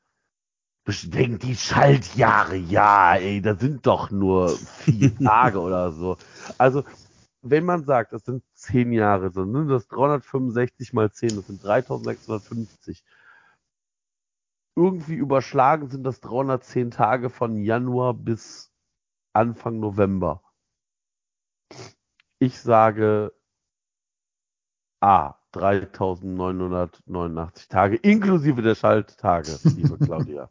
denken 1.04 1.38
die 1.38 1.56
Schaltjahre, 1.56 2.56
ja, 2.56 3.14
ey, 3.16 3.42
das 3.42 3.60
sind 3.60 3.86
doch 3.86 4.10
nur 4.10 4.48
vier 4.48 5.14
Tage 5.18 5.60
oder 5.60 5.92
so. 5.92 6.16
Also, 6.56 6.84
wenn 7.42 7.64
man 7.64 7.84
sagt, 7.84 8.12
das 8.12 8.24
sind 8.24 8.42
zehn 8.54 8.92
Jahre, 8.92 9.30
dann 9.30 9.52
sind 9.52 9.68
das 9.68 9.86
365 9.88 10.92
mal 10.92 11.12
10, 11.12 11.36
das 11.36 11.46
sind 11.46 11.62
3650. 11.62 13.04
Irgendwie 14.76 15.16
überschlagen 15.16 15.88
sind 15.88 16.04
das 16.04 16.20
310 16.20 16.90
Tage 16.90 17.30
von 17.30 17.62
Januar 17.62 18.14
bis 18.14 18.67
Anfang 19.32 19.80
November. 19.80 20.42
Ich 22.38 22.60
sage 22.60 23.32
A, 25.00 25.34
3989 25.52 27.68
Tage, 27.68 27.96
inklusive 27.96 28.62
der 28.62 28.74
Schalttage, 28.74 29.58
liebe 29.64 29.98
Claudia. 30.04 30.50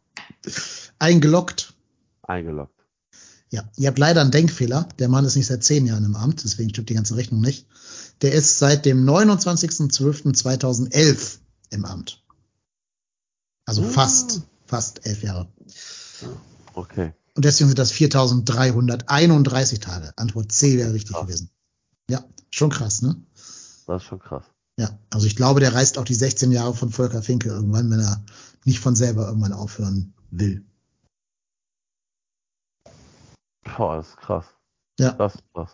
Eingeloggt. 0.98 1.74
Eingeloggt. 2.22 2.72
Ja, 3.50 3.62
ihr 3.76 3.88
habt 3.88 3.98
leider 3.98 4.20
einen 4.20 4.30
Denkfehler. 4.30 4.86
Der 4.98 5.08
Mann 5.08 5.24
ist 5.24 5.36
nicht 5.36 5.46
seit 5.46 5.64
zehn 5.64 5.86
Jahren 5.86 6.04
im 6.04 6.16
Amt, 6.16 6.44
deswegen 6.44 6.68
stimmt 6.70 6.90
die 6.90 6.94
ganze 6.94 7.16
Rechnung 7.16 7.40
nicht. 7.40 7.66
Der 8.20 8.32
ist 8.32 8.58
seit 8.58 8.84
dem 8.84 9.08
29.12.2011 9.08 11.38
im 11.70 11.84
Amt. 11.84 12.20
Also 13.64 13.82
oh. 13.82 13.86
fast, 13.86 14.42
fast 14.66 15.06
elf 15.06 15.22
Jahre. 15.22 15.46
Okay. 16.74 17.12
Und 17.38 17.44
deswegen 17.44 17.68
sind 17.68 17.78
das 17.78 17.92
4.331 17.92 19.80
Tage. 19.80 20.12
Antwort 20.16 20.50
C 20.50 20.76
wäre 20.76 20.92
richtig 20.92 21.14
krass. 21.14 21.22
gewesen. 21.22 21.50
Ja, 22.10 22.24
schon 22.50 22.68
krass, 22.68 23.00
ne? 23.00 23.14
Das 23.86 24.02
ist 24.02 24.08
schon 24.08 24.18
krass. 24.18 24.42
Ja, 24.76 24.98
also 25.10 25.28
ich 25.28 25.36
glaube, 25.36 25.60
der 25.60 25.72
reißt 25.72 25.98
auch 25.98 26.04
die 26.04 26.16
16 26.16 26.50
Jahre 26.50 26.74
von 26.74 26.90
Volker 26.90 27.22
Finke 27.22 27.50
irgendwann, 27.50 27.92
wenn 27.92 28.00
er 28.00 28.24
nicht 28.64 28.80
von 28.80 28.96
selber 28.96 29.28
irgendwann 29.28 29.52
aufhören 29.52 30.14
will. 30.32 30.64
Boah, 33.62 33.98
das 33.98 34.08
ist 34.08 34.16
krass. 34.16 34.46
Ja. 34.98 35.12
Das 35.12 35.36
ist 35.36 35.44
krass. 35.54 35.70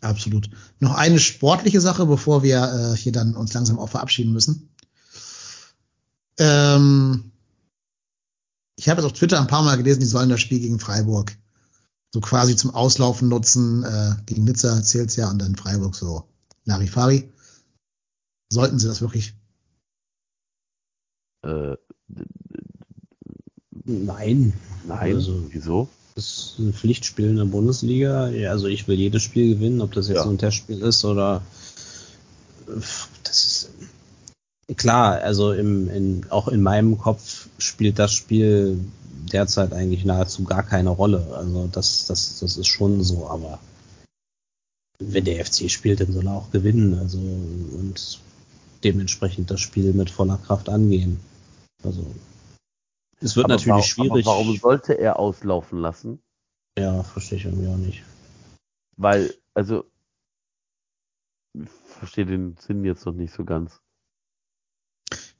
Absolut. 0.00 0.48
Noch 0.80 0.94
eine 0.94 1.18
sportliche 1.18 1.82
Sache, 1.82 2.06
bevor 2.06 2.42
wir 2.42 2.94
äh, 2.94 2.96
hier 2.96 3.12
dann 3.12 3.36
uns 3.36 3.52
langsam 3.52 3.78
auch 3.78 3.90
verabschieden 3.90 4.32
müssen. 4.32 4.74
Ähm, 6.38 7.31
ich 8.82 8.88
habe 8.88 9.00
es 9.00 9.06
auf 9.06 9.12
Twitter 9.12 9.40
ein 9.40 9.46
paar 9.46 9.62
Mal 9.62 9.76
gelesen, 9.76 10.00
die 10.00 10.06
sollen 10.06 10.28
das 10.28 10.40
Spiel 10.40 10.58
gegen 10.58 10.80
Freiburg 10.80 11.36
so 12.10 12.20
quasi 12.20 12.56
zum 12.56 12.74
Auslaufen 12.74 13.28
nutzen. 13.28 13.84
Äh, 13.84 14.16
gegen 14.26 14.42
Nizza 14.42 14.82
zählt's 14.82 15.14
ja 15.14 15.30
und 15.30 15.38
dann 15.38 15.54
Freiburg 15.54 15.94
so 15.94 16.24
Larifari. 16.64 17.30
Sollten 18.48 18.80
sie 18.80 18.88
das 18.88 19.00
wirklich? 19.00 19.34
Äh, 21.44 21.76
nein. 23.84 24.52
Nein, 24.84 25.14
also, 25.14 25.44
wieso? 25.50 25.88
Das 26.16 26.24
ist 26.24 26.58
ein 26.58 26.74
Pflichtspiel 26.74 27.30
in 27.30 27.36
der 27.36 27.44
Bundesliga. 27.44 28.24
Also 28.50 28.66
ich 28.66 28.88
will 28.88 28.98
jedes 28.98 29.22
Spiel 29.22 29.54
gewinnen, 29.54 29.80
ob 29.80 29.92
das 29.92 30.08
jetzt 30.08 30.24
ja. 30.24 30.28
ein 30.28 30.38
Testspiel 30.38 30.82
ist 30.82 31.04
oder 31.04 31.40
das 33.22 33.44
ist 33.44 33.70
klar, 34.74 35.20
also 35.20 35.52
im, 35.52 35.88
in, 35.88 36.26
auch 36.30 36.48
in 36.48 36.62
meinem 36.62 36.98
Kopf 36.98 37.48
spielt 37.58 37.98
das 37.98 38.12
Spiel 38.12 38.78
derzeit 39.32 39.72
eigentlich 39.72 40.04
nahezu 40.04 40.44
gar 40.44 40.62
keine 40.62 40.90
Rolle. 40.90 41.34
Also 41.34 41.68
das, 41.70 42.06
das, 42.06 42.40
das 42.40 42.56
ist 42.56 42.66
schon 42.66 43.02
so, 43.02 43.28
aber 43.28 43.58
wenn 44.98 45.24
der 45.24 45.44
FC 45.44 45.70
spielt, 45.70 46.00
dann 46.00 46.12
soll 46.12 46.26
er 46.26 46.34
auch 46.34 46.50
gewinnen. 46.50 46.98
Also 46.98 47.18
und 47.18 48.20
dementsprechend 48.84 49.50
das 49.50 49.60
Spiel 49.60 49.92
mit 49.92 50.10
voller 50.10 50.38
Kraft 50.38 50.68
angehen. 50.68 51.20
Also 51.82 52.04
es 53.20 53.36
wird 53.36 53.46
aber 53.46 53.54
natürlich 53.54 53.68
warum, 53.70 53.82
schwierig. 53.82 54.26
warum 54.26 54.56
sollte 54.56 54.98
er 54.98 55.18
auslaufen 55.18 55.78
lassen? 55.78 56.20
Ja, 56.78 57.02
verstehe 57.02 57.38
ich 57.38 57.44
irgendwie 57.44 57.68
auch 57.68 57.76
nicht. 57.76 58.02
Weil, 58.96 59.34
also, 59.54 59.84
ich 61.54 61.68
verstehe 61.98 62.26
den 62.26 62.56
Sinn 62.56 62.84
jetzt 62.84 63.04
noch 63.04 63.12
nicht 63.12 63.32
so 63.32 63.44
ganz. 63.44 63.81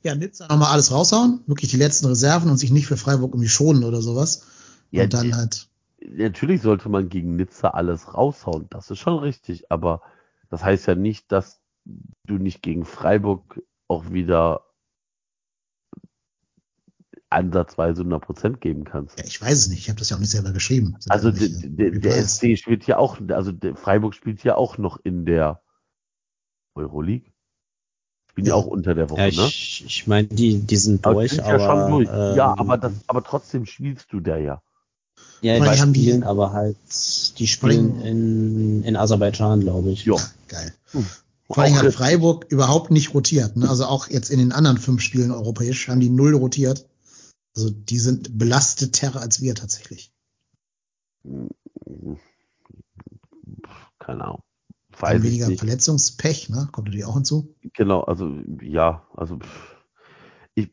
Ja, 0.02 0.14
Nizza 0.14 0.48
nochmal 0.48 0.72
alles 0.72 0.90
raushauen, 0.90 1.40
wirklich 1.46 1.70
die 1.70 1.76
letzten 1.76 2.06
Reserven 2.06 2.50
und 2.50 2.58
sich 2.58 2.70
nicht 2.70 2.86
für 2.86 2.96
Freiburg 2.96 3.32
irgendwie 3.32 3.48
schonen 3.48 3.84
oder 3.84 4.02
sowas. 4.02 4.46
Ja, 4.90 5.04
und 5.04 5.14
dann 5.14 5.36
halt. 5.36 5.68
Natürlich 6.04 6.62
sollte 6.62 6.88
man 6.88 7.08
gegen 7.08 7.36
Nizza 7.36 7.68
alles 7.68 8.12
raushauen, 8.14 8.66
das 8.70 8.90
ist 8.90 8.98
schon 8.98 9.18
richtig, 9.18 9.70
aber 9.70 10.02
das 10.50 10.64
heißt 10.64 10.86
ja 10.88 10.96
nicht, 10.96 11.30
dass 11.30 11.60
du 12.26 12.34
nicht 12.34 12.62
gegen 12.62 12.84
Freiburg 12.84 13.62
auch 13.86 14.10
wieder 14.10 14.62
ansatzweise 17.30 18.02
100% 18.02 18.58
geben 18.58 18.84
kannst. 18.84 19.18
Ja, 19.18 19.24
ich 19.24 19.40
weiß 19.40 19.58
es 19.58 19.68
nicht, 19.68 19.80
ich 19.80 19.88
habe 19.88 19.98
das 19.98 20.10
ja 20.10 20.16
auch 20.16 20.20
nicht 20.20 20.30
selber 20.30 20.52
geschrieben. 20.52 20.96
Also 21.08 21.30
nicht, 21.30 21.62
der, 21.64 21.90
der 21.92 22.22
SC 22.22 22.58
spielt 22.58 22.86
ja 22.86 22.98
auch, 22.98 23.18
also 23.28 23.52
Freiburg 23.74 24.14
spielt 24.14 24.44
ja 24.44 24.56
auch 24.56 24.78
noch 24.78 24.98
in 25.02 25.24
der 25.24 25.62
Euroleague. 26.74 27.31
Spielen 28.32 28.46
ja 28.46 28.54
auch 28.54 28.66
unter 28.66 28.94
der 28.94 29.10
Woche, 29.10 29.20
ja, 29.20 29.26
ich, 29.28 29.36
ne? 29.36 29.46
Ich 29.46 30.06
meine, 30.06 30.28
die, 30.28 30.58
die 30.60 30.76
sind 30.76 31.04
durch, 31.04 31.42
aber. 31.42 31.58
Ja, 31.58 31.66
schon 31.66 31.90
durch. 31.90 32.08
Ähm, 32.10 32.36
ja, 32.36 32.58
aber, 32.58 32.78
das, 32.78 32.92
aber 33.06 33.22
trotzdem 33.22 33.66
spielst 33.66 34.06
du 34.10 34.20
da 34.20 34.38
ja. 34.38 34.62
Ja, 35.42 35.58
die 35.58 35.76
spielen 35.76 36.20
die, 36.20 36.26
aber 36.26 36.52
halt, 36.52 36.76
die 37.38 37.46
spielen 37.46 38.00
in, 38.00 38.84
in 38.84 38.96
Aserbaidschan, 38.96 39.60
glaube 39.60 39.90
ich. 39.90 40.06
Ja. 40.06 40.16
Geil. 40.48 40.72
Hm. 40.92 41.04
Vor 41.48 41.62
allem 41.62 41.76
hat 41.76 41.92
Freiburg 41.92 42.46
überhaupt 42.48 42.90
nicht 42.90 43.12
rotiert. 43.12 43.56
Ne? 43.56 43.68
Also 43.68 43.84
auch 43.84 44.08
jetzt 44.08 44.30
in 44.30 44.38
den 44.38 44.52
anderen 44.52 44.78
fünf 44.78 45.02
Spielen 45.02 45.30
europäisch 45.30 45.88
haben 45.88 46.00
die 46.00 46.08
null 46.08 46.34
rotiert. 46.34 46.86
Also 47.54 47.68
die 47.68 47.98
sind 47.98 48.38
belasteter 48.38 49.20
als 49.20 49.42
wir 49.42 49.54
tatsächlich. 49.54 50.10
Keine 53.98 54.24
Ahnung. 54.24 54.42
Weiß 54.98 55.22
weniger 55.22 55.48
nicht. 55.48 55.58
Verletzungspech, 55.58 56.48
ne? 56.50 56.68
Kommt 56.72 56.88
natürlich 56.88 57.06
auch 57.06 57.14
hinzu. 57.14 57.54
Genau, 57.74 58.02
also 58.02 58.30
ja, 58.60 59.06
also 59.14 59.38
ich 60.54 60.70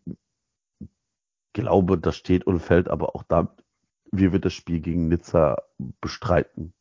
glaube, 1.54 1.98
das 1.98 2.16
steht 2.16 2.46
und 2.46 2.60
fällt 2.60 2.90
aber 2.90 3.16
auch 3.16 3.24
da, 3.24 3.56
wie 4.12 4.32
wird 4.32 4.46
das 4.46 4.54
Spiel 4.54 4.80
gegen 4.80 5.08
Nizza 5.08 5.58
bestreiten. 6.02 6.74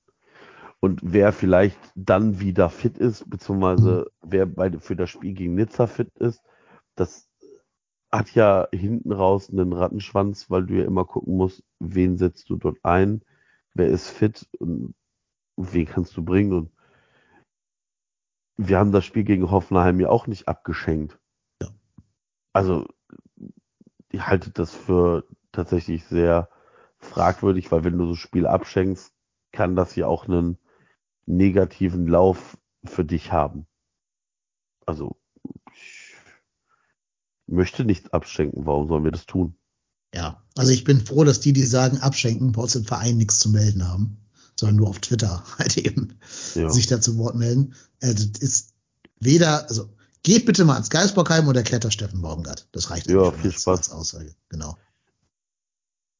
Und 0.81 1.01
wer 1.03 1.33
vielleicht 1.33 1.79
dann 1.97 2.39
wieder 2.41 2.71
fit 2.71 2.99
ist, 2.99 3.29
beziehungsweise 3.29 4.07
mhm. 4.23 4.31
wer 4.31 4.47
bei, 4.47 4.79
für 4.79 4.97
das 4.97 5.11
Spiel 5.11 5.35
gegen 5.35 5.55
Nizza 5.55 5.87
fit 5.87 6.17
ist, 6.19 6.43
das 6.95 7.29
hat 8.11 8.35
ja 8.35 8.69
hinten 8.73 9.13
raus 9.13 9.51
einen 9.51 9.73
Rattenschwanz, 9.73 10.51
weil 10.51 10.67
du 10.67 10.75
ja 10.75 10.85
immer 10.85 11.05
gucken 11.05 11.37
musst, 11.37 11.63
wen 11.79 12.17
setzt 12.17 12.49
du 12.49 12.57
dort 12.57 12.79
ein, 12.83 13.23
wer 13.75 13.89
ist 13.89 14.09
fit 14.09 14.49
und 14.59 14.95
wen 15.57 15.87
kannst 15.87 16.17
du 16.17 16.25
bringen. 16.25 16.53
Und 16.53 16.71
wir 18.59 18.79
haben 18.79 18.93
das 18.93 19.05
Spiel 19.05 19.25
gegen 19.25 19.51
Hoffenheim 19.51 20.01
ja 20.01 20.11
auch 20.11 20.27
nicht 20.27 20.49
abgeschenkt. 20.49 21.19
Ja. 21.63 21.69
Also, 22.53 22.87
ich 24.11 24.27
halte 24.27 24.51
das 24.51 24.75
für 24.75 25.25
tatsächlich 25.53 26.05
sehr 26.05 26.51
fragwürdig, 26.99 27.71
weil 27.71 27.85
wenn 27.85 27.97
du 27.97 28.05
so 28.07 28.13
ein 28.13 28.17
Spiel 28.17 28.47
abschenkst, 28.47 29.15
kann 29.53 29.77
das 29.77 29.95
ja 29.95 30.07
auch 30.09 30.27
einen 30.27 30.59
negativen 31.25 32.09
Lauf 32.09 32.59
für 32.85 33.05
dich 33.05 33.33
haben. 33.33 33.67
Also, 34.87 35.17
ich 35.73 36.35
möchte 37.47 37.85
nichts 37.85 38.13
abschenken. 38.13 38.67
Warum 38.67 38.89
sollen 38.89 39.05
wir 39.05 39.13
das 39.13 39.27
tun? 39.27 39.57
Ja, 40.15 40.43
also 40.57 40.73
ich 40.73 40.85
bin 40.85 41.01
froh, 41.01 41.23
dass 41.23 41.41
die, 41.41 41.53
die 41.53 41.63
sagen, 41.63 41.99
abschenken, 41.99 42.53
bei 42.53 42.63
uns 42.63 42.75
im 42.75 42.85
Verein 42.85 43.19
nichts 43.19 43.39
zu 43.39 43.51
melden 43.51 43.87
haben, 43.87 44.28
sondern 44.59 44.77
nur 44.77 44.89
auf 44.89 44.99
Twitter 44.99 45.43
halt 45.59 45.77
eben 45.77 46.19
ja. 46.55 46.69
sich 46.71 46.87
da 46.87 47.01
zu 47.01 47.17
Wort 47.19 47.37
melden. 47.37 47.75
Also 48.03 48.29
ist 48.41 48.75
weder, 49.21 49.69
also 49.69 49.89
geht 50.23 50.47
bitte 50.47 50.65
mal 50.65 50.75
ans 50.75 50.91
Geisbockheim 50.91 51.49
oder 51.49 51.63
kletter 51.63 51.91
Steffen 51.91 52.23
Baumgart. 52.23 52.69
Das 52.73 52.91
reicht 52.91 53.09
ja, 53.09 53.31
viel 53.31 53.51
als, 53.51 53.63
Spaß. 53.63 53.79
Als 53.79 53.91
Aussage. 53.91 54.35
Genau. 54.49 54.77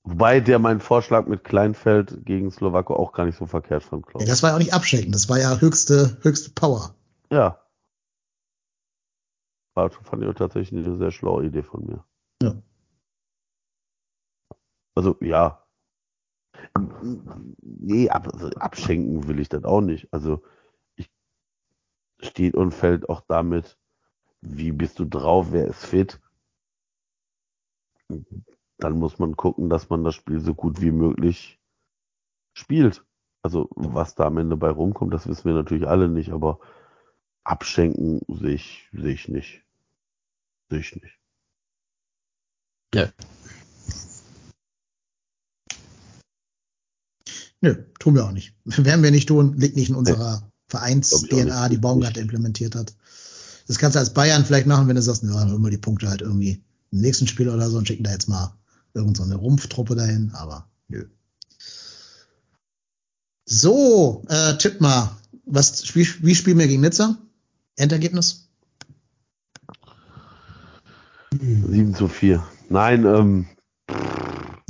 Wobei 0.05 0.41
der 0.41 0.59
meinen 0.59 0.81
Vorschlag 0.81 1.27
mit 1.27 1.45
Kleinfeld 1.45 2.25
gegen 2.25 2.51
Slowako 2.51 2.97
auch 2.97 3.13
gar 3.13 3.27
nicht 3.27 3.39
so 3.39 3.47
verkehrt 3.47 3.83
fand, 3.83 4.07
glaube 4.07 4.23
ich. 4.23 4.29
Ja, 4.29 4.33
das 4.33 4.43
war 4.43 4.51
ja 4.51 4.57
auch 4.57 4.61
nicht 4.61 4.73
abschenken, 4.73 5.13
das 5.13 5.29
war 5.29 5.39
ja 5.39 5.59
höchste, 5.59 6.17
höchste 6.23 6.51
Power. 6.51 6.95
Ja. 7.31 7.61
War, 9.75 9.91
fand 9.91 10.23
ich 10.23 10.29
auch 10.29 10.35
tatsächlich 10.35 10.87
eine 10.87 10.97
sehr 10.97 11.11
schlaue 11.11 11.45
Idee 11.45 11.63
von 11.63 11.85
mir. 11.85 12.05
Ja. 12.43 12.55
Also, 14.95 15.17
ja. 15.21 15.63
Nee, 17.63 18.09
ab, 18.11 18.29
abschenken 18.57 19.27
will 19.29 19.41
ich 19.41 19.49
das 19.49 19.65
auch 19.65 19.81
nicht. 19.81 20.09
Also, 20.13 20.43
steht 22.21 22.55
und 22.55 22.73
fällt 22.73 23.09
auch 23.09 23.23
damit, 23.27 23.79
wie 24.41 24.73
bist 24.73 24.99
du 24.99 25.05
drauf, 25.05 25.49
wer 25.51 25.67
ist 25.67 25.85
fit. 25.85 26.21
Dann 28.79 28.99
muss 28.99 29.19
man 29.19 29.37
gucken, 29.37 29.69
dass 29.69 29.89
man 29.89 30.05
das 30.05 30.15
Spiel 30.15 30.41
so 30.41 30.55
gut 30.55 30.81
wie 30.81 30.93
möglich 30.93 31.61
spielt. 32.55 33.05
Also 33.43 33.69
was 33.75 34.15
da 34.15 34.27
am 34.27 34.39
Ende 34.39 34.57
bei 34.57 34.71
rumkommt, 34.71 35.15
das 35.15 35.27
wissen 35.29 35.45
wir 35.45 35.55
natürlich 35.55 35.87
alle 35.87 36.09
nicht, 36.09 36.31
aber 36.31 36.59
abschenken 37.45 38.21
sehe 38.29 38.55
ich, 38.55 38.89
sehe 38.93 39.13
ich 39.13 39.29
nicht. 39.29 39.65
Sehe 40.71 40.81
ich 40.81 40.95
nicht. 40.97 41.19
Ja. 42.95 43.09
Nö, 47.61 47.75
tun 47.99 48.15
wir 48.15 48.25
auch 48.25 48.33
nicht. 48.33 48.55
Werden 48.65 49.03
wir 49.03 49.11
nicht 49.11 49.29
tun, 49.29 49.57
liegt 49.59 49.77
nicht 49.77 49.91
in 49.91 49.95
unserer 49.95 50.41
nee. 50.41 50.47
Vereins-DNA, 50.69 51.69
die 51.69 51.79
Baumgart 51.79 52.17
implementiert 52.17 52.75
hat. 52.75 52.95
Das 53.67 53.79
kannst 53.79 53.97
du 53.97 54.01
als 54.01 54.15
Bayern 54.15 54.45
vielleicht 54.45 54.67
machen, 54.67 54.89
wenn 54.89 54.97
du 54.97 55.03
sagst, 55.03 55.23
ja, 55.23 55.43
immer 55.43 55.71
die 55.71 55.79
Punkte 55.79 56.09
halt 56.09 56.23
irgendwie 56.23 56.63
im 56.91 57.01
nächsten 57.01 57.27
Spiel 57.27 57.49
oder 57.49 57.69
so 57.69 57.79
und 57.79 57.87
schicken 57.87 58.05
da 58.05 58.13
jetzt 58.13 58.29
mal 58.29 58.55
irgendeine 58.95 59.33
so 59.33 59.39
Rumpftruppe 59.39 59.95
dahin, 59.95 60.31
aber 60.35 60.69
nö. 60.89 61.07
So, 63.45 64.25
äh, 64.29 64.57
tipp 64.59 64.81
mal, 64.81 65.17
was, 65.45 65.95
wie, 65.95 66.07
wie 66.23 66.35
spielen 66.35 66.59
wir 66.59 66.67
gegen 66.67 66.83
Nizza? 66.83 67.19
Endergebnis? 67.77 68.49
7 71.33 71.95
zu 71.95 72.09
4. 72.09 72.43
Nein, 72.69 73.05
ähm. 73.05 73.47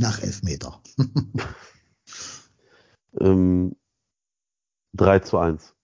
Nach 0.01 0.21
Elfmeter. 0.21 0.81
ähm, 3.21 3.77
3 4.97 5.21
zu 5.21 5.39
1 5.39 5.75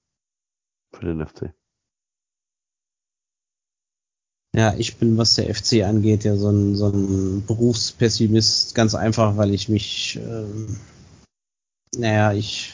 für 0.94 1.06
den 1.06 1.26
FC. 1.26 1.52
Ja, 4.56 4.72
ich 4.76 4.98
bin, 4.98 5.18
was 5.18 5.34
der 5.34 5.52
FC 5.52 5.82
angeht, 5.82 6.22
ja 6.22 6.36
so 6.36 6.48
ein, 6.48 6.76
so 6.76 6.88
ein 6.88 7.44
Berufspessimist, 7.44 8.74
ganz 8.74 8.94
einfach, 8.94 9.36
weil 9.36 9.52
ich 9.52 9.68
mich, 9.68 10.20
ähm, 10.22 10.76
naja, 11.96 12.32
ich 12.32 12.72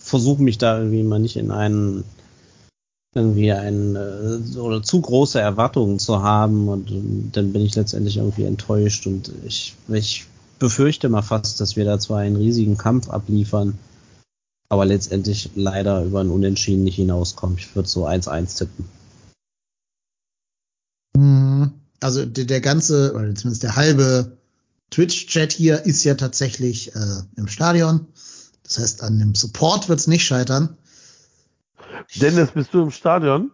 versuche 0.00 0.42
mich 0.42 0.58
da 0.58 0.78
irgendwie 0.78 1.02
mal 1.02 1.18
nicht 1.18 1.36
in 1.36 1.50
einen 1.50 2.04
irgendwie 3.14 3.52
ein 3.52 3.96
äh, 3.96 4.58
oder 4.58 4.82
zu 4.82 5.00
große 5.00 5.40
Erwartungen 5.40 5.98
zu 5.98 6.22
haben. 6.22 6.68
Und, 6.68 6.90
und, 6.90 7.32
dann 7.32 7.52
bin 7.52 7.62
ich 7.62 7.74
letztendlich 7.74 8.18
irgendwie 8.18 8.44
enttäuscht. 8.44 9.06
Und 9.06 9.32
ich, 9.44 9.74
ich 9.88 10.26
befürchte 10.58 11.08
mal 11.08 11.22
fast, 11.22 11.60
dass 11.60 11.76
wir 11.76 11.84
da 11.84 11.98
zwar 11.98 12.18
einen 12.18 12.36
riesigen 12.36 12.76
Kampf 12.76 13.08
abliefern, 13.08 13.78
aber 14.68 14.84
letztendlich 14.84 15.50
leider 15.54 16.04
über 16.04 16.20
ein 16.20 16.30
Unentschieden 16.30 16.84
nicht 16.84 16.96
hinauskommen. 16.96 17.58
Ich 17.58 17.74
würde 17.74 17.88
so 17.88 18.06
1-1 18.06 18.58
tippen. 18.58 18.84
Hm, 21.16 21.72
also 22.00 22.24
der, 22.24 22.44
der 22.44 22.60
ganze, 22.60 23.12
oder 23.14 23.34
zumindest 23.34 23.62
der 23.62 23.76
halbe 23.76 24.38
Twitch-Chat 24.90 25.52
hier 25.52 25.84
ist 25.84 26.04
ja 26.04 26.14
tatsächlich 26.14 26.94
äh, 26.94 27.22
im 27.36 27.48
Stadion. 27.48 28.06
Das 28.62 28.78
heißt, 28.78 29.02
an 29.02 29.18
dem 29.18 29.34
Support 29.34 29.88
wird 29.88 30.00
es 30.00 30.06
nicht 30.06 30.24
scheitern. 30.24 30.76
Dennis, 32.16 32.50
bist 32.52 32.72
du 32.74 32.82
im 32.82 32.90
Stadion? 32.90 33.50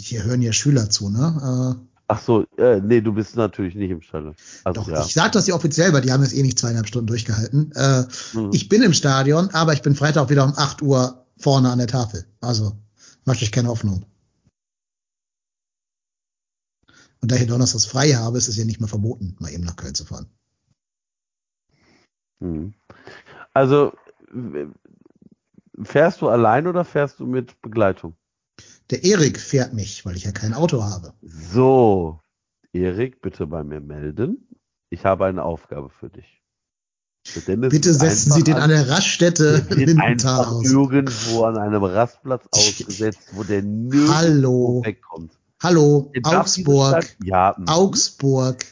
Hier 0.00 0.24
hören 0.24 0.42
ja 0.42 0.52
Schüler 0.52 0.90
zu, 0.90 1.10
ne? 1.10 1.76
Äh, 1.76 1.89
Ach 2.12 2.20
so, 2.20 2.44
äh, 2.56 2.80
nee, 2.80 3.00
du 3.00 3.12
bist 3.12 3.36
natürlich 3.36 3.76
nicht 3.76 3.92
im 3.92 4.02
Stadion. 4.02 4.34
Also, 4.64 4.80
doch, 4.80 4.88
ja. 4.88 5.00
ich 5.06 5.14
sag 5.14 5.30
das 5.30 5.46
ja 5.46 5.54
offiziell, 5.54 5.92
weil 5.92 6.00
die 6.00 6.10
haben 6.10 6.24
jetzt 6.24 6.34
eh 6.34 6.42
nicht 6.42 6.58
zweieinhalb 6.58 6.88
Stunden 6.88 7.06
durchgehalten. 7.06 7.70
Äh, 7.76 8.02
mhm. 8.32 8.50
Ich 8.52 8.68
bin 8.68 8.82
im 8.82 8.92
Stadion, 8.92 9.48
aber 9.50 9.74
ich 9.74 9.82
bin 9.82 9.94
Freitag 9.94 10.28
wieder 10.28 10.42
um 10.42 10.52
8 10.56 10.82
Uhr 10.82 11.24
vorne 11.38 11.70
an 11.70 11.78
der 11.78 11.86
Tafel. 11.86 12.26
Also, 12.40 12.72
macht 13.24 13.40
euch 13.40 13.52
keine 13.52 13.68
Hoffnung. 13.68 14.06
Und 17.20 17.30
da 17.30 17.36
ich 17.36 17.46
Donnerstags 17.46 17.86
frei 17.86 18.10
habe, 18.14 18.38
ist 18.38 18.48
es 18.48 18.56
ja 18.56 18.64
nicht 18.64 18.80
mehr 18.80 18.88
verboten, 18.88 19.36
mal 19.38 19.52
eben 19.52 19.62
nach 19.62 19.76
Köln 19.76 19.94
zu 19.94 20.04
fahren. 20.04 20.26
Mhm. 22.40 22.74
Also, 23.54 23.92
fährst 25.80 26.20
du 26.22 26.28
allein 26.28 26.66
oder 26.66 26.84
fährst 26.84 27.20
du 27.20 27.26
mit 27.26 27.62
Begleitung? 27.62 28.16
Der 28.90 29.04
Erik 29.04 29.38
fährt 29.38 29.72
mich, 29.72 30.04
weil 30.04 30.16
ich 30.16 30.24
ja 30.24 30.32
kein 30.32 30.52
Auto 30.52 30.82
habe. 30.82 31.14
So, 31.22 32.20
Erik, 32.72 33.20
bitte 33.22 33.46
bei 33.46 33.62
mir 33.62 33.80
melden. 33.80 34.48
Ich 34.90 35.04
habe 35.04 35.26
eine 35.26 35.44
Aufgabe 35.44 35.90
für 35.90 36.10
dich. 36.10 36.42
Bitte 37.34 37.94
setzen 37.94 38.32
Sie 38.32 38.42
den 38.42 38.54
an, 38.54 38.62
an 38.62 38.70
der 38.70 38.88
Raststätte 38.88 39.66
Lindenthal 39.70 40.44
aus. 40.46 40.64
irgendwo 40.64 41.44
an 41.44 41.58
einem 41.58 41.84
Rastplatz 41.84 42.46
ausgesetzt, 42.50 43.20
wo 43.32 43.44
der 43.44 43.62
nirgendwo 43.62 44.82
wegkommt. 44.84 45.38
Hallo, 45.62 46.10
Augsburg. 46.22 47.04
Ja. 47.22 47.54
Augsburg. 47.66 48.64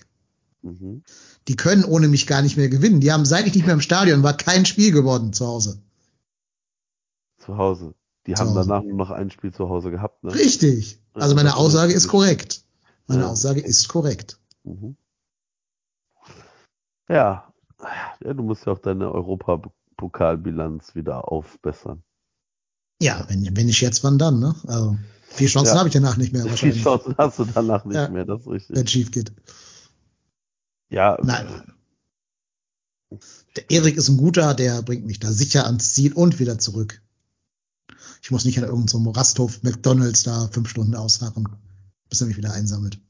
Mhm. 0.62 1.02
Die 1.46 1.56
können 1.56 1.84
ohne 1.84 2.08
mich 2.08 2.26
gar 2.26 2.42
nicht 2.42 2.56
mehr 2.56 2.70
gewinnen. 2.70 3.00
Die 3.00 3.12
haben, 3.12 3.26
seit 3.26 3.46
ich 3.46 3.54
nicht 3.54 3.66
mehr 3.66 3.74
im 3.74 3.80
Stadion 3.82 4.22
war, 4.22 4.36
kein 4.36 4.64
Spiel 4.64 4.92
geworden 4.92 5.32
zu 5.32 5.46
Hause. 5.46 5.82
Zu 7.36 7.56
Hause. 7.58 7.94
Die 8.28 8.34
haben 8.34 8.54
danach 8.54 8.82
nur 8.82 8.96
noch 8.96 9.10
ein 9.10 9.30
Spiel 9.30 9.54
zu 9.54 9.70
Hause 9.70 9.90
gehabt, 9.90 10.22
ne? 10.22 10.34
Richtig. 10.34 11.00
Also 11.14 11.34
meine 11.34 11.56
Aussage 11.56 11.94
ist 11.94 12.08
korrekt. 12.08 12.62
Meine 13.06 13.22
ja. 13.22 13.28
Aussage 13.28 13.60
ist 13.62 13.88
korrekt. 13.88 14.38
Mhm. 14.64 14.96
Ja. 17.08 17.50
ja, 18.22 18.34
du 18.34 18.42
musst 18.42 18.66
ja 18.66 18.72
auch 18.72 18.80
deine 18.80 19.10
Europapokalbilanz 19.10 20.94
wieder 20.94 21.32
aufbessern. 21.32 22.02
Ja, 23.00 23.24
wenn, 23.28 23.56
wenn 23.56 23.68
ich 23.70 23.80
jetzt, 23.80 24.04
wann 24.04 24.18
dann, 24.18 24.40
ne? 24.40 24.54
Also, 24.66 24.98
vier 25.22 25.48
Chancen 25.48 25.72
ja. 25.72 25.78
habe 25.78 25.88
ich 25.88 25.94
danach 25.94 26.18
nicht 26.18 26.34
mehr 26.34 26.44
wahrscheinlich. 26.50 26.82
Vier 26.82 26.84
Chancen 26.84 27.14
hast 27.16 27.38
du 27.38 27.46
danach 27.46 27.86
nicht 27.86 27.96
ja. 27.96 28.10
mehr, 28.10 28.26
das 28.26 28.42
ist 28.42 28.48
richtig. 28.48 28.76
Wenn 28.76 28.86
schief 28.86 29.10
geht. 29.10 29.32
Ja. 30.90 31.16
Nein. 31.22 31.72
Der 33.56 33.70
Erik 33.70 33.96
ist 33.96 34.10
ein 34.10 34.18
guter, 34.18 34.52
der 34.52 34.82
bringt 34.82 35.06
mich 35.06 35.18
da 35.18 35.32
sicher 35.32 35.64
ans 35.64 35.94
Ziel 35.94 36.12
und 36.12 36.38
wieder 36.40 36.58
zurück. 36.58 37.00
Ich 38.22 38.30
muss 38.30 38.44
nicht 38.44 38.58
an 38.58 38.64
irgendeinem 38.64 39.04
so 39.04 39.10
Rasthof 39.10 39.62
McDonalds 39.62 40.22
da 40.22 40.48
fünf 40.48 40.68
Stunden 40.68 40.94
ausharren, 40.94 41.48
bis 42.08 42.20
er 42.20 42.26
mich 42.26 42.36
wieder 42.36 42.52
einsammelt. 42.52 43.00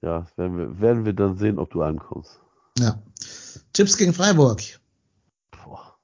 Ja, 0.00 0.26
werden 0.36 0.58
wir, 0.58 0.80
werden 0.80 1.04
wir 1.04 1.12
dann 1.12 1.38
sehen, 1.38 1.58
ob 1.58 1.70
du 1.70 1.82
ankommst. 1.82 2.40
Ja. 2.78 3.00
Tipps 3.72 3.96
gegen 3.96 4.12
Freiburg. 4.12 4.60
Boah. 5.50 5.96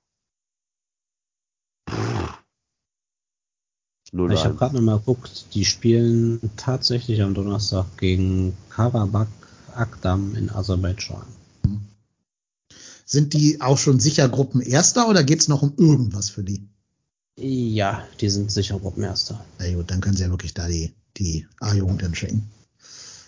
ich 4.12 4.44
habe 4.44 4.55
gerade 4.55 4.77
nochmal 4.77 4.99
geguckt, 4.99 5.47
die 5.55 5.65
spielen 5.65 6.51
tatsächlich 6.57 7.23
am 7.23 7.35
Donnerstag 7.35 7.86
gegen 7.99 8.57
Karabakh 8.70 9.28
Akdam 9.75 10.35
in 10.35 10.51
Aserbaidschan. 10.51 11.27
Sind 13.05 13.33
die 13.33 13.60
auch 13.60 13.78
schon 13.78 14.01
sicher 14.01 14.28
Gruppenerster 14.28 15.09
oder 15.09 15.25
geht 15.25 15.41
es 15.41 15.49
noch 15.49 15.62
um 15.62 15.73
irgendwas 15.77 16.31
für 16.31 16.44
die? 16.44 16.68
Ja, 17.41 18.02
die 18.20 18.31
sind 18.31 18.50
sicher 18.50 18.81
Gruppenerster. 18.81 19.44
Na 19.58 19.73
gut, 19.73 19.91
dann 19.92 20.00
können 20.00 20.17
sie 20.17 20.25
ja 20.25 20.31
wirklich 20.31 20.55
da 20.55 20.67
die, 20.67 20.92
die 21.17 21.47
A-Jugend 21.60 22.02
entschieden. 22.02 22.50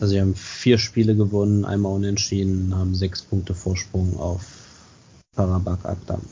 Also 0.01 0.15
sie 0.15 0.21
haben 0.21 0.35
vier 0.35 0.79
Spiele 0.79 1.15
gewonnen, 1.15 1.65
einmal 1.65 1.93
unentschieden, 1.93 2.75
haben 2.75 2.97
sechs 2.97 3.23
Punkte 3.23 3.55
Vorsprung 3.55 4.19
auf 4.19 4.45
Karabakh 5.37 5.85
Akdam. 5.85 6.23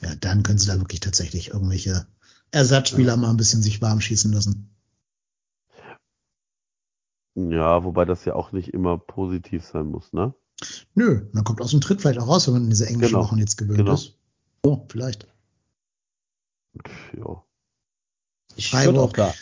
Ja, 0.00 0.14
dann 0.16 0.42
können 0.42 0.58
sie 0.58 0.66
da 0.66 0.78
wirklich 0.78 0.98
tatsächlich 0.98 1.50
irgendwelche 1.50 2.04
Ersatzspieler 2.50 3.12
ja. 3.12 3.16
mal 3.16 3.30
ein 3.30 3.36
bisschen 3.36 3.62
sich 3.62 3.80
warm 3.80 4.00
schießen 4.00 4.32
lassen. 4.32 4.68
Ja, 7.36 7.84
wobei 7.84 8.06
das 8.06 8.24
ja 8.24 8.34
auch 8.34 8.50
nicht 8.50 8.74
immer 8.74 8.98
positiv 8.98 9.64
sein 9.64 9.86
muss, 9.86 10.12
ne? 10.12 10.34
Nö, 10.94 11.28
man 11.32 11.44
kommt 11.44 11.60
aus 11.60 11.70
dem 11.70 11.80
Tritt 11.80 12.00
vielleicht 12.00 12.18
auch 12.18 12.26
raus, 12.26 12.48
wenn 12.48 12.54
man 12.54 12.64
in 12.64 12.70
diese 12.70 12.86
englischen 12.86 13.14
genau. 13.14 13.24
Wochen 13.24 13.38
jetzt 13.38 13.56
gewöhnt 13.56 13.78
genau. 13.78 13.94
ist. 13.94 14.16
So, 14.64 14.84
vielleicht. 14.88 15.28
Ja. 17.16 17.44
Ich 18.56 18.72
würde 18.72 19.00
auch 19.00 19.12
da, 19.12 19.34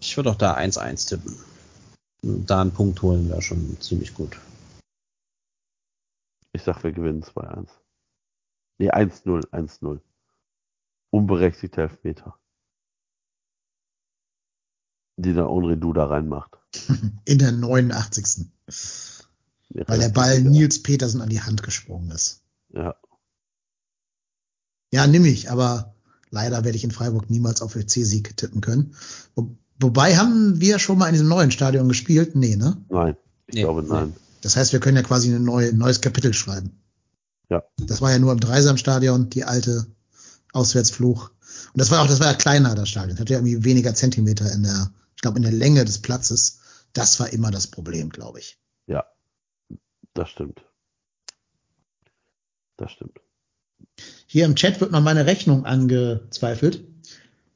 ich 0.00 0.16
würde 0.16 0.30
auch 0.30 0.36
da 0.36 0.56
1-1 0.56 1.08
tippen. 1.08 1.36
Da 2.22 2.60
einen 2.60 2.72
Punkt 2.72 3.02
holen 3.02 3.28
wäre 3.28 3.42
schon 3.42 3.80
ziemlich 3.80 4.14
gut. 4.14 4.38
Ich 6.52 6.62
sag, 6.62 6.82
wir 6.82 6.92
gewinnen 6.92 7.22
2-1. 7.22 7.68
Nee, 8.78 8.90
1-0, 8.90 9.48
1-0. 9.50 10.00
Unberechtigter 11.10 11.82
Elfmeter. 11.82 12.38
Die 15.16 15.32
der 15.32 15.48
Onri 15.48 15.78
Duda 15.78 16.06
reinmacht. 16.06 16.58
In 17.24 17.38
der 17.38 17.52
89. 17.52 18.46
Ja, 19.70 19.88
Weil 19.88 20.00
der 20.00 20.08
Ball 20.08 20.40
Nils 20.40 20.82
Petersen 20.82 21.20
an 21.20 21.28
die 21.28 21.42
Hand 21.42 21.62
gesprungen 21.62 22.10
ist. 22.10 22.42
Ja. 22.70 22.96
Ja, 24.92 25.06
nimm 25.06 25.24
ich, 25.24 25.50
aber 25.50 25.94
Leider 26.34 26.64
werde 26.64 26.76
ich 26.76 26.82
in 26.82 26.90
Freiburg 26.90 27.30
niemals 27.30 27.62
auf 27.62 27.74
FC-Sieg 27.74 28.36
tippen 28.36 28.60
können. 28.60 28.96
Wo, 29.36 29.56
wobei 29.78 30.16
haben 30.16 30.60
wir 30.60 30.80
schon 30.80 30.98
mal 30.98 31.06
in 31.06 31.12
diesem 31.12 31.28
neuen 31.28 31.52
Stadion 31.52 31.88
gespielt? 31.88 32.34
Nee, 32.34 32.56
ne? 32.56 32.76
Nein, 32.88 33.16
ich 33.46 33.54
nee, 33.54 33.60
glaube 33.62 33.84
nein. 33.84 34.14
Das 34.42 34.56
heißt, 34.56 34.72
wir 34.72 34.80
können 34.80 34.96
ja 34.96 35.04
quasi 35.04 35.32
ein 35.32 35.44
neue, 35.44 35.72
neues 35.72 36.00
Kapitel 36.00 36.34
schreiben. 36.34 36.82
Ja. 37.50 37.62
Das 37.78 38.00
war 38.00 38.10
ja 38.10 38.18
nur 38.18 38.32
im 38.32 38.40
Dreisamstadion, 38.40 39.30
die 39.30 39.44
alte 39.44 39.86
Auswärtsfluch. 40.52 41.28
Und 41.28 41.80
das 41.80 41.92
war 41.92 42.02
auch, 42.02 42.08
das 42.08 42.18
war 42.18 42.26
ja 42.26 42.34
kleiner, 42.34 42.74
das 42.74 42.88
Stadion. 42.88 43.10
Das 43.10 43.20
hatte 43.20 43.34
ja 43.34 43.38
irgendwie 43.38 43.64
weniger 43.64 43.94
Zentimeter 43.94 44.50
in 44.52 44.64
der, 44.64 44.90
ich 45.14 45.22
glaube, 45.22 45.36
in 45.36 45.44
der 45.44 45.52
Länge 45.52 45.84
des 45.84 46.00
Platzes. 46.00 46.58
Das 46.92 47.20
war 47.20 47.32
immer 47.32 47.52
das 47.52 47.68
Problem, 47.68 48.10
glaube 48.10 48.40
ich. 48.40 48.58
Ja, 48.88 49.04
das 50.14 50.30
stimmt. 50.30 50.64
Das 52.76 52.90
stimmt. 52.90 53.20
Hier 54.26 54.46
im 54.46 54.56
Chat 54.56 54.80
wird 54.80 54.90
noch 54.90 55.00
meine 55.00 55.26
Rechnung 55.26 55.64
angezweifelt. 55.64 56.84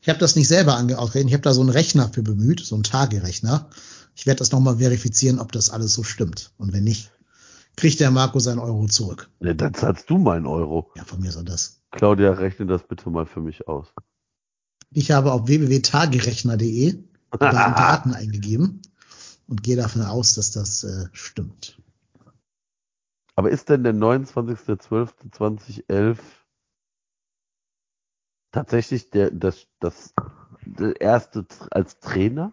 Ich 0.01 0.09
habe 0.09 0.21
das 0.21 0.37
nicht 0.37 0.49
selber 0.49 0.75
ausgerechnet. 0.75 1.29
Ich 1.29 1.35
habe 1.35 1.43
da 1.43 1.53
so 1.53 1.61
einen 1.61 1.71
Rechner 1.71 2.09
für 2.09 2.23
bemüht, 2.23 2.61
so 2.61 2.77
einen 2.77 2.85
Tagerechner. 2.85 3.69
Ich 4.15 4.27
werde 4.27 4.39
das 4.39 4.53
nochmal 4.53 4.79
verifizieren, 4.79 5.41
ob 5.41 5.53
das 5.53 5.71
alles 5.71 5.95
so 5.95 6.05
stimmt. 6.05 6.53
Und 6.57 6.73
wenn 6.73 6.85
nicht, 6.85 7.11
kriegt 7.77 8.01
der 8.01 8.11
Marco 8.11 8.39
seinen 8.39 8.59
Euro 8.59 8.87
zurück. 8.87 9.29
Ja, 9.41 9.55
dann 9.55 9.75
zahlst 9.75 10.09
du 10.09 10.19
meinen 10.19 10.47
Euro. 10.47 10.91
Ja, 10.97 11.05
von 11.05 11.21
mir 11.21 11.33
soll 11.33 11.45
das. 11.45 11.81
Claudia, 11.91 12.33
rechne 12.33 12.67
das 12.67 12.87
bitte 12.87 13.11
mal 13.11 13.27
für 13.27 13.41
mich 13.41 13.67
aus. 13.67 13.89
Ich 14.91 15.11
habe 15.11 15.33
auf 15.33 15.47
www.tagerechner.de 15.47 16.99
Daten 17.39 18.15
eingegeben 18.15 18.83
und 19.47 19.63
gehe 19.63 19.77
davon 19.77 20.03
aus, 20.03 20.35
dass 20.35 20.53
das 20.53 20.85
äh, 20.85 21.07
stimmt. 21.13 21.79
Aber 23.39 23.51
ist 23.51 23.69
denn 23.69 23.85
der 23.85 23.95
29.12.2011 23.95 26.17
tatsächlich 28.51 29.11
der, 29.11 29.31
das, 29.31 29.69
das, 29.79 30.13
der 30.65 31.01
erste 31.01 31.47
als 31.71 32.01
Trainer? 32.01 32.51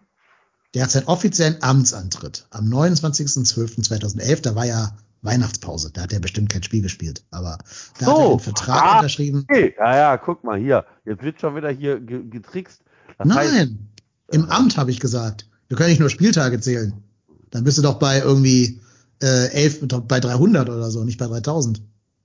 Der 0.74 0.84
hat 0.84 0.92
seinen 0.92 1.08
offiziellen 1.08 1.60
Amtsantritt 1.60 2.46
am 2.50 2.66
29.12.2011, 2.66 4.42
da 4.42 4.54
war 4.54 4.64
ja 4.64 4.96
Weihnachtspause, 5.22 5.90
da 5.92 6.02
hat 6.02 6.12
er 6.12 6.20
bestimmt 6.20 6.50
kein 6.50 6.62
Spiel 6.62 6.82
gespielt, 6.82 7.24
aber 7.32 7.58
da 7.98 8.06
so, 8.06 8.12
hat 8.12 8.20
er 8.20 8.28
den 8.28 8.38
Vertrag 8.38 8.82
ah, 8.84 8.98
unterschrieben. 8.98 9.44
Okay. 9.50 9.74
Ja, 9.76 9.96
ja, 9.96 10.16
guck 10.18 10.44
mal 10.44 10.56
hier, 10.56 10.86
jetzt 11.04 11.24
wird 11.24 11.40
schon 11.40 11.56
wieder 11.56 11.70
hier 11.70 11.98
getrickst. 11.98 12.84
Das 13.18 13.26
Nein, 13.26 13.38
heißt, 13.38 13.72
im 14.30 14.44
äh, 14.44 14.50
Amt 14.50 14.76
habe 14.76 14.92
ich 14.92 15.00
gesagt. 15.00 15.50
Wir 15.66 15.76
können 15.76 15.90
nicht 15.90 15.98
nur 15.98 16.10
Spieltage 16.10 16.60
zählen. 16.60 16.92
Dann 17.50 17.64
bist 17.64 17.76
du 17.76 17.82
doch 17.82 17.98
bei 17.98 18.20
irgendwie 18.20 18.80
äh, 19.22 19.48
11, 19.48 19.88
bei 20.06 20.20
300 20.20 20.68
oder 20.68 20.90
so, 20.90 21.04
nicht 21.04 21.18
bei 21.18 21.26
3000. 21.26 21.82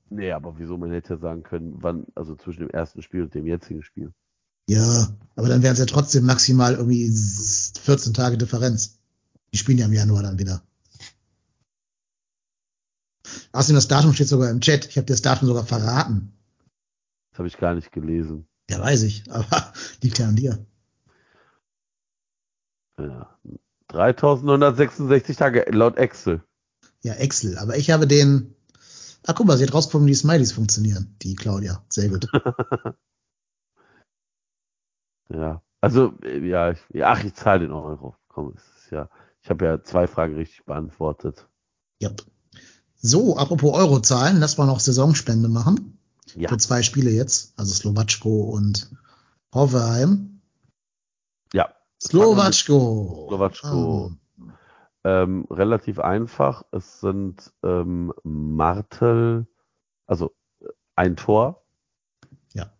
Nee, 0.09 0.31
aber 0.31 0.57
wieso 0.57 0.77
man 0.77 0.91
hätte 0.91 1.13
ja 1.13 1.19
sagen 1.19 1.43
können, 1.43 1.75
wann, 1.77 2.05
also 2.15 2.35
zwischen 2.35 2.61
dem 2.61 2.69
ersten 2.69 3.01
Spiel 3.01 3.23
und 3.23 3.33
dem 3.33 3.47
jetzigen 3.47 3.81
Spiel. 3.81 4.11
Ja, 4.67 5.07
aber 5.35 5.47
dann 5.47 5.63
wären 5.63 5.73
es 5.73 5.79
ja 5.79 5.85
trotzdem 5.85 6.25
maximal 6.25 6.75
irgendwie 6.75 7.09
14 7.81 8.13
Tage 8.13 8.37
Differenz. 8.37 8.99
Die 9.53 9.57
spielen 9.57 9.77
ja 9.77 9.85
im 9.85 9.93
Januar 9.93 10.23
dann 10.23 10.39
wieder. 10.39 10.61
Außerdem, 13.53 13.75
das 13.75 13.87
Datum 13.87 14.13
steht 14.13 14.27
sogar 14.27 14.49
im 14.49 14.61
Chat. 14.61 14.85
Ich 14.87 14.97
habe 14.97 15.05
dir 15.05 15.13
das 15.13 15.21
Datum 15.21 15.47
sogar 15.47 15.65
verraten. 15.65 16.33
Das 17.31 17.39
habe 17.39 17.47
ich 17.47 17.57
gar 17.57 17.75
nicht 17.75 17.91
gelesen. 17.91 18.47
Ja, 18.69 18.79
weiß 18.79 19.03
ich, 19.03 19.23
aber 19.29 19.73
liegt 20.01 20.19
ja 20.19 20.27
an 20.27 20.35
dir. 20.35 20.65
Ja. 22.99 23.37
3966 23.87 25.35
Tage 25.35 25.65
laut 25.71 25.97
Excel. 25.97 26.43
Ja, 27.03 27.13
Excel. 27.13 27.57
Aber 27.57 27.77
ich 27.77 27.91
habe 27.91 28.07
den. 28.07 28.55
Ah, 29.25 29.33
guck 29.33 29.47
mal, 29.47 29.57
sie 29.57 29.65
hat 29.65 29.73
rausgefunden, 29.73 30.07
wie 30.07 30.15
Smileys 30.15 30.51
funktionieren. 30.51 31.15
Die 31.21 31.35
Claudia. 31.35 31.83
Sehr 31.89 32.09
gut. 32.09 32.27
ja. 35.29 35.61
Also, 35.79 36.13
ja, 36.23 36.71
ich, 36.71 36.79
ach, 37.03 37.23
ich 37.23 37.33
zahle 37.33 37.61
den 37.61 37.71
Euro. 37.71 38.15
Komm, 38.27 38.53
es 38.55 38.83
ist 38.83 38.91
ja. 38.91 39.09
Ich 39.43 39.49
habe 39.49 39.65
ja 39.65 39.83
zwei 39.83 40.07
Fragen 40.07 40.35
richtig 40.35 40.65
beantwortet. 40.65 41.47
Yep. 42.01 42.23
So, 42.97 43.35
apropos 43.37 43.73
Eurozahlen, 43.73 44.39
lass 44.39 44.57
mal 44.57 44.67
noch 44.67 44.79
Saisonspende 44.79 45.49
machen. 45.49 45.97
Ja. 46.35 46.49
Für 46.49 46.57
zwei 46.57 46.83
Spiele 46.83 47.09
jetzt, 47.09 47.53
also 47.57 47.73
Slowatschko 47.73 48.43
und 48.43 48.91
Hoffenheim. 49.53 50.41
Ja. 51.53 51.73
Slowatschko. 52.01 53.25
Slowatschko. 53.27 54.11
Ah. 54.13 54.20
Ähm, 55.03 55.45
relativ 55.49 55.99
einfach. 55.99 56.63
Es 56.71 56.99
sind 56.99 57.51
ähm, 57.63 58.13
Martel, 58.23 59.47
also 60.05 60.33
ein 60.95 61.15
Tor. 61.15 61.63
Ja, 62.53 62.71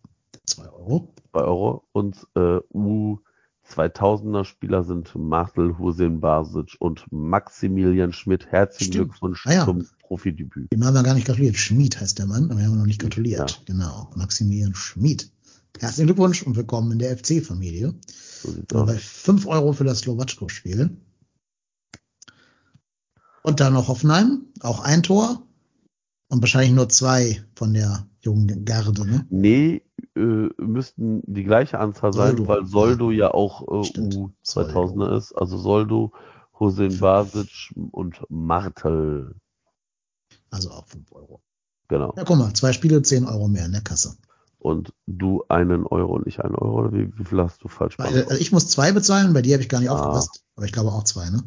zwei 0.46 0.70
Euro. 0.70 1.14
Zwei 1.32 1.42
Euro. 1.42 1.88
Und 1.94 2.28
äh, 2.36 2.60
U 2.74 3.20
2000er 3.68 4.44
Spieler 4.44 4.84
sind 4.84 5.16
Martel 5.16 5.78
Hussein 5.78 6.20
Basic 6.20 6.76
und 6.80 7.06
Maximilian 7.12 8.12
Schmidt. 8.12 8.48
Herzlichen 8.48 8.94
Stimmt. 8.94 9.12
Glückwunsch 9.12 9.48
ah, 9.48 9.54
ja. 9.54 9.66
zum 9.66 9.88
Profidebüt. 10.02 10.72
Dem 10.74 10.84
haben 10.84 10.94
wir 10.94 11.04
gar 11.04 11.14
nicht 11.14 11.28
gratuliert. 11.28 11.56
Schmied 11.56 12.00
heißt 12.00 12.20
der 12.20 12.26
Mann, 12.26 12.52
aber 12.52 12.60
wir 12.60 12.66
haben 12.66 12.78
noch 12.78 12.86
nicht 12.86 13.02
gratuliert. 13.02 13.52
Ja. 13.52 13.58
Genau, 13.66 14.12
Maximilian 14.16 14.76
Schmied. 14.76 15.32
Herzlichen 15.80 16.08
Glückwunsch 16.08 16.44
und 16.44 16.56
willkommen 16.56 16.92
in 16.92 17.00
der 17.00 17.18
FC-Familie. 17.18 17.96
So 18.68 18.86
bei 18.86 18.98
5 18.98 19.48
Euro 19.48 19.74
für 19.74 19.84
das 19.84 20.00
Slowatschko-Spiel. 20.00 20.98
Und 23.44 23.60
dann 23.60 23.74
noch 23.74 23.88
Hoffenheim, 23.88 24.46
auch 24.62 24.80
ein 24.82 25.04
Tor. 25.04 25.42
Und 26.30 26.42
wahrscheinlich 26.42 26.72
nur 26.72 26.90
zwei 26.90 27.44
von 27.56 27.74
der 27.74 28.08
jungen 28.22 28.64
Garde, 28.64 29.06
ne? 29.06 29.26
Nee, 29.30 29.84
äh, 30.16 30.50
müssten 30.62 31.22
die 31.26 31.44
gleiche 31.44 31.80
Anzahl 31.80 32.14
sein, 32.14 32.38
Soldo. 32.38 32.48
weil 32.48 32.66
Soldo 32.66 33.12
ja, 33.12 33.34
auch 33.34 33.64
äh, 33.64 34.00
U2000er 34.46 35.18
ist. 35.18 35.34
Also 35.34 35.58
Soldo, 35.58 36.14
Hussein 36.60 36.98
Basic 37.00 37.74
und 37.92 38.22
Martel. 38.30 39.36
Also 40.52 40.72
auch 40.72 40.88
5 40.88 41.12
Euro. 41.12 41.42
Genau. 41.88 42.14
Ja, 42.16 42.24
guck 42.24 42.38
mal, 42.38 42.54
zwei 42.54 42.72
Spiele, 42.72 43.02
10 43.02 43.26
Euro 43.26 43.48
mehr 43.48 43.66
in 43.66 43.74
der 43.74 43.82
Kasse. 43.82 44.16
Und 44.60 44.94
du 45.08 45.44
einen 45.50 45.86
Euro 45.88 46.14
und 46.14 46.28
ich 46.28 46.40
einen 46.40 46.56
Euro? 46.56 46.82
Oder 46.82 46.94
wie, 46.94 47.18
wie 47.18 47.26
viel 47.26 47.42
hast 47.42 47.64
du 47.64 47.68
falsch 47.68 47.98
gemacht? 47.98 48.14
Also 48.14 48.36
ich 48.36 48.52
muss 48.52 48.68
zwei 48.68 48.92
bezahlen, 48.92 49.34
bei 49.34 49.42
dir 49.42 49.56
habe 49.56 49.64
ich 49.64 49.70
gar 49.70 49.80
nicht 49.80 49.90
ah. 49.90 49.96
aufgepasst. 49.96 50.44
Aber 50.56 50.66
ich 50.66 50.72
glaube 50.72 50.92
auch 50.92 51.04
zwei, 51.04 51.30
ne? 51.30 51.44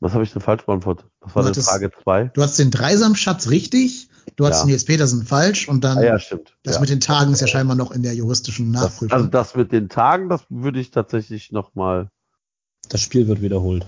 Was 0.00 0.12
habe 0.12 0.24
ich 0.24 0.32
denn 0.32 0.42
falsch 0.42 0.64
beantwortet? 0.64 1.06
Was 1.20 1.34
war 1.34 1.44
denn 1.44 1.62
Frage 1.62 1.90
2? 1.90 2.30
Du 2.34 2.42
hast 2.42 2.58
den 2.58 2.70
Dreisamschatz 2.70 3.48
richtig, 3.48 4.08
du 4.36 4.46
hast 4.46 4.58
ja. 4.58 4.62
den 4.62 4.68
Nils 4.68 4.84
Petersen 4.84 5.24
falsch 5.24 5.68
und 5.68 5.82
dann 5.82 5.98
ah, 5.98 6.04
ja, 6.04 6.18
stimmt. 6.18 6.56
das 6.62 6.76
ja. 6.76 6.80
mit 6.80 6.90
den 6.90 7.00
Tagen 7.00 7.32
ist 7.32 7.40
ja 7.40 7.46
scheinbar 7.46 7.76
noch 7.76 7.90
in 7.90 8.02
der 8.02 8.14
juristischen 8.14 8.70
Nachprüfung. 8.70 9.08
Das, 9.08 9.16
also 9.16 9.28
das 9.28 9.54
mit 9.56 9.72
den 9.72 9.88
Tagen, 9.88 10.28
das 10.28 10.42
würde 10.48 10.80
ich 10.80 10.90
tatsächlich 10.90 11.52
nochmal. 11.52 12.10
Das 12.88 13.00
Spiel 13.00 13.26
wird 13.26 13.40
wiederholt. 13.40 13.86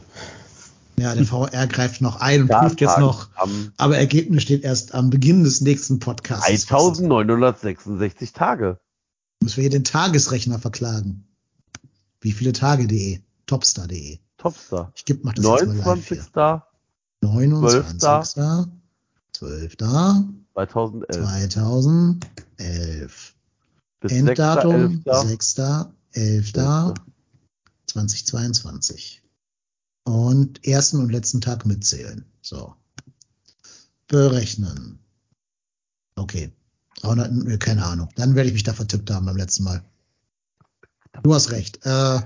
Ja, 0.98 1.14
der 1.14 1.26
VR 1.26 1.66
greift 1.66 2.00
noch 2.00 2.20
ein 2.20 2.42
und 2.42 2.48
prüft 2.48 2.80
jetzt 2.80 2.98
noch, 2.98 3.28
aber 3.76 3.98
Ergebnis 3.98 4.42
steht 4.42 4.64
erst 4.64 4.94
am 4.94 5.10
Beginn 5.10 5.44
des 5.44 5.60
nächsten 5.60 5.98
Podcasts. 5.98 6.46
1966 6.48 8.32
Tage. 8.32 8.78
Müssen 9.42 9.56
wir 9.56 9.62
hier 9.62 9.70
den 9.70 9.84
Tagesrechner 9.84 10.58
verklagen. 10.58 11.28
Wie 12.22 12.32
viele 12.32 12.52
Tage.de? 12.52 13.20
Topstar.de. 13.44 14.18
Topstar. 14.38 14.92
Ich 14.94 15.04
gebe, 15.04 15.20
mach 15.22 15.34
das 15.34 15.44
29. 15.44 16.18
jetzt 16.18 16.34
mal 16.34 16.52
live 16.52 16.62
29. 17.22 18.42
12. 19.32 19.32
12. 19.32 19.76
2011. 20.54 21.10
2011. 21.10 23.34
Bis 24.00 24.12
Enddatum 24.12 25.02
6.11. 25.04 26.94
2022 27.86 29.22
und 30.04 30.64
ersten 30.66 31.00
und 31.00 31.10
letzten 31.10 31.40
Tag 31.40 31.64
mitzählen. 31.66 32.24
So. 32.42 32.74
Berechnen. 34.06 35.00
Okay. 36.14 36.52
Aber 37.02 37.28
keine 37.58 37.84
Ahnung. 37.84 38.08
Dann 38.16 38.34
werde 38.34 38.48
ich 38.48 38.54
mich 38.54 38.62
da 38.62 38.72
vertippt 38.72 39.10
haben 39.10 39.26
beim 39.26 39.36
letzten 39.36 39.64
Mal. 39.64 39.84
Du 41.22 41.34
hast 41.34 41.50
recht. 41.50 41.84
Äh, 41.84 42.20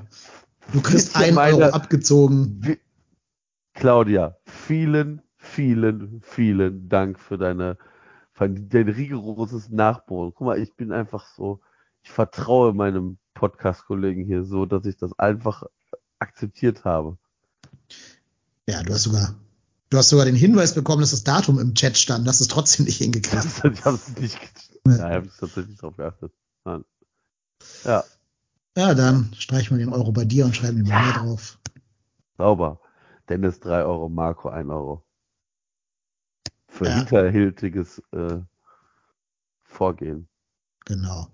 du 0.73 0.81
kriegst 0.81 1.17
ein 1.17 1.37
Euro 1.37 1.65
abgezogen. 1.65 2.79
Claudia, 3.75 4.37
vielen, 4.45 5.23
vielen, 5.37 6.21
vielen 6.23 6.89
Dank 6.89 7.19
für 7.19 7.39
deine, 7.39 7.79
für 8.33 8.49
dein 8.49 8.89
rigoroses 8.89 9.71
Nachbohren. 9.71 10.33
Guck 10.35 10.47
mal, 10.47 10.59
ich 10.59 10.75
bin 10.75 10.93
einfach 10.93 11.27
so, 11.37 11.61
ich 12.03 12.11
vertraue 12.11 12.75
meinem 12.75 13.19
Podcast-Kollegen 13.35 14.25
hier 14.25 14.45
so, 14.45 14.67
dass 14.67 14.85
ich 14.87 14.97
das 14.97 15.19
einfach 15.19 15.65
akzeptiert 16.19 16.85
habe. 16.85 17.17
Ja, 18.69 18.83
du 18.83 18.93
hast 18.93 19.05
sogar, 19.05 19.35
du 19.89 19.99
hast 19.99 20.11
sogar 20.11 20.27
den 20.27 20.35
Hinweis 20.35 20.75
bekommen, 20.75 21.01
dass 21.01 21.13
das 21.13 21.25
Datum 21.25 21.59
im 21.59 21.75
Chat 21.75 21.97
stand, 21.97 22.27
dass 22.27 22.41
es 22.41 22.49
trotzdem 22.49 22.87
nicht 22.87 22.99
hingekriegt. 22.99 23.45
ich 23.65 23.85
habe 23.85 23.97
es 23.97 24.17
nicht, 24.17 24.39
ja, 24.87 24.95
ich 24.95 25.01
habe 25.01 25.31
tatsächlich 25.39 25.79
drauf 25.79 25.97
geachtet. 25.97 26.33
Ja. 27.85 28.05
Ja, 28.81 28.95
dann 28.95 29.31
streichen 29.37 29.77
wir 29.77 29.85
den 29.85 29.93
Euro 29.93 30.11
bei 30.11 30.25
dir 30.25 30.47
und 30.47 30.57
schreiben 30.57 30.79
den 30.79 30.89
bei 30.89 31.05
mir 31.05 31.13
drauf. 31.13 31.59
Sauber. 32.39 32.81
Dennis 33.29 33.61
3 33.61 33.85
Euro, 33.85 34.09
Marco 34.09 34.49
1 34.49 34.71
Euro. 34.71 35.05
Für 36.67 36.87
ja. 36.87 36.97
hinterhältiges 36.97 38.03
äh, 38.13 38.39
Vorgehen. 39.65 40.29
Genau. 40.87 41.29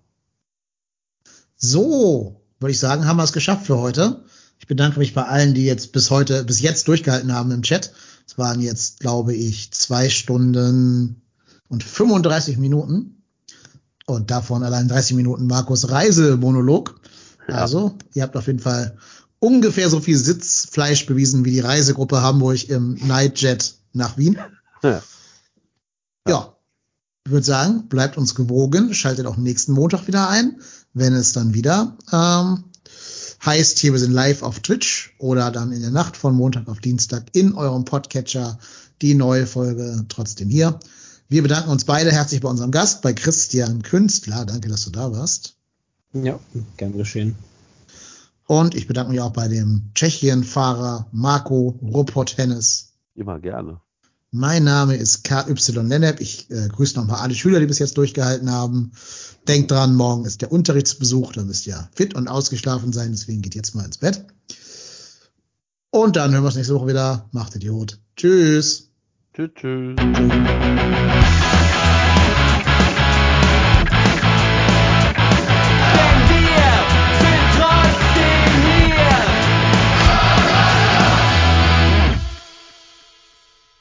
So, 1.54 2.44
würde 2.58 2.72
ich 2.72 2.80
sagen, 2.80 3.06
haben 3.06 3.18
wir 3.18 3.22
es 3.22 3.32
geschafft 3.32 3.66
für 3.66 3.78
heute. 3.78 4.24
Ich 4.58 4.66
bedanke 4.66 4.98
mich 4.98 5.14
bei 5.14 5.22
allen, 5.22 5.54
die 5.54 5.66
jetzt 5.66 5.92
bis 5.92 6.10
heute, 6.10 6.42
bis 6.42 6.60
jetzt 6.60 6.88
durchgehalten 6.88 7.32
haben 7.32 7.52
im 7.52 7.62
Chat. 7.62 7.92
Es 8.26 8.36
waren 8.38 8.60
jetzt, 8.60 8.98
glaube 8.98 9.34
ich, 9.34 9.70
zwei 9.70 10.08
Stunden 10.08 11.22
und 11.68 11.84
35 11.84 12.58
Minuten. 12.58 13.22
Und 14.04 14.32
davon 14.32 14.64
allein 14.64 14.88
30 14.88 15.14
Minuten 15.14 15.46
Markus 15.46 15.88
Reisemonolog. 15.90 17.00
Ja. 17.48 17.54
Also, 17.54 17.96
ihr 18.14 18.22
habt 18.22 18.36
auf 18.36 18.46
jeden 18.46 18.58
Fall 18.58 18.96
ungefähr 19.38 19.88
so 19.90 20.00
viel 20.00 20.16
Sitzfleisch 20.16 21.06
bewiesen 21.06 21.44
wie 21.44 21.50
die 21.50 21.60
Reisegruppe 21.60 22.22
Hamburg 22.22 22.68
im 22.68 22.94
Nightjet 23.06 23.74
nach 23.92 24.16
Wien. 24.18 24.38
Ja. 24.82 25.02
ja. 26.28 26.52
Ich 27.24 27.32
würde 27.32 27.46
sagen, 27.46 27.88
bleibt 27.88 28.16
uns 28.16 28.36
gewogen, 28.36 28.94
schaltet 28.94 29.26
auch 29.26 29.36
nächsten 29.36 29.72
Montag 29.72 30.06
wieder 30.06 30.28
ein, 30.28 30.60
wenn 30.94 31.12
es 31.12 31.32
dann 31.32 31.54
wieder 31.54 31.96
ähm, 32.12 32.64
heißt, 33.44 33.78
hier 33.80 33.92
wir 33.92 33.98
sind 33.98 34.12
live 34.12 34.42
auf 34.42 34.60
Twitch 34.60 35.14
oder 35.18 35.50
dann 35.50 35.72
in 35.72 35.82
der 35.82 35.90
Nacht 35.90 36.16
von 36.16 36.34
Montag 36.34 36.68
auf 36.68 36.80
Dienstag 36.80 37.24
in 37.32 37.54
eurem 37.54 37.84
Podcatcher 37.84 38.58
die 39.02 39.14
neue 39.14 39.46
Folge 39.46 40.04
trotzdem 40.08 40.48
hier. 40.48 40.78
Wir 41.28 41.42
bedanken 41.42 41.70
uns 41.70 41.84
beide 41.84 42.12
herzlich 42.12 42.40
bei 42.40 42.48
unserem 42.48 42.70
Gast, 42.70 43.02
bei 43.02 43.12
Christian 43.12 43.82
Künstler. 43.82 44.44
Danke, 44.44 44.68
dass 44.68 44.84
du 44.84 44.90
da 44.90 45.10
warst. 45.12 45.56
Ja, 46.24 46.38
gern 46.76 46.96
geschehen. 46.96 47.36
Und 48.46 48.74
ich 48.74 48.86
bedanke 48.86 49.10
mich 49.10 49.20
auch 49.20 49.32
bei 49.32 49.48
dem 49.48 49.90
Tschechien-Fahrer 49.94 51.08
Marco 51.12 51.78
Ruppert-Hennes. 51.82 52.92
Immer 53.14 53.40
gerne. 53.40 53.80
Mein 54.30 54.64
Name 54.64 54.96
ist 54.96 55.24
KY 55.24 55.54
Lennep. 55.82 56.20
Ich 56.20 56.50
äh, 56.50 56.68
grüße 56.68 56.98
noch 56.98 57.06
mal 57.06 57.20
alle 57.20 57.34
Schüler, 57.34 57.60
die 57.60 57.66
bis 57.66 57.78
jetzt 57.78 57.96
durchgehalten 57.96 58.50
haben. 58.50 58.92
Denkt 59.48 59.70
dran, 59.70 59.94
morgen 59.94 60.24
ist 60.24 60.42
der 60.42 60.52
Unterrichtsbesuch. 60.52 61.32
Da 61.32 61.42
müsst 61.42 61.66
ihr 61.66 61.88
fit 61.94 62.14
und 62.14 62.28
ausgeschlafen 62.28 62.92
sein. 62.92 63.12
Deswegen 63.12 63.42
geht 63.42 63.54
jetzt 63.54 63.74
mal 63.74 63.84
ins 63.84 63.98
Bett. 63.98 64.24
Und 65.90 66.16
dann 66.16 66.32
hören 66.32 66.42
wir 66.42 66.48
uns 66.48 66.56
nächste 66.56 66.74
Woche 66.74 66.88
wieder. 66.88 67.28
Macht 67.32 67.56
Idiot. 67.56 67.98
Tschüss. 68.16 68.90
Tschüss. 69.32 69.50
tschüss. 69.54 69.96